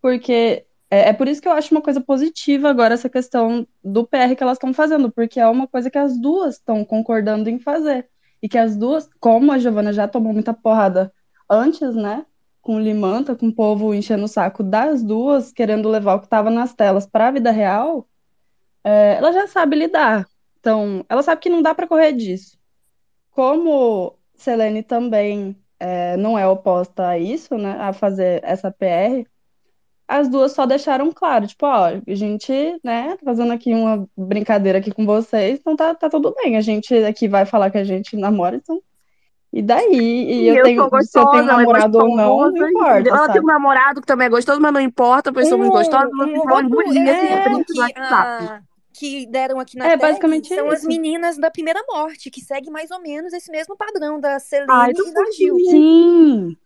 Porque 0.00 0.64
é, 0.90 1.08
é 1.08 1.12
por 1.12 1.26
isso 1.26 1.42
que 1.42 1.48
eu 1.48 1.52
acho 1.52 1.74
uma 1.74 1.82
coisa 1.82 2.00
positiva 2.00 2.70
agora 2.70 2.94
essa 2.94 3.08
questão 3.08 3.66
do 3.82 4.06
PR 4.06 4.36
que 4.36 4.42
elas 4.42 4.56
estão 4.56 4.72
fazendo, 4.72 5.10
porque 5.10 5.40
é 5.40 5.48
uma 5.48 5.66
coisa 5.66 5.90
que 5.90 5.98
as 5.98 6.16
duas 6.16 6.54
estão 6.54 6.84
concordando 6.84 7.50
em 7.50 7.58
fazer. 7.58 8.08
E 8.44 8.48
que 8.48 8.58
as 8.58 8.76
duas, 8.76 9.08
como 9.18 9.50
a 9.52 9.58
Giovanna 9.58 9.90
já 9.90 10.06
tomou 10.06 10.30
muita 10.34 10.52
porrada 10.52 11.10
antes, 11.48 11.94
né? 11.94 12.26
Com 12.60 12.78
Limanta, 12.78 13.34
com 13.34 13.48
o 13.48 13.54
povo 13.54 13.94
enchendo 13.94 14.24
o 14.24 14.28
saco 14.28 14.62
das 14.62 15.02
duas, 15.02 15.50
querendo 15.50 15.88
levar 15.88 16.16
o 16.16 16.18
que 16.18 16.26
estava 16.26 16.50
nas 16.50 16.74
telas 16.74 17.06
para 17.06 17.28
a 17.28 17.30
vida 17.30 17.50
real, 17.50 18.06
é, 18.84 19.14
ela 19.16 19.32
já 19.32 19.46
sabe 19.46 19.76
lidar. 19.76 20.26
Então, 20.60 21.06
ela 21.08 21.22
sabe 21.22 21.40
que 21.40 21.48
não 21.48 21.62
dá 21.62 21.74
para 21.74 21.88
correr 21.88 22.12
disso. 22.12 22.58
Como 23.30 24.18
Selene 24.34 24.82
também 24.82 25.56
é, 25.80 26.14
não 26.18 26.38
é 26.38 26.46
oposta 26.46 27.08
a 27.08 27.18
isso, 27.18 27.56
né, 27.56 27.78
a 27.80 27.94
fazer 27.94 28.42
essa 28.44 28.70
PR, 28.70 29.26
as 30.08 30.28
duas 30.28 30.52
só 30.52 30.66
deixaram 30.66 31.10
claro, 31.12 31.46
tipo, 31.46 31.66
ó, 31.66 31.86
a 31.86 32.14
gente, 32.14 32.52
né, 32.84 33.16
tá 33.16 33.24
fazendo 33.24 33.52
aqui 33.52 33.74
uma 33.74 34.08
brincadeira 34.16 34.78
aqui 34.78 34.90
com 34.92 35.06
vocês, 35.06 35.58
então 35.60 35.74
tá, 35.76 35.94
tá 35.94 36.10
tudo 36.10 36.34
bem, 36.42 36.56
a 36.56 36.60
gente 36.60 36.94
aqui 37.04 37.26
vai 37.28 37.46
falar 37.46 37.70
que 37.70 37.78
a 37.78 37.84
gente 37.84 38.16
namora, 38.16 38.56
então, 38.56 38.80
e 39.52 39.62
daí? 39.62 39.86
E 40.42 40.48
eu 40.48 40.56
eu 40.56 40.64
tenho, 40.64 40.82
sou 40.82 40.90
se 41.02 41.18
eu 41.18 41.26
gostosa, 41.26 41.30
tenho 41.30 41.42
é 41.44 41.46
namorado 41.46 41.98
ou 41.98 42.16
não, 42.16 42.36
gostosa, 42.36 42.58
não 42.58 42.68
importa, 42.68 43.08
Ela 43.08 43.18
tem 43.18 43.26
sabe? 43.26 43.40
um 43.40 43.46
namorado 43.46 44.00
que 44.00 44.06
também 44.06 44.26
é 44.26 44.30
gostoso, 44.30 44.60
mas 44.60 44.72
não 44.72 44.80
importa, 44.80 45.32
pois 45.32 45.48
somos 45.48 45.68
Um, 45.68 45.72
um 45.72 46.68
bonito, 46.68 47.08
exemplo 47.08 47.58
no 47.58 47.64
que, 48.92 49.26
deram 49.26 49.58
aqui 49.60 49.76
na 49.76 49.86
É, 49.86 49.90
tag 49.90 50.02
basicamente 50.02 50.48
são 50.48 50.70
as 50.70 50.80
isso. 50.80 50.88
meninas 50.88 51.36
da 51.38 51.50
Primeira 51.50 51.82
Morte, 51.88 52.30
que 52.30 52.40
segue 52.40 52.70
mais 52.70 52.90
ou 52.90 53.00
menos 53.00 53.32
esse 53.32 53.50
mesmo 53.50 53.76
padrão 53.76 54.20
da 54.20 54.34
Ai, 54.34 54.40
Selene 54.40 54.92
não 54.94 55.08
e 55.08 55.12
da 55.12 55.30
Gil. 55.30 55.56
Sim, 55.58 56.56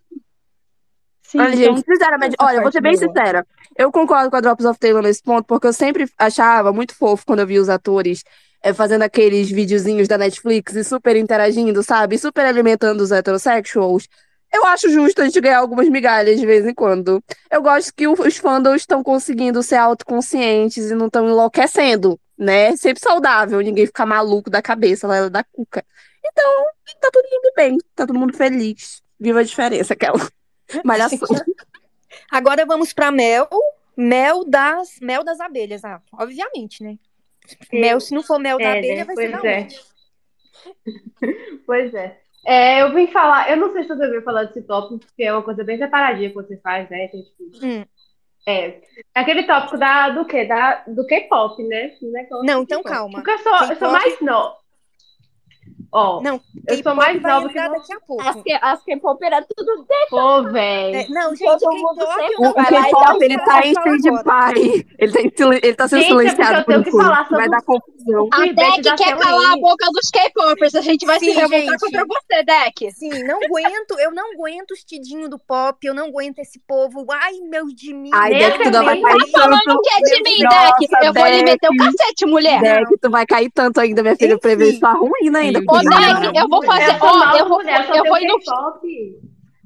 sim, 1.29 1.41
Olha, 1.41 1.55
então 1.55 1.77
gente, 1.77 1.85
sinceramente, 1.85 2.37
olha, 2.41 2.57
eu 2.57 2.63
vou 2.63 2.73
ser 2.73 2.81
bem 2.81 2.97
boa. 2.97 3.09
sincera. 3.09 3.47
Eu 3.77 3.93
concordo 3.93 4.31
com 4.31 4.37
a 4.37 4.41
Drops 4.41 4.65
of 4.67 4.79
Taylor 4.79 5.03
nesse 5.03 5.23
ponto, 5.23 5.45
porque 5.47 5.67
eu 5.67 5.73
sempre 5.73 6.11
achava 6.19 6.73
muito 6.73 6.95
fofo 6.95 7.25
quando 7.27 7.41
eu 7.41 7.47
via 7.47 7.61
os 7.61 7.69
atores 7.69 8.25
eh, 8.63 8.73
fazendo 8.75 9.03
aqueles 9.03 9.51
videozinhos 9.51 10.09
da 10.09 10.19
Netflix 10.19 10.75
e 10.75 10.85
super 10.85 11.17
interagindo, 11.17 11.83
sabe? 11.83 12.17
E 12.17 12.19
super 12.19 12.45
alimentando 12.47 13.01
os 13.03 13.13
heterossexuals. 13.13 14.09
Eu 14.53 14.65
acho 14.67 14.89
justo 14.91 15.21
a 15.21 15.25
gente 15.27 15.41
ganhar 15.41 15.59
algumas 15.59 15.89
migalhas 15.89 16.41
de 16.41 16.47
vez 16.47 16.67
em 16.67 16.75
quando. 16.75 17.23
Eu 17.51 17.63
gosto 17.63 17.93
que 17.95 18.09
os 18.09 18.37
fandoms 18.39 18.83
estão 18.83 19.03
conseguindo 19.03 19.63
ser 19.63 19.77
autoconscientes 19.77 20.91
e 20.91 20.95
não 20.95 21.07
estão 21.07 21.29
enlouquecendo, 21.29 22.19
né? 22.37 22.75
Sempre 22.77 23.03
saudável, 23.03 23.61
ninguém 23.61 23.87
ficar 23.87 24.07
maluco 24.07 24.49
da 24.51 24.63
cabeça, 24.63 25.07
lá 25.07 25.29
da 25.29 25.45
cuca. 25.45 25.85
Então, 26.25 26.65
tá 27.01 27.11
tudo 27.13 27.27
indo 27.31 27.53
bem, 27.57 27.79
tá 27.95 28.07
todo 28.07 28.19
mundo 28.19 28.35
feliz. 28.37 29.03
Viva 29.21 29.41
a 29.41 29.43
diferença, 29.43 29.93
aquela 29.95 30.19
malhação. 30.85 31.28
Agora 32.31 32.65
vamos 32.66 32.93
para 32.93 33.11
Mel. 33.11 33.49
Mel 33.97 34.45
das, 34.45 35.01
mel 35.01 35.24
das 35.24 35.40
abelhas, 35.40 35.85
ah, 35.85 36.01
obviamente, 36.12 36.85
né? 36.85 36.97
Mel, 37.73 37.99
se 38.01 38.15
não 38.15 38.23
for 38.23 38.39
mel 38.39 38.57
da 38.59 38.65
É, 38.65 38.78
abelha, 38.78 39.05
né? 39.05 39.05
vai 39.05 39.15
Pois 39.16 39.31
ser 39.31 39.43
da 39.43 39.49
é. 39.49 39.69
Pois 41.66 41.95
é. 41.95 42.19
É, 42.47 42.82
eu 42.82 42.95
vim 42.95 43.09
falar, 43.09 43.51
eu 43.51 43.57
não 43.57 43.73
sei 43.73 43.82
se 43.82 43.89
você 43.89 44.09
veio 44.09 44.23
falar 44.23 44.45
desse 44.45 44.62
tópico, 44.62 45.01
porque 45.01 45.24
é 45.24 45.32
uma 45.32 45.43
coisa 45.43 45.65
bem 45.65 45.77
separadinha 45.78 46.28
que 46.28 46.35
você 46.36 46.57
faz, 46.59 46.89
né? 46.89 47.07
Então, 47.07 47.20
tipo, 47.23 47.66
Hum. 47.66 47.85
é, 48.47 48.81
aquele 49.15 49.43
tópico 49.45 49.77
da, 49.77 50.11
do 50.11 50.24
quê? 50.24 50.45
Da, 50.45 50.85
do 50.86 51.05
K-pop, 51.05 51.61
né? 51.65 51.93
Não, 52.45 52.62
então 52.62 52.82
K-pop. 52.82 52.95
calma. 52.97 53.19
Porque 53.19 53.31
eu 53.32 53.39
sou, 53.39 53.53
eu 53.69 53.77
sou 53.77 53.90
mais 53.90 54.20
nova. 54.20 54.57
Ó, 55.90 56.20
Não, 56.20 56.40
eu 56.66 56.82
sou 56.82 56.94
mais 56.94 57.20
vai 57.20 57.32
nova 57.32 57.48
que 57.48 57.55
daqui 57.55 57.93
a 57.94 58.01
pouco. 58.01 58.23
As, 58.23 58.43
que, 58.43 58.52
as 58.60 58.82
K-pop 58.82 59.24
era 59.24 59.43
tudo 59.43 59.86
Pô, 60.10 60.48
É, 60.48 60.52
velho. 60.52 61.10
não, 61.15 61.31
gente, 61.35 61.44
Todo 61.48 61.59
K-pop 61.60 61.78
mundo 61.81 62.06
sempre 62.06 62.35
eu 62.35 62.40
não 62.40 62.51
O 62.51 62.55
dá 62.55 62.65
K-pop, 62.65 63.24
ele 63.24 63.39
tá 63.39 63.66
em 63.66 63.73
vou 63.73 63.82
falar 63.82 63.97
stand 63.97 64.19
agora. 64.19 64.52
by. 64.55 64.86
Ele 64.98 65.12
tá, 65.12 65.44
ele 65.62 65.74
tá 65.74 65.89
sendo 65.89 66.01
Gente, 66.02 66.12
é 66.12 66.19
silenciado 66.31 66.65
por 66.65 66.74
enquanto. 66.74 67.31
Vai 67.31 67.48
dar 67.48 67.62
confusão. 67.62 68.28
A 68.32 68.47
Deck 68.47 68.97
quer 68.97 69.16
calar 69.19 69.52
a 69.52 69.56
boca 69.56 69.86
dos 69.93 70.10
K-popers. 70.10 70.74
A 70.74 70.81
gente 70.82 71.06
vai 71.06 71.19
se 71.19 71.27
Sim, 71.27 71.32
revoltar 71.32 71.60
gente. 71.60 71.78
contra 71.81 72.05
você, 72.06 72.43
Deck. 72.43 72.93
Sim, 72.93 73.23
não 73.24 73.39
aguento, 73.43 73.98
eu 73.98 74.10
não 74.12 74.32
aguento 74.32 74.73
os 74.73 74.85
tidinhos 74.85 75.31
do 75.31 75.39
pop, 75.39 75.78
eu 75.86 75.94
não 75.94 76.09
aguento 76.09 76.39
esse 76.40 76.59
povo. 76.66 77.06
Ai, 77.10 77.35
meu 77.48 77.66
de 77.69 77.94
mim. 77.94 78.10
Ai, 78.12 78.31
Deck, 78.35 78.62
tu 78.62 78.70
não 78.70 78.85
vai 78.85 79.01
cair 79.01 79.19
Tá 79.32 79.40
falando 79.40 79.81
que 79.82 79.90
é 79.90 80.01
de 80.01 80.23
mim, 80.23 80.39
Deck. 80.39 81.06
Eu 81.06 81.12
vou 81.15 81.27
lhe 81.27 81.43
meter 81.44 81.69
o 81.70 81.77
cacete, 81.77 82.27
mulher. 82.27 82.60
Deck, 82.60 82.98
tu 83.01 83.10
vai 83.10 83.27
cair 83.27 83.51
tanto 83.55 83.81
ainda, 83.81 84.02
minha 84.02 84.16
filha. 84.16 84.32
Eu 84.32 84.39
prevejo 84.39 84.70
Enfim. 84.70 84.81
sua 84.81 84.93
ruína 84.93 85.39
ainda. 85.39 85.62
Ô, 85.81 86.39
eu 86.41 86.49
vou 86.49 86.63
fazer. 86.65 86.97
Ó, 87.01 87.37
eu 87.37 87.49
vou, 87.49 87.63
eu 87.63 88.05
vou 88.05 88.19
ir 88.19 88.29
no 88.29 88.39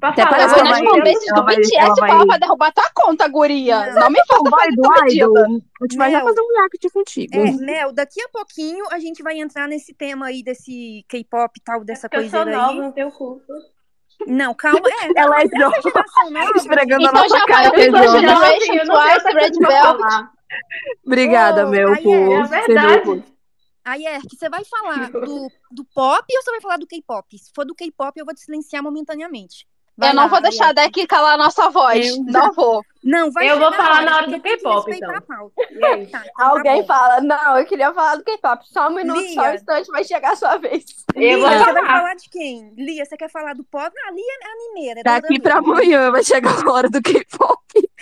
Até 0.02 0.26
parece 0.26 0.54
que 0.54 0.60
vai- 0.62 0.80
ela 0.84 0.90
do 1.34 1.44
vai- 1.44 1.56
BTS 1.56 2.00
vai- 2.00 2.10
falar 2.10 2.26
pra 2.26 2.36
derrubar 2.38 2.72
tua 2.72 2.90
conta, 2.92 3.28
guria. 3.28 3.86
Não. 3.92 4.00
Não 4.00 4.10
me 4.10 4.18
faça 4.26 4.50
Vai 4.50 4.68
do 4.70 4.82
comprometida. 4.82 5.24
Idol. 5.24 5.36
A 5.46 5.84
gente 5.84 5.96
vai 5.96 6.10
já 6.10 6.20
fazer 6.22 6.40
um 6.40 6.48
react 6.56 6.90
contigo. 6.90 7.36
É, 7.36 7.52
Mel, 7.52 7.92
daqui 7.92 8.20
a 8.20 8.28
pouquinho 8.28 8.84
a 8.90 8.98
gente 8.98 9.22
vai 9.22 9.38
entrar 9.38 9.68
nesse 9.68 9.94
tema 9.94 10.26
aí 10.26 10.42
desse 10.42 11.04
K-pop 11.08 11.52
e 11.56 11.62
tal, 11.62 11.84
dessa 11.84 12.08
Porque 12.08 12.24
eu 12.26 12.30
sou 12.30 12.44
nova, 12.44 12.70
aí. 12.72 12.80
não 12.80 12.90
tenho 12.92 13.12
culpa. 13.12 13.52
Não, 14.26 14.54
calma. 14.54 14.80
É, 14.88 15.12
Ela 15.20 15.40
é 15.40 15.44
nova. 15.56 15.76
Esfregando 16.56 17.06
a 17.06 17.08
Então 17.10 17.22
nossa 17.22 17.38
já 17.38 17.46
cara 17.46 17.70
vai 17.70 17.80
é. 17.80 17.84
Generation, 18.20 18.74
eu 18.74 18.86
não 18.86 18.94
tenho 18.94 19.20
Twice, 19.20 19.26
Red 19.36 19.50
coisa 19.52 19.68
Velvet. 19.68 20.28
Obrigada, 21.06 21.66
Mel, 21.66 21.88
Ayerk. 21.88 22.02
por 22.02 22.32
É 22.32 22.42
verdade. 22.66 23.24
Apoio. 23.84 24.06
Ayerk, 24.06 24.36
você 24.36 24.48
vai 24.48 24.64
falar 24.64 25.10
do, 25.12 25.50
do 25.70 25.84
pop 25.94 26.24
ou 26.30 26.42
você 26.42 26.50
vai 26.50 26.60
falar 26.60 26.76
do 26.78 26.86
K-pop? 26.86 27.38
Se 27.38 27.50
for 27.54 27.64
do 27.64 27.74
K-pop, 27.74 28.18
eu 28.18 28.24
vou 28.24 28.34
te 28.34 28.40
silenciar 28.40 28.82
momentaneamente. 28.82 29.66
Vai 29.96 30.10
Eu 30.10 30.14
não 30.14 30.22
lá, 30.24 30.28
vou 30.28 30.40
deixar 30.40 30.68
a. 30.70 30.72
Deck 30.72 31.06
calar 31.06 31.34
a 31.34 31.36
nossa 31.38 31.68
voz. 31.70 32.06
Eu- 32.08 32.22
Não 32.24 32.52
vou. 32.52 32.82
Não, 33.04 33.30
vai 33.32 33.50
Eu 33.50 33.58
vou 33.58 33.72
falar 33.72 33.96
hora, 33.96 34.04
na 34.04 34.16
hora 34.16 34.26
do 34.28 34.40
K-pop, 34.40 34.90
então. 34.94 35.12
Tá, 35.80 35.96
então 35.98 36.06
tá 36.10 36.22
Alguém 36.38 36.80
bom. 36.82 36.86
fala, 36.86 37.20
não, 37.20 37.58
eu 37.58 37.64
queria 37.66 37.92
falar 37.92 38.16
do 38.16 38.24
K-pop. 38.24 38.62
Só 38.68 38.88
um 38.88 38.94
minuto, 38.94 39.18
só 39.34 39.40
um 39.40 39.44
Lia. 39.44 39.54
instante, 39.54 39.90
vai 39.90 40.04
chegar 40.04 40.32
a 40.32 40.36
sua 40.36 40.56
vez. 40.58 40.84
Eu 41.14 41.40
vou 41.40 41.48
Lia, 41.48 41.58
você 41.64 41.72
vai 41.72 41.84
falar. 41.86 42.14
de 42.14 42.30
quem? 42.30 42.72
Lia, 42.76 43.04
você 43.04 43.16
quer 43.16 43.30
falar 43.30 43.54
do 43.54 43.64
pop? 43.64 43.90
Ah, 44.06 44.10
Lia 44.12 44.24
é 44.42 44.52
animeira, 44.52 45.00
é 45.00 45.02
Daqui 45.02 45.40
pra 45.40 45.58
amanhã 45.58 46.10
vai 46.10 46.22
chegar 46.22 46.64
a 46.66 46.70
hora 46.72 46.88
do 46.88 47.02
K-pop 47.02 47.60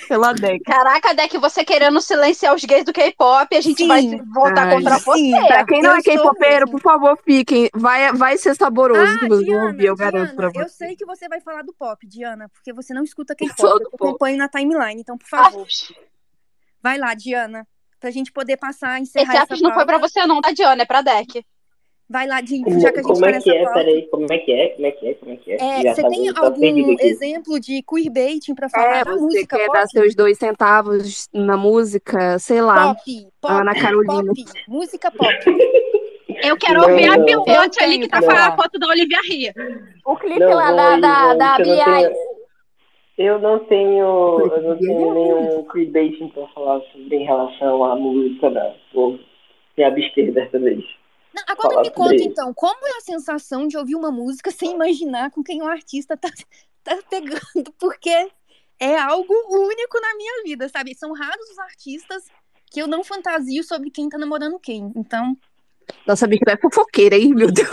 pela 0.09 0.33
Deck. 0.35 0.65
Caraca, 0.65 1.15
Deck, 1.15 1.39
você 1.39 1.65
querendo 1.65 2.01
silenciar 2.01 2.55
os 2.55 2.65
gays 2.65 2.85
do 2.85 2.93
K-pop, 2.93 3.57
a 3.57 3.61
gente 3.61 3.87
vai 3.87 4.03
Sim. 4.03 4.19
se 4.19 4.25
voltar 4.33 4.67
Ai, 4.69 4.75
contra 4.75 4.99
sim. 4.99 5.05
você. 5.33 5.47
Pra 5.47 5.65
quem 5.65 5.83
não 5.83 5.91
Eu 5.93 5.97
é 5.97 6.03
K-popeiro, 6.03 6.71
por 6.71 6.81
favor, 6.81 7.19
fiquem. 7.25 7.71
Vai, 7.75 8.13
vai 8.13 8.37
ser 8.37 8.55
saboroso 8.57 9.01
Ah, 9.01 9.19
que 9.19 9.29
vocês 9.29 9.47
vão 9.47 9.55
Diana, 9.57 9.67
ouvir, 9.67 9.87
eu 9.87 9.97
garanto 9.97 10.35
pra 10.35 10.49
Diana, 10.49 10.65
eu 10.67 10.69
vocês. 10.69 10.73
sei 10.89 10.97
que 10.97 11.07
você 11.07 11.29
vai 11.29 11.41
falar 11.41 11.63
do 11.63 11.73
pop, 11.73 12.07
Diana, 12.07 12.49
porque 12.49 12.73
você 12.73 12.93
não 12.93 13.03
escuta 13.05 13.35
K-pop. 13.35 13.63
Eu 13.83 13.89
acompanho 13.95 14.37
na 14.39 14.49
timeline, 14.49 14.90
então, 14.99 15.17
por 15.19 15.29
favor. 15.29 15.67
Vai 16.83 16.99
lá, 16.99 17.15
Diana, 17.15 17.67
pra 17.99 18.11
gente 18.11 18.33
poder 18.33 18.57
passar, 18.57 19.01
encerrar 19.01 19.35
Esse 19.35 19.43
essa 19.43 19.55
ato 19.55 19.63
não 19.63 19.75
foi 19.75 19.85
pra 19.85 19.99
você 19.99 20.25
não, 20.27 20.41
tá, 20.41 20.51
Diana? 20.53 20.83
É 20.83 20.87
pra 20.87 21.03
Deck. 21.03 21.45
Vai 22.13 22.27
lá, 22.27 22.41
Dinho, 22.41 22.65
já 22.81 22.91
que 22.91 22.99
a 22.99 23.03
gente 23.03 23.13
como 23.13 23.25
é 23.25 23.41
que 23.41 23.51
é? 23.51 23.73
Peraí, 23.73 24.09
como 24.11 24.27
é 24.33 24.39
que 24.39 24.51
é? 24.53 24.69
Como 24.71 24.87
é 24.87 24.91
que 24.91 25.07
é? 25.07 25.15
Como 25.15 25.33
é 25.33 25.37
que 25.37 25.53
é? 25.53 25.55
É, 25.55 25.95
você 25.95 26.03
tá, 26.03 26.09
tem 26.09 26.33
tá 26.33 26.45
algum 26.45 26.97
exemplo 27.01 27.61
de 27.61 27.83
queerbaiting 27.85 28.53
pra 28.53 28.69
falar 28.69 28.97
É, 28.97 29.05
da 29.05 29.13
você 29.13 29.21
música 29.21 29.57
quer 29.57 29.67
pop? 29.67 29.79
dar 29.79 29.87
seus 29.87 30.15
dois 30.17 30.37
centavos 30.37 31.29
na 31.33 31.57
música, 31.57 32.37
sei 32.41 32.61
lá, 32.61 32.97
Pop, 32.97 33.29
pop, 33.41 33.55
Ana 33.55 33.75
Carolina. 33.81 34.25
pop, 34.35 34.45
música 34.67 35.09
pop. 35.13 35.33
Eu 36.43 36.57
quero 36.57 36.81
Não, 36.81 36.91
ouvir 36.91 37.07
a 37.07 37.17
não. 37.19 37.25
pilote 37.45 37.83
ali 37.85 37.99
que 38.01 38.09
tá 38.09 38.21
com 38.23 38.31
a 38.31 38.57
foto 38.57 38.79
da 38.79 38.89
Olivia 38.89 39.19
Ria. 39.29 39.55
O 40.05 40.17
clipe 40.17 40.39
Não, 40.41 40.55
lá 40.55 40.73
da, 40.73 40.97
da, 40.97 41.35
da 41.35 41.57
Billie. 41.59 42.15
Eu 43.23 43.39
não 43.39 43.59
tenho, 43.67 44.41
eu 44.41 44.63
não 44.63 44.79
tenho 44.79 45.13
nenhum 45.13 45.65
clickbaiting 45.65 46.29
pra 46.29 46.49
falar 46.55 46.81
sobre 46.91 47.17
em 47.17 47.25
relação 47.27 47.85
à 47.85 47.95
música, 47.95 48.49
não. 48.49 48.75
Vou 48.95 49.21
me 49.77 49.85
abster 49.85 50.33
dessa 50.33 50.59
vez. 50.59 50.83
Não, 51.35 51.43
agora 51.47 51.75
Falar 51.75 51.83
me 51.83 51.91
conta 51.91 52.15
isso. 52.15 52.29
então, 52.29 52.55
como 52.55 52.87
é 52.87 52.97
a 52.97 53.01
sensação 53.03 53.69
de 53.69 53.77
ouvir 53.77 53.95
uma 53.95 54.11
música 54.11 54.51
sem 54.51 54.73
imaginar 54.73 55.31
com 55.33 55.43
quem 55.43 55.61
o 55.61 55.67
artista 55.67 56.17
tá, 56.17 56.31
tá 56.83 56.99
pegando? 57.11 57.71
Porque 57.79 58.09
é 58.81 58.97
algo 58.97 59.35
único 59.51 60.01
na 60.01 60.17
minha 60.17 60.43
vida, 60.45 60.67
sabe? 60.71 60.95
São 60.95 61.13
raros 61.13 61.51
os 61.51 61.59
artistas 61.59 62.25
que 62.71 62.81
eu 62.81 62.87
não 62.87 63.05
fantasio 63.05 63.63
sobre 63.63 63.91
quem 63.91 64.09
tá 64.09 64.17
namorando 64.17 64.59
quem. 64.59 64.91
Então, 64.97 65.37
Nossa, 66.07 66.27
bicho, 66.27 66.45
é 66.49 66.57
fofoqueira, 66.57 67.17
hein? 67.17 67.35
Meu 67.35 67.53
Deus. 67.53 67.69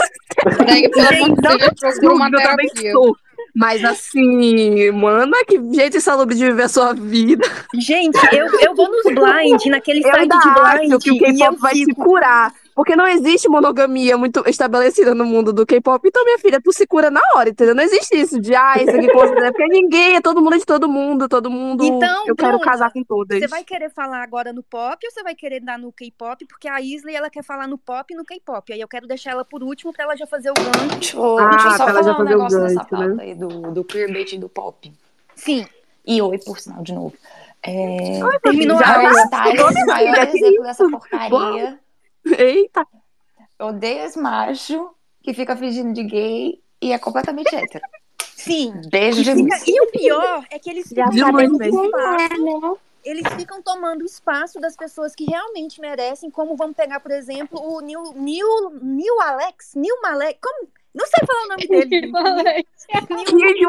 Greg, 0.57 0.89
pelo 0.89 1.07
amor 1.07 1.35
de 1.35 1.41
Deus, 1.41 1.97
uma 2.03 2.27
eu 2.27 2.31
também 2.31 2.67
terapia. 2.67 2.91
sou. 2.91 3.15
Mas 3.57 3.83
assim, 3.83 4.91
mano, 4.91 5.33
que 5.47 5.59
jeito 5.73 5.97
insalubre 5.97 6.35
de 6.35 6.45
viver 6.45 6.63
a 6.63 6.69
sua 6.69 6.93
vida. 6.93 7.43
gente, 7.73 8.15
eu, 8.31 8.47
eu 8.61 8.75
vou 8.75 8.87
nos 8.87 9.03
blind, 9.05 9.65
naquele 9.65 9.99
Eu 10.05 10.11
site 10.11 10.19
ainda 10.21 10.37
de 10.37 10.49
blind, 10.53 11.01
que 11.01 11.11
o 11.11 11.17
K-pop 11.17 11.57
vai 11.59 11.73
se 11.73 11.85
fico. 11.85 12.03
curar. 12.03 12.53
Porque 12.77 12.95
não 12.95 13.07
existe 13.07 13.49
monogamia 13.49 14.15
muito 14.19 14.47
estabelecida 14.47 15.15
no 15.15 15.25
mundo 15.25 15.51
do 15.51 15.65
K-pop. 15.65 16.07
Então, 16.07 16.23
minha 16.23 16.37
filha, 16.37 16.61
tu 16.61 16.71
se 16.71 16.85
cura 16.85 17.09
na 17.09 17.19
hora, 17.33 17.49
entendeu? 17.49 17.73
Não 17.73 17.81
existe 17.81 18.15
isso 18.15 18.39
de, 18.39 18.53
ah, 18.53 18.75
isso 18.77 18.91
aqui 18.91 19.11
considera. 19.11 19.51
Porque 19.51 19.65
ninguém, 19.65 20.15
é 20.15 20.21
todo 20.21 20.39
mundo 20.43 20.53
é 20.53 20.57
de 20.59 20.65
todo 20.65 20.87
mundo, 20.87 21.27
todo 21.27 21.49
mundo. 21.49 21.83
Então, 21.83 22.27
eu 22.27 22.35
quero 22.35 22.59
casar 22.59 22.93
com 22.93 23.03
todas. 23.03 23.39
Você 23.39 23.47
vai 23.47 23.63
querer 23.63 23.89
falar 23.89 24.21
agora 24.21 24.53
no 24.53 24.61
pop 24.61 25.03
ou 25.03 25.11
você 25.11 25.23
vai 25.23 25.33
querer 25.33 25.59
dar 25.59 25.79
no 25.79 25.91
K-pop? 25.91 26.45
Porque 26.45 26.67
a 26.67 26.79
Isley, 26.79 27.15
ela 27.15 27.31
quer 27.31 27.43
falar 27.43 27.67
no 27.67 27.79
pop 27.79 28.13
e 28.13 28.15
no 28.15 28.23
K-pop. 28.23 28.71
Aí 28.71 28.79
eu 28.79 28.87
quero 28.87 29.07
deixar 29.07 29.31
ela 29.31 29.43
por 29.43 29.63
último 29.63 29.91
pra 29.91 30.03
ela 30.03 30.15
já 30.15 30.27
fazer 30.27 30.51
o 30.51 30.53
gancho. 30.53 30.99
Deixa 30.99 31.17
eu, 31.17 31.39
Ah, 31.39 31.49
deixa 31.49 31.67
eu 31.69 31.71
só 31.71 31.83
pra 31.83 31.93
ela 31.93 32.03
já 32.03 32.13
falar 32.13 32.13
um 32.13 32.17
fazer 32.17 32.35
o 32.35 32.37
negócio 32.37 32.59
nessa 32.59 32.75
gancho, 32.75 32.95
né? 32.95 33.07
pauta 33.07 33.21
aí 33.23 33.33
do, 33.33 33.71
do 33.71 33.83
queerbait 33.83 34.33
e 34.33 34.37
do 34.37 34.49
pop. 34.49 34.93
Sim, 35.33 35.65
E 36.05 36.21
oi, 36.21 36.37
por 36.45 36.59
sinal, 36.59 36.83
de 36.83 36.93
novo. 36.93 37.15
É, 37.63 38.19
terminou 38.43 38.77
Já 38.77 38.99
a. 38.99 39.11
Styles, 39.11 39.85
maior 39.87 40.27
exemplo 40.27 40.61
dessa 40.63 40.87
porcaria. 40.87 41.79
Eita. 42.37 42.85
Odeia 43.59 44.05
esse 44.05 44.19
macho 44.19 44.89
que 45.23 45.33
fica 45.33 45.55
fingindo 45.55 45.93
de 45.93 46.03
gay 46.03 46.61
e 46.81 46.91
é 46.93 46.99
completamente 46.99 47.53
hétero. 47.55 47.83
Sim. 48.35 48.73
Beijo 48.89 49.23
de 49.23 49.33
fica- 49.33 49.55
luz. 49.55 49.67
e 49.67 49.81
o 49.81 49.87
pior 49.87 50.45
é 50.51 50.59
que 50.59 50.69
eles 50.69 50.87
ficam 50.87 51.09
tomando 51.11 51.63
espaço. 51.63 52.79
Eles 53.03 53.33
ficam 53.35 53.61
tomando 53.61 54.05
espaço 54.05 54.59
das 54.59 54.75
pessoas 54.75 55.15
que 55.15 55.25
realmente 55.25 55.79
merecem, 55.79 56.29
como 56.29 56.55
vamos 56.57 56.75
pegar, 56.75 56.99
por 56.99 57.11
exemplo, 57.11 57.59
o 57.61 57.79
Neil, 57.79 58.13
Neil, 58.13 58.69
Neil 58.81 59.21
Alex, 59.21 59.73
Neil 59.75 59.95
Malek, 60.01 60.39
como? 60.41 60.67
Não 60.93 61.05
sei 61.05 61.25
falar 61.25 61.45
o 61.45 61.47
nome 61.49 61.67
dele. 61.67 62.11
Que 62.87 62.97
é 62.97 63.01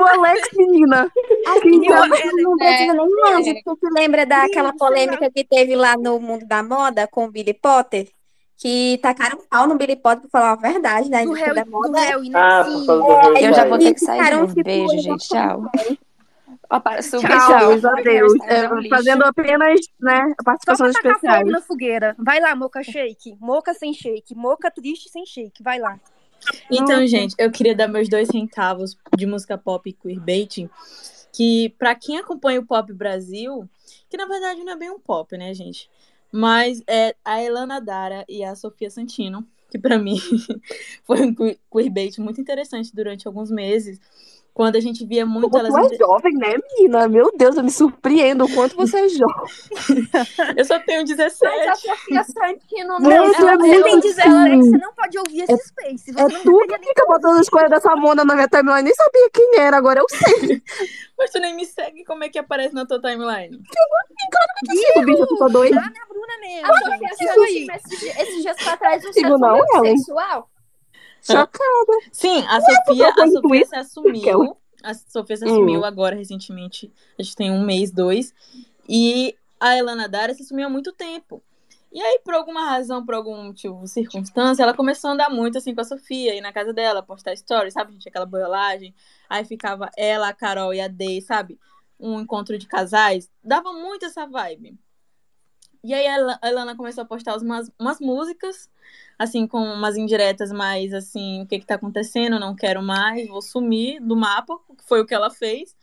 Alex, 0.09 0.49
menina. 0.57 1.13
Neil 1.47 1.85
então. 1.85 2.09
Não 2.43 2.57
precisa 2.57 2.93
nem 2.95 3.11
mais. 3.21 3.47
é. 3.47 3.53
Você 3.53 3.63
se 3.87 3.91
lembra 3.93 4.27
daquela 4.27 4.73
polêmica 4.73 5.31
que 5.31 5.45
teve 5.45 5.77
lá 5.77 5.97
no 5.97 6.19
mundo 6.19 6.47
da 6.47 6.63
moda 6.63 7.07
com 7.07 7.27
o 7.27 7.31
Billy 7.31 7.55
Potter? 7.55 8.09
Que 8.61 8.99
tacaram 9.01 9.39
pau 9.49 9.69
no 9.69 9.77
Billy 9.77 9.95
Potter 9.95 10.23
por 10.23 10.31
falar 10.31 10.51
a 10.53 10.57
verdade 10.57 11.09
da 11.09 11.23
Do 11.23 11.33
Harry, 11.33 11.55
da 11.55 11.63
do 11.63 11.71
moda. 11.71 12.01
Harry, 12.01 12.29
né? 12.29 12.39
Ah, 12.41 12.65
por 12.65 12.87
causa 12.87 13.31
do 13.31 13.39
Eu 13.39 13.55
já 13.55 13.65
vou 13.65 13.79
ter 13.79 13.95
que 13.95 14.01
sair 14.01 14.35
novo. 14.35 14.49
tipo, 14.53 14.65
Beijo, 14.65 14.99
gente. 14.99 15.29
Tchau. 15.29 15.63
Ó, 16.71 16.81
para, 16.81 17.01
super 17.01 17.29
Tchau, 17.29 17.39
Tchau, 17.39 17.59
tchau. 17.59 17.71
Luiz, 17.71 17.83
Harry 17.85 18.01
adeus. 18.01 18.33
É 18.47 18.69
um 18.69 18.75
lixo. 18.79 18.89
fazendo 18.97 19.23
apenas, 19.25 19.81
né, 20.01 20.29
Só 20.29 20.45
participações 20.45 20.93
tacar 20.95 21.13
especiais. 21.13 21.39
fogo 21.41 21.51
na 21.53 21.61
fogueira. 21.63 22.17
Vai 22.19 22.41
lá, 22.41 22.55
Moca 22.57 22.83
Shake. 22.83 23.37
Moca 23.41 23.73
sem 23.75 23.95
shake. 23.95 24.35
Moca 24.35 24.71
triste 24.73 25.09
sem 25.09 25.25
shake. 25.25 25.63
Vai 25.63 25.79
lá. 25.79 25.99
Então, 26.71 27.07
gente, 27.07 27.35
eu 27.39 27.51
queria 27.53 27.75
dar 27.77 27.87
meus 27.89 28.09
dois 28.09 28.29
centavos 28.29 28.97
de 29.17 29.25
música 29.25 29.57
pop 29.57 29.89
e 29.89 29.93
queerbaiting, 29.93 30.69
que 31.33 31.75
pra 31.79 31.95
quem 31.95 32.19
acompanha 32.19 32.61
o 32.61 32.67
pop 32.67 32.93
Brasil, 32.93 33.69
que 34.11 34.17
na 34.17 34.27
verdade 34.27 34.63
não 34.65 34.73
é 34.73 34.77
bem 34.77 34.91
um 34.91 34.99
pop, 35.01 35.37
né, 35.37 35.53
gente? 35.55 35.89
Mas 36.33 36.83
é 36.87 37.15
a 37.25 37.43
Elana 37.43 37.81
Dara 37.81 38.25
e 38.29 38.45
a 38.45 38.55
Sofia 38.55 38.91
Santino, 38.91 39.47
que 39.71 39.79
pra 39.79 39.99
mim 39.99 40.19
foi 41.05 41.21
um 41.23 41.35
que- 41.35 41.59
queerbait 41.73 42.19
muito 42.21 42.41
interessante 42.41 42.95
durante 42.95 43.27
alguns 43.27 43.51
meses, 43.51 43.99
quando 44.53 44.75
a 44.75 44.81
gente 44.81 45.07
via 45.07 45.25
muito 45.25 45.49
Como 45.51 45.65
elas... 45.67 45.89
tu 45.89 45.95
é 45.95 45.97
jovem, 45.99 46.35
né, 46.35 46.57
menina? 46.75 47.07
Meu 47.07 47.31
Deus, 47.37 47.57
eu 47.57 47.63
me 47.63 47.71
surpreendo 47.71 48.45
o 48.45 48.53
quanto 48.53 48.75
você 48.75 48.99
é 48.99 49.09
jovem. 49.09 49.47
Eu 50.59 50.65
só 50.65 50.81
tenho 50.81 51.05
17. 51.05 51.41
Mas 51.45 51.69
a 51.69 51.75
Sofia 51.77 52.25
Santino 52.25 52.99
Não, 52.99 52.99
não. 52.99 53.11
é 53.35 53.37
Ela 53.37 53.57
muito 53.57 53.85
tem 53.85 54.01
17, 54.01 54.29
sim. 54.29 54.63
você 54.71 54.79
não 54.79 54.93
pode 54.95 55.17
ouvir 55.17 55.43
esse 55.43 55.69
space. 55.69 56.13
Você 56.13 56.21
É 56.21 56.25
não 56.29 56.43
tu 56.43 56.59
que 56.67 56.79
fica 56.81 57.05
botando 57.07 57.39
as 57.39 57.49
coisas 57.49 57.71
dessa 57.71 57.95
mona 57.95 58.25
na 58.25 58.35
minha 58.35 58.49
timeline. 58.49 58.83
Nem 58.83 58.95
sabia 58.95 59.31
quem 59.33 59.59
era, 59.61 59.77
agora 59.77 60.01
eu 60.01 60.07
sei. 60.09 60.61
Mas 61.17 61.31
tu 61.31 61.39
nem 61.39 61.55
me 61.55 61.65
segue, 61.65 62.05
como 62.05 62.25
é 62.25 62.29
que 62.29 62.39
aparece 62.39 62.75
na 62.75 62.85
tua 62.85 63.01
timeline? 63.01 63.61
Que 64.67 64.77
sigo, 64.77 65.05
bicho, 65.07 65.27
tu 65.29 65.37
tá 65.37 65.47
doida? 65.47 65.77
Na 65.77 65.91
Bruna 66.39 66.47
mesmo. 66.47 66.67
A 66.73 66.79
Sofia 66.79 66.99
gente. 66.99 67.13
Isso 67.13 67.25
Santino, 67.27 67.43
aí. 67.43 68.23
esses, 68.23 68.43
dias- 68.43 68.57
pra 68.65 68.77
trás, 68.77 69.05
um 69.05 69.13
Sigo 69.13 69.39
não, 69.39 69.61
sexual. 69.83 70.51
Chocada. 71.23 71.99
Sim, 72.13 72.45
a 72.47 72.61
Sofia, 72.61 73.07
botou 73.07 73.25
a 73.25 73.29
Sofia 73.31 73.67
se 73.67 73.77
assumiu. 73.77 74.57
A 74.83 74.95
Sofia 74.95 75.37
se 75.37 75.45
Hum. 75.45 75.49
assumiu 75.53 75.85
agora 75.85 76.15
recentemente. 76.15 76.93
A 77.19 77.23
gente 77.23 77.35
tem 77.37 77.51
um 77.51 77.65
mês, 77.65 77.91
dois. 77.91 78.33
E 78.89 79.35
a 79.61 79.77
Elana 79.77 80.09
Dara 80.09 80.33
se 80.35 80.43
assumiu 80.43 80.67
há 80.67 80.71
muito 80.71 80.93
tempo. 80.93 81.43
E 81.91 82.01
aí, 82.01 82.21
por 82.23 82.35
alguma 82.35 82.65
razão, 82.67 83.05
por 83.05 83.15
algum 83.15 83.45
motivo, 83.45 83.87
circunstância, 83.87 84.63
ela 84.63 84.75
começou 84.75 85.09
a 85.11 85.15
andar 85.15 85.31
muito 85.31 85.57
assim 85.59 85.75
com 85.75 85.81
a 85.81 85.85
Sofia, 85.85 86.35
ir 86.37 86.41
na 86.43 86.53
casa 86.53 86.73
dela, 86.73 87.03
postar 87.03 87.35
stories, 87.37 87.73
sabe? 87.75 87.93
Gente, 87.95 88.09
aquela 88.09 88.27
boiolagem. 88.27 88.95
Aí 89.29 89.45
ficava 89.45 89.91
ela, 89.97 90.29
a 90.29 90.35
Carol 90.35 90.73
e 90.75 90.81
a 90.81 90.87
Day, 90.87 91.21
sabe? 91.23 91.59
Um 91.99 92.21
encontro 92.21 92.57
de 92.59 92.67
casais. 92.67 93.29
Dava 93.43 93.73
muito 93.73 94.05
essa 94.05 94.27
vibe. 94.27 94.79
E 95.83 95.95
aí 95.95 96.07
a 96.07 96.49
Elana 96.49 96.77
começou 96.77 97.03
a 97.03 97.07
postar 97.07 97.37
umas, 97.37 97.71
umas 97.79 98.01
músicas, 98.01 98.69
assim, 99.19 99.47
com 99.47 99.59
umas 99.59 99.97
indiretas 99.97 100.51
mais 100.51 100.93
assim, 100.93 101.43
o 101.43 101.47
que 101.47 101.61
que 101.61 101.67
tá 101.67 101.77
acontecendo, 101.77 102.39
não 102.39 102.55
quero 102.55 102.83
mais, 102.83 103.29
vou 103.29 103.41
sumir 103.41 104.01
do 104.01 104.17
mapa, 104.17 104.59
que 104.77 104.85
foi 104.85 105.01
o 105.01 105.07
que 105.07 105.15
ela 105.15 105.31
fez. 105.31 105.77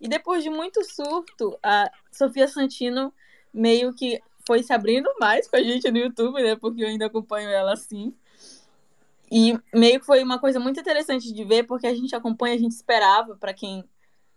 E 0.00 0.08
depois 0.08 0.42
de 0.42 0.50
muito 0.50 0.82
surto, 0.84 1.58
a 1.62 1.90
Sofia 2.10 2.48
Santino 2.48 3.12
meio 3.52 3.94
que 3.94 4.20
foi 4.46 4.62
se 4.62 4.72
abrindo 4.72 5.10
mais 5.18 5.48
com 5.48 5.56
a 5.56 5.62
gente 5.62 5.90
no 5.90 5.98
YouTube, 5.98 6.42
né? 6.42 6.56
Porque 6.56 6.82
eu 6.82 6.88
ainda 6.88 7.06
acompanho 7.06 7.50
ela 7.50 7.72
assim. 7.72 8.14
E 9.30 9.58
meio 9.74 9.98
que 9.98 10.06
foi 10.06 10.22
uma 10.22 10.38
coisa 10.38 10.60
muito 10.60 10.78
interessante 10.78 11.32
de 11.32 11.44
ver, 11.44 11.64
porque 11.64 11.86
a 11.86 11.94
gente 11.94 12.14
acompanha, 12.14 12.54
a 12.54 12.58
gente 12.58 12.72
esperava, 12.72 13.36
para 13.36 13.52
quem 13.52 13.84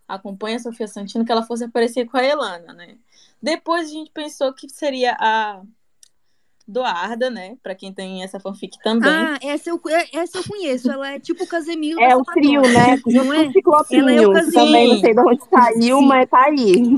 acompanha 0.07 0.55
a 0.55 0.59
Sofia 0.59 0.87
Santino, 0.87 1.23
que 1.23 1.31
ela 1.31 1.43
fosse 1.43 1.65
aparecer 1.65 2.05
com 2.05 2.17
a 2.17 2.23
Elana, 2.23 2.73
né? 2.73 2.97
Depois 3.41 3.89
a 3.89 3.91
gente 3.91 4.11
pensou 4.11 4.53
que 4.53 4.67
seria 4.69 5.15
a 5.19 5.61
Doarda, 6.69 7.31
né? 7.31 7.57
Pra 7.63 7.73
quem 7.73 7.91
tem 7.91 8.23
essa 8.23 8.39
fanfic 8.39 8.77
também. 8.83 9.11
Ah, 9.11 9.39
essa 9.41 9.71
eu, 9.71 9.81
essa 10.13 10.37
eu 10.37 10.43
conheço. 10.43 10.91
Ela 10.91 11.13
é 11.13 11.19
tipo 11.19 11.43
o 11.43 11.47
Casemiro 11.47 11.99
É 11.99 12.15
o 12.15 12.23
trio, 12.23 12.61
né? 12.61 13.01
Não 13.07 13.33
é? 13.33 13.51
Ciclopinho. 13.51 14.01
Ela 14.07 14.11
é 14.13 14.27
o 14.27 14.33
que 14.33 14.51
Também 14.51 14.87
não 14.87 14.99
sei 14.99 15.13
de 15.13 15.19
onde 15.19 15.49
saiu, 15.49 15.97
Sim. 15.97 16.05
mas 16.05 16.29
tá 16.29 16.45
aí. 16.45 16.97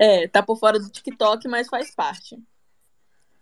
É, 0.00 0.26
tá 0.26 0.42
por 0.42 0.58
fora 0.58 0.78
do 0.78 0.88
TikTok, 0.88 1.46
mas 1.48 1.68
faz 1.68 1.94
parte. 1.94 2.42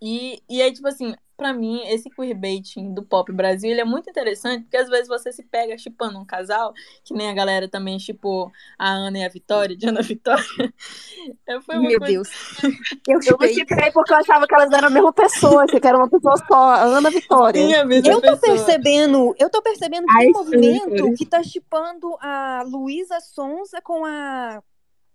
E, 0.02 0.42
e 0.48 0.60
aí, 0.60 0.72
tipo 0.72 0.88
assim, 0.88 1.14
pra 1.38 1.52
mim, 1.54 1.80
esse 1.86 2.10
queerbaiting 2.10 2.92
do 2.92 3.02
pop 3.04 3.32
Brasil, 3.32 3.70
ele 3.70 3.80
é 3.80 3.84
muito 3.84 4.10
interessante, 4.10 4.64
porque 4.64 4.76
às 4.76 4.88
vezes 4.88 5.06
você 5.06 5.32
se 5.32 5.44
pega 5.44 5.78
chipando 5.78 6.18
um 6.18 6.24
casal, 6.26 6.74
que 7.04 7.14
nem 7.14 7.30
a 7.30 7.32
galera 7.34 7.68
também 7.68 7.96
chipou 7.98 8.50
a 8.76 8.90
Ana 8.90 9.18
e 9.20 9.24
a 9.24 9.28
Vitória, 9.28 9.76
de 9.76 9.88
Ana 9.88 10.02
Vitória. 10.02 10.44
Meu 11.46 11.98
coisa... 11.98 12.06
Deus. 12.06 12.28
Eu 13.08 13.16
Eu 13.16 13.22
chipei. 13.22 13.48
me 13.48 13.54
chipei 13.54 13.90
porque 13.92 14.12
eu 14.12 14.16
achava 14.16 14.46
que 14.46 14.54
elas 14.54 14.72
eram 14.72 14.88
a 14.88 14.90
mesma 14.90 15.12
pessoa, 15.12 15.66
que 15.66 15.86
era 15.86 15.96
uma 15.96 16.10
pessoa 16.10 16.36
só, 16.36 16.70
a 16.70 16.82
Ana 16.82 17.10
Vitória. 17.10 17.66
Sim, 17.66 17.74
a 17.74 17.84
mesma 17.84 18.10
Eu 18.10 18.20
tô 18.20 18.36
pessoa. 18.36 18.40
percebendo, 18.40 19.34
eu 19.38 19.48
tô 19.48 19.62
percebendo 19.62 20.06
que 20.06 20.16
Ai, 20.18 20.24
tem 20.24 20.32
movimento 20.32 20.90
Vitória. 20.90 21.14
que 21.14 21.24
tá 21.26 21.42
chipando 21.42 22.16
a 22.20 22.64
Luísa 22.66 23.20
Sonza 23.20 23.80
com 23.80 24.04
a 24.04 24.60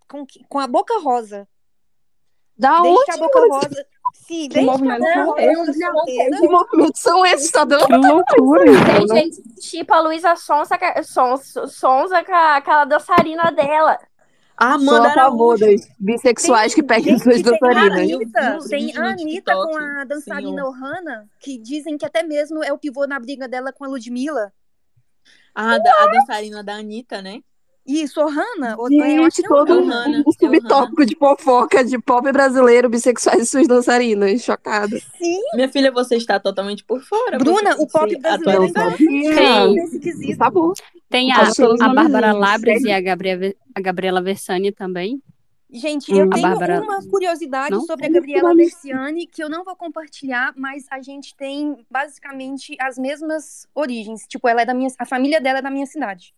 com, 0.08 0.26
com 0.48 0.60
a 0.60 0.68
Boca 0.68 1.00
Rosa. 1.00 1.48
Da 2.58 2.82
Desde 2.82 3.00
onde? 3.00 3.12
a 3.12 3.18
Boca 3.18 3.40
Rosa. 3.50 3.86
Sim, 4.28 4.48
Que 4.48 4.60
a 4.60 4.64
movimento 4.64 5.26
Boca 5.26 5.42
é. 5.42 5.54
Que 5.54 6.48
movimentos 6.48 7.02
são 7.02 7.26
esses? 7.26 7.52
Tá 7.52 7.66
dando 7.66 7.86
Que 7.88 7.94
loucura, 7.98 8.64
Tem 8.66 9.08
gente 9.32 9.42
tipo 9.60 9.94
a 9.94 10.00
Luísa 10.00 10.36
Sonza, 10.36 10.78
ca- 10.78 11.02
Son- 11.04 11.38
Sonza 11.38 12.24
com 12.24 12.32
a- 12.34 12.58
aquela 12.58 12.86
dançarina 12.86 13.52
dela. 13.52 13.98
A 14.56 14.78
Sou 14.80 14.90
Amanda 14.96 15.10
a 15.10 15.14
favor 15.14 15.58
das 15.60 15.82
bissexuais 16.00 16.74
que 16.76 16.84
pegam 16.84 17.18
Gente, 17.18 17.24
suas 17.24 17.42
tem 17.42 17.54
a 17.54 17.60
dançarinas. 17.60 18.70
Tem 18.70 18.98
a 18.98 19.04
Anitta 19.10 19.54
com 19.56 19.76
a 19.78 20.04
dançarina 20.06 20.52
senhor. 20.62 20.68
Ohana, 20.70 21.28
que 21.40 21.58
dizem 21.58 21.98
que 21.98 22.06
até 22.06 22.22
mesmo 22.24 22.64
é 22.64 22.72
o 22.72 22.78
pivô 22.78 23.06
na 23.08 23.20
briga 23.20 23.48
dela 23.48 23.74
com 23.74 23.84
a 23.84 23.88
Ludmilla. 23.88 24.54
Ah, 25.56 25.78
da- 25.80 26.04
a 26.04 26.08
dançarina 26.08 26.64
da 26.64 26.76
Anitta, 26.76 27.22
né? 27.22 27.42
Isso, 27.86 28.22
Ohana? 28.22 28.76
Ou- 28.78 28.90
eu 28.92 29.04
acho 29.26 29.36
Gente, 29.38 29.42
que 29.42 29.46
é 29.46 29.48
todo 29.50 29.80
Ohana. 29.82 30.24
Um 30.26 30.32
subtópico 30.32 31.06
de 31.06 31.16
fofoca 31.18 31.84
de 31.84 32.00
pop 32.00 32.32
brasileiro, 32.32 32.90
bissexuais 32.90 33.42
e 33.42 33.46
suas 33.46 33.68
dançarinas. 33.68 34.42
Chocada. 34.42 34.98
Sim, 35.18 35.40
Minha 35.54 35.68
filha, 35.70 35.92
você 35.92 36.16
está 36.16 36.40
totalmente 36.40 36.84
por 36.84 37.02
fora. 37.02 37.38
Bruna, 37.38 37.76
o 37.78 37.88
pop 37.88 38.16
brasileiro 38.20 38.64
ainda 38.64 38.84
é 38.88 40.00
quesito. 40.00 40.38
Sabor. 40.38 40.74
tem 41.10 41.32
a, 41.32 41.52
que 41.52 41.62
os 41.64 41.82
a 41.82 41.90
Bárbara. 41.94 42.32
Labres 42.32 42.84
e 42.84 42.92
a 42.92 43.02
Gabriela, 43.02 43.54
a 43.76 43.82
Gabriela 43.82 44.22
Versani 44.22 44.72
também. 44.72 45.22
Gente, 45.70 46.12
eu 46.12 46.26
Hum. 46.26 46.30
A 46.32 46.36
tenho 46.36 46.50
Bárbara- 46.50 46.82
uma 46.82 47.04
curiosidade 47.10 47.72
Não? 47.72 47.82
sobre 47.82 48.06
a 48.06 48.10
Gabriela 48.10 48.50
nome. 48.50 48.64
Versiani 48.66 49.26
que 49.28 49.44
eu 49.44 49.50
não 49.50 49.64
vou 49.64 49.76
compartilhar, 49.76 50.54
mas 50.56 50.86
a 50.92 51.02
gente 51.02 51.36
tem 51.36 51.84
basicamente 51.90 52.76
as 52.80 52.98
mesmas 52.98 53.66
origens. 53.74 54.26
Tipo, 54.28 54.48
ela 54.48 54.62
é 54.62 54.66
da 54.66 54.74
minha, 54.74 54.90
a 55.00 55.06
família 55.06 55.42
dela 55.42 55.60
é 55.60 55.62
da 55.64 55.72
minha 55.72 55.86
cidade. 55.88 56.34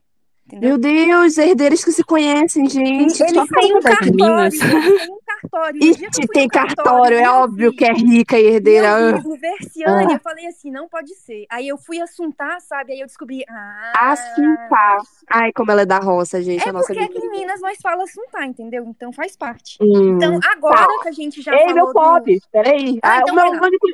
Entendeu? 0.48 0.70
Meu 0.70 0.78
Deus, 0.78 1.38
herdeiros 1.38 1.84
que 1.84 1.92
se 1.92 2.04
conhecem, 2.04 2.70
gente. 2.70 3.18
Chocada 3.18 3.48
têm 3.60 3.76
um 3.76 3.80
daqui. 3.80 4.12
cartório. 5.50 5.80
E 5.84 6.28
tem 6.28 6.48
cartório, 6.48 7.18
é 7.18 7.30
óbvio 7.30 7.72
vi- 7.72 7.78
que 7.78 7.86
é 7.86 7.94
rica 7.94 8.40
e 8.40 8.46
herdeira. 8.48 8.88
eu 9.00 9.18
Ah. 9.18 9.38
Versiani, 9.40 10.12
Ah. 10.14 10.16
eu 10.16 10.20
falei 10.20 10.48
assim, 10.48 10.72
não 10.72 10.88
pode 10.88 11.14
ser. 11.16 11.46
Aí 11.50 11.68
eu 11.68 11.78
fui 11.78 12.00
assuntar, 12.02 12.60
sabe? 12.62 12.94
Aí 12.94 13.00
eu 13.00 13.06
descobri, 13.08 13.44
ah, 13.50 14.16
tá. 14.70 14.98
Ai, 15.30 15.52
como 15.54 15.72
ela 15.72 15.82
é 15.82 15.86
da 15.86 16.00
roça, 16.00 16.42
gente, 16.42 16.66
é 16.66 16.70
a 16.70 16.74
nossa 16.74 16.88
porque 16.88 17.00
aqui 17.04 17.18
em 17.18 17.30
Minas 17.30 17.62
nós 17.62 17.78
falamos 17.82 18.10
assuntar, 18.10 18.46
entendeu? 18.46 18.86
Então 18.88 19.12
faz 19.14 19.36
parte. 19.36 19.78
Hum. 19.82 20.16
Então, 20.16 20.40
agora 20.52 20.88
que 21.04 21.10
a 21.10 21.12
gente 21.12 21.42
já 21.42 21.54
Ei, 21.54 21.66
meu 21.74 21.88
falou 21.88 21.88
do... 21.88 21.94
pop, 21.94 22.42
peraí. 22.52 23.00
Ah, 23.04 23.18
Ah, 23.18 23.20
então 23.22 23.36
meu 23.36 23.46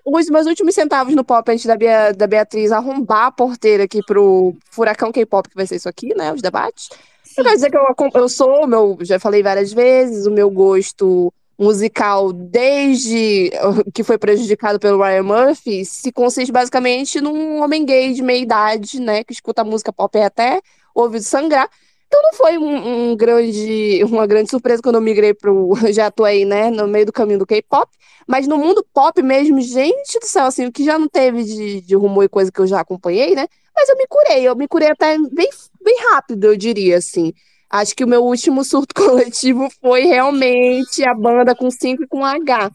os 0.05 0.29
meus 0.29 0.45
últimos 0.47 0.73
centavos 0.75 1.13
no 1.15 1.23
pop 1.23 1.49
antes 1.51 1.65
da, 1.65 1.75
Bea- 1.75 2.11
da 2.13 2.27
Beatriz 2.27 2.71
arrombar 2.71 3.25
a 3.27 3.31
porteira 3.31 3.83
aqui 3.83 4.01
pro 4.05 4.53
Furacão 4.69 5.11
K-pop, 5.11 5.49
que 5.49 5.55
vai 5.55 5.65
ser 5.65 5.75
isso 5.75 5.89
aqui, 5.89 6.13
né? 6.15 6.31
Os 6.33 6.41
debates. 6.41 6.89
Eu 7.37 7.43
quero 7.43 7.55
dizer 7.55 7.69
que 7.71 7.77
eu, 7.77 7.95
eu 8.15 8.27
sou, 8.29 8.67
meu, 8.67 8.97
já 9.01 9.17
falei 9.19 9.41
várias 9.41 9.71
vezes, 9.71 10.25
o 10.25 10.31
meu 10.31 10.49
gosto 10.49 11.31
musical, 11.61 12.33
desde 12.33 13.51
que 13.93 14.03
foi 14.03 14.17
prejudicado 14.17 14.79
pelo 14.79 15.01
Ryan 15.01 15.23
Murphy, 15.23 15.85
se 15.85 16.11
consiste 16.11 16.51
basicamente 16.51 17.21
num 17.21 17.61
homem 17.61 17.85
gay 17.85 18.13
de 18.13 18.21
meia 18.23 18.41
idade, 18.41 18.99
né? 18.99 19.23
Que 19.23 19.33
escuta 19.33 19.63
música 19.63 19.93
pop 19.93 20.17
até 20.19 20.59
o 20.95 21.01
ouvido 21.01 21.23
sangrar. 21.23 21.69
Então 22.07 22.21
não 22.23 22.33
foi 22.33 22.57
um, 22.57 23.11
um 23.11 23.15
grande, 23.15 24.03
uma 24.03 24.27
grande 24.27 24.49
surpresa 24.49 24.81
quando 24.81 24.95
eu 24.95 25.01
migrei 25.01 25.33
pro. 25.33 25.73
Já 25.93 26.07
atuei, 26.07 26.45
né? 26.45 26.69
No 26.71 26.87
meio 26.87 27.05
do 27.05 27.13
caminho 27.13 27.39
do 27.39 27.45
K-pop. 27.45 27.89
Mas 28.27 28.47
no 28.47 28.57
mundo 28.57 28.85
pop 28.93 29.21
mesmo, 29.21 29.61
gente 29.61 30.19
do 30.19 30.25
céu, 30.25 30.45
assim, 30.45 30.65
o 30.65 30.71
que 30.71 30.83
já 30.83 30.97
não 30.97 31.07
teve 31.07 31.43
de, 31.43 31.81
de 31.81 31.95
rumor 31.95 32.23
e 32.23 32.29
coisa 32.29 32.51
que 32.51 32.59
eu 32.59 32.67
já 32.67 32.79
acompanhei, 32.79 33.35
né? 33.35 33.47
Mas 33.75 33.89
eu 33.89 33.97
me 33.97 34.05
curei, 34.07 34.47
eu 34.47 34.55
me 34.55 34.67
curei 34.67 34.89
até 34.89 35.17
bem, 35.17 35.49
bem 35.83 35.97
rápido, 36.11 36.45
eu 36.45 36.57
diria, 36.57 36.97
assim. 36.97 37.33
Acho 37.71 37.95
que 37.95 38.03
o 38.03 38.07
meu 38.07 38.23
último 38.23 38.63
surto 38.65 38.93
coletivo 38.95 39.69
foi 39.81 40.01
realmente 40.05 41.03
a 41.05 41.13
banda 41.13 41.55
com 41.55 41.71
5 41.71 42.03
e 42.03 42.07
com 42.07 42.25
H, 42.25 42.69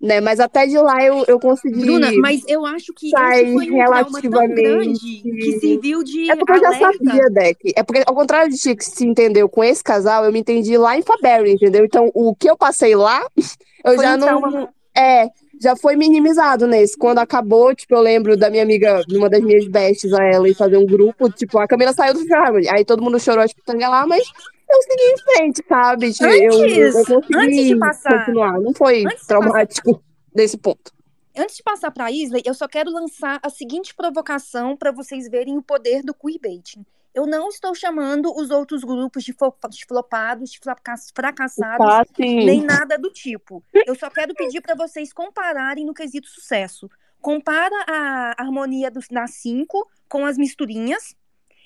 né? 0.00 0.20
Mas 0.20 0.40
até 0.40 0.66
de 0.66 0.76
lá 0.78 1.02
eu, 1.02 1.24
eu 1.26 1.40
consegui 1.40 1.80
Bruna, 1.80 2.10
mas 2.20 2.42
eu 2.46 2.66
acho 2.66 2.92
que 2.94 3.06
esse 3.06 3.52
foi 3.54 3.70
um 3.70 3.76
relativamente. 3.76 4.54
grande 4.54 5.22
que 5.22 5.58
serviu 5.58 6.02
de 6.04 6.30
É 6.30 6.36
porque 6.36 6.52
eu 6.52 6.60
já 6.60 6.68
alerta. 6.68 6.92
sabia, 7.04 7.30
Deck. 7.30 7.72
É 7.74 7.82
porque, 7.82 8.02
ao 8.06 8.14
contrário 8.14 8.50
de 8.50 8.58
ti 8.58 8.76
que 8.76 8.84
se 8.84 9.06
entendeu 9.06 9.48
com 9.48 9.64
esse 9.64 9.82
casal, 9.82 10.24
eu 10.24 10.32
me 10.32 10.40
entendi 10.40 10.76
lá 10.76 10.96
em 10.98 11.02
Faberry, 11.02 11.52
entendeu? 11.52 11.84
Então, 11.84 12.10
o 12.14 12.34
que 12.34 12.50
eu 12.50 12.56
passei 12.56 12.94
lá, 12.94 13.24
eu 13.84 13.94
Foi 13.94 14.04
já 14.04 14.14
um 14.14 14.18
não. 14.18 14.26
trauma. 14.26 14.68
É, 14.94 15.28
já 15.62 15.76
foi 15.76 15.94
minimizado 15.94 16.66
nesse. 16.66 16.98
Quando 16.98 17.18
acabou, 17.18 17.72
tipo, 17.74 17.94
eu 17.94 18.00
lembro 18.00 18.36
da 18.36 18.50
minha 18.50 18.64
amiga, 18.64 19.02
numa 19.08 19.30
das 19.30 19.40
minhas 19.40 19.66
bestes, 19.68 20.12
a 20.12 20.24
ela, 20.24 20.48
e 20.48 20.54
fazer 20.54 20.76
um 20.76 20.84
grupo, 20.84 21.30
tipo, 21.30 21.58
a 21.58 21.68
Camila 21.68 21.92
saiu 21.92 22.14
do 22.14 22.26
Family. 22.26 22.68
Aí 22.68 22.84
todo 22.84 23.02
mundo 23.02 23.20
chorou 23.20 23.44
as 23.44 23.52
pitangas 23.52 23.88
lá, 23.88 24.04
mas 24.04 24.24
eu 24.68 24.82
segui 24.82 25.02
em 25.04 25.18
frente, 25.18 25.64
sabe? 25.68 26.12
Tipo, 26.12 26.24
eu, 26.24 26.52
eu 26.52 26.98
Antes, 26.98 27.36
antes 27.36 27.64
de 27.66 27.78
passar, 27.78 28.18
continuar. 28.18 28.60
Não 28.60 28.74
foi 28.74 29.04
antes 29.04 29.26
passar 29.26 29.26
traumático 29.26 30.02
desse 30.34 30.58
ponto. 30.58 30.92
Antes 31.36 31.56
de 31.56 31.62
passar 31.62 31.90
para 31.92 32.06
a 32.06 32.10
Isley, 32.10 32.42
eu 32.44 32.54
só 32.54 32.66
quero 32.66 32.90
lançar 32.90 33.38
a 33.42 33.48
seguinte 33.48 33.94
provocação 33.94 34.76
para 34.76 34.90
vocês 34.90 35.28
verem 35.30 35.56
o 35.56 35.62
poder 35.62 36.02
do 36.02 36.12
queerbaiting. 36.12 36.84
Eu 37.14 37.26
não 37.26 37.48
estou 37.48 37.74
chamando 37.74 38.34
os 38.34 38.50
outros 38.50 38.82
grupos 38.84 39.22
de, 39.22 39.34
de 39.70 39.84
flopados, 39.86 40.50
de 40.50 40.58
fracass- 40.58 41.12
fracassados, 41.14 41.86
Tá, 41.86 42.04
nem 42.44 42.62
nada 42.62 42.96
do 42.96 43.10
tipo. 43.10 43.62
Eu 43.86 43.94
só 43.94 44.08
quero 44.08 44.34
pedir 44.34 44.60
para 44.62 44.74
vocês 44.74 45.12
compararem 45.12 45.84
no 45.84 45.92
quesito 45.92 46.26
sucesso. 46.28 46.88
Compara 47.20 47.74
a 47.86 48.34
harmonia 48.42 48.90
dos, 48.90 49.06
da 49.08 49.26
5 49.26 49.86
com 50.08 50.24
as 50.24 50.36
misturinhas 50.38 51.14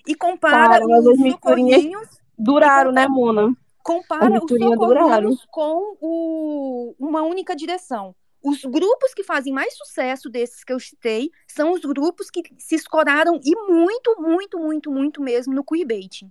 e 0.07 0.15
compara 0.15 0.69
Cara, 0.81 0.85
os 0.85 1.19
socorrinhos 1.33 2.09
duraram, 2.39 2.93
né, 2.93 3.07
Mona? 3.09 3.49
As 3.49 3.57
compara 3.83 4.25
os 4.27 4.33
misturinhas 4.33 4.79
duraram. 4.79 5.07
socorrinhos 5.33 5.47
com 5.51 5.97
o- 6.01 6.95
uma 6.99 7.23
única 7.23 7.55
direção. 7.55 8.15
Os 8.49 8.63
grupos 8.65 9.13
que 9.13 9.25
fazem 9.25 9.53
mais 9.53 9.77
sucesso 9.77 10.31
desses 10.31 10.63
que 10.63 10.73
eu 10.73 10.79
citei 10.79 11.31
são 11.49 11.73
os 11.73 11.81
grupos 11.81 12.31
que 12.31 12.43
se 12.59 12.77
escoraram 12.77 13.41
e 13.43 13.57
muito, 13.73 14.15
muito, 14.21 14.59
muito, 14.61 14.91
muito 14.91 15.21
mesmo 15.21 15.53
no 15.53 15.65
queerbaiting. 15.65 16.31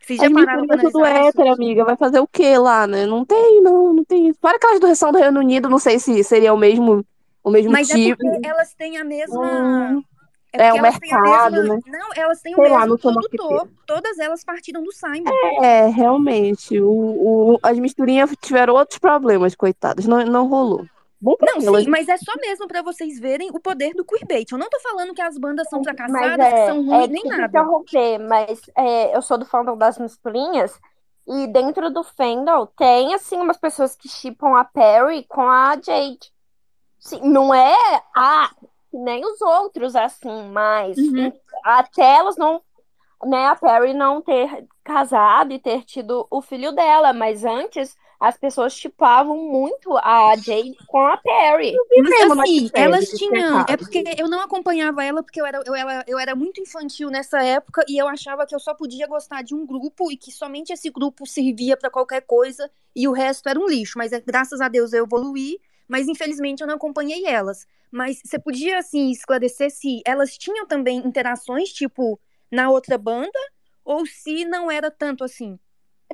Vocês 0.00 0.20
já 0.20 0.30
pararam 0.30 0.64
pra 0.66 0.78
tudo 0.78 1.04
hétero, 1.04 1.52
amiga. 1.52 1.84
Vai 1.84 1.96
fazer 1.96 2.20
o 2.20 2.28
quê 2.28 2.56
lá, 2.56 2.86
né? 2.86 3.04
Não 3.06 3.24
tem, 3.24 3.60
não, 3.60 3.92
não 3.92 4.04
tem 4.04 4.28
isso. 4.28 4.38
Fora 4.40 4.56
aquelas 4.56 4.78
do 4.78 4.86
Reção 4.86 5.10
do 5.10 5.18
Reino 5.18 5.40
Unido, 5.40 5.68
não 5.68 5.80
sei 5.80 5.98
se 5.98 6.22
seria 6.22 6.54
o 6.54 6.56
mesmo, 6.56 7.04
o 7.42 7.50
mesmo 7.50 7.72
Mas 7.72 7.90
é 7.90 7.94
tipo. 7.94 8.16
porque 8.22 8.46
elas 8.46 8.72
têm 8.74 8.98
a 8.98 9.04
mesma. 9.04 9.42
Hum, 9.42 10.02
É 10.52 10.68
é 10.68 10.72
o 10.72 10.80
mercado, 10.80 11.56
mesma. 11.56 11.74
né? 11.74 11.80
Não, 11.88 12.08
elas 12.14 12.40
têm 12.40 12.52
o 12.54 12.56
Sei 12.56 12.68
lá, 12.70 12.80
mesmo 12.82 12.98
sou 13.00 13.12
produtor. 13.12 13.50
marqueteira. 13.50 13.80
Todas 13.88 14.18
elas 14.20 14.44
partiram 14.44 14.84
do 14.84 14.92
Simon. 14.92 15.32
É, 15.64 15.86
realmente. 15.88 16.80
O, 16.80 16.88
o- 17.54 17.58
as 17.60 17.76
misturinhas 17.76 18.30
tiveram 18.40 18.74
outros 18.74 19.00
problemas, 19.00 19.56
coitadas. 19.56 20.06
Não, 20.06 20.24
não 20.24 20.46
rolou. 20.46 20.86
Bom 21.20 21.36
pra 21.36 21.52
Não, 21.52 21.60
elas. 21.60 21.84
sim, 21.84 21.88
mas 21.88 22.08
é 22.08 22.16
só 22.16 22.32
mesmo 22.40 22.66
pra 22.66 22.82
vocês 22.82 23.18
verem 23.20 23.50
o 23.50 23.60
poder 23.60 23.94
do 23.94 24.04
queerbait. 24.04 24.50
Eu 24.50 24.58
não 24.58 24.68
tô 24.70 24.80
falando 24.80 25.14
que 25.14 25.22
as 25.22 25.38
bandas 25.38 25.68
são 25.68 25.82
fracassadas, 25.82 26.52
que 26.52 26.60
é, 26.60 26.64
são 26.64 26.82
é 26.90 27.06
ruins, 27.06 27.08
nem 27.08 27.22
desculpa 27.22 27.36
nada. 27.36 27.46
interromper, 27.46 28.18
mas 28.18 28.60
é, 28.76 29.16
eu 29.16 29.22
sou 29.22 29.38
do 29.38 29.44
fandom 29.44 29.76
das 29.76 29.98
misturinhas 29.98 30.78
e 31.26 31.46
dentro 31.48 31.90
do 31.90 32.02
fandom 32.04 32.66
tem 32.76 33.14
assim 33.14 33.36
umas 33.38 33.56
pessoas 33.58 33.94
que 33.96 34.08
chipam 34.08 34.56
a 34.56 34.64
Perry 34.64 35.24
com 35.24 35.42
a 35.48 35.74
Jade. 35.74 36.32
Sim, 36.98 37.20
não 37.22 37.54
é 37.54 37.74
que 38.90 38.96
nem 38.96 39.24
os 39.24 39.40
outros 39.40 39.94
assim, 39.96 40.48
mas 40.50 40.96
Uhum. 40.96 41.32
até 41.64 42.16
elas 42.16 42.36
não, 42.36 42.62
né, 43.24 43.46
a 43.48 43.56
Perry 43.56 43.94
não 43.94 44.22
ter 44.22 44.66
casado 44.84 45.52
e 45.52 45.58
ter 45.58 45.84
tido 45.84 46.26
o 46.30 46.42
filho 46.42 46.72
dela, 46.72 47.12
mas 47.12 47.44
antes 47.44 47.96
as 48.18 48.36
pessoas 48.36 48.72
chipavam 48.72 49.36
muito 49.36 49.96
a 49.98 50.34
Jade 50.36 50.76
com 50.86 51.06
a 51.06 51.16
Perry. 51.16 51.74
Mas 52.02 52.30
assim, 52.30 52.70
elas 52.74 53.08
tinham. 53.10 53.64
É 53.68 53.76
porque 53.76 54.04
eu 54.18 54.28
não 54.28 54.40
acompanhava 54.40 55.04
ela 55.04 55.22
porque 55.22 55.40
eu 55.40 55.46
era, 55.46 55.62
eu, 55.64 55.74
era, 55.74 56.04
eu 56.06 56.18
era 56.18 56.34
muito 56.34 56.60
infantil 56.60 57.10
nessa 57.10 57.42
época 57.42 57.84
e 57.88 58.00
eu 58.00 58.08
achava 58.08 58.46
que 58.46 58.54
eu 58.54 58.60
só 58.60 58.74
podia 58.74 59.06
gostar 59.06 59.42
de 59.42 59.54
um 59.54 59.66
grupo 59.66 60.10
e 60.10 60.16
que 60.16 60.32
somente 60.32 60.72
esse 60.72 60.90
grupo 60.90 61.26
servia 61.26 61.76
pra 61.76 61.90
qualquer 61.90 62.22
coisa 62.22 62.70
e 62.94 63.06
o 63.06 63.12
resto 63.12 63.48
era 63.48 63.58
um 63.58 63.66
lixo. 63.66 63.98
Mas 63.98 64.12
é, 64.12 64.20
graças 64.20 64.60
a 64.60 64.68
Deus 64.68 64.92
eu 64.92 65.04
evoluí, 65.04 65.58
mas 65.86 66.08
infelizmente 66.08 66.62
eu 66.62 66.66
não 66.66 66.76
acompanhei 66.76 67.26
elas. 67.26 67.66
Mas 67.90 68.20
você 68.24 68.38
podia, 68.38 68.78
assim, 68.78 69.10
esclarecer 69.10 69.70
se 69.70 70.02
elas 70.04 70.36
tinham 70.36 70.66
também 70.66 70.98
interações, 70.98 71.70
tipo, 71.70 72.18
na 72.50 72.68
outra 72.68 72.98
banda, 72.98 73.38
ou 73.84 74.04
se 74.04 74.44
não 74.44 74.70
era 74.70 74.90
tanto 74.90 75.22
assim? 75.22 75.58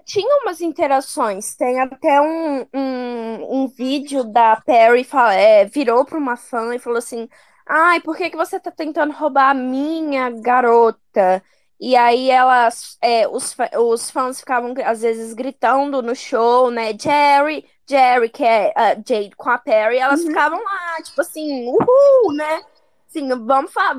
Tinha 0.05 0.37
umas 0.43 0.61
interações, 0.61 1.55
tem 1.55 1.81
até 1.81 2.21
um, 2.21 2.63
um, 2.75 3.63
um 3.65 3.69
vídeo 3.69 4.25
da 4.25 4.57
Perry 4.57 5.05
fala, 5.05 5.35
é, 5.35 5.65
virou 5.65 6.05
para 6.05 6.19
uma 6.19 6.37
fã 6.37 6.75
e 6.75 6.79
falou 6.79 6.99
assim: 6.99 7.29
Ai, 7.67 8.01
por 8.01 8.17
que 8.17 8.31
que 8.31 8.37
você 8.37 8.59
tá 8.59 8.71
tentando 8.71 9.13
roubar 9.13 9.51
a 9.51 9.55
minha 9.55 10.31
garota? 10.31 11.43
E 11.81 11.95
aí 11.97 12.31
elas, 12.31 12.97
é, 13.03 13.29
os, 13.29 13.55
os 13.79 14.11
fãs 14.11 14.41
ficavam 14.41 14.75
às 14.85 15.03
vezes 15.03 15.35
gritando 15.35 16.01
no 16.03 16.15
show, 16.15 16.71
né? 16.71 16.93
Jerry, 16.99 17.65
Jerry, 17.89 18.29
que 18.29 18.45
é 18.45 18.73
a 18.77 18.95
Jade 18.95 19.31
com 19.37 19.51
a 19.51 19.59
Perry, 19.59 19.99
elas 19.99 20.21
Uhum. 20.21 20.27
ficavam 20.27 20.63
lá, 20.63 21.03
tipo 21.03 21.21
assim, 21.21 21.67
uhul, 21.69 22.33
né? 22.37 22.63
Assim, 23.09 23.29
vamos 23.45 23.73
falar 23.73 23.97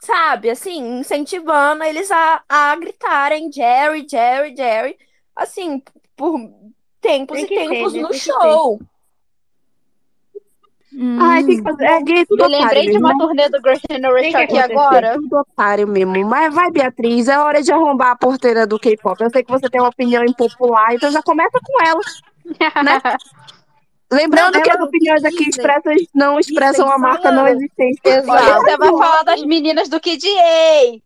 sabe, 0.00 0.50
assim, 0.50 1.00
incentivando 1.00 1.82
eles 1.84 2.10
a, 2.10 2.42
a 2.48 2.76
gritarem 2.76 3.50
Jerry, 3.50 4.06
Jerry, 4.08 4.54
Jerry, 4.56 4.98
assim, 5.36 5.82
por 6.16 6.40
tempos 7.00 7.36
Tem 7.36 7.44
e 7.44 7.48
que 7.48 7.54
ter, 7.54 7.68
tempos 7.68 7.92
né? 7.92 8.02
no 8.02 8.08
Tem 8.08 8.18
show. 8.18 8.80
Ai, 11.20 11.44
tem 11.44 11.56
que 11.58 11.62
fazer. 11.62 11.84
É 11.84 12.24
tudo 12.24 12.40
Eu 12.42 12.46
otário 12.46 12.58
lembrei 12.60 12.82
de 12.86 12.92
mesmo. 12.92 13.06
uma 13.06 13.18
turnê 13.18 13.48
do 13.50 13.60
Tem 13.60 13.78
Generation 13.90 14.38
aqui 14.38 14.58
agora. 14.58 15.14
Tudo 15.14 15.36
otário 15.40 15.86
mesmo. 15.86 16.26
Mas 16.26 16.54
vai, 16.54 16.70
Beatriz, 16.70 17.28
é 17.28 17.38
hora 17.38 17.62
de 17.62 17.70
arrombar 17.70 18.12
a 18.12 18.16
porteira 18.16 18.66
do 18.66 18.78
K-pop. 18.78 19.22
Eu 19.22 19.30
sei 19.30 19.44
que 19.44 19.50
você 19.50 19.68
tem 19.68 19.80
uma 19.80 19.90
opinião 19.90 20.24
impopular, 20.24 20.94
então 20.94 21.10
já 21.10 21.22
começa 21.22 21.58
com 21.62 21.84
ela, 21.84 22.00
né? 22.82 23.02
Lembrando 24.10 24.54
Não, 24.54 24.62
que 24.62 24.70
as 24.70 24.80
opiniões 24.80 25.24
aqui 25.24 25.48
expressas 25.50 26.00
não 26.14 26.38
expressam 26.38 26.88
a 26.90 26.96
marca 26.96 27.32
não 27.32 27.46
existente. 27.46 28.00
Exato. 28.04 28.30
Olha, 28.30 28.60
Você 28.60 28.76
vai 28.76 28.88
falar 28.88 29.22
das 29.24 29.42
meninas 29.42 29.88
do 29.88 30.00
Kid 30.00 30.24
A. 30.28 31.05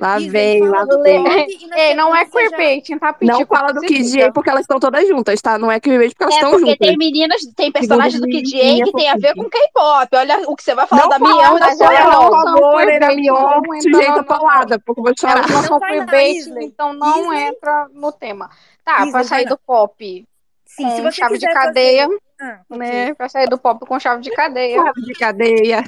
Lá 0.00 0.16
Disney, 0.16 0.30
vem, 0.30 0.68
lá 0.68 0.84
do 0.84 1.02
vem. 1.02 1.22
pop 1.22 1.58
e 1.60 1.66
na 1.66 1.78
Ei, 1.78 1.94
não 1.94 2.16
é 2.16 2.24
já- 2.24 2.30
queerbaiting, 2.30 2.98
tá? 2.98 3.14
Não 3.20 3.46
fala 3.46 3.72
do. 3.74 3.80
A 3.80 4.32
porque 4.32 4.48
elas 4.50 4.62
estão 4.62 4.80
todas 4.80 5.06
juntas, 5.06 5.40
tá? 5.42 5.58
Não 5.58 5.70
é 5.70 5.78
Kid 5.78 5.94
A 5.96 6.08
porque 6.08 6.22
elas 6.22 6.34
É 6.34 6.38
estão 6.38 6.50
porque 6.52 6.70
juntas. 6.70 6.88
tem 6.88 6.96
meninas, 6.96 7.40
tem 7.54 7.70
personagens 7.70 8.20
do 8.20 8.26
A 8.26 8.84
que 8.84 8.92
tem 8.92 9.08
a 9.10 9.16
ver 9.16 9.34
com 9.34 9.48
K-pop. 9.50 10.16
Olha 10.16 10.48
o 10.48 10.56
que 10.56 10.62
você 10.62 10.74
vai 10.74 10.86
falar 10.86 11.02
Não 11.02 11.08
da 11.10 11.18
Mion 11.18 11.56
e 11.56 11.60
da 11.60 11.74
não. 11.76 12.30
por 12.30 12.42
favor, 12.44 12.80
era 12.88 13.14
Mion, 13.14 13.34
não 13.62 13.80
sujeita 13.80 14.22
polada, 14.24 14.78
porque 14.78 15.00
eu 15.00 15.04
vou 15.04 15.14
chorar. 15.18 15.36
Elas 15.38 15.50
não 15.50 15.60
Não 15.60 15.68
são 15.68 15.78
vai 15.78 15.90
lá, 15.98 16.06
queerbait, 16.06 16.36
Isley. 16.38 16.64
então 16.66 16.92
não 16.94 17.32
entra 17.34 17.86
no 17.92 18.10
tema. 18.10 18.48
Tá, 18.84 19.06
pra 19.10 19.22
sair 19.24 19.44
do 19.46 19.58
pop 19.58 20.26
Sim, 20.64 20.90
se 20.90 20.96
com 20.96 21.02
você 21.02 21.12
chave 21.12 21.36
de 21.38 21.46
cadeia. 21.46 22.08
Ah, 22.40 22.60
né? 22.70 23.12
Pra 23.14 23.28
sair 23.28 23.48
do 23.48 23.58
pop 23.58 23.84
com 23.86 24.00
chave 24.00 24.22
de 24.22 24.30
cadeia. 24.30 24.82
Chave 24.82 25.02
de 25.02 25.12
cadeia. 25.12 25.84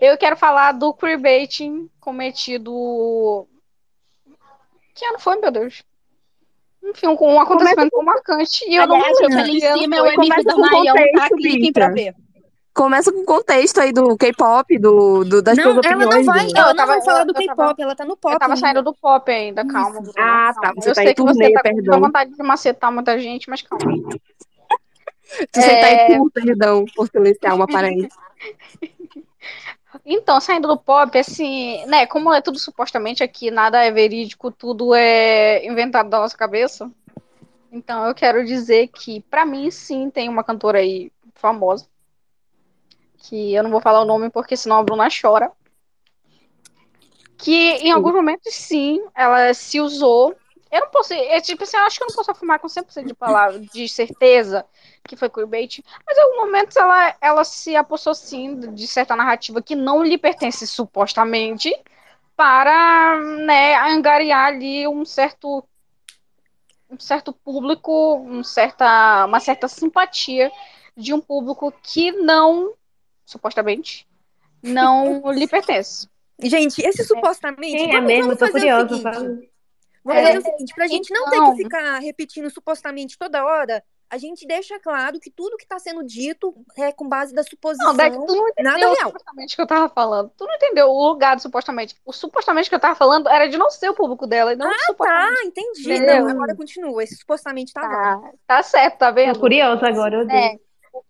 Eu 0.00 0.16
quero 0.18 0.36
falar 0.36 0.72
do 0.72 0.92
queerbaiting 0.92 1.88
cometido. 2.00 3.46
Que 4.94 5.04
ano 5.06 5.18
foi, 5.18 5.36
meu 5.40 5.50
Deus? 5.50 5.82
Enfim, 6.84 7.06
um, 7.08 7.16
um 7.20 7.40
acontecimento 7.40 7.90
tão 7.90 8.02
marcante. 8.04 8.64
E 8.68 8.76
eu 8.76 8.86
não 8.86 8.96
Aliás, 8.96 9.18
lembro 9.20 9.38
ali 9.38 9.56
em 9.56 9.60
que 9.60 9.66
ano 9.66 9.78
cima 9.78 9.96
é 9.96 10.00
o 10.02 10.04
foi. 10.04 10.14
MV 10.14 10.26
Começa 10.28 10.44
da 10.44 10.54
com 10.54 10.60
Maião, 10.60 10.94
tá? 10.94 11.02
contexto, 11.02 11.36
Cliquem 11.36 11.72
pra 11.72 11.88
ver. 11.90 12.14
Começa 12.74 13.10
com 13.10 13.20
o 13.20 13.24
contexto 13.24 13.80
aí 13.80 13.90
do 13.90 14.16
K-pop, 14.18 14.78
do, 14.78 15.24
do, 15.24 15.40
das 15.42 15.56
Não, 15.56 15.64
tuas 15.72 15.86
ela 15.86 15.96
não 15.96 16.06
opiniões. 16.06 16.26
vai, 16.26 16.46
do- 16.46 16.52
Não, 16.52 16.60
ela 16.60 16.70
eu 16.70 16.74
não 16.74 16.76
tava- 16.76 16.92
vai 16.92 17.02
falar 17.02 17.24
do 17.24 17.32
K-pop, 17.34 17.56
tava- 17.56 17.74
ela 17.78 17.94
tá 17.96 18.04
no 18.04 18.16
pop 18.18 18.34
Eu 18.34 18.38
tava 18.38 18.56
saindo 18.56 18.82
do 18.82 18.94
pop 18.94 19.30
ainda, 19.32 19.66
calma, 19.66 20.00
Isso. 20.02 20.12
Ah, 20.18 20.52
calma. 20.54 20.60
tá, 20.60 20.72
você 20.76 20.90
Eu 20.90 20.94
tá 20.94 21.00
sei 21.02 21.10
em 21.10 21.14
que 21.14 21.22
você 21.22 21.32
turnê, 21.32 21.52
tá 21.54 21.62
com 21.62 21.74
perdão. 21.74 22.00
vontade 22.00 22.30
de 22.32 22.42
macetar 22.42 22.92
muita 22.92 23.18
gente, 23.18 23.48
mas 23.48 23.62
calma. 23.62 23.80
Tu 25.52 25.60
senta 25.60 25.86
É. 25.86 26.12
aí 26.12 26.18
por 26.18 26.30
perdão 26.30 26.84
por 26.94 27.08
silenciar 27.08 27.54
uma 27.56 27.66
parente. 27.66 28.08
Então, 30.08 30.40
saindo 30.40 30.68
do 30.68 30.78
pop, 30.78 31.18
assim, 31.18 31.84
né, 31.86 32.06
como 32.06 32.32
é 32.32 32.40
tudo 32.40 32.60
supostamente 32.60 33.24
aqui, 33.24 33.50
nada 33.50 33.82
é 33.82 33.90
verídico, 33.90 34.52
tudo 34.52 34.94
é 34.94 35.66
inventado 35.66 36.08
da 36.08 36.20
nossa 36.20 36.36
cabeça. 36.36 36.88
Então, 37.72 38.06
eu 38.06 38.14
quero 38.14 38.44
dizer 38.46 38.86
que, 38.86 39.20
pra 39.22 39.44
mim, 39.44 39.68
sim, 39.68 40.08
tem 40.08 40.28
uma 40.28 40.44
cantora 40.44 40.78
aí 40.78 41.10
famosa, 41.34 41.88
que 43.18 43.52
eu 43.52 43.64
não 43.64 43.70
vou 43.70 43.80
falar 43.80 44.00
o 44.00 44.04
nome 44.04 44.30
porque 44.30 44.56
senão 44.56 44.78
a 44.78 44.82
Bruna 44.84 45.08
chora. 45.10 45.50
Que 47.36 47.72
em 47.72 47.90
alguns 47.90 48.14
momentos, 48.14 48.54
sim, 48.54 49.04
ela 49.12 49.52
se 49.52 49.80
usou. 49.80 50.36
Eu 50.76 50.82
não 50.82 50.90
posso, 50.90 51.14
é 51.14 51.40
tipo 51.40 51.62
assim, 51.62 51.76
eu 51.76 51.84
acho 51.84 51.96
que 51.96 52.04
eu 52.04 52.08
não 52.08 52.14
posso 52.14 52.30
afirmar 52.30 52.58
com 52.58 52.68
100% 52.68 53.06
de 53.06 53.14
palavra, 53.14 53.58
de 53.58 53.88
certeza 53.88 54.64
que 55.04 55.16
foi 55.16 55.30
queerbait, 55.30 55.82
mas 56.06 56.18
em 56.18 56.20
alguns 56.20 56.36
momentos 56.36 56.76
ela, 56.76 57.16
ela 57.20 57.44
se 57.44 57.74
apossou, 57.74 58.14
sim, 58.14 58.74
de 58.74 58.86
certa 58.86 59.16
narrativa 59.16 59.62
que 59.62 59.74
não 59.74 60.02
lhe 60.02 60.18
pertence 60.18 60.66
supostamente, 60.66 61.72
para, 62.36 63.18
né, 63.18 63.74
angariar 63.76 64.48
ali 64.48 64.86
um 64.86 65.04
certo 65.04 65.64
um 66.90 66.98
certo 67.00 67.32
público, 67.32 68.16
um 68.16 68.44
certa, 68.44 69.24
uma 69.24 69.40
certa 69.40 69.66
simpatia 69.66 70.52
de 70.96 71.14
um 71.14 71.20
público 71.20 71.72
que 71.82 72.12
não, 72.12 72.74
supostamente, 73.24 74.06
não 74.62 75.32
lhe 75.32 75.48
pertence. 75.48 76.08
Gente, 76.42 76.80
esse 76.82 77.02
supostamente. 77.02 77.76
Quem 77.76 77.90
é 77.90 77.92
vamos, 77.94 78.06
mesmo? 78.06 78.22
vamos 78.24 78.38
Tô 78.38 78.50
curiosa. 78.50 79.48
Vamos 80.06 80.22
É, 80.22 80.26
fazer 80.26 80.38
o 80.38 80.42
seguinte, 80.42 80.74
pra 80.74 80.86
gente 80.86 81.12
não 81.12 81.24
ter 81.28 81.36
então- 81.36 81.56
que 81.56 81.62
ficar 81.64 81.98
repetindo 81.98 82.48
supostamente 82.48 83.18
toda 83.18 83.44
hora, 83.44 83.82
a 84.08 84.18
gente 84.18 84.46
deixa 84.46 84.78
claro 84.78 85.18
que 85.18 85.32
tudo 85.32 85.56
que 85.56 85.66
tá 85.66 85.80
sendo 85.80 86.04
dito 86.04 86.54
é 86.78 86.92
com 86.92 87.08
base 87.08 87.34
da 87.34 87.42
suposição, 87.42 87.88
Não, 87.88 87.96
Deck, 87.96 88.16
tu 88.16 88.36
não 88.36 88.48
entendeu 88.48 88.72
nada 88.72 88.90
o 88.90 88.94
real. 88.94 89.08
supostamente 89.08 89.56
que 89.56 89.62
eu 89.62 89.66
tava 89.66 89.88
falando. 89.88 90.30
Tu 90.38 90.44
não 90.46 90.54
entendeu 90.54 90.88
o 90.88 91.08
lugar 91.08 91.34
do 91.34 91.42
supostamente. 91.42 91.96
O 92.04 92.12
supostamente 92.12 92.68
que 92.68 92.74
eu 92.76 92.78
tava 92.80 92.94
falando 92.94 93.28
era 93.28 93.48
de 93.48 93.58
não 93.58 93.68
ser 93.68 93.88
o 93.90 93.94
público 93.94 94.28
dela 94.28 94.52
e 94.52 94.56
não 94.56 94.70
Tá, 94.70 94.78
supostamente. 94.86 95.46
entendi. 95.48 95.92
Entendeu? 95.92 96.22
Não, 96.24 96.30
agora 96.30 96.54
continua. 96.54 97.02
Esse 97.02 97.16
supostamente 97.16 97.72
tá. 97.72 97.80
Tá, 97.80 98.30
tá 98.46 98.62
certo, 98.62 98.98
tá 98.98 99.08
Tô 99.08 99.14
vendo? 99.16 99.40
curiosa 99.40 99.88
agora, 99.88 100.14
eu 100.14 100.20
odeio. 100.20 100.38
É, 100.38 100.56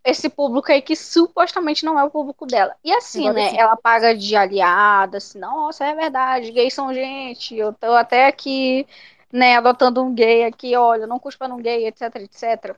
esse 0.03 0.29
público 0.29 0.71
aí 0.71 0.81
que 0.81 0.95
supostamente 0.95 1.85
não 1.85 1.99
é 1.99 2.03
o 2.03 2.09
público 2.09 2.45
dela. 2.45 2.75
E 2.83 2.93
assim, 2.93 3.29
né? 3.31 3.55
Ela 3.55 3.75
paga 3.75 4.15
de 4.15 4.35
aliada, 4.35 5.17
assim, 5.17 5.39
nossa, 5.39 5.85
é 5.85 5.93
verdade, 5.93 6.51
gays 6.51 6.73
são 6.73 6.93
gente. 6.93 7.55
Eu 7.55 7.73
tô 7.73 7.93
até 7.93 8.27
aqui, 8.27 8.87
né, 9.31 9.57
adotando 9.57 10.01
um 10.03 10.13
gay 10.13 10.45
aqui, 10.45 10.75
olha, 10.75 11.07
não 11.07 11.19
cuspa 11.19 11.47
num 11.47 11.61
gay, 11.61 11.87
etc, 11.87 12.15
etc. 12.15 12.75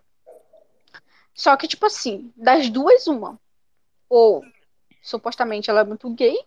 Só 1.33 1.55
que, 1.55 1.67
tipo 1.67 1.85
assim, 1.85 2.33
das 2.35 2.69
duas, 2.69 3.07
uma. 3.07 3.39
Ou 4.09 4.43
supostamente 5.01 5.69
ela 5.69 5.81
é 5.81 5.85
muito 5.85 6.09
gay, 6.09 6.37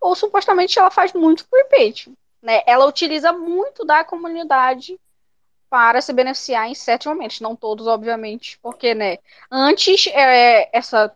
ou 0.00 0.14
supostamente 0.14 0.78
ela 0.78 0.90
faz 0.90 1.12
muito 1.12 1.46
queerbait, 1.48 2.10
né? 2.40 2.62
Ela 2.66 2.86
utiliza 2.86 3.32
muito 3.32 3.84
da 3.84 4.04
comunidade 4.04 4.98
para 5.68 6.00
se 6.00 6.12
beneficiar 6.12 6.68
em 6.68 6.74
certos 6.74 7.06
momentos, 7.06 7.40
não 7.40 7.54
todos, 7.54 7.86
obviamente, 7.86 8.58
porque, 8.62 8.94
né, 8.94 9.18
antes 9.50 10.06
é, 10.08 10.68
essa 10.76 11.14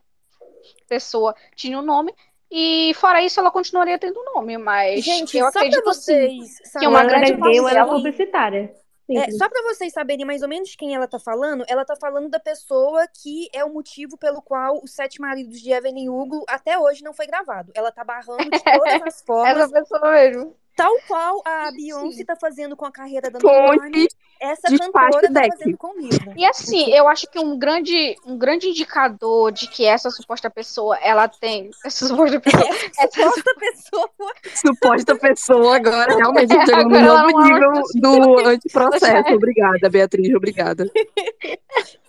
pessoa 0.89 1.35
tinha 1.55 1.79
um 1.79 1.83
nome 1.83 2.15
e 2.51 2.93
fora 2.95 3.23
isso 3.23 3.41
ela 3.41 3.51
continuaria 3.51 3.99
tendo 3.99 4.23
nome, 4.35 4.59
mas 4.59 5.03
Gente, 5.03 5.39
eu 5.39 5.47
só 5.47 5.53
pra 5.53 5.61
acredito 5.62 5.89
assim 5.89 6.39
vocês 6.39 6.73
que 6.79 6.87
uma 6.87 7.01
Ou 7.01 7.09
ela 7.09 7.19
grande 7.19 7.61
ou 7.61 7.69
ela 7.69 7.81
é 7.81 7.85
publicitária. 7.87 8.74
É, 9.11 9.31
só 9.33 9.49
pra 9.49 9.62
vocês 9.62 9.93
saberem 9.93 10.24
mais 10.24 10.43
ou 10.43 10.49
menos 10.49 10.74
quem 10.77 10.95
ela 10.95 11.09
tá 11.09 11.19
falando, 11.19 11.65
ela 11.69 11.85
tá 11.85 11.97
falando 11.97 12.29
da 12.29 12.39
pessoa 12.39 13.07
que 13.09 13.49
é 13.53 13.65
o 13.65 13.73
motivo 13.73 14.16
pelo 14.16 14.41
qual 14.41 14.81
os 14.83 14.93
Sete 14.93 15.20
Maridos 15.20 15.61
de 15.61 15.73
Evelyn 15.73 16.09
Hugo 16.09 16.45
até 16.49 16.79
hoje 16.79 17.03
não 17.03 17.12
foi 17.12 17.27
gravado. 17.27 17.73
Ela 17.74 17.91
tá 17.91 18.05
barrando 18.05 18.49
de 18.51 18.62
todas 18.62 19.03
as 19.03 19.20
formas. 19.27 19.57
essa 19.57 19.73
pessoa 19.73 20.12
mesmo. 20.12 20.57
Tal 20.74 20.93
qual 21.07 21.43
a 21.44 21.70
Beyoncé 21.70 22.24
tá 22.24 22.35
fazendo 22.36 22.77
com 22.77 22.85
a 22.85 22.90
carreira 22.93 23.31
da 23.31 23.39
Ponte, 23.39 23.77
Normani, 23.77 24.09
essa 24.40 24.69
cantora 24.69 25.23
tá 25.23 25.28
deck. 25.28 25.59
fazendo 25.59 25.77
com 25.77 25.89
o 25.97 26.01
livro. 26.01 26.32
E 26.36 26.44
assim, 26.44 26.90
eu 26.93 27.09
acho 27.09 27.27
que 27.31 27.39
um 27.39 27.59
grande, 27.59 28.16
um 28.27 28.36
grande 28.39 28.69
indicador 28.69 29.53
de 29.53 29.69
que 29.69 29.85
essa 29.85 30.11
suposta 30.11 30.51
pessoa, 30.51 30.97
ela 30.99 31.28
tem. 31.28 31.70
Essa 31.85 32.09
suposta 32.09 32.40
pessoa. 32.40 32.65
essa 32.99 33.31
Suposta 33.31 33.55
pessoa. 33.59 34.11
Suposta 34.55 35.16
pessoa 35.16 35.77
agora 35.77 36.16
realmente 36.16 36.53
É, 36.57 36.66
chegou 36.66 36.89
no 36.89 37.01
novo 37.01 37.40
é 37.40 37.44
nível 37.44 37.82
do 37.94 38.39
antiprocesso. 38.49 39.35
Obrigada, 39.35 39.90
Beatriz, 39.90 40.35
obrigada. 40.35 40.90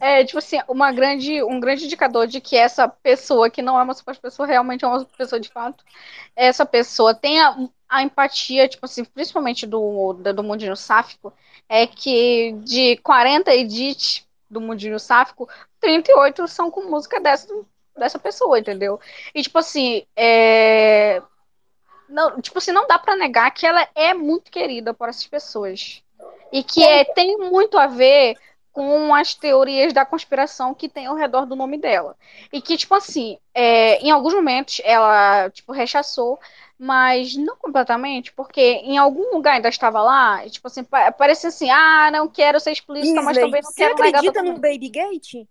É, 0.00 0.24
tipo 0.24 0.38
assim, 0.38 0.58
uma 0.68 0.92
grande, 0.92 1.42
um 1.42 1.58
grande 1.58 1.84
indicador 1.84 2.26
de 2.26 2.40
que 2.40 2.56
essa 2.56 2.88
pessoa, 2.88 3.50
que 3.50 3.62
não 3.62 3.78
é 3.78 3.82
uma 3.82 3.94
suposta 3.94 4.22
pessoa, 4.22 4.46
realmente 4.46 4.84
é 4.84 4.88
uma 4.88 5.04
pessoa 5.04 5.40
de 5.40 5.48
fato, 5.48 5.84
essa 6.36 6.64
pessoa 6.64 7.14
tem 7.14 7.40
a, 7.40 7.68
a 7.88 8.02
empatia, 8.02 8.68
tipo 8.68 8.84
assim, 8.84 9.04
principalmente 9.04 9.66
do, 9.66 10.12
do, 10.12 10.44
mundinho 10.44 10.76
sáfico, 10.76 11.32
é 11.68 11.86
que 11.86 12.52
de 12.64 12.96
40 12.98 13.52
edits 13.54 14.26
do 14.48 14.60
mundinho 14.60 14.98
sáfico, 14.98 15.48
38 15.80 16.46
são 16.46 16.70
com 16.70 16.88
música 16.88 17.20
dessa, 17.20 17.48
dessa 17.96 18.18
pessoa, 18.18 18.58
entendeu? 18.58 19.00
E 19.34 19.42
tipo 19.42 19.58
assim, 19.58 20.06
é... 20.16 21.20
Não, 22.08 22.40
tipo 22.40 22.56
assim, 22.56 22.72
não 22.72 22.86
dá 22.86 22.98
pra 22.98 23.16
negar 23.16 23.50
que 23.50 23.66
ela 23.66 23.86
é 23.94 24.14
muito 24.14 24.50
querida 24.50 24.94
por 24.94 25.10
essas 25.10 25.26
pessoas. 25.26 26.02
E 26.50 26.62
que 26.62 26.82
é, 26.82 27.04
tem 27.04 27.36
muito 27.36 27.76
a 27.78 27.86
ver 27.86 28.36
com 28.78 29.12
as 29.14 29.34
teorias 29.34 29.92
da 29.92 30.04
conspiração 30.06 30.72
que 30.74 30.88
tem 30.88 31.06
ao 31.06 31.16
redor 31.16 31.46
do 31.46 31.56
nome 31.56 31.78
dela. 31.78 32.16
E 32.52 32.62
que, 32.62 32.76
tipo 32.76 32.94
assim, 32.94 33.36
é, 33.52 33.98
em 33.98 34.10
alguns 34.10 34.34
momentos 34.34 34.80
ela, 34.84 35.50
tipo, 35.50 35.72
rechaçou, 35.72 36.38
mas 36.78 37.34
não 37.36 37.56
completamente, 37.56 38.32
porque 38.32 38.60
em 38.60 38.96
algum 38.98 39.34
lugar 39.34 39.54
ainda 39.54 39.68
estava 39.68 40.00
lá, 40.00 40.46
e, 40.46 40.50
tipo 40.50 40.66
assim, 40.68 40.84
pa- 40.84 41.10
parecia 41.10 41.48
assim, 41.48 41.68
ah, 41.70 42.08
não 42.12 42.28
quero 42.28 42.60
ser 42.60 42.70
explícita, 42.70 43.20
mas 43.20 43.36
Isley, 43.36 43.40
também 43.40 43.60
não 43.62 43.70
você 43.70 43.74
quero 43.74 43.98
negar 43.98 44.22
acredita 44.22 44.42
no. 44.42 44.54
Baby 44.60 44.88
Gate? 44.90 45.46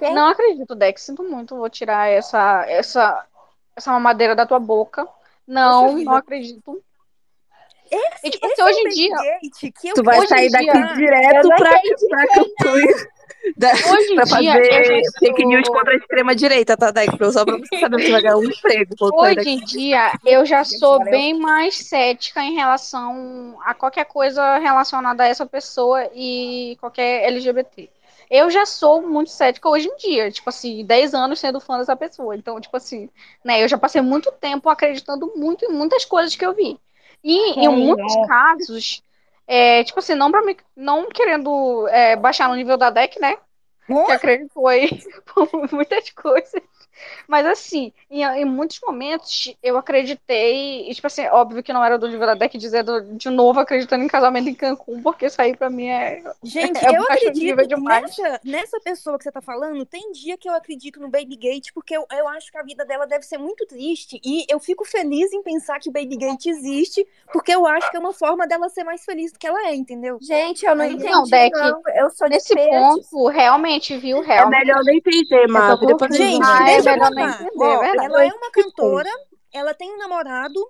Não 0.00 0.28
acredito, 0.28 0.74
Dex, 0.74 1.02
sinto 1.02 1.22
muito, 1.22 1.56
vou 1.56 1.68
tirar 1.68 2.08
essa, 2.08 2.64
essa, 2.68 3.26
essa 3.76 3.92
mamadeira 3.92 4.34
da 4.36 4.46
tua 4.46 4.58
boca. 4.58 5.08
Não, 5.46 5.98
não 5.98 6.14
acredito. 6.14 6.82
Esse, 7.90 8.26
E, 8.26 8.30
tipo 8.30 8.46
esse 8.46 8.60
assim, 8.60 8.62
é 8.62 8.64
hoje 8.64 8.80
em 8.80 8.88
dia, 8.88 9.16
que 9.60 9.92
Tu 9.94 10.02
vai 10.02 10.26
sair 10.26 10.50
daqui 10.50 10.70
dia, 10.70 10.94
direto 10.94 11.48
pra, 11.48 11.80
pra 12.08 12.28
campanha 12.28 13.08
da, 13.56 13.72
hoje 13.72 14.12
em 14.12 14.14
pra 14.14 14.24
dia, 14.24 14.52
fazer 14.52 15.02
fake 15.18 15.46
news 15.46 15.68
contra 15.68 15.92
a 15.92 15.96
extrema-direita, 15.96 16.76
tá, 16.76 16.90
Deck? 16.90 17.10
Só 17.32 17.44
pra 17.44 17.56
você 17.56 17.80
saber, 17.80 18.02
você 18.02 18.10
vai 18.10 18.22
ganhar 18.22 18.36
um 18.36 18.44
emprego 18.44 18.94
Hoje 19.00 19.48
em 19.48 19.58
dia, 19.64 20.12
eu 20.24 20.44
já 20.44 20.64
sou 20.64 20.98
Valeu. 20.98 21.10
bem 21.10 21.38
mais 21.38 21.76
cética 21.76 22.42
em 22.42 22.54
relação 22.54 23.58
a 23.64 23.74
qualquer 23.74 24.04
coisa 24.04 24.58
relacionada 24.58 25.22
a 25.22 25.28
essa 25.28 25.46
pessoa 25.46 26.08
e 26.14 26.76
qualquer 26.80 27.24
LGBT. 27.24 27.88
Eu 28.30 28.50
já 28.50 28.66
sou 28.66 29.00
muito 29.00 29.30
cética 29.30 29.68
hoje 29.68 29.88
em 29.88 29.96
dia, 29.96 30.30
tipo 30.30 30.50
assim, 30.50 30.84
10 30.84 31.14
anos 31.14 31.40
sendo 31.40 31.60
fã 31.60 31.78
dessa 31.78 31.96
pessoa. 31.96 32.36
Então, 32.36 32.60
tipo 32.60 32.76
assim, 32.76 33.08
né, 33.42 33.62
eu 33.62 33.68
já 33.68 33.78
passei 33.78 34.02
muito 34.02 34.30
tempo 34.32 34.68
acreditando 34.68 35.32
muito 35.34 35.64
em 35.64 35.72
muitas 35.72 36.04
coisas 36.04 36.36
que 36.36 36.44
eu 36.44 36.54
vi. 36.54 36.78
E 37.22 37.60
em 37.60 37.68
muitos 37.68 38.14
casos, 38.26 39.02
é, 39.46 39.82
tipo 39.84 39.98
assim, 39.98 40.14
não, 40.14 40.30
pra 40.30 40.42
mim, 40.42 40.56
não 40.76 41.08
querendo 41.08 41.88
é, 41.88 42.16
baixar 42.16 42.48
no 42.48 42.54
nível 42.54 42.76
da 42.76 42.90
deck, 42.90 43.20
né? 43.20 43.36
Que 44.06 44.12
acreditou 44.12 44.66
aí 44.66 44.88
por 45.34 45.48
muitas 45.72 46.10
coisas. 46.10 46.62
Mas 47.26 47.46
assim, 47.46 47.92
em, 48.10 48.22
em 48.24 48.44
muitos 48.44 48.80
momentos 48.86 49.54
eu 49.62 49.76
acreditei, 49.76 50.88
e, 50.90 50.94
tipo 50.94 51.06
assim, 51.06 51.26
óbvio 51.28 51.62
que 51.62 51.72
não 51.72 51.84
era 51.84 51.98
do 51.98 52.18
da 52.18 52.34
deck 52.34 52.56
dizendo 52.58 53.00
de 53.16 53.30
novo 53.30 53.60
acreditando 53.60 54.04
em 54.04 54.08
casamento 54.08 54.48
em 54.48 54.54
Cancún, 54.54 55.02
porque 55.02 55.26
isso 55.26 55.40
aí 55.40 55.56
pra 55.56 55.70
mim 55.70 55.88
é, 55.88 56.22
Gente, 56.42 56.78
é 56.84 56.96
eu 56.96 57.02
acredito 57.02 57.66
demais. 57.66 58.02
nessa, 58.16 58.40
nessa 58.44 58.80
pessoa 58.80 59.16
que 59.18 59.24
você 59.24 59.32
tá 59.32 59.40
falando. 59.40 59.84
Tem 59.86 60.12
dia 60.12 60.36
que 60.36 60.48
eu 60.48 60.54
acredito 60.54 61.00
no 61.00 61.08
Baby 61.08 61.36
Gate, 61.36 61.70
porque 61.74 61.96
eu, 61.96 62.06
eu 62.12 62.28
acho 62.28 62.50
que 62.50 62.58
a 62.58 62.62
vida 62.62 62.84
dela 62.84 63.06
deve 63.06 63.24
ser 63.24 63.38
muito 63.38 63.66
triste. 63.66 64.20
E 64.24 64.44
eu 64.48 64.58
fico 64.58 64.84
feliz 64.84 65.32
em 65.32 65.42
pensar 65.42 65.78
que 65.78 65.88
o 65.88 65.92
Baby 65.92 66.16
Gate 66.16 66.46
existe, 66.46 67.06
porque 67.32 67.52
eu 67.54 67.66
acho 67.66 67.90
que 67.90 67.96
é 67.96 68.00
uma 68.00 68.12
forma 68.12 68.46
dela 68.46 68.68
ser 68.68 68.84
mais 68.84 69.04
feliz 69.04 69.32
do 69.32 69.38
que 69.38 69.46
ela 69.46 69.68
é, 69.68 69.74
entendeu? 69.74 70.18
Gente, 70.20 70.64
eu 70.64 70.74
não 70.74 70.84
Aí- 70.84 70.92
entendi, 70.92 71.10
Não, 71.10 71.24
Deck, 71.24 71.56
não. 71.58 71.82
Eu 71.94 72.10
sou 72.10 72.28
de 72.28 72.34
Nesse 72.34 72.54
peixe. 72.54 72.70
ponto, 72.70 73.28
realmente, 73.28 73.96
viu? 73.98 74.22
É 74.22 74.26
Realmente. 74.26 74.60
melhor 74.60 74.82
nem 74.84 74.98
entender, 74.98 75.44
eu 75.44 75.98
Gente, 76.10 76.44
é 76.46 76.64
deixa 76.64 76.87
eu 76.87 76.87
melhor 76.92 77.08
contar. 77.08 77.42
entender, 77.42 77.64
é 77.64 77.66
Ó, 77.76 77.80
verdade. 77.80 78.04
ela 78.06 78.24
é 78.24 78.32
uma 78.32 78.50
cantora, 78.50 79.10
ela 79.52 79.74
tem 79.74 79.94
um 79.94 79.98
namorado, 79.98 80.60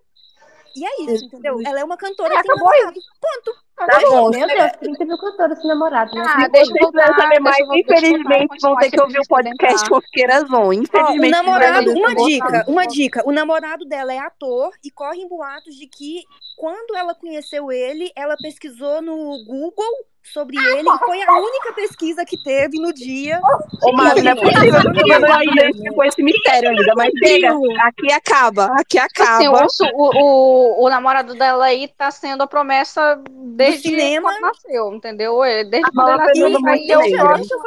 e 0.77 0.85
é 0.87 1.03
isso, 1.03 1.25
entendeu? 1.27 1.59
Ela 1.67 1.81
é 1.81 1.85
uma 1.85 1.97
cantora 1.97 2.35
É, 2.35 2.39
e 2.39 2.43
tem 2.43 2.53
um 2.53 2.57
namorado. 2.57 3.01
Ponto. 3.21 3.69
Tá 3.79 4.01
bom. 4.01 4.31
Meu 4.31 4.47
Deus, 4.47 4.73
30 4.81 5.05
mil 5.05 5.19
cantores 5.19 5.59
sem 5.61 5.69
namorado, 5.69 6.13
né? 6.13 6.25
Ah, 6.27 6.41
Se 6.43 6.49
deixa 6.49 6.73
eu 6.81 6.93
saber 6.93 7.41
mais, 7.41 7.65
infelizmente 7.73 8.57
vão 8.61 8.77
ter 8.77 8.91
que 8.91 9.01
ouvir 9.01 9.19
o 9.21 9.27
podcast 9.29 9.75
adentrar. 9.75 9.89
Fofoqueiras 9.89 10.51
On. 10.51 10.57
Ó, 10.57 10.69
o 10.69 10.73
Infelizmente, 10.75 11.31
namorado, 11.31 11.95
não 11.95 12.01
uma 12.01 12.15
dica, 12.15 12.65
uma 12.69 12.87
dica. 12.87 13.23
O 13.25 13.33
namorado 13.33 13.85
dela 13.85 14.13
é 14.13 14.19
ator 14.19 14.73
e 14.85 14.91
correm 14.91 15.29
boatos 15.29 15.77
de 15.77 15.87
que 15.87 16.23
quando 16.57 16.97
ela 16.97 17.15
conheceu 17.15 17.71
ele, 17.71 18.11
ela 18.17 18.37
pesquisou 18.37 19.01
no 19.01 19.45
Google 19.47 19.93
sobre 20.33 20.57
ele 20.57 20.89
e 20.89 20.99
foi 20.99 21.23
a 21.23 21.39
única 21.39 21.73
pesquisa 21.73 22.25
que 22.25 22.37
teve 22.43 22.79
no 22.81 22.93
dia. 22.93 23.41
Ô, 23.83 23.93
Marvel, 23.93 24.25
não 24.25 24.33
é 24.33 24.35
possível 24.35 24.93
que 24.93 25.85
não 25.85 25.95
com 25.95 26.05
esse 26.05 26.23
mistério 26.23 26.71
ainda, 26.71 26.95
mas 26.97 27.13
chega, 27.19 27.51
aqui 27.83 28.13
acaba, 28.13 28.67
aqui 28.79 28.99
Assim, 28.99 29.47
acaba. 29.47 29.65
o, 29.65 29.69
su- 29.69 29.91
o, 29.95 30.11
o, 30.19 30.85
o 30.85 30.89
namorado 30.89 31.35
dela 31.35 31.67
aí 31.67 31.89
tá 31.89 32.11
sendo 32.11 32.43
a 32.43 32.47
promessa 32.47 33.21
desde 33.31 33.89
cinema. 33.89 34.31
quando 34.31 34.41
nasceu, 34.43 34.95
entendeu? 34.95 35.45
Ele- 35.45 35.71
Desde 35.71 35.91
quando 35.93 36.19
nasceu, 36.19 36.47
aí 36.69 36.89
é 36.91 36.99
o 36.99 37.09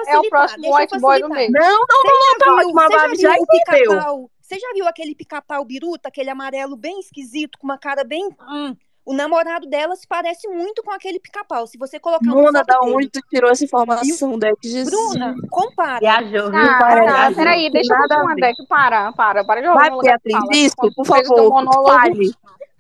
é 0.08 0.20
o 0.20 0.30
próximo 0.30 0.76
white 0.76 1.00
boy 1.00 1.22
do 1.22 1.30
meio. 1.30 1.52
Não, 1.52 1.62
não, 1.62 2.04
não, 2.40 2.58
não, 2.58 2.80
a 2.80 2.88
você 2.88 3.16
já 3.16 3.36
entendeu. 3.38 3.48
pica-pau? 3.92 4.32
Você 4.42 4.60
já 4.60 4.74
viu 4.74 4.86
aquele 4.86 5.16
pica-pau 5.16 5.64
biruta, 5.64 6.10
aquele 6.10 6.30
amarelo 6.30 6.76
bem 6.76 7.00
esquisito, 7.00 7.58
com 7.58 7.66
uma 7.68 7.78
cara 7.78 8.04
bem. 8.04 8.28
Hum. 8.50 8.76
O 9.04 9.14
namorado 9.14 9.68
dela 9.68 9.96
se 9.96 10.08
parece 10.08 10.48
muito 10.48 10.84
com 10.84 10.92
aquele 10.92 11.20
pica-pau. 11.20 11.66
Se 11.66 11.78
você 11.78 12.00
colocar 12.00 12.24
uma 12.24 12.44
Bruna, 12.44 12.64
da 12.64 12.80
onde 12.82 13.10
tu 13.10 13.20
tirou 13.30 13.50
essa 13.50 13.64
informação, 13.64 14.38
Deck? 14.38 14.56
Bruna, 14.86 15.36
compara. 15.50 16.00
Viajou, 16.00 16.52
viu? 16.52 16.60
Ah, 16.60 16.78
parece, 16.80 17.08
tá, 17.08 17.14
Viajou. 17.14 17.36
peraí, 17.36 17.72
deixa 17.72 17.94
eu 17.94 17.98
continuar. 17.98 18.36
Deck. 18.36 18.68
Para, 18.68 19.12
para, 19.14 19.44
para 19.44 19.62
de 19.62 19.68
roubar 19.68 19.90
Vai, 19.90 20.00
Beatriz, 20.02 20.44
isso, 20.52 20.76
por 20.96 21.06
favor, 21.06 21.84
fale. 21.84 22.32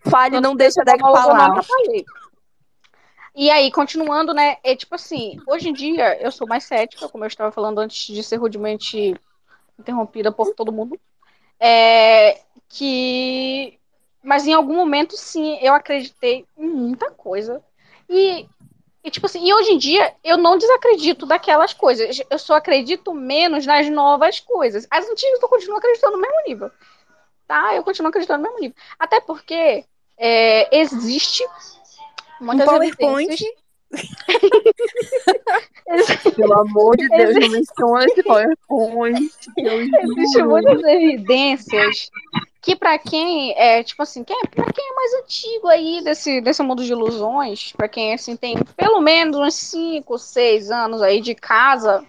Fale, 0.09 0.39
não 0.39 0.55
fez 0.55 0.75
deixa 0.75 0.81
a 0.81 0.83
Deck 0.83 1.01
não 1.01 1.15
falar. 1.15 1.61
E 3.33 3.49
aí, 3.49 3.71
continuando, 3.71 4.33
né? 4.33 4.57
É 4.63 4.75
tipo 4.75 4.93
assim, 4.95 5.39
hoje 5.47 5.69
em 5.69 5.73
dia 5.73 6.21
eu 6.21 6.31
sou 6.31 6.47
mais 6.47 6.65
cética, 6.65 7.07
como 7.07 7.23
eu 7.23 7.27
estava 7.29 7.51
falando 7.51 7.79
antes 7.79 8.13
de 8.13 8.21
ser 8.21 8.35
rudemente 8.35 9.15
interrompida 9.79 10.31
por 10.31 10.53
todo 10.53 10.71
mundo. 10.71 10.99
É, 11.59 12.41
que. 12.67 13.79
Mas 14.23 14.45
em 14.45 14.53
algum 14.53 14.75
momento, 14.75 15.17
sim, 15.17 15.57
eu 15.61 15.73
acreditei 15.73 16.45
em 16.57 16.67
muita 16.67 17.09
coisa. 17.11 17.61
E, 18.07 18.45
e, 19.03 19.09
tipo 19.09 19.25
assim, 19.25 19.47
e 19.47 19.53
hoje 19.53 19.71
em 19.71 19.77
dia 19.77 20.13
eu 20.23 20.37
não 20.37 20.57
desacredito 20.57 21.25
daquelas 21.25 21.73
coisas. 21.73 22.21
Eu 22.29 22.37
só 22.37 22.55
acredito 22.55 23.13
menos 23.13 23.65
nas 23.65 23.89
novas 23.89 24.39
coisas. 24.39 24.85
As 24.91 25.07
antigas 25.07 25.41
eu 25.41 25.47
continuo 25.47 25.77
acreditando 25.77 26.17
no 26.17 26.21
mesmo 26.21 26.43
nível. 26.45 26.71
Tá? 27.47 27.75
Eu 27.75 27.83
continuo 27.83 28.09
acreditando 28.09 28.43
no 28.43 28.49
mesmo 28.49 28.61
nível. 28.61 28.75
Até 28.99 29.19
porque 29.19 29.85
é, 30.17 30.77
existe 30.77 31.43
Um 32.39 32.45
muitas 32.45 32.65
PowerPoint. 32.65 33.31
evidências. 33.31 33.61
Pelo 36.35 36.53
amor 36.59 36.95
de 36.95 37.09
Deus, 37.09 37.35
não 37.35 37.49
menciona 37.49 38.05
esse 38.05 38.23
PowerPoint. 38.23 39.31
Existem 39.57 40.45
muitas 40.45 40.83
evidências 40.83 42.11
que 42.61 42.75
para 42.75 42.97
quem 42.99 43.53
é, 43.57 43.83
tipo 43.83 44.03
assim, 44.03 44.23
quem, 44.23 44.39
para 44.41 44.71
quem 44.71 44.85
é 44.87 44.93
mais 44.93 45.13
antigo 45.23 45.67
aí 45.67 46.01
desse, 46.03 46.39
desse 46.41 46.61
mundo 46.61 46.83
de 46.85 46.91
ilusões, 46.91 47.73
para 47.75 47.87
quem 47.87 48.13
assim 48.13 48.35
tem 48.35 48.55
pelo 48.77 49.01
menos 49.01 49.37
uns 49.37 49.55
5, 49.55 50.17
6 50.19 50.69
anos 50.69 51.01
aí 51.01 51.21
de 51.21 51.33
casa, 51.33 52.05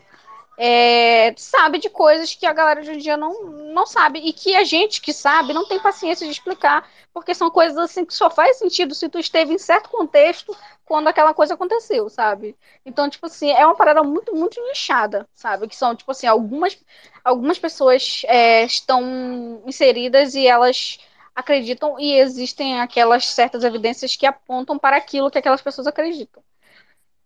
é, 0.58 1.34
sabe 1.36 1.78
de 1.78 1.88
coisas 1.88 2.34
que 2.34 2.44
a 2.44 2.52
galera 2.52 2.82
de 2.82 2.90
hoje 2.90 2.98
em 2.98 3.02
dia 3.02 3.16
não, 3.16 3.42
não 3.42 3.86
sabe 3.86 4.18
e 4.20 4.32
que 4.32 4.54
a 4.54 4.64
gente 4.64 5.00
que 5.00 5.12
sabe 5.12 5.54
não 5.54 5.66
tem 5.66 5.80
paciência 5.80 6.26
de 6.26 6.32
explicar, 6.32 6.88
porque 7.12 7.34
são 7.34 7.50
coisas 7.50 7.76
assim 7.78 8.04
que 8.04 8.14
só 8.14 8.30
faz 8.30 8.58
sentido 8.58 8.94
se 8.94 9.08
tu 9.08 9.18
esteve 9.18 9.52
em 9.54 9.58
certo 9.58 9.88
contexto 9.88 10.54
quando 10.84 11.08
aquela 11.08 11.32
coisa 11.32 11.54
aconteceu, 11.54 12.08
sabe? 12.10 12.56
Então, 12.84 13.08
tipo 13.08 13.26
assim, 13.26 13.50
é 13.50 13.64
uma 13.64 13.74
parada 13.74 14.02
muito, 14.02 14.34
muito 14.34 14.60
nichada, 14.68 15.26
sabe? 15.34 15.66
Que 15.68 15.76
são, 15.76 15.96
tipo 15.96 16.10
assim, 16.10 16.26
algumas, 16.26 16.78
algumas 17.24 17.58
pessoas 17.58 18.22
é, 18.26 18.64
estão 18.64 19.62
inseridas 19.66 20.34
e 20.34 20.46
elas 20.46 20.98
acreditam 21.34 21.98
e 21.98 22.14
existem 22.14 22.78
aquelas 22.80 23.26
certas 23.26 23.64
evidências 23.64 24.16
que 24.16 24.26
apontam 24.26 24.78
para 24.78 24.96
aquilo 24.96 25.30
que 25.30 25.38
aquelas 25.38 25.62
pessoas 25.62 25.86
acreditam. 25.86 26.42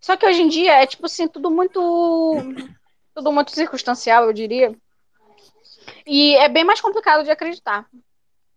Só 0.00 0.16
que 0.16 0.26
hoje 0.26 0.42
em 0.42 0.48
dia 0.48 0.82
é, 0.82 0.86
tipo 0.86 1.06
assim, 1.06 1.26
tudo 1.26 1.50
muito 1.50 1.80
tudo 3.16 3.32
muito 3.32 3.50
circunstancial, 3.50 4.24
eu 4.24 4.32
diria. 4.32 4.76
E 6.06 6.36
é 6.36 6.50
bem 6.50 6.64
mais 6.64 6.82
complicado 6.82 7.24
de 7.24 7.30
acreditar. 7.30 7.86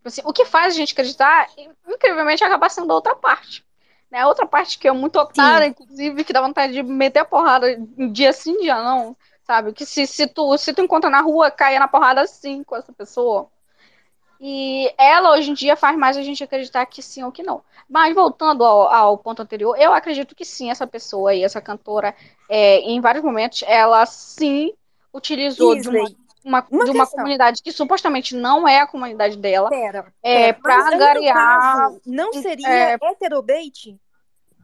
Assim, 0.03 0.21
o 0.25 0.33
que 0.33 0.43
faz 0.43 0.73
a 0.73 0.77
gente 0.77 0.91
acreditar, 0.91 1.47
incrivelmente, 1.87 2.43
acaba 2.43 2.69
sendo 2.69 2.91
a 2.91 2.95
outra 2.95 3.15
parte. 3.15 3.65
Né? 4.11 4.19
A 4.19 4.27
outra 4.27 4.45
parte 4.45 4.77
que 4.77 4.87
é 4.87 4.91
muito 4.91 5.17
otária, 5.17 5.65
inclusive, 5.65 6.25
que 6.25 6.33
dá 6.33 6.41
vontade 6.41 6.73
de 6.73 6.83
meter 6.83 7.19
a 7.19 7.25
porrada 7.25 7.67
dia 8.11 8.33
sim, 8.33 8.59
dia 8.59 8.83
não. 8.83 9.15
Sabe? 9.43 9.71
Que 9.71 9.85
se, 9.85 10.05
se, 10.05 10.27
tu, 10.27 10.57
se 10.57 10.73
tu 10.73 10.81
encontra 10.81 11.09
na 11.09 11.21
rua, 11.21 11.49
caia 11.49 11.79
na 11.79 11.87
porrada 11.87 12.27
sim 12.27 12.61
com 12.63 12.75
essa 12.75 12.91
pessoa. 12.91 13.49
E 14.39 14.93
ela, 14.97 15.31
hoje 15.31 15.51
em 15.51 15.53
dia, 15.53 15.75
faz 15.75 15.97
mais 15.97 16.15
a 16.15 16.23
gente 16.23 16.43
acreditar 16.43 16.85
que 16.85 17.01
sim 17.01 17.23
ou 17.23 17.31
que 17.31 17.43
não. 17.43 17.61
Mas, 17.89 18.15
voltando 18.15 18.63
ao, 18.63 18.87
ao 18.89 19.17
ponto 19.17 19.41
anterior, 19.41 19.75
eu 19.77 19.93
acredito 19.93 20.33
que 20.35 20.45
sim, 20.45 20.71
essa 20.71 20.87
pessoa 20.87 21.31
aí, 21.31 21.43
essa 21.43 21.59
cantora, 21.61 22.15
é, 22.49 22.77
em 22.79 23.01
vários 23.01 23.23
momentos, 23.23 23.63
ela 23.67 24.05
sim 24.05 24.73
utilizou 25.13 25.75
de 25.75 25.89
uma, 25.89 26.09
uma- 26.43 26.65
uma 26.71 26.85
de 26.85 26.91
uma 26.91 26.93
questão. 26.93 27.19
comunidade 27.19 27.61
que 27.61 27.71
supostamente 27.71 28.33
não 28.35 28.65
é 28.67 28.79
a 28.79 28.87
comunidade 28.87 29.37
dela, 29.37 29.69
Pera, 29.69 30.13
é, 30.23 30.53
pera, 30.53 30.61
pra 30.61 30.87
angariar. 30.87 31.91
não 32.05 32.31
seria 32.31 32.69
é, 32.69 32.93
heterobait? 32.95 33.97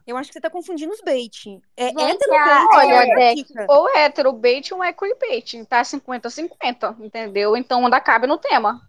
Eu 0.06 0.16
acho 0.16 0.28
que 0.28 0.34
você 0.34 0.40
tá 0.40 0.48
confundindo 0.48 0.92
os 0.92 1.00
bait. 1.00 1.60
É 1.76 1.88
heterobait. 1.88 2.66
Olha, 2.72 2.94
é 3.02 3.14
Deck, 3.14 3.44
ou 3.68 3.88
é 3.90 4.04
heterobait 4.04 4.72
ou 4.72 4.82
é 4.82 4.92
queerbait. 4.92 5.64
Tá 5.66 5.82
50-50, 5.84 6.96
entendeu? 7.00 7.56
Então 7.56 7.84
ainda 7.84 8.00
cabe 8.00 8.26
no 8.26 8.38
tema. 8.38 8.80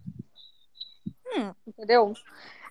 Hum. 1.34 1.52
Entendeu? 1.66 2.14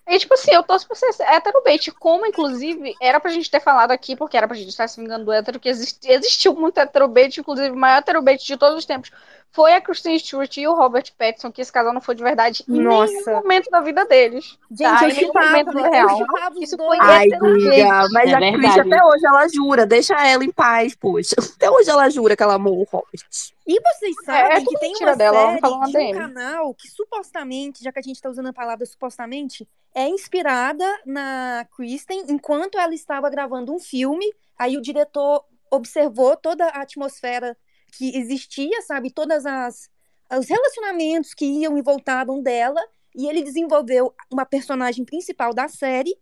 E, 0.06 0.18
tipo 0.18 0.32
assim, 0.34 0.52
eu 0.54 0.62
torço 0.62 0.86
pra 0.86 0.96
ser 0.96 1.22
heterobait, 1.22 1.90
como, 1.92 2.24
inclusive, 2.26 2.96
era 3.00 3.20
pra 3.20 3.30
gente 3.30 3.50
ter 3.50 3.60
falado 3.60 3.90
aqui, 3.90 4.16
porque 4.16 4.36
era 4.38 4.48
pra 4.48 4.56
gente 4.56 4.70
estar 4.70 4.88
se 4.88 4.98
vingando 5.00 5.26
do 5.26 5.32
hétero, 5.32 5.60
que 5.60 5.68
existiu 5.68 6.54
muito 6.54 6.78
heterobait, 6.78 7.36
inclusive, 7.36 7.70
o 7.70 7.76
maior 7.76 7.98
heterobait 7.98 8.42
de 8.42 8.56
todos 8.56 8.78
os 8.78 8.86
tempos 8.86 9.10
foi 9.50 9.72
a 9.72 9.80
Kristen 9.80 10.18
Stewart 10.18 10.56
e 10.56 10.66
o 10.68 10.74
Robert 10.74 11.04
Pattinson, 11.16 11.50
que 11.50 11.60
esse 11.60 11.72
casal 11.72 11.92
não 11.92 12.00
foi 12.00 12.14
de 12.14 12.22
verdade 12.22 12.64
em 12.68 12.72
nenhum 12.72 12.84
Nossa. 12.84 13.32
momento 13.32 13.70
da 13.70 13.80
vida 13.80 14.04
deles. 14.04 14.58
Gente, 14.70 14.82
tá? 14.82 15.08
eu 15.08 15.14
nenhum 15.14 15.32
momento 15.32 15.72
chipava, 15.72 15.72
da 15.72 15.86
eu 15.86 15.90
real. 15.90 16.16
os 16.52 16.62
Isso 16.62 16.76
foi 16.76 16.98
Ai, 17.00 17.28
amiga, 17.32 18.08
mas 18.12 18.30
É 18.30 18.34
a 18.34 18.38
verdade. 18.38 18.80
até 18.80 19.04
hoje 19.04 19.26
ela 19.26 19.48
jura, 19.48 19.86
deixa 19.86 20.14
ela 20.14 20.44
em 20.44 20.52
paz, 20.52 20.94
poxa. 20.94 21.34
Até 21.38 21.70
hoje 21.70 21.90
ela 21.90 22.08
jura 22.10 22.36
que 22.36 22.42
ela 22.42 22.54
amou 22.54 22.78
o 22.80 22.84
Robert. 22.84 23.24
E 23.66 23.80
vocês 23.80 24.16
É, 24.22 24.24
sabem 24.24 24.56
é 24.56 24.64
que 24.64 24.78
tem 24.78 24.94
uma 25.00 25.16
dela, 25.16 25.58
série 25.90 25.92
de 25.92 25.98
um 25.98 26.12
canal 26.18 26.74
que 26.74 26.88
supostamente, 26.88 27.82
já 27.82 27.90
que 27.92 27.98
a 27.98 28.02
gente 28.02 28.20
tá 28.20 28.28
usando 28.30 28.46
a 28.48 28.52
palavra 28.52 28.86
supostamente, 28.86 29.66
é 29.94 30.06
inspirada 30.08 30.84
na 31.04 31.66
Kristen 31.76 32.24
enquanto 32.28 32.78
ela 32.78 32.94
estava 32.94 33.28
gravando 33.28 33.74
um 33.74 33.78
filme. 33.78 34.32
Aí 34.58 34.76
o 34.76 34.82
diretor 34.82 35.44
observou 35.70 36.36
toda 36.36 36.66
a 36.66 36.82
atmosfera 36.82 37.56
que 37.92 38.16
existia, 38.16 38.82
sabe? 38.82 39.10
Todas 39.10 39.46
as 39.46 39.88
os 40.36 40.46
relacionamentos 40.46 41.32
que 41.32 41.46
iam 41.46 41.78
e 41.78 41.82
voltavam 41.82 42.42
dela, 42.42 42.80
e 43.14 43.26
ele 43.26 43.42
desenvolveu 43.42 44.14
uma 44.30 44.44
personagem 44.44 45.04
principal 45.04 45.54
da 45.54 45.68
série 45.68 46.14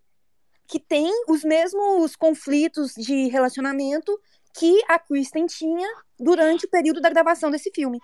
que 0.68 0.78
tem 0.78 1.10
os 1.28 1.42
mesmos 1.44 2.16
conflitos 2.16 2.92
de 2.94 3.28
relacionamento 3.28 4.18
que 4.52 4.82
a 4.88 4.98
Kristen 4.98 5.46
tinha 5.46 5.88
durante 6.18 6.66
o 6.66 6.70
período 6.70 7.00
da 7.00 7.10
gravação 7.10 7.50
desse 7.50 7.70
filme. 7.74 8.00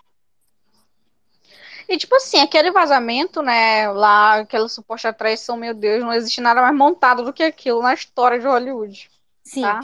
E, 1.88 1.96
tipo 1.96 2.14
assim, 2.14 2.38
aquele 2.38 2.70
vazamento, 2.70 3.42
né, 3.42 3.90
lá, 3.90 4.40
aquela 4.40 4.68
suposta 4.68 5.12
traição, 5.12 5.56
meu 5.56 5.74
Deus, 5.74 6.02
não 6.02 6.12
existe 6.12 6.40
nada 6.40 6.62
mais 6.62 6.74
montado 6.74 7.24
do 7.24 7.32
que 7.32 7.42
aquilo 7.42 7.82
na 7.82 7.94
história 7.94 8.38
de 8.38 8.46
Hollywood. 8.46 9.10
Sim. 9.42 9.62
Tá? 9.62 9.80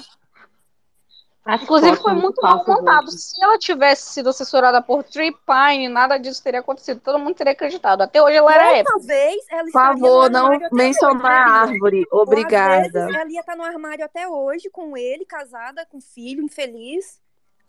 Inclusive, 1.54 1.96
foi 1.96 2.12
muito 2.12 2.42
mal 2.42 2.64
falsas 2.64 2.74
montado. 2.74 3.08
hoje. 3.08 3.18
Se 3.18 3.42
ela 3.42 3.58
tivesse 3.58 4.12
sido 4.12 4.28
assessorada 4.28 4.82
por 4.82 5.02
Tree 5.02 5.32
Pine, 5.32 5.88
nada 5.88 6.18
disso 6.18 6.42
teria 6.42 6.60
acontecido. 6.60 7.00
Todo 7.00 7.18
mundo 7.18 7.34
teria 7.34 7.52
acreditado. 7.52 8.02
Até 8.02 8.22
hoje 8.22 8.36
ela 8.36 8.54
era 8.54 8.76
épica. 8.76 8.92
talvez 8.92 9.46
ela 9.50 9.64
Por 9.64 9.72
favor, 9.72 10.30
não 10.30 10.50
mencionar 10.70 11.48
a 11.48 11.60
árvore. 11.62 12.06
Obrigada. 12.12 12.82
vezes 12.82 12.94
ela 12.94 13.30
ia 13.30 13.40
estar 13.40 13.56
no 13.56 13.62
armário 13.62 14.04
até 14.04 14.28
hoje 14.28 14.68
com 14.70 14.96
ele, 14.96 15.24
casada, 15.24 15.86
com 15.86 16.00
filho, 16.00 16.42
infeliz. 16.42 17.18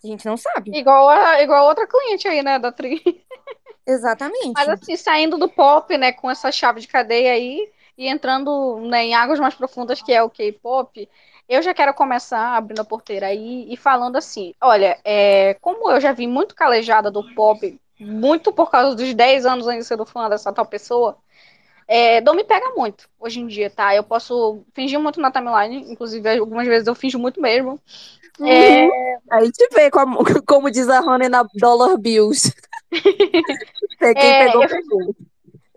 A 0.04 0.08
gente 0.08 0.26
não 0.26 0.36
sabe. 0.36 0.78
Igual 0.78 1.10
a, 1.10 1.42
igual 1.42 1.66
a 1.66 1.70
outra 1.70 1.88
cliente 1.88 2.28
aí, 2.28 2.42
né, 2.42 2.60
da 2.60 2.72
Tree. 2.72 3.02
Exatamente. 3.88 4.54
Mas 4.56 4.70
assim, 4.70 4.96
saindo 4.96 5.38
do 5.38 5.50
pop, 5.50 5.98
né, 5.98 6.12
com 6.12 6.30
essa 6.30 6.52
chave 6.52 6.82
de 6.82 6.88
cadeia 6.88 7.34
aí 7.34 7.70
e 7.98 8.08
entrando 8.08 8.80
né, 8.82 9.06
em 9.06 9.16
águas 9.16 9.40
mais 9.40 9.56
profundas 9.56 10.02
que 10.02 10.14
é 10.14 10.22
o 10.22 10.30
K-pop, 10.30 11.10
eu 11.50 11.62
já 11.64 11.74
quero 11.74 11.94
começar 11.94 12.56
abrindo 12.58 12.82
a 12.82 12.86
porteira 12.86 13.28
aí 13.28 13.68
e 13.72 13.78
falando 13.78 14.18
assim, 14.18 14.54
olha, 14.62 15.00
é, 15.06 15.56
como 15.56 15.92
eu 15.92 16.00
já 16.02 16.14
vi 16.14 16.28
muito 16.28 16.56
calejada 16.56 17.12
do 17.12 17.24
pop, 17.36 17.80
muito 18.00 18.54
por 18.54 18.72
causa 18.72 18.96
dos 18.96 19.14
10 19.16 19.46
anos 19.46 19.68
ainda 19.68 19.84
sendo 19.84 20.06
fã 20.06 20.30
dessa 20.30 20.54
tal 20.54 20.66
pessoa, 20.66 21.18
é, 21.88 22.22
não 22.22 22.36
me 22.36 22.44
pega 22.44 22.72
muito 22.76 23.10
hoje 23.20 23.40
em 23.42 23.48
dia, 23.48 23.70
tá? 23.70 23.96
Eu 23.96 24.04
posso 24.04 24.64
fingir 24.74 25.00
muito 25.00 25.20
na 25.22 25.32
timeline, 25.32 25.92
inclusive 25.92 26.30
algumas 26.40 26.68
vezes 26.68 26.88
eu 26.88 26.96
finjo 26.96 27.20
muito 27.20 27.42
mesmo. 27.42 27.80
É, 28.44 28.88
Uhum. 28.88 28.92
Aí 29.32 29.52
te 29.52 29.68
vê 29.74 29.92
como, 29.92 30.20
como 30.48 30.72
diz 30.72 30.88
a 30.90 31.02
Honey 31.02 31.30
na 31.30 31.44
Dollar 31.56 31.98
Bills. 31.98 32.52
Quem 34.20 34.34
É, 34.36 34.36
pegou, 34.36 34.64
eu- 34.64 34.68
pegou. 34.68 35.16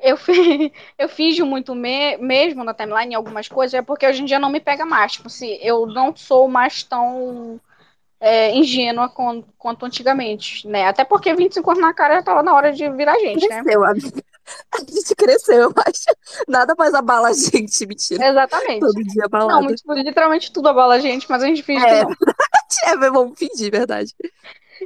Eu, 0.02 0.16
fi- 0.16 0.72
eu 0.98 1.08
finjo 1.08 1.46
muito 1.46 1.74
me- 1.74 2.16
mesmo 2.18 2.64
na 2.64 2.74
timeline 2.74 3.12
em 3.12 3.16
algumas 3.16 3.48
coisas, 3.48 3.74
é 3.74 3.82
porque 3.82 4.06
hoje 4.06 4.22
em 4.22 4.26
dia 4.26 4.38
não 4.40 4.50
me 4.50 4.60
pega 4.60 4.84
mais. 4.86 5.12
Tipo 5.12 5.28
assim, 5.28 5.58
eu 5.62 5.86
não 5.86 6.14
sou 6.16 6.48
mais 6.48 6.82
tão 6.82 7.60
é, 8.20 8.54
ingênua 8.56 9.08
quan- 9.10 9.42
quanto 9.58 9.86
antigamente, 9.86 10.66
né? 10.68 10.86
Até 10.88 11.04
porque 11.04 11.34
25 11.34 11.70
anos 11.72 11.82
na 11.82 11.94
cara 11.94 12.16
já 12.16 12.22
tava 12.24 12.42
na 12.42 12.54
hora 12.54 12.72
de 12.72 12.88
virar 12.90 13.18
gente, 13.20 13.48
né? 13.50 13.66
Cresceu, 13.66 13.84
amiga. 13.84 14.22
A 14.74 14.78
gente 14.80 15.14
cresceu, 15.14 15.72
mas 15.74 16.04
nada 16.48 16.74
mais 16.76 16.92
abala 16.94 17.28
a 17.28 17.32
gente, 17.32 17.86
mentira. 17.86 18.22
Exatamente. 18.22 18.80
Todo 18.80 19.04
dia 19.04 19.24
Não, 19.44 19.62
abalada. 19.62 19.62
mas, 19.62 19.76
tipo, 19.80 19.92
literalmente 19.94 20.52
tudo 20.52 20.68
abala 20.68 20.94
a 20.94 21.00
gente, 21.00 21.28
mas 21.30 21.42
a 21.42 21.46
gente 21.46 21.62
finge 21.62 21.86
que 21.86 21.94
É, 21.94 22.02
não. 22.02 22.16
é, 22.86 22.96
vamos 23.10 23.38
fingir, 23.38 23.70
verdade. 23.70 24.14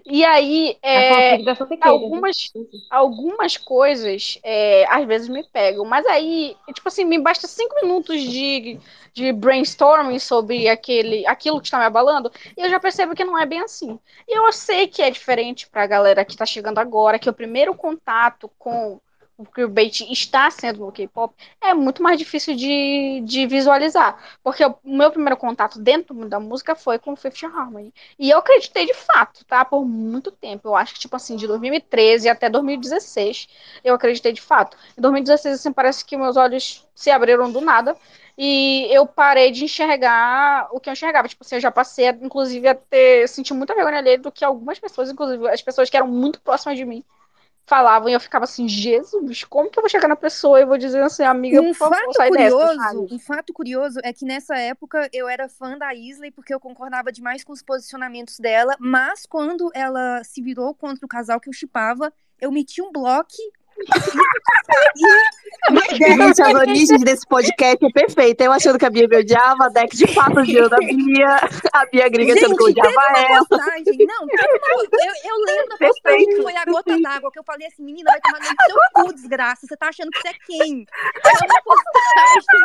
E 0.04 0.24
aí, 0.24 0.76
A 0.82 0.88
é, 0.88 1.36
Queira. 1.38 1.56
algumas, 1.80 2.52
algumas 2.90 3.56
coisas 3.56 4.38
é, 4.42 4.84
às 4.88 5.06
vezes 5.06 5.28
me 5.28 5.42
pegam, 5.44 5.84
mas 5.84 6.04
aí, 6.06 6.56
tipo 6.74 6.88
assim, 6.88 7.04
me 7.04 7.18
basta 7.18 7.46
cinco 7.46 7.74
minutos 7.82 8.20
de, 8.20 8.78
de 9.14 9.32
brainstorming 9.32 10.18
sobre 10.18 10.68
aquele, 10.68 11.26
aquilo 11.26 11.60
que 11.60 11.66
está 11.66 11.78
me 11.78 11.84
abalando, 11.84 12.30
e 12.56 12.60
eu 12.62 12.68
já 12.68 12.78
percebo 12.78 13.14
que 13.14 13.24
não 13.24 13.38
é 13.38 13.46
bem 13.46 13.60
assim. 13.60 13.98
E 14.28 14.36
eu 14.36 14.52
sei 14.52 14.86
que 14.86 15.02
é 15.02 15.10
diferente 15.10 15.68
pra 15.68 15.86
galera 15.86 16.24
que 16.24 16.36
tá 16.36 16.44
chegando 16.44 16.78
agora, 16.78 17.18
que 17.18 17.30
o 17.30 17.34
primeiro 17.34 17.74
contato 17.74 18.50
com 18.58 19.00
o 19.38 19.44
queerbait 19.44 20.00
está 20.10 20.50
sendo 20.50 20.80
no 20.80 20.92
K-pop, 20.92 21.34
é 21.60 21.74
muito 21.74 22.02
mais 22.02 22.18
difícil 22.18 22.56
de, 22.56 23.20
de 23.24 23.46
visualizar. 23.46 24.38
Porque 24.42 24.64
o 24.64 24.76
meu 24.84 25.10
primeiro 25.10 25.36
contato 25.36 25.78
dentro 25.78 26.14
da 26.26 26.40
música 26.40 26.74
foi 26.74 26.98
com 26.98 27.14
Fifth 27.14 27.44
Harmony. 27.44 27.92
E 28.18 28.30
eu 28.30 28.38
acreditei 28.38 28.86
de 28.86 28.94
fato, 28.94 29.44
tá? 29.44 29.64
Por 29.64 29.84
muito 29.84 30.30
tempo. 30.30 30.68
Eu 30.68 30.76
acho 30.76 30.94
que, 30.94 31.00
tipo 31.00 31.16
assim, 31.16 31.36
de 31.36 31.46
2013 31.46 32.28
até 32.28 32.48
2016, 32.48 33.48
eu 33.84 33.94
acreditei 33.94 34.32
de 34.32 34.40
fato. 34.40 34.76
Em 34.96 35.00
2016, 35.02 35.54
assim, 35.56 35.72
parece 35.72 36.04
que 36.04 36.16
meus 36.16 36.36
olhos 36.36 36.86
se 36.94 37.10
abriram 37.10 37.50
do 37.52 37.60
nada. 37.60 37.96
E 38.38 38.86
eu 38.90 39.06
parei 39.06 39.50
de 39.50 39.64
enxergar 39.64 40.68
o 40.70 40.78
que 40.80 40.88
eu 40.88 40.92
enxergava. 40.92 41.28
Tipo 41.28 41.44
assim, 41.44 41.56
eu 41.56 41.60
já 41.60 41.70
passei, 41.70 42.08
inclusive, 42.08 42.68
a 42.68 42.74
ter 42.74 43.28
senti 43.28 43.54
muita 43.54 43.74
vergonha 43.74 43.98
alheia 43.98 44.18
do 44.18 44.30
que 44.32 44.44
algumas 44.44 44.78
pessoas, 44.78 45.10
inclusive 45.10 45.48
as 45.48 45.62
pessoas 45.62 45.88
que 45.88 45.96
eram 45.96 46.08
muito 46.08 46.40
próximas 46.40 46.76
de 46.76 46.84
mim, 46.84 47.02
falavam. 47.66 48.08
E 48.08 48.12
eu 48.12 48.20
ficava 48.20 48.44
assim, 48.44 48.68
Jesus, 48.68 49.44
como 49.44 49.68
que 49.68 49.78
eu 49.78 49.82
vou 49.82 49.90
chegar 49.90 50.08
na 50.08 50.16
pessoa 50.16 50.60
e 50.60 50.64
vou 50.64 50.78
dizer 50.78 51.02
assim, 51.02 51.24
amiga, 51.24 51.60
Um 51.60 51.66
por 51.66 51.74
favor, 51.74 51.96
fato 51.96 52.12
sai 52.14 52.30
dessa, 52.30 52.56
curioso, 52.56 52.80
sabe? 52.80 53.08
um 53.10 53.18
fato 53.18 53.52
curioso 53.52 54.00
é 54.02 54.12
que 54.12 54.24
nessa 54.24 54.56
época 54.56 55.08
eu 55.12 55.28
era 55.28 55.48
fã 55.48 55.76
da 55.76 55.92
Isley 55.94 56.30
porque 56.30 56.54
eu 56.54 56.60
concordava 56.60 57.12
demais 57.12 57.42
com 57.42 57.52
os 57.52 57.62
posicionamentos 57.62 58.38
dela, 58.38 58.76
mas 58.78 59.26
quando 59.26 59.70
ela 59.74 60.22
se 60.24 60.40
virou 60.40 60.74
contra 60.74 61.04
o 61.04 61.08
casal 61.08 61.40
que 61.40 61.48
eu 61.48 61.52
chipava, 61.52 62.12
eu 62.40 62.52
meti 62.52 62.80
um 62.80 62.92
bloco 62.92 63.32
Gente, 65.92 66.42
as 66.42 66.54
origens 66.54 67.02
desse 67.02 67.26
podcast 67.26 67.84
é 67.84 67.90
perfeita. 67.90 68.44
Eu 68.44 68.52
achando 68.52 68.78
que 68.78 68.84
a 68.86 68.90
Bia 68.90 69.08
me 69.08 69.16
odiava, 69.16 69.64
a 69.64 69.68
Deck 69.68 69.96
de 69.96 70.06
fato 70.06 70.40
odiando 70.40 70.74
a 70.74 70.78
Bia, 70.78 71.36
a 71.72 71.86
Bia 71.86 72.08
gringa 72.08 72.34
achando 72.34 72.56
que 72.56 72.62
eu 72.62 72.66
Gente, 72.68 72.80
odiava 72.80 73.18
ela. 73.18 73.46
postagem, 73.46 74.06
não, 74.06 74.26
eu, 74.28 75.12
eu 75.24 75.36
lembro 75.46 75.68
da 75.70 75.76
postagem 75.78 76.26
que 76.28 76.42
foi 76.42 76.56
a 76.56 76.64
gota 76.64 77.00
d'água, 77.00 77.32
que 77.32 77.38
eu 77.38 77.44
falei 77.44 77.66
assim, 77.66 77.82
menina, 77.82 78.10
vai 78.10 78.20
tomar 78.20 78.38
no 78.38 78.46
seu 78.46 78.56
cu, 78.94 79.12
desgraça, 79.14 79.66
você 79.66 79.76
tá 79.76 79.88
achando 79.88 80.10
que 80.10 80.20
você 80.20 80.28
é 80.28 80.34
quem? 80.46 80.86
Foi 81.22 81.32
uma 81.32 81.62
postagem 81.62 82.60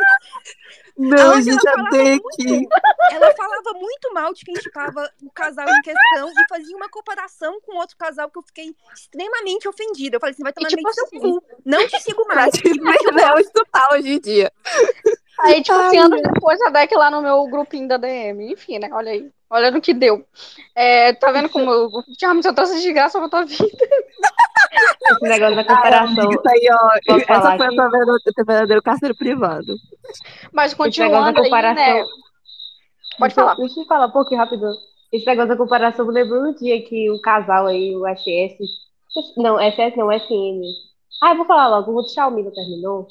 Não, 1.01 1.33
Onde 1.33 1.51
gente, 1.51 1.67
ela 1.67 1.73
a 1.73 1.89
falava 1.89 2.03
Deck. 2.03 2.67
Ela 3.11 3.35
falava 3.35 3.73
muito 3.73 4.13
mal 4.13 4.33
de 4.33 4.45
quem 4.45 4.55
chipava 4.61 5.09
o 5.23 5.31
casal 5.31 5.67
em 5.67 5.81
questão 5.81 6.29
e 6.29 6.47
fazia 6.47 6.75
uma 6.75 6.89
comparação 6.89 7.59
com 7.61 7.77
outro 7.77 7.97
casal 7.97 8.29
que 8.29 8.37
eu 8.37 8.43
fiquei 8.43 8.75
extremamente 8.93 9.67
ofendida. 9.67 10.17
Eu 10.17 10.19
falei 10.19 10.33
assim, 10.33 10.43
vai 10.43 10.53
tomar 10.53 10.69
tipo 10.69 10.83
do 10.83 10.93
seu 10.93 11.05
assim, 11.05 11.19
cu. 11.19 11.43
Não 11.65 11.87
te 11.87 11.99
sigo 12.01 12.23
mais. 12.29 12.51
Não, 13.13 13.39
isso 13.39 13.51
tá 13.71 13.89
hoje 13.93 14.09
em 14.09 14.19
dia. 14.19 14.51
Aí, 15.39 15.63
tipo, 15.63 15.75
Ai, 15.75 15.87
assim, 15.87 15.97
anos 15.97 16.21
depois, 16.21 16.61
a 16.61 16.69
Deck 16.69 16.95
lá 16.95 17.09
no 17.09 17.21
meu 17.21 17.47
grupinho 17.47 17.87
da 17.87 17.97
DM. 17.97 18.53
Enfim, 18.53 18.77
né? 18.77 18.89
Olha 18.91 19.11
aí. 19.11 19.31
Olha 19.49 19.71
no 19.71 19.81
que 19.81 19.93
deu. 19.93 20.25
É, 20.75 21.13
tá 21.13 21.31
vendo 21.31 21.49
como 21.49 21.69
eu 21.71 21.89
já 22.19 22.33
me 22.33 22.41
trouxe 22.41 22.79
de 22.79 22.93
graça 22.93 23.19
pra 23.19 23.27
tua 23.27 23.43
vida? 23.43 23.65
Esse 24.71 25.23
negócio 25.23 25.55
da 25.55 25.63
comparação. 25.63 26.31
Isso 26.31 26.47
aí, 26.47 26.69
ó. 26.71 27.15
Essa 27.17 27.57
foi 27.57 27.65
a 27.65 27.69
aqui? 27.69 27.75
verdadeiro, 27.75 28.17
verdadeiro 28.45 28.81
carteiro 28.81 29.15
privado. 29.15 29.75
Mas 30.51 30.71
da 30.71 30.77
continuando 30.77 31.39
aí, 31.39 31.43
comparação. 31.43 31.75
né? 31.75 32.03
Pode 33.19 33.33
falar. 33.33 33.55
Deixa 33.55 33.79
eu 33.79 33.85
falar 33.85 34.07
um 34.07 34.11
pouquinho 34.11 34.39
rápido. 34.39 34.65
Esse 35.11 35.25
negócio 35.25 35.49
da 35.49 35.57
comparação 35.57 36.07
me 36.07 36.13
lembrou 36.13 36.41
no 36.41 36.55
dia 36.55 36.81
que 36.83 37.11
o 37.11 37.21
casal 37.21 37.67
aí, 37.67 37.95
o 37.95 38.07
SS. 38.07 38.57
Não, 39.37 39.59
SS 39.59 39.97
não, 39.97 40.11
SM. 40.11 40.61
Ah, 41.21 41.31
eu 41.31 41.37
vou 41.37 41.45
falar 41.45 41.67
logo, 41.67 41.91
o 41.91 42.07
Xiaomi 42.07 42.43
não 42.43 42.51
terminou. 42.51 43.07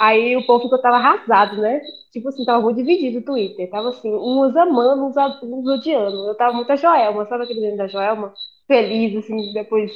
Aí 0.00 0.36
o 0.36 0.44
povo 0.44 0.64
ficou, 0.64 0.78
tava 0.80 0.96
arrasado, 0.96 1.56
né? 1.60 1.80
Tipo 2.12 2.28
assim, 2.28 2.44
tava 2.44 2.60
muito 2.60 2.78
dividido 2.78 3.20
o 3.20 3.24
Twitter. 3.24 3.70
Tava 3.70 3.90
assim, 3.90 4.12
uns 4.12 4.56
amando, 4.56 5.06
uns, 5.06 5.16
uns 5.16 5.66
odiando. 5.68 6.28
Eu 6.28 6.36
tava 6.36 6.52
muito 6.52 6.70
a 6.72 6.76
Joelma, 6.76 7.24
sabe 7.26 7.44
aquele 7.44 7.60
meme 7.60 7.76
da 7.76 7.86
Joelma? 7.86 8.34
Feliz, 8.66 9.16
assim, 9.16 9.52
depois 9.52 9.92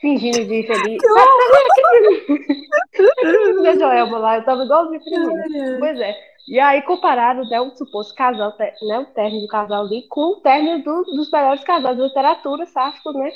fingindo 0.00 0.44
de 0.44 0.62
feliz. 0.66 1.02
Sabe, 1.02 1.30
aquele 2.92 3.78
Joelma 3.78 4.18
lá? 4.18 4.36
Eu 4.38 4.44
tava 4.44 4.64
igualzinho 4.64 5.00
meme. 5.04 5.78
Pois 5.78 6.00
é. 6.00 6.14
E 6.48 6.60
aí 6.60 6.80
compararam 6.82 7.42
né, 7.48 7.60
o 7.60 7.74
suposto 7.74 8.14
casal, 8.14 8.54
né, 8.58 8.98
o 9.00 9.06
término 9.06 9.42
do 9.42 9.48
casal 9.48 9.84
ali, 9.84 10.06
com 10.08 10.32
o 10.34 10.40
término 10.40 10.82
do- 10.82 11.02
dos 11.04 11.28
melhores 11.30 11.64
casais 11.64 11.96
da 11.98 12.04
literatura, 12.04 12.64
sáfico, 12.66 13.12
né? 13.12 13.30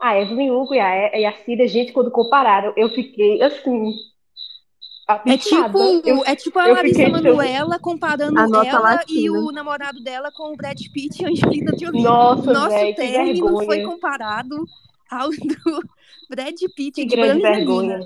A 0.00 0.16
Evelyn 0.20 0.52
Hugo 0.52 0.72
e 0.74 0.78
a, 0.78 1.18
e 1.18 1.24
a 1.26 1.32
Cida, 1.38 1.66
gente, 1.66 1.92
quando 1.92 2.12
compararam, 2.12 2.72
eu 2.76 2.88
fiquei 2.90 3.42
assim. 3.42 3.92
É 5.26 5.36
tipo, 5.38 5.78
Eu- 6.04 6.22
é 6.24 6.36
tipo 6.36 6.58
a 6.60 6.66
Larissa 6.68 7.02
fiquei 7.02 7.10
tão- 7.22 7.22
Manoela 7.34 7.78
comparando 7.80 8.38
ela 8.38 8.78
latina. 8.80 9.20
e 9.20 9.30
o 9.30 9.50
namorado 9.50 10.00
dela 10.00 10.30
com 10.30 10.52
o 10.52 10.56
Brad 10.56 10.78
Pitt 10.92 11.20
e 11.22 11.24
a 11.26 11.28
Angelina 11.30 11.72
Jolie. 11.76 12.02
Nossa, 12.02 12.50
o 12.50 12.52
nosso 12.54 12.68
véi, 12.68 12.92
que 12.94 13.00
término 13.02 13.64
foi 13.64 13.82
comparado 13.82 14.54
ao 15.10 15.30
do 15.30 15.82
Brad 16.28 16.54
Pitt 16.74 16.92
Que 16.92 17.06
de 17.06 17.16
grande 17.16 17.42
vergonha. 17.42 18.00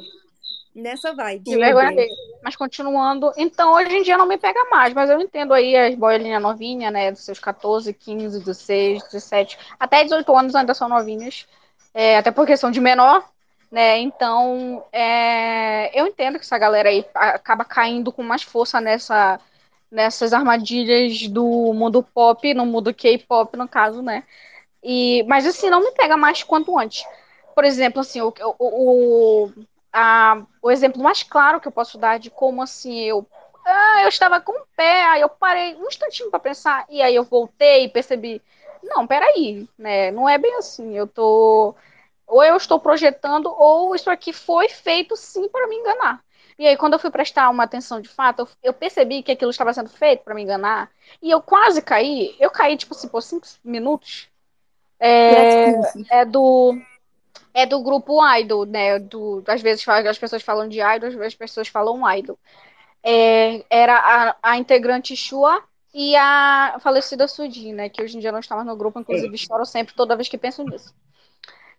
Nessa 0.75 1.13
vibe. 1.13 1.45
Que 1.45 1.57
vergonha 1.57 1.95
dele. 1.95 2.15
Mas 2.43 2.57
continuando, 2.57 3.31
então 3.37 3.75
hoje 3.75 3.95
em 3.95 4.03
dia 4.03 4.17
não 4.17 4.27
me 4.27 4.39
pega 4.39 4.65
mais, 4.71 4.95
mas 4.95 5.11
eu 5.11 5.21
entendo 5.21 5.53
aí 5.53 5.77
as 5.77 5.95
boiolinhas 5.95 6.43
novinhas, 6.43 6.93
né, 6.93 7.13
dos 7.13 7.21
seus 7.21 7.39
14, 7.39 7.93
15, 7.93 8.39
16, 8.39 9.03
17, 9.05 9.59
até 9.79 10.03
18 10.03 10.35
anos 10.35 10.55
ainda 10.55 10.73
são 10.73 10.89
novinhas, 10.89 11.47
é, 11.93 12.17
até 12.17 12.31
por 12.31 12.47
questão 12.47 12.71
de 12.71 12.81
menor, 12.81 13.23
né, 13.71 13.99
então 13.99 14.83
é, 14.91 15.99
eu 15.99 16.07
entendo 16.07 16.39
que 16.39 16.45
essa 16.45 16.59
galera 16.59 16.89
aí 16.89 17.05
acaba 17.15 17.65
caindo 17.65 18.11
com 18.11 18.23
mais 18.23 18.43
força 18.43 18.81
nessa, 18.81 19.39
nessas 19.91 20.33
armadilhas 20.33 21.29
do 21.29 21.73
mundo 21.75 22.03
pop, 22.03 22.55
no 22.55 22.65
mundo 22.65 22.95
K-pop, 22.95 23.57
no 23.59 23.69
caso, 23.69 24.03
né, 24.03 24.25
e, 24.83 25.23
mas 25.25 25.47
assim, 25.47 25.71
não 25.71 25.81
me 25.81 25.93
pega 25.93 26.17
mais 26.17 26.43
quanto 26.43 26.79
antes. 26.79 27.05
Por 27.55 27.65
exemplo, 27.65 28.01
assim, 28.01 28.21
o, 28.21 28.33
o, 28.59 29.45
o, 29.47 29.53
a- 29.93 30.43
o 30.63 30.71
exemplo 30.71 31.03
mais 31.03 31.23
claro 31.23 31.61
que 31.61 31.69
eu 31.69 31.73
posso 31.73 31.99
dar 31.99 32.19
de 32.19 32.31
como 32.31 32.63
assim 32.63 33.01
eu. 33.01 33.27
Ah, 33.65 34.03
eu 34.03 34.09
estava 34.09 34.41
com 34.41 34.53
o 34.53 34.67
pé, 34.77 35.05
aí 35.07 35.21
eu 35.21 35.29
parei 35.29 35.77
um 35.77 35.87
instantinho 35.87 36.31
para 36.31 36.41
pensar, 36.41 36.85
e 36.91 37.01
aí 37.01 37.15
eu 37.15 37.23
voltei 37.25 37.85
e 37.85 37.89
percebi. 37.89 38.43
Não, 38.83 39.07
peraí, 39.07 39.69
né? 39.79 40.11
Não 40.11 40.29
é 40.29 40.37
bem 40.39 40.57
assim. 40.57 40.97
Eu 40.97 41.07
tô. 41.07 41.75
Ou 42.27 42.43
eu 42.43 42.57
estou 42.57 42.81
projetando, 42.81 43.47
ou 43.55 43.95
isso 43.95 44.11
aqui 44.11 44.33
foi 44.33 44.69
feito 44.69 45.17
sim 45.17 45.49
para 45.49 45.67
me 45.69 45.77
enganar. 45.77 46.23
E 46.59 46.67
aí, 46.67 46.77
quando 46.77 46.95
eu 46.95 46.99
fui 46.99 47.11
prestar 47.11 47.49
uma 47.51 47.65
atenção 47.65 48.01
de 48.01 48.09
fato, 48.09 48.49
eu, 48.63 48.73
percebi 48.73 49.23
que 49.23 49.33
aquilo 49.33 49.51
estava 49.51 49.73
sendo 49.73 49.89
feito 49.91 50.23
para 50.23 50.35
me 50.35 50.43
enganar. 50.43 50.91
E 51.21 51.31
eu 51.31 51.43
quase 51.43 51.83
caí. 51.83 52.37
Eu 52.39 52.51
caí, 52.51 52.77
tipo 52.77 52.95
assim, 52.95 53.09
por 53.09 53.23
cinco 53.23 53.47
minutos. 53.65 54.29
É, 55.05 56.21
é 56.21 56.25
do 56.25 56.81
é 57.53 57.67
do 57.67 57.83
grupo 57.83 58.25
Idol, 58.37 58.65
né? 58.65 58.99
Do, 58.99 59.43
às 59.47 59.61
vezes 59.61 59.87
as 59.89 60.19
pessoas 60.19 60.43
falam 60.43 60.69
de 60.69 60.79
Idol, 60.79 61.09
às 61.09 61.15
vezes 61.15 61.33
as 61.33 61.35
pessoas 61.35 61.69
falam 61.69 62.09
Idol. 62.17 62.39
É, 63.03 63.65
era 63.69 63.97
a, 63.99 64.37
a 64.43 64.59
integrante 64.59 65.17
Shua 65.17 65.63
e 65.93 66.15
a 66.17 66.79
falecida 66.81 67.27
Sudi, 67.27 67.73
né? 67.73 67.89
Que 67.89 68.03
hoje 68.03 68.17
em 68.17 68.21
dia 68.21 68.33
não 68.33 68.39
está 68.39 68.55
mais 68.55 68.67
no 68.67 68.77
grupo, 68.77 69.01
inclusive 69.01 69.37
choro 69.37 69.67
sempre 69.67 69.95
toda 69.95 70.17
vez 70.17 70.29
que 70.29 70.39
penso 70.39 70.63
nisso. 70.65 70.95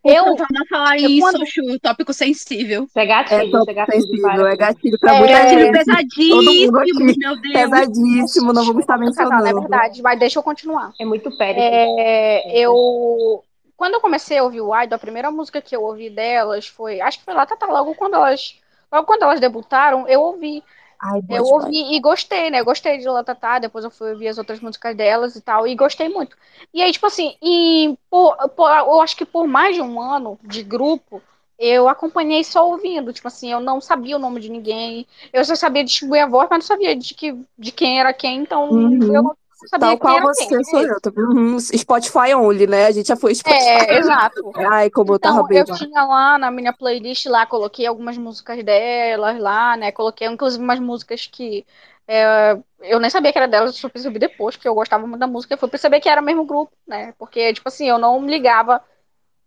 Eu, 0.03 0.25
favor, 0.25 0.47
não 0.51 0.65
falar 0.67 0.99
eu 0.99 1.09
isso, 1.09 1.21
quando- 1.21 1.45
Chu, 1.45 1.79
tópico 1.79 2.13
sensível. 2.13 2.83
Isso 2.83 2.99
é 2.99 3.05
gatilho, 3.05 3.39
É 3.41 3.45
isso 3.45 3.55
é 3.55 3.59
top 3.59 3.73
gatilho. 3.73 4.01
sensível, 4.01 4.21
para. 4.29 4.51
é 4.51 4.55
gatilho 4.57 4.99
pra 4.99 5.15
É, 5.15 5.19
muita 5.19 5.33
gatilho 5.33 5.71
pesadíssimo, 5.71 6.77
aqui. 6.79 7.17
meu 7.17 7.41
Deus. 7.41 7.53
Pesadíssimo, 7.53 8.53
não 8.53 8.63
vou 8.65 8.79
estar 8.79 8.97
Muito 8.97 9.15
pesado, 9.15 9.31
é 9.33 9.35
mencionando. 9.37 9.61
verdade, 9.61 10.01
mas 10.01 10.19
deixa 10.19 10.39
eu 10.39 10.43
continuar. 10.43 10.91
É 10.99 11.05
muito 11.05 11.35
périto. 11.37 11.61
É, 11.61 12.59
eu 12.59 13.43
quando 13.75 13.95
eu 13.95 14.01
comecei 14.01 14.37
a 14.37 14.43
ouvir 14.43 14.61
o 14.61 14.81
Idol, 14.81 14.95
a 14.95 14.99
primeira 14.99 15.29
música 15.31 15.61
que 15.61 15.75
eu 15.75 15.83
ouvi 15.83 16.09
delas 16.09 16.67
foi, 16.67 17.01
acho 17.01 17.19
que 17.19 17.25
foi 17.25 17.33
lá, 17.33 17.45
tá, 17.45 17.57
logo 17.65 17.93
quando 17.95 18.13
elas, 18.15 18.55
logo 18.91 19.05
quando 19.05 19.23
elas 19.23 19.39
debutaram, 19.39 20.07
eu 20.07 20.21
ouvi. 20.21 20.63
Ai, 21.07 21.21
Eu 21.29 21.45
demais. 21.45 21.45
ouvi 21.45 21.95
e 21.95 21.99
gostei, 21.99 22.49
né? 22.51 22.59
Eu 22.59 22.65
gostei 22.65 22.97
de 22.97 23.07
Latatá, 23.07 23.57
depois 23.59 23.83
eu 23.85 23.91
fui 23.91 24.11
ouvir 24.11 24.27
as 24.27 24.37
outras 24.37 24.59
músicas 24.59 24.95
delas 24.95 25.35
e 25.35 25.41
tal, 25.41 25.65
e 25.67 25.75
gostei 25.75 26.09
muito. 26.09 26.37
E 26.73 26.81
aí, 26.81 26.91
tipo 26.91 27.05
assim, 27.07 27.35
e 27.41 27.97
por, 28.09 28.35
por- 28.49 28.69
eu 28.71 29.01
acho 29.01 29.15
que 29.17 29.25
por 29.25 29.47
mais 29.47 29.75
de 29.75 29.81
um 29.81 30.01
ano 30.01 30.39
de 30.43 30.63
grupo, 30.63 31.23
eu 31.57 31.87
acompanhei 31.87 32.43
só 32.43 32.67
ouvindo. 32.69 33.13
Tipo 33.13 33.27
assim, 33.27 33.51
eu 33.51 33.59
não 33.59 33.79
sabia 33.81 34.15
o 34.17 34.19
nome 34.19 34.39
de 34.41 34.49
ninguém, 34.49 35.07
eu 35.31 35.43
só 35.45 35.55
sabia 35.55 35.83
distinguir 35.83 36.21
a 36.23 36.27
voz, 36.27 36.47
mas 36.49 36.59
não 36.59 36.67
sabia 36.67 36.95
de, 36.95 37.13
que, 37.15 37.33
de 37.57 37.71
quem 37.71 37.99
era 37.99 38.13
quem, 38.13 38.41
então 38.41 38.67
Uhum. 38.69 39.13
eu 39.13 39.23
não 39.23 39.35
sabia 39.67 39.87
Tal 39.87 39.97
qual 39.97 40.21
você 40.21 40.45
quem. 40.55 40.63
sou 40.63 40.81
eu, 40.81 40.99
tá 41.01 41.09
vendo? 41.09 41.31
Uhum, 41.33 41.59
Spotify 41.59 42.33
only, 42.35 42.67
né? 42.67 42.85
A 42.85 42.91
gente 42.91 43.07
já 43.07 43.15
foi 43.15 43.33
Spotify. 43.35 43.69
É, 43.69 43.97
exato. 43.97 44.51
Ai, 44.71 44.89
como 44.89 45.13
eu 45.13 45.19
tava 45.19 45.41
Então, 45.41 45.47
bem. 45.47 45.59
eu 45.59 45.65
tinha 45.65 46.03
lá 46.05 46.37
na 46.37 46.49
minha 46.51 46.73
playlist 46.73 47.25
lá, 47.25 47.45
coloquei 47.45 47.85
algumas 47.85 48.17
músicas 48.17 48.63
delas 48.63 49.39
lá, 49.39 49.75
né? 49.77 49.91
Coloquei 49.91 50.27
inclusive 50.27 50.63
umas 50.63 50.79
músicas 50.79 51.27
que 51.27 51.65
é, 52.07 52.57
eu 52.81 52.99
nem 52.99 53.09
sabia 53.09 53.31
que 53.31 53.37
era 53.37 53.47
delas, 53.47 53.71
eu 53.75 53.77
só 53.81 53.89
percebi 53.89 54.19
depois, 54.19 54.55
porque 54.55 54.67
eu 54.67 54.75
gostava 54.75 55.05
muito 55.07 55.19
da 55.19 55.27
música, 55.27 55.53
e 55.55 55.57
fui 55.57 55.69
perceber 55.69 55.99
que 56.01 56.09
era 56.09 56.21
o 56.21 56.23
mesmo 56.25 56.45
grupo, 56.45 56.71
né? 56.87 57.13
Porque, 57.17 57.53
tipo 57.53 57.67
assim, 57.67 57.87
eu 57.87 57.97
não 57.97 58.25
ligava 58.25 58.81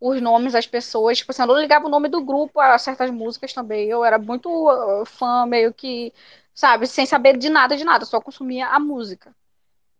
os 0.00 0.20
nomes 0.22 0.52
das 0.54 0.66
pessoas, 0.66 1.18
tipo 1.18 1.32
assim, 1.32 1.42
eu 1.42 1.48
não 1.48 1.58
ligava 1.60 1.86
o 1.86 1.90
nome 1.90 2.08
do 2.08 2.24
grupo 2.24 2.60
a 2.60 2.78
certas 2.78 3.10
músicas 3.10 3.52
também. 3.54 3.88
Eu 3.88 4.04
era 4.04 4.18
muito 4.18 4.48
uh, 4.50 5.04
fã, 5.06 5.46
meio 5.46 5.72
que, 5.74 6.12
sabe, 6.54 6.86
sem 6.86 7.06
saber 7.06 7.36
de 7.38 7.48
nada, 7.50 7.76
de 7.76 7.84
nada, 7.84 8.04
só 8.04 8.20
consumia 8.20 8.68
a 8.68 8.78
música. 8.80 9.34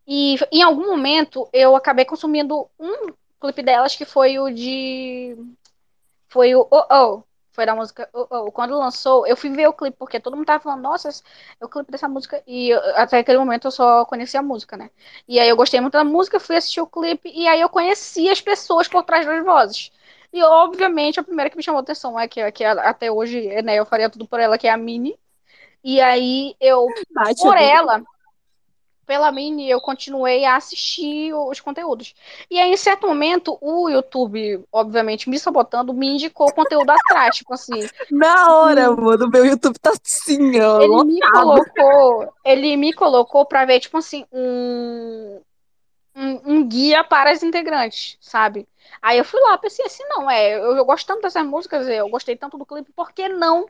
E 0.07 0.37
em 0.53 0.63
algum 0.63 0.87
momento 0.87 1.49
eu 1.53 1.75
acabei 1.77 2.05
consumindo 2.05 2.69
um 2.79 3.13
clipe 3.41 3.63
delas 3.63 3.97
que 3.97 4.05
foi 4.05 4.39
o 4.39 4.51
de. 4.51 5.37
Foi 6.29 6.55
o 6.55 6.67
Oh 6.71 6.87
Oh. 6.91 7.23
Foi 7.53 7.65
da 7.67 7.75
música 7.75 8.09
Oh 8.13 8.27
Oh. 8.31 8.53
Quando 8.53 8.77
lançou, 8.79 9.27
eu 9.27 9.37
fui 9.37 9.51
ver 9.51 9.69
o 9.69 9.73
clipe, 9.73 9.97
porque 9.99 10.21
todo 10.21 10.37
mundo 10.37 10.47
tava 10.47 10.63
falando, 10.63 10.83
nossa, 10.83 11.09
é 11.61 11.65
o 11.65 11.69
clipe 11.69 11.91
dessa 11.91 12.09
música. 12.09 12.43
E 12.47 12.71
eu- 12.71 12.81
até 12.97 13.19
aquele 13.19 13.39
momento 13.39 13.67
eu 13.67 13.71
só 13.71 14.05
conhecia 14.05 14.41
a 14.41 14.43
música, 14.43 14.77
né? 14.77 14.91
E 15.29 15.39
aí 15.41 15.49
eu 15.49 15.57
gostei 15.57 15.81
muito 15.81 15.95
da 15.95 16.05
música, 16.05 16.39
fui 16.41 16.57
assistir 16.57 16.81
o 16.81 16.87
clipe, 16.87 17.31
e 17.35 17.47
aí 17.49 17.61
eu 17.61 17.69
conheci 17.69 18.29
as 18.29 18.41
pessoas 18.41 18.89
por 18.89 19.03
trás 19.05 19.27
das 19.27 19.45
vozes. 19.45 19.91
E 20.33 20.43
obviamente 20.43 21.19
a 21.19 21.25
primeira 21.25 21.49
que 21.51 21.57
me 21.57 21.63
chamou 21.63 21.79
a 21.79 21.83
atenção 21.83 22.19
é 22.19 22.29
que, 22.29 22.51
que 22.53 22.65
até 22.65 23.11
hoje, 23.11 23.49
né, 23.63 23.77
eu 23.77 23.87
faria 23.87 24.11
tudo 24.11 24.27
por 24.27 24.39
ela, 24.41 24.59
que 24.59 24.67
é 24.67 24.71
a 24.71 24.77
Mini. 24.77 25.19
E 25.83 26.01
aí 26.01 26.57
eu, 26.61 26.87
Bate 27.15 27.41
por 27.43 27.57
ela, 27.57 28.03
pela 29.07 29.31
Mini, 29.33 29.71
eu 29.71 29.81
continuei 29.81 30.45
a 30.45 30.57
assistir 30.57 31.33
os 31.33 31.61
conteúdos. 31.61 32.15
E 32.51 32.59
aí, 32.59 32.73
em 32.73 32.77
certo 32.77 33.07
momento, 33.07 33.57
o 33.61 33.89
YouTube, 33.89 34.65
obviamente, 34.73 35.31
me 35.31 35.39
sabotando, 35.39 35.95
me 35.95 36.09
indicou 36.09 36.53
conteúdo 36.53 36.91
atrás. 36.91 37.37
Tipo 37.37 37.55
assim, 37.55 37.91
Na 38.11 38.53
hora, 38.53 38.91
mano, 38.93 39.27
o 39.27 39.31
meu 39.31 39.45
YouTube 39.47 39.79
tá 39.79 39.91
assim, 39.91 40.61
ó, 40.61 40.81
ele 40.81 41.03
me 41.03 41.25
lotado. 41.25 41.67
colocou, 41.75 42.35
ele 42.45 42.77
me 42.77 42.93
colocou 42.93 43.47
pra 43.47 43.65
ver, 43.65 43.81
tipo 43.81 43.97
assim, 43.99 44.27
um, 44.33 45.41
um, 46.15 46.41
um 46.55 46.69
guia 46.69 47.05
para 47.05 47.31
as 47.31 47.43
integrantes, 47.43 48.17
sabe? 48.21 48.69
Aí 49.03 49.19
eu 49.19 49.25
fui 49.25 49.41
lá, 49.41 49.59
pensei 49.59 49.85
assim, 49.87 50.05
não, 50.09 50.31
é, 50.31 50.55
eu, 50.57 50.77
eu 50.77 50.85
gosto 50.85 51.07
tanto 51.07 51.23
dessas 51.23 51.47
músicas, 51.47 51.89
eu 51.89 52.09
gostei 52.09 52.37
tanto 52.37 52.59
do 52.59 52.67
clipe, 52.67 52.93
por 52.93 53.13
que 53.13 53.29
não 53.29 53.67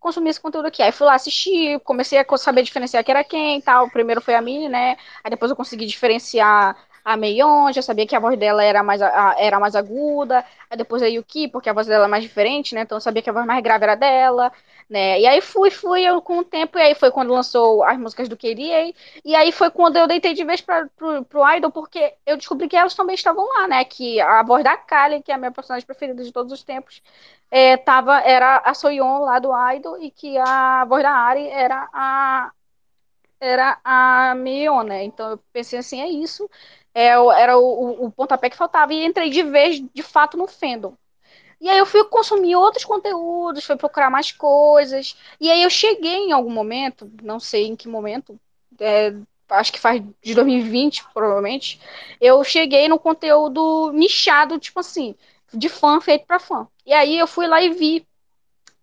consumir 0.00 0.30
esse 0.30 0.40
conteúdo 0.40 0.66
aqui? 0.66 0.82
Aí 0.82 0.92
fui 0.92 1.06
lá 1.06 1.14
assistir, 1.14 1.80
comecei 1.80 2.18
a 2.18 2.38
saber 2.38 2.62
diferenciar 2.62 3.04
quem 3.04 3.12
era 3.12 3.24
quem 3.24 3.58
e 3.58 3.62
tal. 3.62 3.90
Primeiro 3.90 4.20
foi 4.20 4.34
a 4.34 4.42
Mini, 4.42 4.68
né? 4.68 4.96
Aí 5.24 5.30
depois 5.30 5.50
eu 5.50 5.56
consegui 5.56 5.86
diferenciar 5.86 6.76
a 7.12 7.16
Meion, 7.16 7.72
já 7.72 7.82
sabia 7.82 8.06
que 8.06 8.16
a 8.16 8.20
voz 8.20 8.38
dela 8.38 8.62
era 8.64 8.82
mais, 8.82 9.00
a- 9.02 9.34
era 9.38 9.58
mais 9.60 9.74
aguda. 9.76 10.44
Aí 10.70 10.76
depois 10.76 11.02
a 11.02 11.06
Yuki, 11.06 11.48
porque 11.48 11.68
a 11.68 11.72
voz 11.72 11.86
dela 11.86 12.04
é 12.06 12.08
mais 12.08 12.22
diferente, 12.22 12.74
né? 12.74 12.82
Então 12.82 12.96
eu 12.96 13.00
sabia 13.00 13.22
que 13.22 13.30
a 13.30 13.32
voz 13.32 13.46
mais 13.46 13.62
grave 13.62 13.84
era 13.84 13.94
dela, 13.94 14.52
né? 14.88 15.20
E 15.20 15.26
aí 15.26 15.40
fui, 15.40 15.70
fui 15.70 16.02
eu 16.02 16.20
com 16.22 16.38
o 16.38 16.44
tempo, 16.44 16.78
e 16.78 16.82
aí 16.82 16.94
foi 16.94 17.10
quando 17.10 17.32
lançou 17.32 17.82
as 17.84 17.98
músicas 17.98 18.28
do 18.28 18.36
KDA. 18.36 18.94
E 19.24 19.34
aí 19.34 19.52
foi 19.52 19.70
quando 19.70 19.96
eu 19.96 20.06
deitei 20.06 20.34
de 20.34 20.44
vez 20.44 20.60
pra, 20.60 20.86
pro, 20.96 21.24
pro 21.24 21.54
Idol, 21.56 21.70
porque 21.70 22.14
eu 22.26 22.36
descobri 22.36 22.68
que 22.68 22.76
elas 22.76 22.94
também 22.94 23.14
estavam 23.14 23.46
lá, 23.48 23.68
né? 23.68 23.84
Que 23.84 24.20
a 24.20 24.42
voz 24.42 24.64
da 24.64 24.76
Kali, 24.76 25.22
que 25.22 25.30
é 25.32 25.34
a 25.34 25.38
minha 25.38 25.50
personagem 25.52 25.86
preferida 25.86 26.22
de 26.24 26.32
todos 26.32 26.52
os 26.52 26.62
tempos, 26.62 27.02
é, 27.50 27.76
tava, 27.76 28.20
era 28.20 28.58
a 28.64 28.74
Soyeon 28.74 29.20
lá 29.20 29.38
do 29.38 29.50
Idol, 29.74 30.00
e 30.02 30.10
que 30.10 30.36
a 30.38 30.84
voz 30.84 31.02
da 31.02 31.10
Ari 31.12 31.48
era 31.48 31.88
a 31.92 32.52
era 33.40 33.78
a 33.84 34.34
Mion, 34.34 34.82
né? 34.84 35.04
Então 35.04 35.30
eu 35.32 35.38
pensei 35.52 35.78
assim, 35.78 36.00
é 36.00 36.08
isso. 36.08 36.48
É, 36.94 37.08
era 37.08 37.58
o, 37.58 37.62
o, 37.62 38.06
o 38.06 38.10
pontapé 38.12 38.50
que 38.50 38.56
faltava. 38.56 38.92
E 38.94 39.04
entrei 39.04 39.30
de 39.30 39.42
vez, 39.42 39.82
de 39.94 40.02
fato, 40.02 40.36
no 40.36 40.46
fandom. 40.46 40.94
E 41.60 41.68
aí 41.68 41.78
eu 41.78 41.86
fui 41.86 42.04
consumir 42.04 42.56
outros 42.56 42.84
conteúdos, 42.84 43.64
fui 43.64 43.76
procurar 43.76 44.10
mais 44.10 44.32
coisas. 44.32 45.16
E 45.40 45.50
aí 45.50 45.62
eu 45.62 45.70
cheguei 45.70 46.16
em 46.28 46.32
algum 46.32 46.50
momento, 46.50 47.10
não 47.22 47.40
sei 47.40 47.66
em 47.66 47.76
que 47.76 47.88
momento, 47.88 48.38
é, 48.80 49.14
acho 49.50 49.72
que 49.72 49.80
faz 49.80 50.02
de 50.22 50.34
2020, 50.34 51.04
provavelmente, 51.12 51.80
eu 52.20 52.42
cheguei 52.44 52.88
no 52.88 52.98
conteúdo 52.98 53.90
nichado, 53.92 54.58
tipo 54.58 54.78
assim, 54.80 55.16
de 55.52 55.68
fã 55.68 56.00
feito 56.00 56.26
para 56.26 56.38
fã. 56.38 56.68
E 56.86 56.92
aí 56.92 57.18
eu 57.18 57.26
fui 57.26 57.46
lá 57.46 57.60
e 57.62 57.70
vi 57.70 58.06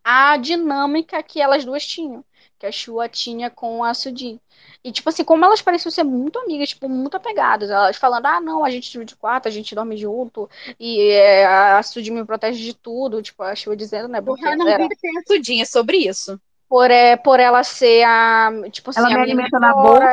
a 0.03 0.38
dinâmica 0.38 1.22
que 1.24 1.42
elas 1.42 1.66
duas 1.66 1.85
tinham, 1.85 2.24
que 2.66 2.68
a 2.68 2.72
Shua 2.72 3.08
tinha 3.08 3.50
com 3.50 3.84
a 3.84 3.94
Sudi. 3.94 4.40
E, 4.84 4.92
tipo 4.92 5.08
assim, 5.10 5.24
como 5.24 5.45
elas 5.45 5.61
pareciam 5.61 5.92
ser 5.92 6.03
muito 6.03 6.40
amigas, 6.40 6.69
tipo, 6.69 6.90
muito 6.90 7.16
apegadas. 7.16 7.69
Elas 7.69 7.98
falando, 7.98 8.26
ah, 8.26 8.42
não, 8.42 8.64
a 8.66 8.69
gente 8.69 8.92
divide 8.92 9.10
de 9.10 9.16
quarto, 9.16 9.48
a 9.48 9.52
gente 9.52 9.76
dorme 9.76 9.95
junto, 9.98 10.50
e 10.80 11.10
é, 11.11 11.45
a 11.45 11.82
Sudi 11.84 12.11
me 12.11 12.26
protege 12.26 12.61
de 12.64 12.74
tudo. 12.74 13.22
Tipo, 13.22 13.44
a 13.44 13.56
Shua 13.56 13.76
dizendo, 13.76 14.08
né? 14.08 14.22
Porque 14.22 14.44
Porra, 14.44 14.56
não 14.56 14.68
era- 14.68 14.85
a 14.85 15.27
Sudinha 15.27 15.66
sobre 15.66 15.98
isso. 15.98 16.40
por, 16.68 16.90
é, 16.90 17.16
por 17.16 17.40
ela 17.40 17.64
ser 17.64 18.03
a, 18.03 18.52
tipo 18.72 18.90
assim, 18.90 19.00
Ela 19.00 19.10
a 19.10 19.14
me 19.14 19.22
alimenta 19.22 19.60
na 19.60 19.72
fora, 19.74 20.11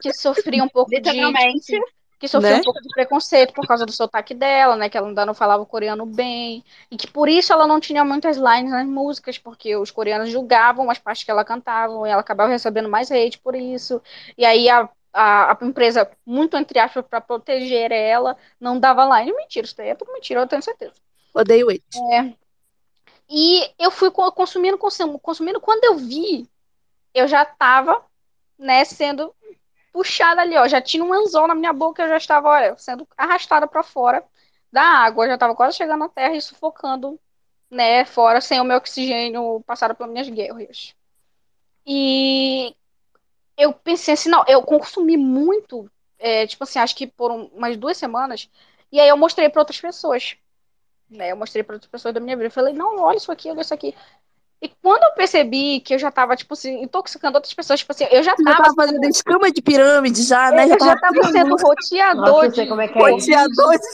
que 0.00 0.12
sofria 0.12 0.64
um 0.64 0.68
pouco 0.68 0.90
de, 0.90 0.96
tipo 1.00 1.08
Literalmente. 1.08 1.76
assim, 1.76 1.80
que 2.18 2.28
sofria 2.28 2.52
Né? 2.54 2.60
um 2.60 2.64
pouco 2.64 2.80
de 2.80 2.88
preconceito 2.88 3.52
por 3.52 3.66
causa 3.66 3.84
do 3.84 3.92
sotaque 3.92 4.34
dela, 4.34 4.76
né, 4.76 4.88
que 4.88 4.96
ela 4.96 5.08
ainda 5.08 5.26
não 5.26 5.34
falava 5.34 5.64
coreano 5.66 6.06
bem, 6.06 6.64
e 6.90 6.96
que 6.96 7.06
por 7.06 7.28
isso 7.28 7.52
ela 7.52 7.66
não 7.66 7.80
tinha 7.80 8.04
muitas 8.04 8.36
lines 8.36 8.70
nas 8.70 8.86
músicas, 8.86 9.36
porque 9.38 9.76
os 9.76 9.90
coreanos 9.90 10.30
julgavam 10.30 10.90
as 10.90 10.98
partes 10.98 11.24
que 11.24 11.30
ela 11.30 11.44
cantava, 11.44 12.08
e 12.08 12.10
ela 12.10 12.20
acabava 12.20 12.50
recebendo 12.50 12.88
mais 12.88 13.10
hate 13.10 13.38
por 13.38 13.54
isso, 13.54 14.00
e 14.38 14.44
aí 14.44 14.68
a, 14.68 14.88
a, 15.12 15.52
a 15.52 15.66
empresa, 15.66 16.10
muito 16.26 16.56
entre 16.56 16.78
aspas, 16.78 17.04
para 17.08 17.20
proteger 17.20 17.92
ela, 17.92 18.36
não 18.60 18.78
dava 18.78 19.04
line. 19.18 19.32
Mentira, 19.36 19.66
isso 19.66 19.76
daí 19.76 19.90
é 19.90 19.94
tudo 19.94 20.12
mentira, 20.12 20.40
eu 20.40 20.46
tenho 20.46 20.62
certeza. 20.62 20.94
Odeio 21.34 21.68
it. 21.70 21.84
É. 22.12 22.32
E 23.28 23.70
eu 23.78 23.90
fui 23.90 24.10
co- 24.10 24.30
consumindo, 24.32 24.76
consumindo, 24.78 25.18
consumindo. 25.18 25.60
Quando 25.60 25.84
eu 25.84 25.96
vi, 25.96 26.48
eu 27.14 27.26
já 27.26 27.44
tava, 27.44 28.02
né, 28.58 28.84
sendo 28.84 29.34
puxada 29.94 30.42
ali, 30.42 30.56
ó. 30.58 30.68
Já 30.68 30.82
tinha 30.82 31.04
um 31.04 31.14
anzol 31.14 31.48
na 31.48 31.56
minha 31.56 31.72
boca, 31.74 32.02
eu 32.04 32.10
já 32.10 32.18
estava, 32.18 32.50
olha, 32.50 32.76
sendo 32.78 33.08
arrastada 33.18 33.68
para 33.68 33.84
fora 33.84 34.24
da 34.72 34.82
água. 34.82 35.26
Eu 35.26 35.30
já 35.30 35.38
tava 35.38 35.56
quase 35.56 35.76
chegando 35.78 36.00
na 36.00 36.10
terra 36.10 36.36
e 36.36 36.42
sufocando, 36.42 37.20
né, 37.70 38.04
fora, 38.06 38.40
sem 38.42 38.60
o 38.60 38.64
meu 38.64 38.78
oxigênio 38.78 39.62
passado 39.66 39.94
pelas 39.96 40.12
minhas 40.12 40.30
guerras. 40.30 40.94
E 41.86 42.74
eu 43.56 43.72
pensei 43.72 44.14
assim, 44.14 44.28
não, 44.30 44.44
eu 44.48 44.62
consumi 44.62 45.16
muito, 45.16 45.90
é, 46.18 46.46
tipo 46.46 46.64
assim, 46.64 46.78
acho 46.78 46.96
que 46.96 47.06
por 47.06 47.30
um- 47.32 47.46
umas 47.48 47.76
duas 47.76 47.96
semanas. 47.98 48.50
E 48.92 49.00
aí 49.00 49.08
eu 49.08 49.16
mostrei 49.16 49.48
para 49.48 49.60
outras 49.62 49.80
pessoas 49.80 50.36
né? 51.10 51.32
Eu 51.32 51.36
mostrei 51.36 51.62
para 51.62 51.76
outras 51.76 51.90
pessoas 51.90 52.14
da 52.14 52.20
minha 52.20 52.36
vida. 52.36 52.48
Eu 52.48 52.50
falei, 52.52 52.74
não, 52.74 52.98
olha 53.00 53.16
isso 53.18 53.32
aqui, 53.32 53.50
olha 53.50 53.60
isso 53.62 53.74
aqui. 53.74 53.94
E 54.64 54.68
quando 54.82 55.02
eu 55.04 55.12
percebi 55.14 55.80
que 55.80 55.94
eu 55.94 55.98
já 56.00 56.10
tava, 56.10 56.36
tipo 56.36 56.54
assim, 56.54 56.82
intoxicando 56.82 57.36
outras 57.36 57.54
pessoas, 57.54 57.80
tipo 57.80 57.92
assim, 57.92 58.06
eu 58.10 58.22
já 58.22 58.36
Você 58.36 58.44
já 58.44 58.54
tava. 58.56 58.56
tava 58.56 58.74
fazendo 58.74 59.04
escama 59.08 59.50
de 59.52 59.62
pirâmide 59.62 60.22
já, 60.22 60.52
né? 60.52 60.66
Eu 60.66 60.68
Já 60.68 60.78
já 60.78 60.96
tava 60.96 60.98
tava 60.98 61.22
sendo 61.24 61.56
roteador 61.56 62.14
Nossa, 62.14 62.46
eu 62.46 62.50
de. 62.50 62.56
sei 62.56 62.66
como 62.66 62.80
é 62.80 62.88
que 62.88 62.98
é 62.98 63.10
isso. 63.12 63.34
roteador 63.36 63.78
de 63.78 63.84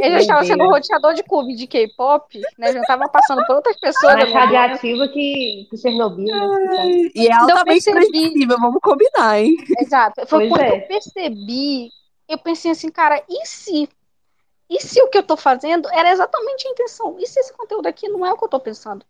Eu 0.00 0.10
já 0.12 0.18
estava 0.20 0.44
sendo 0.44 0.66
roteador 0.68 1.14
de 1.14 1.22
clube 1.24 1.54
de 1.56 1.66
K-pop, 1.66 2.48
né? 2.58 2.70
Eu 2.70 2.74
já 2.74 2.84
tava 2.84 3.08
passando 3.08 3.44
por 3.44 3.56
outras 3.56 3.78
pessoas 3.78 4.20
Mais 4.20 4.32
radiativa 4.32 5.08
que, 5.08 5.66
que 5.70 5.76
Chernobyl, 5.78 6.48
né? 6.68 7.08
E 7.14 7.28
é 7.28 7.32
eu 7.48 7.58
altamente 7.58 7.90
percebi. 7.90 7.90
transmissível, 7.90 8.58
vamos 8.60 8.80
combinar, 8.82 9.38
hein? 9.40 9.56
Exato. 9.78 10.26
Foi 10.26 10.40
Pois 10.40 10.48
quando 10.48 10.62
é. 10.62 10.70
eu 10.70 10.80
percebi, 10.82 11.92
eu 12.28 12.38
pensei 12.38 12.70
assim, 12.70 12.90
cara, 12.90 13.22
e 13.28 13.46
se? 13.46 13.88
E 14.70 14.80
se 14.80 15.00
o 15.02 15.08
que 15.08 15.18
eu 15.18 15.22
tô 15.22 15.36
fazendo 15.36 15.88
era 15.90 16.10
exatamente 16.12 16.66
a 16.68 16.70
intenção? 16.72 17.16
E 17.18 17.26
se 17.26 17.40
esse 17.40 17.52
conteúdo 17.54 17.86
aqui 17.86 18.08
não 18.08 18.24
é 18.26 18.32
o 18.32 18.38
que 18.38 18.44
eu 18.44 18.48
tô 18.48 18.60
pensando? 18.60 19.04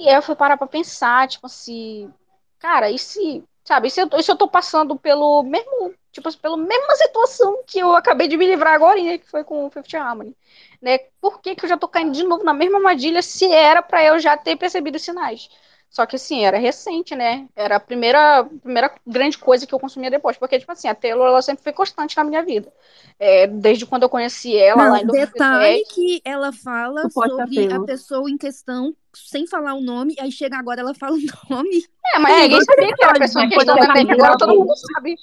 E 0.00 0.08
aí 0.08 0.14
eu 0.16 0.22
fui 0.22 0.34
parar 0.34 0.56
pra 0.56 0.66
pensar, 0.66 1.28
tipo 1.28 1.46
assim, 1.46 2.12
cara, 2.58 2.90
e 2.90 2.98
se, 2.98 3.44
sabe, 3.64 3.88
e 3.88 3.90
se 3.90 4.00
eu, 4.00 4.08
e 4.18 4.22
se 4.22 4.30
eu 4.32 4.36
tô 4.36 4.48
passando 4.48 4.98
pelo 4.98 5.42
mesmo, 5.42 5.94
tipo, 6.10 6.28
assim, 6.28 6.38
pela 6.38 6.56
mesma 6.56 6.94
situação 6.96 7.62
que 7.66 7.78
eu 7.78 7.94
acabei 7.94 8.26
de 8.28 8.36
me 8.36 8.46
livrar 8.46 8.74
agora, 8.74 8.96
que 9.18 9.28
foi 9.30 9.44
com 9.44 9.66
o 9.66 9.70
Fifth 9.70 9.94
Harmony, 9.94 10.34
né? 10.80 10.98
Por 11.20 11.40
que 11.40 11.54
que 11.54 11.64
eu 11.64 11.68
já 11.68 11.76
tô 11.76 11.86
caindo 11.88 12.12
de 12.12 12.24
novo 12.24 12.44
na 12.44 12.54
mesma 12.54 12.78
armadilha 12.78 13.22
se 13.22 13.50
era 13.52 13.82
pra 13.82 14.04
eu 14.04 14.18
já 14.18 14.36
ter 14.36 14.56
percebido 14.56 14.96
os 14.96 15.02
sinais? 15.02 15.50
Só 15.90 16.06
que 16.06 16.16
assim, 16.16 16.44
era 16.44 16.56
recente, 16.56 17.16
né? 17.16 17.48
Era 17.54 17.76
a 17.76 17.80
primeira, 17.80 18.44
primeira 18.62 18.94
grande 19.04 19.36
coisa 19.36 19.66
que 19.66 19.74
eu 19.74 19.80
consumia 19.80 20.08
depois. 20.10 20.36
Porque, 20.36 20.58
tipo 20.58 20.70
assim, 20.70 20.86
a 20.86 20.94
Taylor, 20.94 21.26
ela 21.26 21.42
sempre 21.42 21.64
foi 21.64 21.72
constante 21.72 22.16
na 22.16 22.22
minha 22.22 22.44
vida. 22.44 22.72
É, 23.18 23.46
desde 23.48 23.84
quando 23.86 24.04
eu 24.04 24.08
conheci 24.08 24.56
ela 24.56 24.84
Não, 24.84 24.92
lá 24.92 25.00
em 25.00 25.06
2010. 25.06 25.80
detalhe 25.80 25.84
que 25.86 26.22
ela 26.24 26.52
fala 26.52 27.10
sobre 27.10 27.66
a 27.70 27.80
pessoa 27.80 28.30
em 28.30 28.38
questão 28.38 28.94
sem 29.14 29.46
falar 29.46 29.74
o 29.74 29.80
nome, 29.80 30.14
aí 30.20 30.30
chega 30.32 30.58
agora 30.58 30.80
ela 30.80 30.94
fala 30.94 31.16
o 31.16 31.20
nome. 31.50 31.84
É, 32.14 32.18
mas 32.18 32.36
É, 32.36 32.36
ninguém 32.36 32.60
sabia 32.62 32.94
que 32.94 33.02
era 33.02 33.12
a 33.12 33.16
pessoa 33.16 33.46
né? 33.46 33.50
pode 33.52 33.70
Porque 33.70 33.80
ser 33.80 34.12
agora 34.12 34.36
todo 34.36 34.54
mundo 34.56 34.72
sabe. 34.76 35.16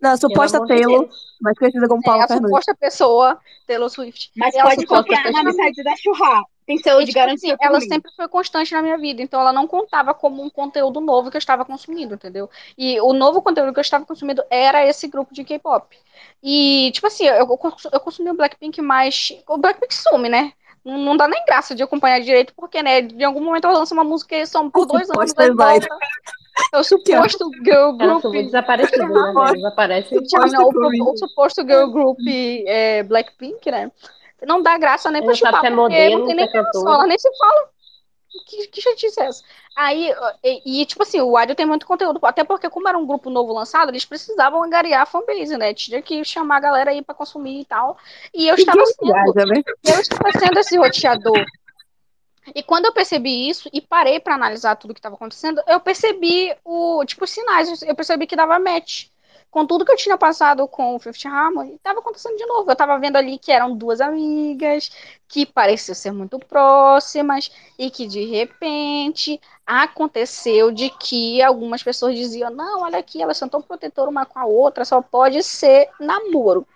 Não, 0.00 0.16
suposta 0.16 0.60
de 0.60 0.66
Taylor, 0.66 1.08
Deus. 1.08 1.38
mais 1.40 1.58
conhecida 1.58 1.88
como 1.88 2.02
É, 2.02 2.08
Paulo 2.10 2.24
a 2.24 2.28
Fernandes. 2.28 2.62
suposta 2.62 2.74
pessoa, 2.74 3.40
Taylor 3.66 3.90
Swift. 3.90 4.32
Mas 4.36 4.54
Ela 4.54 4.70
pode 4.70 4.86
confiar 4.86 5.30
na 5.30 5.40
amizade 5.40 5.82
da 5.82 5.96
Churra. 5.96 6.44
Tem 6.66 6.78
E, 6.96 7.06
saúde 7.06 7.10
tipo 7.10 7.26
assim, 7.28 7.52
garantida 7.52 7.58
por 7.58 7.70
ela 7.70 7.80
mim. 7.80 7.80
sempre 7.80 8.12
foi 8.14 8.28
constante 8.28 8.72
na 8.72 8.82
minha 8.82 8.98
vida, 8.98 9.22
então 9.22 9.40
ela 9.40 9.52
não 9.52 9.66
contava 9.66 10.14
como 10.14 10.42
um 10.42 10.50
conteúdo 10.50 11.00
novo 11.00 11.30
que 11.30 11.36
eu 11.36 11.38
estava 11.38 11.64
consumindo, 11.64 12.14
entendeu? 12.14 12.48
E 12.76 13.00
o 13.00 13.12
novo 13.12 13.42
conteúdo 13.42 13.72
que 13.72 13.78
eu 13.78 13.82
estava 13.82 14.04
consumindo 14.06 14.44
era 14.50 14.86
esse 14.86 15.08
grupo 15.08 15.32
de 15.34 15.42
K-pop. 15.44 15.96
E, 16.42 16.90
tipo 16.92 17.06
assim, 17.06 17.24
eu, 17.26 17.34
eu 17.92 18.00
consumi 18.00 18.30
o 18.30 18.34
Blackpink, 18.34 18.80
mas 18.82 19.32
o 19.48 19.56
Blackpink 19.58 19.94
some, 19.94 20.28
né? 20.28 20.52
Não, 20.84 20.98
não 20.98 21.16
dá 21.16 21.28
nem 21.28 21.44
graça 21.44 21.74
de 21.74 21.82
acompanhar 21.82 22.20
direito, 22.20 22.52
porque, 22.56 22.82
né, 22.82 23.02
de 23.02 23.22
algum 23.22 23.40
momento 23.40 23.66
ela 23.66 23.78
lança 23.78 23.94
uma 23.94 24.04
música 24.04 24.36
e 24.36 24.46
some 24.46 24.70
por 24.70 24.86
dois 24.86 25.08
anos, 25.10 25.30
slide. 25.30 25.56
volta. 25.56 25.88
É 26.72 26.78
o 26.78 26.84
suposto 26.84 27.50
girl 27.64 27.92
group. 27.92 28.22
sou 28.22 28.32
desaparecida, 28.32 29.06
né? 29.06 29.32
velho? 29.34 29.52
Desaparece. 29.52 30.16
O, 30.16 31.10
o 31.10 31.16
suposto 31.16 31.62
girl 31.62 31.90
group 31.90 32.18
é, 32.66 33.02
Blackpink, 33.02 33.70
né? 33.70 33.90
Não 34.46 34.62
dá 34.62 34.78
graça 34.78 35.10
nem 35.10 35.22
pra 35.22 35.34
chupar, 35.34 35.52
é 35.52 35.56
porque 35.56 35.70
não 35.70 35.88
tem 35.88 36.32
é 36.32 36.34
nem 36.34 36.50
cantora. 36.50 36.94
ela 36.94 37.06
nem 37.06 37.18
se 37.18 37.28
fala. 37.36 37.68
Que, 38.46 38.66
que 38.68 38.80
chatice 38.80 39.20
é 39.20 39.26
essa? 39.26 39.42
Aí, 39.76 40.14
e, 40.42 40.82
e, 40.82 40.86
tipo 40.86 41.02
assim, 41.02 41.20
o 41.20 41.40
Idol 41.40 41.56
tem 41.56 41.66
muito 41.66 41.86
conteúdo, 41.86 42.20
até 42.22 42.44
porque 42.44 42.70
como 42.70 42.88
era 42.88 42.96
um 42.96 43.06
grupo 43.06 43.28
novo 43.28 43.52
lançado, 43.52 43.90
eles 43.90 44.04
precisavam 44.04 44.62
angariar 44.62 45.02
a 45.02 45.06
fanbase, 45.06 45.56
né? 45.56 45.74
Tinha 45.74 46.00
que 46.00 46.24
chamar 46.24 46.58
a 46.58 46.60
galera 46.60 46.90
aí 46.90 47.02
pra 47.02 47.14
consumir 47.14 47.60
e 47.60 47.64
tal. 47.64 47.98
E 48.32 48.46
eu 48.46 48.54
estava 48.54 48.84
sendo, 48.86 49.46
né? 49.46 49.62
eu 49.84 50.00
estava 50.00 50.30
sendo 50.32 50.58
esse 50.58 50.76
roteador. 50.76 51.44
E 52.54 52.62
quando 52.62 52.86
eu 52.86 52.92
percebi 52.92 53.48
isso 53.48 53.68
e 53.72 53.80
parei 53.80 54.18
pra 54.18 54.34
analisar 54.34 54.76
tudo 54.76 54.94
que 54.94 55.00
estava 55.00 55.14
acontecendo, 55.14 55.60
eu 55.66 55.80
percebi 55.80 56.54
o, 56.64 57.04
tipo, 57.04 57.24
os 57.24 57.30
sinais, 57.30 57.82
eu 57.82 57.94
percebi 57.94 58.26
que 58.26 58.36
dava 58.36 58.58
match. 58.58 59.08
Com 59.50 59.66
tudo 59.66 59.84
que 59.84 59.90
eu 59.90 59.96
tinha 59.96 60.16
passado 60.16 60.66
com 60.68 60.94
o 60.94 60.98
Fifth 61.00 61.26
Harmony, 61.26 61.74
estava 61.74 61.98
acontecendo 61.98 62.36
de 62.36 62.46
novo. 62.46 62.70
Eu 62.70 62.72
estava 62.72 62.98
vendo 62.98 63.16
ali 63.16 63.38
que 63.38 63.50
eram 63.50 63.76
duas 63.76 64.00
amigas, 64.00 64.90
que 65.26 65.44
pareciam 65.44 65.94
ser 65.94 66.12
muito 66.12 66.38
próximas, 66.38 67.50
e 67.78 67.90
que 67.90 68.06
de 68.06 68.24
repente 68.26 69.40
aconteceu 69.66 70.70
de 70.70 70.90
que 70.90 71.42
algumas 71.42 71.82
pessoas 71.82 72.14
diziam: 72.14 72.50
não, 72.50 72.82
olha 72.82 72.98
aqui, 72.98 73.20
elas 73.22 73.36
são 73.38 73.48
tão 73.48 73.60
protetoras 73.60 74.10
uma 74.10 74.24
com 74.26 74.38
a 74.38 74.44
outra, 74.46 74.84
só 74.84 75.02
pode 75.02 75.42
ser 75.42 75.88
namoro. 75.98 76.66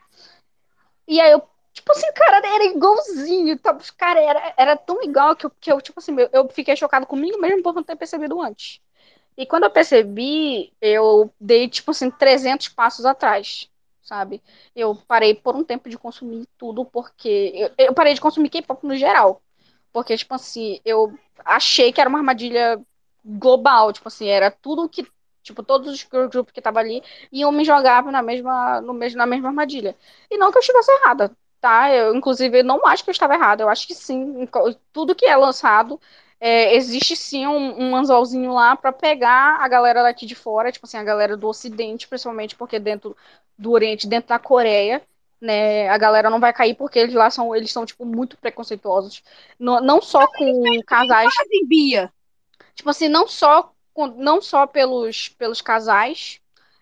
E 1.07 1.21
aí 1.21 1.33
eu, 1.33 1.43
tipo 1.73 1.93
assim, 1.93 2.11
cara, 2.15 2.39
era 2.47 2.65
igualzinho, 2.65 3.59
tá? 3.59 3.77
cara, 3.97 4.21
era, 4.21 4.55
era 4.57 4.77
tão 4.77 5.03
igual 5.03 5.37
que 5.37 5.47
eu, 5.47 5.51
que 5.61 5.73
eu 5.73 5.81
tipo 5.81 6.01
assim, 6.01 6.15
eu, 6.19 6.29
eu 6.33 6.49
fiquei 6.49 6.77
chocado 6.77 7.07
comigo 7.07 7.41
mesmo 7.41 7.63
por 7.63 7.75
não 7.75 7.83
ter 7.83 7.97
percebido 7.97 8.41
antes. 8.41 8.81
E 9.37 9.45
quando 9.47 9.65
eu 9.65 9.71
percebi, 9.71 10.73
eu 10.81 11.33
dei, 11.41 11.69
tipo 11.69 11.91
assim, 11.91 12.11
300 12.11 12.69
passos 12.69 13.05
atrás, 13.05 13.69
sabe? 14.03 14.43
Eu 14.75 14.95
parei 15.09 15.35
por 15.35 15.57
um 15.57 15.65
tempo 15.65 15.89
de 15.89 15.99
consumir 15.99 16.47
tudo, 16.57 16.85
porque... 16.85 17.53
Eu, 17.55 17.87
eu 17.87 17.95
parei 17.95 18.15
de 18.15 18.21
consumir 18.21 18.49
K-pop 18.51 18.87
no 18.87 18.97
geral. 18.97 19.43
Porque, 19.93 20.17
tipo 20.17 20.35
assim, 20.35 20.81
eu 20.85 21.17
achei 21.45 21.93
que 21.93 22.01
era 22.01 22.09
uma 22.11 22.19
armadilha 22.19 22.81
global, 23.25 23.93
tipo 23.93 24.09
assim, 24.09 24.29
era 24.29 24.51
tudo 24.51 24.89
que... 24.89 25.07
Tipo, 25.43 25.63
todos 25.63 25.93
os 25.93 26.03
groups 26.05 26.53
que 26.53 26.61
estavam 26.61 26.81
ali 26.81 27.03
iam 27.31 27.53
me 27.53 27.65
jogar 27.65 28.03
na 28.05 28.23
mesma, 28.23 28.81
no 28.81 28.95
mesmo, 28.95 29.19
na 29.19 29.27
mesma 29.27 29.49
armadilha. 29.49 29.95
E 30.31 30.39
não 30.39 30.51
que 30.51 30.57
eu 30.57 30.61
estivesse 30.61 30.91
errada, 30.91 31.37
tá? 31.61 31.91
Eu, 31.93 32.15
inclusive, 32.15 32.63
não 32.63 32.87
acho 32.87 33.05
que 33.05 33.11
eu 33.11 33.13
estava 33.13 33.35
errada. 33.35 33.63
Eu 33.63 33.69
acho 33.69 33.87
que 33.87 33.95
sim. 33.95 34.49
Tudo 34.93 35.15
que 35.15 35.27
é 35.27 35.37
lançado 35.37 36.01
é, 36.41 36.75
existe 36.77 37.17
sim 37.17 37.47
um, 37.47 37.91
um 37.91 37.97
anzolzinho 37.97 38.53
lá 38.53 38.77
para 38.77 38.93
pegar 38.93 39.59
a 39.61 39.69
galera 39.69 40.03
daqui 40.03 40.27
de 40.27 40.35
fora, 40.35 40.73
tipo 40.73 40.87
assim, 40.87 40.97
a 40.99 41.05
galera 41.05 41.37
do 41.37 41.49
Ocidente, 41.49 42.09
principalmente 42.09 42.57
porque 42.57 42.79
dentro 42.79 43.17
do 43.57 43.71
Oriente, 43.73 44.07
dentro 44.07 44.29
da 44.29 44.39
Coreia, 44.39 45.03
né, 45.41 45.89
a 45.89 45.99
galera 45.99 46.31
não 46.31 46.41
vai 46.41 46.53
cair 46.53 46.75
porque 46.75 46.99
eles 46.99 47.15
lá 47.15 47.31
são, 47.31 47.55
eles 47.55 47.73
são 47.73 47.87
tipo 47.87 48.05
muito 48.05 48.37
preconceituosos, 48.39 49.23
não, 49.59 49.81
não 49.81 50.03
só 50.03 50.27
com 50.27 50.63
casais, 50.87 51.35
Fazem 51.35 51.67
Bia. 51.67 52.13
tipo 52.75 52.91
assim, 52.91 53.09
não 53.09 53.27
só 53.29 53.73
com, 53.93 54.07
não 54.09 54.41
só 54.43 54.67
pelos 54.67 55.29
pelos 55.31 55.61
casais, 55.61 56.41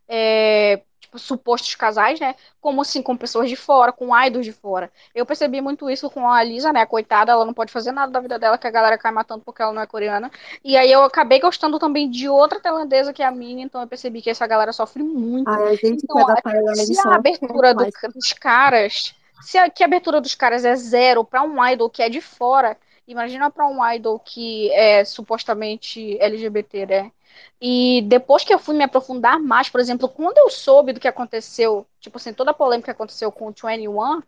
é, 0.08 0.82
supostos 1.16 1.74
casais, 1.74 2.18
né? 2.20 2.34
Como 2.60 2.80
assim, 2.82 3.02
com 3.02 3.16
pessoas 3.16 3.48
de 3.48 3.56
fora, 3.56 3.92
com 3.92 4.16
idols 4.24 4.44
de 4.46 4.52
fora. 4.52 4.90
Eu 5.14 5.26
percebi 5.26 5.60
muito 5.60 5.88
isso 5.90 6.10
com 6.10 6.28
a 6.28 6.42
Lisa, 6.42 6.72
né? 6.72 6.86
Coitada, 6.86 7.32
ela 7.32 7.44
não 7.44 7.54
pode 7.54 7.72
fazer 7.72 7.92
nada 7.92 8.10
da 8.12 8.20
vida 8.20 8.38
dela, 8.38 8.58
que 8.58 8.66
a 8.66 8.70
galera 8.70 8.98
cai 8.98 9.12
matando 9.12 9.42
porque 9.44 9.62
ela 9.62 9.72
não 9.72 9.82
é 9.82 9.86
coreana. 9.86 10.30
E 10.64 10.76
aí 10.76 10.90
eu 10.90 11.02
acabei 11.04 11.40
gostando 11.40 11.78
também 11.78 12.10
de 12.10 12.28
outra 12.28 12.60
tailandesa 12.60 13.12
que 13.12 13.22
é 13.22 13.26
a 13.26 13.30
minha, 13.30 13.64
então 13.64 13.80
eu 13.80 13.88
percebi 13.88 14.22
que 14.22 14.30
essa 14.30 14.46
galera 14.46 14.72
sofre 14.72 15.02
muito. 15.02 15.48
Ai, 15.48 15.62
a 15.64 15.74
gente 15.74 16.04
Então, 16.04 16.26
a- 16.28 16.36
se 16.72 16.98
a 16.98 17.14
abertura 17.14 17.74
do- 17.74 17.84
dos 18.14 18.32
caras, 18.32 19.14
se 19.40 19.58
a, 19.58 19.68
que 19.70 19.82
a 19.82 19.86
abertura 19.86 20.20
dos 20.20 20.34
caras 20.34 20.64
é 20.64 20.74
zero 20.76 21.24
pra 21.24 21.42
um 21.42 21.64
idol 21.66 21.90
que 21.90 22.02
é 22.02 22.08
de 22.08 22.20
fora, 22.20 22.76
imagina 23.06 23.50
pra 23.50 23.66
um 23.66 23.84
idol 23.92 24.18
que 24.18 24.70
é 24.72 25.04
supostamente 25.04 26.16
LGBT, 26.20 26.86
né? 26.86 27.12
E 27.60 28.02
depois 28.02 28.44
que 28.44 28.52
eu 28.52 28.58
fui 28.58 28.74
me 28.76 28.84
aprofundar 28.84 29.38
mais, 29.40 29.68
por 29.68 29.80
exemplo, 29.80 30.08
quando 30.08 30.38
eu 30.38 30.50
soube 30.50 30.92
do 30.92 31.00
que 31.00 31.08
aconteceu, 31.08 31.86
tipo 32.00 32.16
assim, 32.18 32.32
toda 32.32 32.50
a 32.50 32.54
polêmica 32.54 32.86
que 32.86 32.90
aconteceu 32.90 33.30
com 33.30 33.46
o 33.46 33.52
21, 33.52 34.22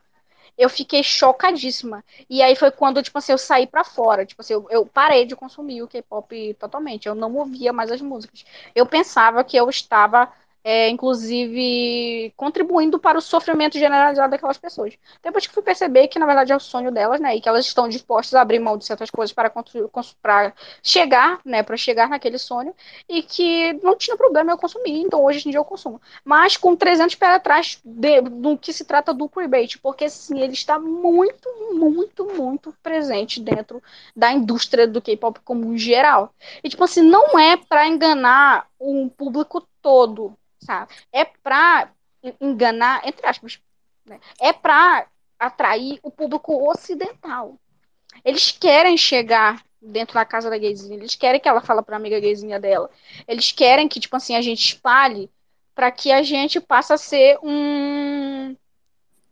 eu 0.57 0.68
fiquei 0.70 1.02
chocadíssima. 1.02 2.05
E 2.31 2.41
aí 2.42 2.55
foi 2.55 2.70
quando, 2.70 3.02
tipo 3.02 3.18
assim, 3.18 3.33
eu 3.33 3.39
saí 3.39 3.66
pra 3.66 3.83
fora. 3.84 4.24
Tipo 4.24 4.41
assim, 4.42 4.52
eu, 4.55 4.66
eu 4.70 4.86
parei 4.86 5.26
de 5.26 5.34
consumir 5.34 5.83
o 5.83 5.89
K-pop 5.89 6.55
totalmente. 6.55 7.07
Eu 7.08 7.15
não 7.15 7.34
ouvia 7.36 7.73
mais 7.73 7.91
as 7.91 8.00
músicas. 8.00 8.44
Eu 8.74 8.86
pensava 8.86 9.42
que 9.42 9.57
eu 9.57 9.68
estava, 9.68 10.33
é, 10.64 10.88
inclusive, 10.88 12.32
contribuindo 12.36 12.98
para 12.98 13.18
o 13.18 13.20
sofrimento 13.20 13.78
generalizado 13.78 14.30
daquelas 14.30 14.56
pessoas. 14.58 14.94
Depois 15.22 15.46
que 15.46 15.52
fui 15.52 15.62
perceber 15.62 16.08
que, 16.08 16.18
na 16.18 16.24
verdade, 16.26 16.52
é 16.52 16.56
o 16.56 16.60
sonho 16.60 16.90
delas, 16.90 17.20
né? 17.20 17.36
E 17.36 17.40
que 17.40 17.48
elas 17.48 17.66
estão 17.66 17.86
dispostas 17.88 18.34
a 18.34 18.40
abrir 18.40 18.58
mão 18.60 18.78
de 18.78 18.84
certas 18.86 19.10
coisas 19.10 19.32
para, 19.34 19.50
para 20.22 20.54
chegar, 20.82 21.40
né? 21.44 21.62
Para 21.62 21.76
chegar 21.76 22.08
naquele 22.08 22.38
sonho. 22.38 22.74
E 23.08 23.22
que 23.22 23.72
não 23.82 23.96
tinha 23.96 24.16
problema 24.16 24.52
eu 24.52 24.58
consumir. 24.58 25.00
Então, 25.00 25.22
hoje 25.24 25.46
em 25.46 25.50
dia 25.50 25.58
eu 25.60 25.64
consumo. 25.64 26.00
Mas 26.24 26.56
com 26.56 26.74
300 26.76 27.14
pés 27.14 27.32
atrás 27.34 27.80
de- 27.84 28.22
do 28.22 28.56
que 28.58 28.72
se 28.72 28.84
trata 28.84 29.12
do 29.12 29.28
queerbait. 29.28 29.78
Porque, 29.80 30.08
sim, 30.08 30.40
ele 30.40 30.52
está 30.54 30.78
muito, 30.78 31.48
muito, 31.74 32.24
muito 32.34 32.72
presente 32.82 33.40
dentro 33.40 33.82
da 34.14 34.32
indústria 34.32 34.86
do 34.86 35.00
K-pop 35.02 35.40
como 35.44 35.76
geral. 35.76 36.32
E, 36.62 36.68
tipo 36.68 36.84
assim, 36.84 37.02
não 37.02 37.38
é 37.38 37.56
para 37.56 37.86
enganar 37.86 38.66
um 38.80 39.08
público 39.08 39.66
todo, 39.84 40.34
sabe? 40.58 40.92
É 41.12 41.22
en- 42.22 42.34
enganar, 42.40 43.06
entre 43.06 43.26
aspas, 43.26 43.60
né? 44.06 44.18
É 44.40 44.52
pra 44.52 45.06
atrair 45.38 46.00
o 46.02 46.10
público 46.10 46.70
ocidental. 46.70 47.58
Eles 48.24 48.52
querem 48.52 48.96
chegar 48.96 49.64
dentro 49.82 50.14
da 50.14 50.24
casa 50.24 50.50
da 50.50 50.58
gayzinha, 50.58 50.96
eles 50.96 51.14
querem 51.14 51.40
que 51.40 51.48
ela 51.48 51.60
fale 51.60 51.82
pra 51.82 51.96
amiga 51.96 52.20
gayzinha 52.20 52.58
dela. 52.60 52.90
Eles 53.28 53.52
querem 53.52 53.88
que, 53.88 54.00
tipo 54.00 54.16
assim, 54.16 54.36
a 54.36 54.42
gente 54.42 54.60
espalhe 54.74 55.30
para 55.74 55.90
que 55.90 56.12
a 56.12 56.22
gente 56.22 56.60
passe 56.60 56.92
a 56.92 56.98
ser 56.98 57.38
um 57.42 58.56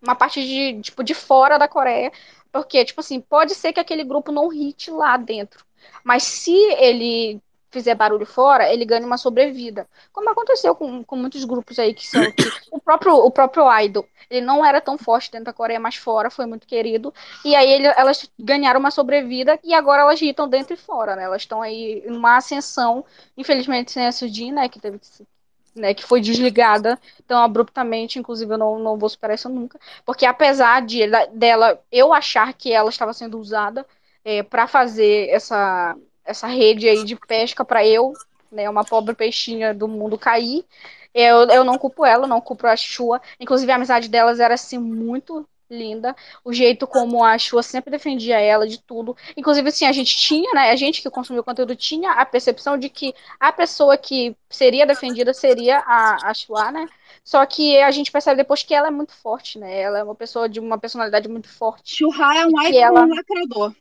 uma 0.02 0.14
parte 0.16 0.42
de, 0.42 0.80
tipo, 0.82 1.04
de 1.04 1.14
fora 1.14 1.58
da 1.58 1.68
Coreia, 1.68 2.12
porque, 2.52 2.84
tipo 2.84 3.00
assim, 3.00 3.20
pode 3.20 3.54
ser 3.54 3.72
que 3.72 3.80
aquele 3.80 4.04
grupo 4.04 4.32
não 4.32 4.48
hit 4.48 4.90
lá 4.90 5.16
dentro, 5.16 5.64
mas 6.04 6.24
se 6.24 6.52
ele 6.74 7.40
fizer 7.72 7.94
barulho 7.96 8.26
fora, 8.26 8.72
ele 8.72 8.84
ganha 8.84 9.04
uma 9.06 9.18
sobrevida, 9.18 9.88
como 10.12 10.30
aconteceu 10.30 10.74
com, 10.74 11.02
com 11.02 11.16
muitos 11.16 11.44
grupos 11.44 11.78
aí 11.78 11.94
que 11.94 12.06
são 12.06 12.30
que 12.32 12.52
o 12.70 12.78
próprio 12.80 13.14
o 13.16 13.30
próprio 13.30 13.64
Idol, 13.80 14.06
ele 14.30 14.44
não 14.46 14.64
era 14.64 14.80
tão 14.80 14.96
forte 14.98 15.30
dentro 15.32 15.46
da 15.46 15.52
Coreia, 15.52 15.80
mas 15.80 15.96
fora 15.96 16.30
foi 16.30 16.46
muito 16.46 16.66
querido, 16.66 17.12
e 17.44 17.56
aí 17.56 17.70
ele- 17.70 17.86
elas 17.96 18.30
ganharam 18.38 18.78
uma 18.80 18.90
sobrevida 18.90 19.58
e 19.64 19.74
agora 19.74 20.02
elas 20.02 20.20
hitam 20.22 20.48
dentro 20.48 20.74
e 20.74 20.76
fora, 20.76 21.16
né? 21.16 21.24
Elas 21.24 21.42
estão 21.42 21.62
aí 21.62 22.02
em 22.06 22.12
uma 22.16 22.36
ascensão, 22.36 23.04
infelizmente 23.36 23.90
sem 23.92 24.06
a 24.06 24.12
Sujin, 24.12 24.52
né, 24.52 24.68
que 24.68 24.78
teve 24.80 24.98
que 24.98 25.06
né, 25.74 25.94
que 25.94 26.04
foi 26.04 26.20
desligada 26.20 26.98
tão 27.26 27.42
abruptamente, 27.42 28.18
inclusive 28.18 28.52
eu 28.52 28.58
não, 28.58 28.78
não 28.78 28.98
vou 28.98 29.08
superar 29.08 29.34
isso 29.36 29.48
nunca, 29.48 29.78
porque 30.04 30.26
apesar 30.26 30.82
de 30.84 31.06
dela 31.32 31.82
eu 31.90 32.12
achar 32.12 32.52
que 32.52 32.72
ela 32.72 32.90
estava 32.90 33.12
sendo 33.14 33.38
usada 33.38 33.86
é, 34.24 34.42
para 34.42 34.66
fazer 34.66 35.28
essa 35.30 35.96
essa 36.24 36.46
rede 36.46 36.88
aí 36.88 37.04
de 37.04 37.16
pesca 37.16 37.64
para 37.64 37.86
eu, 37.86 38.12
né, 38.50 38.68
uma 38.68 38.84
pobre 38.84 39.14
peixinha 39.14 39.72
do 39.74 39.88
mundo 39.88 40.18
cair, 40.18 40.64
eu, 41.14 41.48
eu 41.48 41.64
não 41.64 41.78
culpo 41.78 42.04
ela, 42.04 42.26
não 42.26 42.40
culpo 42.40 42.66
a 42.66 42.76
Shua, 42.76 43.20
inclusive 43.38 43.70
a 43.70 43.76
amizade 43.76 44.08
delas 44.08 44.40
era 44.40 44.54
assim 44.54 44.78
muito 44.78 45.46
linda, 45.70 46.14
o 46.44 46.52
jeito 46.52 46.86
como 46.86 47.24
a 47.24 47.38
Shua 47.38 47.62
sempre 47.62 47.90
defendia 47.90 48.38
ela 48.38 48.66
de 48.66 48.78
tudo, 48.78 49.16
inclusive 49.34 49.68
assim, 49.70 49.86
a 49.86 49.92
gente 49.92 50.14
tinha, 50.14 50.52
né, 50.52 50.70
a 50.70 50.76
gente 50.76 51.00
que 51.00 51.08
consumiu 51.10 51.40
o 51.40 51.44
conteúdo 51.44 51.74
tinha 51.74 52.12
a 52.12 52.26
percepção 52.26 52.76
de 52.76 52.90
que 52.90 53.14
a 53.40 53.50
pessoa 53.50 53.96
que 53.96 54.36
seria 54.50 54.84
defendida 54.86 55.32
seria 55.32 55.78
a, 55.86 56.30
a 56.30 56.34
Shua, 56.34 56.70
né, 56.70 56.86
só 57.24 57.44
que 57.46 57.78
a 57.80 57.90
gente 57.90 58.12
percebe 58.12 58.36
depois 58.36 58.62
que 58.62 58.74
ela 58.74 58.88
é 58.88 58.90
muito 58.90 59.14
forte, 59.14 59.58
né, 59.58 59.80
ela 59.80 59.98
é 59.98 60.04
uma 60.04 60.14
pessoa 60.14 60.46
de 60.46 60.60
uma 60.60 60.76
personalidade 60.78 61.26
muito 61.28 61.48
forte. 61.48 61.96
Churra 61.96 62.36
é 62.36 62.46
um 62.46 62.60
E 62.62 62.68
icon 62.68 62.78
ela- 62.78 63.06
lacrador. 63.06 63.74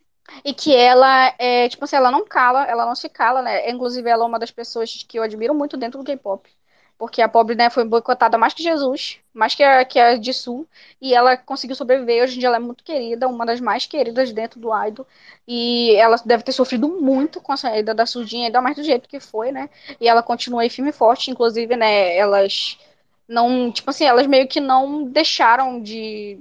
E 0.45 0.53
que 0.53 0.75
ela 0.75 1.33
é, 1.39 1.67
tipo 1.69 1.85
assim, 1.85 1.95
ela 1.95 2.11
não 2.11 2.25
cala, 2.25 2.65
ela 2.65 2.85
não 2.85 2.95
se 2.95 3.09
cala, 3.09 3.41
né? 3.41 3.69
Inclusive, 3.69 4.09
ela 4.09 4.23
é 4.23 4.27
uma 4.27 4.39
das 4.39 4.51
pessoas 4.51 5.03
que 5.07 5.17
eu 5.19 5.23
admiro 5.23 5.53
muito 5.53 5.77
dentro 5.77 5.99
do 5.99 6.05
K-pop. 6.05 6.49
Porque 6.97 7.19
a 7.21 7.27
pobre, 7.27 7.55
né, 7.55 7.69
foi 7.71 7.83
boicotada 7.83 8.37
mais 8.37 8.53
que 8.53 8.61
Jesus, 8.61 9.19
mais 9.33 9.55
que 9.55 9.63
a, 9.63 9.83
que 9.83 9.99
a 9.99 10.21
Jisoo, 10.21 10.67
e 11.01 11.15
ela 11.15 11.35
conseguiu 11.35 11.75
sobreviver. 11.75 12.23
Hoje 12.23 12.35
em 12.35 12.39
dia 12.39 12.47
ela 12.47 12.57
é 12.57 12.59
muito 12.59 12.83
querida, 12.83 13.27
uma 13.27 13.43
das 13.43 13.59
mais 13.59 13.87
queridas 13.87 14.31
dentro 14.31 14.59
do 14.59 14.69
idol. 14.85 15.07
E 15.47 15.95
ela 15.95 16.15
deve 16.23 16.43
ter 16.43 16.51
sofrido 16.51 16.87
muito 16.87 17.41
com 17.41 17.51
a 17.51 17.57
saída 17.57 17.93
da 17.95 18.05
Sujin, 18.05 18.45
ainda 18.45 18.61
mais 18.61 18.75
do 18.75 18.83
jeito 18.83 19.09
que 19.09 19.19
foi, 19.19 19.51
né? 19.51 19.67
E 19.99 20.07
ela 20.07 20.21
continua 20.21 20.61
aí 20.61 20.69
firme 20.69 20.91
e 20.91 20.93
forte, 20.93 21.31
inclusive, 21.31 21.75
né, 21.75 22.15
elas 22.15 22.77
não, 23.27 23.71
tipo 23.71 23.89
assim, 23.89 24.05
elas 24.05 24.27
meio 24.27 24.47
que 24.47 24.59
não 24.59 25.03
deixaram 25.03 25.81
de 25.81 26.39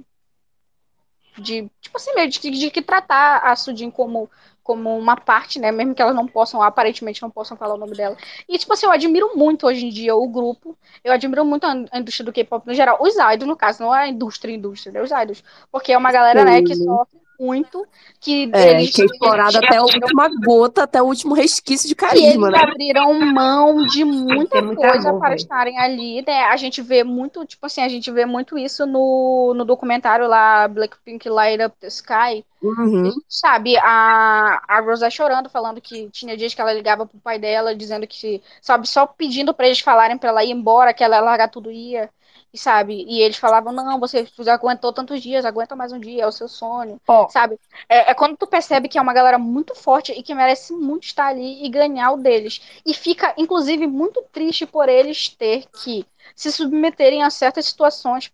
de, 1.37 1.69
tipo 1.81 1.97
assim, 1.97 2.13
meio 2.15 2.29
de, 2.29 2.39
que- 2.39 2.51
de 2.51 2.71
que 2.71 2.81
tratar 2.81 3.37
a 3.39 3.55
Sudin 3.55 3.89
como, 3.91 4.29
como 4.63 4.97
uma 4.97 5.15
parte, 5.15 5.59
né? 5.59 5.71
Mesmo 5.71 5.95
que 5.95 6.01
elas 6.01 6.15
não 6.15 6.27
possam, 6.27 6.61
aparentemente 6.61 7.21
não 7.21 7.29
possam 7.31 7.57
falar 7.57 7.75
o 7.75 7.77
nome 7.77 7.95
dela. 7.95 8.17
E, 8.47 8.57
tipo 8.57 8.73
assim, 8.73 8.85
eu 8.85 8.91
admiro 8.91 9.35
muito 9.37 9.65
hoje 9.67 9.85
em 9.85 9.89
dia 9.89 10.15
o 10.15 10.27
grupo. 10.27 10.77
Eu 11.03 11.13
admiro 11.13 11.45
muito 11.45 11.65
a, 11.65 11.73
a 11.91 11.99
indústria 11.99 12.25
do 12.25 12.33
K-pop 12.33 12.65
no 12.67 12.73
geral. 12.73 12.97
Os 13.01 13.15
idols, 13.15 13.47
no 13.47 13.55
caso, 13.57 13.81
não 13.83 13.93
é 13.95 14.03
a 14.03 14.07
indústria, 14.07 14.53
indústria, 14.53 14.91
né? 14.93 15.01
Os 15.01 15.11
idols. 15.11 15.43
Porque 15.71 15.91
é 15.93 15.97
uma 15.97 16.11
galera, 16.11 16.43
né, 16.45 16.61
que 16.61 16.75
Sim. 16.75 16.83
sofre 16.83 17.19
muito, 17.41 17.85
que 18.19 18.53
É, 18.53 18.69
eles. 18.69 18.91
que 18.91 19.01
é 19.01 19.05
explorado 19.05 19.57
eles 19.57 19.65
até 19.65 19.77
a 19.77 19.83
última 19.83 20.29
gota, 20.43 20.83
até 20.83 21.01
o 21.01 21.05
último 21.05 21.33
resquício 21.33 21.87
de 21.87 21.95
que 22.07 22.17
eles 22.17 22.37
carisma, 22.37 22.49
né? 22.51 22.59
abriram 22.63 23.13
mão 23.33 23.85
de 23.85 24.03
muita 24.03 24.59
ter 24.59 24.61
muito 24.61 24.81
coisa 24.81 25.09
amor, 25.09 25.19
para 25.19 25.35
estarem 25.35 25.77
ali, 25.79 26.21
né? 26.25 26.43
A 26.45 26.57
gente 26.57 26.81
vê 26.81 27.03
muito, 27.03 27.45
tipo 27.45 27.65
assim, 27.65 27.81
a 27.81 27.89
gente 27.89 28.11
vê 28.11 28.25
muito 28.25 28.57
isso 28.57 28.85
no, 28.85 29.53
no 29.55 29.63
documentário 29.63 30.27
lá, 30.27 30.67
Blackpink 30.67 31.29
Light 31.29 31.63
Up 31.63 31.75
the 31.79 31.87
Sky, 31.87 32.45
Uhum. 32.61 33.11
sabe, 33.29 33.77
a, 33.77 34.61
a 34.67 34.81
Rosa 34.81 35.09
chorando, 35.09 35.49
falando 35.49 35.81
que 35.81 36.09
tinha 36.11 36.37
dias 36.37 36.53
que 36.53 36.61
ela 36.61 36.73
ligava 36.73 37.05
pro 37.07 37.19
pai 37.19 37.39
dela, 37.39 37.75
dizendo 37.75 38.07
que, 38.07 38.43
sabe, 38.61 38.87
só 38.87 39.07
pedindo 39.07 39.53
pra 39.53 39.67
eles 39.67 39.79
falarem 39.81 40.17
pra 40.17 40.29
ela 40.29 40.43
ir 40.43 40.51
embora, 40.51 40.93
que 40.93 41.03
ela 41.03 41.17
ia 41.17 41.21
largar 41.21 41.49
tudo 41.49 41.71
e 41.71 41.91
ia, 41.93 42.09
e 42.53 42.57
sabe, 42.57 43.05
e 43.07 43.21
eles 43.21 43.37
falavam, 43.37 43.71
não, 43.71 43.99
você 43.99 44.27
aguentou 44.47 44.91
tantos 44.91 45.21
dias, 45.21 45.45
aguenta 45.45 45.75
mais 45.75 45.91
um 45.91 45.99
dia, 45.99 46.23
é 46.23 46.27
o 46.27 46.31
seu 46.31 46.47
sonho, 46.47 46.99
Ó. 47.07 47.29
sabe, 47.29 47.59
é, 47.87 48.11
é 48.11 48.13
quando 48.13 48.35
tu 48.35 48.45
percebe 48.45 48.89
que 48.89 48.97
é 48.97 49.01
uma 49.01 49.13
galera 49.13 49.39
muito 49.39 49.73
forte 49.73 50.11
e 50.11 50.21
que 50.21 50.35
merece 50.35 50.73
muito 50.73 51.03
estar 51.03 51.27
ali 51.27 51.63
e 51.65 51.69
ganhar 51.69 52.11
o 52.11 52.17
deles, 52.17 52.61
e 52.85 52.93
fica, 52.93 53.33
inclusive, 53.37 53.87
muito 53.87 54.21
triste 54.31 54.65
por 54.65 54.89
eles 54.89 55.29
ter 55.29 55.65
que 55.81 56.05
se 56.35 56.51
submeterem 56.51 57.23
a 57.23 57.29
certas 57.29 57.65
situações 57.65 58.31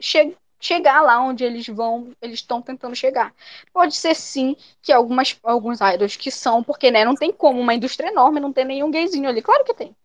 che 0.00 0.36
chegar 0.60 1.00
lá 1.00 1.18
onde 1.20 1.42
eles 1.42 1.66
vão, 1.68 2.12
eles 2.20 2.40
estão 2.40 2.60
tentando 2.60 2.94
chegar. 2.94 3.34
Pode 3.72 3.96
ser 3.96 4.14
sim 4.14 4.54
que 4.82 4.92
algumas, 4.92 5.36
alguns 5.42 5.78
idols 5.80 6.16
que 6.16 6.30
são, 6.30 6.62
porque 6.62 6.90
né, 6.90 7.02
não 7.02 7.14
tem 7.14 7.32
como 7.32 7.58
uma 7.58 7.72
indústria 7.74 8.08
enorme 8.08 8.40
não 8.40 8.52
ter 8.52 8.64
nenhum 8.64 8.90
gayzinho 8.90 9.28
ali. 9.28 9.40
Claro 9.40 9.64
que 9.64 9.72
tem. 9.72 9.96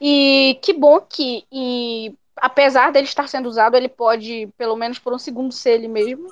E 0.00 0.58
que 0.60 0.72
bom 0.72 1.00
que, 1.00 1.44
e, 1.52 2.12
apesar 2.36 2.92
dele 2.92 3.06
estar 3.06 3.28
sendo 3.28 3.48
usado, 3.48 3.76
ele 3.76 3.88
pode, 3.88 4.48
pelo 4.56 4.76
menos 4.76 4.98
por 4.98 5.12
um 5.14 5.18
segundo, 5.18 5.52
ser 5.52 5.72
ele 5.72 5.88
mesmo, 5.88 6.28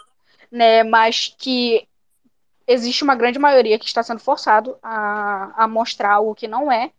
né? 0.50 0.83
Mas 0.84 1.34
que 1.39 1.89
existe 2.66 3.05
uma 3.05 3.15
grande 3.15 3.39
maioria 3.39 3.78
que 3.78 3.86
está 3.86 4.02
sendo 4.02 4.20
forçado 4.20 4.76
a, 4.83 5.65
a 5.65 5.68
mostrar 5.68 6.12
algo 6.15 6.34
que 6.34 6.49
não 6.49 6.70
é. 6.70 6.92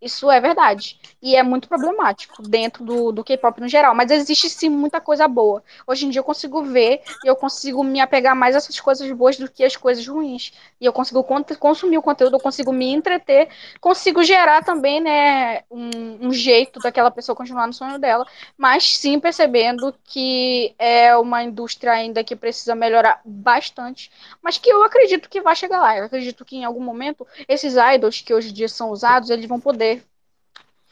Isso 0.00 0.30
é 0.30 0.40
verdade. 0.40 0.96
E 1.20 1.34
é 1.34 1.42
muito 1.42 1.66
problemático 1.68 2.40
dentro 2.40 2.84
do, 2.84 3.10
do 3.10 3.24
K-pop 3.24 3.60
no 3.60 3.68
geral. 3.68 3.96
Mas 3.96 4.12
existe 4.12 4.48
sim 4.48 4.68
muita 4.68 5.00
coisa 5.00 5.26
boa. 5.26 5.60
Hoje 5.88 6.06
em 6.06 6.10
dia 6.10 6.20
eu 6.20 6.24
consigo 6.24 6.62
ver 6.62 7.02
e 7.24 7.26
eu 7.26 7.34
consigo 7.34 7.82
me 7.82 8.00
apegar 8.00 8.36
mais 8.36 8.54
a 8.54 8.58
essas 8.58 8.78
coisas 8.78 9.10
boas 9.10 9.36
do 9.36 9.50
que 9.50 9.64
as 9.64 9.74
coisas 9.76 10.06
ruins. 10.06 10.52
E 10.80 10.84
eu 10.86 10.92
consigo 10.92 11.24
con- 11.24 11.42
consumir 11.58 11.98
o 11.98 12.02
conteúdo, 12.02 12.36
eu 12.36 12.40
consigo 12.40 12.72
me 12.72 12.86
entreter, 12.92 13.48
consigo 13.80 14.22
gerar 14.22 14.62
também, 14.64 15.00
né, 15.00 15.62
um, 15.68 16.28
um 16.28 16.32
jeito 16.32 16.78
daquela 16.78 17.10
pessoa 17.10 17.34
continuar 17.34 17.66
no 17.66 17.72
sonho 17.72 17.98
dela. 17.98 18.24
Mas 18.56 18.96
sim 18.98 19.18
percebendo 19.18 19.92
que 20.04 20.74
é 20.78 21.16
uma 21.16 21.42
indústria 21.42 21.90
ainda 21.92 22.22
que 22.22 22.36
precisa 22.36 22.74
melhorar 22.76 23.20
bastante. 23.24 24.12
Mas 24.40 24.58
que 24.58 24.70
eu 24.70 24.84
acredito 24.84 25.28
que 25.28 25.40
vai 25.40 25.56
chegar 25.56 25.80
lá. 25.80 25.96
Eu 25.98 26.04
acredito 26.04 26.44
que 26.44 26.56
em 26.56 26.64
algum 26.64 26.80
momento 26.84 27.26
esses 27.48 27.74
idols 27.74 28.20
que 28.20 28.32
hoje 28.32 28.50
em 28.50 28.52
dia 28.52 28.68
são 28.68 28.90
usados, 28.90 29.30
eles 29.30 29.46
vão 29.46 29.58
poder 29.60 29.87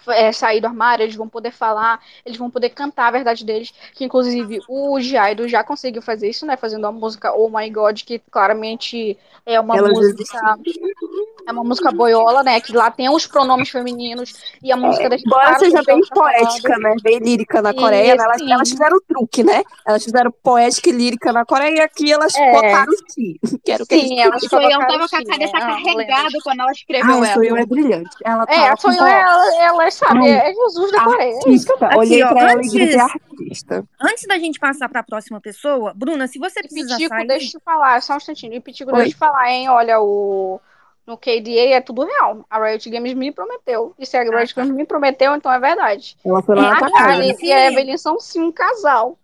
é, 0.09 0.33
sair 0.33 0.61
do 0.61 0.67
armário, 0.67 1.03
eles 1.03 1.15
vão 1.15 1.29
poder 1.29 1.51
falar, 1.53 2.01
eles 2.25 2.39
vão 2.39 2.51
poder 2.51 2.71
cantar 2.71 3.09
a 3.09 3.11
verdade 3.13 3.45
deles. 3.45 3.73
Que 3.95 4.05
inclusive 4.05 4.61
o 4.69 5.01
Jaido 5.01 5.49
já 5.49 5.63
conseguiu 5.65 6.03
fazer 6.03 6.29
isso, 6.29 6.47
né? 6.47 6.57
Fazendo 6.57 6.87
a 6.87 6.93
música 6.93 7.33
Oh 7.35 7.49
My 7.49 7.69
God, 7.71 8.03
que 8.03 8.19
claramente 8.31 9.19
é 9.45 9.61
uma 9.61 9.77
Ela 9.77 9.89
música. 9.89 10.39
É 11.49 11.53
uma 11.53 11.63
música 11.63 11.93
boiola, 11.93 12.43
né? 12.43 12.61
Que 12.61 12.73
lá 12.73 12.91
tem 12.91 13.09
os 13.09 13.27
pronomes 13.27 13.69
femininos 13.69 14.33
e 14.63 14.73
a 14.73 14.77
música 14.77 15.09
deixa 15.09 15.25
Embora 15.25 15.45
claro 15.45 15.59
seja 15.61 15.83
bem 15.85 16.01
tá 16.01 16.17
falando. 16.17 16.25
poética, 16.25 16.79
né? 16.79 16.95
Bem 17.03 17.19
lírica 17.19 17.63
na 17.63 17.73
Coreia, 17.73 18.15
E, 18.15 18.17
né? 18.17 18.25
elas, 18.25 18.43
elas 18.51 18.69
fizeram 18.71 18.97
o 18.97 19.01
truque, 19.01 19.45
né? 19.45 19.63
Elas 19.87 20.03
fizeram 20.05 20.33
poética 20.43 20.89
e 20.89 20.93
lírica 20.93 21.33
na 21.33 21.45
Coreia 21.45 21.77
e 21.77 21.81
aqui 21.81 22.13
elas 22.13 22.35
É. 22.37 22.51
botaram 22.51 22.93
o 22.93 22.97
ti. 23.07 23.39
Que 23.65 23.73
era 23.73 23.83
o 23.83 23.87
que 23.87 23.95
eles 23.95 24.09
Sim, 24.09 24.21
elas 24.21 24.43
tava 24.49 24.61
com 24.63 24.75
a 24.75 24.77
né? 24.79 25.07
cabeça 25.29 25.57
Ah, 25.57 25.61
carregada 25.61 26.39
quando 26.43 26.61
ela 26.61 26.71
Ah, 26.71 26.73
escreveu 26.73 27.23
a 27.23 27.27
ela. 27.27 27.35
Soyeon 27.35 27.57
é 27.57 27.67
brilhante. 27.67 28.17
Ela 28.25 28.47
É, 28.47 28.57
tá 28.57 28.73
a 28.73 28.77
Sonyeon, 28.77 28.99
com 28.99 29.07
ela, 29.07 29.55
ela 29.63 29.87
sabe, 29.97 30.21
Ai, 30.21 30.31
é 30.51 30.55
Jesus 30.55 30.93
da 30.93 31.05
Coreia. 31.05 31.41
É 31.47 31.51
isso 31.51 31.67
que 31.67 31.73
eu 31.73 31.77
artista. 31.77 31.79
falo. 31.79 31.99
Olhei 32.01 32.23
Aqui, 32.23 32.33
ó, 32.33 32.37
pra 32.37 32.51
ela 32.53 32.63
e 32.63 32.69
gritei 32.69 33.01
antes, 33.01 33.15
artista. 33.15 33.85
antes 34.01 34.27
da 34.27 34.39
gente 34.39 34.59
passar 34.59 34.89
para 34.89 35.01
a 35.01 35.05
próxima 35.05 35.41
pessoa, 35.41 35.93
Bruna, 35.95 36.27
se 36.29 36.39
você 36.39 36.61
E 36.61 36.63
precisar 36.63 36.97
Pitico, 36.97 37.15
sair, 37.15 37.27
deixa 37.27 37.57
eu 37.57 37.61
te 37.61 37.65
falar, 37.65 38.03
só 38.03 38.15
um 38.15 38.17
instantinho. 38.17 38.55
E 38.55 38.61
Pitico, 38.61 38.91
Oi. 38.91 38.97
deixa 38.97 39.09
eu 39.11 39.15
te 39.15 39.19
falar, 39.19 39.51
hein? 39.51 39.69
Olha, 39.69 40.01
o. 40.01 40.61
No 41.07 41.17
KDA 41.17 41.71
é 41.77 41.81
tudo 41.81 42.05
real. 42.05 42.45
A 42.51 42.59
Riot 42.59 42.91
Games 42.91 43.15
me 43.15 43.31
prometeu. 43.31 43.95
E 43.97 44.05
se 44.05 44.17
a 44.17 44.23
Riot 44.25 44.53
Games 44.57 44.75
me 44.75 44.85
prometeu, 44.85 45.37
então 45.37 45.53
é 45.53 45.61
verdade. 45.61 46.17
Ela 46.27 46.43
foi 46.43 46.57
lá 46.57 46.67
é, 46.67 46.71
na 46.81 46.91
tua 46.91 47.07
A 47.07 47.35
se, 47.35 47.47
e 47.47 47.53
a 47.53 47.71
Evelyn 47.71 47.97
são 47.97 48.19
sim 48.19 48.43
um 48.43 48.51
casal. 48.51 49.17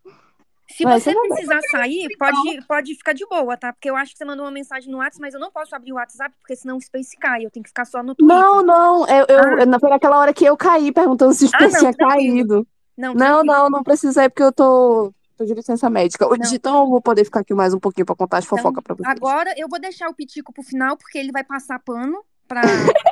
Se 0.73 0.85
Vai, 0.85 0.99
você 1.01 1.15
precisar 1.15 1.61
sair, 1.71 2.09
pode, 2.19 2.67
pode 2.67 2.95
ficar 2.95 3.13
de 3.13 3.25
boa, 3.27 3.57
tá? 3.57 3.73
Porque 3.73 3.89
eu 3.91 3.97
acho 3.97 4.13
que 4.13 4.19
você 4.19 4.25
mandou 4.25 4.45
uma 4.45 4.51
mensagem 4.51 4.91
no 4.91 4.99
WhatsApp, 4.99 5.21
mas 5.21 5.35
eu 5.35 5.41
não 5.41 5.51
posso 5.53 5.75
abrir 5.77 5.93
o 5.93 5.97
WhatsApp, 5.97 6.35
porque 6.41 6.57
senão 6.57 6.77
o 6.77 6.81
Space 6.81 7.17
cai. 7.17 7.45
Eu 7.47 7.51
tenho 7.51 7.63
que 7.63 7.71
ficar 7.71 7.85
só 7.85 8.03
no 8.03 8.15
Twitter. 8.15 8.37
Não, 8.37 8.63
não. 8.63 9.07
Eu, 9.07 9.27
eu, 9.29 9.39
Ah, 9.75 9.79
foi 9.81 9.91
naquela 9.91 10.19
hora 10.19 10.33
que 10.35 10.45
eu 10.45 10.57
caí 10.57 10.91
perguntando 10.93 11.33
se 11.35 11.45
o 11.45 11.49
ah, 11.55 11.59
Space 11.59 11.73
não, 11.75 11.81
tinha 11.81 11.95
tranquilo. 11.95 12.11
caído. 12.35 12.67
Não, 12.97 13.15
Não, 13.15 13.17
tranquilo. 13.39 13.45
não, 13.45 13.71
não 13.71 13.83
precisei 13.83 14.29
porque 14.29 14.43
eu 14.43 14.53
tô, 14.53 15.13
tô 15.37 15.45
de 15.45 15.55
licença 15.55 15.89
médica. 15.89 16.25
Não. 16.25 16.33
Hoje, 16.33 16.57
então 16.57 16.81
eu 16.85 16.89
vou 16.91 17.01
poder 17.01 17.25
ficar 17.25 17.41
aqui 17.41 17.55
mais 17.55 17.73
um 17.75 17.81
pouquinho 17.81 18.05
pra 18.07 18.15
contar 18.15 18.39
as 18.39 18.45
Então, 18.45 18.59
fofocas 18.59 18.83
pra 18.85 18.95
vocês. 18.95 19.09
agora 19.09 19.53
eu 19.57 19.69
vou 19.69 19.81
deixar 19.81 20.09
o 20.09 20.15
Pitico 20.15 20.53
pro 20.53 20.63
final, 20.63 20.97
porque 20.97 21.19
ele 21.19 21.33
vai 21.33 21.45
passar 21.45 21.79
pano 21.79 22.23
pra, 22.49 22.63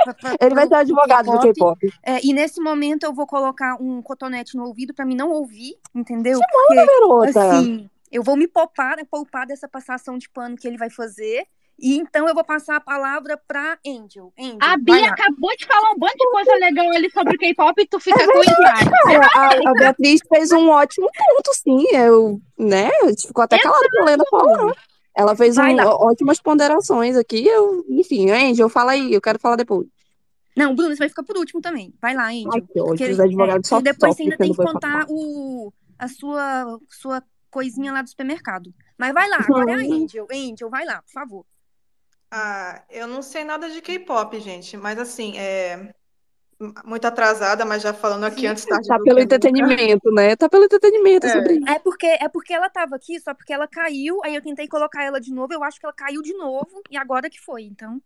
pra, 0.05 0.15
pra, 0.15 0.37
Ele 0.41 0.55
vai 0.55 0.67
ser 0.67 0.75
advogado 0.75 1.31
do 1.31 1.41
K-pop. 1.41 1.93
É, 2.03 2.25
e 2.25 2.33
nesse 2.33 2.61
momento 2.61 3.05
eu 3.05 3.13
vou 3.13 3.27
colocar 3.27 3.77
um 3.81 4.03
cotonete 4.03 4.57
no 4.57 4.65
ouvido 4.65 4.95
pra 4.95 5.05
mim 5.05 5.15
não 5.15 5.31
ouvir, 5.31 5.77
entendeu? 5.95 6.39
Que 6.39 6.75
manda, 6.75 6.87
garota. 6.87 7.57
assim, 7.57 7.91
eu 8.11 8.23
vou 8.23 8.37
me 8.37 8.49
poupar, 8.49 8.97
poupar 9.11 9.47
dessa 9.47 9.69
passação 9.69 10.19
de 10.19 10.29
pano 10.29 10.57
que 10.57 10.67
ele 10.67 10.77
vai 10.77 10.91
fazer. 10.91 11.47
E 11.83 11.97
então 11.97 12.29
eu 12.29 12.35
vou 12.35 12.45
passar 12.45 12.77
a 12.77 12.81
palavra 12.81 13.41
pra 13.49 13.79
Angel. 13.87 14.31
Angel, 14.39 14.59
A 14.61 14.77
Bia 14.77 15.09
acabou 15.09 15.57
de 15.57 15.65
falar 15.65 15.93
um 15.93 15.99
monte 15.99 16.19
de 16.19 16.31
coisa 16.31 16.55
legal 16.57 16.91
ali 16.91 17.11
sobre 17.11 17.35
o 17.35 17.39
K-pop 17.39 17.81
e 17.81 17.87
tu 17.87 17.97
É 17.97 18.01
fica 18.01 18.27
com 18.27 18.41
verdade, 18.41 18.91
inveja. 19.07 19.29
A, 19.35 19.71
a 19.71 19.73
Beatriz 19.73 20.21
fez 20.29 20.53
um 20.53 20.69
ótimo 20.69 21.09
ponto, 21.11 21.55
sim. 21.55 21.87
Eu, 21.91 22.39
né? 22.59 22.91
A 23.03 23.09
gente 23.09 23.29
ficou 23.29 23.43
até 23.43 23.59
calado 23.59 23.89
com 23.93 24.03
a 24.03 24.05
Lenda 24.05 24.25
falando. 24.31 24.77
Ela 25.17 25.35
fez 25.35 25.57
Vai 25.57 25.75
um, 25.75 25.79
ótimas 25.81 26.41
ponderações 26.41 27.17
aqui. 27.17 27.47
Eu, 27.47 27.85
enfim, 27.89 28.31
Angel, 28.31 28.69
fala 28.69 28.93
aí, 28.93 29.13
eu 29.13 29.21
quero 29.21 29.39
falar 29.39 29.57
depois. 29.57 29.87
Não, 30.57 30.75
Bruno, 30.75 30.91
você 30.91 30.99
vai 30.99 31.09
ficar 31.09 31.23
por 31.23 31.37
último 31.37 31.61
também. 31.61 31.95
Vai 32.01 32.15
lá, 32.15 32.29
Angel. 32.29 32.51
Ai, 32.55 32.61
que 32.97 33.05
os 33.05 33.19
é, 33.19 33.23
advogados 33.23 33.69
só 33.69 33.77
porque 33.77 33.93
depois 33.93 34.17
você 34.17 34.23
ainda 34.23 34.37
tem 34.37 34.51
que 34.51 34.57
contar 34.57 35.07
o, 35.09 35.73
a 35.99 36.09
sua, 36.09 36.79
sua 36.89 37.23
coisinha 37.51 37.93
lá 37.93 38.03
do 38.03 38.09
supermercado. 38.09 38.73
Mas 38.99 39.13
vai 39.13 39.29
lá, 39.29 39.39
agora 39.39 39.73
é 39.73 39.75
a 39.75 39.79
Angel. 39.79 40.27
Angel, 40.31 40.71
vai 40.71 40.85
lá, 40.85 41.03
por 41.03 41.13
favor. 41.13 41.47
Ah, 42.31 42.83
eu 42.89 43.09
não 43.09 43.23
sei 43.23 43.43
nada 43.43 43.69
de 43.69 43.81
K-pop, 43.81 44.39
gente, 44.39 44.77
mas 44.77 44.99
assim, 44.99 45.37
é 45.37 45.93
muito 46.85 47.07
atrasada, 47.07 47.65
mas 47.65 47.83
já 47.83 47.95
falando 47.95 48.25
aqui 48.25 48.47
antes 48.47 48.67
tarde 48.67 48.87
Tá 48.87 48.99
pelo 48.99 49.21
nunca. 49.21 49.23
entretenimento, 49.23 50.11
né? 50.13 50.37
Tá 50.37 50.49
pelo 50.49 50.65
entretenimento, 50.65 51.27
é 51.27 51.31
sobre 51.31 51.55
isso. 51.57 51.69
É 51.69 51.79
porque, 51.79 52.07
é 52.07 52.29
porque 52.29 52.53
ela 52.53 52.69
tava 52.69 52.97
aqui, 52.97 53.19
só 53.21 53.35
porque 53.35 53.53
ela 53.53 53.67
caiu, 53.69 54.21
aí 54.25 54.35
eu 54.35 54.43
tentei 54.43 54.69
colocar 54.69 55.05
ela 55.05 55.21
de 55.21 55.33
novo, 55.33 55.53
eu 55.53 55.63
acho 55.65 55.79
que 55.79 55.87
ela 55.87 55.93
caiu 55.95 56.23
de 56.23 56.35
novo, 56.35 56.83
e 56.91 56.97
agora 56.97 57.31
que 57.31 57.41
foi, 57.41 57.63
então. 57.63 58.01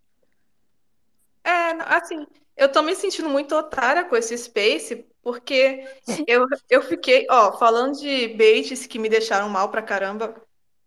É, 1.42 1.72
assim, 1.94 2.26
eu 2.56 2.70
tô 2.70 2.82
me 2.82 2.94
sentindo 2.94 3.28
muito 3.28 3.54
otária 3.54 4.04
com 4.04 4.16
esse 4.16 4.36
Space, 4.38 5.06
porque 5.22 5.84
eu, 6.28 6.46
eu 6.70 6.82
fiquei, 6.82 7.26
ó, 7.30 7.52
falando 7.58 7.98
de 7.98 8.28
baits 8.28 8.86
que 8.86 8.98
me 8.98 9.08
deixaram 9.08 9.48
mal 9.48 9.68
pra 9.70 9.82
caramba, 9.82 10.34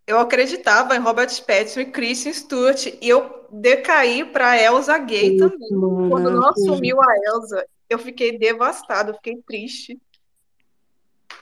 eu 0.07 0.17
acreditava 0.19 0.95
em 0.95 0.99
Robert 0.99 1.29
Pattinson 1.45 1.81
e 1.81 1.91
Kristen 1.91 2.33
Stewart, 2.33 2.85
e 2.85 3.09
eu 3.09 3.45
decaí 3.51 4.23
pra 4.23 4.59
Elsa 4.59 4.97
Gay 4.97 5.37
Putz, 5.37 5.51
também. 5.51 5.69
Quando 6.09 6.09
mana, 6.09 6.31
não 6.31 6.49
assumiu 6.49 7.01
a 7.01 7.15
Elsa, 7.27 7.67
eu 7.89 7.99
fiquei 7.99 8.37
devastada, 8.37 9.11
eu 9.11 9.15
fiquei 9.15 9.35
triste. 9.45 9.99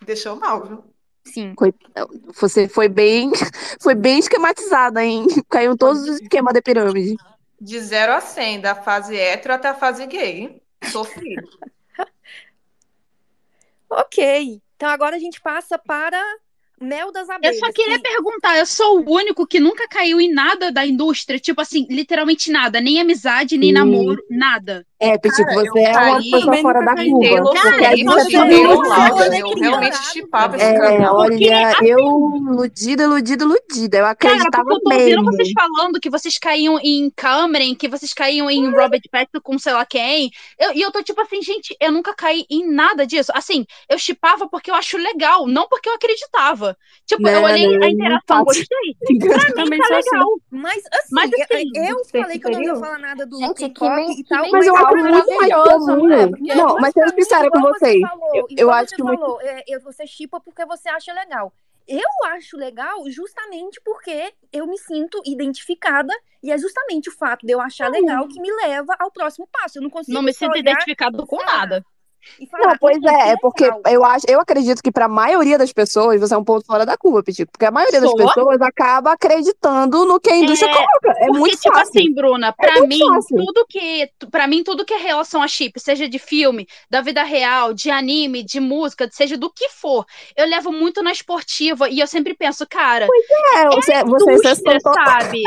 Deixou 0.02 0.36
mal, 0.36 0.66
viu? 0.66 0.84
Sim. 1.24 1.54
Você 2.40 2.68
foi 2.68 2.90
bem, 2.90 3.32
foi 3.80 3.94
bem 3.94 4.18
esquematizada, 4.18 5.04
hein? 5.04 5.28
Caiu 5.48 5.78
todos 5.78 6.02
os 6.02 6.20
esquemas 6.20 6.54
de 6.54 6.62
pirâmide. 6.62 7.16
De 7.62 7.80
0 7.80 8.14
a 8.14 8.22
100, 8.22 8.62
da 8.62 8.76
fase 8.76 9.16
hétero 9.16 9.54
até 9.54 9.70
a 9.70 9.76
fase 9.76 10.06
gay. 10.08 10.62
Sofri. 10.92 11.36
Ok. 13.88 14.62
Então 14.76 14.90
agora 14.90 15.16
a 15.16 15.20
gente 15.20 15.40
passa 15.40 15.78
para 15.78 16.20
Mel 16.82 17.12
das 17.12 17.28
Eu 17.30 17.36
Abelhas. 17.36 17.60
só 17.60 17.72
queria 17.72 17.98
que- 17.98 18.04
perguntar, 18.10 18.58
eu 18.58 18.66
sou 18.66 19.00
o 19.00 19.14
único 19.14 19.46
que 19.48 19.60
nunca 19.60 19.88
caiu 19.88 20.20
em 20.20 20.32
nada 20.34 20.72
da 20.72 20.86
indústria, 20.86 21.40
tipo 21.40 21.62
assim, 21.62 21.86
literalmente 21.90 22.52
nada, 22.52 22.80
nem 22.82 23.00
amizade, 23.00 23.58
nem 23.58 23.70
Sim. 23.70 23.74
namoro, 23.74 24.22
nada. 24.30 24.86
É, 24.98 25.18
Pitico, 25.18 25.44
Cara, 25.46 25.60
você 25.62 25.70
eu 25.80 25.84
é 25.86 25.90
uma 25.90 25.94
caí 25.94 26.32
pessoa 26.32 26.58
fora 26.58 26.86
da 26.86 26.96
curva. 26.96 27.20
Taylor 27.20 27.44
Porque 27.44 27.58
a 27.58 27.62
Swift, 27.62 27.96
gente 27.98 28.06
você 28.06 28.32
Taylor 28.32 28.50
é 28.50 28.64
não 28.64 28.76
uma 28.78 28.88
Lautner, 28.98 29.40
eu 29.40 29.46
alegria. 29.48 29.70
realmente 29.70 29.98
chipava 30.06 30.56
esse 30.56 30.66
É. 30.66 30.74
Porque, 30.80 31.04
olha, 31.06 31.68
assim, 31.68 31.86
eu 31.88 32.00
iludida, 32.38 33.04
iludida, 33.04 33.44
iludida. 33.44 33.98
Eu 33.98 34.02
Cara, 34.04 34.12
acreditava 34.12 34.64
porque 34.64 34.74
eu 34.74 34.80
tô 34.80 34.94
ouvindo 34.96 35.24
vocês 35.26 35.52
falando 35.54 36.00
que 36.00 36.10
vocês 36.10 36.38
caíam 36.38 36.80
em 36.82 37.12
Cameron, 37.16 37.76
que 37.76 37.90
vocês 37.90 38.14
caíam 38.14 38.50
em 38.50 38.70
Robert 38.72 39.02
Pattinson 39.12 39.42
com 39.44 39.60
sei 39.60 39.74
lá 39.74 39.86
quem. 39.86 40.32
Eu- 40.58 40.74
e 40.74 40.82
eu 40.82 40.92
tô 40.92 41.04
tipo 41.04 41.20
assim, 41.22 41.42
gente, 41.42 41.76
eu 41.80 41.92
nunca 41.92 42.14
caí 42.14 42.46
em 42.50 42.66
nada 42.72 43.06
disso. 43.06 43.32
Assim, 43.36 43.66
eu 43.90 44.00
chipava 44.00 44.48
porque 44.48 44.72
eu 44.72 44.76
acho 44.76 44.98
legal, 44.98 45.46
não 45.46 45.68
porque 45.68 45.90
eu 45.90 45.94
acreditava. 45.94 46.65
Tipo, 47.06 47.28
eu 47.28 47.34
Não, 47.34 47.44
olhei 47.44 47.68
não, 47.68 47.76
a 47.76 47.80
não 47.80 47.88
interação, 47.90 48.44
gostei. 48.44 48.68
Pra 49.54 49.66
mim 49.66 49.78
tá 49.78 49.98
assim. 49.98 50.10
legal. 50.12 50.28
Mas 50.50 50.84
assim, 50.92 51.08
Mas, 51.12 51.32
eu- 51.32 51.40
assim, 51.44 51.72
eu 51.76 52.04
ser 52.06 52.22
falei 52.22 52.40
que 52.40 52.48
eu 52.48 52.52
não 52.52 52.64
ia 52.64 52.76
falar 52.76 53.00
nada 53.00 53.26
do 53.26 53.38
Gente, 53.38 53.62
men- 53.62 54.20
e 54.20 54.24
tal, 54.24 54.42
men- 54.42 54.52
Mas 54.52 54.68
eu 54.68 54.76
acho 54.76 54.96
muito 54.98 55.12
mais 55.36 55.50
maravilhoso, 55.50 55.86
comum. 55.86 56.08
né? 56.08 56.28
Porque- 56.28 56.56
Não, 56.56 56.76
mas 56.80 56.94
mim, 56.96 57.12
sincera 57.16 57.50
com 57.50 57.62
vocês, 57.62 58.02
falou, 58.02 58.36
eu, 58.36 58.48
eu 58.58 58.72
acho 58.72 58.90
você 58.90 58.96
que 58.96 59.04
muito. 59.04 59.20
falou, 59.22 59.42
é, 59.42 59.64
é, 59.70 59.80
você 59.80 60.08
chipa 60.08 60.40
porque 60.40 60.66
você 60.66 60.90
acha 60.90 61.14
legal. 61.14 61.54
Eu 61.88 62.02
acho 62.32 62.58
legal 62.58 63.08
justamente 63.12 63.80
porque 63.86 64.34
eu 64.52 64.66
me 64.66 64.78
sinto 64.80 65.22
identificada 65.24 66.12
e 66.42 66.52
é 66.52 66.58
justamente 66.58 67.10
o 67.10 67.12
fato 67.12 67.46
de 67.46 67.54
eu 67.54 67.62
achar 67.62 67.92
legal 67.92 68.28
que 68.28 68.42
me 68.42 68.52
leva 68.52 68.96
ao 69.00 69.12
próximo 69.12 69.48
passo. 69.52 69.78
Eu 69.78 69.84
não 69.84 69.90
consigo 69.92 70.16
Não 70.16 70.24
me 70.24 70.34
sinto 70.34 70.50
olhar 70.52 70.62
identificado 70.62 71.24
com 71.28 71.38
nada. 71.44 71.86
E 72.40 72.48
falar, 72.48 72.68
Não, 72.70 72.78
pois 72.80 72.98
"Hum, 72.98 73.02
que 73.02 73.10
é, 73.10 73.30
é 73.32 73.38
porque 73.42 73.64
legal." 73.66 73.82
eu 73.88 74.04
acho, 74.06 74.26
eu 74.30 74.40
acredito 74.40 74.82
que 74.82 74.92
para 74.92 75.06
a 75.06 75.10
maioria 75.10 75.58
das 75.58 75.72
pessoas 75.74 76.20
você 76.20 76.34
é 76.34 76.38
um 76.38 76.44
ponto 76.44 76.66
fora 76.66 76.86
da 76.86 76.98
curva, 76.98 77.24
Pitico, 77.24 77.52
porque 77.52 77.66
a 77.66 77.72
maioria 77.72 78.02
das 78.02 78.10
Sou. 78.10 78.18
pessoas 78.18 78.62
acaba 78.62 79.12
acreditando 79.14 80.06
no 80.06 80.20
que 80.20 80.30
a 80.30 80.36
indústria 80.38 80.70
É, 80.70 80.74
coloca. 80.74 81.20
É 81.20 81.26
Porque, 81.26 81.40
muito 81.40 81.58
tipo 81.58 81.74
fácil. 81.74 81.90
assim, 82.00 82.14
Bruna, 82.14 82.52
pra 82.54 82.74
muito 82.76 82.88
mim, 82.90 83.00
fácil. 83.00 83.38
tudo 83.38 83.66
que, 83.68 84.10
para 84.32 84.48
mim, 84.48 84.64
tudo 84.64 84.86
que 84.86 84.94
é 84.94 84.98
relação 84.98 85.42
a 85.42 85.48
chip, 85.48 85.80
seja 85.80 86.08
de 86.10 86.20
filme, 86.20 86.68
da 86.90 87.02
vida 87.02 87.24
real, 87.24 87.74
de 87.74 87.90
anime, 87.92 88.44
de 88.44 88.60
música, 88.60 89.10
seja 89.12 89.38
do 89.38 89.50
que 89.52 89.70
for, 89.70 90.06
eu 90.36 90.46
levo 90.48 90.72
muito 90.72 91.02
na 91.04 91.12
esportiva 91.12 91.90
e 91.90 92.00
eu 92.00 92.08
sempre 92.08 92.34
penso, 92.34 92.66
cara, 92.68 93.08
É, 93.56 93.66
você, 93.70 94.04
você 94.04 94.32
é 94.32 94.34
exceção 94.36 94.74
indústria, 94.74 94.80
total. 94.82 95.22
sabe? 95.22 95.42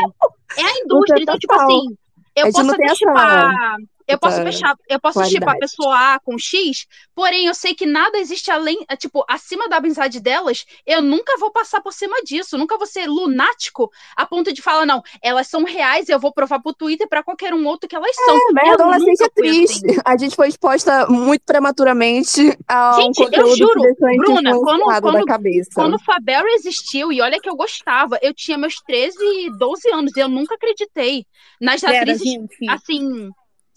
É 0.57 0.63
a 0.63 0.79
indústria, 0.85 1.23
então, 1.23 1.39
tipo 1.39 1.55
assim, 1.55 1.97
eu 2.37 2.47
A 2.47 2.53
posso 2.53 2.71
até 2.73 2.95
chipar. 2.95 3.77
Eu 4.09 4.19
posso 4.19 4.43
fechar, 4.43 4.75
eu 4.89 4.99
posso 4.99 5.23
chipar 5.27 5.55
a 5.55 5.59
pessoa 5.59 6.15
A 6.15 6.21
com 6.21 6.39
X, 6.39 6.87
porém 7.15 7.47
eu 7.47 7.55
sei 7.55 7.75
que 7.75 7.85
nada 7.85 8.17
existe 8.19 8.51
além, 8.51 8.85
é, 8.89 8.97
tipo, 8.97 9.23
acima 9.29 9.69
da 9.69 9.77
amizade 9.77 10.19
delas, 10.19 10.65
eu 10.87 11.03
nunca 11.03 11.37
vou 11.39 11.51
passar 11.51 11.83
por 11.83 11.93
cima 11.93 12.17
disso, 12.25 12.57
nunca 12.57 12.79
vou 12.79 12.87
ser 12.87 13.07
lunático 13.07 13.91
a 14.17 14.25
ponto 14.25 14.53
de 14.53 14.63
falar, 14.63 14.87
não, 14.87 15.03
elas 15.23 15.47
são 15.47 15.63
reais, 15.65 16.09
eu 16.09 16.19
vou 16.19 16.33
provar 16.33 16.61
pro 16.61 16.73
Twitter 16.73 17.07
pra 17.07 17.23
qualquer 17.23 17.53
um 17.53 17.67
outro 17.67 17.89
que 17.89 17.95
elas 17.95 18.15
são. 18.17 18.35
É, 18.35 18.53
mas 18.53 18.65
a 18.65 18.69
Eu 18.69 18.75
adolescência 18.75 19.25
é 19.25 19.29
triste. 19.29 19.87
assim. 19.91 20.01
A 20.05 20.17
gente 20.17 20.35
foi 20.35 20.49
exposta 20.49 21.07
muito 21.07 21.43
prematuramente 21.45 22.57
a 22.67 22.97
um 22.97 23.03
Gente, 23.03 23.19
eu 23.19 23.27
conteúdo 23.27 23.57
juro, 23.57 23.85
a 23.85 24.11
gente 24.11 24.19
Bruna, 24.19 24.59
quando, 24.61 25.01
quando, 25.01 25.25
cabeça. 25.27 25.71
quando 25.75 25.95
o 25.95 26.03
Fabel 26.03 26.47
existiu, 26.49 27.13
e 27.13 27.21
olha 27.21 27.41
que 27.41 27.49
eu 27.49 27.57
gostava, 27.57 28.19
eu 28.23 28.33
tinha 28.33 28.57
meus 28.57 28.77
13, 28.87 29.17
12 29.59 29.91
anos, 29.93 30.17
e 30.17 30.21
eu 30.21 30.29
nunca 30.29 30.55
acreditei 30.55 31.27
nas 31.61 31.83
atrizes, 31.85 32.39
assim, 32.71 33.31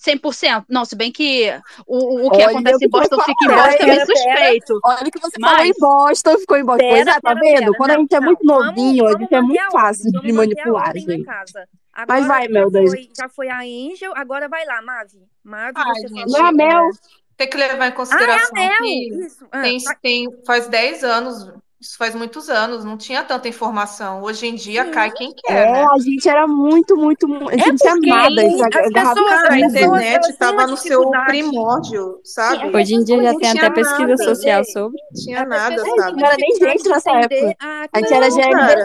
100%. 0.05 0.65
Não, 0.69 0.83
se 0.85 0.95
bem 0.95 1.11
que 1.11 1.49
o, 1.85 2.27
o 2.27 2.31
que 2.31 2.37
Olha 2.37 2.49
acontece 2.49 2.79
que 2.79 2.85
em 2.85 2.89
Boston 2.89 3.17
fica 3.21 3.45
em. 3.45 3.47
Boston 3.47 3.85
é 3.85 4.05
suspeito. 4.05 4.79
Olha 4.83 5.07
o 5.07 5.11
que 5.11 5.19
você 5.19 5.39
falou 5.39 5.59
em 5.59 5.67
Mas, 5.67 5.77
Boston, 5.79 6.37
ficou 6.39 6.57
em 6.57 6.63
Boston. 6.65 6.89
Pois 6.89 7.07
é, 7.07 7.13
tá 7.13 7.21
pera, 7.21 7.39
vendo? 7.39 7.59
pera. 7.59 7.73
Quando 7.73 7.91
a 7.91 7.93
Não, 7.93 8.01
gente 8.01 8.15
é 8.15 8.19
não. 8.19 8.25
muito 8.27 8.45
Vamos, 8.45 8.65
novinho, 8.65 9.05
a 9.05 9.11
vamos 9.11 9.21
gente 9.21 9.35
é 9.35 9.41
muito 9.41 9.59
a 9.61 9.71
fácil 9.71 10.11
de 10.11 10.31
a 10.31 10.33
manipular, 10.33 10.97
gente. 10.97 11.23
casa. 11.23 11.67
Mas 12.07 12.23
Agora 12.23 12.27
vai, 12.27 12.43
já 12.47 12.49
Mel, 12.53 12.71
das- 12.71 12.89
foi, 12.89 13.09
já 13.17 13.29
foi 13.29 13.49
a 13.49 13.59
Angel, 13.59 14.13
agora 14.15 14.47
vai 14.47 14.65
lá, 14.65 14.81
Mavi. 14.81 15.19
Mavi, 15.43 15.73
Ai, 15.75 15.93
você 16.01 16.07
gente. 16.07 16.31
Não 16.31 16.47
é 16.47 16.51
Mel? 16.53 16.89
tem 17.37 17.49
que 17.49 17.57
levar 17.57 17.87
em 17.87 17.91
consideração 17.91 18.53
Mel, 18.53 18.77
que 18.77 19.25
isso. 19.25 19.47
Ah, 19.51 19.61
tem, 19.61 19.77
tem, 20.01 20.29
faz 20.45 20.67
10 20.67 21.03
anos, 21.03 21.51
isso 21.81 21.97
faz 21.97 22.13
muitos 22.13 22.47
anos, 22.47 22.85
não 22.85 22.95
tinha 22.95 23.23
tanta 23.23 23.47
informação. 23.47 24.21
Hoje 24.21 24.45
em 24.45 24.53
dia 24.53 24.85
cai 24.91 25.09
quem 25.11 25.33
quer, 25.33 25.67
É, 25.67 25.71
né? 25.71 25.85
a 25.91 25.97
gente 25.99 26.29
era 26.29 26.45
muito, 26.47 26.95
muito, 26.95 27.27
muito. 27.27 27.49
A 27.49 27.57
gente 27.57 27.83
nada. 28.07 28.45
Isso 28.45 28.63
as 28.63 28.93
pessoas- 28.93 29.49
a 29.49 29.59
internet 29.59 30.29
estava 30.29 30.67
no 30.67 30.77
seu 30.77 31.09
primórdio, 31.25 32.19
sabe? 32.23 32.75
Hoje 32.75 32.93
em 32.93 33.03
dia 33.03 33.23
já 33.23 33.35
tem 33.35 33.49
até 33.49 33.69
pesquisa 33.71 34.07
nada. 34.07 34.17
social 34.23 34.63
sobre. 34.65 35.01
Não 35.11 35.23
tinha 35.23 35.43
nada, 35.45 35.83
sabe? 35.83 36.21
Não 36.21 36.27
era 36.27 36.37
nem 36.37 36.55
gente 36.55 36.87
nessa 36.87 37.09
entender 37.11 37.35
épogente. 37.35 37.57
a 37.59 37.87
A 37.91 37.99
gente 37.99 38.13
era. 38.13 38.29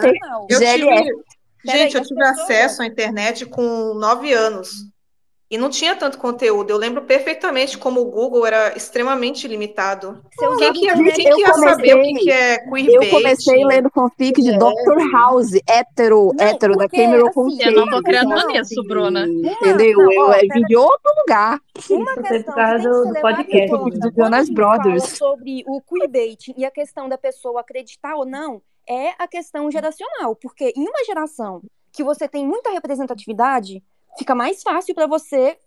GLBT, 0.00 0.18
Eu 0.48 0.58
tive, 0.58 1.14
gente, 1.66 1.96
eu 1.96 2.02
tive 2.02 2.22
acesso 2.24 2.82
à 2.82 2.86
internet 2.86 3.44
com 3.46 3.94
nove 3.94 4.32
anos 4.32 4.70
e 5.48 5.56
não 5.56 5.70
tinha 5.70 5.94
tanto 5.94 6.18
conteúdo. 6.18 6.70
Eu 6.70 6.76
lembro 6.76 7.02
perfeitamente 7.02 7.78
como 7.78 8.00
o 8.00 8.10
Google 8.10 8.44
era 8.44 8.76
extremamente 8.76 9.46
limitado. 9.46 10.20
Você 10.34 10.46
usava 10.46 10.72
Quem 10.72 10.82
que, 10.82 11.12
quem 11.12 11.12
que 11.34 11.40
ia 11.40 11.48
Eu 11.48 11.54
saber 11.54 11.94
o 11.94 12.02
que, 12.02 12.08
comecei- 12.08 12.14
que 12.24 12.30
é 12.32 12.56
Eu 12.66 12.70
queerbait? 12.72 13.10
comecei 13.10 13.64
lendo 13.64 13.90
fanfic 13.90 14.42
de 14.42 14.50
É. 14.50 14.58
Dr. 14.58 15.10
House, 15.12 15.52
hétero, 15.68 16.32
Não, 16.36 16.44
hétero, 16.44 16.76
da 16.76 16.88
Cameron 16.88 17.26
assim, 17.28 17.34
Conte. 17.34 17.62
Eu 17.64 17.72
não 17.72 17.88
tô 17.88 18.02
criando 18.02 18.34
nisso, 18.48 18.82
Bruna. 18.84 19.24
Entendeu? 19.26 19.98
não, 19.98 20.12
eu 20.12 20.22
ó, 20.22 20.32
eu 20.32 20.48
vim 20.52 20.62
de 20.62 20.76
outro 20.76 21.12
lugar. 21.20 21.60
Uma 21.90 22.16
questão 22.16 22.54
que 22.54 22.82
do- 22.88 23.20
podcast. 23.20 24.00
Do 24.00 24.12
Jonas 24.16 24.50
Brothers. 24.50 25.04
sobre 25.16 25.62
o 25.68 25.80
queerbait 25.80 26.52
e 26.56 26.64
a 26.64 26.70
questão 26.72 27.08
da 27.08 27.16
pessoa 27.18 27.60
acreditar 27.60 28.16
ou 28.16 28.24
não 28.26 28.60
é 28.88 29.10
a 29.18 29.28
questão 29.28 29.70
geracional, 29.70 30.34
porque 30.34 30.72
em 30.76 30.82
uma 30.88 31.04
geração 31.04 31.60
que 31.92 32.02
você 32.04 32.26
tem 32.28 32.44
muita 32.46 32.70
representatividade, 32.70 33.82
fica 34.18 34.34
mais 34.34 34.62
fácil 34.62 34.94
para 34.94 35.06
você 35.06 35.58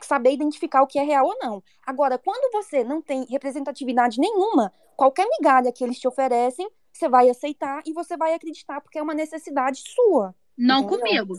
saber 0.00 0.32
identificar 0.32 0.82
o 0.82 0.86
que 0.86 0.98
é 0.98 1.02
real 1.02 1.26
ou 1.26 1.36
não. 1.40 1.62
Agora, 1.86 2.18
quando 2.18 2.52
você 2.52 2.84
não 2.84 3.00
tem 3.00 3.24
representatividade 3.26 4.18
nenhuma, 4.18 4.72
qualquer 4.96 5.26
migalha 5.28 5.72
que 5.72 5.82
eles 5.82 5.98
te 5.98 6.08
oferecem, 6.08 6.68
você 6.92 7.08
vai 7.08 7.28
aceitar 7.28 7.82
e 7.86 7.92
você 7.92 8.16
vai 8.16 8.34
acreditar 8.34 8.80
porque 8.80 8.98
é 8.98 9.02
uma 9.02 9.14
necessidade 9.14 9.82
sua. 9.86 10.34
Não 10.56 10.82
Entendeu? 10.82 10.98
comigo. 10.98 11.34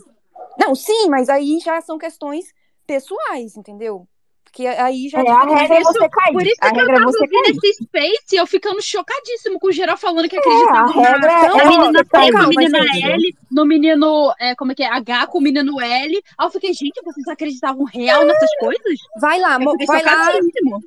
Não, 0.58 0.74
sim, 0.74 1.08
mas 1.08 1.28
aí 1.28 1.58
já 1.60 1.80
são 1.80 1.98
questões 1.98 2.52
pessoais, 2.86 3.56
entendeu? 3.56 4.06
Porque 4.56 4.66
aí 4.66 5.08
já 5.10 5.18
É, 5.22 5.28
a 5.30 5.44
regra 5.44 5.76
é 5.76 5.82
você 5.82 6.08
cair. 6.08 6.32
Por 6.32 6.42
isso 6.46 6.56
A 6.62 6.72
que 6.72 6.80
eu 6.80 6.84
é 6.84 6.86
tava 6.86 7.04
você 7.04 7.22
ouvindo 7.24 7.42
cair. 7.42 7.56
esse 7.62 7.84
space 7.84 8.24
e 8.32 8.36
eu 8.36 8.46
ficando 8.46 8.80
chocadíssimo 8.80 9.58
com 9.60 9.66
o 9.68 9.72
geral 9.72 9.98
falando 9.98 10.26
que 10.30 10.36
É, 10.36 10.38
acreditava 10.38 10.78
a 10.78 10.86
regra 10.86 11.18
na, 11.18 11.32
é 11.42 11.48
na 11.48 11.66
menina 11.66 12.04
T 12.04 12.16
a 12.16 12.46
menina. 12.48 12.78
L, 13.12 13.34
no 13.52 13.66
menino, 13.66 14.34
é, 14.40 14.54
como 14.54 14.72
é 14.72 14.74
que 14.74 14.82
é, 14.82 14.86
H 14.90 15.26
com 15.26 15.38
o 15.38 15.42
menino 15.42 15.78
L. 15.78 16.22
Aí 16.38 16.46
eu 16.46 16.50
fiquei, 16.50 16.72
gente, 16.72 17.02
vocês 17.04 17.28
acreditavam 17.28 17.84
real 17.84 18.24
nessas 18.24 18.48
coisas? 18.58 18.98
Vai 19.20 19.38
lá, 19.38 19.58
vai 19.58 20.02
lá. 20.02 20.24
chocadíssimo. 20.24 20.80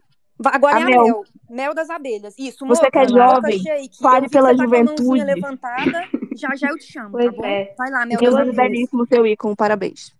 Agora 0.45 0.77
A 0.77 0.79
é 0.79 0.83
a 0.83 0.85
Mel. 0.87 1.03
Mel. 1.03 1.23
Mel 1.51 1.73
das 1.75 1.89
abelhas. 1.91 2.33
Isso, 2.39 2.57
Você 2.59 2.65
moça, 2.65 2.89
que 2.89 2.97
é 2.97 3.07
jovem, 3.07 3.59
shake. 3.59 3.97
fale 4.01 4.29
pela 4.29 4.49
você 4.49 4.57
tá 4.57 4.63
a 4.63 4.65
juventude. 4.65 5.23
levantada. 5.25 6.07
Já 6.35 6.55
já 6.55 6.69
eu 6.69 6.77
te 6.79 6.91
chamo, 6.91 7.11
Pois 7.11 7.25
tá 7.25 7.31
bom? 7.33 7.45
é. 7.45 7.73
Vai 7.77 7.91
lá, 7.91 8.03
Mel 8.05 8.17
Eu 8.19 8.31
das 8.31 8.39
abelhas. 8.41 8.55
belíssimo 8.55 9.05
seu 9.05 9.27
ícone, 9.27 9.55
parabéns. 9.55 10.11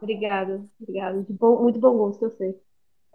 Obrigada, 0.00 0.64
obrigada. 0.80 1.20
De 1.22 1.32
bom- 1.32 1.60
muito 1.62 1.78
bom 1.78 1.92
gosto, 1.98 2.24
eu 2.24 2.30
sei. 2.38 2.54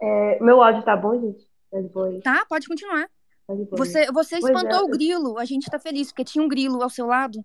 É, 0.04 0.38
meu 0.42 0.62
áudio 0.62 0.82
tá 0.84 0.96
bom, 0.96 1.18
gente? 1.20 1.44
Tá 1.70 1.80
de 1.80 1.88
boa 1.88 2.08
aí? 2.08 2.20
Tá, 2.20 2.44
pode 2.48 2.66
continuar. 2.68 3.08
Tá 3.46 3.54
de 3.54 3.64
boa 3.64 3.70
aí. 3.72 3.78
Você, 3.78 4.06
você 4.12 4.40
Pois 4.40 4.44
é, 4.44 4.48
espantou 4.56 4.80
o 4.80 4.82
eu- 4.84 4.88
grilo. 4.90 5.38
A 5.38 5.44
gente 5.44 5.70
tá 5.70 5.78
feliz, 5.78 6.08
porque 6.08 6.24
tinha 6.24 6.44
um 6.44 6.48
grilo 6.48 6.82
ao 6.82 6.90
seu 6.90 7.06
lado. 7.06 7.40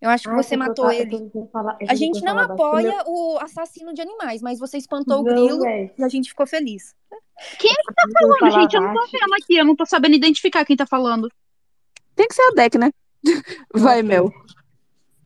Eu 0.00 0.08
acho 0.10 0.24
que 0.24 0.30
Ai, 0.30 0.42
você 0.42 0.54
é 0.54 0.56
matou 0.56 0.90
ele. 0.92 1.28
falar- 1.52 1.76
A 1.88 1.94
gente 1.94 2.22
não 2.22 2.38
apoia 2.38 3.02
o 3.06 3.36
assassino 3.40 3.92
de 3.92 4.00
animais, 4.00 4.40
mas 4.40 4.58
você 4.60 4.78
espantou 4.78 5.20
o 5.20 5.24
Não, 5.24 5.34
grilo 5.34 5.60
véi. 5.60 5.92
e 5.98 6.04
a 6.04 6.08
gente 6.08 6.28
ficou 6.28 6.46
feliz. 6.46 6.94
Quem 7.58 7.70
é 7.70 7.74
que 7.74 7.94
tá 7.94 8.02
falando, 8.20 8.52
gente? 8.60 8.74
Eu 8.76 8.80
não 8.82 8.94
tô 8.94 9.06
vendo 9.06 9.34
aqui, 9.42 9.56
eu 9.56 9.64
não 9.64 9.74
tô 9.76 9.84
sabendo 9.86 10.14
identificar 10.14 10.64
quem 10.64 10.76
tá 10.76 10.86
falando. 10.86 11.28
Tem 12.14 12.28
que 12.28 12.34
ser 12.34 12.42
a 12.42 12.50
deck, 12.52 12.78
né? 12.78 12.92
Vai, 13.74 14.02
Mel. 14.02 14.32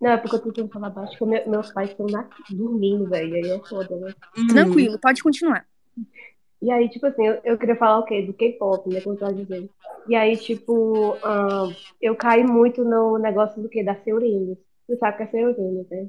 Não, 0.01 0.11
é 0.11 0.17
porque 0.17 0.37
eu 0.37 0.41
tô 0.41 0.53
tentando 0.53 0.73
falar 0.73 0.91
baixo, 0.91 1.17
porque 1.19 1.25
meu- 1.27 1.49
meus 1.51 1.71
pais 1.71 1.91
estão 1.91 2.07
dormindo, 2.51 3.09
velho. 3.09 3.35
Aí 3.35 3.51
é 3.51 3.59
foda, 3.69 3.95
né? 3.97 4.15
Hum. 4.39 4.47
Tranquilo, 4.49 4.99
pode 4.99 5.23
continuar. 5.23 5.67
E 6.63 6.71
aí, 6.71 6.89
tipo 6.89 7.07
assim, 7.07 7.27
eu, 7.27 7.41
eu 7.45 7.59
queria 7.59 7.75
falar 7.75 7.99
o 7.99 8.05
quê? 8.05 8.23
Do 8.23 8.33
K-pop, 8.33 8.89
né? 8.89 9.01
Como 9.01 9.17
eu 9.17 9.19
tava 9.19 9.35
dizendo. 9.35 9.69
E 10.09 10.15
aí, 10.15 10.37
tipo, 10.37 11.17
ahn, 11.23 11.75
eu 12.01 12.15
caí 12.15 12.45
muito 12.45 12.85
no 12.85 13.19
negócio 13.19 13.61
do 13.61 13.69
quê? 13.69 13.83
Da 13.83 13.97
Seurinos. 13.97 14.57
Você 14.87 14.97
sabe 14.97 15.17
que 15.17 15.23
é 15.25 15.27
Seurinos, 15.27 15.89
né? 15.91 16.07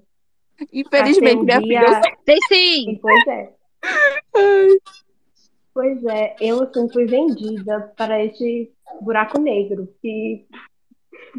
Infelizmente, 0.72 1.44
minha 1.44 1.60
filha. 1.60 1.82
eu 1.82 1.94
sei. 2.04 2.14
Sei 2.26 2.38
sim. 2.48 3.00
Pois 3.02 3.28
é. 3.28 3.54
Pois 5.74 6.06
é, 6.06 6.36
eu 6.40 6.62
assim 6.62 6.88
fui 6.90 7.08
vendida 7.08 7.92
para 7.98 8.24
este 8.24 8.72
buraco 9.02 9.40
negro 9.40 9.90
que 10.02 10.46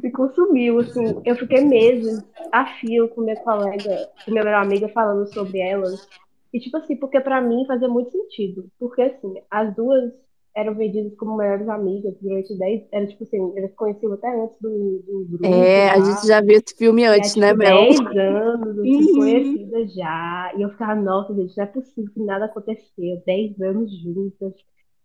me 0.02 0.10
consumiu, 0.10 0.80
assim. 0.80 1.22
Eu 1.24 1.36
fiquei 1.36 1.60
meses 1.64 2.20
a 2.50 2.66
fio 2.66 3.08
com 3.08 3.20
minha 3.20 3.36
colega, 3.36 4.10
com 4.24 4.32
minha 4.32 4.42
melhor 4.42 4.62
amiga 4.62 4.88
falando 4.88 5.32
sobre 5.32 5.60
elas. 5.60 6.08
E 6.54 6.60
tipo 6.60 6.78
assim, 6.78 6.96
porque 6.98 7.20
pra 7.20 7.42
mim 7.42 7.66
fazia 7.66 7.88
muito 7.88 8.12
sentido. 8.12 8.70
Porque 8.80 9.02
assim, 9.02 9.34
as 9.50 9.74
duas 9.76 10.12
eram 10.56 10.74
vendidas 10.76 11.16
como 11.18 11.36
melhores 11.36 11.68
amigas 11.68 12.16
durante 12.22 12.58
10, 12.58 12.88
era 12.92 13.06
tipo 13.08 13.24
assim, 13.24 13.52
elas 13.58 13.74
conheciam 13.74 14.14
até 14.14 14.28
antes 14.42 14.58
do, 14.60 15.00
do 15.02 15.28
grupo 15.38 15.68
É, 15.68 15.90
a 15.90 16.00
lá. 16.00 16.00
gente 16.00 16.26
já 16.26 16.40
viu 16.40 16.52
esse 16.56 16.74
filme 16.76 17.04
antes, 17.04 17.36
é, 17.36 17.36
né, 17.36 17.52
Mel? 17.52 17.86
10 17.86 18.14
anos, 18.16 18.78
assim, 18.78 19.08
Uhum. 19.08 19.10
conhecida 19.10 19.86
já. 19.88 20.52
E 20.56 20.62
eu 20.62 20.70
ficava, 20.70 20.94
nossa, 20.94 21.34
gente, 21.34 21.56
não 21.56 21.64
é 21.64 21.66
possível 21.66 22.12
que 22.12 22.20
nada 22.22 22.46
aconteceu. 22.46 23.22
10 23.26 23.60
anos 23.60 23.90
juntas. 24.02 24.54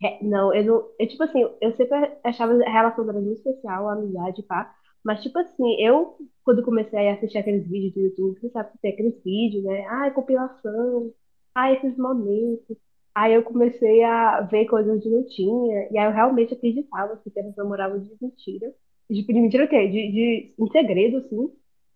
É, 0.03 0.23
não, 0.23 0.53
eu 0.53 0.63
não. 0.65 0.89
Eu, 0.99 1.07
tipo 1.07 1.23
assim, 1.23 1.41
eu 1.61 1.71
sempre 1.75 1.97
achava 2.23 2.53
a 2.53 2.71
relação 2.71 3.05
delas 3.05 3.23
muito 3.23 3.37
especial, 3.39 3.89
a 3.89 3.93
amizade, 3.93 4.43
pá. 4.43 4.73
Mas, 5.03 5.21
tipo 5.23 5.37
assim, 5.39 5.75
eu, 5.81 6.17
quando 6.43 6.63
comecei 6.63 7.07
a 7.09 7.13
assistir 7.15 7.37
aqueles 7.37 7.67
vídeos 7.69 7.93
do 7.93 8.01
YouTube, 8.01 8.39
você 8.39 8.49
sabe 8.49 8.71
que 8.73 8.77
tem 8.79 8.93
aqueles 8.93 9.23
vídeos, 9.23 9.63
né? 9.63 9.85
Ai, 9.87 10.13
compilação. 10.13 11.13
Ai, 11.59 11.75
esses 11.77 11.97
momentos. 11.97 12.77
Aí 13.15 13.33
eu 13.33 13.43
comecei 13.43 14.03
a 14.03 14.41
ver 14.41 14.65
coisas 14.67 14.95
onde 14.97 15.09
não 15.09 15.25
tinha. 15.27 15.89
E 15.91 15.97
aí 15.97 16.05
eu 16.07 16.11
realmente 16.13 16.53
acreditava 16.53 17.17
que 17.17 17.31
elas 17.39 17.55
namoravam 17.55 17.99
de 17.99 18.15
mentira. 18.21 18.73
De, 19.09 19.23
de 19.25 19.33
mentira 19.33 19.65
o 19.65 19.69
quê? 19.69 19.87
De, 19.87 20.11
de, 20.11 20.55
em 20.59 20.71
segredo, 20.71 21.17
assim. 21.17 21.49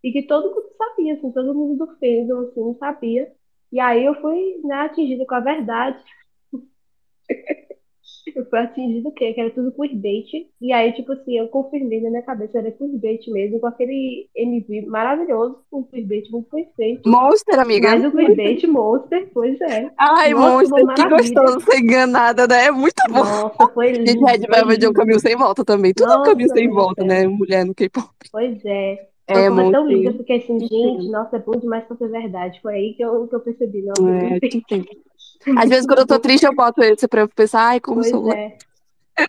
E 0.04 0.12
que 0.12 0.24
todo 0.28 0.50
mundo 0.54 0.70
sabia, 0.78 1.14
assim, 1.16 1.32
todo 1.32 1.54
mundo 1.54 1.78
do 1.86 1.88
fandom, 2.00 2.40
assim, 2.50 2.78
sabia. 2.80 3.32
E 3.72 3.80
aí 3.80 4.04
eu 4.06 4.16
fui, 4.22 4.60
né, 4.64 4.76
atingida 4.82 5.26
com 5.26 5.36
a 5.36 5.40
verdade. 5.40 6.04
Eu 8.36 8.46
fui 8.50 8.60
atingida 8.60 9.10
o 9.10 9.12
quê? 9.12 9.34
Que 9.34 9.42
era 9.42 9.50
tudo 9.52 9.72
clickbait. 9.72 10.28
E 10.62 10.72
aí, 10.72 10.92
tipo 10.94 11.12
assim, 11.12 11.38
eu 11.38 11.48
confirmei 11.50 12.02
na 12.02 12.10
minha 12.10 12.22
cabeça, 12.22 12.58
era 12.58 12.72
clickbait 12.72 13.28
mesmo, 13.28 13.60
com 13.60 13.68
aquele 13.68 14.28
MV 14.36 14.86
maravilhoso, 14.88 15.60
um 15.72 15.84
clickbait 15.84 16.30
muito 16.32 16.50
perfeito. 16.50 17.10
Monster, 17.10 17.60
amiga. 17.60 17.90
Mas 17.90 18.06
o 18.06 18.12
clickbait 18.12 18.64
Monster, 18.68 19.30
pois 19.34 19.60
é. 19.62 19.92
Ai, 19.98 20.34
Nossa, 20.34 20.70
Monster, 20.70 20.96
que 20.96 21.10
gostoso 21.10 21.60
ser 21.62 21.80
enganada, 21.80 22.48
né? 22.48 22.66
É 22.66 22.72
muito 22.72 23.02
bom. 23.10 23.20
Nossa, 23.20 23.68
foi 23.74 23.94
Gente, 24.06 24.14
lindo, 24.14 24.26
Red 24.26 24.40
foi 24.40 24.48
Velvet 24.48 24.84
é 24.84 24.88
um 24.88 24.90
lindo. 24.90 24.94
caminho 24.94 25.20
sem 25.20 25.36
volta 25.36 25.66
também. 25.66 25.94
Tudo 25.94 26.12
é 26.12 26.18
um 26.18 26.24
caminho 26.24 26.48
Nossa, 26.48 26.60
sem 26.60 26.70
volta, 26.70 27.04
né? 27.04 27.28
Mulher 27.28 27.66
no 27.66 27.76
K-pop. 27.76 28.10
Pois 28.32 28.66
é. 28.66 29.08
É, 29.26 29.46
é 29.46 29.50
tão 29.50 29.90
eu 29.90 30.14
fiquei 30.18 30.38
assim, 30.38 30.58
Te 30.58 30.68
gente, 30.68 31.10
nossa, 31.10 31.38
é 31.38 31.40
bom 31.40 31.54
demais 31.54 31.86
pra 31.86 31.96
ser 31.96 32.10
verdade. 32.10 32.60
Foi 32.62 32.74
aí 32.74 32.94
que 32.94 33.04
eu, 33.04 33.28
que 33.28 33.36
eu 33.36 33.40
percebi, 33.40 33.82
não, 33.82 33.94
É. 34.10 34.40
Às 35.58 35.70
vezes, 35.70 35.86
quando 35.86 36.00
eu 36.00 36.08
tô 36.08 36.20
triste, 36.20 36.46
eu 36.46 36.56
boto 36.56 36.82
esse 36.82 37.08
pra 37.08 37.22
eu 37.22 37.30
pensar, 37.30 37.68
ai, 37.70 37.80
como 37.80 38.02
Pois 38.02 38.10
sou. 38.10 38.32
é. 38.32 38.58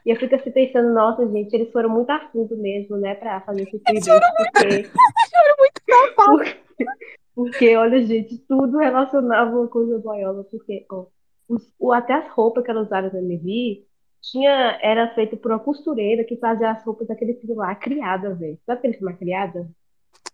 E 0.04 0.10
eu 0.10 0.16
fico 0.16 0.34
assim 0.34 0.50
pensando, 0.50 0.94
nossa, 0.94 1.28
gente, 1.28 1.52
eles 1.54 1.70
foram 1.70 1.90
muito 1.90 2.08
a 2.10 2.20
fundo 2.30 2.56
mesmo, 2.56 2.96
né, 2.96 3.14
pra 3.14 3.40
fazer 3.42 3.62
esse 3.62 3.78
clickbait, 3.78 4.22
porque... 4.36 4.90
porque, 6.16 6.58
porque, 7.34 7.76
olha, 7.76 8.02
gente, 8.04 8.38
tudo 8.48 8.78
relacionava 8.78 9.54
uma 9.54 9.68
coisa 9.68 9.98
boiola, 9.98 10.42
porque, 10.44 10.86
ó, 10.90 11.06
o, 11.78 11.92
até 11.92 12.14
as 12.14 12.28
roupas 12.28 12.64
que 12.64 12.70
elas 12.70 12.86
usaram 12.86 13.10
no 13.12 13.18
MV, 13.18 13.84
tinha, 14.22 14.78
era 14.80 15.14
feito 15.14 15.36
por 15.36 15.50
uma 15.50 15.60
costureira 15.60 16.24
que 16.24 16.36
fazia 16.36 16.70
as 16.70 16.82
roupas 16.82 17.06
daquele 17.06 17.34
filho 17.34 17.56
lá, 17.56 17.74
criada, 17.74 18.34
velho. 18.34 18.58
Sabe 18.64 18.78
aquele 18.78 18.94
filme 18.94 19.14
Criada? 19.14 19.68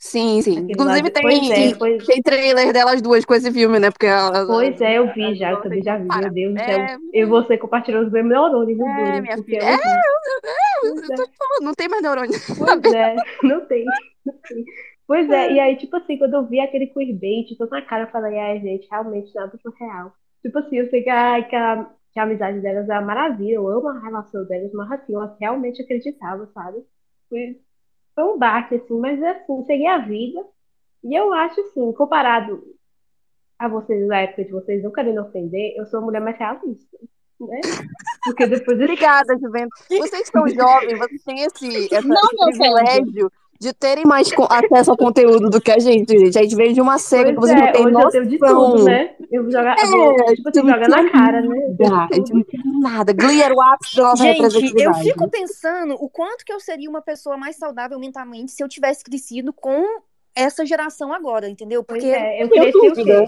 Sim, 0.01 0.41
sim. 0.41 0.53
Aquele 0.53 0.73
Inclusive, 0.73 1.11
tem, 1.11 1.23
Pois 1.23 1.51
é, 1.51 1.75
pois, 1.75 2.07
tem 2.07 2.23
trailer 2.23 2.73
delas 2.73 3.03
duas 3.03 3.23
com 3.23 3.35
esse 3.35 3.53
filme, 3.53 3.79
né? 3.79 3.91
Porque 3.91 4.07
elas. 4.07 4.47
pois 4.47 4.81
é, 4.81 4.97
eu 4.97 5.12
vi 5.12 5.35
já, 5.35 5.51
eu 5.51 5.61
também 5.61 5.83
já 5.83 5.99
vi, 5.99 6.09
meu 6.09 6.33
Deus 6.33 6.55
do 6.55 6.65
céu. 6.65 6.81
Eu 7.12 7.27
e 7.27 7.27
você 7.27 7.59
compartilhando 7.59 8.07
os 8.07 8.12
meus 8.12 8.27
neurônios, 8.27 8.79
viu, 8.79 8.87
É, 8.87 8.95
Bruno? 8.95 9.23
minha 9.23 9.37
filha. 9.45 9.59
eu 9.59 9.67
É, 9.67 9.75
eu, 9.75 9.79
eu, 9.79 10.95
Pois 10.95 11.03
eu 11.03 11.17
tô 11.17 11.27
te 11.27 11.37
falando, 11.37 11.65
não 11.65 11.75
tem 11.75 11.89
mais 11.89 12.03
neurônio. 12.03 12.41
Pois 12.57 12.95
é, 12.95 13.15
não 13.43 13.67
tem, 13.67 13.85
não 14.25 14.35
tem. 14.49 14.65
Pois 15.07 15.29
é, 15.29 15.53
e 15.53 15.61
aí, 15.61 15.77
tipo 15.77 15.95
assim, 15.97 16.17
quando 16.17 16.33
eu 16.35 16.47
vi 16.47 16.61
aquele 16.61 16.87
queerbait, 16.87 17.55
tô 17.59 17.67
na 17.67 17.83
cara, 17.83 18.05
eu 18.05 18.11
falei, 18.11 18.39
ai, 18.39 18.61
gente, 18.61 18.89
realmente 18.91 19.35
nada 19.35 19.59
foi 19.62 19.73
real. 19.79 20.15
Tipo 20.41 20.59
assim, 20.61 20.77
eu 20.77 20.89
sei 20.89 21.03
que 21.03 21.11
a, 21.11 21.43
que 21.43 21.57
a, 21.57 21.85
que 22.12 22.20
a 22.20 22.23
amizade 22.23 22.61
delas 22.61 22.89
é 22.89 22.93
uma 22.95 23.03
maravilha, 23.03 23.55
eu 23.55 23.69
amo 23.69 23.89
a 23.89 24.01
relação 24.01 24.47
delas, 24.47 24.73
mas 24.73 24.91
assim, 24.93 25.12
eu 25.12 25.37
realmente 25.39 25.83
acreditava, 25.83 26.47
sabe? 26.55 26.79
Foi, 27.29 27.61
foi 28.20 28.34
um 28.34 28.39
baque, 28.39 28.74
assim, 28.74 28.99
mas 29.00 29.23
assim, 29.23 29.65
segui 29.65 29.86
a 29.86 29.99
vida. 29.99 30.44
E 31.02 31.15
eu 31.15 31.32
acho, 31.32 31.60
assim, 31.60 31.92
comparado 31.92 32.62
a 33.58 33.68
vocês, 33.68 34.07
na 34.07 34.20
época 34.20 34.44
de 34.44 34.50
vocês, 34.50 34.82
não 34.82 34.92
querendo 34.92 35.23
ofender, 35.23 35.74
eu 35.76 35.86
sou 35.86 36.00
a 36.00 36.02
mulher 36.02 36.20
mais 36.20 36.36
realista, 36.36 36.99
né? 37.40 37.60
Porque 38.24 38.47
depois. 38.47 38.78
Obrigada, 38.78 39.39
Juventus. 39.39 39.86
Vocês 39.89 40.28
são 40.28 40.47
jovens, 40.49 40.99
vocês 40.99 41.23
têm 41.24 41.40
esse, 41.42 41.94
essa- 41.94 42.07
Não, 42.07 42.16
esse 42.49 42.58
privilégio 42.58 43.32
de 43.60 43.74
terem 43.74 44.05
mais 44.06 44.30
acesso 44.48 44.90
ao 44.90 44.97
conteúdo 44.97 45.50
do 45.50 45.60
que 45.60 45.70
a 45.70 45.78
gente, 45.78 46.18
gente. 46.18 46.39
A 46.39 46.42
gente 46.42 46.56
veio 46.56 46.72
de 46.72 46.80
uma 46.80 46.98
seca 46.98 47.30
que 47.30 47.34
Pois 47.34 47.50
vocês 47.50 47.60
não 47.60 47.68
é, 47.68 47.72
têm 47.72 47.82
hoje 47.82 47.94
eu 47.94 48.00
noção. 48.00 48.10
tenho 48.10 48.26
de 48.26 48.39
tudo, 48.39 48.84
né? 48.84 49.14
Eu 49.30 49.42
vou 49.42 49.52
jogar, 49.52 49.76
eu 49.78 49.90
vou, 49.90 50.12
É, 50.12 50.34
tipo 50.34 50.48
assim, 50.48 50.60
tu 50.60 50.66
não 50.66 50.74
joga 50.74 50.89
na 50.89 51.10
cara, 51.10 51.42
né? 51.42 51.56
A 52.10 52.14
gente 52.14 52.32
não 52.32 52.42
tinha 52.42 52.62
nada. 52.80 53.12
Glee 53.12 53.42
era 53.42 53.55
o 53.55 53.60
ápice 53.60 53.97
da 53.97 54.02
nossa 54.05 54.22
Gente, 54.22 54.82
eu 54.82 54.94
fico 54.94 55.28
pensando 55.28 55.94
o 55.94 56.08
quanto 56.08 56.42
que 56.42 56.52
eu 56.52 56.58
seria 56.58 56.89
uma 56.89 57.02
pessoa 57.02 57.36
mais 57.36 57.56
saudável 57.56 57.98
mentalmente 57.98 58.50
se 58.50 58.64
eu 58.64 58.68
tivesse 58.68 59.05
crescido 59.05 59.52
com 59.52 59.84
essa 60.34 60.64
geração 60.64 61.12
agora, 61.12 61.47
entendeu? 61.48 61.84
Pois 61.84 62.02
Porque 62.02 62.16
é, 62.16 62.42
eu 62.42 62.48
Tenho 62.48 62.62
cresci 62.72 62.89
o 62.89 63.05
quê? 63.05 63.24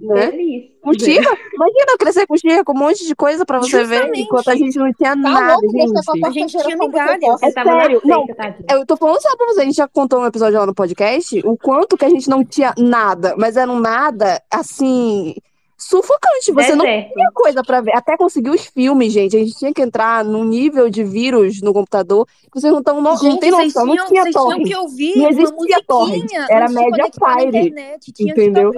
Né? 0.00 0.30
Feliz. 0.30 0.70
Imagina 0.82 1.86
eu 1.92 1.98
crescer 1.98 2.26
com 2.26 2.36
Chia, 2.36 2.64
com 2.64 2.72
um 2.72 2.78
monte 2.78 3.06
de 3.06 3.14
coisa 3.14 3.44
pra 3.44 3.58
você 3.58 3.84
ver, 3.84 3.96
Justamente. 3.96 4.22
enquanto 4.22 4.48
a 4.48 4.54
gente 4.56 4.78
não 4.78 4.92
tinha 4.92 5.10
Tá 5.10 5.16
nada, 5.16 5.52
louco, 5.60 5.70
gente. 5.70 5.92
quarta 5.92 6.26
a 6.26 6.30
gente 6.30 6.50
tinha. 6.58 6.78
K-pop. 6.78 7.44
É 7.44 7.52
tava 7.52 7.70
sério, 7.80 8.00
não, 8.04 8.26
tadinha. 8.26 8.64
eu 8.70 8.86
tô 8.86 8.96
falando 8.96 9.20
só 9.20 9.36
pra 9.36 9.46
você, 9.46 9.60
a 9.60 9.64
gente 9.64 9.76
já 9.76 9.88
contou 9.88 10.20
um 10.20 10.26
episódio 10.26 10.58
lá 10.58 10.66
no 10.66 10.74
podcast, 10.74 11.40
o 11.44 11.56
quanto 11.56 11.96
que 11.96 12.04
a 12.04 12.08
gente 12.10 12.28
não 12.30 12.44
tinha 12.44 12.74
nada, 12.78 13.34
mas 13.38 13.56
era 13.56 13.70
um 13.70 13.78
nada, 13.78 14.40
assim, 14.50 15.34
sufocante, 15.80 16.52
você 16.52 16.74
não 16.74 16.84
Deserto. 16.84 17.14
tinha 17.14 17.30
coisa 17.32 17.62
pra 17.62 17.80
ver, 17.80 17.96
até 17.96 18.16
conseguir 18.16 18.50
os 18.50 18.66
filmes, 18.66 19.12
gente, 19.12 19.36
a 19.36 19.40
gente 19.40 19.56
tinha 19.56 19.72
que 19.72 19.80
entrar 19.80 20.24
num 20.24 20.44
nível 20.44 20.90
de 20.90 21.02
vírus 21.02 21.62
no 21.62 21.72
computador, 21.72 22.26
que 22.26 22.60
vocês 22.60 22.72
não, 22.72 22.82
tão, 22.82 23.00
não, 23.00 23.14
não 23.14 23.38
tem 23.38 23.50
noção, 23.50 23.86
não 23.86 23.94
tinham, 23.94 24.06
tinha 24.08 24.22
vocês 24.22 24.34
tinham 24.34 24.48
torrent, 24.48 24.68
que 24.68 24.76
ouvir 24.76 25.16
não 25.16 25.28
existia 25.30 25.80
musiquinha 25.88 26.46
era 26.50 26.68
na 26.68 26.80
Fire. 26.80 27.74
Tinha 28.14 28.32
entendeu? 28.32 28.72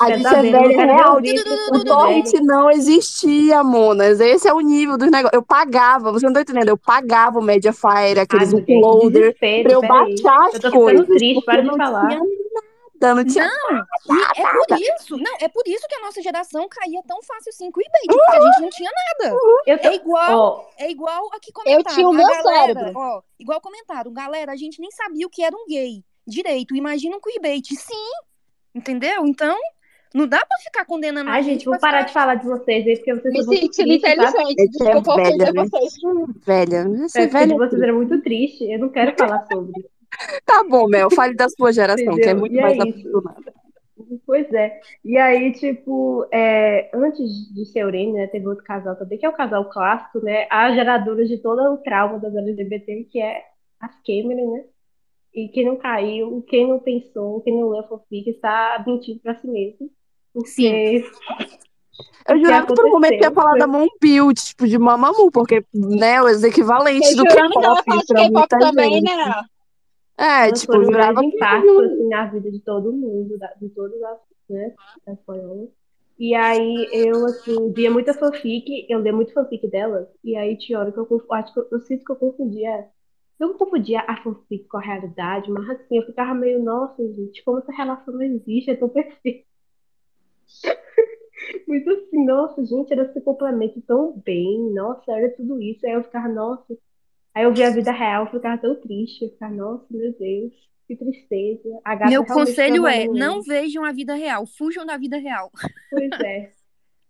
A 0.00 0.10
gente 0.16 0.26
é 0.26 0.42
velha 0.42 0.84
real, 0.86 1.18
o 1.72 1.84
torrent 1.84 2.32
não 2.42 2.70
existia, 2.70 3.62
Monas. 3.62 4.20
Esse 4.20 4.48
é 4.48 4.54
o 4.54 4.60
nível 4.60 4.96
dos 4.96 5.10
negócios. 5.10 5.34
Eu 5.34 5.42
pagava, 5.42 6.10
você 6.12 6.26
não 6.26 6.32
tá 6.32 6.40
entendendo? 6.40 6.68
Eu 6.68 6.76
pagava 6.78 7.38
o 7.38 7.42
Mediafire, 7.42 8.20
aqueles 8.20 8.52
mulher, 8.52 8.64
uploader, 8.64 9.36
pra 9.38 9.72
eu 9.72 9.80
baixar 9.82 10.46
as 10.46 10.64
Eu 10.64 10.70
coisas, 10.70 11.06
triste, 11.06 11.44
para 11.44 11.60
de 11.60 11.66
não 11.66 11.76
falar. 11.76 12.08
tinha 12.08 12.20
nada, 13.00 13.14
não 13.14 13.24
tinha 13.24 13.44
Não, 14.06 14.22
é 14.36 14.52
por 14.66 14.80
isso, 14.80 15.16
não, 15.18 15.32
é 15.40 15.48
por 15.48 15.62
isso 15.66 15.86
que 15.88 15.94
a 15.94 16.00
nossa 16.00 16.22
geração 16.22 16.68
caía 16.68 17.02
tão 17.06 17.22
fácil 17.22 17.50
assim 17.50 17.70
com 17.70 17.80
o 17.80 17.82
eBay, 17.82 18.06
porque 18.06 18.36
a 18.36 18.40
gente 18.46 18.60
não 18.62 18.70
tinha 18.70 18.90
nada. 18.90 19.36
Eu 19.66 19.78
tô... 19.78 19.88
É 19.88 19.94
igual, 19.94 20.38
Ó, 20.38 20.64
é 20.78 20.90
igual 20.90 21.26
aqui 21.34 21.50
Eu 21.50 21.54
comentaram. 21.54 21.94
tinha 21.94 22.08
o 22.08 22.12
meu 22.12 22.26
galera, 22.26 22.66
cérebro. 22.74 22.92
ó, 22.96 23.22
igual 23.38 23.60
comentaram, 23.60 24.12
galera, 24.12 24.52
a 24.52 24.56
gente 24.56 24.80
nem 24.80 24.90
sabia 24.90 25.26
o 25.26 25.30
que 25.30 25.42
era 25.42 25.54
um 25.56 25.66
gay 25.66 26.02
direito. 26.26 26.74
Imagina 26.74 27.16
um 27.16 27.20
queerbait. 27.20 27.66
Sim, 27.74 28.10
entendeu? 28.74 29.26
Então, 29.26 29.56
não 30.14 30.26
dá 30.26 30.38
pra 30.38 30.58
ficar 30.58 30.84
condenando 30.84 31.28
a 31.30 31.34
Ai, 31.34 31.42
gente 31.42 31.64
vou 31.66 31.78
parar 31.78 31.98
ficar 31.98 32.06
de 32.08 32.12
falar 32.12 32.34
de 32.36 32.46
vocês 32.46 32.86
aí, 32.86 32.96
porque 32.96 33.14
vocês 33.14 33.34
Me 33.34 33.42
sentindo 33.44 34.00
tristes, 34.00 34.34
inteligente. 34.34 34.82
É 34.82 34.90
é 34.90 35.00
velha, 35.16 35.52
né? 35.52 35.64
vocês. 35.68 35.94
Velha, 36.44 36.76
É, 36.78 37.26
porque 37.26 37.28
velha. 37.28 37.56
vocês 37.56 37.82
era 37.82 37.92
muito 37.92 38.22
triste. 38.22 38.64
Eu 38.64 38.78
não 38.78 38.88
quero 38.88 39.14
falar 39.16 39.46
sobre. 39.52 39.72
Tá 40.44 40.64
bom, 40.68 40.86
Mel, 40.88 41.10
fale 41.10 41.34
da 41.34 41.48
sua 41.48 41.72
geração, 41.72 42.14
que 42.16 42.22
é 42.22 42.34
muito 42.34 42.54
E 42.54 42.58
é 42.58 42.62
mais 42.62 42.76
isso. 42.76 43.08
apaixonada. 43.18 43.54
Pois 44.26 44.52
é. 44.52 44.78
E 45.04 45.16
aí, 45.16 45.52
tipo, 45.52 46.26
é, 46.32 46.90
antes 46.94 47.54
de 47.54 47.64
ser 47.64 47.86
Urene, 47.86 48.12
né, 48.12 48.26
teve 48.26 48.46
outro 48.46 48.62
casal 48.62 48.94
também, 48.96 49.18
que 49.18 49.24
é 49.24 49.28
o 49.28 49.32
casal 49.32 49.68
clássico, 49.70 50.20
né? 50.20 50.46
A 50.50 50.72
geradora 50.74 51.24
de 51.24 51.38
todo 51.38 51.60
o 51.72 51.78
trauma 51.78 52.18
das 52.18 52.34
LGBT, 52.34 53.04
que 53.10 53.20
é 53.20 53.42
as 53.80 53.92
Cameron, 54.06 54.52
né? 54.54 54.64
E 55.34 55.48
quem 55.48 55.64
não 55.64 55.76
caiu, 55.76 56.44
quem 56.48 56.68
não 56.68 56.78
pensou, 56.78 57.40
quem 57.40 57.58
não 57.58 57.70
leu 57.70 57.80
a 57.80 57.88
fanfic, 57.88 58.30
está 58.30 58.82
mentindo 58.86 59.20
pra 59.20 59.34
si 59.34 59.46
mesmo. 59.46 59.90
Porque 60.32 61.04
Eu 62.28 62.36
o 62.36 62.38
que 62.38 62.44
jurava 62.44 62.66
que 62.66 62.74
por 62.74 62.86
um 62.86 62.90
momento 62.90 63.22
ia 63.22 63.30
falar 63.30 63.50
foi 63.50 63.58
da 63.60 63.66
Monbill, 63.66 64.34
tipo, 64.34 64.66
de 64.66 64.78
Mamamoo, 64.78 65.30
porque, 65.30 65.64
né, 65.74 66.22
os 66.22 66.42
equivalentes 66.42 67.12
Eu 67.12 67.18
do 67.18 67.24
que 67.24 67.38
ela 67.38 67.48
de 67.48 67.54
K-pop 67.54 68.30
muita 68.32 68.58
também, 68.58 68.94
gente. 68.94 69.04
né? 69.04 69.42
É, 70.18 70.46
elas 70.46 70.60
tipo, 70.60 70.72
foram 70.72 70.90
eu 70.90 71.18
um 71.18 71.22
impacto 71.24 71.80
assim, 71.80 72.08
na 72.08 72.26
vida 72.26 72.50
de 72.50 72.60
todo 72.60 72.92
mundo, 72.92 73.38
de 73.60 73.68
todas 73.70 74.02
as, 74.02 74.18
né, 74.48 74.74
espanholas. 75.06 75.68
E 76.18 76.34
aí 76.34 76.88
eu, 76.92 77.26
assim, 77.26 77.72
via 77.72 77.90
muita 77.90 78.14
fanfic, 78.14 78.86
eu 78.88 79.00
lia 79.00 79.12
muito 79.12 79.34
fanfic 79.34 79.68
delas, 79.68 80.08
e 80.24 80.34
aí 80.34 80.56
tinha 80.56 80.78
hora 80.78 80.90
que 80.90 80.98
eu, 80.98 81.22
acho 81.30 81.52
que 81.52 81.60
eu, 81.60 81.68
eu 81.72 81.80
sinto 81.80 82.04
que 82.04 82.12
eu 82.12 82.16
confundia, 82.16 82.88
eu 83.38 83.48
não 83.48 83.58
confundia 83.58 84.00
a 84.00 84.16
fanfic 84.22 84.64
com 84.66 84.78
a 84.78 84.80
realidade, 84.80 85.50
mas 85.50 85.68
assim, 85.68 85.98
eu 85.98 86.06
ficava 86.06 86.32
meio, 86.32 86.62
nossa, 86.62 87.06
gente, 87.12 87.44
como 87.44 87.58
essa 87.58 87.72
relação 87.72 88.14
não 88.14 88.22
existe, 88.22 88.70
é 88.70 88.76
tão 88.76 88.88
perfeita. 88.88 89.46
Muito 91.68 91.90
assim, 91.90 92.24
nossa, 92.24 92.64
gente, 92.64 92.92
elas 92.92 93.12
se 93.12 93.20
complementam 93.20 93.82
tão 93.86 94.18
bem, 94.24 94.72
nossa, 94.72 95.12
era 95.12 95.30
tudo 95.36 95.60
isso. 95.60 95.86
Aí 95.86 95.92
eu 95.92 96.02
ficava, 96.02 96.28
nossa. 96.28 96.76
Aí 97.36 97.44
eu 97.44 97.52
via 97.52 97.68
a 97.68 97.70
vida 97.70 97.92
real, 97.92 98.24
eu 98.24 98.30
ficava 98.30 98.56
tão 98.56 98.74
triste, 98.80 99.22
eu 99.26 99.30
ficava, 99.30 99.54
nossa, 99.54 99.84
meu 99.90 100.10
Deus, 100.18 100.54
que 100.88 100.96
tristeza. 100.96 101.68
A 101.84 101.94
gata 101.94 102.10
Meu 102.10 102.24
conselho 102.24 102.86
é, 102.86 103.00
trabalhou 103.00 103.14
não 103.14 103.42
vejam 103.42 103.84
a 103.84 103.92
vida 103.92 104.14
real, 104.14 104.46
fujam 104.46 104.86
da 104.86 104.96
vida 104.96 105.18
real. 105.18 105.50
Pois 105.90 106.10
é. 106.24 106.52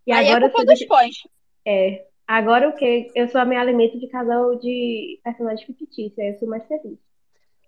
E 0.05 0.11
Aí 0.11 0.25
é 0.27 0.31
agora 0.31 0.49
culpa 0.49 0.65
você 0.65 0.73
dos 0.73 0.85
fãs. 0.85 1.15
É. 1.65 2.05
Agora 2.27 2.67
o 2.67 2.73
que? 2.73 3.09
Eu 3.15 3.29
sou 3.29 3.39
a 3.39 3.45
minha 3.45 3.61
alimento 3.61 3.97
de 3.97 4.09
casal 4.09 4.59
de 4.59 5.17
personagem 5.23 5.65
fictício, 5.65 6.21
aí 6.21 6.33
eu 6.33 6.39
sou 6.39 6.49
mais 6.49 6.67
feliz. 6.67 6.97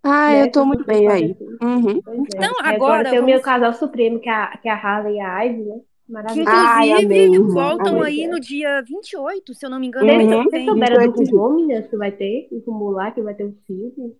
Ah, 0.03 0.35
eu 0.35 0.51
tô 0.51 0.65
muito 0.65 0.85
bem 0.85 1.07
aí. 1.09 1.35
Uhum. 1.61 2.01
É. 2.07 2.15
Então, 2.17 2.53
Aí 2.61 2.75
agora 2.75 3.09
tem 3.09 3.19
o 3.19 3.23
meu 3.23 3.39
vamos- 3.39 3.45
casal 3.45 3.73
supremo, 3.73 4.19
que 4.19 4.27
é 4.27 4.33
a, 4.33 4.57
que 4.57 4.67
é 4.67 4.71
a 4.71 4.75
Harley 4.75 5.15
e 5.15 5.19
a 5.21 5.39
Ivy, 5.43 5.63
né? 5.63 5.79
Que 6.09 6.13
Maravilhoso. 6.13 6.49
Ai, 6.51 6.89
inclusive 6.89 7.37
voltam 7.53 7.97
amei. 7.99 8.21
aí 8.23 8.27
no 8.27 8.39
dia 8.39 8.81
28, 8.81 9.53
se 9.53 9.63
eu 9.63 9.69
não 9.69 9.79
me 9.79 9.85
engano, 9.87 10.07
Uhum. 10.11 10.43
que 10.43 10.49
vocês 10.49 10.65
souberam 10.65 10.95
do 10.95 10.99
28 11.01 11.19
de 11.23 11.25
julho. 11.29 11.37
rumor, 11.43 11.55
meninas, 11.55 11.87
que 11.87 11.95
vai 11.97 12.11
ter? 12.11 12.47
O 12.51 12.61
lá, 12.91 13.11
que 13.11 13.21
vai 13.21 13.33
ter 13.35 13.45
um 13.45 13.55
filme 13.67 14.15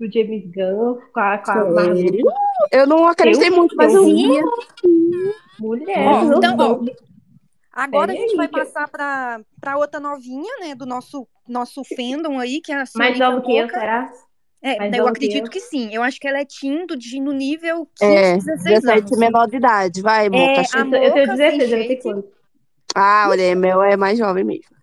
do 0.00 0.12
James 0.12 0.44
Gunn 0.52 0.98
com 1.14 1.20
a, 1.20 1.38
com 1.38 1.50
a. 1.52 1.84
Sério? 1.94 2.26
Eu 2.72 2.86
não 2.88 3.06
acreditei 3.06 3.48
Eu- 3.50 3.56
muito, 3.56 3.76
mas 3.76 3.94
eu 3.94 4.02
eu 4.02 4.06
vi. 4.06 4.26
Mulher, 5.60 6.08
Ó, 6.08 6.24
meu 6.24 6.38
então, 6.38 6.56
ó, 6.58 6.74
Deus. 6.74 6.96
Agora 7.72 8.12
a 8.12 8.14
gente 8.16 8.34
vai 8.36 8.46
aí, 8.46 8.52
eu- 8.52 8.58
passar 8.58 8.88
pra, 8.88 9.40
pra 9.60 9.76
outra 9.78 10.00
novinha, 10.00 10.52
né, 10.60 10.74
do 10.74 10.84
nosso, 10.86 11.26
nosso 11.48 11.82
fandom 11.84 12.38
aí, 12.40 12.60
que 12.60 12.72
é 12.72 12.80
a 12.82 12.84
Mais 12.96 13.16
novo 13.18 13.42
que 13.42 13.56
eu, 13.56 13.68
será? 13.68 14.12
É, 14.60 14.98
eu 14.98 15.06
acredito 15.06 15.46
eu? 15.46 15.50
que 15.50 15.60
sim. 15.60 15.94
Eu 15.94 16.02
acho 16.02 16.18
que 16.18 16.26
ela 16.26 16.40
é 16.40 16.44
teen 16.44 16.86
do, 16.86 16.96
de- 16.96 17.20
no 17.20 17.32
nível 17.32 17.86
15, 17.96 18.14
É, 18.14 18.36
16 18.36 18.64
17 18.64 18.88
anos. 19.06 19.18
menor 19.18 19.46
de 19.48 19.56
idade. 19.56 20.02
Vai, 20.02 20.28
Moca. 20.28 20.60
É, 20.60 20.60
a 20.60 20.80
Eu, 20.80 21.02
eu 21.02 21.12
tenho 21.12 21.26
sem 21.26 21.36
16, 21.36 21.72
eu 21.72 21.78
não 21.78 21.86
tenho 21.86 21.88
shade. 21.88 22.02
quanto? 22.02 22.28
Ah, 22.94 23.26
olha, 23.30 23.54
Mel 23.54 23.82
é 23.82 23.96
mais 23.96 24.18
jovem 24.18 24.44
mesmo. 24.44 24.76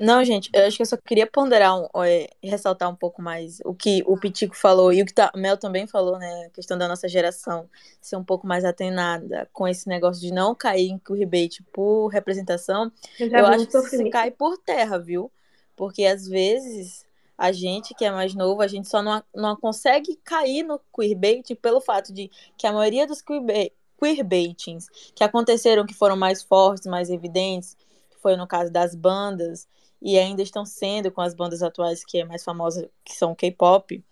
Não, 0.00 0.24
gente, 0.24 0.50
eu 0.52 0.66
acho 0.66 0.76
que 0.76 0.82
eu 0.82 0.86
só 0.86 0.96
queria 0.96 1.26
ponderar, 1.26 1.74
um, 1.78 1.88
é, 2.04 2.28
ressaltar 2.42 2.90
um 2.90 2.96
pouco 2.96 3.22
mais 3.22 3.60
o 3.64 3.72
que 3.72 4.02
o 4.06 4.16
Pitico 4.18 4.56
falou 4.56 4.92
e 4.92 5.00
o 5.00 5.06
que 5.06 5.14
tá, 5.14 5.30
a 5.32 5.38
Mel 5.38 5.56
também 5.56 5.86
falou, 5.86 6.18
né? 6.18 6.46
A 6.46 6.50
questão 6.50 6.76
da 6.76 6.88
nossa 6.88 7.08
geração 7.08 7.70
ser 8.00 8.16
um 8.16 8.24
pouco 8.24 8.46
mais 8.46 8.64
atenada 8.64 9.48
com 9.52 9.68
esse 9.68 9.88
negócio 9.88 10.20
de 10.20 10.32
não 10.32 10.54
cair 10.54 10.88
em 10.90 11.00
rebate 11.14 11.62
por 11.72 12.08
representação. 12.08 12.90
Eu 13.18 13.28
Eu 13.28 13.46
acho 13.46 13.66
que 13.68 13.78
isso 13.78 14.10
cai 14.10 14.30
por 14.32 14.58
terra, 14.58 14.98
viu? 14.98 15.30
Porque 15.76 16.04
às 16.04 16.26
vezes 16.26 17.06
a 17.36 17.52
gente 17.52 17.94
que 17.94 18.04
é 18.04 18.10
mais 18.10 18.34
novo, 18.34 18.62
a 18.62 18.68
gente 18.68 18.88
só 18.88 19.02
não, 19.02 19.22
não 19.34 19.56
consegue 19.56 20.16
cair 20.24 20.62
no 20.62 20.80
queerbait 20.94 21.54
pelo 21.56 21.80
fato 21.80 22.12
de 22.12 22.30
que 22.56 22.66
a 22.66 22.72
maioria 22.72 23.06
dos 23.06 23.20
queerba- 23.22 23.70
queerbaitings 23.98 24.88
que 25.14 25.24
aconteceram, 25.24 25.86
que 25.86 25.94
foram 25.94 26.16
mais 26.16 26.42
fortes, 26.42 26.86
mais 26.86 27.10
evidentes, 27.10 27.76
que 28.10 28.18
foi 28.20 28.36
no 28.36 28.46
caso 28.46 28.70
das 28.72 28.94
bandas, 28.94 29.68
e 30.00 30.18
ainda 30.18 30.42
estão 30.42 30.64
sendo 30.66 31.10
com 31.10 31.20
as 31.20 31.34
bandas 31.34 31.62
atuais 31.62 32.04
que 32.04 32.18
é 32.18 32.24
mais 32.24 32.44
famosa, 32.44 32.90
que 33.04 33.14
são 33.14 33.32
o 33.32 33.36
K-pop, 33.36 34.04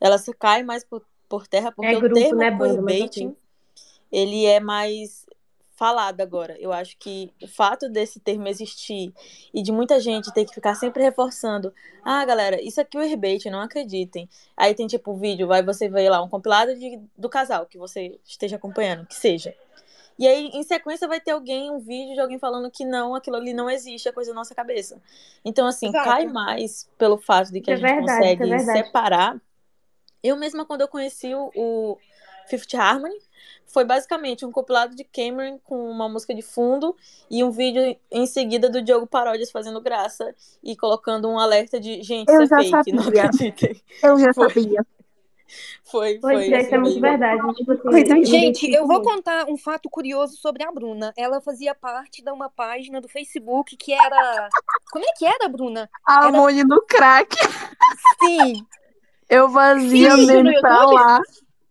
elas 0.00 0.24
caem 0.38 0.64
mais 0.64 0.84
por, 0.84 1.04
por 1.28 1.46
terra 1.46 1.72
porque 1.72 1.94
É 1.94 1.96
o 1.96 2.00
grupo, 2.00 2.34
termo 2.34 2.36
né, 2.36 2.50
mas 2.50 2.60
queerbaiting 2.60 3.26
assim. 3.26 3.36
ele 4.10 4.46
é 4.46 4.60
mais 4.60 5.26
falado 5.78 6.20
agora. 6.20 6.56
Eu 6.58 6.72
acho 6.72 6.98
que 6.98 7.32
o 7.40 7.46
fato 7.46 7.88
desse 7.88 8.18
termo 8.18 8.48
existir 8.48 9.14
e 9.54 9.62
de 9.62 9.70
muita 9.70 10.00
gente 10.00 10.34
ter 10.34 10.44
que 10.44 10.52
ficar 10.52 10.74
sempre 10.74 11.04
reforçando, 11.04 11.72
ah, 12.04 12.24
galera, 12.24 12.60
isso 12.60 12.80
aqui 12.80 12.98
é 12.98 13.00
o 13.00 13.08
rebate, 13.08 13.48
não 13.48 13.60
acreditem. 13.60 14.28
Aí 14.56 14.74
tem 14.74 14.88
tipo 14.88 15.12
um 15.12 15.16
vídeo, 15.16 15.46
vai 15.46 15.62
você 15.62 15.88
ver 15.88 16.10
lá 16.10 16.20
um 16.20 16.28
compilado 16.28 16.74
de, 16.74 17.00
do 17.16 17.28
casal 17.28 17.64
que 17.64 17.78
você 17.78 18.18
esteja 18.24 18.56
acompanhando, 18.56 19.06
que 19.06 19.14
seja. 19.14 19.54
E 20.18 20.26
aí, 20.26 20.50
em 20.52 20.64
sequência, 20.64 21.06
vai 21.06 21.20
ter 21.20 21.30
alguém, 21.30 21.70
um 21.70 21.78
vídeo 21.78 22.14
de 22.14 22.20
alguém 22.20 22.40
falando 22.40 22.68
que 22.72 22.84
não, 22.84 23.14
aquilo 23.14 23.36
ali 23.36 23.54
não 23.54 23.70
existe, 23.70 24.08
é 24.08 24.12
coisa 24.12 24.32
da 24.32 24.34
nossa 24.34 24.52
cabeça. 24.52 25.00
Então, 25.44 25.64
assim, 25.64 25.90
Exato. 25.90 26.04
cai 26.04 26.26
mais 26.26 26.90
pelo 26.98 27.18
fato 27.18 27.52
de 27.52 27.60
que 27.60 27.72
Isso 27.72 27.86
a 27.86 27.88
é 27.88 27.90
gente 27.92 27.98
verdade, 27.98 28.24
é 28.26 28.36
consegue 28.36 28.50
verdade. 28.50 28.86
separar. 28.86 29.40
Eu 30.20 30.36
mesma, 30.36 30.64
quando 30.64 30.80
eu 30.80 30.88
conheci 30.88 31.32
o, 31.32 31.52
o 31.54 31.98
Fifth 32.48 32.74
Harmony, 32.74 33.16
foi 33.66 33.84
basicamente 33.84 34.44
um 34.46 34.50
compilado 34.52 34.94
de 34.96 35.04
Cameron 35.04 35.58
com 35.64 35.90
uma 35.90 36.08
música 36.08 36.34
de 36.34 36.42
fundo 36.42 36.96
e 37.30 37.44
um 37.44 37.50
vídeo 37.50 37.96
em 38.10 38.26
seguida 38.26 38.68
do 38.70 38.80
Diogo 38.82 39.06
Paródias 39.06 39.50
fazendo 39.50 39.80
graça 39.80 40.34
e 40.62 40.74
colocando 40.76 41.28
um 41.28 41.38
alerta 41.38 41.78
de 41.78 42.02
gente, 42.02 42.28
Eu 42.30 42.42
isso 42.42 42.54
é 42.54 42.62
já 42.64 42.78
fake, 42.84 42.96
não 42.96 43.02
sabia. 43.04 43.24
acreditem. 43.24 43.82
Eu 44.02 44.18
já 44.18 44.32
Foi. 44.34 44.48
sabia. 44.48 44.86
Foi, 45.82 46.18
Pois 46.20 46.44
foi 46.44 46.52
é, 46.52 46.60
isso 46.60 46.74
é 46.74 46.78
muito 46.78 47.00
mesmo. 47.00 47.18
verdade. 47.18 47.54
Tipo 47.54 47.72
assim, 47.88 48.24
Gente, 48.26 48.70
eu 48.70 48.86
vou 48.86 49.00
contar 49.02 49.46
um 49.48 49.56
fato 49.56 49.88
curioso 49.88 50.36
sobre 50.36 50.62
a 50.62 50.70
Bruna. 50.70 51.10
Ela 51.16 51.40
fazia 51.40 51.74
parte 51.74 52.22
de 52.22 52.30
uma 52.30 52.50
página 52.50 53.00
do 53.00 53.08
Facebook 53.08 53.74
que 53.78 53.94
era 53.94 54.50
Como 54.92 55.04
é 55.06 55.08
que 55.16 55.24
era, 55.24 55.48
Bruna? 55.48 55.88
A 56.06 56.26
Era- 56.26 56.32
Mone 56.32 56.64
no 56.64 56.82
crack. 56.82 57.34
Sim. 58.22 58.66
Eu 59.26 59.48
fazia 59.50 60.14
Vídeo 60.16 60.16
no 60.18 60.26
meme 60.44 60.60
pra 60.60 60.82
YouTube? 60.82 61.22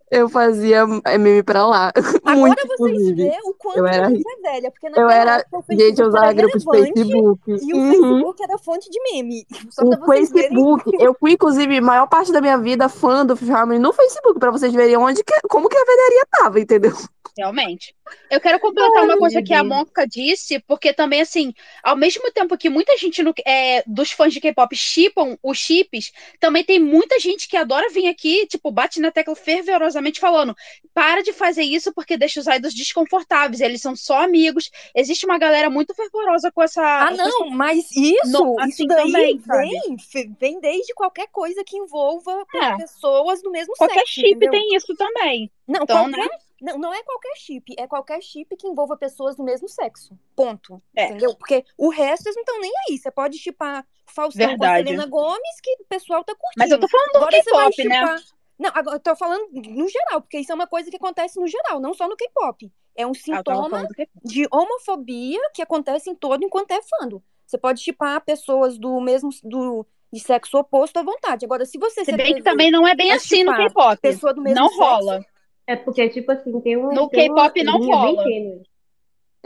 Eu 0.09 0.29
fazia 0.29 0.85
meme 0.87 1.43
pra 1.43 1.65
lá. 1.67 1.91
Agora 2.23 2.37
Muito, 2.37 2.67
vocês 2.67 2.79
inclusive. 2.93 3.23
vê 3.29 3.37
o 3.43 3.53
quanto 3.55 3.79
Eu 3.79 3.85
a 3.85 3.91
era 3.91 4.09
gente 4.09 4.23
é 4.25 4.51
velha, 4.51 4.71
porque 4.71 4.87
Eu 4.87 4.91
naquela 4.91 5.13
era. 5.13 5.37
Gente, 5.37 5.49
eu 5.51 5.61
Facebook 5.65 6.07
usava 6.07 6.33
grupo 6.33 6.57
de 6.57 6.65
Facebook. 6.65 7.41
e 7.47 7.73
o 7.73 7.77
Uhum. 7.77 7.91
Facebook 7.91 8.43
era 8.43 8.57
fonte 8.57 8.89
de 8.89 8.99
meme. 9.11 9.45
Só 9.69 9.83
O 9.83 9.89
vocês 9.99 10.31
verem. 10.31 10.49
Facebook, 10.49 10.91
eu 11.03 11.13
fui, 11.19 11.31
inclusive, 11.33 11.81
maior 11.81 12.07
parte 12.07 12.31
da 12.31 12.39
minha 12.39 12.57
vida 12.57 12.87
fã 12.87 13.25
do 13.25 13.35
Charme 13.35 13.77
no 13.79 13.91
Facebook, 13.91 14.39
pra 14.39 14.49
vocês 14.51 14.71
verem 14.73 14.95
onde 14.97 15.21
que, 15.23 15.33
como 15.49 15.67
que 15.67 15.77
a 15.77 15.83
velharia 15.85 16.27
tava, 16.31 16.59
entendeu? 16.61 16.93
Realmente. 17.37 17.93
Eu 18.31 18.41
quero 18.41 18.59
completar 18.59 19.03
uma 19.03 19.13
Ai, 19.13 19.19
coisa 19.19 19.35
meu 19.35 19.43
que 19.43 19.53
a. 19.53 19.63
Monka 19.63 20.07
disse, 20.07 20.57
porque 20.67 20.91
também, 20.91 21.21
assim, 21.21 21.53
ao 21.83 21.95
mesmo 21.95 22.31
tempo 22.31 22.57
que 22.57 22.67
muita 22.67 22.97
gente 22.97 23.21
no- 23.21 23.33
é, 23.45 23.83
dos 23.85 24.09
fãs 24.11 24.33
de 24.33 24.39
K-pop 24.41 24.75
chipam 24.75 25.37
os 25.43 25.57
chips, 25.57 26.11
também 26.39 26.63
tem 26.63 26.79
muita 26.79 27.19
gente 27.19 27.47
que 27.47 27.55
adora 27.55 27.89
vir 27.89 28.07
aqui, 28.07 28.47
tipo, 28.47 28.71
bate 28.71 28.99
na 28.99 29.11
tecla 29.11 29.35
fervorosamente 29.35 29.96
falando: 30.19 30.55
para 30.93 31.21
de 31.21 31.33
fazer 31.33 31.63
isso 31.63 31.93
porque 31.93 32.17
deixa 32.17 32.39
os 32.39 32.47
idols 32.47 32.73
desconfortáveis, 32.73 33.61
eles 33.61 33.81
são 33.81 33.95
só 33.95 34.23
amigos. 34.23 34.69
Existe 34.95 35.25
uma 35.25 35.37
galera 35.37 35.69
muito 35.69 35.93
fervorosa 35.93 36.51
com 36.51 36.61
essa. 36.63 36.81
Ah, 36.81 37.07
com 37.07 37.13
essa- 37.13 37.23
não, 37.29 37.49
mas 37.49 37.91
isso, 37.95 38.31
No- 38.31 38.51
isso 38.53 38.59
assim 38.61 38.87
daí 38.87 39.05
também, 39.05 39.41
vem, 39.47 40.35
vem 40.39 40.59
desde 40.59 40.93
qualquer 40.93 41.27
coisa 41.27 41.63
que 41.65 41.77
envolva 41.77 42.45
É. 42.55 42.77
pessoas 42.77 43.41
do 43.41 43.51
mesmo 43.51 43.73
Qualquer 43.77 43.99
sexo, 43.99 44.13
chip 44.13 44.27
entendeu? 44.29 44.51
tem 44.51 44.75
isso 44.75 44.95
também. 44.95 45.51
Não, 45.67 45.83
Então, 45.83 46.03
qualquer, 46.09 46.17
né? 46.25 46.29
não, 46.61 46.77
não 46.77 46.93
é 46.93 47.03
qualquer 47.03 47.35
chip, 47.35 47.75
é 47.77 47.85
qualquer 47.87 48.21
chip 48.21 48.55
que 48.55 48.67
envolva 48.67 48.95
pessoas 48.97 49.35
do 49.35 49.43
mesmo 49.43 49.67
sexo. 49.67 50.17
Ponto. 50.35 50.81
É. 50.95 51.05
Entendeu? 51.07 51.35
Porque 51.35 51.63
o 51.77 51.89
resto 51.89 52.27
eles 52.27 52.35
não 52.35 52.43
estão 52.43 52.59
nem 52.61 52.71
aí. 52.89 52.97
Você 52.97 53.11
pode 53.11 53.37
chipar 53.37 53.85
Faustão 54.05 54.57
com 54.57 54.63
a. 54.63 54.77
Selena 54.77 55.05
Gomes, 55.05 55.61
que 55.61 55.71
o 55.81 55.85
pessoal 55.89 56.23
tá 56.23 56.33
curtindo. 56.33 56.53
Mas 56.57 56.71
eu 56.71 56.79
tô 56.79 56.87
falando 56.87 57.11
do 57.11 57.27
K-pop, 57.27 57.83
né? 57.83 58.15
Não, 58.59 58.71
agora 58.73 58.95
eu 58.95 58.99
tô 58.99 59.15
falando 59.15 59.49
no 59.51 59.87
geral, 59.87 60.21
porque 60.21 60.39
isso 60.39 60.51
é 60.51 60.55
uma 60.55 60.67
coisa 60.67 60.89
que 60.89 60.95
acontece 60.97 61.39
no 61.39 61.47
geral, 61.47 61.79
não 61.79 61.93
só 61.93 62.07
no 62.07 62.15
K-pop. 62.15 62.71
É 62.95 63.05
um 63.05 63.11
Ah, 63.11 63.13
sintoma 63.13 63.87
de 64.23 64.47
homofobia 64.51 65.39
que 65.53 65.61
acontece 65.61 66.09
em 66.09 66.15
todo 66.15 66.43
enquanto 66.43 66.71
é 66.71 66.79
fando. 66.81 67.23
Você 67.45 67.57
pode 67.57 67.81
chipar 67.81 68.19
pessoas 68.25 68.77
do 68.77 68.99
mesmo 68.99 69.29
do 69.43 69.85
de 70.11 70.19
sexo 70.21 70.57
oposto 70.57 70.97
à 70.97 71.03
vontade. 71.03 71.45
Agora, 71.45 71.65
se 71.65 71.77
você 71.77 72.03
Se 72.05 72.15
bem 72.15 72.35
que 72.35 72.41
também 72.41 72.71
não 72.71 72.87
é 72.87 72.95
bem 72.95 73.11
assim 73.11 73.43
no 73.43 73.53
K-pop. 73.53 74.01
pessoa 74.01 74.33
do 74.33 74.41
mesmo 74.41 74.59
Não 74.59 74.69
sexo, 74.69 74.81
rola. 74.81 75.25
É 75.67 75.75
porque, 75.75 76.07
tipo 76.09 76.31
assim, 76.31 76.59
tem 76.61 76.77
um. 76.77 76.93
No 76.93 77.09
K-pop 77.09 77.63
não 77.63 77.77
rola. 77.79 78.23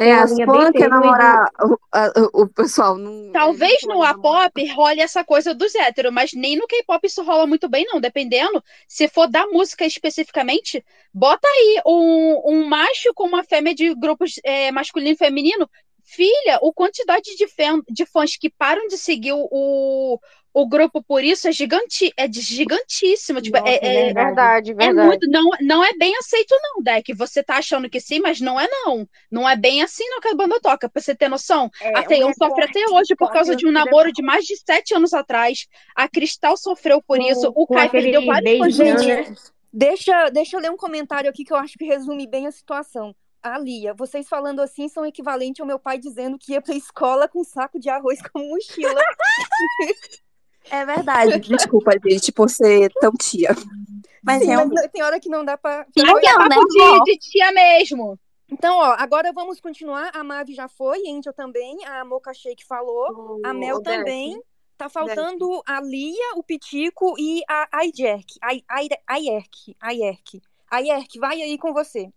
É, 0.03 0.13
as 0.13 0.33
quer 0.71 0.89
tênue 0.89 0.89
do- 0.89 0.99
namorar 0.99 1.45
o, 1.63 1.77
a- 1.91 2.11
o 2.33 2.47
pessoal. 2.47 2.97
Não, 2.97 3.31
Talvez 3.31 3.85
no 3.87 4.03
A-pop 4.03 4.65
role 4.73 4.99
essa 4.99 5.23
coisa 5.23 5.53
dos 5.53 5.73
héteros, 5.73 6.11
mas 6.13 6.33
nem 6.33 6.57
no 6.57 6.67
K-pop 6.67 7.05
isso 7.07 7.23
rola 7.23 7.47
muito 7.47 7.69
bem, 7.69 7.85
não. 7.85 8.01
Dependendo, 8.01 8.61
se 8.87 9.07
for 9.07 9.27
da 9.27 9.47
música 9.47 9.85
especificamente, 9.85 10.83
bota 11.13 11.47
aí 11.47 11.81
um, 11.85 12.41
um 12.45 12.65
macho 12.67 13.13
com 13.13 13.25
uma 13.25 13.43
fêmea 13.43 13.73
de 13.73 13.95
grupos 13.95 14.33
é, 14.43 14.69
masculino 14.71 15.11
e 15.13 15.17
feminino. 15.17 15.69
Filha, 16.03 16.59
o 16.61 16.73
quantidade 16.73 17.35
de, 17.37 17.47
fã- 17.47 17.81
de 17.89 18.05
fãs 18.05 18.35
que 18.35 18.49
param 18.49 18.85
de 18.87 18.97
seguir 18.97 19.31
o, 19.33 20.19
o, 20.53 20.67
grupo 20.67 21.01
por 21.01 21.23
isso 21.23 21.47
é 21.47 21.51
gigante, 21.51 22.11
é 22.17 22.27
de- 22.27 22.41
gigantíssimo. 22.41 23.41
Tipo, 23.41 23.57
Nossa, 23.59 23.69
é, 23.69 23.79
é 23.81 24.09
é- 24.09 24.13
verdade, 24.13 24.71
é 24.71 24.73
verdade. 24.73 25.07
muito, 25.07 25.27
não, 25.29 25.49
não 25.61 25.83
é 25.83 25.93
bem 25.93 26.15
aceito, 26.17 26.53
não, 26.61 26.83
Deck. 26.83 27.13
Você 27.13 27.41
tá 27.43 27.57
achando 27.57 27.89
que 27.89 27.99
sim, 27.99 28.19
mas 28.19 28.39
não 28.41 28.59
é, 28.59 28.67
não. 28.67 29.07
Não 29.31 29.47
é 29.49 29.55
bem 29.55 29.81
assim, 29.81 30.03
não, 30.09 30.19
que 30.19 30.27
a 30.29 30.35
banda 30.35 30.59
toca. 30.61 30.89
Pra 30.89 31.01
você 31.01 31.15
ter 31.15 31.29
noção, 31.29 31.69
É, 31.81 31.97
a 31.97 32.03
Taeyong 32.03 32.31
um 32.31 32.33
sofre 32.33 32.63
até 32.65 32.79
hoje 32.91 33.15
por 33.15 33.31
causa 33.31 33.55
de 33.55 33.65
um 33.67 33.71
namoro 33.71 34.11
de 34.11 34.21
mais 34.21 34.45
de 34.45 34.55
sete 34.57 34.93
anos 34.93 35.13
atrás. 35.13 35.67
A 35.95 36.07
Cristal 36.07 36.57
sofreu 36.57 37.01
por 37.01 37.17
Com- 37.17 37.23
isso. 37.25 37.51
O 37.55 37.67
Kai 37.67 37.89
perdeu 37.89 38.25
vários 38.25 38.77
dele. 38.77 39.05
né? 39.05 39.35
Deixa, 39.73 40.29
deixa 40.29 40.57
eu 40.57 40.61
ler 40.61 40.69
um 40.71 40.75
comentário 40.77 41.29
aqui 41.29 41.45
que 41.45 41.53
eu 41.53 41.57
acho 41.57 41.77
que 41.77 41.85
resume 41.85 42.27
bem 42.27 42.45
a 42.45 42.51
situação. 42.51 43.15
A 43.41 43.57
Lia, 43.57 43.93
vocês 43.93 44.27
falando 44.29 44.59
assim 44.61 44.87
são 44.87 45.03
equivalente 45.05 45.61
ao 45.61 45.67
meu 45.67 45.79
pai 45.79 45.97
dizendo 45.97 46.37
que 46.37 46.51
ia 46.51 46.61
pra 46.61 46.75
escola 46.75 47.27
com 47.27 47.39
um 47.41 47.43
saco 47.43 47.79
de 47.79 47.89
arroz 47.89 48.19
como 48.31 48.47
mochila. 48.49 48.93
É 50.69 50.85
verdade. 50.85 51.39
Desculpa, 51.39 51.91
gente, 52.07 52.31
por 52.31 52.49
ser 52.49 52.91
tão 52.99 53.11
tia. 53.13 53.49
Mas 54.23 54.41
Sim, 54.41 54.47
mas 54.47 54.47
realmente. 54.47 54.81
não- 54.81 54.89
tem 54.89 55.03
hora 55.03 55.19
que 55.19 55.29
não 55.29 55.43
dá 55.43 55.57
pra. 55.57 55.81
Aqui 55.81 55.99
é 56.01 56.03
Não, 56.03 56.47
né, 56.47 56.55
de, 56.69 57.03
de 57.11 57.17
tia 57.17 57.51
mesmo. 57.51 58.19
Então, 58.49 58.77
ó, 58.77 58.95
agora 58.97 59.31
vamos 59.31 59.59
continuar. 59.59 60.11
A 60.13 60.23
Mavi 60.23 60.53
já 60.53 60.67
foi, 60.67 60.99
Angel 61.09 61.33
também, 61.33 61.83
a 61.85 62.03
Mocha 62.05 62.33
Shake 62.33 62.65
falou, 62.65 63.39
a 63.45 63.53
Mel 63.53 63.77
o 63.77 63.79
Deck. 63.79 63.97
também. 63.97 64.41
Tá 64.77 64.89
faltando 64.89 65.61
a 65.65 65.79
Lia, 65.79 66.33
o 66.35 66.43
Pitico 66.43 67.15
e 67.17 67.41
a 67.47 67.67
Ayerk. 67.71 68.25
Ay- 68.41 68.63
Ay- 68.67 68.89
Ayerk. 69.07 69.75
Ayerk. 69.79 70.41
Ayerk, 70.69 71.19
vai 71.19 71.41
aí 71.41 71.57
com 71.57 71.71
você. 71.73 72.09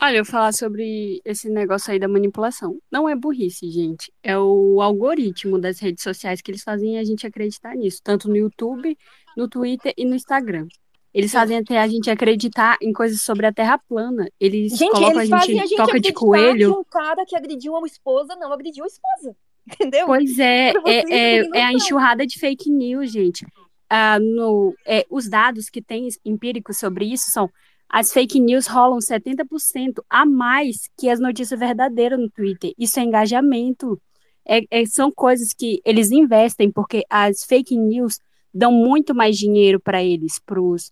Olha, 0.00 0.18
eu 0.18 0.24
falar 0.24 0.52
sobre 0.52 1.20
esse 1.24 1.48
negócio 1.48 1.92
aí 1.92 1.98
da 1.98 2.06
manipulação. 2.06 2.78
Não 2.90 3.08
é 3.08 3.16
burrice, 3.16 3.68
gente. 3.68 4.12
É 4.22 4.38
o 4.38 4.80
algoritmo 4.80 5.58
das 5.58 5.80
redes 5.80 6.04
sociais 6.04 6.40
que 6.40 6.50
eles 6.50 6.62
fazem 6.62 6.98
a 6.98 7.04
gente 7.04 7.26
acreditar 7.26 7.74
nisso, 7.74 8.00
tanto 8.02 8.28
no 8.28 8.36
YouTube, 8.36 8.96
no 9.36 9.48
Twitter 9.48 9.92
e 9.96 10.04
no 10.04 10.14
Instagram. 10.14 10.68
Eles 11.12 11.32
fazem 11.32 11.56
até 11.56 11.80
a 11.80 11.88
gente 11.88 12.08
acreditar 12.10 12.76
em 12.80 12.92
coisas 12.92 13.22
sobre 13.22 13.46
a 13.46 13.52
Terra 13.52 13.76
plana. 13.76 14.28
Eles 14.38 14.76
Gente, 14.76 14.92
colocam 14.92 15.20
eles 15.20 15.32
a 15.32 15.38
fazem 15.38 15.56
gente 15.56 15.64
a 15.64 15.66
gente 15.66 15.76
toca 15.76 15.84
de 15.84 15.90
acreditar 15.90 16.20
que 16.20 16.26
coelho. 16.26 16.78
um 16.78 16.84
cara 16.84 17.26
que 17.26 17.34
agrediu 17.34 17.76
a 17.76 17.86
esposa 17.86 18.36
não 18.36 18.52
agrediu 18.52 18.84
a 18.84 18.86
esposa. 18.86 19.36
Entendeu? 19.66 20.06
Pois 20.06 20.38
é, 20.38 20.72
é, 20.86 21.38
é, 21.40 21.48
é 21.54 21.62
a 21.64 21.72
enxurrada 21.72 22.24
de 22.24 22.38
fake 22.38 22.70
news, 22.70 23.10
gente. 23.10 23.44
Ah, 23.90 24.18
no, 24.20 24.74
é, 24.86 25.04
os 25.10 25.28
dados 25.28 25.68
que 25.68 25.82
tem 25.82 26.08
empíricos 26.24 26.78
sobre 26.78 27.06
isso 27.06 27.30
são 27.30 27.50
as 27.88 28.12
fake 28.12 28.38
news 28.38 28.66
rolam 28.66 28.98
70% 28.98 30.02
a 30.10 30.26
mais 30.26 30.88
que 30.96 31.08
as 31.08 31.18
notícias 31.18 31.58
verdadeiras 31.58 32.18
no 32.18 32.28
Twitter. 32.30 32.72
Isso 32.78 33.00
é 33.00 33.02
engajamento. 33.02 34.00
É, 34.46 34.60
é- 34.70 34.86
são 34.86 35.10
coisas 35.10 35.52
que 35.52 35.80
eles 35.84 36.10
investem, 36.10 36.70
porque 36.70 37.02
as 37.08 37.44
fake 37.44 37.76
news 37.76 38.18
dão 38.52 38.72
muito 38.72 39.14
mais 39.14 39.36
dinheiro 39.38 39.78
para 39.80 40.02
eles, 40.02 40.38
para 40.38 40.60
os 40.60 40.90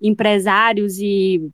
empresários 0.00 0.98
e, 0.98 1.48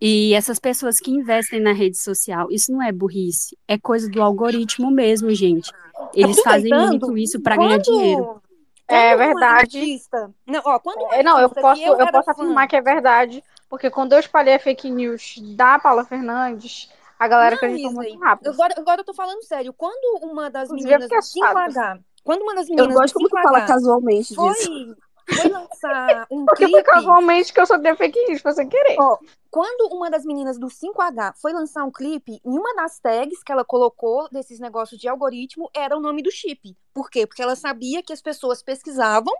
e 0.00 0.32
essas 0.34 0.58
pessoas 0.58 0.98
que 0.98 1.10
investem 1.10 1.60
na 1.60 1.72
rede 1.72 1.98
social. 1.98 2.48
Isso 2.50 2.72
não 2.72 2.82
é 2.82 2.90
burrice, 2.92 3.56
é 3.66 3.78
coisa 3.78 4.08
do 4.10 4.22
algoritmo 4.22 4.90
mesmo, 4.90 5.30
gente. 5.30 5.70
Eles 6.14 6.40
fazem 6.40 6.72
Aproveitando, 6.72 7.06
muito 7.08 7.18
isso 7.18 7.40
para 7.40 7.56
ganhar 7.56 7.78
dinheiro. 7.78 8.40
É 8.86 9.10
quando 9.14 9.20
uma 9.20 9.26
verdade. 9.26 9.78
artista- 9.78 10.30
Não, 10.46 10.62
ó, 10.64 10.78
quando 10.78 11.12
É, 11.12 11.22
não, 11.22 11.38
eu 11.38 11.50
posso, 11.50 11.82
eu 11.82 11.98
eu 11.98 12.06
posso 12.10 12.24
fã- 12.24 12.32
afirmar 12.32 12.66
que 12.66 12.76
é 12.76 12.80
verdade, 12.80 13.42
porque 13.68 13.90
quando 13.90 14.12
eu 14.12 14.18
espalhei 14.20 14.54
a 14.54 14.60
fake 14.60 14.90
news 14.90 15.36
da 15.56 15.78
Paula 15.78 16.04
Fernandes, 16.04 16.90
a 17.18 17.28
galera 17.28 17.56
Não, 17.56 17.56
acreditou 17.56 17.90
Isley, 17.92 18.12
muito 18.12 18.18
rápido. 18.18 18.48
Agora, 18.48 18.74
agora 18.78 19.00
eu 19.00 19.04
tô 19.04 19.14
falando 19.14 19.42
sério. 19.42 19.72
Quando 19.72 20.24
uma 20.24 20.50
das 20.50 20.70
Inclusive, 20.70 20.94
eu 20.94 21.00
meninas 21.00 21.10
do 21.12 21.18
fiquei 21.18 21.18
assustada. 21.18 21.62
5H, 21.70 22.04
quando 22.24 22.42
uma 22.42 22.54
das 22.54 22.68
Eu 22.76 22.88
meninas 22.88 22.94
gosto 22.94 23.14
do 23.14 23.14
como 23.14 23.28
tu 23.28 23.38
fala 23.40 23.60
5H 23.60 23.66
casualmente 23.66 24.34
foi, 24.34 24.54
disso. 24.54 24.96
foi 25.34 25.48
lançar 25.48 26.26
um 26.30 26.46
Porque 26.46 26.64
clipe. 26.64 26.70
foi 26.70 26.82
casualmente 26.82 27.52
que 27.52 27.60
eu 27.60 27.66
só 27.66 27.76
dei 27.76 27.94
fake 27.96 28.26
news, 28.28 28.40
foi 28.42 28.52
sem 28.52 28.68
querer. 28.68 28.96
Ó, 28.98 29.18
quando 29.50 29.92
uma 29.94 30.10
das 30.10 30.24
meninas 30.24 30.58
do 30.58 30.68
5H 30.68 31.34
foi 31.40 31.52
lançar 31.52 31.84
um 31.84 31.90
clipe, 31.90 32.40
em 32.44 32.58
uma 32.58 32.74
das 32.76 32.98
tags 33.00 33.42
que 33.42 33.52
ela 33.52 33.64
colocou 33.64 34.28
desses 34.30 34.60
negócios 34.60 35.00
de 35.00 35.08
algoritmo 35.08 35.70
era 35.74 35.96
o 35.96 36.00
nome 36.00 36.22
do 36.22 36.30
chip. 36.30 36.76
Por 36.94 37.10
quê? 37.10 37.26
Porque 37.26 37.42
ela 37.42 37.56
sabia 37.56 38.02
que 38.02 38.12
as 38.12 38.22
pessoas 38.22 38.62
pesquisavam 38.62 39.34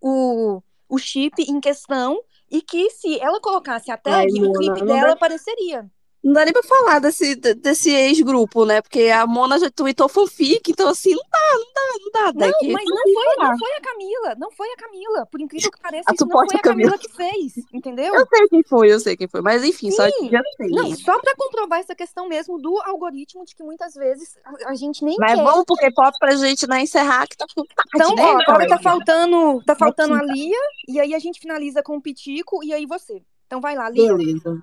o, 0.00 0.62
o 0.88 0.98
chip 0.98 1.42
em 1.42 1.60
questão 1.60 2.20
e 2.50 2.62
que 2.62 2.90
se 2.90 3.18
ela 3.20 3.40
colocasse 3.40 3.90
a 3.90 3.96
tag, 3.96 4.30
Ai, 4.32 4.44
o 4.44 4.52
clipe 4.52 4.80
não 4.80 4.94
dela 4.94 5.12
apareceria. 5.12 5.90
Não 6.22 6.32
dá 6.32 6.44
nem 6.44 6.52
pra 6.52 6.62
falar 6.64 6.98
desse, 6.98 7.36
desse 7.36 7.90
ex-grupo, 7.90 8.64
né? 8.66 8.82
Porque 8.82 9.02
a 9.04 9.24
Mona 9.26 9.58
já 9.58 9.70
tweetou 9.70 10.08
fanfic, 10.08 10.68
então 10.70 10.88
assim, 10.88 11.12
não 11.12 11.22
dá, 11.30 11.54
não 11.54 11.72
dá, 11.72 11.98
não 12.00 12.10
dá. 12.12 12.32
Não, 12.46 12.52
Deck. 12.52 12.72
mas 12.72 12.84
não 12.84 12.96
foi, 13.14 13.46
não 13.46 13.58
foi 13.58 13.72
a 13.72 13.80
Camila, 13.80 14.34
não 14.36 14.50
foi 14.50 14.68
a 14.72 14.76
Camila. 14.76 15.26
Por 15.26 15.40
incrível 15.40 15.70
que 15.70 15.80
pareça, 15.80 16.10
A 16.10 16.14
isso 16.14 16.26
não 16.26 16.32
foi 16.46 16.56
a 16.56 16.58
Camila 16.60 16.90
Camila. 16.90 16.98
que 16.98 17.08
fez, 17.16 17.52
entendeu? 17.72 18.14
Eu 18.14 18.26
sei 18.26 18.48
quem 18.48 18.62
foi, 18.64 18.92
eu 18.92 19.00
sei 19.00 19.16
quem 19.16 19.28
foi. 19.28 19.40
Mas 19.42 19.62
enfim, 19.64 19.90
só 19.92 20.04
Sim. 20.10 20.28
já 20.28 20.40
sei. 20.56 20.68
Não, 20.70 20.94
só 20.96 21.18
pra 21.20 21.34
comprovar 21.36 21.78
essa 21.78 21.94
questão 21.94 22.28
mesmo 22.28 22.58
do 22.60 22.76
algoritmo 22.82 23.44
de 23.44 23.54
que 23.54 23.62
muitas 23.62 23.94
vezes 23.94 24.36
a, 24.44 24.70
a 24.70 24.74
gente 24.74 25.04
nem 25.04 25.16
Mas 25.18 25.36
quer. 25.36 25.44
vamos 25.44 25.64
pro 25.64 25.76
K-pop 25.76 26.18
pra 26.18 26.34
gente 26.34 26.66
não 26.66 26.76
encerrar, 26.78 27.28
que 27.28 27.36
tá 27.36 27.46
tarde, 27.46 27.68
Então, 27.94 28.14
né? 28.16 28.22
ó, 28.22 28.42
agora 28.42 28.66
tá 28.68 28.78
faltando, 28.78 29.62
tá 29.64 29.76
faltando 29.76 30.14
a. 30.14 30.22
Lia, 30.22 30.58
e 30.88 30.98
aí 31.00 31.14
a 31.14 31.18
gente 31.18 31.38
finaliza 31.40 31.82
com 31.82 31.96
o 31.96 32.02
Pitico, 32.02 32.62
e 32.64 32.72
aí 32.74 32.84
você. 32.86 33.22
Então 33.46 33.60
vai 33.60 33.76
lá, 33.76 33.88
Lia. 33.88 34.14
Beleza. 34.14 34.62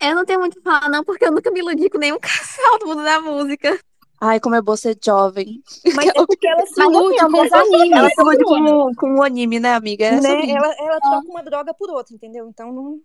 Eu 0.00 0.14
não 0.14 0.24
tenho 0.24 0.38
muito 0.40 0.54
o 0.54 0.56
que 0.58 0.62
falar, 0.62 0.88
não, 0.88 1.02
porque 1.04 1.24
eu 1.24 1.32
nunca 1.32 1.50
me 1.50 1.60
iludi 1.60 1.90
com 1.90 1.98
nenhum 1.98 2.18
casal 2.20 2.78
do 2.78 2.86
mundo 2.86 3.02
da 3.02 3.20
música. 3.20 3.78
Ai, 4.20 4.40
como 4.40 4.54
é 4.56 4.60
bom 4.62 4.76
ser 4.76 4.98
jovem. 5.04 5.62
Mas 5.94 6.06
é 6.10 6.12
porque 6.12 6.46
ela 6.46 6.66
se 6.66 6.80
ilude 6.80 7.18
com 7.18 7.40
os 7.40 7.52
ela- 7.52 7.62
animes. 7.62 7.98
Ela 7.98 8.10
se 8.10 8.20
ilude 8.20 8.44
com, 8.44 8.94
com 8.94 9.14
o 9.16 9.22
anime, 9.22 9.60
né, 9.60 9.74
amiga? 9.74 10.06
É 10.06 10.20
né? 10.20 10.50
Ela, 10.50 10.74
ela 10.78 11.00
troca 11.00 11.28
uma 11.28 11.42
droga 11.42 11.72
por 11.74 11.90
outra, 11.90 12.14
entendeu? 12.14 12.48
Então 12.48 12.72
não. 12.72 13.00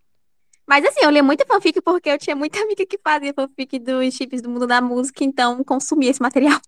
Mas 0.66 0.86
assim, 0.86 1.02
eu 1.04 1.10
li 1.10 1.22
muita 1.22 1.46
fanfic 1.46 1.82
porque 1.82 2.10
eu 2.10 2.18
tinha 2.18 2.36
muita 2.36 2.60
amiga 2.64 2.86
que 2.86 2.98
fazia 2.98 3.34
fanfic 3.34 3.80
dos 3.80 4.14
chips 4.14 4.42
do 4.42 4.50
mundo 4.50 4.66
da 4.66 4.82
música, 4.82 5.24
então 5.24 5.64
consumia 5.64 6.10
esse 6.10 6.22
material. 6.22 6.60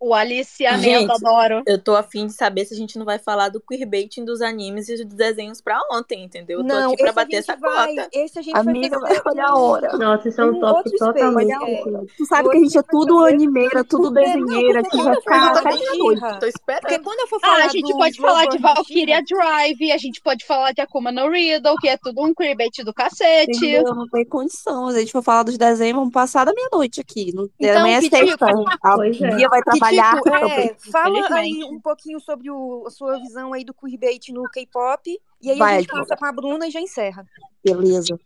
O 0.00 0.14
aliciamento, 0.14 0.82
Gente, 0.82 1.10
adoro. 1.12 1.62
eu 1.66 1.78
tô 1.78 1.94
afim 1.94 2.26
de 2.26 2.32
saber 2.32 2.64
se 2.64 2.72
a 2.72 2.76
gente 2.76 2.98
não 2.98 3.04
vai 3.04 3.18
falar 3.18 3.50
do 3.50 3.60
queerbaiting 3.60 4.24
dos 4.24 4.40
animes 4.40 4.88
e 4.88 5.04
dos 5.04 5.14
desenhos 5.14 5.60
pra 5.60 5.78
ontem, 5.92 6.24
entendeu? 6.24 6.60
Eu 6.60 6.66
tô 6.66 6.72
Não, 6.74 6.92
aqui 6.92 7.02
pra 7.02 7.12
bater 7.12 7.36
essa 7.36 7.54
vai, 7.54 7.94
cota. 7.96 8.08
esse 8.10 8.38
a 8.38 8.42
gente 8.42 8.56
Amiga, 8.56 8.98
vai 8.98 9.14
fazer 9.16 9.40
olha 9.40 9.46
a 9.46 9.54
hora. 9.58 9.96
Nossa, 9.98 10.28
isso 10.30 10.40
é 10.40 10.44
um 10.46 10.56
um 10.56 10.78
space. 10.78 10.96
totalmente 10.96 11.52
É. 11.52 11.82
Tu 12.16 12.24
sabe 12.26 12.48
que 12.48 12.56
a 12.56 12.60
gente 12.60 12.78
é 12.78 12.82
tudo 12.82 13.18
fazer. 13.18 13.34
animeira, 13.34 13.84
tudo 13.84 14.10
Porque, 14.12 14.20
desenheira, 14.26 14.82
porque 14.82 14.96
que 14.96 14.96
quando 14.96 15.04
vai 15.06 15.16
eu 15.16 15.22
for 15.22 15.30
falar 15.30 15.46
ficar 15.56 15.68
até 15.68 15.70
Tô 15.70 16.06
porque 16.30 16.46
esperando. 16.46 17.04
quando 17.04 17.20
eu 17.20 17.26
for 17.26 17.36
Ah, 17.42 17.46
falar 17.46 17.64
a 17.64 17.68
gente 17.68 17.92
do 17.92 17.98
pode 17.98 18.16
falar 18.16 18.46
de 18.46 18.58
Valkyria 18.58 19.22
Drive, 19.22 19.92
a 19.92 19.98
gente 19.98 20.20
pode 20.22 20.46
falar 20.46 20.72
de 20.72 20.80
Akuma 20.80 21.12
no 21.12 21.28
Riddle, 21.30 21.76
que 21.76 21.88
é 21.88 21.98
tudo 21.98 22.22
um 22.22 22.32
queerbait 22.34 22.82
do 22.84 22.94
cacete. 22.94 23.50
Entendeu? 23.56 23.94
Não 23.94 24.08
tem 24.08 24.24
condição. 24.24 24.90
Se 24.90 24.96
a 24.96 25.00
gente 25.00 25.12
for 25.12 25.22
falar 25.22 25.42
dos 25.42 25.58
desenhos, 25.58 25.94
vamos 25.96 26.12
passar 26.12 26.46
da 26.46 26.54
meia-noite 26.54 27.00
aqui. 27.02 27.32
Não- 27.34 27.50
Então, 27.60 27.80
Amanhã 27.80 27.98
é 27.98 28.00
sexta. 28.00 28.46
A 28.46 29.06
é. 29.06 29.34
Bia 29.36 29.48
vai 29.48 29.62
que 29.62 29.89
trabalhar 29.90 30.16
tipo, 30.16 30.28
é, 30.34 30.76
fala 30.90 31.18
aí 31.36 31.50
Infelizmente. 31.50 31.64
um 31.76 31.80
pouquinho 31.80 32.20
sobre 32.20 32.50
o- 32.50 32.84
a 32.86 32.90
sua 32.90 33.18
visão 33.18 33.52
aí 33.52 33.64
do 33.64 33.74
queerbait 33.74 34.28
no 34.32 34.42
K-pop, 34.50 35.20
e 35.42 35.50
aí 35.50 35.56
a 35.56 35.58
Vai, 35.58 35.78
gente 35.80 35.88
passa 35.88 36.00
advogada. 36.14 36.18
pra 36.18 36.32
Bruna 36.32 36.66
e 36.68 36.70
já 36.70 36.80
encerra. 36.80 37.26
Beleza. 37.64 38.18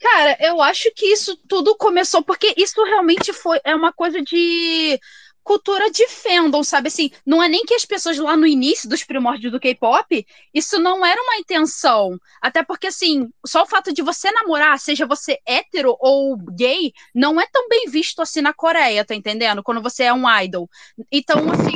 Cara, 0.00 0.36
eu 0.40 0.60
acho 0.60 0.90
que 0.96 1.06
isso 1.06 1.36
tudo 1.48 1.76
começou 1.76 2.22
porque 2.24 2.52
isso 2.56 2.82
realmente 2.84 3.32
foi 3.32 3.60
é 3.62 3.74
uma 3.74 3.92
coisa 3.92 4.20
de 4.20 4.98
cultura 5.42 5.90
de 5.90 6.06
fandom, 6.08 6.62
sabe 6.62 6.88
assim? 6.88 7.10
Não 7.26 7.42
é 7.42 7.48
nem 7.48 7.64
que 7.64 7.74
as 7.74 7.84
pessoas 7.84 8.18
lá 8.18 8.36
no 8.36 8.46
início 8.46 8.88
dos 8.88 9.04
primórdios 9.04 9.52
do 9.52 9.60
K-pop, 9.60 10.26
isso 10.54 10.78
não 10.78 11.04
era 11.04 11.20
uma 11.20 11.36
intenção. 11.36 12.18
Até 12.40 12.62
porque 12.62 12.86
assim, 12.86 13.28
só 13.46 13.62
o 13.62 13.66
fato 13.66 13.92
de 13.92 14.02
você 14.02 14.30
namorar, 14.30 14.78
seja 14.78 15.06
você 15.06 15.38
hétero 15.46 15.96
ou 16.00 16.36
gay, 16.36 16.92
não 17.14 17.40
é 17.40 17.46
tão 17.50 17.68
bem 17.68 17.86
visto 17.88 18.22
assim 18.22 18.40
na 18.40 18.52
Coreia, 18.52 19.04
tá 19.04 19.14
entendendo? 19.14 19.62
Quando 19.62 19.82
você 19.82 20.04
é 20.04 20.12
um 20.12 20.28
idol. 20.40 20.68
Então, 21.10 21.50
assim, 21.50 21.74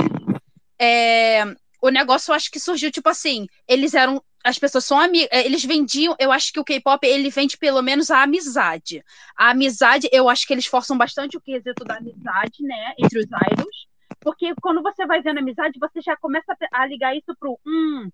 é, 0.78 1.44
o 1.80 1.88
negócio 1.88 2.30
eu 2.30 2.34
acho 2.34 2.50
que 2.50 2.60
surgiu 2.60 2.90
tipo 2.90 3.08
assim, 3.08 3.46
eles 3.66 3.94
eram 3.94 4.22
as 4.47 4.58
pessoas 4.58 4.84
são 4.84 4.99
amigas, 4.99 5.28
eles 5.33 5.65
vendiam, 5.65 6.15
eu 6.20 6.31
acho 6.31 6.52
que 6.52 6.60
o 6.60 6.65
K-pop 6.65 7.05
ele 7.05 7.31
vende 7.31 7.58
pelo 7.58 7.83
menos 7.83 8.12
a 8.12 8.23
amizade. 8.23 9.02
A 9.36 9.50
amizade, 9.50 10.08
eu 10.12 10.28
acho 10.28 10.47
que 10.47 10.55
eles 10.55 10.66
forçam 10.66 10.97
bastante 10.97 11.36
o 11.36 11.41
quesito 11.41 11.84
da 11.84 11.97
amizade, 11.97 12.62
né, 12.62 12.94
entre 12.97 13.18
os 13.18 13.26
idols, 13.26 13.89
porque 14.20 14.55
quando 14.62 14.83
você 14.83 15.05
vai 15.05 15.20
vendo 15.20 15.39
amizade, 15.39 15.81
você 15.81 16.00
já 16.00 16.16
começa 16.16 16.57
a 16.73 16.86
ligar 16.86 17.16
isso 17.16 17.34
pro 17.41 17.58
hum, 17.66 18.08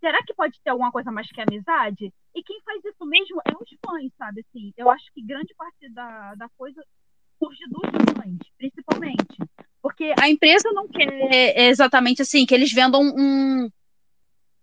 será 0.00 0.18
que 0.22 0.34
pode 0.34 0.58
ter 0.62 0.70
alguma 0.70 0.90
coisa 0.90 1.12
mais 1.12 1.30
que 1.30 1.40
amizade? 1.40 2.10
E 2.34 2.42
quem 2.42 2.60
faz 2.62 2.82
isso 2.82 3.04
mesmo 3.04 3.40
é 3.46 3.52
os 3.52 3.68
fãs, 3.84 4.12
sabe 4.16 4.40
assim? 4.48 4.72
Eu 4.78 4.90
acho 4.90 5.04
que 5.12 5.22
grande 5.22 5.54
parte 5.54 5.90
da, 5.90 6.34
da 6.36 6.48
coisa 6.56 6.82
surge 7.38 7.64
dos 7.68 7.90
fãs, 8.14 8.38
principalmente. 8.56 9.36
Porque 9.82 10.14
a 10.18 10.28
empresa 10.30 10.70
não 10.72 10.88
quer 10.88 11.68
exatamente 11.68 12.22
assim, 12.22 12.46
que 12.46 12.54
eles 12.54 12.72
vendam 12.72 13.02
um, 13.02 13.70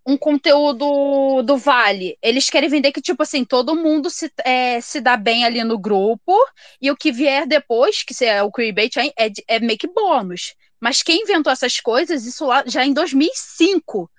um 0.05 0.17
conteúdo 0.17 1.43
do 1.43 1.57
Vale. 1.57 2.17
Eles 2.21 2.49
querem 2.49 2.69
vender 2.69 2.91
que, 2.91 3.01
tipo 3.01 3.21
assim, 3.23 3.45
todo 3.45 3.75
mundo 3.75 4.09
se, 4.09 4.31
é, 4.43 4.81
se 4.81 4.99
dá 4.99 5.15
bem 5.15 5.45
ali 5.45 5.63
no 5.63 5.77
grupo, 5.77 6.35
e 6.81 6.89
o 6.89 6.97
que 6.97 7.11
vier 7.11 7.45
depois, 7.47 8.03
que 8.03 8.25
é 8.25 8.41
o 8.41 8.51
queerbait, 8.51 8.97
é, 8.97 9.07
é, 9.17 9.31
é 9.47 9.59
meio 9.59 9.77
que 9.77 9.87
bônus. 9.87 10.55
Mas 10.79 11.03
quem 11.03 11.21
inventou 11.21 11.53
essas 11.53 11.79
coisas, 11.79 12.25
isso 12.25 12.45
lá 12.45 12.63
já 12.65 12.83
em 12.83 12.93
2005. 12.93 14.09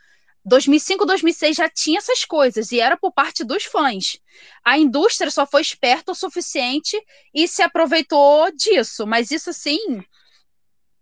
2005, 0.44 1.06
2006 1.06 1.56
já 1.56 1.68
tinha 1.68 1.98
essas 1.98 2.24
coisas, 2.24 2.72
e 2.72 2.80
era 2.80 2.96
por 2.96 3.12
parte 3.12 3.44
dos 3.44 3.64
fãs. 3.64 4.18
A 4.64 4.78
indústria 4.78 5.30
só 5.30 5.46
foi 5.46 5.60
esperta 5.60 6.12
o 6.12 6.16
suficiente 6.16 7.00
e 7.34 7.46
se 7.46 7.62
aproveitou 7.62 8.50
disso. 8.52 9.06
Mas 9.06 9.30
isso, 9.30 9.50
assim, 9.50 10.02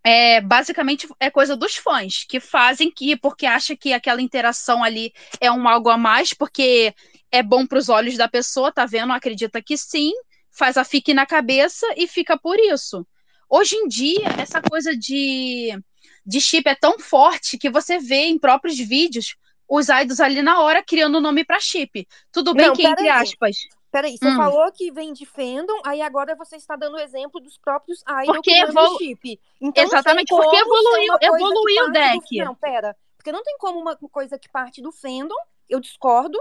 é, 0.02 0.40
basicamente 0.40 1.06
é 1.18 1.30
coisa 1.30 1.56
dos 1.56 1.76
fãs 1.76 2.24
que 2.28 2.40
fazem 2.40 2.90
que 2.90 3.16
porque 3.16 3.46
acha 3.46 3.76
que 3.76 3.92
aquela 3.92 4.22
interação 4.22 4.82
ali 4.82 5.12
é 5.40 5.50
um 5.52 5.68
algo 5.68 5.90
a 5.90 5.98
mais 5.98 6.32
porque 6.32 6.94
é 7.30 7.42
bom 7.42 7.66
para 7.66 7.78
os 7.78 7.88
olhos 7.88 8.16
da 8.16 8.28
pessoa, 8.28 8.72
tá 8.72 8.86
vendo? 8.86 9.12
Acredita 9.12 9.62
que 9.62 9.76
sim, 9.76 10.12
faz 10.50 10.76
a 10.76 10.84
fique 10.84 11.14
na 11.14 11.26
cabeça 11.26 11.86
e 11.96 12.06
fica 12.06 12.38
por 12.38 12.58
isso. 12.58 13.06
Hoje 13.48 13.76
em 13.76 13.88
dia, 13.88 14.28
essa 14.38 14.60
coisa 14.62 14.96
de, 14.96 15.78
de 16.24 16.40
chip 16.40 16.68
é 16.68 16.74
tão 16.74 16.98
forte 16.98 17.58
que 17.58 17.68
você 17.70 17.98
vê 17.98 18.26
em 18.26 18.38
próprios 18.38 18.78
vídeos 18.78 19.36
os 19.68 19.88
idols 19.88 20.18
ali 20.18 20.42
na 20.42 20.60
hora 20.60 20.82
criando 20.82 21.20
nome 21.20 21.44
para 21.44 21.60
chip. 21.60 22.06
Tudo 22.32 22.54
bem 22.54 22.66
Não, 22.66 22.74
que, 22.74 22.84
entre 22.84 23.04
peraí. 23.04 23.22
aspas. 23.22 23.56
Peraí, 23.90 24.16
você 24.16 24.28
Hum. 24.28 24.36
falou 24.36 24.70
que 24.72 24.90
vem 24.92 25.12
de 25.12 25.26
fandom, 25.26 25.80
aí 25.84 26.00
agora 26.00 26.36
você 26.36 26.56
está 26.56 26.76
dando 26.76 26.94
o 26.94 27.00
exemplo 27.00 27.40
dos 27.40 27.58
próprios 27.58 28.02
idols 28.02 28.26
Porque 28.26 28.50
criando 28.52 28.70
evolu- 28.70 28.98
chip. 28.98 29.40
Então, 29.60 29.82
Exatamente, 29.84 30.28
porque 30.28 30.56
evoluiu- 30.56 31.18
que 31.18 31.26
evoluiu 31.26 31.84
o 31.88 31.92
parte 31.92 32.12
do- 32.12 32.20
deck. 32.20 32.36
Não, 32.44 32.54
pera. 32.54 32.96
Porque 33.16 33.32
não 33.32 33.42
tem 33.42 33.58
como 33.58 33.78
uma 33.80 33.96
coisa 33.96 34.38
que 34.38 34.48
parte 34.48 34.80
do 34.80 34.92
fandom, 34.92 35.34
eu 35.68 35.80
discordo, 35.80 36.38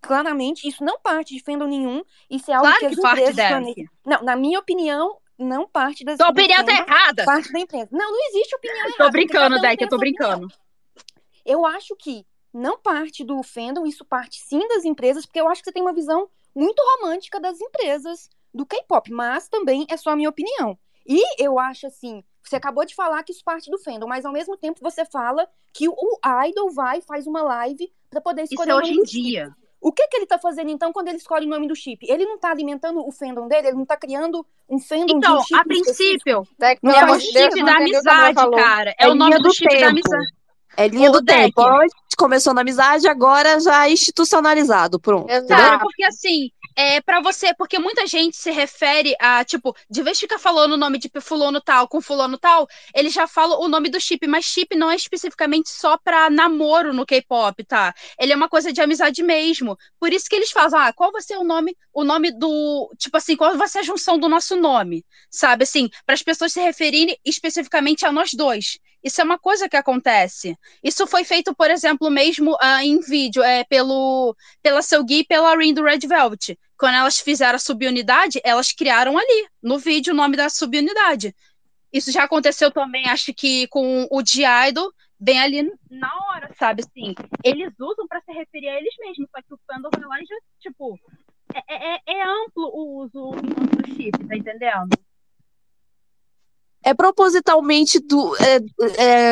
claramente, 0.00 0.68
isso 0.68 0.84
não 0.84 0.98
parte 1.00 1.34
de 1.34 1.42
fandom 1.42 1.66
nenhum, 1.66 2.02
isso 2.28 2.50
é 2.50 2.54
algo 2.54 2.66
Claro 2.68 2.80
que 2.80 2.94
que 2.96 3.00
parte, 3.02 3.32
Deck. 3.32 3.88
Não, 4.04 4.22
na 4.22 4.36
minha 4.36 4.58
opinião, 4.58 5.18
não 5.38 5.66
parte 5.66 6.04
das 6.04 6.18
Tua 6.18 6.28
opinião 6.28 6.64
tá 6.64 6.72
errada. 6.72 7.24
Parte 7.24 7.50
da 7.50 7.60
empresa. 7.60 7.88
Não, 7.90 8.12
não 8.12 8.28
existe 8.28 8.54
opinião 8.54 8.76
errada. 8.78 8.90
Tô 8.92 9.04
porque 9.04 9.10
brincando, 9.12 9.60
Deck, 9.60 9.82
eu 9.82 9.88
tô 9.88 9.96
sua 9.96 10.06
opinião. 10.06 10.28
brincando. 10.38 10.54
Eu 11.44 11.64
acho 11.66 11.96
que 11.96 12.26
não 12.52 12.78
parte 12.78 13.24
do 13.24 13.42
fandom, 13.42 13.86
isso 13.86 14.04
parte 14.04 14.38
sim 14.40 14.66
das 14.68 14.84
empresas, 14.84 15.24
porque 15.26 15.40
eu 15.40 15.48
acho 15.48 15.62
que 15.62 15.66
você 15.70 15.72
tem 15.72 15.82
uma 15.82 15.92
visão 15.92 16.28
muito 16.54 16.80
romântica 16.82 17.40
das 17.40 17.60
empresas 17.60 18.28
do 18.52 18.64
K-pop, 18.66 19.10
mas 19.12 19.48
também 19.48 19.86
é 19.90 19.96
só 19.96 20.10
a 20.10 20.16
minha 20.16 20.28
opinião. 20.28 20.78
E 21.06 21.42
eu 21.42 21.58
acho 21.58 21.86
assim, 21.86 22.22
você 22.42 22.56
acabou 22.56 22.84
de 22.84 22.94
falar 22.94 23.22
que 23.22 23.32
isso 23.32 23.44
parte 23.44 23.70
do 23.70 23.78
fandom, 23.78 24.06
mas 24.06 24.24
ao 24.24 24.32
mesmo 24.32 24.56
tempo 24.56 24.80
você 24.82 25.04
fala 25.04 25.48
que 25.72 25.88
o 25.88 26.18
idol 26.48 26.70
vai 26.72 27.00
faz 27.02 27.26
uma 27.26 27.42
live 27.42 27.92
pra 28.10 28.20
poder 28.20 28.46
Isso 28.50 28.54
escolher 28.54 28.70
é 28.70 28.74
o 28.74 28.78
hoje 28.78 28.90
nome 28.90 28.96
em 28.96 29.02
do 29.02 29.06
chip. 29.06 29.22
dia. 29.22 29.56
O 29.80 29.92
que 29.92 30.06
que 30.08 30.16
ele 30.16 30.26
tá 30.26 30.38
fazendo 30.38 30.70
então 30.70 30.92
quando 30.92 31.08
ele 31.08 31.18
escolhe 31.18 31.46
o 31.46 31.48
nome 31.50 31.68
do 31.68 31.76
chip? 31.76 32.06
Ele 32.10 32.24
não 32.24 32.38
tá 32.38 32.50
alimentando 32.50 33.06
o 33.06 33.12
fandom 33.12 33.46
dele, 33.48 33.68
ele 33.68 33.76
não 33.76 33.84
tá 33.84 33.96
criando 33.98 34.46
um 34.68 34.78
fandom 34.78 35.06
de 35.06 35.12
Então, 35.12 35.38
um 35.38 35.42
chip 35.42 35.60
a 35.60 35.64
princípio, 35.64 36.42
Deck, 36.58 36.80
Não 36.82 36.92
é 36.94 37.04
o 37.04 37.16
de 37.18 37.24
chip 37.26 37.62
da 37.64 37.76
amizade, 37.76 38.50
cara. 38.52 38.94
É, 38.98 39.04
É 39.04 39.08
o 39.08 39.14
nome 39.14 39.36
do 39.38 39.42
do 39.42 39.54
chip 39.54 39.78
da 39.78 39.88
amizade. 39.88 40.33
É 40.76 40.88
linha 40.88 41.10
Ô, 41.10 41.12
do 41.12 41.24
tempo. 41.24 41.60
Antes 41.62 41.94
começou 42.16 42.54
na 42.54 42.60
amizade, 42.60 43.08
agora 43.08 43.58
já 43.60 43.86
é 43.86 43.92
institucionalizado. 43.92 44.98
Pronto. 44.98 45.26
Cara, 45.26 45.42
Entendeu? 45.42 45.78
porque 45.80 46.04
assim, 46.04 46.50
é 46.76 47.00
para 47.00 47.20
você, 47.20 47.54
porque 47.54 47.78
muita 47.78 48.06
gente 48.06 48.36
se 48.36 48.50
refere 48.50 49.14
a, 49.20 49.44
tipo, 49.44 49.74
de 49.88 50.02
vez 50.02 50.16
de 50.16 50.22
ficar 50.22 50.38
falando 50.38 50.72
o 50.72 50.76
nome 50.76 50.98
de 50.98 51.10
fulano 51.20 51.60
tal 51.60 51.86
com 51.88 52.00
fulano 52.00 52.36
tal, 52.36 52.66
ele 52.94 53.10
já 53.10 53.26
fala 53.26 53.58
o 53.58 53.68
nome 53.68 53.88
do 53.88 54.00
chip, 54.00 54.26
mas 54.26 54.44
chip 54.44 54.74
não 54.74 54.90
é 54.90 54.96
especificamente 54.96 55.70
só 55.70 55.96
pra 55.96 56.28
namoro 56.30 56.92
no 56.92 57.06
K-pop, 57.06 57.64
tá? 57.64 57.94
Ele 58.18 58.32
é 58.32 58.36
uma 58.36 58.48
coisa 58.48 58.72
de 58.72 58.80
amizade 58.80 59.22
mesmo. 59.22 59.76
Por 60.00 60.12
isso 60.12 60.28
que 60.28 60.36
eles 60.36 60.50
falam, 60.50 60.80
ah, 60.80 60.92
qual 60.92 61.12
vai 61.12 61.22
ser 61.22 61.36
o 61.36 61.44
nome, 61.44 61.76
o 61.92 62.02
nome 62.04 62.32
do, 62.32 62.90
tipo 62.98 63.16
assim, 63.16 63.36
qual 63.36 63.56
vai 63.56 63.68
ser 63.68 63.78
a 63.78 63.82
junção 63.82 64.18
do 64.18 64.28
nosso 64.28 64.56
nome, 64.56 65.04
sabe? 65.30 65.64
Assim, 65.64 65.88
para 66.04 66.14
as 66.14 66.22
pessoas 66.22 66.52
se 66.52 66.60
referirem 66.60 67.16
especificamente 67.24 68.04
a 68.04 68.12
nós 68.12 68.30
dois. 68.34 68.78
Isso 69.04 69.20
é 69.20 69.24
uma 69.24 69.38
coisa 69.38 69.68
que 69.68 69.76
acontece. 69.76 70.56
Isso 70.82 71.06
foi 71.06 71.24
feito, 71.24 71.54
por 71.54 71.70
exemplo, 71.70 72.10
mesmo 72.10 72.56
ah, 72.58 72.82
em 72.82 72.98
vídeo, 73.00 73.42
é 73.42 73.62
pelo 73.64 74.34
pela 74.62 74.80
Seulgi 74.80 75.20
e 75.20 75.24
pela 75.26 75.54
Rin 75.56 75.74
do 75.74 75.84
Red 75.84 76.00
Velvet. 76.08 76.58
Quando 76.78 76.94
elas 76.94 77.18
fizeram 77.20 77.56
a 77.56 77.58
subunidade, 77.58 78.40
elas 78.42 78.72
criaram 78.72 79.18
ali, 79.18 79.46
no 79.62 79.78
vídeo, 79.78 80.12
o 80.14 80.16
nome 80.16 80.36
da 80.36 80.48
subunidade. 80.48 81.34
Isso 81.92 82.10
já 82.10 82.24
aconteceu 82.24 82.70
também, 82.72 83.06
acho 83.08 83.32
que 83.34 83.68
com 83.68 84.08
o 84.10 84.22
D-Idol, 84.22 84.90
bem 85.20 85.38
ali 85.38 85.70
na 85.90 86.10
hora, 86.28 86.50
sabe? 86.58 86.82
Assim, 86.82 87.14
eles 87.44 87.72
usam 87.78 88.06
para 88.08 88.20
se 88.22 88.32
referir 88.32 88.68
a 88.68 88.76
eles 88.78 88.94
mesmos, 88.98 89.28
só 89.30 89.40
que 89.42 89.54
o 89.54 89.60
fandom 89.66 89.90
vai 89.92 90.08
lá 90.08 90.20
e 90.20 90.26
já, 90.26 90.36
tipo, 90.60 90.98
é, 91.54 91.94
é- 91.94 92.00
é 92.06 92.22
amplo 92.22 92.64
o 92.74 93.04
uso 93.04 93.30
do 93.32 93.86
chip, 93.94 94.26
tá 94.26 94.36
entendendo? 94.36 94.88
É 96.84 96.92
propositalmente 96.92 97.98
do, 97.98 98.36
é, 98.36 98.60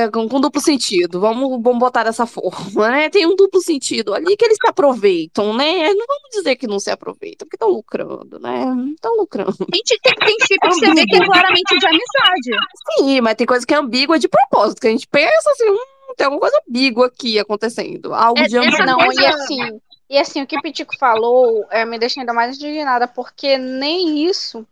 é, 0.04 0.10
com, 0.10 0.26
com 0.26 0.40
duplo 0.40 0.60
sentido. 0.60 1.20
Vamos, 1.20 1.62
vamos 1.62 1.78
botar 1.78 2.02
dessa 2.04 2.24
forma, 2.24 2.88
né? 2.90 3.10
Tem 3.10 3.26
um 3.26 3.36
duplo 3.36 3.60
sentido 3.60 4.14
ali 4.14 4.36
que 4.36 4.44
eles 4.44 4.56
se 4.60 4.68
aproveitam, 4.68 5.54
né? 5.54 5.92
Não 5.92 6.06
vamos 6.06 6.30
dizer 6.32 6.56
que 6.56 6.66
não 6.66 6.80
se 6.80 6.90
aproveitam, 6.90 7.46
porque 7.46 7.56
estão 7.56 7.68
lucrando, 7.68 8.38
né? 8.38 8.64
Estão 8.94 9.14
lucrando. 9.16 9.54
Gente, 9.74 10.00
tem, 10.02 10.14
tem 10.14 10.36
chip 10.46 10.58
que 10.60 10.68
você 10.68 10.94
vê 10.94 11.04
que 11.04 11.16
é 11.16 11.26
claramente 11.26 11.78
de 11.78 11.86
amizade. 11.86 12.66
Sim, 12.96 13.20
mas 13.20 13.34
tem 13.34 13.46
coisa 13.46 13.66
que 13.66 13.74
é 13.74 13.76
ambígua 13.76 14.18
de 14.18 14.28
propósito, 14.28 14.80
que 14.80 14.86
a 14.88 14.90
gente 14.90 15.06
pensa 15.06 15.50
assim, 15.50 15.68
hum, 15.70 16.14
tem 16.16 16.24
alguma 16.24 16.40
coisa 16.40 16.58
ambígua 16.66 17.06
aqui 17.06 17.38
acontecendo. 17.38 18.14
Algo 18.14 18.40
É, 18.40 18.44
de. 18.48 18.54
Não, 18.56 18.96
coisa- 18.96 19.20
e 19.20 19.26
assim, 19.26 19.80
e 20.08 20.18
assim, 20.18 20.42
o 20.42 20.46
que 20.46 20.58
o 20.58 20.62
Pitico 20.62 20.96
falou 20.98 21.66
é, 21.70 21.84
me 21.84 21.98
deixa 21.98 22.20
ainda 22.20 22.32
mais 22.32 22.56
indignada, 22.56 23.06
porque 23.06 23.58
nem 23.58 24.24
isso 24.26 24.66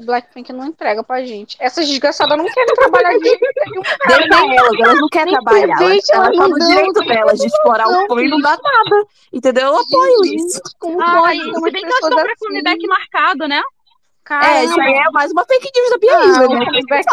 o 0.00 0.04
Blackpink 0.04 0.52
não 0.52 0.66
entrega 0.66 1.02
pra 1.02 1.24
gente. 1.24 1.56
Essas 1.60 1.86
desgraçadas 1.88 2.36
não 2.36 2.44
querem 2.46 2.74
trabalhar 2.74 3.16
de 3.18 3.24
jeito 3.24 3.40
nenhum. 3.66 3.82
cara. 3.82 4.18
Deixa 4.18 4.54
elas, 4.54 4.80
elas 4.80 5.00
não 5.00 5.08
querem 5.08 5.32
trabalhar. 5.34 5.82
Elas, 5.82 5.96
estão 5.98 6.32
não 6.32 6.48
no 6.48 6.58
direito 6.58 7.00
delas 7.04 7.38
de 7.40 7.46
explorar 7.46 7.88
o 7.88 8.06
fã 8.06 8.20
e 8.22 8.28
não 8.28 8.40
dá 8.40 8.56
nada. 8.62 9.06
Entendeu? 9.32 9.66
Eu 9.68 9.76
apoio 9.76 10.24
isso. 10.34 10.60
Como 10.78 11.00
Ah, 11.02 11.20
pode 11.22 11.38
se 11.38 11.60
bem 11.70 11.72
que 11.82 11.86
elas 11.86 11.94
estão 11.96 12.10
pra 12.10 12.22
assim? 12.32 12.46
comeback 12.46 12.86
marcado, 12.86 13.48
né? 13.48 13.62
É, 14.30 14.64
isso 14.64 14.78
aí 14.78 14.92
é 14.92 15.10
mais 15.10 15.32
uma 15.32 15.42
fake 15.46 15.70
news 15.74 15.90
da 15.90 15.96
Bia 15.98 16.18
Ah, 16.18 16.40
né? 16.48 16.64
comeback, 16.66 17.06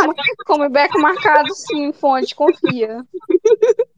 comeback 0.46 1.00
marcado, 1.00 1.56
sim, 1.56 1.94
fonte, 1.94 2.36
confia. 2.36 3.06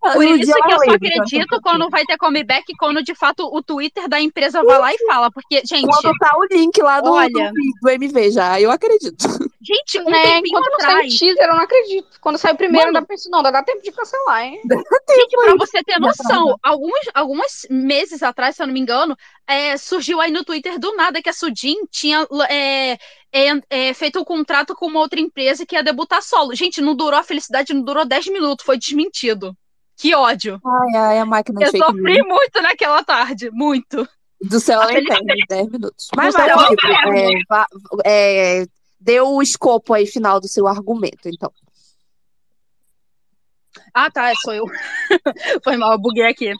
Por 0.00 0.16
No 0.16 0.36
isso 0.36 0.52
que 0.52 0.72
eu 0.72 0.78
só 0.78 0.84
então, 0.84 0.94
acredito 0.94 1.60
quando 1.62 1.90
vai 1.90 2.04
ter 2.04 2.16
comeback 2.16 2.72
quando 2.78 3.02
de 3.02 3.14
fato 3.14 3.48
o 3.52 3.62
Twitter 3.62 4.08
da 4.08 4.20
empresa 4.20 4.62
vai 4.62 4.78
lá 4.78 4.92
e 4.92 4.98
fala. 5.06 5.30
Porque, 5.30 5.62
gente. 5.64 5.86
Quando 5.86 6.16
tá 6.18 6.36
o 6.36 6.44
link 6.54 6.80
lá 6.80 7.00
do, 7.00 7.10
Olha, 7.10 7.28
do, 7.28 7.52
do 7.82 7.90
MV 7.90 8.30
já, 8.30 8.60
eu 8.60 8.70
acredito. 8.70 9.26
gente, 9.60 9.98
um 10.00 10.10
né? 10.10 10.38
Enquanto 10.38 10.70
não 10.70 10.80
sai 10.80 11.06
o 11.06 11.08
teaser, 11.08 11.36
eu 11.44 11.54
não 11.54 11.62
acredito. 11.62 12.08
Quando 12.20 12.38
sai 12.38 12.52
o 12.52 12.56
primeiro, 12.56 12.92
Mano, 12.92 13.06
penso, 13.06 13.28
não, 13.30 13.42
dá 13.42 13.62
tempo 13.62 13.82
de 13.82 13.90
cancelar, 13.90 14.44
hein? 14.44 14.60
Gente, 14.64 15.36
pra 15.36 15.56
você 15.56 15.82
ter 15.82 15.98
noção, 15.98 16.56
alguns, 16.62 17.00
alguns 17.12 17.66
meses 17.68 18.22
atrás, 18.22 18.56
se 18.56 18.62
eu 18.62 18.66
não 18.66 18.74
me 18.74 18.80
engano, 18.80 19.16
é, 19.46 19.76
surgiu 19.76 20.20
aí 20.20 20.30
no 20.30 20.44
Twitter 20.44 20.78
do 20.78 20.94
nada 20.96 21.20
que 21.20 21.28
a 21.28 21.32
Sudin 21.32 21.76
tinha 21.90 22.26
é, 22.48 22.98
é, 23.34 23.88
é, 23.88 23.92
feito 23.94 24.20
um 24.20 24.24
contrato 24.24 24.74
com 24.76 24.86
uma 24.86 25.00
outra 25.00 25.18
empresa 25.18 25.66
que 25.66 25.74
ia 25.74 25.82
debutar 25.82 26.22
solo. 26.22 26.54
Gente, 26.54 26.80
não 26.80 26.94
durou 26.94 27.18
a 27.18 27.24
felicidade, 27.24 27.74
não 27.74 27.82
durou 27.82 28.04
10 28.04 28.28
minutos, 28.28 28.64
foi 28.64 28.78
desmentido. 28.78 29.56
Que 29.96 30.14
ódio. 30.14 30.60
Ai, 30.64 30.96
ai, 31.00 31.18
a 31.18 31.26
máquina 31.26 31.58
de 31.58 31.64
Eu 31.66 31.70
fake 31.72 31.84
sofri 31.84 32.14
news. 32.14 32.26
muito 32.28 32.62
naquela 32.62 33.02
tarde, 33.04 33.50
muito. 33.50 34.08
Do 34.40 34.60
céu 34.60 34.80
A 34.80 34.84
ao 34.84 34.90
inferno, 34.90 35.06
felicidade. 35.26 35.46
10 35.48 35.70
minutos. 35.70 36.08
Mas 36.16 36.34
ao 36.34 36.68
tipo, 36.68 36.86
é, 36.86 37.28
va- 37.48 37.66
é, 38.04 38.66
deu 39.00 39.28
o 39.28 39.42
escopo 39.42 39.92
aí 39.94 40.06
final 40.06 40.40
do 40.40 40.48
seu 40.48 40.66
argumento, 40.68 41.28
então. 41.28 41.52
Ah, 43.92 44.10
tá, 44.10 44.32
sou 44.42 44.52
eu. 44.54 44.64
Foi 45.64 45.76
mal, 45.76 45.92
eu 45.92 45.98
buguei 45.98 46.24
aqui. 46.26 46.52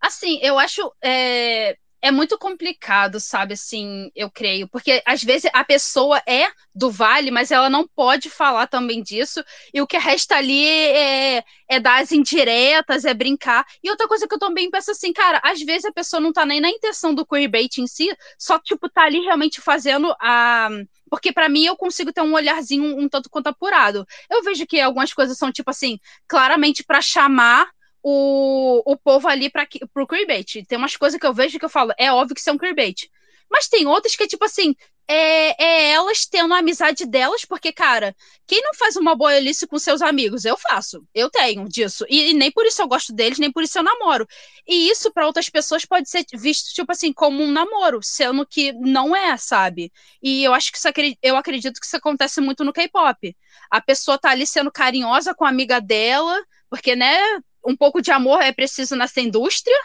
Assim, 0.00 0.38
eu 0.42 0.58
acho 0.58 0.92
é, 1.02 1.76
é 2.06 2.10
muito 2.12 2.38
complicado, 2.38 3.18
sabe? 3.18 3.54
Assim, 3.54 4.10
eu 4.14 4.30
creio, 4.30 4.68
porque 4.68 5.02
às 5.04 5.22
vezes 5.24 5.50
a 5.52 5.64
pessoa 5.64 6.22
é 6.26 6.46
do 6.74 6.90
Vale, 6.90 7.30
mas 7.30 7.50
ela 7.50 7.68
não 7.68 7.86
pode 7.86 8.30
falar 8.30 8.68
também 8.68 9.02
disso, 9.02 9.42
e 9.74 9.80
o 9.80 9.86
que 9.86 9.98
resta 9.98 10.36
ali 10.36 10.66
é, 10.66 11.44
é 11.68 11.80
dar 11.80 12.00
as 12.00 12.12
indiretas, 12.12 13.04
é 13.04 13.12
brincar. 13.12 13.64
E 13.82 13.90
outra 13.90 14.06
coisa 14.06 14.28
que 14.28 14.34
eu 14.34 14.38
também 14.38 14.70
penso 14.70 14.92
assim, 14.92 15.12
cara, 15.12 15.40
às 15.42 15.60
vezes 15.60 15.84
a 15.84 15.92
pessoa 15.92 16.20
não 16.20 16.32
tá 16.32 16.46
nem 16.46 16.60
na 16.60 16.70
intenção 16.70 17.12
do 17.12 17.26
queerbait 17.26 17.78
em 17.78 17.86
si, 17.86 18.08
só 18.38 18.58
tipo 18.58 18.88
tá 18.88 19.02
ali 19.02 19.20
realmente 19.20 19.60
fazendo 19.60 20.14
a 20.20 20.68
porque 21.08 21.32
pra 21.32 21.48
mim 21.48 21.64
eu 21.64 21.76
consigo 21.76 22.12
ter 22.12 22.20
um 22.20 22.34
olharzinho 22.34 22.82
um, 22.82 23.04
um 23.04 23.08
tanto 23.08 23.30
quanto 23.30 23.46
apurado. 23.46 24.04
Eu 24.28 24.42
vejo 24.42 24.66
que 24.66 24.80
algumas 24.80 25.12
coisas 25.12 25.38
são 25.38 25.52
tipo 25.52 25.70
assim, 25.70 25.98
claramente 26.26 26.82
pra 26.84 27.00
chamar 27.00 27.68
o, 28.08 28.82
o 28.92 28.96
povo 28.96 29.26
ali 29.26 29.50
para 29.50 29.66
pro 29.92 30.06
queerbait. 30.06 30.64
Tem 30.68 30.78
umas 30.78 30.96
coisas 30.96 31.18
que 31.18 31.26
eu 31.26 31.34
vejo 31.34 31.58
que 31.58 31.64
eu 31.64 31.68
falo, 31.68 31.92
é 31.98 32.12
óbvio 32.12 32.36
que 32.36 32.48
é 32.48 32.52
um 32.52 32.56
queerbait. 32.56 33.10
Mas 33.50 33.66
tem 33.66 33.84
outras 33.84 34.14
que 34.14 34.22
é 34.22 34.28
tipo 34.28 34.44
assim, 34.44 34.76
é, 35.08 35.60
é 35.60 35.90
elas 35.90 36.24
tendo 36.24 36.54
a 36.54 36.58
amizade 36.58 37.04
delas, 37.04 37.44
porque, 37.44 37.72
cara, 37.72 38.14
quem 38.46 38.62
não 38.62 38.74
faz 38.74 38.94
uma 38.94 39.16
boiolice 39.16 39.66
com 39.66 39.76
seus 39.76 40.02
amigos? 40.02 40.44
Eu 40.44 40.56
faço, 40.56 41.04
eu 41.12 41.28
tenho 41.28 41.68
disso. 41.68 42.04
E, 42.08 42.30
e 42.30 42.34
nem 42.34 42.50
por 42.52 42.64
isso 42.64 42.80
eu 42.80 42.86
gosto 42.86 43.12
deles, 43.12 43.40
nem 43.40 43.50
por 43.50 43.64
isso 43.64 43.76
eu 43.76 43.82
namoro. 43.82 44.24
E 44.68 44.88
isso 44.88 45.12
para 45.12 45.26
outras 45.26 45.48
pessoas 45.48 45.84
pode 45.84 46.08
ser 46.08 46.24
visto, 46.32 46.72
tipo 46.72 46.92
assim, 46.92 47.12
como 47.12 47.42
um 47.42 47.50
namoro, 47.50 48.00
sendo 48.04 48.46
que 48.46 48.72
não 48.72 49.16
é, 49.16 49.36
sabe? 49.36 49.92
E 50.22 50.44
eu 50.44 50.54
acho 50.54 50.70
que 50.70 50.78
isso, 50.78 50.88
eu 51.22 51.36
acredito 51.36 51.80
que 51.80 51.86
isso 51.86 51.96
acontece 51.96 52.40
muito 52.40 52.62
no 52.64 52.72
K-pop. 52.72 53.36
A 53.68 53.80
pessoa 53.80 54.16
tá 54.16 54.30
ali 54.30 54.46
sendo 54.46 54.70
carinhosa 54.70 55.34
com 55.34 55.44
a 55.44 55.48
amiga 55.48 55.80
dela, 55.80 56.40
porque, 56.70 56.94
né, 56.94 57.18
um 57.66 57.76
pouco 57.76 58.00
de 58.02 58.10
amor 58.10 58.40
é 58.42 58.52
preciso 58.52 58.96
nessa 58.96 59.20
indústria 59.20 59.76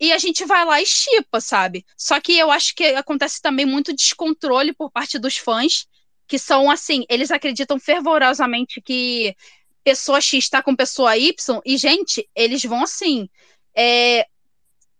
e 0.00 0.12
a 0.12 0.18
gente 0.18 0.44
vai 0.44 0.64
lá 0.64 0.80
e 0.80 0.86
chipa, 0.86 1.40
sabe? 1.40 1.84
Só 1.96 2.20
que 2.20 2.38
eu 2.38 2.50
acho 2.50 2.74
que 2.74 2.84
acontece 2.94 3.40
também 3.42 3.66
muito 3.66 3.94
descontrole 3.94 4.72
por 4.74 4.90
parte 4.90 5.18
dos 5.18 5.36
fãs, 5.36 5.86
que 6.26 6.38
são 6.38 6.70
assim, 6.70 7.04
eles 7.08 7.30
acreditam 7.30 7.78
fervorosamente 7.80 8.80
que 8.80 9.34
pessoa 9.84 10.20
X 10.20 10.44
está 10.44 10.62
com 10.62 10.76
pessoa 10.76 11.16
Y, 11.16 11.60
e, 11.64 11.76
gente, 11.78 12.28
eles 12.34 12.62
vão 12.64 12.82
assim. 12.82 13.28
é, 13.76 14.26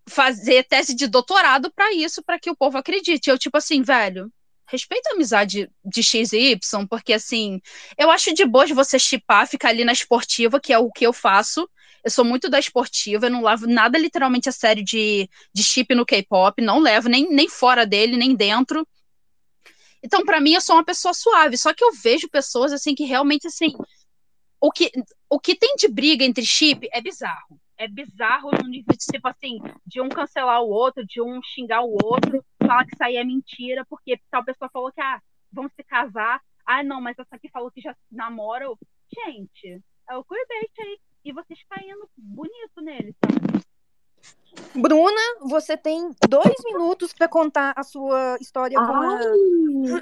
fazer 0.08 0.64
tese 0.64 0.94
de 0.94 1.06
doutorado 1.06 1.70
para 1.72 1.92
isso, 1.92 2.22
para 2.22 2.38
que 2.38 2.50
o 2.50 2.56
povo 2.56 2.78
acredite. 2.78 3.28
Eu, 3.30 3.38
tipo 3.38 3.56
assim, 3.58 3.82
velho, 3.82 4.32
respeita 4.66 5.10
a 5.10 5.12
amizade 5.14 5.70
de 5.84 6.02
X 6.02 6.32
e 6.32 6.52
Y, 6.52 6.86
porque 6.88 7.12
assim, 7.12 7.60
eu 7.96 8.10
acho 8.10 8.32
de 8.34 8.44
boa 8.44 8.66
de 8.66 8.74
você 8.74 8.98
chipar, 8.98 9.46
ficar 9.46 9.68
ali 9.70 9.84
na 9.84 9.92
esportiva, 9.92 10.60
que 10.60 10.72
é 10.72 10.78
o 10.78 10.90
que 10.90 11.06
eu 11.06 11.12
faço. 11.12 11.68
Eu 12.08 12.10
sou 12.10 12.24
muito 12.24 12.48
da 12.48 12.58
esportiva, 12.58 13.26
eu 13.26 13.30
não 13.30 13.42
levo 13.42 13.66
nada 13.66 13.98
literalmente 13.98 14.48
a 14.48 14.52
sério 14.52 14.82
de, 14.82 15.28
de 15.52 15.62
chip 15.62 15.94
no 15.94 16.06
K-pop, 16.06 16.62
não 16.62 16.78
levo 16.78 17.06
nem, 17.06 17.28
nem 17.28 17.50
fora 17.50 17.84
dele, 17.84 18.16
nem 18.16 18.34
dentro. 18.34 18.88
Então, 20.02 20.24
para 20.24 20.40
mim, 20.40 20.54
eu 20.54 20.60
sou 20.62 20.76
uma 20.76 20.84
pessoa 20.84 21.12
suave. 21.12 21.58
Só 21.58 21.74
que 21.74 21.84
eu 21.84 21.92
vejo 21.92 22.26
pessoas 22.30 22.72
assim 22.72 22.94
que 22.94 23.04
realmente 23.04 23.46
assim, 23.46 23.74
o 24.58 24.72
que, 24.72 24.90
o 25.28 25.38
que 25.38 25.54
tem 25.54 25.76
de 25.76 25.86
briga 25.86 26.24
entre 26.24 26.46
chip 26.46 26.88
é 26.94 27.02
bizarro. 27.02 27.60
É 27.76 27.86
bizarro 27.86 28.52
no 28.52 28.66
nível 28.66 28.96
de, 28.96 29.04
tipo 29.04 29.28
assim, 29.28 29.58
de 29.86 30.00
um 30.00 30.08
cancelar 30.08 30.62
o 30.62 30.70
outro, 30.70 31.04
de 31.04 31.20
um 31.20 31.42
xingar 31.42 31.82
o 31.82 31.98
outro, 32.02 32.42
falar 32.58 32.86
que 32.86 32.94
isso 32.94 33.04
aí 33.04 33.16
é 33.16 33.24
mentira, 33.24 33.84
porque 33.84 34.18
tal 34.30 34.42
pessoa 34.42 34.70
falou 34.72 34.90
que, 34.90 35.00
ah, 35.02 35.20
vão 35.52 35.68
se 35.68 35.84
casar. 35.84 36.40
Ah, 36.64 36.82
não, 36.82 37.02
mas 37.02 37.18
essa 37.18 37.36
aqui 37.36 37.50
falou 37.50 37.70
que 37.70 37.82
já 37.82 37.94
namoram. 38.10 38.78
Gente, 39.14 39.82
é 40.08 40.16
o 40.16 40.24
queerbait 40.24 40.72
aí. 40.78 40.98
E 41.24 41.32
vocês 41.32 41.58
caindo 41.68 42.08
bonito 42.16 42.80
nele, 42.80 43.14
sabe? 43.24 43.62
Bruna, 44.74 45.20
você 45.42 45.76
tem 45.76 46.10
dois 46.28 46.54
minutos 46.64 47.12
para 47.12 47.28
contar 47.28 47.72
a 47.76 47.82
sua 47.82 48.36
história 48.40 48.78
com 48.78 48.92
a. 48.92 49.18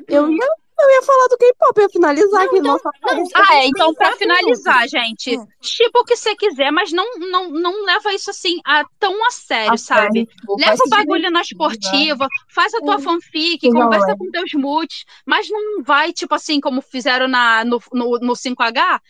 Eu 0.09 0.31
ia, 0.31 0.49
eu 0.79 0.91
ia 0.91 1.03
falar 1.03 1.29
do 1.29 1.37
K-pop, 1.37 1.81
ia 1.81 1.89
finalizar 1.89 2.43
aqui 2.45 2.59
então, 2.59 2.73
nossa 2.73 2.91
conversa. 3.03 3.33
Ah, 3.35 3.57
é, 3.57 3.67
então 3.67 3.93
pra 3.95 4.07
quatro 4.07 4.19
finalizar, 4.19 4.89
gente, 4.89 5.39
tipo 5.61 5.99
o 6.01 6.05
que 6.05 6.17
você 6.17 6.35
quiser, 6.37 6.71
mas 6.71 6.93
não, 6.93 7.19
não, 7.19 7.51
não 7.51 7.85
leva 7.85 8.13
isso 8.15 8.31
assim 8.31 8.59
a, 8.65 8.85
tão 8.99 9.27
a 9.27 9.31
sério, 9.31 9.75
A 9.75 9.77
sabe? 9.77 10.21
sério, 10.27 10.29
pô, 10.47 10.57
Leva 10.59 10.83
o 10.85 10.89
bagulho 10.91 11.31
na 11.31 11.43
esportiva, 11.43 12.29
faz 12.49 12.73
a 12.75 12.81
tua 12.81 12.97
É. 12.97 13.01
fanfic, 13.01 13.71
conversa 13.71 14.17
com 14.17 14.31
teus 14.31 14.53
moods, 14.55 15.05
mas 15.27 15.49
não 15.51 15.83
vai, 15.83 16.13
tipo 16.13 16.35
assim, 16.35 16.61
como 16.61 16.81
fizeram 16.81 17.29
na, 17.29 17.65
no, 17.65 17.81
no, 17.93 18.19
no 18.21 18.33
5H, 18.35 19.01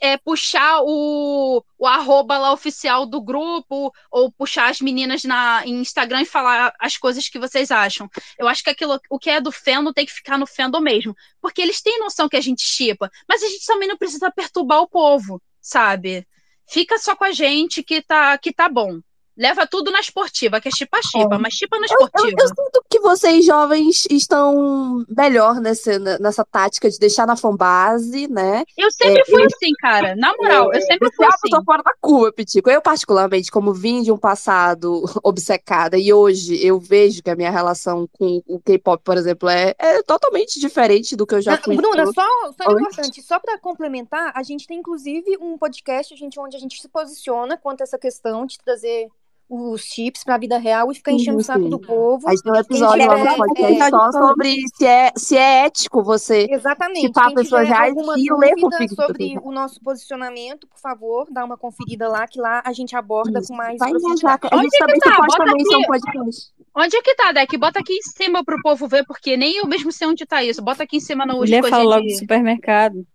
é, 0.00 0.16
puxar 0.16 0.80
o, 0.82 1.64
o 1.78 1.86
arroba 1.86 2.38
lá 2.38 2.52
oficial 2.52 3.06
do 3.06 3.20
grupo, 3.20 3.92
ou 4.10 4.32
puxar 4.32 4.70
as 4.70 4.80
meninas 4.80 5.24
na 5.24 5.62
em 5.66 5.80
Instagram 5.80 6.22
e 6.22 6.26
falar 6.26 6.74
as 6.78 6.96
coisas 6.96 7.28
que 7.28 7.38
vocês 7.38 7.70
acham. 7.70 8.08
Eu 8.38 8.48
acho 8.48 8.62
que 8.62 8.70
aquilo, 8.70 9.00
o 9.10 9.18
que 9.18 9.30
é 9.30 9.40
do 9.40 9.52
fandom 9.52 9.92
tem 9.92 10.06
que 10.06 10.12
ficar 10.12 10.38
no 10.38 10.46
fandom 10.46 10.80
mesmo. 10.80 11.14
Porque 11.40 11.62
eles 11.62 11.80
têm 11.82 11.98
noção 11.98 12.28
que 12.28 12.36
a 12.36 12.40
gente 12.40 12.62
chipa, 12.62 13.10
mas 13.28 13.42
a 13.42 13.48
gente 13.48 13.66
também 13.66 13.88
não 13.88 13.96
precisa 13.96 14.30
perturbar 14.30 14.80
o 14.80 14.88
povo, 14.88 15.40
sabe? 15.60 16.26
Fica 16.66 16.98
só 16.98 17.14
com 17.14 17.24
a 17.24 17.32
gente 17.32 17.82
que 17.82 18.02
tá, 18.02 18.36
que 18.38 18.52
tá 18.52 18.68
bom. 18.68 19.00
Leva 19.36 19.66
tudo 19.66 19.90
na 19.90 20.00
esportiva, 20.00 20.60
que 20.60 20.68
é 20.68 20.70
chipa-chipa, 20.70 21.34
É. 21.34 21.38
mas 21.38 21.54
chipa 21.54 21.78
na 21.78 21.86
Eu, 21.86 21.96
eu, 22.00 22.06
esportiva. 22.06 22.36
eu 22.40 22.48
sinto 22.48 22.84
que 22.88 23.00
vocês 23.00 23.44
jovens 23.44 24.06
estão 24.10 25.04
melhor 25.08 25.60
nessa, 25.60 25.98
nessa 26.18 26.44
tática 26.44 26.88
de 26.88 26.98
deixar 26.98 27.26
na 27.26 27.36
fanbase, 27.36 28.28
né? 28.28 28.64
Eu 28.78 28.90
sempre 28.92 29.20
É, 29.20 29.24
fui 29.24 29.42
eu- 29.42 29.46
assim, 29.46 29.72
cara. 29.80 30.14
Na 30.16 30.32
moral, 30.38 30.72
eu 30.72 30.80
sempre 30.82 31.08
Você 31.08 31.16
fui 31.16 31.24
é 31.24 31.28
assim. 31.28 31.38
pessoa 31.42 31.64
fora 31.64 31.82
da 31.82 31.92
curva, 32.00 32.32
Pitico. 32.32 32.70
Eu, 32.70 32.80
particularmente, 32.80 33.50
como 33.50 33.72
vim 33.74 34.02
de 34.02 34.12
um 34.12 34.16
passado 34.18 35.02
obcecada 35.24 35.98
e 35.98 36.12
hoje 36.12 36.64
eu 36.64 36.78
vejo 36.78 37.22
que 37.22 37.30
a 37.30 37.36
minha 37.36 37.50
relação 37.50 38.08
com 38.12 38.42
o 38.46 38.60
K-pop, 38.60 39.02
por 39.02 39.16
exemplo, 39.16 39.48
é, 39.48 39.74
é 39.78 40.02
totalmente 40.02 40.60
diferente 40.60 41.16
do 41.16 41.26
que 41.26 41.34
eu 41.34 41.42
já 41.42 41.54
Ah, 41.54 41.60
fui. 41.62 41.76
Bruna, 41.76 42.04
pro- 42.04 42.14
só, 42.14 42.26
só 42.62 42.70
Oi? 42.70 42.80
importante, 42.80 43.22
só 43.22 43.38
para 43.40 43.58
complementar, 43.58 44.32
a 44.34 44.42
gente 44.42 44.66
tem 44.66 44.78
inclusive 44.78 45.36
um 45.40 45.58
podcast 45.58 46.14
a 46.14 46.16
gente, 46.16 46.38
onde 46.38 46.56
a 46.56 46.60
gente 46.60 46.80
se 46.80 46.88
posiciona 46.88 47.56
quanto 47.56 47.80
a 47.80 47.84
essa 47.84 47.98
questão 47.98 48.46
de 48.46 48.58
trazer 48.58 49.08
os 49.48 49.82
chips 49.82 50.24
para 50.24 50.36
a 50.36 50.38
vida 50.38 50.58
real 50.58 50.90
e 50.90 50.94
ficar 50.94 51.12
enchendo 51.12 51.38
o 51.38 51.40
Sim, 51.40 51.46
saco 51.46 51.62
sim. 51.64 51.68
do 51.70 51.78
povo. 51.78 52.26
A 52.26 52.30
gente 52.30 52.42
tem 52.42 52.52
um 52.52 52.56
episódio 52.56 53.06
lá 53.06 53.16
no 53.18 53.36
podcast 53.36 53.82
é, 53.82 53.90
só 53.90 54.12
sobre 54.12 54.56
se 54.74 54.86
é, 54.86 55.12
se 55.16 55.36
é 55.36 55.66
ético 55.66 56.02
você 56.02 56.46
Exatamente. 56.50 57.06
chipar 57.06 57.26
Quem 57.26 57.34
pessoas 57.36 57.68
reais 57.68 57.94
e 57.94 58.32
ler 58.34 58.54
dúvida 58.56 58.86
de 58.86 58.94
sobre 58.94 59.38
o 59.42 59.52
nosso 59.52 59.80
posicionamento, 59.80 60.66
por 60.66 60.78
favor, 60.78 61.26
dá 61.30 61.44
uma 61.44 61.56
conferida 61.56 62.08
lá, 62.08 62.26
que 62.26 62.40
lá 62.40 62.62
a 62.64 62.72
gente 62.72 62.96
aborda 62.96 63.38
Isso. 63.38 63.48
com 63.48 63.56
mais 63.56 63.78
Vai 63.78 63.90
profundidade. 63.90 64.20
viajar. 64.20 64.38
A 64.50 64.56
Onde 64.56 64.64
gente 64.64 64.74
é 64.74 64.78
que 64.78 64.86
também 64.86 65.00
tá? 65.00 65.14
É 65.14 65.76
um 65.76 65.80
aqui. 65.80 65.86
podcast. 65.86 66.54
Onde 66.76 66.96
é 66.96 67.02
que 67.02 67.14
tá, 67.14 67.32
Deck? 67.32 67.56
Bota 67.56 67.80
aqui 67.80 67.92
em 67.92 68.02
cima 68.02 68.44
pro 68.44 68.60
povo 68.62 68.88
ver, 68.88 69.04
porque 69.06 69.36
nem 69.36 69.58
eu 69.58 69.66
mesmo 69.66 69.92
sei 69.92 70.08
onde 70.08 70.26
tá 70.26 70.42
isso. 70.42 70.62
Bota 70.62 70.82
aqui 70.82 70.96
em 70.96 71.00
cima 71.00 71.24
no 71.24 71.34
Mulher 71.34 71.62
fala 71.68 71.84
logo 71.84 72.02
do 72.02 72.06
de... 72.08 72.18
supermercado. 72.18 73.06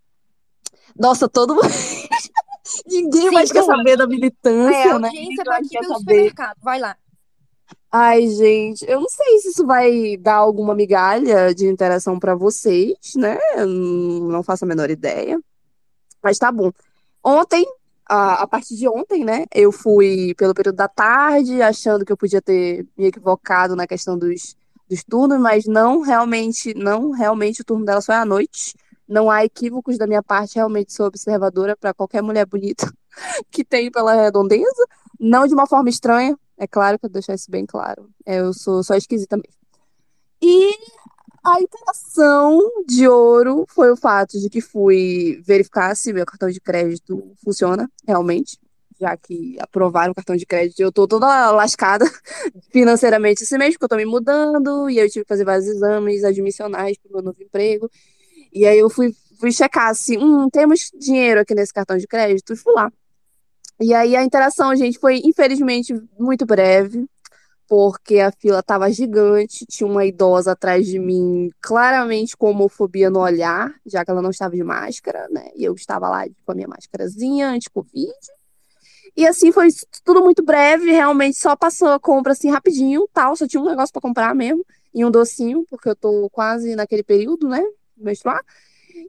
Nossa, 0.98 1.28
todo 1.28 1.56
mundo. 1.56 1.68
Ninguém 2.88 3.22
Sim, 3.30 3.32
mais 3.32 3.52
quer 3.52 3.64
saber 3.64 3.98
da 3.98 4.04
É, 4.04 4.08
militância, 4.08 4.96
a 4.96 5.00
né? 5.00 5.10
Ninguém 5.10 5.36
tá 5.36 5.58
aqui 5.58 5.80
pelo 5.80 5.98
supermercado. 5.98 6.58
Vai 6.62 6.80
lá. 6.80 6.96
Ai, 7.92 8.28
gente, 8.28 8.86
eu 8.88 9.02
não 9.02 9.10
sei 9.10 9.40
se 9.40 9.50
isso 9.50 9.66
vai 9.66 10.16
dar 10.18 10.36
alguma 10.36 10.76
migalha 10.76 11.54
de 11.56 11.68
interação 11.68 12.20
pra 12.20 12.36
vocês, 12.36 12.98
né? 13.16 13.38
Eu 13.56 13.68
Não 13.68 14.44
faço 14.44 14.64
a 14.64 14.68
menor 14.68 14.90
ideia. 14.90 15.40
Mas 16.22 16.38
tá 16.38 16.52
bom. 16.52 16.72
Ontem, 17.24 17.66
a, 18.08 18.44
a 18.44 18.48
partir 18.48 18.76
de 18.76 18.88
ontem, 18.88 19.24
né? 19.26 19.46
Eu 19.54 19.72
fui 19.72 20.34
pelo 20.36 20.54
período 20.54 20.76
da 20.76 20.88
tarde, 20.88 21.62
achando 21.62 22.06
que 22.06 22.12
eu 22.12 22.18
podia 22.18 22.42
ter 22.42 22.86
me 22.98 23.08
equivocado 23.08 23.76
na 23.76 23.88
questão 23.88 24.18
dos, 24.18 24.56
dos 24.90 25.04
turnos, 25.04 25.40
mas 25.40 25.66
não 25.66 26.02
realmente, 26.02 26.74
não 26.76 27.12
realmente 27.12 27.62
o 27.62 27.66
turno 27.66 27.86
dela 27.86 28.02
só 28.02 28.14
é 28.14 28.18
à 28.18 28.26
noite. 28.26 28.76
Não 29.10 29.30
há 29.32 29.44
equívocos 29.44 29.98
da 29.98 30.06
minha 30.06 30.22
parte, 30.22 30.56
realmente 30.56 30.94
sou 30.94 31.08
observadora 31.08 31.76
para 31.76 31.96
qualquer 31.96 32.22
mulher 32.22 32.46
bonita 32.46 32.92
que 33.50 33.66
tem 33.66 33.90
pela 33.90 34.14
redondeza. 34.14 34.86
Não 35.20 35.48
de 35.48 35.54
uma 35.56 35.66
forma 35.66 35.90
estranha, 35.90 36.38
é 36.56 36.68
claro 36.68 37.00
que 37.00 37.08
eu 37.08 37.10
deixar 37.10 37.34
isso 37.34 37.50
bem 37.50 37.66
claro. 37.66 38.08
É, 38.24 38.40
eu 38.40 38.54
sou 38.54 38.84
só 38.84 38.94
esquisita 38.96 39.36
mesmo. 39.36 39.60
E 40.42 40.78
a 41.44 41.60
interação 41.60 42.62
de 42.88 43.08
ouro 43.08 43.66
foi 43.68 43.92
o 43.92 43.98
fato 43.98 44.40
de 44.40 44.48
que 44.50 44.62
fui 44.62 45.42
verificar 45.44 45.96
se 45.96 46.14
meu 46.14 46.26
cartão 46.26 46.50
de 46.50 46.62
crédito 46.62 47.34
funciona 47.44 47.90
realmente, 48.08 48.60
já 49.00 49.18
que 49.18 49.58
aprovaram 49.60 50.12
o 50.12 50.16
cartão 50.16 50.36
de 50.36 50.46
crédito. 50.46 50.80
Eu 50.80 50.92
tô 50.92 51.08
toda 51.08 51.52
lascada 51.52 52.06
financeiramente 52.72 53.44
esse 53.44 53.58
mês, 53.58 53.74
porque 53.74 53.86
eu 53.86 53.90
tô 53.90 53.96
me 53.96 54.06
mudando, 54.06 54.90
e 54.90 55.00
eu 55.00 55.10
tive 55.10 55.26
que 55.26 55.30
fazer 55.30 55.46
vários 55.46 55.66
exames 55.66 56.24
admissionais 56.24 56.98
pro 56.98 57.14
meu 57.14 57.24
novo 57.24 57.42
emprego. 57.42 57.90
E 58.54 58.66
aí 58.66 58.80
eu 58.80 58.90
fui, 58.90 59.16
fui 59.40 59.52
checar 59.52 59.94
se, 59.96 60.18
hum, 60.18 60.50
temos 60.50 60.92
dinheiro 61.00 61.42
aqui 61.42 61.54
nesse 61.56 61.74
cartão 61.74 61.98
de 61.98 62.08
crédito, 62.08 62.56
fui 62.56 62.74
lá. 62.74 62.92
E 63.80 63.94
aí 63.94 64.16
a 64.16 64.24
interação, 64.24 64.76
gente, 64.76 65.00
foi 65.00 65.22
infelizmente 65.24 65.94
muito 66.20 66.46
breve 66.46 67.08
porque 67.70 68.20
a 68.20 68.32
fila 68.32 68.60
estava 68.60 68.92
gigante, 68.92 69.64
tinha 69.68 69.88
uma 69.88 70.04
idosa 70.04 70.54
atrás 70.54 70.88
de 70.88 70.98
mim, 70.98 71.52
claramente 71.62 72.36
com 72.36 72.50
homofobia 72.50 73.12
no 73.12 73.20
olhar, 73.20 73.72
já 73.86 74.04
que 74.04 74.10
ela 74.10 74.24
não 74.24 74.32
estava 74.32 74.56
de 74.56 74.64
máscara, 74.64 75.28
né? 75.30 75.52
E 75.56 75.66
eu 75.66 75.76
estava 75.76 76.10
lá 76.10 76.26
com 76.44 76.52
a 76.52 76.56
minha 76.56 76.68
máscarazinha 76.68 77.48
anti-Covid. 77.48 78.12
E 79.16 79.28
assim 79.28 79.52
foi 79.52 79.68
tudo 80.04 80.22
muito 80.24 80.44
breve, 80.44 80.92
realmente 80.92 81.38
só 81.38 81.56
passou 81.56 81.90
a 81.90 82.00
compra 82.00 82.32
assim 82.32 82.50
rapidinho, 82.50 83.08
tal, 83.14 83.36
só 83.36 83.48
tinha 83.48 83.62
um 83.62 83.70
negócio 83.70 83.94
para 83.94 84.02
comprar 84.02 84.34
mesmo, 84.34 84.66
e 84.92 85.06
um 85.06 85.12
docinho, 85.12 85.64
porque 85.70 85.90
eu 85.90 85.96
tô 85.96 86.28
quase 86.32 86.76
naquele 86.76 87.04
período, 87.04 87.48
né, 87.48 87.64
menstruar. 88.04 88.44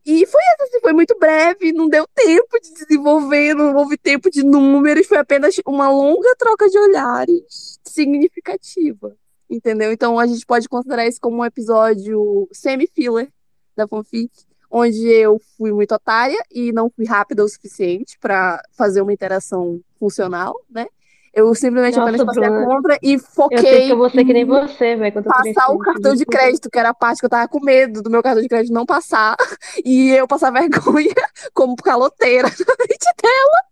E 0.05 0.25
foi 0.27 0.41
assim, 0.60 0.81
foi 0.81 0.93
muito 0.93 1.19
breve, 1.19 1.73
não 1.73 1.89
deu 1.89 2.07
tempo 2.15 2.60
de 2.60 2.73
desenvolver, 2.73 3.55
não 3.55 3.75
houve 3.75 3.97
tempo 3.97 4.31
de 4.31 4.43
números, 4.43 5.07
foi 5.07 5.19
apenas 5.19 5.57
uma 5.67 5.91
longa 5.91 6.35
troca 6.36 6.69
de 6.69 6.78
olhares 6.78 7.78
significativa, 7.85 9.17
entendeu? 9.49 9.93
Então 9.93 10.19
a 10.19 10.27
gente 10.27 10.47
pode 10.47 10.69
considerar 10.69 11.07
isso 11.07 11.20
como 11.20 11.39
um 11.39 11.44
episódio 11.44 12.49
semi-filler 12.52 13.28
da 13.77 13.89
fanfic, 13.89 14.31
onde 14.70 15.09
eu 15.09 15.41
fui 15.57 15.73
muito 15.73 15.94
otária 15.94 16.39
e 16.51 16.73
não 16.73 16.89
fui 16.91 17.05
rápida 17.05 17.44
o 17.44 17.49
suficiente 17.49 18.19
para 18.20 18.62
fazer 18.73 19.01
uma 19.01 19.12
interação 19.12 19.81
funcional, 19.99 20.55
né? 20.70 20.86
Eu 21.33 21.55
simplesmente 21.55 21.99
Nossa, 21.99 22.00
apenas 22.00 22.23
passei 22.25 22.47
a 22.47 22.50
Bruna. 22.50 22.67
compra 22.67 22.99
e 23.02 23.17
Eu 23.50 23.65
sei 23.65 23.83
foquei 23.83 23.83
que 23.83 23.92
eu 23.92 23.97
vou 23.99 24.10
ser 24.10 24.25
que 24.25 24.33
nem 24.33 24.44
em 24.44 24.47
você, 24.47 24.97
velho, 24.97 25.12
quando 25.12 25.26
eu 25.26 25.34
passar 25.34 25.70
o 25.70 25.78
crescer. 25.78 25.81
cartão 25.81 26.15
de 26.15 26.26
crédito, 26.26 26.70
que 26.70 26.78
era 26.78 26.91
a 26.91 26.94
parte 26.94 27.20
que 27.20 27.26
eu 27.26 27.31
tava 27.31 27.49
com 27.49 27.60
medo 27.65 28.02
do 28.02 28.10
meu 28.10 28.23
cartão 28.23 28.42
de 28.42 28.49
crédito 28.49 28.73
não 28.73 28.86
passar, 28.86 29.36
e 29.84 30.10
eu 30.10 30.26
passar 30.26 30.50
vergonha 30.52 31.15
como 31.55 31.76
caloteira 31.76 32.49
na 32.50 32.55
frente 32.55 33.07
dela, 33.23 33.62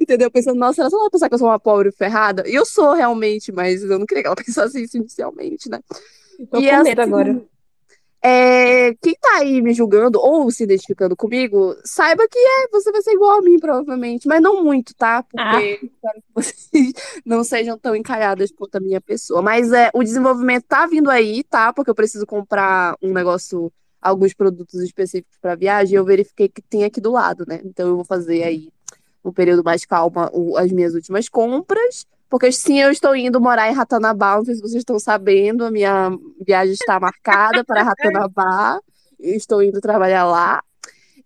entendeu? 0.00 0.30
Pensando, 0.30 0.58
nossa, 0.58 0.82
ela 0.82 0.90
só 0.90 0.98
vai 1.00 1.10
pensar 1.10 1.28
que 1.28 1.34
eu 1.34 1.38
sou 1.38 1.48
uma 1.48 1.60
pobre 1.60 1.92
ferrada? 1.92 2.48
E 2.48 2.54
eu 2.54 2.66
sou 2.66 2.94
realmente, 2.94 3.52
mas 3.52 3.82
eu 3.82 3.98
não 3.98 4.06
queria 4.06 4.22
que 4.24 4.28
ela 4.28 4.36
pensasse 4.36 4.82
isso 4.82 4.96
inicialmente, 4.96 5.68
né? 5.70 5.80
Tô 6.50 6.60
E 6.60 6.62
com 6.62 6.76
medo 6.78 7.00
assim, 7.00 7.02
agora. 7.02 7.42
É, 8.22 8.94
quem 9.00 9.14
tá 9.20 9.36
aí 9.38 9.62
me 9.62 9.72
julgando 9.72 10.18
ou 10.20 10.50
se 10.50 10.64
identificando 10.64 11.14
comigo, 11.16 11.76
saiba 11.84 12.26
que 12.28 12.38
é, 12.38 12.68
você 12.72 12.90
vai 12.90 13.00
ser 13.02 13.12
igual 13.12 13.38
a 13.38 13.42
mim, 13.42 13.58
provavelmente, 13.58 14.26
mas 14.26 14.42
não 14.42 14.62
muito, 14.64 14.94
tá? 14.94 15.18
Ah, 15.18 15.22
Porque 15.22 15.80
espero 15.86 16.14
que 16.14 16.34
vocês 16.34 16.92
não 17.24 17.44
sejam 17.44 17.78
tão 17.78 17.94
encalhadas 17.94 18.50
quanto 18.50 18.76
a 18.76 18.80
minha 18.80 19.00
pessoa. 19.00 19.40
Mas 19.40 19.72
é, 19.72 19.90
o 19.94 20.02
desenvolvimento 20.02 20.64
tá 20.66 20.86
vindo 20.86 21.10
aí, 21.10 21.44
tá? 21.44 21.72
Porque 21.72 21.90
eu 21.90 21.94
preciso 21.94 22.26
comprar 22.26 22.96
um 23.00 23.12
negócio, 23.12 23.72
alguns 24.02 24.34
produtos 24.34 24.80
específicos 24.82 25.36
para 25.40 25.54
viagem, 25.54 25.94
e 25.94 25.96
eu 25.96 26.04
verifiquei 26.04 26.48
que 26.48 26.60
tem 26.62 26.84
aqui 26.84 27.00
do 27.00 27.12
lado, 27.12 27.44
né? 27.46 27.60
Então 27.64 27.86
eu 27.88 27.96
vou 27.96 28.04
fazer 28.04 28.42
aí 28.42 28.68
um 29.24 29.32
período 29.32 29.62
mais 29.62 29.84
calma 29.84 30.30
o- 30.32 30.56
as 30.56 30.72
minhas 30.72 30.94
últimas 30.94 31.28
compras. 31.28 32.04
Porque 32.28 32.52
sim, 32.52 32.78
eu 32.80 32.90
estou 32.90 33.16
indo 33.16 33.40
morar 33.40 33.70
em 33.70 33.74
Ratanabá, 33.74 34.36
não 34.36 34.44
sei 34.44 34.54
se 34.54 34.60
vocês 34.60 34.82
estão 34.82 34.98
sabendo, 34.98 35.64
a 35.64 35.70
minha 35.70 36.10
viagem 36.44 36.74
está 36.74 37.00
marcada 37.00 37.64
para 37.64 37.82
Ratanabá, 37.82 38.80
estou 39.18 39.62
indo 39.62 39.80
trabalhar 39.80 40.26
lá. 40.26 40.62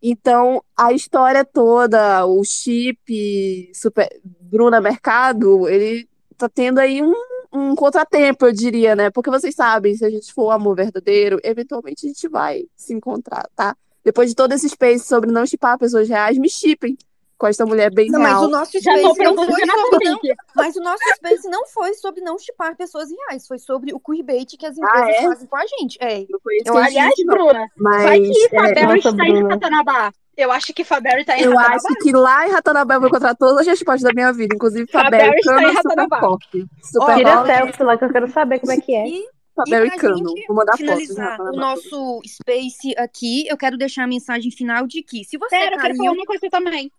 Então, 0.00 0.62
a 0.76 0.92
história 0.92 1.44
toda, 1.44 2.24
o 2.26 2.42
chip 2.44 3.70
Super 3.74 4.08
Bruna 4.24 4.80
Mercado, 4.80 5.68
ele 5.68 6.08
tá 6.36 6.48
tendo 6.48 6.78
aí 6.78 7.02
um, 7.02 7.14
um 7.52 7.74
contratempo, 7.74 8.46
eu 8.46 8.52
diria, 8.52 8.96
né? 8.96 9.10
Porque 9.10 9.30
vocês 9.30 9.54
sabem, 9.54 9.96
se 9.96 10.04
a 10.04 10.10
gente 10.10 10.32
for 10.32 10.50
amor 10.50 10.76
verdadeiro, 10.76 11.38
eventualmente 11.42 12.06
a 12.06 12.08
gente 12.08 12.28
vai 12.28 12.64
se 12.76 12.94
encontrar, 12.94 13.48
tá? 13.54 13.76
Depois 14.04 14.28
de 14.28 14.34
todo 14.34 14.52
esse 14.52 14.68
space 14.68 15.06
sobre 15.06 15.30
não 15.30 15.46
chipar 15.46 15.78
pessoas 15.78 16.08
reais, 16.08 16.38
me 16.38 16.48
chipem 16.48 16.96
com 17.42 17.48
esta 17.48 17.66
mulher 17.66 17.92
bem 17.92 18.08
Não, 18.08 18.20
mas 18.20 18.28
real. 18.30 18.44
o 18.44 18.48
nosso 18.48 18.70
space 18.78 19.02
não 19.02 19.14
foi 19.16 19.26
sobre 19.34 19.64
não, 19.66 20.18
mas 20.54 20.76
o 20.76 20.80
nosso 20.80 21.02
space 21.16 21.48
não 21.50 21.66
foi 21.66 21.94
sobre 21.94 22.20
não 22.20 22.38
chipar 22.38 22.76
pessoas 22.76 23.08
reais, 23.10 23.48
foi 23.48 23.58
sobre 23.58 23.92
o 23.92 23.98
queerbait 23.98 24.46
que 24.56 24.64
as 24.64 24.78
Ah, 24.78 25.00
empresas 25.00 25.16
é? 25.16 25.22
fazem 25.28 25.48
com 25.48 25.56
a 25.56 25.66
gente. 25.66 25.98
É, 26.00 26.20
eu 26.22 26.26
que 26.38 26.68
a 26.70 26.72
acho 26.82 26.90
gente 26.92 26.98
Aliás. 26.98 27.14
Bruna, 27.26 27.66
vai 27.76 28.20
Mas, 28.20 28.28
que 28.28 28.44
é, 28.44 28.48
Faberry 28.48 28.94
Nossa, 28.96 29.08
está 29.08 29.26
em 29.26 29.32
Bruna. 29.34 29.54
Ratanabá. 29.54 30.12
Eu 30.36 30.52
acho 30.52 30.72
que 30.72 30.84
Faberry 30.84 31.24
tá 31.24 31.36
em 31.36 31.42
Eu 31.42 31.50
Ratanabá. 31.56 31.74
acho 31.76 31.94
que 32.00 32.12
lá 32.12 32.46
em 32.46 32.50
Ratanabá 32.52 32.94
eu 32.94 33.00
vou 33.00 33.08
encontrar 33.08 33.34
todas 33.34 33.58
as 33.62 33.66
respostas 33.66 34.02
da 34.02 34.12
minha 34.14 34.32
vida, 34.32 34.54
inclusive 34.54 34.86
Faberry 34.90 35.10
Faberry 35.10 35.38
está 35.40 35.52
Cano 35.54 35.60
em 35.60 35.64
e 35.64 35.76
Super 35.76 35.88
Ratanabá. 35.88 36.20
Pop. 36.20 36.44
Super 36.84 37.16
Tira 37.16 37.44
selfie 37.46 37.82
lá 37.82 37.98
que 37.98 38.04
eu 38.04 38.12
quero 38.12 38.30
saber 38.30 38.60
como 38.60 38.72
é 38.72 38.76
que 38.80 38.94
é. 38.94 39.04
E, 39.08 39.18
e 39.18 39.24
Faberry 39.56 39.88
pra 39.90 39.98
Cano. 39.98 40.16
gente 40.16 40.46
Vou 40.46 40.56
mandar 40.56 40.76
finalizar 40.78 41.26
o 41.26 41.30
Ratanabá. 41.44 41.56
nosso 41.58 42.20
space 42.26 42.94
aqui, 42.96 43.46
eu 43.48 43.56
quero 43.58 43.76
deixar 43.76 44.04
a 44.04 44.06
mensagem 44.06 44.50
final 44.52 44.86
de 44.86 45.02
que 45.02 45.24
se 45.24 45.36
você 45.36 45.50
Pera, 45.50 45.74
eu 45.76 45.80
quero 45.80 45.96
falar 45.96 46.08
caiu. 46.08 46.12
uma 46.20 46.24
coisa 46.24 46.48
também. 46.48 46.90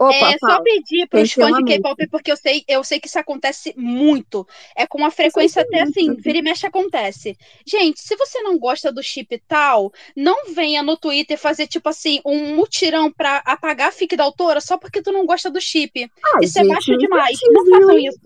Opa, 0.00 0.14
É 0.14 0.38
só 0.38 0.62
pedir 0.62 1.02
que 1.02 1.08
ter 1.08 1.28
fãs 1.28 1.56
de. 1.58 1.64
K-pop, 1.64 2.08
porque 2.08 2.32
eu 2.32 2.36
sei, 2.36 2.64
eu 2.66 2.82
sei 2.82 2.98
que 2.98 3.06
isso 3.06 3.18
acontece 3.18 3.74
muito. 3.76 4.46
É 4.74 4.86
com 4.86 4.96
uma 4.96 5.10
frequência 5.10 5.60
até 5.60 5.84
muito. 5.84 5.90
assim, 5.90 6.14
vira 6.16 6.38
e 6.38 6.42
mexe 6.42 6.66
acontece. 6.66 7.36
Gente, 7.66 8.00
se 8.00 8.16
você 8.16 8.40
não 8.40 8.58
gosta 8.58 8.90
do 8.90 9.02
chip 9.02 9.42
tal, 9.46 9.92
não 10.16 10.54
venha 10.54 10.82
no 10.82 10.96
Twitter 10.96 11.36
fazer, 11.36 11.66
tipo 11.66 11.86
assim, 11.90 12.18
um 12.24 12.54
mutirão 12.56 13.12
pra 13.12 13.42
apagar 13.44 13.88
a 13.88 13.92
fic 13.92 14.16
da 14.16 14.24
autora 14.24 14.60
só 14.62 14.78
porque 14.78 15.02
tu 15.02 15.12
não 15.12 15.26
gosta 15.26 15.50
do 15.50 15.60
chip. 15.60 16.10
Ah, 16.24 16.38
Isso 16.40 16.58
é 16.58 16.62
gente, 16.62 16.72
baixo 16.72 16.94
um 16.94 16.96
demais. 16.96 17.38
Não 17.50 17.66
façam 17.66 17.98
isso. 17.98 18.20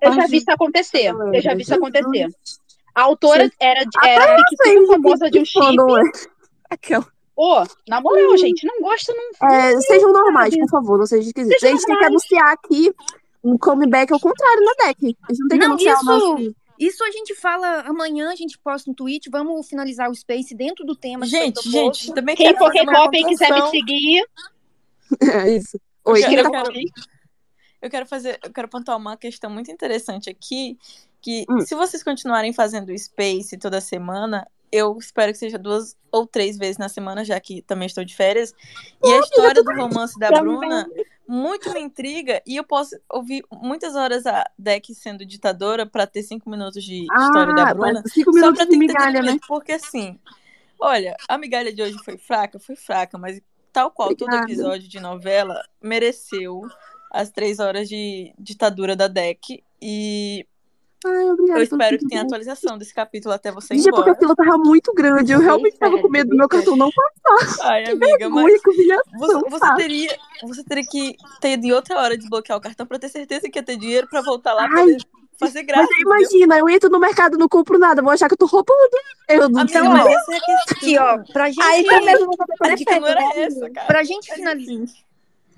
Eu 0.00 0.12
já 0.14 0.26
vi 0.26 0.36
isso 0.38 0.50
acontecer. 0.50 1.14
Eu 1.34 1.42
já 1.42 1.54
vi 1.54 1.62
isso 1.62 1.74
acontecer. 1.74 2.28
A 2.94 3.02
autora 3.02 3.50
era, 3.60 3.84
era 4.04 4.32
eu 4.32 4.38
fic 4.38 4.56
sei 4.62 4.72
super 4.72 4.80
de 4.80 4.86
que, 4.86 4.92
famosa 4.92 5.30
de 5.30 5.38
um 5.40 5.44
chip. 5.44 5.58
é. 5.60 6.28
Aquela. 6.70 7.13
Ô, 7.36 7.64
na 7.88 8.00
moral, 8.00 8.36
gente, 8.36 8.64
não 8.66 8.80
gosta, 8.80 9.12
não, 9.12 9.48
É, 9.50 9.80
sejam 9.80 10.12
normais, 10.12 10.56
por 10.56 10.68
favor, 10.68 10.98
não 10.98 11.06
sejam 11.06 11.26
esquisitos. 11.26 11.56
A 11.56 11.60
Sejam 11.60 11.76
gente 11.76 11.86
tem 11.86 11.96
que 11.96 12.02
normais. 12.04 12.22
anunciar 12.32 12.52
aqui 12.52 12.94
um 13.42 13.58
comeback 13.58 14.12
ao 14.12 14.20
contrário 14.20 14.64
na 14.64 14.86
deck. 14.86 15.16
A 15.28 15.32
gente 15.32 15.40
não 15.40 15.48
tem 15.48 15.58
que 15.58 15.64
Não, 15.64 15.72
anunciar 15.72 16.00
o 16.00 16.04
nosso. 16.04 16.38
isso, 16.38 16.54
isso 16.78 17.04
a 17.04 17.10
gente 17.10 17.34
fala 17.34 17.80
amanhã, 17.82 18.30
a 18.30 18.36
gente 18.36 18.56
posta 18.58 18.88
no 18.90 18.94
tweet, 18.94 19.28
vamos 19.30 19.68
finalizar 19.68 20.08
o 20.10 20.14
space 20.14 20.54
dentro 20.54 20.84
do 20.84 20.94
tema 20.96 21.26
Gente, 21.26 21.68
gente, 21.70 22.12
também 22.14 22.36
Quem 22.36 22.46
quero 22.46 22.58
for 22.58 22.70
K-pop 22.72 23.16
e 23.16 23.24
quiser 23.24 23.52
me 23.52 23.68
seguir, 23.70 24.24
É 25.20 25.56
isso. 25.56 25.78
Eu 26.06 26.12
Oi, 26.12 26.20
quero, 26.20 26.32
eu 26.36 26.42
tá 26.44 26.50
quero, 26.50 26.64
falando? 26.66 26.90
eu 27.82 27.90
quero 27.90 28.06
fazer, 28.06 28.38
eu 28.44 28.52
quero 28.52 28.68
pontuar 28.68 28.96
uma 28.96 29.16
questão 29.16 29.50
muito 29.50 29.70
interessante 29.70 30.30
aqui, 30.30 30.78
que 31.20 31.44
Hum. 31.50 31.60
se 31.60 31.74
vocês 31.74 32.02
continuarem 32.02 32.52
fazendo 32.52 32.90
o 32.90 32.98
Space 32.98 33.56
toda 33.58 33.80
semana, 33.80 34.46
eu 34.70 34.96
espero 34.98 35.32
que 35.32 35.38
seja 35.38 35.58
duas 35.58 35.96
ou 36.10 36.26
três 36.26 36.56
vezes 36.58 36.78
na 36.78 36.88
semana, 36.88 37.24
já 37.24 37.38
que 37.40 37.62
também 37.62 37.86
estou 37.86 38.04
de 38.04 38.14
férias. 38.14 38.54
E 39.02 39.12
a 39.12 39.20
história 39.20 39.62
do 39.62 39.74
romance 39.74 40.18
da 40.18 40.30
Bruna 40.30 40.86
muito 41.26 41.72
me 41.72 41.80
intriga 41.80 42.42
e 42.46 42.56
eu 42.56 42.64
posso 42.64 42.96
ouvir 43.08 43.44
muitas 43.50 43.96
horas 43.96 44.26
a 44.26 44.44
Deck 44.58 44.94
sendo 44.94 45.24
ditadora 45.24 45.86
para 45.86 46.06
ter 46.06 46.22
cinco 46.22 46.50
minutos 46.50 46.84
de 46.84 47.02
história 47.02 47.54
da 47.54 47.70
Ah, 47.70 47.74
Bruna, 47.74 47.92
parece 47.94 48.14
cinco 48.14 48.32
só 48.32 48.36
minutos 48.38 48.56
para 48.56 48.64
de 48.66 48.70
ter 48.70 48.76
migalha, 48.76 49.22
né? 49.22 49.38
porque 49.48 49.72
assim, 49.72 50.18
olha, 50.78 51.16
a 51.28 51.38
migalha 51.38 51.72
de 51.72 51.82
hoje 51.82 51.96
foi 52.04 52.18
fraca, 52.18 52.58
foi 52.58 52.76
fraca, 52.76 53.16
mas 53.16 53.40
tal 53.72 53.90
qual 53.90 54.10
todo 54.14 54.28
Obrigada. 54.28 54.52
episódio 54.52 54.88
de 54.88 55.00
novela 55.00 55.64
mereceu 55.82 56.62
as 57.10 57.30
três 57.30 57.58
horas 57.58 57.88
de 57.88 58.34
ditadura 58.38 58.94
da 58.94 59.08
Deck 59.08 59.62
e 59.80 60.46
Ai, 61.04 61.24
eu 61.24 61.32
obrigada 61.32 61.52
pelo 61.52 61.62
espero 61.62 61.98
que 61.98 62.06
tenha 62.06 62.22
atualização 62.22 62.78
desse 62.78 62.94
capítulo 62.94 63.34
até 63.34 63.52
você 63.52 63.74
ir 63.74 63.78
Gente, 63.78 63.88
é 63.88 63.92
porque 63.92 64.10
a 64.10 64.12
embora. 64.12 64.34
fila 64.34 64.36
tava 64.36 64.58
muito 64.58 64.92
grande. 64.94 65.32
Eu 65.32 65.40
realmente 65.40 65.76
tava 65.76 66.00
com 66.00 66.08
medo 66.08 66.30
do 66.30 66.36
meu 66.36 66.48
cartão 66.48 66.76
não 66.76 66.90
passar. 66.90 67.72
Ai, 67.72 67.84
Que 67.84 67.90
amiga, 67.92 68.18
vergonha, 68.18 68.44
mas 68.44 68.62
que 68.62 68.70
humilhação, 68.70 69.18
você, 69.18 69.50
você 69.50 69.74
teria, 69.76 70.18
você 70.42 70.64
teria 70.64 70.84
que 70.90 71.16
ter 71.40 71.58
em 71.62 71.72
outra 71.72 71.98
hora 72.00 72.16
desbloquear 72.16 72.58
o 72.58 72.60
cartão 72.60 72.86
pra 72.86 72.98
ter 72.98 73.08
certeza 73.10 73.48
que 73.50 73.58
ia 73.58 73.62
ter 73.62 73.76
dinheiro 73.76 74.08
pra 74.08 74.22
voltar 74.22 74.54
lá 74.54 74.66
Ai, 74.70 74.96
fazer 75.38 75.62
graça. 75.64 75.86
Mas 75.90 76.00
imagina, 76.00 76.58
eu 76.58 76.68
entro 76.68 76.88
no 76.88 76.98
mercado 76.98 77.34
e 77.34 77.38
não 77.38 77.48
compro 77.48 77.78
nada, 77.78 78.00
vou 78.00 78.10
achar 78.12 78.28
que 78.28 78.34
eu 78.34 78.38
tô 78.38 78.46
roubando. 78.46 78.78
Eu 79.28 79.48
não 79.48 79.66
sei. 79.68 79.80
essa 79.80 80.32
é 80.32 80.36
a 80.36 80.40
questão. 80.40 80.76
aqui, 80.76 80.98
ó, 80.98 81.18
pra 81.32 81.48
gente. 81.48 81.62
Aí 81.62 81.84
vou 81.84 82.36
fazer 82.58 82.72
A 82.72 82.76
dica 82.76 83.00
não 83.00 83.08
era 83.08 83.20
né? 83.20 83.42
essa, 83.42 83.70
cara. 83.70 83.86
Pra 83.86 84.02
gente 84.04 84.28
Mas, 84.28 84.38
finalizar. 84.38 85.03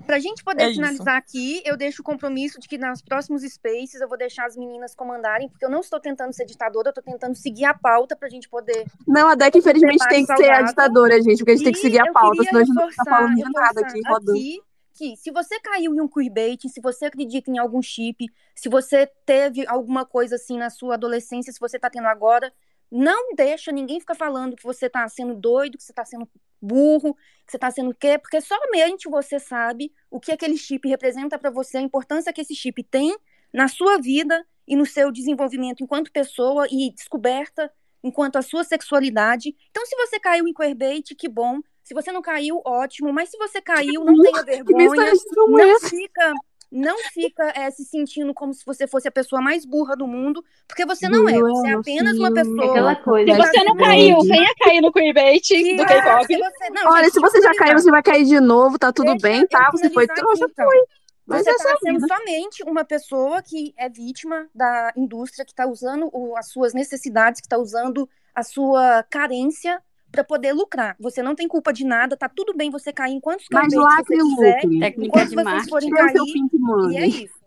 Pra 0.07 0.19
gente 0.19 0.43
poder 0.43 0.63
É 0.63 0.65
isso. 0.67 0.75
finalizar 0.75 1.17
aqui, 1.17 1.61
eu 1.65 1.75
deixo 1.77 2.01
o 2.01 2.05
compromisso 2.05 2.59
de 2.59 2.67
que 2.67 2.77
nos 2.77 3.01
próximos 3.01 3.43
spaces 3.43 3.99
eu 4.01 4.07
vou 4.07 4.17
deixar 4.17 4.45
as 4.45 4.55
meninas 4.55 4.95
comandarem, 4.95 5.49
porque 5.49 5.65
eu 5.65 5.69
não 5.69 5.81
estou 5.81 5.99
tentando 5.99 6.33
ser 6.33 6.45
ditadora, 6.45 6.89
eu 6.89 6.93
tô 6.93 7.01
tentando 7.01 7.35
seguir 7.35 7.65
a 7.65 7.73
pauta 7.73 8.15
pra 8.15 8.29
gente 8.29 8.49
poder. 8.49 8.85
Não, 9.05 9.27
a 9.27 9.35
Deck, 9.35 9.57
infelizmente, 9.57 10.07
tem 10.07 10.25
que 10.25 10.35
ser 10.35 10.49
a 10.49 10.61
ditadora, 10.61 11.21
gente, 11.21 11.37
porque 11.39 11.51
a 11.51 11.55
gente 11.55 11.63
tem 11.65 11.73
que 11.73 11.79
E 11.79 11.81
seguir 11.81 11.99
a 11.99 12.11
pauta, 12.11 12.43
senão 12.43 12.61
a 12.61 12.63
gente 12.63 12.75
não 12.75 12.89
tá 12.89 13.03
falando 13.05 13.35
de 13.35 13.43
nada 13.51 13.81
aqui, 13.81 14.01
rodando. 14.07 14.31
aqui 14.31 14.61
que 14.93 15.15
se 15.15 15.29
você 15.29 15.59
caiu 15.59 15.93
em 15.93 16.01
um 16.01 16.07
queerbait, 16.07 16.67
se 16.67 16.81
você 16.81 17.05
acredita 17.05 17.51
em 17.51 17.59
algum 17.59 17.81
chip, 17.83 18.25
se 18.55 18.67
você 18.67 19.05
teve 19.27 19.63
alguma 19.67 20.03
coisa 20.05 20.35
assim 20.35 20.57
na 20.57 20.71
sua 20.71 20.95
adolescência, 20.95 21.53
se 21.53 21.59
você 21.59 21.77
tá 21.77 21.87
tendo 21.87 22.07
agora, 22.07 22.51
não 22.91 23.33
deixa 23.35 23.71
ninguém 23.71 23.99
ficar 23.99 24.15
falando 24.15 24.55
que 24.55 24.63
você 24.63 24.89
tá 24.89 25.07
sendo 25.07 25.35
doido, 25.35 25.77
que 25.77 25.83
você 25.83 25.93
tá 25.93 26.05
sendo 26.05 26.27
burro, 26.61 27.13
que 27.45 27.51
você 27.51 27.57
tá 27.57 27.69
sendo 27.69 27.91
o 27.91 27.95
quê, 27.95 28.17
porque 28.17 28.41
somente 28.41 29.09
você 29.09 29.39
sabe 29.39 29.91
o 30.09 30.19
que 30.19 30.31
aquele 30.31 30.57
chip 30.57 30.87
representa 30.87 31.37
pra 31.37 31.49
você, 31.49 31.77
a 31.77 31.81
importância 31.81 32.33
que 32.33 32.41
esse 32.41 32.55
chip 32.55 32.83
tem 32.83 33.15
na 33.53 33.67
sua 33.67 33.97
vida 33.97 34.45
e 34.67 34.75
no 34.75 34.85
seu 34.85 35.11
desenvolvimento 35.11 35.83
enquanto 35.83 36.11
pessoa 36.11 36.67
e 36.69 36.91
descoberta 36.91 37.71
enquanto 38.03 38.37
a 38.37 38.41
sua 38.41 38.63
sexualidade. 38.63 39.55
Então, 39.69 39.85
se 39.85 39.95
você 39.95 40.19
caiu 40.19 40.47
em 40.47 40.53
queerbait, 40.53 41.15
que 41.15 41.27
bom. 41.27 41.59
Se 41.83 41.93
você 41.93 42.11
não 42.11 42.21
caiu, 42.21 42.61
ótimo. 42.65 43.13
Mas 43.13 43.29
se 43.29 43.37
você 43.37 43.61
caiu, 43.61 44.03
não 44.03 44.19
tenha 44.21 44.43
vergonha. 44.43 45.11
Não 45.35 45.79
fica, 45.79 46.33
não 46.71 46.97
fica 47.13 47.51
é, 47.55 47.71
se 47.71 47.85
sentindo 47.85 48.33
como 48.33 48.53
se 48.53 48.65
você 48.65 48.85
fosse 48.87 49.07
a 49.07 49.11
pessoa 49.11 49.41
mais 49.41 49.65
burra 49.65 49.95
do 49.95 50.05
mundo, 50.05 50.43
porque 50.67 50.85
você 50.85 51.07
não 51.07 51.27
é. 51.29 51.39
Você 51.39 51.67
é 51.67 51.73
apenas 51.73 52.17
uma 52.17 52.33
pessoa. 52.33 52.69
Aquela 52.71 52.95
coisa. 52.95 53.31
Se 53.33 53.37
tá 53.39 53.47
você 53.47 53.63
não 53.63 53.75
caiu, 53.77 54.19
venha 54.21 54.53
cair 54.59 54.81
no 54.81 54.91
queerbait 54.91 55.39
que- 55.47 55.75
do 55.77 55.83
ah, 55.83 55.85
K-pop. 55.85 56.25
se 56.27 56.37
você- 56.37 56.69
não, 56.71 56.91
Olha, 56.91 57.09
se 57.09 57.19
você 57.19 57.41
já 57.41 57.53
caiu, 57.55 57.79
você 57.79 57.89
vai 57.91 58.03
cair 58.03 58.25
de 58.25 58.39
novo, 58.39 58.77
tá 58.77 58.91
tudo 58.91 59.11
Deixa 59.15 59.27
bem, 59.27 59.47
tá? 59.47 59.69
Você 59.71 59.89
foi 59.89 60.07
trouxa, 60.07 60.45
então. 60.49 60.65
foi. 60.65 60.77
Mas 61.25 61.43
Você 61.43 61.49
é 61.49 61.53
está 61.53 61.69
sua 61.69 61.77
sendo 61.79 61.99
vida. 61.99 62.15
somente 62.15 62.63
uma 62.63 62.85
pessoa 62.85 63.41
que 63.41 63.73
é 63.77 63.89
vítima 63.89 64.47
da 64.55 64.93
indústria, 64.95 65.43
que 65.45 65.51
está 65.51 65.65
usando 65.67 66.09
o- 66.13 66.37
as 66.37 66.49
suas 66.49 66.73
necessidades, 66.73 67.41
que 67.41 67.47
está 67.47 67.57
usando 67.57 68.07
a 68.33 68.43
sua 68.43 69.03
carência 69.09 69.81
para 70.11 70.23
poder 70.23 70.53
lucrar. 70.53 70.95
Você 70.99 71.21
não 71.21 71.35
tem 71.35 71.47
culpa 71.47 71.71
de 71.71 71.85
nada, 71.85 72.15
tá 72.17 72.29
tudo 72.29 72.53
bem 72.55 72.69
você 72.69 72.91
cair 72.93 73.13
em 73.13 73.19
quantos 73.19 73.45
Mas 73.51 73.73
lacre 73.73 74.03
você 74.05 74.15
e 74.15 74.17
quiser, 74.29 74.55
lucre. 74.63 74.79
Técnica 74.79 75.19
de 75.25 75.35
vocês 75.35 75.43
marketing. 75.45 75.69
forem 75.69 75.89
cair, 75.89 76.13
pink 76.33 76.57
e 76.91 76.97
é 76.97 77.07
isso. 77.07 77.37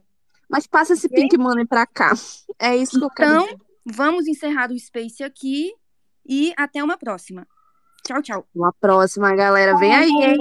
Mas 0.48 0.66
passa 0.66 0.94
esse 0.94 1.06
Ok? 1.06 1.16
pink 1.16 1.38
money 1.38 1.64
pra 1.64 1.86
cá. 1.86 2.12
É 2.58 2.76
isso 2.76 2.98
que 2.98 3.04
eu 3.04 3.10
quero 3.10 3.42
Então, 3.42 3.58
vamos 3.86 4.26
encerrar 4.26 4.70
o 4.70 4.78
Space 4.78 5.22
aqui 5.22 5.72
e 6.26 6.52
até 6.56 6.82
uma 6.82 6.98
próxima. 6.98 7.46
Tchau, 8.06 8.22
tchau. 8.22 8.46
Uma 8.54 8.72
próxima, 8.72 9.34
galera. 9.34 9.76
Vem 9.76 9.94
aí, 9.94 10.10
hein? 10.10 10.38